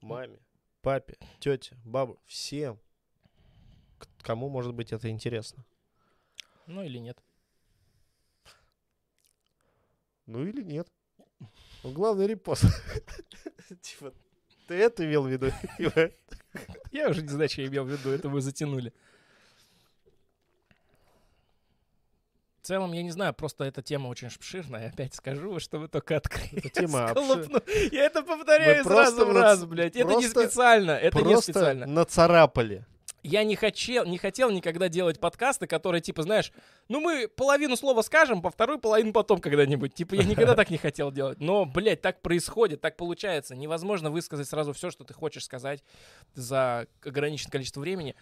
маме, 0.01 0.39
папе, 0.81 1.17
тете, 1.39 1.77
бабу, 1.85 2.19
всем. 2.25 2.77
Кому, 4.21 4.49
может 4.49 4.73
быть, 4.73 4.91
это 4.91 5.09
интересно. 5.09 5.63
Ну 6.67 6.83
или 6.83 6.97
нет. 6.97 7.23
Ну 10.25 10.45
или 10.45 10.63
нет. 10.63 10.91
Ну, 11.83 11.91
главный 11.91 12.27
репост. 12.27 12.65
Типа, 13.81 14.13
ты 14.73 14.79
это 14.81 15.05
имел 15.05 15.23
в 15.23 15.27
виду? 15.27 15.51
Я 16.91 17.09
уже 17.09 17.21
не 17.21 17.27
знаю, 17.27 17.49
что 17.49 17.61
я 17.61 17.67
имел 17.67 17.85
в 17.85 17.89
виду, 17.89 18.09
это 18.09 18.29
вы 18.29 18.41
затянули. 18.41 18.93
В 22.61 22.65
целом, 22.65 22.93
я 22.93 23.03
не 23.03 23.11
знаю, 23.11 23.33
просто 23.33 23.65
эта 23.65 23.81
тема 23.81 24.07
очень 24.07 24.27
обширная. 24.27 24.89
Опять 24.89 25.15
скажу, 25.15 25.59
чтобы 25.59 25.89
только 25.89 26.15
открыть. 26.15 26.53
Эта 26.53 26.69
тема 26.69 27.05
обшир-. 27.09 27.63
Я 27.91 28.05
это 28.05 28.23
повторяю 28.23 28.75
Мы 28.75 28.81
из 28.81 28.85
раза 28.85 29.15
просто 29.17 29.25
в 29.25 29.35
раз, 29.35 29.65
блядь. 29.65 29.95
Это 29.97 30.15
не 30.15 30.27
специально. 30.27 30.91
Это 30.91 31.17
не 31.17 31.23
Просто 31.25 31.51
специально. 31.51 31.85
нацарапали. 31.85 32.85
Я 33.23 33.45
не 33.45 33.55
хотел, 33.55 34.05
не 34.05 34.17
хотел 34.17 34.51
никогда 34.51 34.89
делать 34.89 35.19
подкасты, 35.19 35.65
которые, 35.65 36.01
типа, 36.01 36.23
знаешь, 36.23 36.51
ну 36.89 36.99
мы 36.99 37.29
половину 37.29 37.77
слова 37.77 38.01
скажем, 38.01 38.41
по 38.41 38.49
вторую 38.51 38.79
половину 38.79 39.13
потом 39.13 39.39
когда-нибудь. 39.39 39.93
Типа, 39.93 40.15
я 40.15 40.23
никогда 40.23 40.55
так 40.55 40.69
не 40.69 40.77
хотел 40.77 41.09
делать. 41.11 41.39
Но, 41.39 41.65
блядь, 41.65 42.01
так 42.01 42.21
происходит, 42.21 42.81
так 42.81 42.97
получается. 42.97 43.55
Невозможно 43.55 44.11
высказать 44.11 44.47
сразу 44.49 44.73
все, 44.73 44.91
что 44.91 45.05
ты 45.05 45.13
хочешь 45.13 45.45
сказать 45.45 45.83
за 46.33 46.87
ограниченное 47.01 47.51
количество 47.51 47.79
времени. 47.79 48.15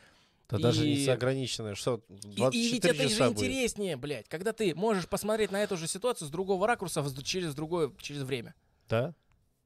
Да 0.49 0.57
даже 0.59 0.85
не 0.85 0.95
И- 0.95 1.07
ограниченное, 1.07 1.75
что 1.75 2.01
И, 2.09 2.35
24 2.35 2.59
и 2.59 2.71
ведь 2.73 2.85
это 2.85 3.07
же 3.09 3.23
будет. 3.29 3.37
интереснее, 3.37 3.95
блядь, 3.95 4.27
когда 4.27 4.51
ты 4.53 4.75
можешь 4.75 5.07
посмотреть 5.07 5.51
на 5.51 5.63
эту 5.63 5.77
же 5.77 5.87
ситуацию 5.87 6.27
с 6.27 6.31
другого 6.31 6.67
ракурса 6.67 7.03
через 7.23 7.55
другое, 7.55 7.91
через 7.99 8.21
время. 8.23 8.53
Да? 8.89 9.15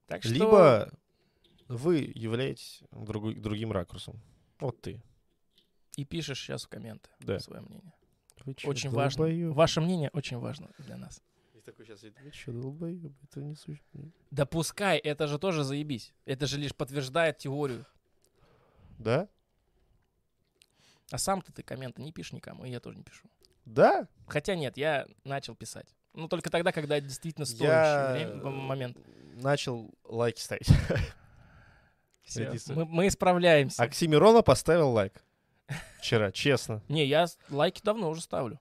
Так 0.07 0.23
что... 0.23 0.31
Либо 0.33 0.91
вы 1.67 2.11
являетесь 2.13 2.81
другой- 2.91 3.35
другим 3.35 3.71
ракурсом. 3.71 4.21
Вот 4.59 4.79
ты. 4.79 5.01
И 5.95 6.03
пишешь 6.05 6.39
сейчас 6.39 6.65
в 6.65 6.67
комменты 6.69 7.09
Да. 7.19 7.39
свое 7.39 7.61
мнение. 7.61 7.93
Вы 8.43 8.53
чё, 8.53 8.67
Очень 8.69 8.89
важно. 8.91 9.25
долбоёб? 9.25 9.55
Ваше 9.55 9.81
мнение 9.81 10.09
очень 10.13 10.37
важно 10.37 10.69
для 10.79 10.97
нас. 10.97 11.21
И 11.53 11.61
такой 11.61 11.85
сейчас, 11.85 12.03
вы 12.03 12.31
что, 12.31 12.51
долбоёб? 12.51 13.13
Это 13.23 13.41
не 13.41 13.55
существует. 13.55 14.13
Да 14.31 14.45
пускай, 14.45 14.97
это 14.97 15.27
же 15.27 15.39
тоже 15.39 15.63
заебись. 15.63 16.13
Это 16.25 16.45
же 16.47 16.57
лишь 16.57 16.75
подтверждает 16.75 17.37
теорию. 17.37 17.85
Да? 18.99 19.27
А 21.11 21.17
сам-то 21.17 21.51
ты 21.53 21.63
комменты 21.63 22.01
не 22.01 22.11
пишешь 22.11 22.33
никому, 22.33 22.65
и 22.65 22.69
я 22.69 22.79
тоже 22.79 22.97
не 22.97 23.03
пишу. 23.03 23.27
Да? 23.65 24.07
Хотя 24.27 24.55
нет, 24.55 24.77
я 24.77 25.07
начал 25.23 25.55
писать. 25.55 25.95
Ну, 26.13 26.27
только 26.27 26.49
тогда, 26.49 26.71
когда 26.71 26.99
действительно 26.99 27.45
стоящий 27.45 27.65
Я 27.65 28.11
время- 28.13 28.31
м- 28.41 28.55
момент. 28.55 28.97
начал 29.35 29.93
лайки 30.03 30.39
ставить. 30.39 30.67
Мы, 32.69 32.85
мы 32.85 33.07
исправляемся. 33.07 33.83
Оксимирона 33.83 34.41
поставил 34.41 34.91
лайк. 34.91 35.23
Вчера, 36.05 36.31
честно. 36.31 36.83
Не, 36.87 37.03
я 37.03 37.25
лайки 37.49 37.81
давно 37.83 38.11
уже 38.11 38.21
ставлю. 38.21 38.59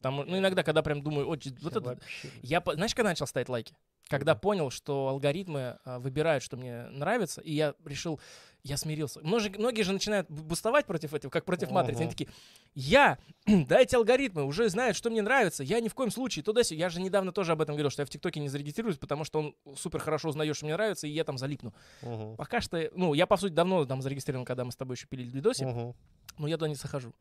Там, 0.00 0.16
ну, 0.16 0.38
иногда, 0.38 0.62
когда 0.62 0.82
прям 0.82 1.02
думаю, 1.02 1.26
очень, 1.26 1.56
вот 1.60 1.72
это... 1.76 1.80
Вообще. 1.80 2.30
Я, 2.42 2.62
знаешь, 2.64 2.94
когда 2.94 3.10
начал 3.10 3.26
ставить 3.26 3.48
лайки? 3.48 3.74
Когда 4.08 4.34
понял, 4.34 4.70
что 4.70 5.08
алгоритмы 5.08 5.78
а, 5.84 5.98
выбирают, 5.98 6.42
что 6.42 6.56
мне 6.56 6.84
нравится, 6.86 7.42
и 7.42 7.52
я 7.52 7.74
решил, 7.84 8.18
я 8.62 8.78
смирился. 8.78 9.20
Множи- 9.20 9.54
многие 9.58 9.82
же 9.82 9.92
начинают 9.92 10.30
бу- 10.30 10.44
бустовать 10.44 10.86
против 10.86 11.12
этого, 11.12 11.30
как 11.30 11.44
против 11.44 11.70
матрицы. 11.70 12.00
Они 12.00 12.10
такие, 12.10 12.30
я, 12.74 13.18
дайте 13.46 13.98
алгоритмы, 13.98 14.44
уже 14.44 14.70
знают, 14.70 14.96
что 14.96 15.10
мне 15.10 15.20
нравится, 15.20 15.62
я 15.62 15.78
ни 15.80 15.88
в 15.88 15.94
коем 15.94 16.10
случае 16.10 16.42
туда 16.42 16.62
сюда 16.64 16.78
Я 16.80 16.88
же 16.88 17.02
недавно 17.02 17.32
тоже 17.32 17.52
об 17.52 17.60
этом 17.60 17.74
говорил, 17.74 17.90
что 17.90 18.00
я 18.00 18.06
в 18.06 18.10
ТикТоке 18.10 18.40
не 18.40 18.48
зарегистрируюсь, 18.48 18.96
потому 18.96 19.24
что 19.24 19.40
он 19.40 19.56
супер 19.76 19.98
хорошо 19.98 20.30
узнает, 20.30 20.56
что 20.56 20.64
мне 20.64 20.74
нравится, 20.74 21.06
и 21.06 21.10
я 21.10 21.24
там 21.24 21.36
залипну. 21.36 21.74
Мгм. 22.00 22.36
Пока 22.36 22.62
что, 22.62 22.88
ну, 22.94 23.12
я, 23.12 23.26
по 23.26 23.36
сути, 23.36 23.52
давно 23.52 23.84
там 23.84 24.00
зарегистрирован, 24.00 24.46
когда 24.46 24.64
мы 24.64 24.72
с 24.72 24.76
тобой 24.76 24.96
еще 24.96 25.06
пилили 25.06 25.28
видосик, 25.28 25.66
Мгм. 25.66 25.94
но 26.38 26.46
я 26.48 26.56
туда 26.56 26.68
не 26.68 26.76
захожу. 26.76 27.12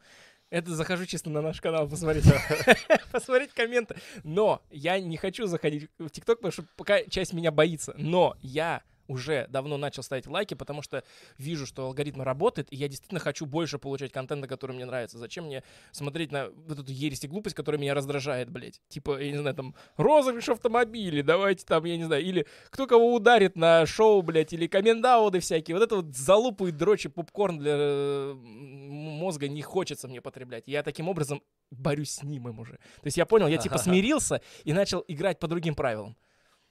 Это 0.50 0.74
захожу 0.76 1.06
чисто 1.06 1.30
на 1.30 1.42
наш 1.42 1.60
канал 1.60 1.90
посмотреть. 1.90 2.26
Посмотреть 3.12 3.52
комменты. 3.54 3.98
Но 4.24 4.62
я 4.70 5.00
не 5.00 5.18
хочу 5.18 5.46
заходить 5.46 5.90
в 6.00 6.10
ТикТок, 6.10 6.40
потому 6.40 6.52
что 6.54 6.64
пока 6.78 7.04
часть 7.04 7.34
меня 7.34 7.52
боится. 7.52 7.94
Но 7.98 8.36
я 8.42 8.82
уже 9.08 9.48
давно 9.50 9.78
начал 9.78 10.04
ставить 10.04 10.28
лайки, 10.28 10.54
потому 10.54 10.82
что 10.82 11.04
вижу, 11.38 11.66
что 11.66 11.86
алгоритм 11.86 12.22
работает, 12.22 12.72
и 12.72 12.76
я 12.76 12.88
действительно 12.88 13.20
хочу 13.20 13.46
больше 13.46 13.80
получать 13.80 14.12
контента, 14.12 14.48
который 14.48 14.76
мне 14.76 14.86
нравится. 14.86 15.18
Зачем 15.18 15.46
мне 15.46 15.64
смотреть 15.92 16.32
на 16.32 16.50
вот 16.68 16.80
эту 16.80 16.92
ересь 16.92 17.24
и 17.24 17.28
глупость, 17.28 17.56
которая 17.56 17.80
меня 17.80 17.94
раздражает, 17.94 18.50
блядь? 18.50 18.82
Типа, 18.90 19.20
я 19.20 19.32
не 19.32 19.38
знаю, 19.38 19.56
там, 19.56 19.76
розыгрыш 19.98 20.50
автомобилей, 20.50 21.22
давайте 21.22 21.66
там, 21.66 21.84
я 21.86 21.98
не 21.98 22.04
знаю, 22.04 22.24
или 22.24 22.46
кто 22.70 22.88
кого 22.88 23.14
ударит 23.14 23.56
на 23.56 23.86
шоу, 23.86 24.22
блядь, 24.22 24.54
или 24.54 24.68
комендауды 24.68 25.40
всякие. 25.40 25.76
Вот 25.76 25.84
это 25.84 25.98
вот 25.98 26.16
залупу 26.16 26.68
и 26.68 26.72
дрочь 26.72 27.06
и 27.06 27.10
попкорн 27.10 27.58
для 27.58 28.34
мозга 28.36 29.48
не 29.48 29.62
хочется 29.62 30.08
мне 30.08 30.22
потреблять. 30.22 30.64
Я 30.68 30.84
таким 30.84 31.10
образом 31.10 31.42
борюсь 31.72 32.12
с 32.12 32.24
ним 32.24 32.48
им 32.50 32.60
уже. 32.60 32.74
То 32.74 33.06
есть 33.06 33.18
я 33.18 33.26
понял, 33.26 33.48
я 33.48 33.58
типа 33.58 33.78
смирился 33.78 34.42
и 34.64 34.74
начал 34.74 35.04
играть 35.08 35.40
по 35.40 35.48
другим 35.48 35.76
правилам. 35.76 36.16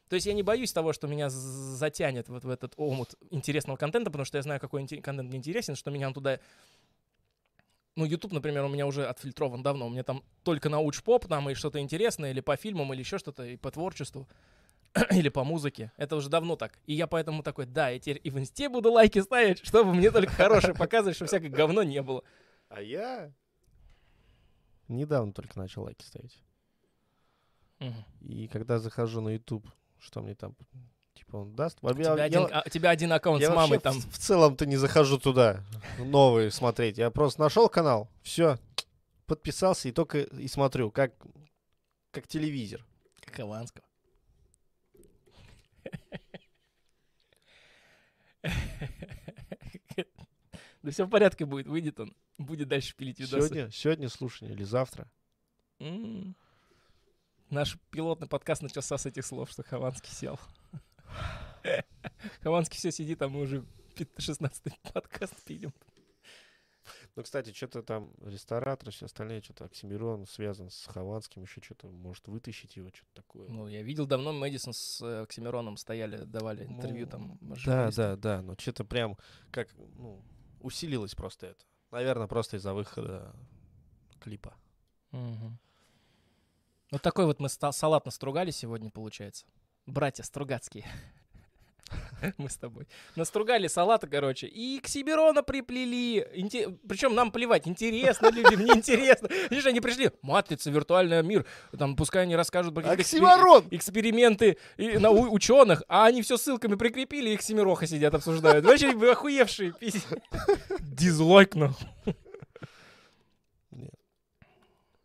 То 0.09 0.15
есть 0.15 0.26
я 0.26 0.33
не 0.33 0.43
боюсь 0.43 0.73
того, 0.73 0.93
что 0.93 1.09
меня 1.09 1.28
затянет 1.31 2.28
вот 2.28 2.44
в 2.44 2.49
этот 2.49 2.75
омут 2.76 3.17
интересного 3.31 3.76
контента, 3.76 4.10
потому 4.10 4.25
что 4.25 4.39
я 4.39 4.43
знаю, 4.43 4.60
какой 4.60 4.86
контент 4.86 5.28
мне 5.28 5.39
интересен, 5.39 5.75
что 5.75 5.91
меня 5.91 6.07
он 6.09 6.15
туда... 6.15 6.39
Ну, 7.97 8.05
YouTube, 8.05 8.33
например, 8.33 8.65
у 8.65 8.68
меня 8.68 8.86
уже 8.86 9.07
отфильтрован 9.07 9.62
давно. 9.62 9.86
У 9.86 9.91
меня 9.91 10.05
там 10.05 10.23
только 10.44 10.68
науч-поп, 10.68 11.26
там 11.26 11.49
и 11.51 11.55
что-то 11.55 11.81
интересное, 11.81 12.31
или 12.31 12.41
по 12.41 12.55
фильмам, 12.57 12.93
или 12.93 13.01
еще 13.01 13.18
что-то, 13.18 13.44
и 13.44 13.57
по 13.57 13.70
творчеству, 13.70 14.28
или 15.10 15.28
по 15.28 15.44
музыке. 15.44 15.91
Это 15.97 16.15
уже 16.17 16.28
давно 16.28 16.57
так. 16.57 16.78
И 16.86 16.94
я 16.94 17.07
поэтому 17.07 17.43
такой, 17.43 17.67
да, 17.67 17.89
я 17.89 17.99
теперь 17.99 18.20
и 18.23 18.31
в 18.31 18.39
инсте 18.39 18.68
буду 18.68 18.93
лайки 18.93 19.20
ставить, 19.20 19.67
чтобы 19.67 19.94
мне 19.94 20.10
только 20.10 20.33
хорошее 20.33 20.75
показывать, 20.75 21.17
чтобы 21.17 21.28
всякое 21.28 21.49
говно 21.49 21.83
не 21.83 22.02
было. 22.02 22.23
А 22.68 22.83
я 22.83 23.33
недавно 24.89 25.33
только 25.33 25.59
начал 25.59 25.83
лайки 25.83 26.05
ставить. 26.05 26.39
Мгм. 27.78 28.05
И 28.20 28.49
когда 28.49 28.78
захожу 28.78 29.20
на 29.20 29.31
YouTube, 29.31 29.67
что 30.00 30.23
мне 30.23 30.34
там, 30.34 30.55
типа, 31.15 31.36
он 31.36 31.55
даст? 31.55 31.78
У 31.83 31.89
Я- 31.89 31.94
тебя, 31.94 32.15
я- 32.16 32.25
один, 32.25 32.49
а, 32.52 32.62
у 32.66 32.68
тебя 32.70 32.91
один 32.91 33.12
аккаунт 33.12 33.41
я 33.42 33.50
с 33.50 33.55
мамой 33.55 33.78
там. 33.78 33.99
В, 34.00 34.10
в 34.12 34.18
целом-то 34.18 34.66
не 34.66 34.76
захожу 34.76 35.18
туда 35.18 35.62
новые 35.99 36.50
смотреть. 36.50 36.99
Я 36.99 37.10
просто 37.10 37.41
нашел 37.41 37.68
канал, 37.68 38.08
все, 38.23 38.58
подписался 39.26 39.89
и 39.89 39.92
только 39.92 40.20
и 40.20 40.49
смотрю, 40.49 40.91
как, 40.91 41.12
как 42.10 42.26
телевизор. 42.26 42.84
Как 43.20 43.41
Иванского. 43.41 43.84
Да 50.83 50.91
все 50.92 51.05
в 51.05 51.10
порядке 51.10 51.44
будет, 51.47 51.66
выйдет 51.66 51.99
он. 51.99 52.15
Будет 52.39 52.68
дальше 52.68 52.94
пилить 52.94 53.18
видосы. 53.18 53.49
Сегодня, 53.49 53.70
сегодня 53.73 54.08
слушание 54.08 54.55
или 54.55 54.62
завтра? 54.62 55.10
Наш 57.50 57.78
пилотный 57.91 58.26
подкаст 58.26 58.62
начался 58.62 58.99
с 58.99 59.07
этих 59.07 59.25
слов, 59.25 59.50
что 59.50 59.62
Хованский 59.62 60.12
сел. 60.12 60.39
Хованский 62.42 62.78
все 62.78 62.91
сидит, 62.91 63.23
а 63.23 63.28
мы 63.28 63.41
уже 63.41 63.65
16-й 63.94 64.73
подкаст 64.92 65.34
пилим. 65.44 65.73
Ну, 67.15 67.23
кстати, 67.23 67.52
что-то 67.52 67.83
там 67.83 68.12
ресторатор, 68.20 68.91
все 68.91 69.07
остальные, 69.07 69.42
что-то 69.42 69.65
Оксимирон 69.65 70.26
связан 70.26 70.70
с 70.70 70.86
Хованским, 70.86 71.42
еще 71.42 71.60
что-то 71.62 71.89
может 71.89 72.28
вытащить 72.28 72.76
его, 72.76 72.91
что-то 72.91 73.15
такое. 73.15 73.49
Ну, 73.49 73.68
я 73.68 73.83
видел 73.83 74.07
давно 74.07 74.33
Мэдисон 74.33 74.73
с 74.73 75.00
э, 75.00 75.23
Оксимироном 75.23 75.76
стояли, 75.76 76.25
давали 76.25 76.65
интервью 76.65 77.07
Ну, 77.07 77.10
там. 77.10 77.39
Да, 77.65 77.91
да, 77.91 78.16
да, 78.16 78.42
но 78.42 78.55
что-то 78.58 78.84
прям 78.84 79.16
как, 79.50 79.68
ну, 79.97 80.23
усилилось 80.60 81.15
просто 81.15 81.47
это. 81.47 81.65
Наверное, 81.91 82.26
просто 82.26 82.57
из-за 82.58 82.75
выхода 82.75 83.34
клипа. 84.20 84.55
Мгм. 85.12 85.58
Вот 86.93 87.03
такой 87.03 87.27
вот 87.27 87.41
мы 87.41 87.49
салат 87.49 88.07
настругали 88.07 88.51
сегодня, 88.51 88.91
получается. 88.91 89.45
Братья 89.87 90.23
Стругацкие. 90.23 90.85
Мы 92.39 92.49
с 92.49 92.57
тобой. 92.57 92.89
Настругали 93.15 93.69
салата, 93.69 94.09
короче, 94.09 94.49
и 94.49 94.81
к 94.81 94.89
Сибирона 94.89 95.45
приплели. 95.45 96.21
Причем 96.89 97.15
нам 97.15 97.31
плевать, 97.31 97.69
интересно 97.69 98.31
людям, 98.31 98.61
неинтересно. 98.65 99.29
Видишь, 99.51 99.67
они 99.67 99.81
пришли, 99.81 100.11
матрица, 100.23 100.71
виртуальный 100.71 101.23
мир, 101.23 101.47
там 101.79 101.95
пускай 101.95 102.23
они 102.25 102.35
расскажут 102.35 102.75
про 102.75 102.83
какие-то 102.83 103.03
экспери- 103.03 103.25
Оксимирон! 103.25 103.69
эксперименты 103.71 104.59
и 104.77 104.99
на 104.99 105.11
у- 105.11 105.33
ученых, 105.33 105.85
а 105.89 106.07
они 106.07 106.23
все 106.23 106.37
ссылками 106.37 106.75
прикрепили, 106.75 107.31
их 107.31 107.43
семероха 107.43 107.87
сидят, 107.87 108.15
обсуждают. 108.15 108.65
Вообще 108.65 108.93
вы 108.93 109.11
охуевшие, 109.13 109.73
пиздец. 109.73 110.05
Дизлайк, 110.81 111.55
нахуй. 111.55 111.87
Нет. 113.71 113.95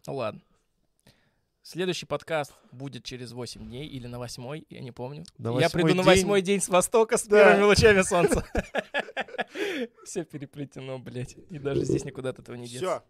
Ну 0.08 0.16
ладно. 0.16 0.42
Следующий 1.72 2.06
подкаст 2.06 2.54
будет 2.74 3.06
через 3.06 3.32
8 3.32 3.66
дней 3.66 3.88
или 3.88 4.06
на 4.06 4.20
восьмой, 4.20 4.66
я 4.70 4.82
не 4.82 4.92
помню. 4.92 5.24
На 5.38 5.58
я 5.58 5.70
приду 5.70 5.88
восьмой 5.88 5.94
на 5.96 6.04
день- 6.04 6.06
восьмой 6.06 6.42
день 6.42 6.60
с 6.60 6.68
востока 6.68 7.16
с 7.18 7.24
Да. 7.24 7.46
первыми 7.46 7.64
лучами 7.64 8.02
солнца. 8.02 8.46
Все 10.04 10.26
переплетено, 10.26 11.00
блядь. 11.00 11.38
И 11.50 11.60
даже 11.60 11.86
здесь 11.86 12.04
никуда 12.04 12.32
от 12.32 12.40
этого 12.40 12.58
не 12.58 12.68
деться. 12.68 12.86
Все. 12.86 13.04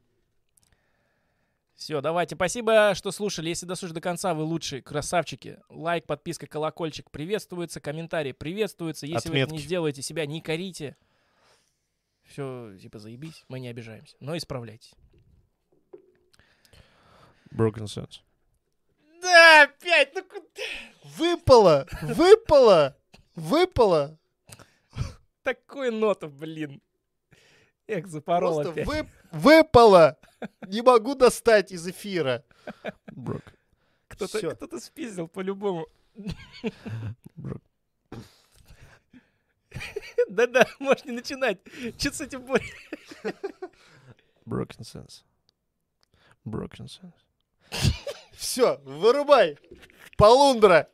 Все, 1.73 2.01
давайте. 2.01 2.35
Спасибо, 2.35 2.93
что 2.93 3.09
слушали. 3.09 3.49
Если 3.49 3.65
дослушали 3.65 3.95
до 3.95 4.01
конца, 4.01 4.35
вы 4.35 4.43
лучшие 4.43 4.83
красавчики. 4.83 5.57
Лайк, 5.69 6.05
подписка, 6.05 6.45
колокольчик 6.45 7.09
приветствуется, 7.09 7.79
комментарии 7.81 8.31
приветствуются. 8.31 9.07
Если 9.07 9.29
вы 9.29 9.37
это 9.37 9.37
не 9.37 9.43
Отметки. 9.55 9.65
сделаете, 9.65 10.01
себя 10.03 10.27
не 10.27 10.39
корите. 10.39 10.95
Все, 12.25 12.77
типа, 12.79 12.99
заебись, 12.99 13.43
мы 13.47 13.59
не 13.59 13.69
обижаемся. 13.69 14.15
Но 14.19 14.37
исправляйтесь. 14.37 14.93
Broken 17.51 17.85
Sense. 17.85 18.19
Да, 19.21 19.63
опять, 19.63 20.13
ну 20.15 20.23
куда? 20.23 20.45
Выпало! 21.17 21.87
Выпало! 22.01 22.97
Выпало! 23.35 24.17
Блин. 26.27 26.81
Эх, 27.87 28.07
запорол 28.07 28.55
Просто 28.55 28.71
опять. 28.71 28.87
вы- 28.87 29.07
выпало! 29.31 30.17
Не 30.67 30.81
могу 30.81 31.15
достать 31.15 31.71
из 31.71 31.87
эфира. 31.87 32.43
Брок. 33.07 33.43
Кто-то, 34.07 34.55
кто-то 34.55 34.79
спиздил 34.79 35.27
по-любому. 35.27 35.87
Брок. 37.35 37.61
Да-да, 40.27 40.65
можешь 40.79 41.05
не 41.05 41.11
начинать. 41.11 41.59
Че 41.97 42.11
с 42.11 42.21
этим 42.21 42.45
борешь? 42.45 42.89
Broken 44.45 44.81
sense. 44.81 45.23
Broken 46.45 46.87
sense. 46.87 47.13
Все, 48.41 48.81
вырубай! 48.85 49.55
Полундра! 50.17 50.89